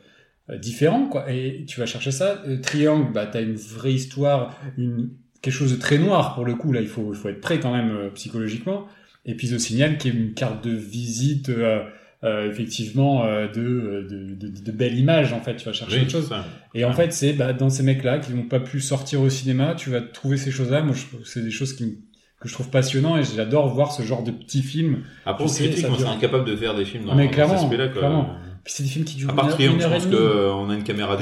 différent 0.56 1.06
quoi. 1.08 1.30
Et 1.32 1.64
tu 1.66 1.80
vas 1.80 1.86
chercher 1.86 2.10
ça. 2.12 2.42
Euh, 2.46 2.58
Triangle, 2.60 3.12
bah 3.12 3.26
t'as 3.26 3.42
une 3.42 3.56
vraie 3.56 3.92
histoire, 3.94 4.56
une 4.78 5.10
quelque 5.42 5.54
chose 5.54 5.72
de 5.72 5.76
très 5.80 5.98
noir 5.98 6.34
pour 6.34 6.44
le 6.44 6.54
coup. 6.54 6.72
Là, 6.72 6.80
il 6.80 6.88
faut 6.88 7.12
il 7.12 7.16
faut 7.16 7.28
être 7.28 7.40
prêt 7.40 7.58
quand 7.60 7.72
même 7.72 7.90
euh, 7.90 8.10
psychologiquement. 8.10 8.86
Et 9.24 9.34
puis 9.34 9.48
The 9.48 9.58
Signal, 9.58 9.98
qui 9.98 10.08
est 10.08 10.12
une 10.12 10.34
carte 10.34 10.64
de 10.64 10.70
visite. 10.70 11.48
euh, 11.48 11.80
euh, 12.24 12.50
effectivement 12.50 13.26
euh, 13.26 13.46
de, 13.46 14.06
de, 14.08 14.34
de, 14.34 14.48
de 14.64 14.72
belles 14.72 14.98
images 14.98 15.34
en 15.34 15.40
fait 15.42 15.54
tu 15.56 15.66
vas 15.66 15.74
chercher 15.74 15.96
Oui, 15.98 16.02
autre 16.04 16.12
chose 16.12 16.28
ça. 16.30 16.46
et 16.74 16.82
en 16.86 16.92
fait 16.94 17.12
c'est 17.12 17.34
bah, 17.34 17.52
dans 17.52 17.68
ces 17.68 17.82
mecs 17.82 18.02
là 18.02 18.18
qui 18.18 18.32
n'ont 18.32 18.48
pas 18.48 18.58
pu 18.58 18.80
sortir 18.80 19.20
au 19.20 19.28
cinéma 19.28 19.74
tu 19.76 19.90
vas 19.90 20.00
trouver 20.00 20.38
ces 20.38 20.50
choses 20.50 20.70
là 20.70 20.80
moi 20.80 20.94
c'est 21.24 21.44
des 21.44 21.50
choses 21.50 21.74
qui 21.74 21.84
me- 21.84 21.92
que 22.40 22.48
je 22.48 22.54
trouve 22.54 22.70
passionnant 22.70 23.18
et 23.18 23.22
j'adore 23.22 23.68
voir 23.68 23.92
ce 23.92 24.02
genre 24.02 24.22
de 24.24 24.30
petits 24.30 24.62
films 24.62 25.00
Après, 25.26 25.44
on 25.44 25.46
critique 25.46 25.76
c'est 25.86 25.90
dure. 25.96 26.08
incapable 26.08 26.46
de 26.46 26.56
faire 26.56 26.74
des 26.74 26.86
films 26.86 27.04
dans, 27.04 27.12
Ah, 27.12 27.16
mais 27.16 27.26
dans 27.26 27.32
clairement, 27.32 27.54
cet 27.58 27.64
aspect-là, 27.64 27.88
quoi. 27.88 27.98
clairement. 28.00 28.34
Puis 28.66 28.74
c'est 28.74 28.82
des 28.82 28.88
films 28.88 29.04
qui 29.04 29.14
durent 29.14 29.28
À 29.30 29.32
une 29.32 29.36
part 29.36 29.60
une 29.60 29.80
je 29.80 29.86
pense 29.86 30.06
demie. 30.08 30.16
qu'on 30.16 30.70
a 30.70 30.74
une 30.74 30.82
caméra 30.82 31.14
euh, 31.14 31.16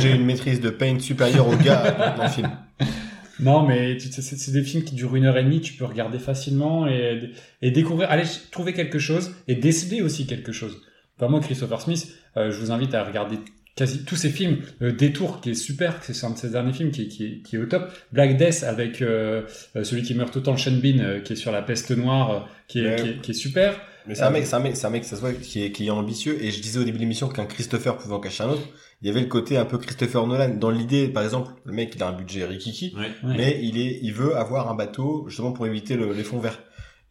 j'ai 0.00 0.10
une 0.10 0.24
maîtrise 0.24 0.60
de 0.60 0.70
paint 0.70 0.98
supérieure 0.98 1.46
au 1.48 1.54
gars 1.54 2.14
dans 2.16 2.24
le 2.24 2.28
film. 2.28 2.50
Non, 3.38 3.64
mais 3.64 3.96
c'est 4.00 4.50
des 4.50 4.64
films 4.64 4.82
qui 4.82 4.96
durent 4.96 5.14
une 5.14 5.24
heure 5.26 5.38
et 5.38 5.44
demie, 5.44 5.60
tu 5.60 5.74
peux 5.74 5.84
regarder 5.84 6.18
facilement 6.18 6.88
et, 6.88 7.30
et 7.62 7.70
découvrir, 7.70 8.10
aller 8.10 8.24
trouver 8.50 8.72
quelque 8.72 8.98
chose 8.98 9.36
et 9.46 9.54
déceler 9.54 10.02
aussi 10.02 10.26
quelque 10.26 10.50
chose. 10.50 10.82
Enfin, 11.16 11.28
moi, 11.30 11.38
Christopher 11.38 11.80
Smith, 11.80 12.08
euh, 12.36 12.50
je 12.50 12.58
vous 12.58 12.72
invite 12.72 12.92
à 12.94 13.04
regarder 13.04 13.36
quasi 13.76 14.04
tous 14.04 14.16
ces 14.16 14.30
films. 14.30 14.56
Euh, 14.82 14.90
Détour, 14.90 15.40
qui 15.40 15.50
est 15.50 15.54
super, 15.54 16.00
c'est 16.02 16.24
un 16.26 16.30
de 16.30 16.36
ses 16.38 16.50
derniers 16.50 16.72
films 16.72 16.90
qui, 16.90 17.02
est- 17.02 17.06
qui, 17.08 17.24
est- 17.24 17.42
qui 17.44 17.54
est 17.54 17.58
au 17.60 17.66
top. 17.66 17.92
Black 18.12 18.36
Death 18.36 18.64
avec 18.64 19.00
euh, 19.02 19.42
euh, 19.76 19.84
celui 19.84 20.02
qui 20.02 20.14
meurt 20.16 20.32
tout 20.32 20.40
le 20.40 20.44
temps, 20.44 20.56
Sean 20.56 20.72
Bean, 20.72 20.98
euh, 20.98 21.20
qui 21.20 21.34
est 21.34 21.36
sur 21.36 21.52
la 21.52 21.62
peste 21.62 21.92
noire, 21.96 22.30
euh, 22.32 22.40
qui, 22.66 22.80
est, 22.80 22.86
Ouais. 22.88 22.96
qui, 22.96 23.08
est, 23.08 23.20
qui 23.20 23.30
est 23.30 23.34
super. 23.34 23.80
Mais 24.08 24.14
c'est 24.14 24.22
un 24.22 24.30
mec, 24.30 24.46
c'est 24.46 24.54
un 24.56 24.60
mec, 24.60 24.76
c'est 24.76 24.86
un 24.86 24.90
mec, 24.90 25.04
ça 25.04 25.16
se 25.16 25.20
voit, 25.20 25.32
qui 25.32 25.64
est, 25.64 25.70
qui 25.72 25.86
est 25.86 25.90
ambitieux. 25.90 26.42
Et 26.42 26.50
je 26.50 26.60
disais 26.60 26.78
au 26.80 26.84
début 26.84 26.96
de 26.98 27.02
l'émission 27.02 27.28
qu'un 27.28 27.44
Christopher 27.46 27.96
pouvait 27.98 28.14
en 28.14 28.20
cacher 28.20 28.42
un 28.44 28.48
autre. 28.50 28.62
Il 29.02 29.06
y 29.06 29.10
avait 29.10 29.20
le 29.20 29.26
côté 29.26 29.56
un 29.56 29.64
peu 29.64 29.78
Christopher 29.78 30.26
Nolan. 30.26 30.48
Dans 30.56 30.70
l'idée, 30.70 31.08
par 31.08 31.22
exemple, 31.22 31.50
le 31.64 31.72
mec, 31.72 31.92
il 31.94 32.02
a 32.02 32.08
un 32.08 32.12
budget 32.12 32.44
rikiki. 32.44 32.94
ouais. 32.96 33.02
Ouais. 33.28 33.36
Mais 33.36 33.60
il 33.62 33.78
est, 33.78 34.00
il 34.02 34.12
veut 34.12 34.36
avoir 34.36 34.70
un 34.70 34.74
bateau, 34.74 35.24
justement, 35.28 35.52
pour 35.52 35.66
éviter 35.66 35.96
le- 35.96 36.12
les 36.12 36.24
fonds 36.24 36.38
verts. 36.40 36.58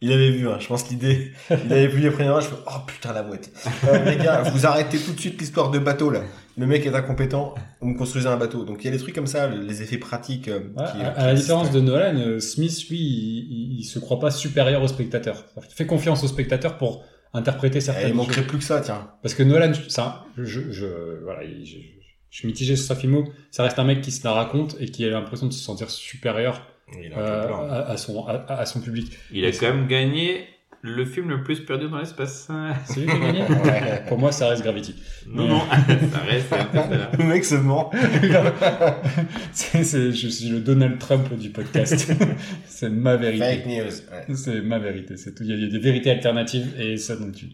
Il 0.00 0.12
avait 0.12 0.30
vu, 0.30 0.48
hein, 0.48 0.58
je 0.60 0.66
pense 0.68 0.88
l'idée, 0.90 1.32
il 1.50 1.72
avait 1.72 1.88
vu 1.88 2.00
les 2.00 2.10
premiers 2.10 2.28
rangs, 2.30 2.40
je 2.40 2.46
fais, 2.46 2.54
oh 2.68 2.78
putain 2.86 3.12
la 3.12 3.24
mouette. 3.24 3.50
Euh, 3.88 4.04
les 4.04 4.16
gars, 4.16 4.42
vous 4.42 4.64
arrêtez 4.64 4.96
tout 4.98 5.12
de 5.12 5.18
suite 5.18 5.40
l'histoire 5.40 5.70
de 5.72 5.80
bateau, 5.80 6.10
là. 6.10 6.20
Le 6.58 6.66
mec 6.66 6.84
est 6.86 6.94
incompétent, 6.94 7.54
vous 7.80 7.88
me 7.88 7.96
construisez 7.96 8.26
un 8.26 8.36
bateau. 8.36 8.64
Donc 8.64 8.82
il 8.82 8.86
y 8.86 8.88
a 8.88 8.90
des 8.90 8.98
trucs 8.98 9.14
comme 9.14 9.26
ça, 9.28 9.48
les 9.48 9.80
effets 9.82 9.96
pratiques. 9.98 10.48
euh, 10.48 10.58
Ouais, 10.76 10.84
qui- 10.92 11.00
à, 11.02 11.10
qui 11.12 11.20
à 11.20 11.26
la 11.28 11.34
différence 11.34 11.70
de 11.70 11.80
Nolan, 11.80 12.16
euh, 12.16 12.40
Smith, 12.40 12.88
lui, 12.90 12.98
il, 12.98 13.46
il, 13.50 13.78
il 13.80 13.84
se 13.84 13.98
croit 13.98 14.18
pas 14.18 14.30
supérieur 14.32 14.82
au 14.82 14.88
spectateur. 14.88 15.44
Il 15.56 15.74
fait 15.74 15.86
confiance 15.86 16.24
au 16.24 16.26
spectateur 16.28 16.76
pour 16.76 17.04
interpréter 17.32 17.78
Eh, 17.78 17.80
certaines 17.80 18.08
il 18.10 18.14
manquerait 18.14 18.36
choses. 18.40 18.46
plus 18.48 18.58
que 18.58 18.64
ça, 18.64 18.80
tiens. 18.80 19.10
Parce 19.22 19.34
que 19.34 19.42
Nolan, 19.44 19.72
ça, 19.88 20.24
je, 20.36 20.72
je, 20.72 21.22
voilà, 21.22 21.44
il- 21.44 21.64
je, 21.64 21.76
je, 21.76 21.86
je 22.30 22.36
suis 22.38 22.48
mitigé 22.48 22.74
sur 22.74 22.86
sa 22.86 22.96
filmo. 22.96 23.24
Ça 23.52 23.62
reste 23.62 23.78
un 23.78 23.84
mec 23.84 24.00
qui 24.00 24.10
se 24.10 24.24
la 24.24 24.32
raconte 24.32 24.76
et 24.80 24.86
qui 24.86 25.04
a 25.04 25.10
l'impression 25.10 25.46
de 25.46 25.52
se 25.52 25.62
sentir 25.62 25.88
supérieur 25.90 26.66
Il 27.00 27.12
a 27.12 27.18
un 27.18 27.20
euh, 27.20 27.52
à, 27.70 27.90
à 27.90 27.96
son, 27.96 28.26
à, 28.26 28.32
à 28.52 28.66
son 28.66 28.80
public. 28.80 29.12
Il 29.32 29.44
a 29.44 29.52
quand 29.52 29.72
même 29.74 29.86
gagné 29.86 30.44
le 30.82 31.04
film 31.04 31.28
le 31.30 31.42
plus 31.42 31.60
perdu 31.60 31.88
dans 31.88 31.98
l'espace. 31.98 32.48
C'est 32.86 33.00
lui 33.00 33.06
qui 33.06 33.12
a 33.12 33.18
gagné 33.18 33.42
Ouais. 33.42 34.04
Pour 34.08 34.18
moi, 34.18 34.30
ça 34.32 34.48
reste 34.48 34.62
Gravity. 34.62 34.94
Non, 35.26 35.48
non, 35.48 35.60
ça 36.12 36.18
reste 36.20 36.52
Interstellar. 36.52 37.10
Le 37.18 37.24
mec 37.24 37.44
se 37.44 37.56
ment. 37.56 37.90
c'est, 39.52 39.84
c'est- 39.84 40.12
je 40.12 40.28
suis 40.28 40.48
le 40.48 40.60
Donald 40.60 40.98
Trump 40.98 41.32
du 41.36 41.50
podcast. 41.50 42.12
c'est 42.66 42.90
ma 42.90 43.16
vérité. 43.16 43.44
Fake 43.44 43.66
news. 43.66 43.74
Ouais. 43.84 44.34
C'est 44.34 44.60
ma 44.62 44.78
vérité, 44.78 45.16
c'est 45.16 45.34
tout. 45.34 45.42
Il 45.44 45.50
y, 45.50 45.52
a, 45.52 45.56
il 45.56 45.62
y 45.62 45.66
a 45.66 45.70
des 45.70 45.78
vérités 45.78 46.10
alternatives 46.10 46.68
et 46.80 46.96
ça 46.96 47.16
donne 47.16 47.32
tue. 47.32 47.48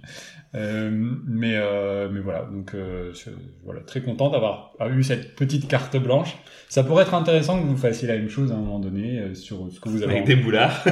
Euh, 0.54 0.88
mais 1.26 1.56
euh, 1.56 2.08
mais 2.12 2.20
voilà, 2.20 2.42
donc 2.52 2.74
euh, 2.74 3.12
je- 3.12 3.30
voilà, 3.64 3.80
très 3.80 4.02
content 4.02 4.30
d'avoir 4.30 4.72
eu 4.88 5.02
cette 5.02 5.34
petite 5.34 5.66
carte 5.66 5.96
blanche. 5.96 6.36
Ça 6.74 6.82
pourrait 6.82 7.04
être 7.04 7.14
intéressant 7.14 7.62
que 7.62 7.68
vous 7.68 7.76
fassiez 7.76 8.08
la 8.08 8.14
même 8.14 8.28
chose 8.28 8.50
à 8.50 8.56
un 8.56 8.58
moment 8.58 8.80
donné 8.80 9.20
euh, 9.20 9.34
sur 9.36 9.68
ce 9.72 9.78
que 9.78 9.88
vous 9.88 10.02
avez. 10.02 10.14
Avec 10.14 10.24
des 10.24 10.34
boulards. 10.34 10.84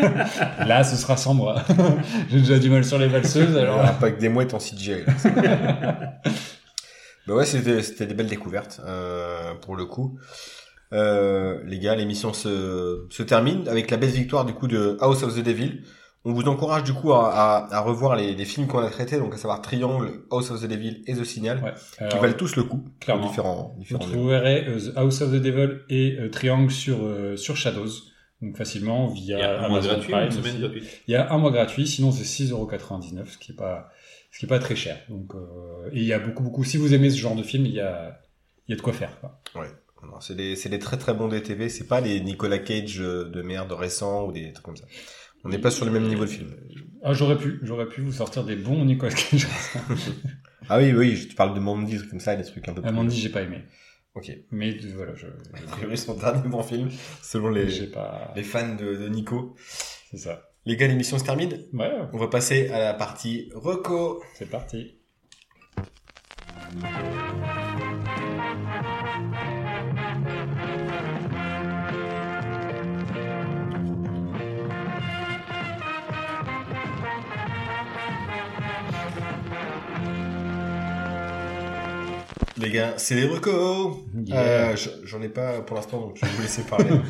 Là, 0.66 0.82
ce 0.82 0.96
sera 0.96 1.18
sombre. 1.18 1.62
J'ai 2.30 2.38
déjà 2.38 2.58
du 2.58 2.70
mal 2.70 2.86
sur 2.86 2.98
les 2.98 3.06
valseuses, 3.06 3.54
alors. 3.54 3.80
Alors, 3.80 3.98
pas 3.98 4.06
avec 4.06 4.18
des 4.18 4.30
mouettes 4.30 4.54
en 4.54 4.58
CGI. 4.58 5.04
là. 5.04 6.20
bah 7.26 7.34
ouais, 7.34 7.44
c'était 7.44 7.82
c'était 7.82 8.06
des 8.06 8.14
belles 8.14 8.28
découvertes 8.28 8.80
euh, 8.86 9.52
pour 9.60 9.76
le 9.76 9.84
coup. 9.84 10.18
Euh, 10.94 11.60
les 11.66 11.80
gars, 11.80 11.96
l'émission 11.96 12.32
se, 12.32 13.04
se 13.10 13.22
termine 13.22 13.68
avec 13.68 13.90
la 13.90 13.98
belle 13.98 14.08
victoire 14.08 14.46
du 14.46 14.54
coup 14.54 14.68
de 14.68 14.96
House 15.02 15.22
of 15.22 15.36
the 15.36 15.42
Devil. 15.42 15.82
On 16.28 16.32
vous 16.32 16.42
encourage 16.48 16.82
du 16.84 16.92
coup 16.92 17.12
à, 17.12 17.32
à, 17.32 17.74
à 17.76 17.80
revoir 17.80 18.16
les, 18.16 18.34
les 18.34 18.44
films 18.44 18.66
qu'on 18.66 18.80
a 18.80 18.90
traités, 18.90 19.18
donc 19.18 19.32
à 19.34 19.36
savoir 19.36 19.62
Triangle, 19.62 20.24
House 20.30 20.50
of 20.50 20.60
the 20.60 20.66
Devil 20.66 21.02
et 21.06 21.14
The 21.14 21.24
Signal, 21.24 21.62
Ouais. 21.62 22.08
qui 22.08 22.18
valent 22.18 22.34
tous 22.36 22.56
le 22.56 22.64
coup. 22.64 22.84
clairement. 23.00 23.26
Différents, 23.28 23.76
Vous 23.88 23.98
trouverez 23.98 24.66
euh, 24.66 24.78
The 24.92 24.96
House 24.96 25.22
of 25.22 25.30
the 25.30 25.36
Devil 25.40 25.78
et 25.88 26.16
euh, 26.18 26.28
Triangle 26.28 26.70
sur, 26.72 26.98
euh, 27.04 27.36
sur 27.36 27.56
Shadows. 27.56 27.88
Donc 28.42 28.56
facilement 28.58 29.06
via 29.08 29.62
Amazon 29.64 29.88
gratuit, 29.94 30.12
Prime 30.12 30.24
une 30.26 30.30
semaine 30.32 30.52
aussi. 30.54 30.60
gratuite. 30.60 30.84
Il 31.08 31.12
y 31.12 31.14
a 31.16 31.32
un 31.32 31.38
mois 31.38 31.50
gratuit, 31.52 31.86
sinon 31.86 32.12
c'est 32.12 32.24
6,99€, 32.24 33.24
ce 33.26 33.38
qui 33.38 33.52
est 33.52 33.54
pas, 33.54 33.88
ce 34.30 34.38
qui 34.40 34.44
est 34.44 34.48
pas 34.48 34.58
très 34.58 34.76
cher. 34.76 34.98
Donc, 35.08 35.34
euh, 35.34 35.88
et 35.92 36.00
il 36.00 36.04
y 36.06 36.12
a 36.12 36.18
beaucoup, 36.18 36.42
beaucoup, 36.42 36.62
si 36.64 36.76
vous 36.76 36.92
aimez 36.92 37.08
ce 37.10 37.16
genre 37.16 37.34
de 37.36 37.42
film, 37.42 37.64
il 37.64 37.72
y 37.72 37.80
a, 37.80 38.20
il 38.68 38.72
y 38.72 38.74
a 38.74 38.76
de 38.76 38.82
quoi 38.82 38.92
faire, 38.92 39.18
quoi. 39.20 39.40
Non, 39.54 40.20
C'est 40.20 40.36
des, 40.36 40.54
c'est 40.54 40.68
des 40.68 40.78
très 40.78 40.98
très 40.98 41.14
bons 41.14 41.26
DTV, 41.28 41.68
c'est 41.70 41.86
pas 41.86 42.00
les 42.00 42.20
Nicolas 42.20 42.58
Cage 42.58 42.98
de 42.98 43.42
merde 43.42 43.72
récents 43.72 44.26
ou 44.26 44.32
des 44.32 44.52
trucs 44.52 44.64
comme 44.66 44.76
ça. 44.76 44.84
On 45.46 45.48
n'est 45.48 45.58
pas 45.58 45.70
sur 45.70 45.84
le 45.84 45.92
même 45.92 46.08
niveau 46.08 46.24
de 46.24 46.30
film. 46.30 46.50
Ah, 47.02 47.12
j'aurais 47.12 47.38
pu, 47.38 47.60
j'aurais 47.62 47.86
pu 47.86 48.00
vous 48.00 48.12
sortir 48.12 48.42
des 48.44 48.56
bons 48.56 48.84
Nicolas 48.84 49.12
Cage. 49.14 49.46
Ah 50.68 50.78
oui, 50.78 50.92
oui, 50.92 51.14
je 51.14 51.28
te 51.28 51.34
parle 51.36 51.54
de 51.54 51.60
Mandy, 51.60 51.92
des 51.92 51.98
trucs 51.98 52.10
comme 52.10 52.18
ça, 52.18 52.34
des 52.34 52.42
trucs 52.42 52.66
un 52.66 52.72
peu 52.72 52.82
plus... 52.82 52.90
Mandy, 52.90 53.16
j'ai 53.20 53.28
pas 53.28 53.42
aimé. 53.42 53.62
Ok. 54.16 54.32
Mais 54.50 54.76
voilà, 54.96 55.14
je, 55.14 55.26
A 55.54 55.70
priori, 55.70 55.96
son 55.96 56.14
dernier 56.16 56.48
bon 56.48 56.64
film, 56.64 56.88
selon 57.22 57.50
les, 57.50 57.86
pas, 57.86 58.32
les 58.34 58.42
fans 58.42 58.74
de, 58.74 58.96
de 58.96 59.08
Nico. 59.08 59.54
c'est 60.10 60.16
ça. 60.16 60.50
Les 60.64 60.76
gars, 60.76 60.88
l'émission 60.88 61.20
se 61.20 61.24
termine. 61.24 61.56
Ouais, 61.72 61.92
On 62.12 62.18
va 62.18 62.26
passer 62.26 62.68
à 62.70 62.80
la 62.80 62.94
partie 62.94 63.48
reco. 63.54 64.24
c'est 64.34 64.50
parti. 64.50 64.96
Les 82.58 82.70
gars, 82.70 82.94
c'est 82.96 83.14
les 83.14 83.26
recos. 83.26 83.96
Yeah. 84.24 84.36
Euh, 84.72 84.76
je- 84.76 85.06
J'en 85.06 85.20
ai 85.22 85.28
pas 85.28 85.60
pour 85.60 85.76
l'instant, 85.76 86.00
donc 86.00 86.16
je 86.16 86.24
vais 86.24 86.32
vous 86.32 86.42
laisser 86.42 86.62
parler. 86.62 86.86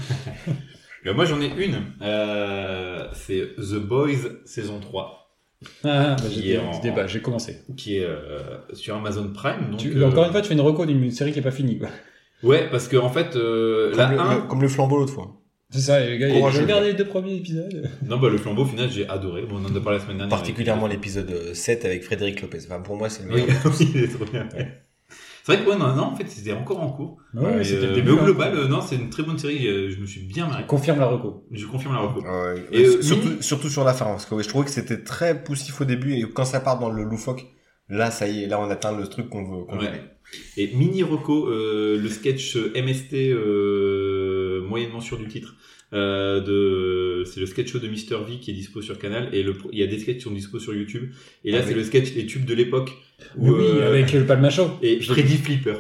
Euh, 1.07 1.15
moi, 1.15 1.25
j'en 1.25 1.41
ai 1.41 1.47
une. 1.65 1.77
Euh, 2.03 3.07
c'est 3.13 3.55
The 3.59 3.77
Boys 3.77 4.09
saison 4.45 4.81
3, 4.81 5.37
Ah, 5.85 6.17
bah, 6.19 6.25
Qui 6.29 6.35
j'ai 6.43 6.59
débat, 6.83 7.07
commencé. 7.23 7.59
qui 7.77 7.99
est 7.99 8.05
euh, 8.05 8.41
sur 8.73 8.97
Amazon 8.97 9.31
Prime. 9.33 9.71
Donc, 9.71 9.79
Tu- 9.79 9.97
euh, 9.97 10.09
Encore 10.09 10.25
une 10.25 10.33
fois, 10.33 10.41
tu 10.41 10.49
fais 10.49 10.55
une 10.55 10.61
reco 10.63 10.85
d'une 10.85 11.09
série 11.13 11.31
qui 11.33 11.39
est 11.39 11.43
pas 11.43 11.53
finie, 11.53 11.79
quoi. 11.79 11.91
Ouais, 12.43 12.69
parce 12.73 12.89
que 12.89 12.97
en 12.97 13.09
fait, 13.09 13.37
euh, 13.37 13.95
la 13.95 14.07
comme, 14.07 14.15
le, 14.17 14.21
1... 14.21 14.35
le- 14.35 14.43
comme 14.49 14.63
le 14.63 14.69
flambeau 14.69 14.97
l'autre 14.99 15.13
fois. 15.13 15.41
C'est 15.71 15.79
ça, 15.79 16.01
les 16.05 16.19
gars, 16.19 16.29
j'ai 16.29 16.61
regardé 16.61 16.89
les 16.89 16.95
deux 16.95 17.05
premiers 17.07 17.37
épisodes. 17.37 17.89
Non, 18.05 18.17
bah 18.19 18.29
le 18.29 18.37
flambeau 18.39 18.63
au 18.63 18.67
final, 18.67 18.91
j'ai 18.91 19.09
adoré. 19.09 19.43
Bon, 19.43 19.59
on 19.61 19.65
en 19.73 19.77
a 19.77 19.81
parlé 19.81 19.99
la 19.99 20.05
semaine 20.05 20.19
dernière. 20.19 20.37
Particulièrement 20.37 20.89
l'épisode 20.89 21.31
euh, 21.31 21.55
7 21.55 21.85
avec 21.85 22.03
Frédéric 22.03 22.43
Lopez. 22.43 22.59
Enfin, 22.67 22.81
pour 22.81 22.97
moi, 22.97 23.09
c'est 23.11 23.23
le 23.23 23.29
meilleur. 23.35 23.49
oui, 23.65 23.93
il 23.95 24.03
est 24.03 24.09
trop 24.09 24.25
bien. 24.25 24.49
C'est 25.47 25.55
vrai 25.55 25.65
que 25.65 25.71
ouais, 25.71 25.77
non, 25.79 25.95
non, 25.95 26.03
en 26.03 26.17
fait, 26.17 26.27
c'était 26.29 26.53
encore 26.55 26.83
en 26.83 26.91
cours. 26.91 27.19
Ouais, 27.33 27.59
Mais, 27.59 27.63
c'était 27.63 27.85
euh, 27.85 27.89
le 27.91 27.95
début. 27.95 28.11
mais 28.11 28.17
au 28.17 28.21
hein. 28.21 28.25
global, 28.25 28.57
euh, 28.57 28.67
non, 28.67 28.81
c'est 28.81 28.97
une 28.97 29.11
très 29.11 29.23
bonne 29.23 29.39
série. 29.39 29.69
euh, 29.69 29.91
je 29.91 30.01
me 30.01 30.07
suis 30.07 30.23
bien 30.23 30.49
marré. 30.49 30.67
Confirme 30.67 30.99
la 30.99 31.07
reco. 31.07 31.47
Je 31.53 31.67
confirme 31.67 31.95
la 31.95 32.01
reco. 32.01 32.21
Ouais, 32.21 32.65
Et, 32.73 32.85
euh, 32.85 33.01
surtout, 33.01 33.29
Mini- 33.29 33.43
surtout 33.45 33.69
sur 33.69 33.85
la 33.85 33.95
fin, 33.95 34.07
parce 34.07 34.27
que 34.27 34.35
ouais, 34.35 34.43
je 34.43 34.49
trouvais 34.49 34.65
que 34.65 34.73
c'était 34.73 35.05
très 35.05 35.41
poussif 35.45 35.81
au 35.81 35.85
début, 35.85 36.15
et 36.15 36.23
quand 36.35 36.45
ça 36.45 36.59
part 36.59 36.81
dans 36.81 36.91
le 36.91 37.05
loufoque, 37.05 37.47
là, 37.89 38.11
ça 38.11 38.27
y 38.27 38.43
est, 38.43 38.47
là, 38.49 38.59
on 38.61 38.69
atteint 38.71 38.97
le 38.97 39.07
truc 39.07 39.29
qu'on 39.31 39.45
veut. 39.45 39.67
Et 40.57 40.75
mini 40.75 41.05
reco, 41.05 41.47
euh, 41.49 41.97
le 41.97 42.09
sketch 42.09 42.57
MST 42.57 43.31
euh, 43.31 44.67
moyennement 44.69 45.01
sûr 45.01 45.17
du 45.17 45.29
titre. 45.29 45.55
Euh, 45.93 46.41
de, 46.41 47.25
c'est 47.25 47.39
le 47.39 47.47
sketch 47.47 47.71
show 47.71 47.79
de 47.79 47.87
Mr 47.89 48.25
V 48.27 48.39
qui 48.41 48.51
est 48.51 48.55
dispo 48.55 48.83
sur 48.83 48.99
Canal 48.99 49.29
et 49.33 49.43
le, 49.45 49.55
il 49.73 49.79
y 49.79 49.83
a 49.85 49.87
des 49.87 49.99
sketchs 50.01 50.17
qui 50.17 50.23
sont 50.23 50.33
dispo 50.33 50.59
sur 50.59 50.75
YouTube. 50.75 51.11
Et 51.45 51.53
là, 51.53 51.59
Ah 51.61 51.63
c'est 51.65 51.75
oui. 51.75 51.79
le 51.81 51.85
sketch 51.85 52.13
les 52.15 52.27
tubes 52.27 52.45
de 52.45 52.55
l'époque. 52.55 52.91
Oui, 53.37 53.53
euh, 53.63 53.89
avec 53.89 54.13
le 54.13 54.25
Palmacho. 54.27 54.79
et 54.83 55.01
Freddy 55.01 55.37
Flipper. 55.37 55.75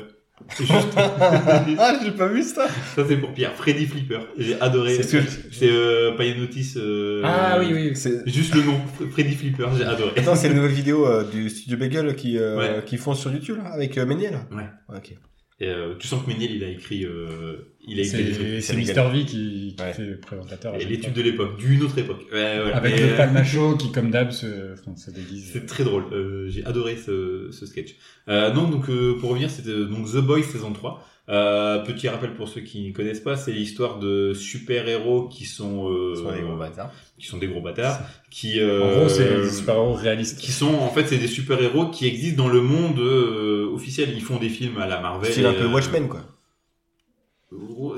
Juste, 0.59 0.70
ah, 0.97 1.99
j'ai 2.05 2.11
pas 2.12 2.28
vu 2.28 2.43
ça. 2.43 2.69
ça 2.95 3.05
c'est 3.09 3.16
pour 3.16 3.33
Pierre. 3.33 3.55
Freddy 3.55 3.87
Flipper. 3.87 4.20
J'ai 4.39 4.61
adoré. 4.61 5.03
C'est 5.03 5.23
euh, 5.70 6.12
Payanotis. 6.12 6.74
Euh, 6.77 7.23
Ah 7.24 7.59
oui, 7.59 7.69
oui. 7.73 7.91
C'est... 7.97 8.28
Juste 8.28 8.55
le 8.55 8.62
nom, 8.62 8.78
Freddy 9.11 9.35
Flipper, 9.35 9.66
j'ai 9.77 9.85
adoré. 9.85 10.12
Attends, 10.16 10.35
c'est 10.37 10.49
une 10.49 10.55
nouvelle 10.57 10.73
vidéo 10.73 11.07
euh, 11.07 11.24
du 11.24 11.49
studio 11.51 11.78
Bagel 11.78 12.15
qui, 12.16 12.39
euh, 12.39 12.57
Ouais. 12.59 12.83
qui 12.85 12.97
font 12.99 13.15
sur 13.15 13.33
YouTube, 13.33 13.57
là, 13.57 13.70
avec 13.73 13.97
euh, 13.99 14.05
Méniel. 14.07 14.39
Ouais. 14.53 14.66
Ok. 14.95 15.15
Et, 15.59 15.69
euh, 15.69 15.95
tu 15.99 16.07
sens 16.07 16.23
que 16.23 16.28
Méniel, 16.28 16.51
il 16.55 16.65
a 16.65 16.69
écrit, 16.69 17.05
euh, 17.05 17.57
il 17.87 17.99
a 17.99 18.03
écrit. 18.03 18.61
C'est. 18.61 18.74
Mr 18.77 19.11
V 19.11 19.24
qui, 19.24 19.74
qui 19.77 19.83
Ouais. 19.83 19.93
fait 19.95 20.05
le 20.05 20.19
présentateur. 20.19 20.74
Et 20.78 21.01
tubes 21.01 21.15
de 21.15 21.23
l'époque, 21.23 21.57
d'une 21.59 21.83
autre 21.83 21.97
époque. 21.99 22.27
Ouais, 22.31 22.61
voilà. 22.61 22.77
Avec 22.77 22.99
le 23.01 23.12
euh, 23.12 23.16
Palmacho 23.16 23.77
qui, 23.77 23.91
comme 23.91 24.11
d'hab, 24.11 24.33
se, 24.33 24.74
enfin, 24.74 24.95
se 24.97 25.11
déguise. 25.11 25.51
C'est 25.53 25.65
très 25.65 25.85
drôle. 25.85 26.05
Euh, 26.12 26.47
j'ai 26.51 26.62
adoré 26.66 26.97
ce, 26.97 27.49
ce 27.53 27.65
sketch. 27.65 27.97
Euh, 28.28 28.53
non, 28.53 28.69
donc 28.69 28.91
euh, 28.91 29.16
pour 29.19 29.31
revenir, 29.31 29.49
c'était 29.51 29.70
donc 29.87 30.07
The 30.12 30.19
Boys 30.19 30.43
saison 30.43 30.73
3. 30.74 31.03
Euh, 31.28 31.81
petit 31.81 32.09
rappel 32.09 32.35
pour 32.35 32.48
ceux 32.48 32.61
qui 32.61 32.86
ne 32.89 32.93
connaissent 32.93 33.20
pas, 33.20 33.36
c'est 33.36 33.51
l'histoire 33.53 33.98
de 33.98 34.32
super 34.32 34.86
héros 34.89 35.27
qui 35.28 35.44
sont, 35.44 35.90
euh, 35.90 36.15
sont 36.15 36.31
des 36.32 36.40
gros 36.40 36.57
bâtards. 36.57 36.93
qui 37.19 37.27
sont 37.27 37.39
des 37.39 37.48
gros 37.48 37.61
bâtards, 37.61 37.98
qui 38.31 38.61
euh, 38.61 38.82
En 38.85 38.98
gros, 39.01 39.09
c'est 39.09 39.43
des 39.43 39.51
super-héros 39.51 39.94
réalistes. 39.94 40.39
qui 40.39 40.53
sont 40.53 40.73
en 40.74 40.89
fait 40.90 41.07
c'est 41.09 41.19
des 41.19 41.27
super 41.27 41.61
héros 41.61 41.86
qui 41.90 42.07
existent 42.07 42.43
dans 42.44 42.48
le 42.48 42.61
monde 42.61 43.01
euh, 43.01 43.69
officiel. 43.74 44.11
Ils 44.15 44.23
font 44.23 44.36
des 44.39 44.48
films 44.48 44.78
à 44.78 44.86
la 44.86 45.01
Marvel. 45.01 45.32
C'est 45.32 45.44
un 45.44 45.53
peu 45.53 45.66
Watchmen, 45.66 46.09
quoi. 46.09 46.20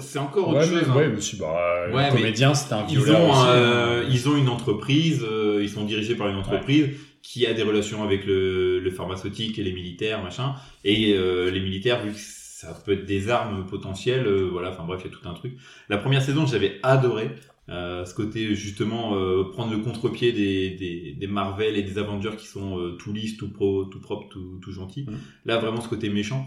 C'est 0.00 0.18
encore 0.18 0.48
autre 0.48 0.58
Ouais, 0.60 0.64
chose. 0.66 0.82
mais, 0.86 0.92
hein. 0.92 0.96
ouais, 0.96 1.08
mais 1.08 1.20
si, 1.20 1.36
bah, 1.36 1.86
Ouais, 1.92 2.10
mais 2.12 2.16
comédien, 2.18 2.54
c'était 2.54 2.74
un 2.74 2.86
Ils 2.88 2.98
ont, 3.10 3.30
aussi. 3.30 3.40
euh, 3.48 4.02
hein. 4.02 4.08
ils 4.10 4.28
ont 4.28 4.36
une 4.36 4.48
entreprise, 4.48 5.24
euh, 5.28 5.60
ils 5.62 5.70
sont 5.70 5.84
dirigés 5.84 6.14
par 6.14 6.28
une 6.28 6.36
entreprise 6.36 6.90
qui 7.22 7.46
a 7.46 7.54
des 7.54 7.62
relations 7.62 8.02
avec 8.04 8.24
le, 8.24 8.78
le 8.78 8.90
pharmaceutique 8.90 9.58
et 9.58 9.62
les 9.62 9.72
militaires, 9.72 10.22
machin. 10.22 10.54
Et 10.84 11.14
euh, 11.14 11.50
les 11.50 11.60
militaires, 11.60 12.02
vu 12.04 12.12
que 12.12 12.18
ça 12.60 12.74
peut 12.84 12.92
être 12.92 13.04
des 13.06 13.28
armes 13.30 13.66
potentielles, 13.66 14.26
euh, 14.26 14.48
voilà, 14.50 14.70
enfin 14.70 14.84
bref, 14.84 15.00
il 15.04 15.10
y 15.10 15.14
a 15.14 15.16
tout 15.16 15.28
un 15.28 15.34
truc. 15.34 15.56
La 15.88 15.98
première 15.98 16.22
saison, 16.22 16.46
j'avais 16.46 16.78
adoré. 16.82 17.30
euh, 17.70 18.04
ce 18.06 18.14
côté 18.14 18.54
justement 18.54 19.14
euh, 19.16 19.44
prendre 19.52 19.70
le 19.72 19.78
contre-pied 19.78 20.32
des, 20.32 20.70
des, 20.70 21.12
des 21.20 21.26
Marvel 21.26 21.76
et 21.76 21.82
des 21.82 21.98
Avengers 21.98 22.36
qui 22.38 22.46
sont 22.46 22.78
euh, 22.78 22.92
tout 22.96 23.12
lisses, 23.12 23.36
tout 23.36 23.50
pro, 23.52 23.84
tout 23.84 24.00
propre, 24.00 24.28
tout, 24.30 24.58
tout 24.62 24.72
gentil. 24.72 25.04
Mhm. 25.06 25.18
Là 25.44 25.58
vraiment 25.58 25.80
ce 25.82 25.88
côté 25.88 26.08
méchant. 26.08 26.46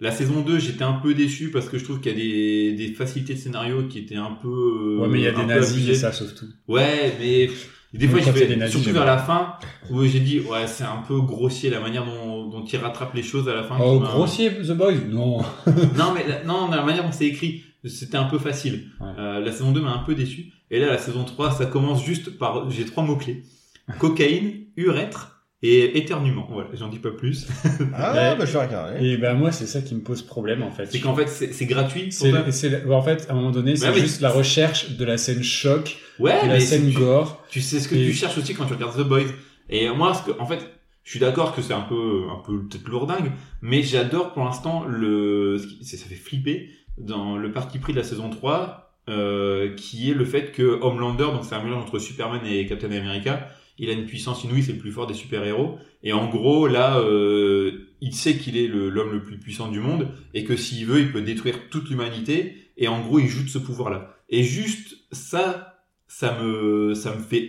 La 0.00 0.10
saison 0.10 0.40
2, 0.42 0.58
j'étais 0.58 0.82
un 0.82 0.94
peu 0.94 1.14
déçu 1.14 1.50
parce 1.50 1.68
que 1.68 1.78
je 1.78 1.84
trouve 1.84 2.00
qu'il 2.00 2.12
y 2.12 2.14
a 2.14 2.18
des, 2.18 2.72
des 2.88 2.94
facilités 2.94 3.34
de 3.34 3.38
scénario 3.38 3.86
qui 3.86 3.98
étaient 4.00 4.16
un 4.16 4.32
peu 4.32 4.48
Ouais, 4.96 5.08
mais 5.08 5.20
il 5.20 5.22
y 5.24 5.26
a 5.26 5.32
des 5.32 5.44
nazis 5.44 5.86
abusées. 5.86 5.92
et 5.92 5.94
ça 5.94 6.12
sauve 6.12 6.34
tout. 6.34 6.46
Ouais, 6.68 7.16
mais 7.20 7.50
des 7.98 8.08
fois, 8.08 8.20
des 8.20 8.56
nazis, 8.56 8.76
surtout 8.80 8.94
vers 8.94 9.04
la 9.04 9.18
fin, 9.18 9.54
où 9.90 10.04
j'ai 10.04 10.20
dit, 10.20 10.40
ouais, 10.40 10.66
c'est 10.66 10.84
un 10.84 11.02
peu 11.06 11.20
grossier 11.20 11.68
la 11.70 11.80
manière 11.80 12.04
dont, 12.06 12.46
dont 12.48 12.64
il 12.64 12.76
rattrape 12.78 13.14
les 13.14 13.22
choses 13.22 13.48
à 13.48 13.54
la 13.54 13.62
fin. 13.64 13.76
Oh, 13.80 14.00
grossier, 14.00 14.50
The 14.50 14.72
Boys? 14.72 14.94
Non. 15.08 15.38
Non, 15.96 16.12
mais 16.14 16.26
la, 16.26 16.42
non, 16.44 16.70
la 16.70 16.82
manière 16.82 17.04
dont 17.04 17.12
c'est 17.12 17.26
écrit, 17.26 17.62
c'était 17.84 18.16
un 18.16 18.24
peu 18.24 18.38
facile. 18.38 18.88
Ouais. 19.00 19.08
Euh, 19.18 19.40
la 19.40 19.52
saison 19.52 19.72
2 19.72 19.80
m'a 19.80 19.92
un 19.92 20.04
peu 20.04 20.14
déçu. 20.14 20.52
Et 20.70 20.80
là, 20.80 20.86
la 20.86 20.98
saison 20.98 21.24
3, 21.24 21.50
ça 21.52 21.66
commence 21.66 22.04
juste 22.04 22.38
par, 22.38 22.70
j'ai 22.70 22.84
trois 22.86 23.04
mots-clés. 23.04 23.42
Cocaïne, 23.98 24.52
urètre 24.76 25.44
et 25.62 25.98
éternuement. 25.98 26.48
Voilà, 26.50 26.70
j'en 26.74 26.88
dis 26.88 26.98
pas 26.98 27.10
plus. 27.10 27.46
Ah, 27.94 28.12
Ouais. 28.32 28.36
bah, 28.38 28.44
je 28.46 28.52
vais 28.52 28.64
regarder. 28.64 29.06
Et 29.06 29.16
ben 29.18 29.34
moi, 29.34 29.52
c'est 29.52 29.66
ça 29.66 29.80
qui 29.82 29.94
me 29.94 30.00
pose 30.00 30.22
problème, 30.22 30.62
en 30.62 30.70
fait. 30.70 30.86
C'est 30.86 30.98
qu'en 31.00 31.14
fait, 31.14 31.28
c'est 31.28 31.52
c'est 31.52 31.66
gratuit. 31.66 32.04
pour 32.04 32.12
C'est, 32.12 32.30
toi. 32.30 32.44
c'est- 32.50 32.86
en 32.90 33.02
fait, 33.02 33.26
à 33.28 33.32
un 33.32 33.36
moment 33.36 33.50
donné, 33.50 33.76
c'est 33.76 33.86
Ouais, 33.88 33.92
mais- 33.94 34.00
juste 34.00 34.20
la 34.22 34.30
recherche 34.30 34.92
de 34.96 35.04
la 35.04 35.18
scène 35.18 35.42
choc, 35.42 35.98
Ouais, 36.22 36.46
la 36.46 36.54
mais 36.54 36.60
scène 36.60 36.90
tu, 36.90 36.98
gore. 36.98 37.44
tu 37.50 37.60
sais 37.60 37.80
ce 37.80 37.88
que 37.88 37.94
Et- 37.94 38.06
tu 38.06 38.12
cherches 38.12 38.38
aussi 38.38 38.54
quand 38.54 38.66
tu 38.66 38.74
regardes 38.74 38.96
The 38.96 39.06
Boys. 39.06 39.26
Et 39.70 39.88
moi, 39.90 40.14
ce 40.14 40.22
que, 40.22 40.38
en 40.40 40.46
fait, 40.46 40.60
je 41.04 41.10
suis 41.10 41.20
d'accord 41.20 41.54
que 41.54 41.62
c'est 41.62 41.72
un 41.74 41.80
peu, 41.82 42.24
un 42.30 42.40
peu 42.44 42.62
peut-être 42.64 42.88
lourdingue, 42.88 43.32
mais 43.60 43.82
j'adore 43.82 44.32
pour 44.32 44.44
l'instant 44.44 44.84
le, 44.86 45.58
ça 45.82 45.96
fait 45.96 46.14
flipper 46.14 46.68
dans 46.98 47.36
le 47.36 47.50
parti 47.52 47.78
pris 47.78 47.92
de 47.92 47.98
la 47.98 48.04
saison 48.04 48.30
3, 48.30 48.94
euh, 49.08 49.74
qui 49.74 50.10
est 50.10 50.14
le 50.14 50.24
fait 50.24 50.52
que 50.52 50.78
Homelander, 50.80 51.24
donc 51.32 51.44
c'est 51.44 51.54
un 51.54 51.62
mélange 51.62 51.82
entre 51.84 51.98
Superman 51.98 52.40
et 52.46 52.66
Captain 52.66 52.90
America, 52.92 53.48
il 53.78 53.88
a 53.90 53.94
une 53.94 54.04
puissance 54.06 54.44
inouïe, 54.44 54.62
c'est 54.62 54.72
le 54.74 54.78
plus 54.78 54.92
fort 54.92 55.06
des 55.08 55.14
super-héros. 55.14 55.78
Et 56.04 56.12
en 56.12 56.28
gros, 56.28 56.68
là, 56.68 56.98
euh, 56.98 57.88
il 58.00 58.14
sait 58.14 58.36
qu'il 58.36 58.56
est 58.56 58.68
le- 58.68 58.90
l'homme 58.90 59.12
le 59.12 59.22
plus 59.22 59.38
puissant 59.38 59.68
du 59.68 59.80
monde 59.80 60.08
et 60.34 60.44
que 60.44 60.54
s'il 60.56 60.86
veut, 60.86 61.00
il 61.00 61.10
peut 61.10 61.22
détruire 61.22 61.68
toute 61.70 61.88
l'humanité. 61.90 62.56
Et 62.76 62.86
en 62.88 63.00
gros, 63.00 63.18
il 63.18 63.26
joue 63.28 63.42
de 63.42 63.48
ce 63.48 63.58
pouvoir-là. 63.58 64.14
Et 64.28 64.42
juste 64.44 64.96
ça, 65.10 65.71
ça 66.18 66.38
me, 66.42 66.94
ça 66.94 67.14
me 67.14 67.20
fait 67.22 67.48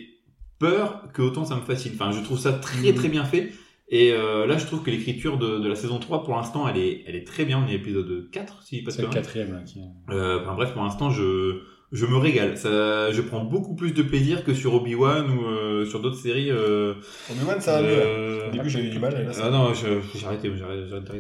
peur 0.58 1.12
que 1.14 1.22
autant 1.22 1.44
ça 1.44 1.56
me 1.56 1.62
fascine. 1.62 1.92
Enfin, 1.96 2.12
je 2.12 2.24
trouve 2.24 2.40
ça 2.40 2.54
très 2.54 2.92
Mhm. 2.92 2.96
très 2.96 3.10
bien 3.10 3.26
fait. 3.26 3.52
Et 3.90 4.14
euh, 4.14 4.48
là, 4.48 4.58
je 4.58 4.66
trouve 4.66 4.82
que 4.82 4.90
l'écriture 4.90 5.38
de, 5.38 5.60
de 5.60 5.68
la 5.68 5.76
saison 5.76 6.00
3, 6.00 6.24
pour 6.24 6.36
l'instant, 6.36 6.68
elle 6.68 6.78
est, 6.78 7.04
elle 7.06 7.16
est 7.16 7.28
très 7.28 7.44
bien. 7.46 7.60
On 7.60 7.68
est 7.68 7.72
à 7.72 7.74
l'épisode 7.74 8.30
4, 8.32 8.64
si 8.64 8.82
pas 8.82 8.92
C'est 8.92 9.02
le 9.02 9.10
quatrième, 9.10 9.52
là, 9.52 9.60
qui... 9.60 9.80
Euh, 10.10 10.40
enfin, 10.42 10.56
bref, 10.56 10.72
pour 10.74 10.82
l'instant, 10.82 11.10
je, 11.12 11.60
je 11.94 12.06
me 12.06 12.18
régale. 12.18 12.58
Ça, 12.58 13.12
je 13.12 13.22
prends 13.22 13.44
beaucoup 13.46 13.76
plus 13.76 13.92
de 13.94 14.02
plaisir 14.02 14.44
que 14.44 14.54
sur 14.54 14.74
Obi-Wan 14.74 15.30
ou 15.30 15.46
euh, 15.46 15.86
sur 15.86 16.02
d'autres 16.02 16.18
séries. 16.18 16.50
Euh, 16.52 16.96
Obi-Wan, 17.32 17.62
ça 17.62 17.82
là. 17.82 17.88
euh, 17.88 18.50
Au 18.50 18.52
début, 18.52 18.70
j'ai 18.70 18.82
eu 18.84 18.90
du 18.90 19.00
mal. 19.00 19.14
et 19.14 19.24
là, 19.24 19.32
ah 19.42 19.50
non, 19.50 19.74
j'ai 19.74 20.26
arrêté, 20.26 20.52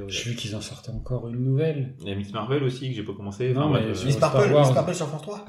j'ai 0.07 0.29
vu 0.31 0.35
qu'ils 0.35 0.55
en 0.55 0.61
sortaient 0.61 0.91
encore 0.91 1.29
une 1.29 1.43
nouvelle. 1.43 1.93
Il 2.01 2.09
y 2.09 2.11
a 2.11 2.15
Miss 2.15 2.33
Marvel 2.33 2.63
aussi 2.63 2.89
que 2.89 2.95
j'ai 2.95 3.03
pas 3.03 3.13
commencé. 3.13 3.53
Non, 3.53 3.69
Enfin, 3.69 3.79
mais 3.81 3.87
euh, 3.91 3.93
sur- 3.93 4.07
Miss 4.07 4.17
Wars. 4.19 4.65
Miss 4.67 4.73
Marple 4.75 4.93
sur 4.95 5.07
France 5.07 5.21
3. 5.21 5.45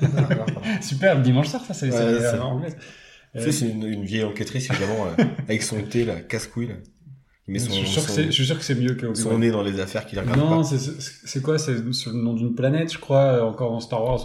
Voilà, 0.00 0.26
pardon. 0.36 0.60
Super, 0.80 1.16
le 1.16 1.22
dimanche 1.22 1.48
soir, 1.48 1.62
ça, 1.64 1.74
c'est 1.74 1.90
Ouais. 1.90 2.68
Tu 3.36 3.42
sais, 3.42 3.52
c'est 3.52 3.68
une, 3.68 3.84
une 3.84 4.04
vieille 4.04 4.24
enquêtrice, 4.24 4.70
évidemment, 4.70 5.06
avec 5.48 5.62
son 5.62 5.82
thé, 5.82 6.04
là, 6.06 6.14
casse-couille, 6.20 6.70
Je 7.46 7.58
son, 7.58 7.70
suis 7.70 7.86
sûr 7.86 8.02
que 8.02 8.08
son- 8.08 8.14
c'est- 8.14 8.24
je 8.26 8.30
suis 8.30 8.46
sûr 8.46 8.56
que 8.58 8.64
c'est 8.64 8.74
mieux 8.74 8.94
que 8.94 9.12
son 9.14 9.26
Obi-Wan. 9.26 9.40
nez 9.40 9.50
dans 9.50 9.62
les 9.62 9.80
affaires 9.80 10.06
qu'il 10.06 10.18
regarde 10.18 10.38
Non, 10.38 10.58
pas. 10.58 10.64
c'est- 10.64 11.00
c'est 11.26 11.42
quoi 11.42 11.58
C'est 11.58 11.92
sur 11.92 12.10
le 12.12 12.18
nom 12.18 12.32
d'une 12.34 12.54
planète, 12.54 12.90
je 12.92 12.98
crois, 12.98 13.42
encore 13.44 13.70
dans 13.70 13.80
Star 13.80 14.02
Wars. 14.02 14.18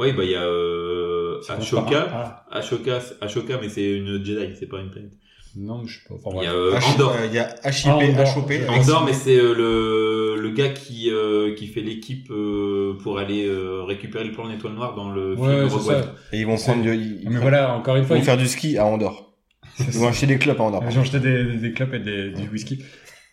Ouais, 0.00 0.12
bah 0.12 0.24
il 0.24 0.30
y 0.30 0.34
a 0.34 0.42
euh, 0.42 1.40
Ashoka. 1.48 2.42
Ashoka, 2.50 2.98
Ashoka, 3.20 3.58
mais 3.60 3.68
c'est 3.68 3.92
une 3.92 4.24
Jedi, 4.24 4.54
c'est 4.58 4.66
pas 4.66 4.78
une 4.80 4.90
planète. 4.90 5.12
Non, 5.56 5.78
mais 5.82 5.88
je 5.88 5.98
sais 5.98 6.08
pas. 6.08 6.14
Enfin, 6.24 6.38
Il 6.40 6.44
y 6.44 6.46
a 6.46 6.52
euh, 6.54 6.78
Andor. 6.94 7.14
Il 7.26 7.34
y 7.34 7.38
a 7.38 7.48
Ah, 7.64 7.70
HIP. 7.70 8.36
HOP. 8.36 8.50
avec 8.50 8.68
Andor, 8.70 9.04
mais 9.04 9.12
c'est 9.12 9.36
euh, 9.36 9.52
le, 9.54 10.40
le 10.40 10.50
gars 10.50 10.68
qui, 10.68 11.10
euh, 11.10 11.54
qui 11.56 11.66
fait 11.66 11.80
l'équipe 11.80 12.30
euh, 12.30 12.96
pour 13.02 13.18
aller 13.18 13.46
euh, 13.46 13.82
récupérer 13.82 14.24
le 14.24 14.30
plan 14.32 14.46
de 14.46 14.52
l'étoile 14.52 14.74
noire 14.74 14.94
dans 14.94 15.10
le 15.10 15.34
Ouais, 15.34 15.66
film 15.68 15.78
Rogue 15.78 15.88
One. 15.88 16.04
Et 16.32 16.38
ils 16.40 16.46
vont 16.46 16.56
prendre 16.56 16.82
du, 16.82 16.94
ils, 16.94 17.02
ils 17.02 17.16
Mais 17.18 17.24
prennent- 17.24 17.40
voilà, 17.42 17.74
encore 17.74 17.96
une 17.96 18.04
ils 18.04 18.06
fois, 18.06 18.16
vont 18.16 18.22
ils 18.22 18.24
faire 18.24 18.36
du 18.36 18.46
ski 18.46 18.78
à 18.78 18.86
Andorre. 18.86 19.26
Ils 19.80 19.86
vont 19.98 20.08
acheter 20.08 20.26
des 20.26 20.38
clubs 20.38 20.58
à 20.60 20.62
Andorre. 20.62 20.84
J'ai 20.90 21.00
acheté 21.00 21.18
des, 21.20 21.44
des, 21.44 21.56
des 21.56 21.72
clopes 21.72 21.94
et 21.94 21.98
des, 21.98 22.30
du 22.30 22.48
whisky. 22.48 22.84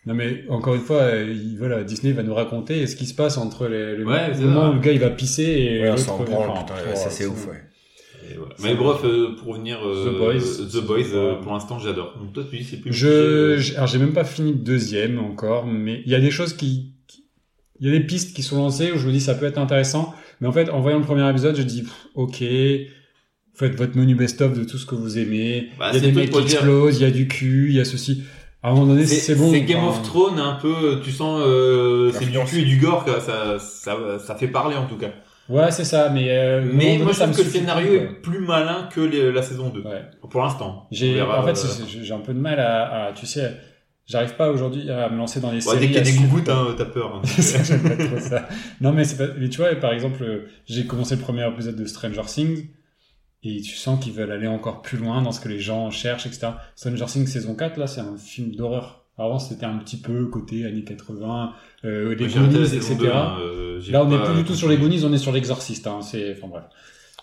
Non 0.06 0.14
mais 0.14 0.44
encore 0.48 0.74
une 0.74 0.80
fois, 0.80 1.02
euh, 1.02 1.30
il- 1.34 1.56
voilà, 1.58 1.84
Disney 1.84 2.12
va 2.12 2.22
nous 2.22 2.34
raconter 2.34 2.86
ce 2.86 2.96
qui 2.96 3.04
se 3.06 3.14
passe 3.14 3.36
entre 3.36 3.66
les, 3.66 3.96
le 3.96 4.06
Ouais, 4.06 4.34
moment 4.40 4.70
où 4.70 4.74
le 4.74 4.80
gars 4.80 4.92
il 4.92 5.00
va 5.00 5.10
pisser 5.10 5.42
et 5.42 5.82
Ouais, 5.82 5.88
on 5.90 5.94
l'autre 5.96 6.12
Enfin, 6.32 6.62
putain, 6.64 6.74
oh, 6.92 6.96
ça 6.96 7.10
c'est 7.10 7.26
ouf, 7.26 7.46
ouais. 7.48 7.62
Voilà. 8.36 8.54
Mais 8.62 8.74
bref, 8.74 8.98
euh, 9.04 9.34
pour 9.36 9.48
revenir 9.48 9.78
euh, 9.86 10.10
The 10.12 10.18
Boys. 10.18 10.66
The 10.70 10.86
Boys, 10.86 11.14
euh, 11.14 11.34
Ouais. 11.34 11.40
pour 11.42 11.52
l'instant, 11.52 11.78
j'adore. 11.78 12.14
Donc 12.18 12.32
toi, 12.34 12.44
tu 12.48 12.58
dis, 12.58 12.64
c'est 12.64 12.76
plus. 12.76 12.92
Je, 12.92 13.74
alors 13.74 13.86
j'ai 13.86 13.98
même 13.98 14.12
pas 14.12 14.24
fini 14.24 14.52
le 14.52 14.58
deuxième 14.58 15.18
encore, 15.18 15.66
mais 15.66 16.02
il 16.04 16.12
y 16.12 16.14
a 16.14 16.20
des 16.20 16.30
choses 16.30 16.52
qui, 16.54 16.92
il 17.80 17.86
y 17.86 17.90
a 17.90 17.98
des 17.98 18.04
pistes 18.04 18.34
qui 18.36 18.42
sont 18.42 18.56
lancées 18.58 18.92
où 18.92 18.98
je 18.98 19.06
me 19.06 19.12
dis 19.12 19.20
ça 19.20 19.34
peut 19.34 19.46
être 19.46 19.58
intéressant, 19.58 20.14
mais 20.40 20.46
en 20.46 20.52
fait 20.52 20.68
en 20.70 20.80
voyant 20.80 20.98
le 20.98 21.04
premier 21.04 21.28
épisode, 21.28 21.56
je 21.56 21.62
dis 21.62 21.82
pff, 21.82 22.06
ok, 22.14 22.38
faites 23.54 23.74
votre 23.76 23.96
menu 23.96 24.14
best-of 24.14 24.56
de 24.58 24.64
tout 24.64 24.78
ce 24.78 24.86
que 24.86 24.94
vous 24.94 25.18
aimez. 25.18 25.68
Bah, 25.78 25.90
il 25.92 25.94
y 25.94 25.98
a 25.98 26.00
des 26.00 26.12
mecs 26.12 26.30
qui 26.30 26.38
explosent, 26.38 26.98
il 26.98 27.02
y 27.02 27.06
a 27.06 27.10
du 27.10 27.28
cul, 27.28 27.68
il 27.70 27.76
y 27.76 27.80
a 27.80 27.84
ceci. 27.84 28.22
À 28.62 28.70
un 28.70 28.74
moment 28.74 28.86
donné, 28.86 29.06
c'est 29.06 29.34
bon. 29.36 29.50
C'est 29.52 29.62
Game 29.62 29.84
of 29.84 30.02
Thrones, 30.02 30.38
un 30.40 30.54
peu. 30.54 31.00
Tu 31.04 31.12
sens, 31.12 31.40
euh, 31.44 32.10
c'est 32.12 32.26
du 32.26 32.38
cul 32.40 32.62
et 32.62 32.64
du 32.64 32.78
gore, 32.78 33.04
quoi. 33.04 33.20
Ça, 33.20 33.58
ça, 33.58 33.96
ça 34.18 34.34
fait 34.34 34.48
parler 34.48 34.76
en 34.76 34.86
tout 34.86 34.96
cas. 34.96 35.10
Ouais, 35.48 35.70
c'est 35.70 35.84
ça, 35.84 36.10
mais. 36.10 36.26
euh, 36.28 36.60
Mais 36.64 36.92
donné, 36.94 36.98
moi, 37.04 37.12
je 37.12 37.18
ça 37.18 37.24
trouve 37.24 37.36
me 37.38 37.42
que 37.42 37.46
le 37.46 37.52
scénario 37.52 37.92
est 37.94 38.20
plus 38.20 38.40
malin 38.40 38.88
que 38.92 39.00
les- 39.00 39.32
la 39.32 39.42
saison 39.42 39.68
2. 39.70 39.80
Ouais. 39.82 40.02
Pour 40.28 40.42
l'instant. 40.42 40.86
J'ai, 40.90 41.14
verra, 41.14 41.40
en 41.40 41.44
fait, 41.44 41.52
euh, 41.52 41.54
c'est- 41.54 41.82
c'est- 41.84 42.04
j'ai 42.04 42.12
un 42.12 42.18
peu 42.18 42.34
de 42.34 42.38
mal 42.40 42.58
à, 42.60 43.06
à- 43.06 43.12
tu 43.12 43.24
sais, 43.26 43.52
j'arrive 44.06 44.34
pas 44.34 44.50
aujourd'hui 44.50 44.90
à 44.90 45.08
me 45.08 45.16
lancer 45.16 45.40
dans 45.40 45.50
les 45.50 45.56
ouais, 45.66 45.74
séries. 45.74 45.78
dès 45.80 45.86
qu'il 45.86 45.96
y 45.96 46.00
a 46.00 46.02
des 46.02 46.12
gougouttes, 46.18 46.48
hein, 46.50 46.66
t'as 46.76 46.84
peur. 46.84 47.14
hein. 47.14 47.22
Ça, 47.40 47.62
j'aime 47.62 47.82
pas 47.82 47.96
trop 48.04 48.18
ça. 48.18 48.46
Non, 48.82 48.92
mais 48.92 49.04
c'est 49.04 49.16
pas, 49.16 49.32
mais 49.38 49.48
tu 49.48 49.58
vois, 49.58 49.74
par 49.76 49.92
exemple, 49.92 50.22
euh, 50.22 50.48
j'ai 50.66 50.84
commencé 50.86 51.14
le 51.16 51.22
premier 51.22 51.46
épisode 51.48 51.76
de 51.76 51.84
Stranger 51.86 52.22
Things 52.26 52.66
et 53.44 53.60
tu 53.60 53.74
sens 53.76 54.02
qu'ils 54.02 54.12
veulent 54.12 54.32
aller 54.32 54.46
encore 54.48 54.82
plus 54.82 54.98
loin 54.98 55.22
dans 55.22 55.32
ce 55.32 55.40
que 55.40 55.48
les 55.48 55.60
gens 55.60 55.90
cherchent, 55.90 56.26
etc. 56.26 56.48
Stranger 56.76 57.04
Things 57.06 57.26
saison 57.26 57.54
4, 57.54 57.76
là, 57.76 57.86
c'est 57.86 58.00
un 58.00 58.16
film 58.16 58.54
d'horreur. 58.54 59.04
Avant, 59.16 59.38
c'était 59.40 59.66
un 59.66 59.76
petit 59.78 59.96
peu 59.96 60.26
côté 60.26 60.64
années 60.64 60.84
80, 60.84 61.52
euh, 61.84 62.14
les 62.14 62.28
Goonies, 62.28 62.62
etc. 62.74 62.94
2, 62.96 63.08
hein, 63.10 63.36
euh, 63.40 63.80
Là, 63.90 64.04
on 64.04 64.08
n'est 64.08 64.22
plus 64.22 64.34
du 64.34 64.44
tout 64.44 64.54
sur 64.54 64.68
les 64.68 64.76
Goonies, 64.76 65.04
on 65.04 65.12
est 65.12 65.18
sur 65.18 65.32
l'exorciste, 65.32 65.86
hein. 65.88 66.00
C'est, 66.02 66.36
enfin 66.36 66.46
bref. 66.48 66.64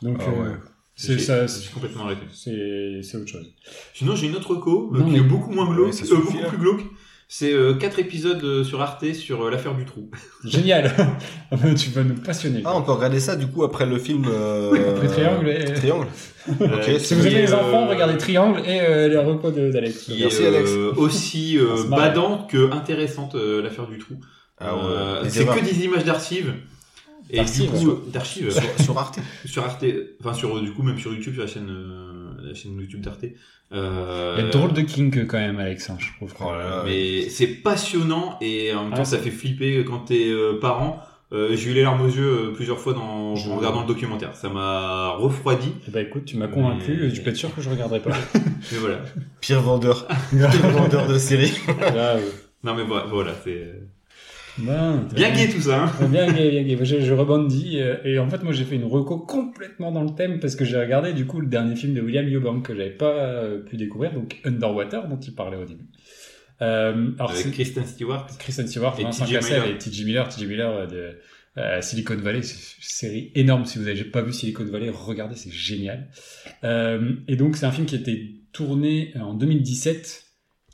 Donc, 0.01 0.17
Ah 0.25 0.29
ouais. 0.29 0.47
euh, 0.47 0.53
c'est 0.95 1.17
ça, 1.19 1.47
J'ai 1.47 1.69
complètement 1.73 2.03
arrêté. 2.05 2.23
c'est, 2.33 2.99
c'est 3.01 3.17
autre 3.17 3.27
chose. 3.29 3.49
Sinon, 3.93 4.15
j'ai 4.15 4.27
une 4.27 4.35
autre 4.35 4.55
co, 4.55 4.91
euh, 4.93 4.99
Non, 4.99 5.05
qui 5.05 5.11
mais- 5.11 5.17
est 5.19 5.21
beaucoup 5.21 5.51
moins 5.51 5.73
glauque, 5.73 5.93
euh, 5.93 6.15
beaucoup 6.17 6.37
là. 6.37 6.49
plus 6.49 6.57
glauque. 6.57 6.81
C'est 7.27 7.51
euh, 7.53 7.73
quatre 7.73 7.97
épisodes 7.99 8.43
euh, 8.43 8.63
sur 8.63 8.81
Arte 8.81 9.11
sur 9.13 9.43
euh, 9.45 9.49
l'affaire 9.51 9.73
du 9.75 9.83
trou. 9.85 10.09
Génial. 10.43 10.91
Tu 11.77 11.89
vas 11.89 12.03
nous 12.03 12.15
passionner. 12.15 12.61
Ah, 12.65 12.73
on 12.75 12.83
peut 12.83 12.91
regarder 12.91 13.19
ça 13.19 13.35
du 13.35 13.47
coup 13.47 13.63
après 13.63 13.85
le 13.85 13.97
film. 13.97 14.25
Euh... 14.29 14.95
Après 14.95 15.07
Triangle 15.07 15.49
et- 15.49 15.73
Triangle. 15.73 16.07
Euh, 16.61 16.67
Ok, 16.75 16.99
Si 16.99 17.15
vous 17.15 17.25
est, 17.25 17.31
les 17.31 17.53
enfants, 17.53 17.87
regardez 17.87 18.17
Triangle 18.17 18.59
et 18.65 18.79
euh, 18.81 19.07
les 19.07 19.17
repos 19.17 19.49
de- 19.51 19.71
d'Alex. 19.71 20.07
Merci, 20.19 20.43
est 20.43 20.47
Alex. 20.47 20.71
aussi 20.97 21.57
euh, 21.57 21.83
badante 21.89 22.49
que 22.49 22.71
intéressante 22.71 23.33
euh, 23.35 23.61
l'affaire 23.63 23.87
du 23.87 23.97
trou. 23.97 24.15
Ah 24.59 24.75
ouais. 24.75 24.81
Euh, 24.85 25.23
c'est 25.27 25.45
que 25.45 25.65
des 25.65 25.83
images 25.85 26.05
d'archives. 26.05 26.53
Et 27.31 27.43
du 27.43 27.67
coup, 27.67 27.99
d'archives 28.13 28.51
sur, 28.51 28.85
sur 28.85 28.97
Arte. 28.99 29.17
sur 29.45 29.63
Arte, 29.63 29.83
enfin 30.23 30.33
sur 30.35 30.61
du 30.61 30.71
coup 30.73 30.83
même 30.83 30.99
sur 30.99 31.11
YouTube 31.11 31.33
sur 31.33 31.41
la 31.41 31.47
chaîne 31.47 31.69
euh, 31.71 32.24
la 32.47 32.53
chaîne 32.53 32.77
YouTube 32.79 33.01
d'Arte. 33.01 33.25
Euh, 33.73 34.35
Il 34.37 34.45
y 34.45 34.47
a 34.47 34.51
drôle 34.51 34.73
de 34.73 34.81
kink 34.81 35.25
quand 35.27 35.37
même, 35.39 35.59
Alex, 35.59 35.89
hein, 35.89 35.97
je 35.99 36.07
trouve. 36.17 36.33
Oh 36.39 36.51
là 36.51 36.57
là. 36.69 36.83
mais 36.85 37.29
c'est 37.29 37.47
passionnant 37.47 38.37
et 38.41 38.73
en 38.73 38.83
même 38.83 38.91
Ah, 38.93 38.97
temps 38.97 39.05
ça 39.05 39.17
fait 39.17 39.31
flipper 39.31 39.83
quand 39.85 39.99
t'es 40.05 40.29
euh, 40.29 40.59
parent. 40.59 41.01
Euh, 41.33 41.55
j'ai 41.55 41.71
eu 41.71 41.73
les 41.73 41.81
larmes 41.81 42.01
aux 42.01 42.07
yeux 42.07 42.49
euh, 42.49 42.53
plusieurs 42.53 42.79
fois 42.79 42.93
dans, 42.93 43.35
Je- 43.35 43.49
en 43.49 43.55
regardant 43.57 43.81
le 43.81 43.87
documentaire. 43.87 44.35
Ça 44.35 44.47
m'a 44.49 45.09
refroidi. 45.17 45.73
Eh 45.87 45.91
ben 45.91 46.05
écoute, 46.05 46.25
tu 46.25 46.37
m'as 46.37 46.47
convaincu, 46.47 46.99
Mais- 47.01 47.11
tu 47.11 47.21
peux 47.23 47.31
être 47.31 47.35
sûr 47.35 47.53
que 47.53 47.61
je 47.61 47.69
regarderai 47.69 47.99
pas. 47.99 48.11
Mais 48.71 48.77
voilà. 48.77 48.99
Pire 49.41 49.61
vendeur. 49.61 50.07
Pire 50.29 50.69
vendeur 50.69 51.07
de 51.07 51.17
série. 51.17 51.51
Là, 51.81 52.17
euh, 52.17 52.29
Non 52.63 52.75
mais 52.75 52.83
voilà 52.83 53.31
c'est 53.43 53.73
ben, 54.57 55.07
bien 55.13 55.31
gay 55.35 55.49
tout 55.49 55.61
ça. 55.61 55.83
Hein. 55.85 56.07
Bien 56.09 56.31
gay, 56.31 56.49
bien 56.49 56.63
gay. 56.63 56.77
Je, 56.85 57.01
je 57.01 57.13
rebondis. 57.13 57.79
euh, 57.81 57.97
Et 58.05 58.19
en 58.19 58.29
fait, 58.29 58.41
moi, 58.43 58.53
j'ai 58.53 58.63
fait 58.63 58.75
une 58.75 58.85
reco 58.85 59.17
complètement 59.19 59.91
dans 59.91 60.03
le 60.03 60.11
thème 60.15 60.39
parce 60.39 60.55
que 60.55 60.63
j'ai 60.65 60.77
regardé, 60.79 61.13
du 61.13 61.25
coup, 61.25 61.41
le 61.41 61.47
dernier 61.47 61.75
film 61.75 61.93
de 61.93 62.01
William 62.01 62.25
Eubank 62.27 62.65
que 62.65 62.75
j'avais 62.75 62.89
pas 62.91 63.11
euh, 63.11 63.59
pu 63.59 63.75
découvrir, 63.77 64.13
donc 64.13 64.39
Underwater, 64.45 65.07
dont 65.07 65.19
il 65.19 65.33
parlait 65.35 65.57
au 65.57 65.65
début. 65.65 65.85
Euh, 66.61 67.11
alors, 67.19 67.31
Avec 67.31 67.51
Kristen 67.51 67.85
Stewart. 67.85 68.27
Kristen 68.39 68.65
Stewart, 68.67 68.95
et 68.99 69.03
Vincent. 69.03 69.25
Cassel 69.25 69.61
Miller. 69.61 69.75
et 69.75 69.77
T.J. 69.77 70.05
Miller. 70.05 70.29
T.J. 70.29 70.45
Miller 70.47 70.71
euh, 70.71 70.85
de 70.87 71.19
euh, 71.57 71.81
Silicon 71.81 72.15
Valley. 72.15 72.41
C'est 72.43 72.55
une 72.55 72.81
série 72.81 73.31
énorme. 73.35 73.65
Si 73.65 73.77
vous 73.77 73.85
n'avez 73.85 74.05
pas 74.05 74.21
vu 74.21 74.31
Silicon 74.31 74.63
Valley, 74.63 74.89
regardez, 74.89 75.35
c'est 75.35 75.51
génial. 75.51 76.07
Euh, 76.63 77.13
et 77.27 77.35
donc, 77.35 77.57
c'est 77.57 77.65
un 77.65 77.71
film 77.71 77.85
qui 77.85 77.95
a 77.95 77.99
été 77.99 78.41
tourné 78.53 79.11
en 79.19 79.33
2017 79.33 80.24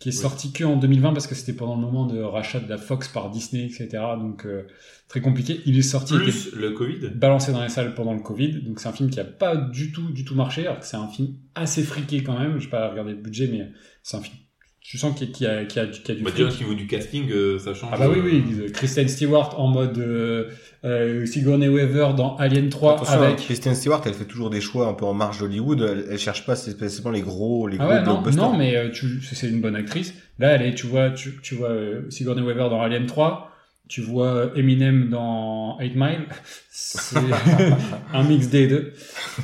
qui 0.01 0.09
est 0.09 0.11
Oui. 0.11 0.17
sorti 0.17 0.51
que 0.51 0.63
en 0.65 0.75
2020 0.75 1.13
parce 1.13 1.27
que 1.27 1.35
c'était 1.35 1.53
pendant 1.53 1.75
le 1.75 1.81
moment 1.81 2.05
de 2.05 2.19
rachat 2.19 2.59
de 2.59 2.67
la 2.67 2.77
Fox 2.77 3.07
par 3.07 3.29
Disney, 3.29 3.65
etc. 3.65 3.87
Donc 4.19 4.45
euh, 4.45 4.63
très 5.07 5.21
compliqué. 5.21 5.61
Il 5.65 5.77
est 5.77 5.81
sorti, 5.83 6.15
Plus 6.15 6.53
le 6.53 6.71
Covid. 6.71 7.09
balancé 7.15 7.51
dans 7.53 7.61
les 7.61 7.69
salles 7.69 7.93
pendant 7.95 8.13
le 8.13 8.19
Covid. 8.21 8.63
Donc 8.63 8.79
c'est 8.79 8.89
un 8.89 8.93
film 8.93 9.09
qui 9.09 9.19
a 9.19 9.23
pas 9.25 9.55
du 9.55 9.91
tout, 9.93 10.11
du 10.11 10.25
tout 10.25 10.35
marché. 10.35 10.65
Alors 10.67 10.79
que 10.79 10.85
c'est 10.85 10.97
un 10.97 11.07
film 11.07 11.35
assez 11.55 11.83
friqué 11.83 12.23
quand 12.23 12.37
même. 12.37 12.57
Je 12.59 12.65
vais 12.65 12.71
pas 12.71 12.89
regarder 12.89 13.11
le 13.11 13.21
budget, 13.21 13.47
mais 13.51 13.69
c'est 14.03 14.17
un 14.17 14.21
film. 14.21 14.35
Tu 14.83 14.97
sens 14.97 15.15
qu'il 15.15 15.29
y 15.41 15.45
a, 15.45 15.63
qu'il 15.65 15.81
y 15.81 15.85
a, 15.85 15.87
qu'il 15.87 16.07
y 16.09 16.11
a 16.11 16.15
du 16.15 16.23
Bah, 16.23 16.31
fric. 16.31 16.43
déjà, 16.45 16.57
au 16.57 16.59
niveau 16.59 16.73
du 16.73 16.87
casting, 16.87 17.29
euh, 17.31 17.59
ça 17.59 17.73
change. 17.75 17.91
Ah 17.93 17.97
bah 17.99 18.07
oui, 18.11 18.19
oui, 18.23 18.43
euh, 18.59 18.69
Kristen 18.71 19.07
Stewart 19.07 19.59
en 19.59 19.67
mode 19.67 19.97
euh, 19.99 20.49
euh, 20.83 21.23
Sigourney 21.27 21.69
Weaver 21.69 22.09
dans 22.17 22.35
Alien 22.37 22.69
3 22.69 22.95
Attention, 22.95 23.13
hein, 23.13 23.21
avec... 23.23 23.37
Kristen 23.37 23.75
Stewart, 23.75 24.01
elle 24.05 24.15
fait 24.15 24.25
toujours 24.25 24.49
des 24.49 24.59
choix 24.59 24.87
un 24.87 24.93
peu 24.93 25.05
en 25.05 25.13
marge 25.13 25.39
d'Hollywood. 25.39 25.81
Elle, 25.81 26.05
elle 26.09 26.17
cherche 26.17 26.47
pas 26.47 26.55
spécialement 26.55 27.11
les 27.11 27.21
gros, 27.21 27.67
les 27.67 27.77
Ah 27.79 27.83
gros 27.83 27.89
ouais, 27.93 27.99
non, 27.99 28.13
blockbusters. 28.13 28.43
non, 28.51 28.57
mais 28.57 28.75
euh, 28.75 28.89
c'est 29.21 29.47
une 29.49 29.61
bonne 29.61 29.75
actrice. 29.75 30.15
Là, 30.39 30.55
elle 30.55 30.63
est, 30.63 30.73
tu 30.73 30.87
vois, 30.87 31.11
tu, 31.11 31.37
tu 31.43 31.53
vois 31.53 31.69
euh, 31.69 32.01
Sigourney 32.09 32.41
Weaver 32.41 32.69
dans 32.71 32.81
Alien 32.81 33.05
3, 33.05 33.50
tu 33.91 33.99
vois 34.01 34.51
Eminem 34.55 35.09
dans 35.09 35.77
8 35.79 35.95
Mile. 35.95 36.25
C'est 36.69 37.17
un 38.13 38.23
mix 38.23 38.47
des 38.47 38.67
deux. 38.67 38.93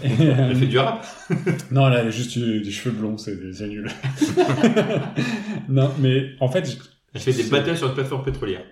Et, 0.03 0.07
euh, 0.21 0.47
Elle 0.51 0.55
fait 0.55 0.65
du 0.67 0.79
rap. 0.79 1.05
non, 1.69 1.87
là, 1.89 1.99
elle 1.99 2.07
a 2.07 2.09
juste 2.11 2.39
des 2.39 2.71
cheveux 2.71 2.95
blonds, 2.95 3.17
c'est 3.17 3.37
c'est 3.53 3.67
nul. 3.67 3.89
non, 5.69 5.91
mais 5.99 6.29
en 6.39 6.47
fait, 6.49 6.65
je- 6.65 6.77
Elle 7.13 7.21
fait 7.21 7.33
des 7.33 7.43
battles 7.43 7.75
sur 7.77 7.87
une 7.89 7.93
plateforme 7.93 8.23
pétrolière. 8.23 8.63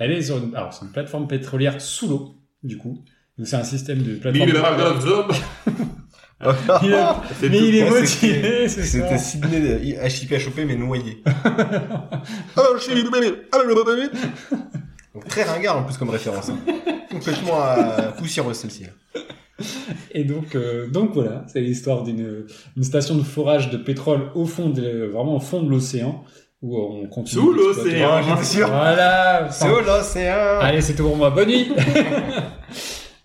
elle 0.00 0.10
est 0.10 0.22
sur 0.22 0.38
une, 0.38 0.54
alors, 0.56 0.72
c'est 0.74 0.84
une 0.84 0.90
plateforme 0.92 1.28
pétrolière 1.28 1.80
sous 1.80 2.08
l'eau, 2.08 2.34
du 2.64 2.76
coup. 2.76 3.04
Donc 3.38 3.46
c'est 3.46 3.56
un 3.56 3.64
système 3.64 4.02
de 4.02 4.14
plateforme. 4.16 4.50
Ragazzob. 4.50 5.32
Il 6.82 6.92
a- 6.92 7.22
C'est 7.38 7.48
mais 7.50 7.58
tout. 7.60 7.64
il 7.66 7.76
est 7.76 7.88
motivé, 7.88 8.66
c'est 8.68 8.82
ça. 8.82 8.98
C'était 8.98 9.18
Sydney 9.18 9.96
HIPHOP 10.08 10.56
mais 10.66 10.74
noyé. 10.74 11.22
Donc, 15.14 15.28
très 15.28 15.42
ringard 15.42 15.78
en 15.78 15.84
plus 15.84 15.96
comme 15.96 16.10
référence. 16.10 16.48
hein. 16.50 16.58
Complètement 17.10 17.62
euh, 17.62 18.10
poussiéreuse 18.12 18.56
celle-ci. 18.56 18.86
Et 20.12 20.24
donc, 20.24 20.54
euh, 20.54 20.88
donc 20.88 21.12
voilà, 21.12 21.44
c'est 21.46 21.60
l'histoire 21.60 22.02
d'une 22.02 22.46
une 22.76 22.82
station 22.82 23.14
de 23.16 23.22
forage 23.22 23.70
de 23.70 23.76
pétrole 23.76 24.30
au 24.34 24.46
fond 24.46 24.70
de, 24.70 25.04
vraiment 25.12 25.36
au 25.36 25.40
fond 25.40 25.62
de 25.62 25.70
l'océan 25.70 26.24
où 26.62 26.78
on 26.78 27.06
continue. 27.08 27.42
Sous 27.42 27.52
l'océan. 27.52 28.22
J'étais 28.22 28.44
sûr. 28.44 28.68
Voilà. 28.68 29.48
Où 29.62 29.84
l'océan 29.84 30.58
Allez, 30.60 30.80
c'est 30.80 30.94
tout 30.94 31.02
pour 31.04 31.16
moi. 31.16 31.30
Bonne 31.30 31.48
nuit. 31.48 31.68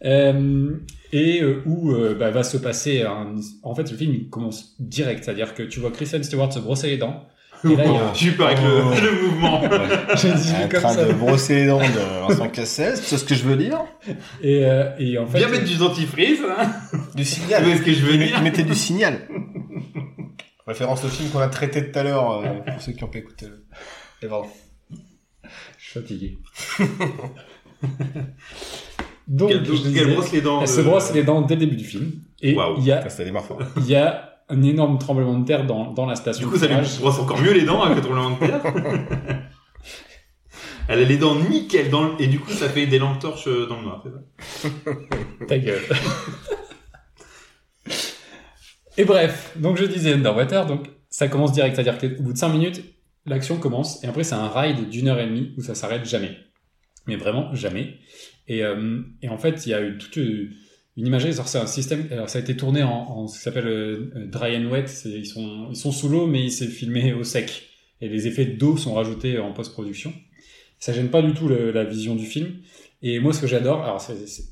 Euh, 0.05 0.75
et 1.11 1.41
euh, 1.41 1.63
où 1.65 1.91
euh, 1.91 2.13
bah, 2.13 2.29
va 2.29 2.43
se 2.43 2.57
passer 2.57 3.01
un... 3.01 3.33
En 3.63 3.73
fait, 3.73 3.89
le 3.89 3.97
film 3.97 4.13
il 4.13 4.29
commence 4.29 4.75
direct, 4.79 5.23
c'est-à-dire 5.23 5.55
que 5.55 5.63
tu 5.63 5.79
vois 5.79 5.89
Kristen 5.89 6.23
Stewart 6.23 6.53
se 6.53 6.59
brosser 6.59 6.87
les 6.87 6.97
dents. 6.97 7.25
Et 7.63 7.75
là, 7.75 7.83
il 7.85 7.91
y 7.91 7.95
a 7.97 8.03
un... 8.09 8.13
Je 8.13 8.17
suis 8.19 8.31
pas 8.31 8.47
avec 8.47 8.59
Oh. 8.61 8.91
le, 8.93 9.01
le 9.01 9.21
mouvement. 9.27 9.61
J'ai 10.15 10.31
dit 10.33 10.51
En 10.63 10.67
comme 10.69 10.79
train 10.81 10.93
ça. 10.93 11.05
de 11.05 11.13
brosser 11.13 11.55
les 11.55 11.65
dents 11.67 11.79
de 11.79 12.27
Vincent 12.29 12.49
Cassel, 12.49 12.95
c'est 12.97 13.17
ce 13.17 13.25
que 13.25 13.35
je 13.35 13.43
veux 13.43 13.55
dire. 13.55 13.79
Et, 14.41 14.63
euh, 14.65 14.91
et 14.99 15.17
en 15.17 15.25
fait, 15.25 15.39
Bien 15.39 15.47
mettre 15.49 15.65
du 15.65 15.75
dentifrice, 15.77 16.39
hein. 16.47 16.71
Du 17.15 17.25
signal. 17.25 17.63
vois 17.63 17.75
ce 17.77 17.81
que 17.81 17.93
je 17.93 18.05
veux 18.05 18.17
dire 18.17 18.41
Mettez 18.41 18.63
du 18.63 18.75
signal. 18.75 19.27
Référence 20.67 21.03
au 21.05 21.07
film 21.07 21.29
qu'on 21.29 21.39
a 21.39 21.47
traité 21.47 21.89
tout 21.91 21.97
à 21.97 22.03
l'heure, 22.03 22.31
euh, 22.43 22.71
pour 22.71 22.81
ceux 22.81 22.91
qui 22.91 23.03
ont 23.03 23.07
pas 23.07 23.19
écouté. 23.19 23.47
Et 24.21 24.27
pardon. 24.27 24.47
je 25.77 25.83
suis 25.83 25.99
fatigué. 25.99 26.37
Donc, 29.27 29.49
Qu'elle 29.49 29.65
je 29.65 29.71
disais, 29.71 30.05
brosse 30.05 30.31
les 30.31 30.41
dents. 30.41 30.61
elle 30.61 30.67
se 30.69 30.81
brosse 30.81 31.13
les 31.13 31.23
dents 31.23 31.41
dès 31.41 31.55
le 31.55 31.61
début 31.61 31.75
du 31.75 31.83
film. 31.83 32.11
Et 32.41 32.55
il 32.77 32.83
y 32.83 32.91
a 32.91 33.01
Ça, 33.03 33.09
ça 33.09 33.23
démarre 33.25 33.45
fort. 33.45 33.59
il 33.77 33.85
y 33.87 33.95
a 33.95 34.36
un 34.49 34.63
énorme 34.63 34.97
tremblement 34.97 35.37
de 35.37 35.45
terre 35.45 35.65
dans, 35.65 35.91
dans 35.91 36.05
la 36.05 36.15
station 36.15 36.47
Du 36.47 36.53
coup, 36.53 36.59
ça 36.59 36.67
lui 36.67 36.75
brosse 36.99 37.19
encore 37.19 37.41
mieux 37.41 37.53
les 37.53 37.63
dents 37.63 37.81
avec 37.81 37.97
le 37.97 38.01
tremblement 38.01 38.31
de 38.31 38.39
terre. 38.39 38.61
Elle 40.89 40.99
a 40.99 41.03
les 41.03 41.17
dents 41.17 41.35
nickel 41.35 41.89
dans 41.89 42.03
le... 42.03 42.21
et 42.21 42.27
du 42.27 42.39
coup 42.39 42.51
ça 42.51 42.69
fait 42.69 42.87
des 42.87 42.97
lampes 42.97 43.19
torches 43.19 43.47
euh, 43.47 43.67
dans 43.67 43.77
le 43.77 43.83
noir, 43.83 44.01
c'est 44.05 44.73
ça? 44.79 44.95
Ta 45.47 45.59
gueule. 45.59 45.83
Et 48.97 49.03
bref, 49.03 49.51
donc 49.57 49.77
je 49.77 49.83
disais 49.83 50.13
Underwater, 50.13 50.65
donc 50.65 50.89
ça 51.09 51.27
commence 51.27 51.51
direct, 51.51 51.75
c'est-à-dire 51.75 51.97
qu'au 51.97 52.23
bout 52.23 52.31
de 52.33 52.37
5 52.37 52.49
minutes, 52.49 52.83
l'action 53.25 53.57
commence, 53.57 54.01
et 54.03 54.07
après 54.07 54.23
c'est 54.23 54.35
un 54.35 54.47
ride 54.47 54.89
d'une 54.89 55.09
heure 55.09 55.19
et 55.19 55.27
demie 55.27 55.53
où 55.57 55.61
ça 55.61 55.75
s'arrête 55.75 56.05
jamais. 56.05 56.37
Mais 57.05 57.17
vraiment 57.17 57.53
jamais. 57.53 57.99
Et, 58.47 58.63
euh, 58.63 59.01
et 59.21 59.29
en 59.29 59.37
fait, 59.37 59.65
il 59.65 59.69
y 59.69 59.73
a 59.73 59.81
eu 59.81 59.97
toute 59.97 60.15
une 60.15 60.51
une 60.97 61.05
imagerie, 61.05 61.31
c'est 61.33 61.59
un 61.59 61.67
système, 61.67 62.07
alors 62.11 62.27
ça 62.27 62.39
a 62.39 62.41
été 62.41 62.57
tourné 62.57 62.81
en, 62.81 63.27
ce 63.27 63.37
qui 63.37 63.43
s'appelle 63.43 63.67
euh, 63.67 64.27
dry 64.31 64.57
and 64.57 64.69
wet, 64.71 64.85
ils 65.05 65.27
sont, 65.27 65.73
sous 65.73 66.09
l'eau, 66.09 66.25
mais 66.25 66.49
c'est 66.49 66.67
filmé 66.67 67.13
au 67.13 67.23
sec. 67.23 67.69
Et 68.01 68.09
les 68.09 68.27
effets 68.27 68.45
d'eau 68.45 68.77
sont 68.77 68.95
rajoutés 68.95 69.37
en 69.37 69.53
post-production. 69.53 70.11
Ça 70.79 70.93
gêne 70.93 71.09
pas 71.09 71.21
du 71.21 71.33
tout 71.33 71.47
la 71.47 71.83
vision 71.83 72.15
du 72.15 72.25
film. 72.25 72.53
Et 73.01 73.19
moi, 73.19 73.33
ce 73.33 73.41
que 73.41 73.47
j'adore, 73.47 73.99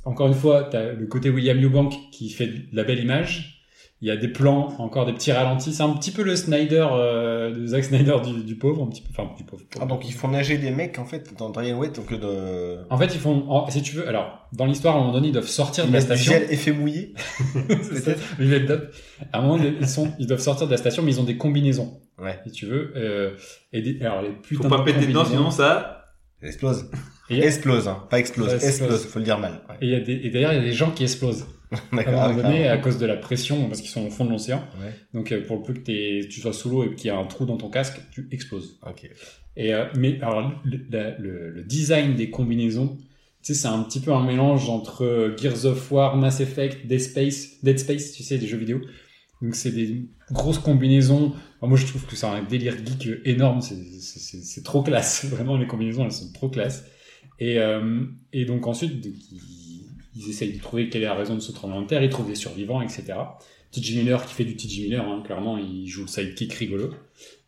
encore 0.06 0.28
une 0.28 0.34
fois, 0.34 0.64
t'as 0.64 0.94
le 0.94 1.06
côté 1.08 1.30
William 1.30 1.64
Eubank 1.64 1.94
qui 2.12 2.30
fait 2.30 2.48
de 2.48 2.76
la 2.76 2.84
belle 2.84 3.00
image. 3.00 3.55
Il 4.06 4.10
y 4.10 4.12
a 4.12 4.18
des 4.18 4.28
plans, 4.28 4.68
encore 4.78 5.08
des 5.08 5.14
petits 5.14 5.32
ralentis. 5.32 5.74
C'est 5.74 5.82
un 5.82 5.90
petit 5.90 6.12
peu 6.12 6.22
le 6.22 6.36
Snyder, 6.36 6.86
euh, 6.92 7.52
de 7.56 7.66
Zack 7.66 7.86
Snyder 7.86 8.18
du, 8.24 8.44
du 8.44 8.56
pauvre, 8.56 8.84
un 8.84 8.88
petit 8.88 9.02
peu, 9.02 9.08
enfin 9.10 9.34
du 9.36 9.44
pauvre. 9.44 9.64
Ah, 9.82 9.88
donc 9.88 10.08
ils 10.08 10.14
font 10.14 10.28
nager 10.28 10.60
des 10.60 10.70
mecs 10.70 11.00
en 11.00 11.06
fait 11.06 11.34
dans 11.40 11.48
and 11.52 11.80
Wet 11.80 11.90
donc 11.90 12.14
de. 12.14 12.78
En 12.92 13.00
fait, 13.00 13.08
ils 13.16 13.20
font, 13.20 13.50
en- 13.50 13.68
si 13.72 13.82
tu 13.82 13.96
veux, 13.96 14.08
alors 14.08 14.48
dans 14.54 14.68
l'histoire, 14.68 14.94
à 14.96 14.98
un 15.00 15.02
moment 15.02 15.14
donné, 15.14 15.30
ils 15.30 15.34
doivent 15.34 15.48
sortir 15.48 15.88
de 15.88 15.92
la 15.92 15.98
Ils 15.98 16.04
station. 16.04 16.34
gel 16.34 16.44
effet 16.52 16.72
mouillé. 16.72 17.16
Ils 18.40 18.66
de- 18.68 18.90
À 19.34 19.40
un 19.40 19.42
moment, 19.42 19.58
donné, 19.58 19.74
ils 19.82 19.88
sont, 19.88 20.14
ils 20.20 20.28
doivent 20.28 20.40
sortir 20.40 20.68
de 20.68 20.72
la 20.72 20.78
station, 20.78 21.02
mais 21.02 21.12
ils 21.14 21.20
ont 21.20 21.24
des 21.24 21.38
combinaisons, 21.38 22.00
Ouais. 22.22 22.38
si 22.46 22.52
tu 22.52 22.68
veux. 22.68 22.94
Euh, 22.96 23.32
et 23.74 23.82
des, 23.82 24.00
alors 24.02 24.22
les 24.22 24.30
putains 24.34 24.64
Faut 24.64 24.70
pas 24.70 24.78
de 24.78 24.84
péter 24.84 25.08
dedans 25.08 25.26
sinon 25.26 25.50
ça... 25.50 26.06
Ça 26.42 26.48
explose. 26.48 26.92
Et- 27.32 27.40
Explose, 27.40 27.88
hein. 27.88 28.04
Pas 28.12 28.20
explose. 28.20 28.50
Ouais, 28.50 28.54
explose. 28.56 28.70
explose, 28.82 29.06
faut 29.08 29.18
le 29.20 29.26
dire 29.26 29.40
mal. 29.40 29.64
Ouais. 29.68 29.76
Et, 29.82 29.86
il 29.88 29.92
y 29.92 29.96
a 29.96 30.00
des, 30.00 30.14
et 30.14 30.30
d'ailleurs, 30.30 30.54
il 30.54 30.58
y 30.58 30.62
a 30.62 30.64
des 30.64 30.74
gens 30.74 30.92
qui 30.92 31.02
explosent. 31.02 31.48
à 31.72 31.78
un 31.92 31.96
D'accord. 31.96 32.14
moment 32.14 32.40
ah, 32.40 32.42
donné, 32.44 32.68
à 32.68 32.78
cause 32.78 32.98
de 32.98 33.06
la 33.06 33.16
pression, 33.18 33.68
parce 33.68 33.82
qu'ils 33.82 33.90
sont 33.90 34.06
au 34.06 34.10
fond 34.10 34.26
de 34.26 34.32
l'océan. 34.32 34.64
Ouais. 34.82 34.94
Donc, 35.14 35.32
euh, 35.32 35.46
pour 35.46 35.58
le 35.58 35.64
peu 35.64 35.74
que 35.74 35.80
t'es- 35.80 36.28
tu 36.30 36.40
sois 36.42 36.54
sous 36.54 36.70
l'eau 36.70 36.84
et 36.86 36.96
qu'il 36.96 37.08
y 37.08 37.10
a 37.10 37.18
un 37.18 37.26
trou 37.26 37.46
dans 37.46 37.58
ton 37.58 37.70
casque, 37.70 38.00
tu 38.12 38.28
exploses. 38.32 38.80
Ok. 38.88 39.10
Et, 39.58 39.74
euh, 39.74 39.86
mais 39.98 40.20
alors, 40.22 40.62
le, 40.64 40.80
la- 40.90 41.18
le- 41.18 41.50
le 41.52 41.64
design 41.64 42.16
des 42.16 42.30
combinaisons, 42.30 42.98
tu 43.42 43.54
sais, 43.54 43.62
c'est 43.62 43.68
un 43.68 43.84
petit 43.84 44.00
peu 44.00 44.12
un 44.14 44.24
mélange 44.26 44.70
entre 44.70 45.04
euh, 45.06 45.38
Gears 45.38 45.66
of 45.66 45.92
War, 45.92 46.18
Mass 46.18 46.40
Effect, 46.42 46.88
Dead 46.88 47.00
Space, 47.00 47.64
Dead 47.64 47.78
Space, 47.80 48.12
tu 48.14 48.24
sais, 48.24 48.38
des 48.38 48.48
jeux 48.48 48.58
vidéo. 48.58 48.82
Donc, 49.42 49.56
c'est 49.56 49.72
des 49.72 50.06
grosses 50.32 50.60
combinaisons. 50.60 51.34
Moi, 51.62 51.78
je 51.78 51.86
trouve 51.86 52.06
que 52.06 52.16
c'est 52.16 52.26
un 52.28 52.44
délire 52.44 52.76
geek 52.78 53.22
énorme. 53.26 53.62
C'est- 53.62 53.76
C'est 54.00 54.20
c'est- 54.20 54.44
c'est 54.44 54.64
trop 54.64 54.82
classe. 54.84 55.26
Vraiment, 55.30 55.58
les 55.58 55.68
combinaisons, 55.68 56.06
elles 56.06 56.12
sont 56.12 56.32
trop 56.32 56.50
classe. 56.50 56.86
Et, 57.40 57.60
euh, 57.60 58.06
et 58.34 58.46
donc, 58.46 58.66
ensuite, 58.68 59.02
donc, 59.02 59.14
ils, 59.32 59.82
ils 60.16 60.30
essayent 60.30 60.54
de 60.54 60.62
trouver 60.62 60.90
quelle 60.90 61.04
est 61.04 61.08
la 61.08 61.14
raison 61.14 61.36
de 61.36 61.40
ce 61.40 61.52
tremblement 61.52 61.82
de 61.82 61.88
terre. 61.88 62.04
Ils 62.04 62.10
trouvent 62.10 62.28
des 62.28 62.36
survivants, 62.36 62.82
etc. 62.82 63.14
T.J. 63.72 63.98
Miller 63.98 64.26
qui 64.26 64.34
fait 64.34 64.46
du 64.46 64.56
T.J. 64.56 64.84
Miller, 64.84 65.08
hein, 65.08 65.22
clairement, 65.26 65.58
il 65.58 65.88
joue 65.88 66.04
le 66.04 66.08
sidekick 66.08 66.54
rigolo. 66.54 66.92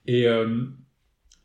Et, 0.05 0.27
euh, 0.27 0.65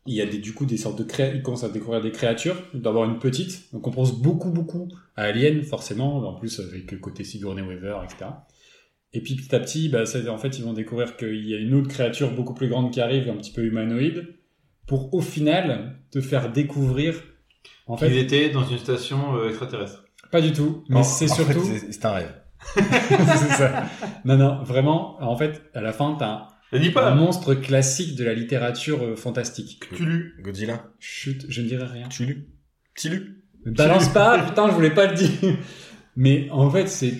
il 0.05 0.15
y 0.15 0.21
a 0.21 0.25
des, 0.25 0.37
du 0.37 0.53
coup 0.53 0.65
des 0.65 0.77
sortes 0.77 0.97
de 0.97 1.03
créatures, 1.03 1.35
il 1.37 1.43
commence 1.43 1.63
à 1.63 1.69
découvrir 1.69 2.01
des 2.01 2.11
créatures, 2.11 2.57
d'avoir 2.73 3.09
une 3.09 3.19
petite, 3.19 3.71
donc 3.71 3.87
on 3.87 3.91
pense 3.91 4.19
beaucoup 4.19 4.51
beaucoup 4.51 4.89
à 5.15 5.23
Alien 5.23 5.63
forcément, 5.63 6.17
en 6.17 6.33
plus 6.33 6.59
avec 6.59 6.91
le 6.91 6.97
côté 6.97 7.23
Sigourney 7.23 7.61
Weaver, 7.61 7.99
etc. 8.03 8.31
Et 9.13 9.21
puis 9.21 9.35
petit 9.35 9.55
à 9.55 9.59
petit, 9.59 9.89
bah, 9.89 10.03
en 10.29 10.37
fait, 10.37 10.57
ils 10.57 10.63
vont 10.63 10.73
découvrir 10.73 11.15
qu'il 11.15 11.47
y 11.47 11.53
a 11.53 11.57
une 11.57 11.73
autre 11.75 11.87
créature 11.87 12.31
beaucoup 12.31 12.53
plus 12.53 12.67
grande 12.67 12.91
qui 12.91 12.99
arrive, 12.99 13.29
un 13.29 13.35
petit 13.35 13.51
peu 13.51 13.63
humanoïde, 13.63 14.35
pour 14.87 15.13
au 15.13 15.21
final 15.21 15.99
te 16.11 16.19
faire 16.19 16.51
découvrir, 16.51 17.21
en 17.85 17.95
fait, 17.95 18.15
était 18.17 18.49
dans 18.49 18.65
une 18.67 18.79
station 18.79 19.37
euh, 19.37 19.49
extraterrestre. 19.49 20.02
Pas 20.33 20.41
du 20.41 20.51
tout, 20.51 20.83
mais 20.89 20.97
En- 20.97 21.03
c'est 21.03 21.27
surtout, 21.29 21.63
c'est- 21.63 22.05
un 22.05 22.11
rêve. 22.11 22.33
c'est 22.75 23.53
ça. 23.55 23.85
Non, 24.25 24.35
non, 24.37 24.63
vraiment, 24.63 25.21
en 25.21 25.37
fait, 25.37 25.61
à 25.73 25.81
la 25.81 25.93
fin, 25.93 26.15
t'as 26.19 26.47
un, 26.73 26.97
un 26.97 27.15
monstre 27.15 27.53
classique 27.55 28.15
de 28.17 28.23
la 28.23 28.33
littérature 28.33 29.03
euh, 29.03 29.15
fantastique. 29.15 29.79
Cthulhu. 29.91 30.33
Godzilla. 30.41 30.85
Chut, 30.99 31.45
je 31.49 31.61
ne 31.61 31.67
dirai 31.67 31.85
rien. 31.85 32.07
Tulu. 32.09 32.47
Tilu. 32.95 33.43
Ne 33.65 33.71
balance 33.71 34.09
pas, 34.09 34.39
putain, 34.47 34.67
je 34.69 34.73
voulais 34.73 34.93
pas 34.93 35.05
le 35.07 35.13
dire. 35.15 35.29
Mais 36.15 36.49
en 36.51 36.69
fait, 36.69 36.87
c'est, 36.87 37.13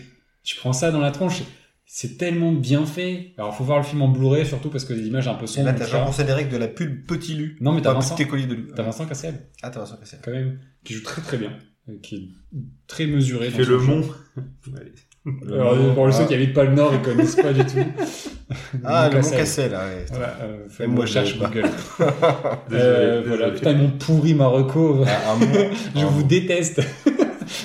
tu 0.44 0.56
prends 0.58 0.74
ça 0.74 0.92
dans 0.92 1.00
la 1.00 1.12
tronche, 1.12 1.42
c'est 1.86 2.18
tellement 2.18 2.52
bien 2.52 2.86
fait. 2.86 3.34
Alors, 3.38 3.56
faut 3.56 3.64
voir 3.64 3.78
le 3.78 3.84
film 3.84 4.02
en 4.02 4.08
Blu-ray, 4.10 4.46
surtout 4.46 4.70
parce 4.70 4.86
que 4.86 4.94
les 4.94 5.06
images 5.08 5.28
un 5.28 5.36
peu 5.36 5.44
Et 5.44 5.48
sombres. 5.48 5.68
là, 5.68 5.74
t'as 5.74 5.86
genre 5.88 6.14
des 6.16 6.34
règles 6.34 6.50
de 6.52 6.58
la 6.58 6.68
pub 6.68 7.06
Petit 7.06 7.34
Lu. 7.36 7.58
Non, 7.62 7.74
mais 7.74 7.82
t'as 7.82 7.94
Vincent. 7.94 8.16
collier 8.26 8.48
de 8.48 8.56
Lu. 8.56 8.68
T'as 8.76 8.84
Vincent 8.84 9.06
Cassel, 9.06 9.50
Ah, 9.62 9.70
t'as 9.70 9.80
Vincent 9.82 9.98
Cassel. 9.98 10.20
quand 10.24 10.32
même, 10.32 10.60
qui 10.84 10.94
joue 10.94 11.04
très 11.04 11.22
très 11.22 11.38
bien, 11.38 11.52
qui 12.02 12.16
est 12.16 12.22
très 12.88 13.06
mesuré. 13.06 13.50
Dans 13.50 13.56
fait 13.58 13.66
le 13.66 13.78
mont. 13.78 14.04
Allez. 14.78 14.92
Alors, 15.48 15.74
pour 15.94 16.06
le 16.06 16.12
Mont- 16.12 16.18
ceux 16.18 16.26
qui 16.26 16.34
habitent 16.34 16.54
pas 16.54 16.66
le 16.66 16.74
Nord, 16.76 16.94
ils 16.94 17.02
connaissent 17.02 17.36
pas 17.38 17.54
du 17.54 17.64
tout. 17.66 17.78
Ah, 18.84 19.10
le 19.10 19.22
Mont 19.22 19.30
Cassel. 19.32 19.72
Ah 19.76 19.86
ouais. 19.86 20.06
Voilà, 20.12 20.38
euh, 20.44 20.68
Même 20.82 20.92
moi, 20.92 21.06
pas. 21.06 21.24
Google. 21.24 21.62
Désolé, 22.70 22.84
Euh, 22.84 23.22
désolé. 23.22 23.38
voilà, 23.38 23.52
putain, 23.52 23.72
ils 23.72 23.78
m'ont 23.78 23.92
pourri 23.92 24.34
Marocco. 24.34 25.04
Ah, 25.08 25.32
un 25.32 25.36
mont. 25.38 25.46
Je 25.96 26.02
un 26.02 26.06
vous 26.06 26.22
mont. 26.22 26.28
déteste. 26.28 26.82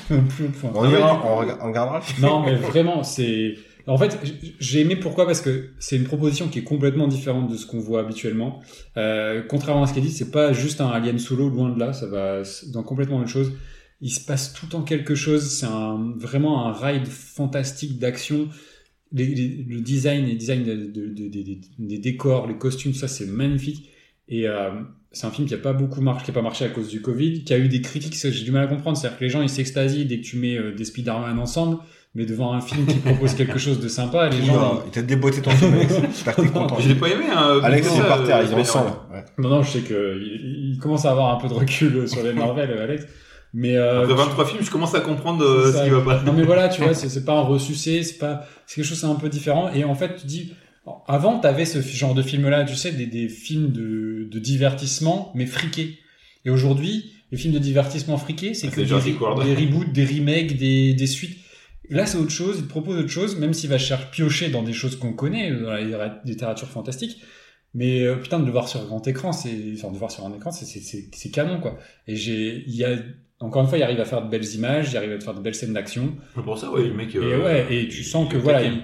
Plus 0.09 0.45
au 0.47 0.49
point. 0.51 0.70
On 0.74 0.85
Ah 0.85 0.90
ira, 0.90 1.23
on, 1.27 1.36
rega- 1.36 1.59
on 1.62 1.66
regardera. 1.66 2.01
Non, 2.20 2.40
mais 2.45 2.55
vraiment, 2.55 3.03
c'est. 3.03 3.55
En 3.86 3.97
fait, 3.99 4.19
j'ai 4.61 4.81
aimé 4.82 4.97
pourquoi 4.97 5.27
Parce 5.27 5.40
que 5.40 5.70
c'est 5.78 5.97
une 5.97 6.05
proposition 6.05 6.49
qui 6.49 6.59
est 6.61 6.65
complètement 6.65 7.09
différente 7.09 7.51
de 7.51 7.57
ce 7.57 7.66
qu'on 7.66 7.81
voit 7.81 8.01
habituellement. 8.01 8.61
Euh, 8.97 9.43
contrairement 9.49 9.82
à 9.82 9.86
ce 9.86 9.95
qu'il 9.95 10.03
dit, 10.03 10.11
c'est 10.12 10.31
pas 10.31 10.53
juste 10.53 10.81
un 10.81 10.89
Alien 10.89 11.19
solo, 11.19 11.49
loin 11.49 11.70
de 11.70 11.78
là. 11.81 11.93
Ça 11.93 12.07
va 12.07 12.43
dans 12.73 12.82
complètement 12.82 13.16
autre 13.19 13.28
chose. 13.28 13.53
Il 14.01 14.11
se 14.11 14.20
passe 14.25 14.53
tout 14.53 14.66
le 14.66 14.70
temps 14.73 14.83
quelque 14.83 15.15
chose. 15.15 15.43
C'est 15.51 15.66
un, 15.66 16.12
vraiment 16.16 16.66
un 16.66 16.73
ride 16.73 17.07
fantastique 17.07 17.99
d'action. 17.99 18.49
Les- 19.12 19.27
les- 19.35 19.65
le 19.69 19.81
design, 19.81 20.27
les 20.27 20.35
designs 20.37 20.62
de- 20.65 20.75
de- 20.87 21.07
de- 21.09 21.29
de- 21.29 21.43
des- 21.43 21.61
des 21.79 21.99
décors, 21.99 22.47
les 22.47 22.57
costumes, 22.59 22.95
ça 22.95 23.09
c'est 23.09 23.27
magnifique. 23.27 23.89
Et 24.29 24.47
euh, 24.47 24.70
c'est 25.11 25.27
un 25.27 25.31
film 25.31 25.49
qui 25.49 25.55
a 25.55 25.59
pas 25.59 25.73
beaucoup 25.73 26.03
marché, 26.03 26.27
qui 26.27 26.31
a 26.31 26.35
pas 26.35 26.43
marché 26.43 26.65
à 26.66 26.69
cause 26.69 26.89
du 26.89 27.01
Covid, 27.01 27.43
qui 27.45 27.55
a 27.55 27.59
eu 27.59 27.69
des 27.69 27.81
critiques, 27.81 28.15
ça, 28.15 28.31
j'ai 28.31 28.45
du 28.45 28.53
mal 28.53 28.65
à 28.65 28.66
comprendre. 28.66 28.99
C'est-à-dire 28.99 29.19
que 29.19 29.25
les 29.25 29.31
gens 29.31 29.41
ils 29.41 29.49
s'extasient 29.49 30.05
dès 30.05 30.19
que 30.20 30.25
tu 30.27 30.37
mets 30.37 30.57
euh, 30.59 30.75
des 30.75 30.85
Spider-Man 30.85 31.39
ensemble, 31.39 31.79
mais 32.15 32.27
devant 32.27 32.53
un 32.53 32.61
film 32.61 32.85
qui 32.87 32.97
propose 32.99 33.33
quelque 33.35 33.59
chose 33.59 33.81
de 33.81 33.89
sympa, 33.89 34.29
les 34.29 34.45
gens. 34.45 34.83
Il 34.85 34.91
t'a 34.91 35.01
déboîté 35.03 35.41
ton 35.41 35.51
film, 35.53 35.73
Alex. 35.73 35.95
T'es 36.37 36.47
content. 36.49 36.79
Je 36.79 36.89
l'ai 36.89 36.95
pas 36.95 37.09
aimé, 37.09 37.25
hein. 37.35 37.61
Alex, 37.62 37.89
pour 37.89 37.97
il 37.97 38.01
est 38.01 38.03
ça, 38.03 38.09
par 38.09 38.25
terre, 38.27 38.37
euh, 38.37 38.45
il 38.45 38.51
est 38.51 38.55
en 38.55 38.65
Spider-Man. 38.65 38.65
sang. 38.66 39.07
Ouais. 39.11 39.25
Non, 39.39 39.49
non, 39.49 39.62
je 39.62 39.70
sais 39.70 39.81
que 39.81 40.20
il, 40.23 40.73
il 40.75 40.79
commence 40.79 41.07
à 41.07 41.11
avoir 41.12 41.35
un 41.35 41.41
peu 41.41 41.49
de 41.49 41.55
recul 41.55 42.07
sur 42.07 42.23
les 42.23 42.35
Marvel, 42.35 42.70
euh, 42.70 42.85
Alex. 42.85 43.07
Mais 43.55 43.77
euh, 43.77 44.03
Après 44.03 44.15
23 44.15 44.47
films, 44.47 44.62
je 44.62 44.70
commence 44.70 44.95
à 44.95 45.01
comprendre 45.01 45.43
euh, 45.45 45.73
ce 45.73 45.83
qui 45.85 45.91
va 45.91 46.01
pas. 46.03 46.23
Non 46.23 46.33
mais 46.33 46.43
voilà, 46.43 46.69
tu 46.69 46.83
vois, 46.83 46.95
c'est 46.95 47.25
pas 47.25 47.35
un 47.39 47.43
ressucé, 47.43 48.03
c'est 48.03 48.19
pas, 48.19 48.47
c'est 48.66 48.77
quelque 48.77 48.85
chose 48.85 48.99
c'est 49.01 49.07
un 49.07 49.15
peu 49.15 49.29
différent. 49.29 49.70
Et 49.73 49.85
en 49.85 49.95
fait, 49.95 50.16
tu 50.16 50.27
dis, 50.27 50.53
avant 51.07 51.39
t'avais 51.39 51.65
ce 51.65 51.81
genre 51.81 52.15
de 52.15 52.23
film-là, 52.23 52.65
tu 52.65 52.77
sais, 52.77 52.93
des, 52.93 53.07
des 53.07 53.29
films 53.29 53.73
de, 53.73 54.29
de 54.31 54.39
divertissement, 54.39 55.33
mais 55.35 55.47
friqués. 55.47 55.99
Et 56.45 56.51
aujourd'hui, 56.51 57.12
les 57.33 57.39
films 57.39 57.55
de 57.55 57.59
divertissement 57.59 58.16
friqués, 58.19 58.55
c'est 58.55 58.69
Ah, 58.69 58.77
que 58.77 58.81
des, 58.83 59.55
reboots, 59.55 59.93
des 59.93 60.05
remakes, 60.05 60.57
des, 60.57 60.95
des 60.95 61.07
suites. 61.07 61.39
Là, 61.91 62.05
c'est 62.05 62.19
autre 62.19 62.31
chose. 62.31 62.57
Il 62.59 62.65
te 62.65 62.69
propose 62.69 62.99
autre 62.99 63.09
chose, 63.09 63.39
même 63.39 63.55
s'il 63.55 63.70
va 63.70 63.79
chercher 63.79 64.07
piocher 64.12 64.49
dans 64.51 64.62
des 64.62 64.75
choses 64.75 64.97
qu'on 64.97 65.12
connaît, 65.15 65.51
euh, 65.51 65.62
dans 65.65 65.70
la 65.70 65.81
littéra- 65.83 66.20
littérature 66.25 66.69
fantastique. 66.69 67.19
Mais 67.75 68.03
euh, 68.03 68.16
putain, 68.16 68.39
de 68.41 68.45
le 68.47 68.51
voir 68.53 68.69
sur 68.69 68.85
grand 68.87 69.07
écran, 69.09 69.33
c'est, 69.33 69.51
enfin, 69.75 69.89
de 69.89 69.93
le 69.95 69.99
voir 69.99 70.11
sur 70.11 70.25
un 70.27 70.35
écran, 70.35 70.51
c'est, 70.51 70.66
c'est 70.66 71.31
canon, 71.31 71.61
quoi. 71.61 71.79
Et 72.07 72.16
j'ai, 72.16 72.62
il 72.66 72.75
y 72.75 72.85
a, 72.85 72.97
encore 73.40 73.62
une 73.62 73.69
fois, 73.69 73.78
il 73.78 73.82
arrive 73.85 74.01
à 74.01 74.05
faire 74.05 74.23
de 74.23 74.28
belles 74.28 74.55
images, 74.55 74.90
il 74.93 74.97
arrive 74.97 75.12
à 75.12 75.20
faire 75.20 75.35
de 75.35 75.40
belles 75.40 75.55
scènes 75.55 75.73
d'action. 75.73 76.15
Pour 76.35 76.59
ça, 76.59 76.70
ouais, 76.70 76.85
le 76.85 76.94
mec. 76.94 77.15
Et 77.15 77.19
euh, 77.19 77.44
ouais, 77.44 77.66
et 77.70 77.89
tu 77.89 78.02
sens 78.05 78.28
que 78.28 78.36
voilà. 78.36 78.62
il- 78.62 78.82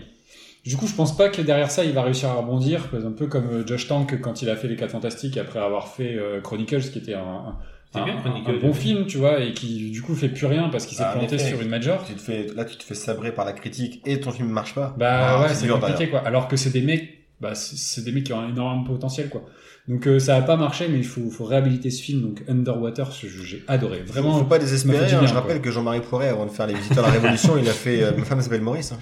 Du 0.64 0.76
coup, 0.76 0.86
je 0.86 0.94
pense 0.94 1.14
pas 1.16 1.28
que 1.28 1.43
derrière 1.43 1.70
ça, 1.70 1.85
il 1.85 1.93
va 1.93 2.02
réussir 2.02 2.31
à 2.31 2.35
rebondir, 2.35 2.89
un 2.94 3.12
peu 3.12 3.26
comme 3.26 3.48
euh, 3.51 3.66
Josh 3.66 3.86
Tank 3.89 4.18
quand 4.20 4.40
il 4.43 4.48
a 4.48 4.56
fait 4.56 4.68
les 4.68 4.76
4 4.76 4.90
Fantastiques 4.93 5.36
après 5.36 5.59
avoir 5.59 5.89
fait 5.89 6.14
euh, 6.16 6.40
Chronicles, 6.40 6.81
qui 6.90 6.98
était 6.98 7.12
un, 7.14 7.20
un, 7.20 7.59
C'est 7.93 8.02
bien, 8.02 8.16
un- 8.16 8.20
Chronicles. 8.22 8.51
un 8.51 8.59
bon 8.68 8.72
film, 8.72 9.05
tu 9.06 9.18
vois, 9.18 9.40
et 9.40 9.52
qui 9.52 9.90
du 9.90 10.01
coup 10.01 10.14
fait 10.14 10.31
plus 10.31 10.47
rien 10.47 10.70
parce 10.70 10.86
qu'il 10.86 10.97
s'est 10.97 11.05
Ah, 11.06 11.12
planté 11.12 11.35
effet. 11.35 11.48
sur 11.51 11.60
une 11.60 11.68
major. 11.68 12.02
Tu 12.06 12.14
te 12.14 12.20
fais, 12.20 12.47
là, 12.56 12.64
tu 12.64 12.76
te 12.76 12.82
fais 12.85 12.94
sabrer 12.94 13.32
par 13.32 13.44
la 13.44 13.52
critique 13.52 14.01
et 14.06 14.20
ton 14.20 14.31
film 14.31 14.48
marche 14.48 14.74
pas. 14.74 14.94
Bah 14.98 15.10
Ah, 15.39 15.43
ouais, 15.43 15.48
c'est 15.55 15.68
compliqué 15.68 16.09
quoi. 16.09 16.20
Alors 16.20 16.48
que 16.48 16.56
c'est 16.56 16.70
des 16.70 16.81
mecs, 16.81 17.10
bah 17.43 17.55
c'est- 17.55 17.76
c'est 17.76 18.02
des 18.02 18.12
mecs 18.12 18.24
qui 18.24 18.32
ont 18.32 18.40
un 18.40 18.48
énorme 18.48 18.85
potentiel 18.86 19.28
quoi. 19.28 19.44
Donc 19.86 20.06
euh, 20.06 20.19
ça 20.19 20.36
a 20.36 20.43
pas 20.43 20.56
marché, 20.56 20.89
mais 20.89 20.97
il 20.98 21.05
faut, 21.05 21.28
faut 21.31 21.44
réhabiliter 21.44 21.90
ce 21.90 22.02
film. 22.02 22.23
Donc 22.23 22.43
Underwater, 22.48 23.11
j'ai 23.12 23.62
adoré. 23.69 23.98
Vraiment, 24.06 24.28
Vraiment. 24.31 24.39
faut 24.39 24.44
pas 24.48 24.59
désespérer. 24.59 25.05
hein. 25.05 25.06
bien, 25.09 25.20
Je 25.27 25.32
quoi. 25.32 25.40
rappelle 25.43 25.61
que 25.61 25.70
Jean-Marie 25.70 26.01
Poiret, 26.01 26.28
avant 26.28 26.47
de 26.47 26.51
faire 26.51 26.66
Les 26.66 26.74
Visiteurs 26.74 27.05
de 27.05 27.09
la 27.09 27.15
Révolution, 27.20 27.59
il 27.59 27.69
a 27.69 27.73
fait 27.73 28.02
euh, 28.02 28.12
Ma 28.16 28.24
femme 28.24 28.40
s'appelle 28.40 28.62
Maurice. 28.62 28.93
hein. 28.93 28.98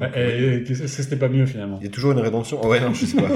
Ouais, 0.00 0.10
et- 0.14 0.44
et- 0.56 0.62
Est-ce 0.72 0.82
que 0.96 1.02
c'était 1.02 1.16
pas 1.16 1.28
mieux 1.28 1.44
finalement? 1.46 1.78
Il 1.80 1.84
y 1.86 1.88
a 1.88 1.92
toujours 1.92 2.12
une 2.12 2.18
rédemption. 2.20 2.58
Oh, 2.62 2.68
ouais, 2.68 2.80
non, 2.80 2.92
je 2.94 3.04
sais 3.06 3.16
pas. 3.16 3.28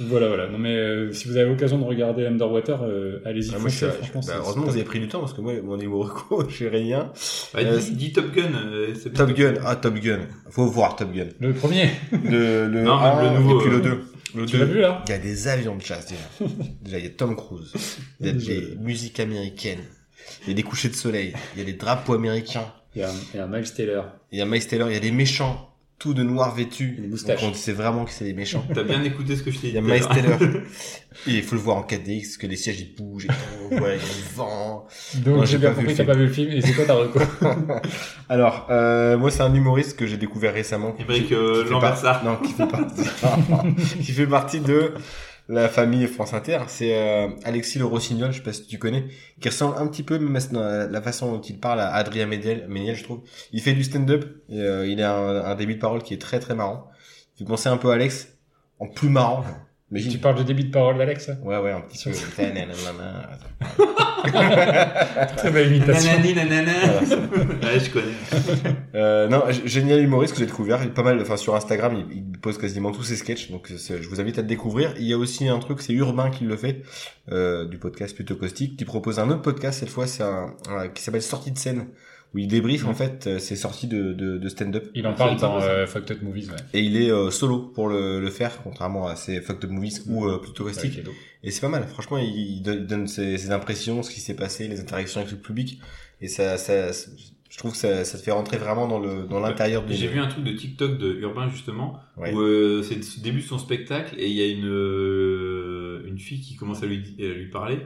Voilà, 0.00 0.26
voilà. 0.26 0.48
Non 0.48 0.58
mais 0.58 0.74
euh, 0.74 1.12
si 1.12 1.28
vous 1.28 1.36
avez 1.36 1.48
l'occasion 1.48 1.78
de 1.78 1.84
regarder 1.84 2.26
Underwater, 2.26 2.82
euh, 2.82 3.20
allez-y. 3.26 3.52
Ah, 3.54 3.58
moi, 3.58 3.68
je 3.68 3.76
foncez, 3.76 3.90
suis- 3.92 4.10
franchement, 4.10 4.20
bah, 4.26 4.32
heureusement 4.38 4.62
vous 4.62 4.68
top. 4.68 4.76
avez 4.76 4.84
pris 4.84 5.00
du 5.00 5.06
temps 5.08 5.20
parce 5.20 5.34
que 5.34 5.40
moi, 5.42 5.52
mon 5.62 5.76
niveau 5.76 6.00
reco, 6.02 6.44
j'ai 6.48 6.68
rien. 6.68 7.12
Bah, 7.52 7.60
Euh, 7.62 7.78
dis, 7.78 7.90
dis 7.92 8.12
Top 8.12 8.32
Gun. 8.34 8.50
euh. 8.72 8.94
Top 9.14 9.30
Gun. 9.32 9.54
Ah, 9.64 9.76
Top 9.76 9.94
Gun. 9.94 10.20
Faut 10.50 10.66
voir 10.66 10.96
Top 10.96 11.12
Gun. 11.12 11.26
Le 11.40 11.52
premier, 11.52 11.90
Le, 12.24 12.66
le 12.68 12.82
Non, 12.82 12.98
même 13.00 13.18
1 13.18 13.32
le 13.34 13.38
nouveau, 13.38 13.60
et 13.60 13.62
puis 13.64 13.70
le 13.70 13.80
2. 13.80 14.00
Le 14.34 14.46
tu 14.46 14.56
l'as 14.58 14.66
2. 14.66 14.72
vu 14.72 14.80
là 14.80 15.02
Il 15.06 15.10
y 15.10 15.14
a 15.14 15.18
des 15.18 15.48
avions 15.48 15.76
de 15.76 15.82
chasse 15.82 16.06
déjà. 16.06 16.50
déjà, 16.82 16.98
il 16.98 17.04
y 17.04 17.08
a 17.08 17.10
Tom 17.10 17.36
Cruise. 17.36 17.72
Il 18.20 18.26
y 18.26 18.30
a 18.30 18.32
des 18.32 18.76
musiques 18.80 19.20
américaines. 19.20 19.84
Il 20.42 20.48
y 20.48 20.50
a 20.52 20.54
des 20.54 20.62
couchers 20.62 20.88
de 20.88 20.94
soleil. 20.94 21.34
Il 21.54 21.58
y 21.58 21.62
a 21.62 21.64
des 21.64 21.72
drapeaux 21.74 22.14
américains. 22.14 22.72
il 22.94 23.00
y, 23.00 23.04
a, 23.04 23.10
un- 23.10 23.14
il 23.34 23.36
y 23.36 23.40
a 23.40 23.44
un 23.44 23.48
Miles 23.48 23.72
Taylor. 23.72 24.06
Il 24.30 24.38
y 24.38 24.42
a 24.42 24.46
Miles 24.46 24.66
Taylor. 24.66 24.88
Il 24.90 24.94
y 24.94 24.96
a 24.96 25.00
des 25.00 25.10
méchants. 25.12 25.71
Tout 26.02 26.14
de 26.14 26.24
noir 26.24 26.52
vêtus. 26.52 26.96
Et 26.98 27.00
des 27.02 27.06
moustaches. 27.06 27.40
Donc 27.40 27.52
on 27.52 27.54
sait 27.54 27.72
vraiment 27.72 28.04
que 28.04 28.10
c'est 28.10 28.24
des 28.24 28.32
méchants. 28.34 28.66
T'as 28.74 28.82
bien 28.82 29.02
écouté 29.04 29.36
ce 29.36 29.44
que 29.44 29.52
je 29.52 29.58
t'ai 29.58 29.68
Il 29.68 29.70
dit. 29.70 29.76
y 29.76 29.78
a 29.78 29.82
Miles. 29.82 30.04
Taylor. 30.12 30.38
Et 31.28 31.30
il 31.30 31.42
faut 31.44 31.54
le 31.54 31.60
voir 31.60 31.76
en 31.76 31.82
4DX 31.82 32.22
parce 32.22 32.36
que 32.38 32.46
les 32.48 32.56
sièges 32.56 32.80
ils 32.80 32.94
bougent 32.96 33.26
et 33.26 33.28
tout. 33.28 33.74
Ouais, 33.76 33.78
il 33.80 33.80
y 33.80 33.82
a 33.84 33.92
le 33.92 34.34
vent. 34.34 34.86
Donc 35.24 35.44
j'ai 35.44 35.58
bien 35.58 35.70
compris 35.70 35.86
le 35.86 35.92
que 35.92 35.96
t'as 35.98 36.04
pas 36.04 36.14
vu 36.14 36.26
le 36.26 36.32
film. 36.32 36.50
Et 36.50 36.60
c'est 36.60 36.72
quoi 36.72 36.84
ta 36.86 36.94
reco 36.94 37.20
Alors, 38.28 38.66
euh, 38.70 39.16
moi 39.18 39.30
c'est 39.30 39.42
un 39.42 39.54
humoriste 39.54 39.96
que 39.96 40.06
j'ai 40.06 40.16
découvert 40.16 40.54
récemment. 40.54 40.92
Qui- 40.92 41.34
euh, 41.34 41.68
Lambersart. 41.70 42.24
Non, 42.24 42.36
qui 42.36 42.52
fait 42.54 42.66
partie. 42.66 43.02
qui 44.02 44.12
fait 44.12 44.26
partie 44.26 44.60
de 44.60 44.94
la 45.52 45.68
famille 45.68 46.06
France 46.06 46.32
Inter. 46.34 46.60
C'est 46.68 46.96
euh, 46.96 47.28
Alexis 47.44 47.78
Le 47.78 47.84
Rossignol, 47.84 48.32
je 48.32 48.38
sais 48.38 48.42
pas 48.42 48.52
si 48.52 48.66
tu 48.66 48.78
connais, 48.78 49.06
qui 49.40 49.48
ressemble 49.48 49.76
un 49.78 49.86
petit 49.86 50.02
peu, 50.02 50.18
même 50.18 50.36
à 50.56 50.86
la 50.86 51.02
façon 51.02 51.32
dont 51.32 51.40
il 51.40 51.58
parle 51.58 51.80
à 51.80 51.92
Adrien 51.94 52.26
Méniel, 52.26 52.66
Méniel 52.68 52.96
je 52.96 53.04
trouve. 53.04 53.22
Il 53.52 53.60
fait 53.60 53.74
du 53.74 53.84
stand-up. 53.84 54.24
Euh, 54.50 54.86
il 54.88 55.02
a 55.02 55.14
un, 55.16 55.44
un 55.44 55.54
début 55.54 55.74
de 55.74 55.80
parole 55.80 56.02
qui 56.02 56.14
est 56.14 56.20
très 56.20 56.40
très 56.40 56.54
marrant. 56.54 56.88
Il 57.34 57.40
fait 57.40 57.44
penser 57.44 57.68
un 57.68 57.76
peu 57.76 57.90
à 57.90 57.94
Alex, 57.94 58.28
en 58.78 58.88
plus 58.88 59.08
marrant. 59.08 59.44
Imagine. 59.92 60.10
Tu 60.12 60.18
parles 60.18 60.36
de 60.38 60.42
débit 60.42 60.64
de 60.64 60.70
parole 60.70 60.96
d'Alex 60.98 61.30
Ouais, 61.44 61.58
ouais, 61.58 61.70
un 61.70 61.82
petit 61.82 62.08
peu. 62.08 62.12
Très 65.36 65.50
belle 65.50 65.72
imitation. 65.74 66.10
Nanani, 66.12 66.34
nanana. 66.34 66.72
Ouais, 67.62 67.80
je 67.80 67.90
connais. 67.90 68.74
Euh, 68.94 69.28
non, 69.28 69.42
génial 69.64 70.00
humoriste 70.02 70.34
que 70.34 70.40
j'ai 70.40 70.46
découvert, 70.46 70.80
il 70.82 70.88
est 70.88 70.94
pas 70.94 71.02
mal, 71.02 71.20
enfin 71.20 71.36
sur 71.36 71.54
Instagram, 71.54 71.94
il, 72.10 72.18
il 72.32 72.38
pose 72.38 72.58
quasiment 72.58 72.92
tous 72.92 73.02
ses 73.04 73.16
sketchs, 73.16 73.50
donc 73.50 73.68
je 73.70 74.08
vous 74.08 74.20
invite 74.20 74.38
à 74.38 74.42
le 74.42 74.48
découvrir. 74.48 74.94
Il 74.98 75.06
y 75.06 75.12
a 75.12 75.18
aussi 75.18 75.48
un 75.48 75.58
truc, 75.58 75.80
c'est 75.82 75.92
Urbain 75.92 76.30
qui 76.30 76.44
le 76.44 76.56
fait, 76.56 76.82
euh, 77.30 77.66
du 77.66 77.78
podcast 77.78 78.14
plutôt 78.14 78.36
caustique, 78.36 78.76
qui 78.76 78.84
propose 78.84 79.18
un 79.18 79.28
autre 79.30 79.42
podcast 79.42 79.80
cette 79.80 79.88
fois, 79.90 80.06
c'est 80.06 80.22
un, 80.22 80.54
un- 80.70 80.88
qui 80.88 81.02
s'appelle 81.02 81.22
Sortie 81.22 81.52
de 81.52 81.58
scène, 81.58 81.86
où 82.34 82.38
il 82.38 82.48
débriefe 82.48 82.86
en 82.86 82.94
fait 82.94 83.26
euh, 83.26 83.38
ses 83.38 83.56
sorties 83.56 83.86
de, 83.88 84.12
de, 84.12 84.38
de 84.38 84.48
stand-up. 84.48 84.88
Il 84.94 85.06
en 85.06 85.12
parle 85.14 85.38
dans 85.38 85.60
euh, 85.60 85.86
Fucked 85.86 86.10
Up 86.16 86.22
Movies, 86.22 86.48
ouais. 86.48 86.56
Et 86.72 86.80
il 86.80 86.96
est 86.96 87.10
euh, 87.10 87.30
solo 87.30 87.58
pour 87.58 87.88
le, 87.88 88.20
le 88.20 88.30
faire, 88.30 88.62
contrairement 88.62 89.06
à 89.06 89.16
ses 89.16 89.40
fucked 89.40 89.64
up 89.64 89.70
movies 89.70 90.02
ou 90.06 90.26
euh, 90.26 90.38
plutôt 90.38 90.66
les 90.66 91.02
dos. 91.02 91.12
Et 91.42 91.50
c'est 91.50 91.60
pas 91.60 91.68
mal, 91.68 91.84
franchement, 91.88 92.18
il, 92.18 92.34
il 92.36 92.62
donne, 92.62 93.06
ses, 93.06 93.36
ses 93.38 93.50
impressions, 93.50 94.02
ce 94.02 94.10
qui 94.10 94.20
s'est 94.20 94.36
passé, 94.36 94.68
les 94.68 94.80
interactions 94.80 95.20
avec 95.20 95.32
le 95.32 95.38
public, 95.38 95.78
et 96.20 96.28
ça, 96.28 96.56
ça, 96.56 96.90
je 97.50 97.58
trouve 97.58 97.72
que 97.72 97.76
ça, 97.76 98.04
ça 98.04 98.16
te 98.16 98.22
fait 98.22 98.30
rentrer 98.30 98.56
vraiment 98.56 98.86
dans 98.88 98.98
le 99.00 99.24
dans 99.24 99.40
l'intérieur 99.40 99.84
du. 99.84 99.92
J'ai 99.92 100.06
vu 100.06 100.18
un 100.20 100.28
truc 100.28 100.44
de 100.44 100.52
TikTok 100.52 100.96
de 100.98 101.12
Urbain 101.20 101.50
justement 101.50 101.98
Ouais. 102.16 102.32
où 102.32 102.40
euh, 102.40 102.82
c'est 102.82 102.94
le 102.94 103.22
début 103.22 103.40
de 103.40 103.46
son 103.46 103.58
spectacle 103.58 104.14
et 104.18 104.26
il 104.28 104.34
y 104.34 104.42
a 104.42 104.46
une 104.46 104.66
euh, 104.68 106.02
une 106.06 106.18
fille 106.18 106.40
qui 106.40 106.56
commence 106.56 106.82
à 106.82 106.86
lui 106.86 107.02
à 107.18 107.22
lui 107.34 107.48
parler 107.50 107.78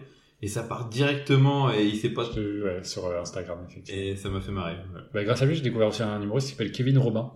et 0.47 0.49
ça 0.49 0.63
part 0.63 0.89
directement 0.89 1.73
et 1.73 1.83
il 1.85 1.97
sait 1.97 2.11
pas 2.11 2.25
Je 2.25 2.31
te- 2.31 2.65
ouais, 2.65 2.85
sur 2.85 3.05
euh, 3.07 3.21
Instagram, 3.21 3.59
effectivement. 3.69 4.01
et 4.01 4.17
ça 4.17 4.29
m'a 4.31 4.41
fait 4.41 4.53
marrer. 4.53 4.75
ouais. 4.95 5.01
Bah, 5.13 5.25
grâce 5.25 5.43
à 5.43 5.47
lui, 5.47 5.55
j'ai 5.57 5.63
découvert 5.63 5.89
aussi 5.89 6.03
un 6.03 6.23
humoriste 6.23 6.47
qui 6.49 6.53
s'appelle 6.55 6.73
Kevin 6.73 6.99
Robin. 6.99 7.33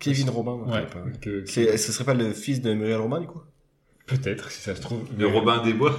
Kevin 0.00 0.28
Robin. 0.30 0.64
je 0.66 0.72
Ouais. 0.72 0.80
sais 0.80 0.86
pas, 0.86 1.02
ouais. 1.02 1.12
Que- 1.20 1.44
C'est, 1.46 1.76
ce 1.76 1.92
serait 1.92 2.04
pas 2.04 2.14
le 2.14 2.32
fils 2.32 2.60
de 2.60 2.72
Muriel 2.74 2.98
Robin, 3.00 3.20
du 3.20 3.26
coup? 3.26 3.40
Peut-être, 4.06 4.50
si 4.50 4.60
ça 4.62 4.74
se 4.74 4.80
trouve. 4.80 5.02
De 5.16 5.24
Robin 5.26 5.62
des 5.62 5.72
Bois. 5.74 5.94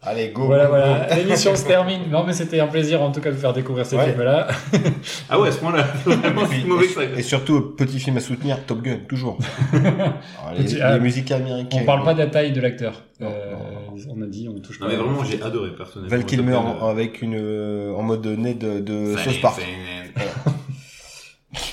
Allez, 0.00 0.28
go. 0.30 0.44
Voilà, 0.46 0.66
go, 0.66 0.70
go. 0.72 0.76
voilà. 0.78 1.14
L'émission 1.16 1.56
se 1.56 1.64
termine. 1.66 2.08
Non, 2.08 2.24
mais 2.24 2.32
c'était 2.32 2.60
un 2.60 2.68
plaisir 2.68 3.02
en 3.02 3.10
tout 3.10 3.20
cas 3.20 3.30
de 3.30 3.34
vous 3.34 3.40
faire 3.40 3.52
découvrir 3.52 3.84
ces 3.84 3.96
Ouais. 3.96 4.04
films-là. 4.10 4.46
Ah 5.28 5.40
ouais, 5.40 5.48
à 5.48 5.52
ce 5.52 5.58
point-là. 5.58 5.82
Vraiment, 6.06 6.42
c'est 6.48 6.64
mauvais 6.64 6.86
que 6.86 6.92
ça. 6.92 7.02
Et 7.04 7.22
surtout, 7.22 7.60
petit 7.76 7.98
film 7.98 8.16
à 8.16 8.20
soutenir, 8.20 8.64
Top 8.64 8.80
Gun, 8.80 8.98
toujours. 9.08 9.38
Alors, 9.72 9.88
les, 10.56 10.64
Petit- 10.64 10.80
ah, 10.80 10.94
les 10.94 11.00
musiques 11.00 11.30
américaines. 11.32 11.80
On 11.82 11.84
parle 11.84 12.04
pas 12.04 12.14
de 12.14 12.20
la 12.20 12.28
taille 12.28 12.52
de 12.52 12.60
l'acteur. 12.60 13.02
Non, 13.20 13.26
Euh, 13.28 13.52
non, 13.96 14.14
on 14.16 14.22
a 14.22 14.26
dit, 14.26 14.48
on 14.48 14.60
touche 14.60 14.78
Non 14.80 14.86
pas. 14.86 14.92
mais 14.92 14.98
vraiment, 14.98 15.24
j'ai 15.24 15.42
adoré 15.42 15.70
personnellement. 15.76 16.10
Val 16.16 16.24
Kilmer 16.24 16.60
avec 16.82 17.20
une, 17.20 17.34
euh, 17.36 17.92
en 17.94 18.02
mode 18.02 18.24
nez 18.26 18.54
de, 18.54 18.78
de 18.78 19.16
South 19.16 19.40
Park. 19.42 19.60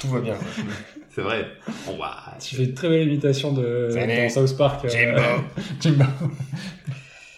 Tout 0.01 0.07
va 0.07 0.19
bien. 0.21 0.33
C'est 1.15 1.21
vrai. 1.21 1.45
Oh, 1.87 1.91
waouh. 1.99 2.09
Tu 2.41 2.55
fais 2.55 2.63
une 2.63 2.73
très 2.73 2.89
belle 2.89 3.07
imitation 3.07 3.51
de 3.53 3.89
dans. 3.93 4.29
South 4.29 4.57
Park. 4.57 4.83
euh, 4.85 4.89
Jimbo. 4.89 5.21
Jimbo. 5.79 6.03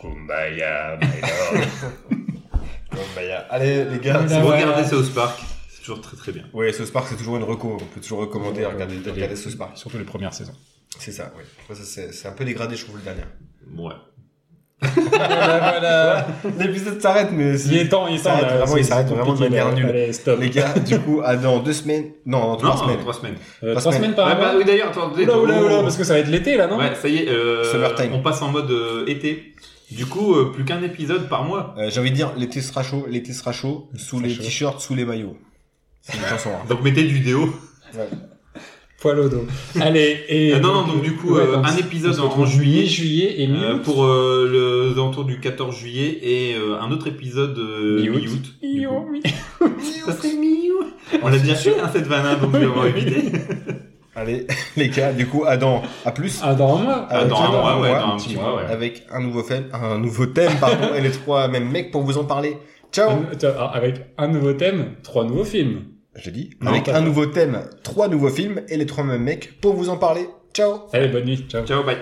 Kumbaya, 0.02 0.98
my 1.02 1.08
lord. 1.22 1.68
Kumbaya. 2.92 3.40
Allez, 3.50 3.86
les 3.86 4.00
gars. 4.00 4.22
C'est- 4.28 4.42
Regardez 4.42 4.88
South 4.88 5.14
Park. 5.14 5.40
C'est 5.70 5.82
toujours 5.82 6.02
très 6.02 6.18
très 6.18 6.32
bien. 6.32 6.44
Ouais, 6.54 6.72
South 6.74 6.92
Park, 6.92 7.08
c'est 7.10 7.16
toujours 7.18 7.38
une 7.38 7.44
reco. 7.44 7.78
On 7.82 7.86
peut 7.86 8.02
toujours 8.02 8.20
recommander 8.20 8.64
à 8.64 8.70
regarder, 8.70 8.98
de 8.98 9.10
regarder 9.12 9.36
South 9.36 9.58
Park. 9.58 9.72
Surtout 9.78 9.98
les 9.98 10.04
premières 10.04 10.34
saisons. 10.34 10.54
C'est 11.00 11.12
ça, 11.12 11.32
oui. 11.38 11.76
Ça, 11.76 12.08
C'est 12.12 12.28
un 12.28 12.32
peu 12.32 12.46
dégradé, 12.46 12.76
je 12.76 12.84
trouve, 12.86 12.98
le 12.98 13.04
dernier. 13.04 13.22
Ouais. 13.78 13.94
voilà, 14.80 15.58
voilà. 15.58 16.28
L'épisode 16.60 17.02
s'arrête, 17.02 17.30
mais 17.32 17.60
Il 17.62 17.78
est 17.78 17.90
temps, 17.90 18.08
il 18.08 18.16
est 18.16 18.18
temps. 18.18 18.24
s'arrête 18.26 18.58
vraiment, 18.58 18.78
il 18.78 18.86
s'arrête 18.86 19.08
vraiment 19.08 19.34
de 19.34 19.40
manière 19.40 19.74
nulle. 19.74 19.86
Allez, 19.90 20.14
stop. 20.14 20.40
Les 20.40 20.50
gars, 20.52 20.74
du 20.74 21.00
coup, 21.00 21.22
à 21.24 21.36
dans 21.36 21.60
deux 21.60 21.74
semaines. 21.74 22.12
Non, 22.28 22.40
dans 22.40 22.58
trois 22.58 22.70
non, 22.76 22.78
semaines. 22.84 23.00
trois 23.00 23.14
semaines. 23.14 23.36
Euh, 23.64 23.72
trois 23.72 23.82
trois 23.82 23.92
semaines. 23.94 24.04
semaines 24.04 24.16
par 24.16 24.28
Ouais, 24.28 24.34
bah, 24.36 24.52
mois. 24.52 24.58
oui, 24.58 24.66
d'ailleurs, 24.66 24.90
attendez. 24.90 25.24
Oula, 25.24 25.38
oula, 25.40 25.56
oh. 25.62 25.66
oula, 25.66 25.82
parce 25.82 25.98
que 25.98 26.04
ça 26.04 26.14
va 26.14 26.20
être 26.20 26.28
l'été 26.30 26.58
là, 26.58 26.68
non? 26.68 26.78
Ouais, 26.78 26.94
ça 26.94 27.08
y 27.08 27.18
est, 27.18 27.28
euh, 27.28 27.64
Summertime. 27.72 28.14
on 28.14 28.22
passe 28.22 28.42
en 28.44 28.50
mode 28.52 28.70
euh, 28.70 29.04
été. 29.08 29.56
Du 29.92 30.06
coup, 30.06 30.34
euh, 30.36 30.52
plus 30.52 30.66
qu'un 30.66 30.82
épisode 30.84 31.30
par 31.30 31.44
mois. 31.46 31.74
Euh, 31.78 31.90
J'ai 31.90 32.00
envie 32.02 32.12
de 32.12 32.16
dire, 32.16 32.34
l'été 32.38 32.62
sera 32.62 32.84
chaud, 32.84 33.06
l'été 33.10 33.32
sera 33.34 33.52
chaud, 33.54 33.90
sous 33.96 34.20
les 34.20 34.34
chaud. 34.34 34.44
t-shirts, 34.44 34.82
sous 34.82 34.96
les 34.96 35.06
maillots. 35.06 35.38
C'est 36.02 36.18
une 36.18 36.26
chanson. 36.26 36.50
Hein. 36.54 36.66
Donc 36.70 36.84
mettez 36.84 37.04
du 37.04 37.20
déo. 37.22 37.54
Poil 39.00 39.20
au 39.20 39.30
dos. 39.30 39.46
Allez, 39.80 40.24
et. 40.28 40.56
Euh, 40.56 40.60
non, 40.60 40.74
non, 40.74 40.88
donc 40.94 41.04
du 41.04 41.14
coup, 41.14 41.36
ouais, 41.36 41.42
euh, 41.44 41.56
donc, 41.58 41.68
un 41.68 41.78
épisode 41.78 42.20
en, 42.20 42.32
en 42.36 42.46
juillet. 42.48 42.86
juillet 42.88 43.42
et 43.44 43.48
euh, 43.48 43.52
mi-août. 43.74 43.82
pour 43.84 44.04
euh, 44.06 44.50
le 44.52 44.90
aux 44.90 44.94
alentours 44.94 45.24
du 45.26 45.40
14 45.40 45.76
juillet 45.78 46.18
et 46.24 46.56
euh, 46.56 46.80
un 46.82 46.92
autre 46.92 47.08
épisode 47.08 47.58
euh, 47.60 48.02
Mi-août. 48.02 48.22
mi-août. 48.22 48.56
du 48.64 48.80
Mi-août, 48.80 49.06
coup. 49.60 49.66
mi- 49.78 49.84
Ça 50.04 50.14
serait 50.18 50.34
mi-août. 50.34 50.88
On 51.22 51.28
l'a 51.30 51.38
déjà 51.38 51.56
fait 51.56 51.80
hein, 51.80 51.90
cette 51.94 52.08
vanne, 52.08 52.40
donc 52.42 52.54
je 52.54 52.58
vais 52.58 52.66
avoir 52.66 52.88
évité. 52.88 53.32
Allez, 54.18 54.48
les 54.76 54.90
gars, 54.90 55.14
du 55.14 55.28
coup, 55.28 55.46
Adam, 55.46 55.84
à 56.04 56.12
plus. 56.12 56.42
Un 56.44 56.56
mois. 56.56 57.08
Ah, 57.10 57.20
Euh, 57.20 57.26
un 57.26 57.28
tiens, 57.28 57.48
mois, 57.52 57.80
ouais, 57.80 57.94
petit 58.18 58.36
mois, 58.36 58.56
ouais. 58.58 58.64
Avec 58.68 59.06
un 59.12 59.22
nouveau 59.22 59.44
thème, 59.44 59.66
un 59.74 60.00
nouveau 60.00 60.26
thème, 60.26 60.54
pardon, 60.60 60.94
et 60.96 61.02
les 61.02 61.12
trois 61.12 61.48
mêmes 61.48 61.70
mecs 61.70 61.92
pour 61.92 62.02
vous 62.02 62.18
en 62.18 62.24
parler. 62.26 62.58
Ciao! 62.92 63.12
Un- 63.12 63.66
Avec 63.74 64.02
un 64.18 64.28
nouveau 64.28 64.54
thème, 64.54 64.96
trois 65.04 65.24
nouveaux 65.24 65.44
films. 65.46 65.84
J'ai 66.16 66.32
dit, 66.32 66.50
Non, 66.62 66.72
avec 66.72 66.90
un 66.90 67.02
nouveau 67.02 67.28
thème, 67.28 67.60
trois 67.84 68.08
nouveaux 68.08 68.30
films 68.30 68.62
et 68.70 68.78
les 68.78 68.88
trois 68.88 69.04
mêmes 69.04 69.22
mecs 69.22 69.62
pour 69.62 69.76
vous 69.76 69.90
en 69.90 69.98
parler. 69.98 70.28
Ciao! 70.52 70.88
Allez, 70.94 71.10
bonne 71.10 71.26
nuit. 71.26 71.46
Ciao. 71.48 71.64
Ciao, 71.66 71.84
bye. 71.84 71.98